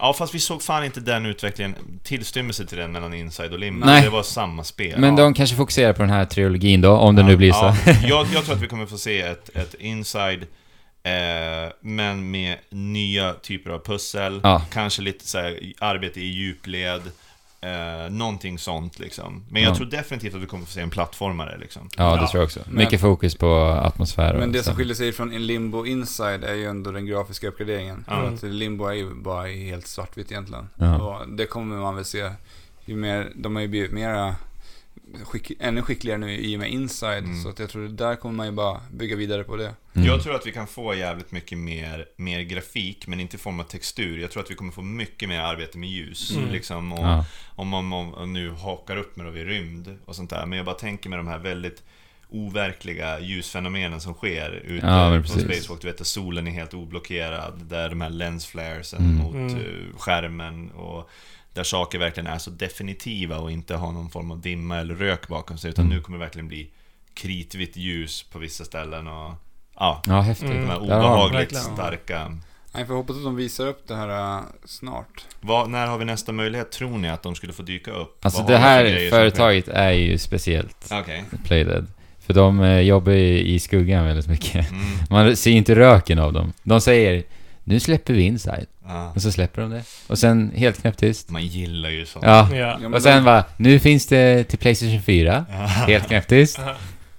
Ja, 0.05 0.13
fast 0.13 0.35
vi 0.35 0.39
såg 0.41 0.63
fan 0.63 0.85
inte 0.85 1.01
den 1.01 1.27
utvecklingen, 1.27 1.75
tillstymmelse 2.03 2.67
till 2.67 2.79
den 2.79 2.93
mellan 2.93 3.15
Inside 3.15 3.53
och 3.53 3.59
Limbo. 3.59 3.87
Nej. 3.87 4.03
Det 4.03 4.09
var 4.11 4.23
samma 4.23 4.65
spel. 4.65 5.01
Men 5.01 5.17
Ja. 5.17 5.23
de 5.23 5.35
kanske 5.35 5.57
fokuserar 5.57 5.93
på 5.93 6.03
den 6.03 6.11
här 6.11 6.25
trilogin 6.25 6.81
då, 6.81 6.91
om 6.91 7.15
det 7.17 7.23
Ja, 7.23 7.29
nu 7.29 7.37
blir 7.37 7.53
så. 7.53 7.75
ja. 7.87 7.93
jag, 8.09 8.27
jag 8.35 8.45
tror 8.45 8.55
att 8.55 8.63
vi 8.63 8.67
kommer 8.69 8.87
få 8.87 8.99
se 8.99 9.21
ett, 9.21 9.57
ett 9.57 9.75
Inside, 9.75 10.43
eh, 11.03 11.73
men 11.81 12.31
med 12.31 12.57
nya 12.71 13.33
typer 13.35 13.71
av 13.71 13.79
pussel. 13.85 14.41
Kanske 14.73 15.03
lite 15.03 15.27
så 15.29 15.39
här, 15.39 15.59
arbete 15.79 16.21
i 16.21 16.27
djupled. 16.27 17.03
Eh, 17.65 18.11
någonting 18.11 18.59
sånt 18.59 18.99
liksom. 18.99 19.45
Men 19.49 19.63
jag 19.63 19.71
Ja. 19.71 19.75
tror 19.75 19.87
definitivt 19.87 20.35
att 20.35 20.41
vi 20.43 20.47
kommer 20.47 20.65
få 20.65 20.71
se 20.73 20.81
en 20.81 20.91
plattformare 20.91 21.59
liksom. 21.59 21.89
Ja, 21.97 22.05
det 22.17 22.21
Ja. 22.23 22.29
tror 22.29 22.41
jag 22.41 22.45
också. 22.47 22.61
Men- 22.67 22.77
Mycket 22.77 23.01
fokus 23.01 23.35
på 23.37 23.55
atmosfär 23.63 24.35
Men 24.39 24.53
det 24.53 24.63
som 24.63 24.73
så. 24.73 24.79
skiljer 24.79 24.95
sig 24.95 25.13
från 25.13 25.33
en 25.33 25.47
Limbo 25.47 25.87
Inside 25.87 26.45
är 26.45 26.55
ju 26.55 26.67
ändå 26.67 26.91
den 26.91 27.07
grafiska 27.07 27.49
uppgraderingen. 27.49 28.05
För 28.09 28.29
att 28.35 28.43
Limbo 28.43 28.85
är 28.87 28.93
ju 28.93 29.15
bara 29.15 29.47
helt 29.47 29.87
svartvitt 29.87 30.31
egentligen. 30.33 30.69
Ja. 30.77 30.97
Och 31.03 31.29
det 31.29 31.47
kommer 31.47 31.77
man 31.77 31.95
väl 31.97 32.05
se. 32.05 32.31
Ju 32.85 32.97
mer, 32.97 33.33
de 33.35 33.55
har 33.57 33.63
ju 33.63 33.69
blivit 33.69 33.93
mera 33.93 34.35
skick, 35.25 35.53
ännu 35.61 35.83
skickligare 35.83 36.19
nu 36.19 36.37
i 36.37 36.57
och 36.57 36.61
med 36.61 36.71
Inside. 36.71 37.25
Mm. 37.25 37.43
Så 37.43 37.49
att 37.49 37.59
jag 37.59 37.71
tror 37.71 37.83
det 37.83 37.93
där 37.95 38.17
kommer 38.17 38.35
man 38.35 38.47
ju 38.47 38.53
bara 38.53 38.81
bygga 38.93 39.17
vidare 39.17 39.45
på 39.45 39.57
det. 39.57 39.75
Mm. 39.95 40.07
Jag 40.09 40.23
tror 40.23 40.35
att 40.35 40.47
vi 40.47 40.53
kan 40.53 40.67
få 40.67 40.95
jävligt 40.95 41.33
mycket 41.33 41.59
mer, 41.59 42.07
mer 42.17 42.41
grafik, 42.41 43.07
men 43.07 43.21
inte 43.21 43.37
i 43.37 43.39
form 43.39 43.61
av 43.61 43.65
textur. 43.65 44.19
Jag 44.19 44.31
tror 44.31 44.43
att 44.43 44.51
vi 44.51 44.55
kommer 44.55 44.73
få 44.73 44.83
mycket 44.83 45.29
mer 45.29 45.41
arbete 45.41 45.79
med 45.79 45.89
ljus. 45.89 46.37
Mm. 46.37 46.51
Liksom, 46.51 46.93
och 46.93 46.99
Ja. 47.07 47.25
om 47.49 47.69
man 47.69 47.93
om, 47.93 48.15
om 48.15 48.33
nu 48.33 48.51
hakar 48.51 48.97
upp 48.97 49.17
med 49.17 49.27
då 49.27 49.31
vid 49.31 49.47
rymd 49.47 49.99
och 50.05 50.17
sånt 50.17 50.31
där. 50.31 50.47
Men 50.47 50.57
jag 50.57 50.67
bara 50.67 50.77
tänker 50.77 51.11
med 51.11 51.19
de 51.19 51.27
här 51.29 51.39
väldigt 51.39 51.83
overkliga 52.35 53.21
ljusfenomenen 53.21 54.01
som 54.01 54.15
sker 54.15 54.51
ute 54.65 54.87
Ja, 54.87 55.17
på 55.17 55.23
precis. 55.23 55.43
Spacewalk. 55.43 55.81
Du 55.83 55.87
vet 55.89 56.01
att 56.01 56.07
solen 56.07 56.47
är 56.47 56.51
helt 56.51 56.75
oblockerad. 56.75 57.65
Där 57.65 57.89
de 57.89 58.01
här 58.01 58.11
lensflaresen 58.11 59.01
Mm. 59.05 59.17
mot 59.17 59.35
Mm. 59.35 59.57
eh, 59.57 59.97
skärmen. 59.99 60.71
Och 60.71 61.11
där 61.55 61.63
saker 61.65 61.99
verkligen 61.99 62.27
är 62.27 62.39
så 62.39 62.51
definitiva 62.51 63.39
och 63.39 63.51
inte 63.53 63.75
har 63.77 63.93
någon 63.93 64.11
form 64.11 64.31
av 64.31 64.41
dimma 64.41 64.79
eller 64.79 64.95
rök 64.95 65.29
bakom 65.29 65.59
sig. 65.59 65.71
Utan 65.71 65.85
Mm. 65.85 65.97
nu 65.97 66.03
kommer 66.03 66.19
det 66.19 66.25
verkligen 66.25 66.49
bli 66.49 66.71
kritvitt 67.15 67.77
ljus 67.77 68.23
på 68.23 68.39
vissa 68.39 68.65
ställen. 68.65 69.07
Och 69.07 69.35
ja, 69.79 70.03
Ja, 70.07 70.21
häftigt. 70.21 70.51
Mm. 70.51 70.61
de 70.63 70.67
här 70.69 70.79
obehagligt 70.83 71.35
verkligen. 71.41 71.65
starka. 71.65 72.39
Jag 72.75 72.87
får 72.87 72.95
hoppas 72.95 73.17
att 73.17 73.25
de 73.25 73.37
visar 73.37 73.67
upp 73.67 73.89
det 73.89 73.95
här 73.95 74.37
äh, 74.39 74.43
snart. 74.65 75.25
Vad, 75.41 75.71
när 75.71 75.87
har 75.87 75.99
vi 75.99 76.05
nästa 76.05 76.33
möjlighet, 76.33 76.71
tror 76.73 76.99
ni, 76.99 77.09
att 77.09 77.23
de 77.23 77.35
skulle 77.35 77.53
få 77.53 77.63
dyka 77.63 77.91
upp? 77.91 78.25
Alltså 78.25 78.43
Vad 78.43 78.51
det 78.51 78.57
för 78.57 78.63
här 78.63 79.11
företaget 79.11 79.69
är 79.69 79.91
ju 79.91 80.19
speciellt? 80.19 80.89
Okej. 80.93 81.25
Playdead. 81.45 81.87
För 82.19 82.35
de 82.35 82.61
eh, 82.61 82.81
jobbar 82.81 83.13
ju 83.13 83.39
i 83.39 83.59
skuggan 83.59 84.05
väldigt 84.05 84.27
mycket. 84.29 84.71
Mm. 84.71 84.83
Man 85.11 85.37
ser 85.37 85.51
inte 85.51 85.75
röken 85.75 86.19
av 86.19 86.33
dem. 86.33 86.53
De 86.63 86.81
säger 86.81 87.23
nu 87.65 87.81
släpper 87.81 88.15
vi 88.15 88.23
Inside. 88.23 88.67
Ja. 88.87 89.13
Och 89.15 89.23
så 89.23 89.33
släpper 89.33 89.63
de 89.63 89.71
det. 89.71 89.85
Och 90.07 90.19
sen 90.19 90.53
helt 90.55 90.81
knäpptyst. 90.81 91.31
Man 91.31 91.47
gillar 91.47 91.91
ju 91.91 92.07
sånt. 92.07 92.25
Ja. 92.25 92.55
Ja. 92.55 92.79
Men 92.79 92.95
Och 92.95 93.03
sen 93.03 93.17
de, 93.17 93.25
bara, 93.25 93.45
nu 93.57 93.79
finns 93.79 94.07
det 94.07 94.45
till 94.45 94.59
Playstation 94.59 95.03
4. 95.03 95.45
Helt 95.87 96.07
knäpptyst. 96.07 96.59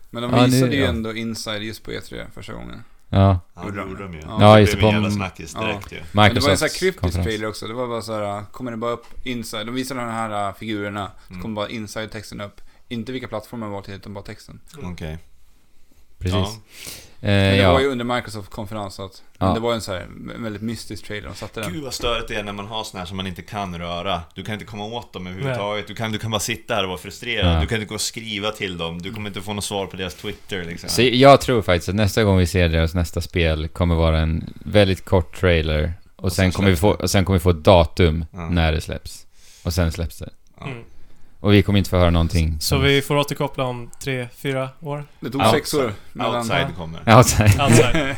men 0.10 0.24
de 0.24 0.34
Ja, 0.34 0.42
nu- 0.42 0.46
visade 0.52 0.76
ju 0.76 0.82
ja. 0.82 0.88
ändå 0.90 1.14
Inside 1.16 1.62
just 1.64 1.84
på 1.84 1.92
E3 1.92 2.26
första 2.34 2.54
gången. 2.54 2.84
Ja. 3.10 3.40
Ja, 3.56 3.62
det 3.62 3.82
gjorde 3.82 4.04
de 4.04 4.14
ju. 4.14 4.20
Ja. 4.40 4.54
Det 4.54 4.60
just 4.60 4.72
det, 4.74 4.78
blev 4.78 4.90
en 4.90 4.96
jävla 4.96 5.12
snackis 5.12 5.54
direkt 5.54 5.92
ju. 5.92 5.98
Men 6.12 6.34
det 6.34 6.40
var 6.40 6.50
en 6.50 6.58
sån 6.58 6.66
här 6.66 6.80
kryptisk 6.80 7.00
konferens. 7.02 7.26
trailer 7.28 7.48
också. 7.48 7.68
Det 7.68 7.74
var 7.74 7.88
bara 7.88 8.02
så 8.02 8.14
här, 8.14 8.44
kommer 8.52 8.72
det 8.72 8.78
bara 8.78 8.92
upp 8.92 9.06
Inside? 9.24 9.66
De 9.66 9.76
visade 9.76 10.00
de 10.00 10.10
här 10.10 10.48
äh, 10.50 10.54
figurerna. 10.56 11.12
Så 11.28 11.34
Mm. 11.34 11.42
kommer 11.42 11.56
bara 11.56 11.70
Inside-texten 11.70 12.42
upp. 12.42 12.62
Inte 12.90 13.12
vilka 13.12 13.28
plattformar 13.28 13.68
det 13.68 13.74
var 13.74 13.82
till, 13.82 13.94
utan 13.94 14.14
bara 14.14 14.24
texten. 14.24 14.60
Okej. 14.84 15.18
Precis. 16.20 16.34
Ja. 16.36 16.56
Eh, 17.24 17.58
det 17.58 17.68
var 17.68 17.80
ju 17.80 17.88
under 17.88 18.06
Microsoft-konferens 18.06 18.96
så 18.96 19.06
att, 19.06 19.24
Ja. 19.38 19.46
men 19.46 19.54
det 19.54 19.60
var 19.60 19.74
en 19.74 19.82
så 19.82 19.92
här 19.94 20.00
en 20.36 20.44
väldigt 20.44 20.62
mystisk 20.62 21.06
trailer, 21.06 21.28
de 21.28 21.36
satte 21.36 21.60
den. 21.62 21.74
Gud 21.74 21.84
vad 21.84 21.94
störigt 21.94 22.28
det 22.28 22.36
är 22.36 22.44
när 22.44 22.54
man 22.54 22.68
har 22.68 22.84
såna 22.84 23.00
här 23.00 23.06
som 23.08 23.18
man 23.18 23.28
inte 23.28 23.42
kan 23.42 23.78
röra. 23.80 24.22
Du 24.36 24.44
kan 24.44 24.54
inte 24.54 24.66
komma 24.66 24.86
åt 24.86 25.14
dem 25.14 25.28
överhuvudtaget. 25.28 25.88
Du 25.88 25.96
kan, 25.96 26.12
du 26.12 26.18
kan 26.20 26.32
bara 26.32 26.40
sitta 26.40 26.76
här 26.76 26.84
och 26.84 26.90
vara 26.90 26.98
frustrerad. 27.00 27.56
Ja. 27.56 27.62
Du 27.62 27.68
kan 27.68 27.76
inte 27.78 27.90
gå 27.90 27.96
och 27.96 28.02
skriva 28.02 28.52
till 28.52 28.78
dem. 28.78 29.02
Du 29.02 29.14
kommer 29.14 29.30
inte 29.30 29.42
få 29.42 29.54
något 29.54 29.64
svar 29.64 29.86
på 29.86 29.98
deras 29.98 30.16
Twitter 30.16 30.64
liksom. 30.66 30.90
Så 30.90 31.02
jag 31.02 31.42
tror 31.42 31.62
faktiskt 31.62 31.90
att 31.90 31.96
nästa 31.96 32.24
gång 32.24 32.38
vi 32.38 32.48
ser 32.48 32.70
deras 32.70 32.94
nästa 32.94 33.22
spel 33.22 33.68
kommer 33.68 33.96
vara 33.96 34.20
en 34.20 34.54
väldigt 34.66 35.06
kort 35.06 35.40
trailer. 35.40 35.94
Och, 36.16 36.32
sen, 36.34 36.44
sen 36.44 36.52
kommer 36.52 36.70
vi 36.70 36.76
få, 36.76 36.90
och 36.92 37.10
sen 37.10 37.26
kommer 37.26 37.40
vi 37.40 37.44
få 37.44 37.50
ett 37.50 37.64
datum 37.64 38.26
Ja. 38.32 38.50
när 38.50 38.72
det 38.72 38.82
släpps. 38.82 39.26
Och 39.64 39.74
sen 39.74 39.92
släpps 39.92 40.20
det. 40.20 40.30
Ja. 40.60 40.66
Mm. 40.66 40.84
Och 41.44 41.54
vi 41.54 41.64
kommer 41.64 41.78
inte 41.80 41.90
få 41.90 41.98
höra 41.98 42.10
någonting. 42.10 42.58
Så 42.60 42.78
vi 42.78 43.02
får 43.02 43.16
återkoppla 43.18 43.64
om 43.64 43.90
tre, 44.04 44.28
fyra 44.38 44.70
år. 44.80 45.06
Det 45.20 45.30
tog 45.30 45.46
sex 45.46 45.74
år 45.74 45.94
mellan... 46.14 46.36
Outside 46.38 46.68
kommer. 46.78 47.00
Här. 47.06 47.18
Outside. 47.18 47.52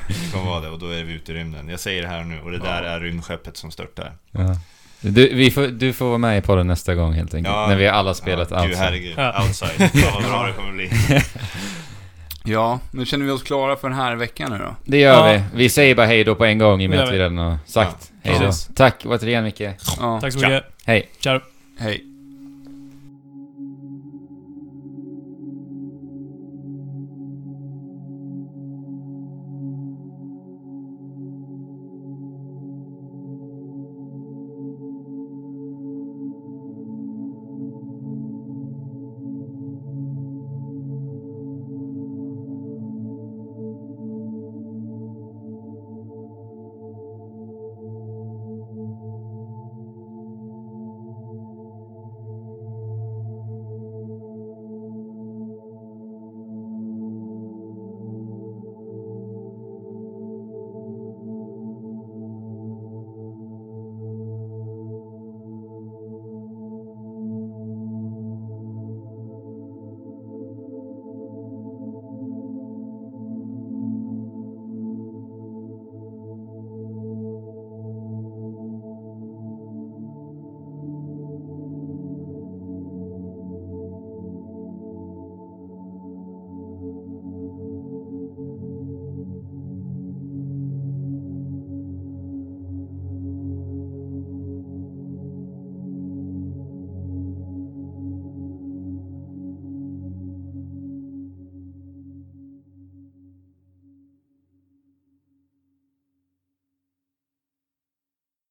Det 0.08 0.32
kommer 0.34 0.45
vara 0.45 0.62
det 0.62 0.70
och 0.70 0.80
då 0.80 0.90
är 0.90 1.04
vi 1.04 1.14
ute 1.14 1.32
i 1.32 1.36
rymden. 1.36 1.70
Jag 1.70 1.80
säger 1.80 2.02
det 2.02 2.08
här 2.08 2.24
nu 2.24 2.40
och 2.42 2.52
det 2.52 2.58
där 2.60 2.84
är 2.84 3.00
rymdskeppet 3.00 3.58
som 3.58 3.72
störtar. 3.72 4.14
ja. 4.32 4.56
Du, 5.02 5.34
vi 5.34 5.52
får, 5.52 5.68
du 5.68 5.94
får 5.94 6.06
vara 6.06 6.18
med 6.18 6.38
i 6.38 6.42
podden 6.42 6.68
nästa 6.68 6.95
gång 6.95 7.14
helt 7.14 7.34
enkelt. 7.34 7.56
Ja. 7.56 7.68
När 7.68 7.76
vi 7.76 7.88
alla 7.88 8.14
spelat 8.14 8.52
ja, 8.52 8.58
Gud 8.62 8.66
outside. 8.70 8.86
herregud. 8.86 9.14
Ja. 9.18 9.44
Outside. 9.44 9.92
Fan 10.04 10.14
vad 10.14 10.24
bra 10.32 10.44
det 10.48 10.54
kommer 10.54 10.72
bli. 10.72 10.90
Ja, 12.48 12.80
nu 12.92 13.06
känner 13.06 13.26
vi 13.26 13.32
oss 13.32 13.44
klara 13.44 13.76
för 13.76 13.90
den 13.90 13.98
här 13.98 14.16
veckan 14.16 14.52
nu 14.52 14.58
då. 14.58 14.76
Det 14.86 14.98
gör 15.00 15.28
Ja. 15.34 15.34
vi. 15.54 15.58
Vi 15.64 15.70
säger 15.70 15.95
bara 15.95 16.06
hej 16.06 16.24
då 16.24 16.36
på 16.36 16.45
en 16.45 16.58
gång 16.58 16.82
i 16.82 16.86
och 16.88 16.90
med 16.90 17.00
att 17.00 17.14
vi 17.14 17.20
redan 17.20 17.38
har 17.38 17.58
sagt 17.66 18.12
Ja. 18.22 18.32
hej 18.32 18.40
då. 18.48 18.52
Tack 18.76 19.02
återigen 19.06 19.44
Micke. 19.44 19.62
Ja, 20.00 20.20
Tack 20.22 20.34
så 20.34 20.40
mycket. 20.40 20.64
Hej. 20.86 21.10
Ciao. 21.20 21.40
hej. 21.80 22.15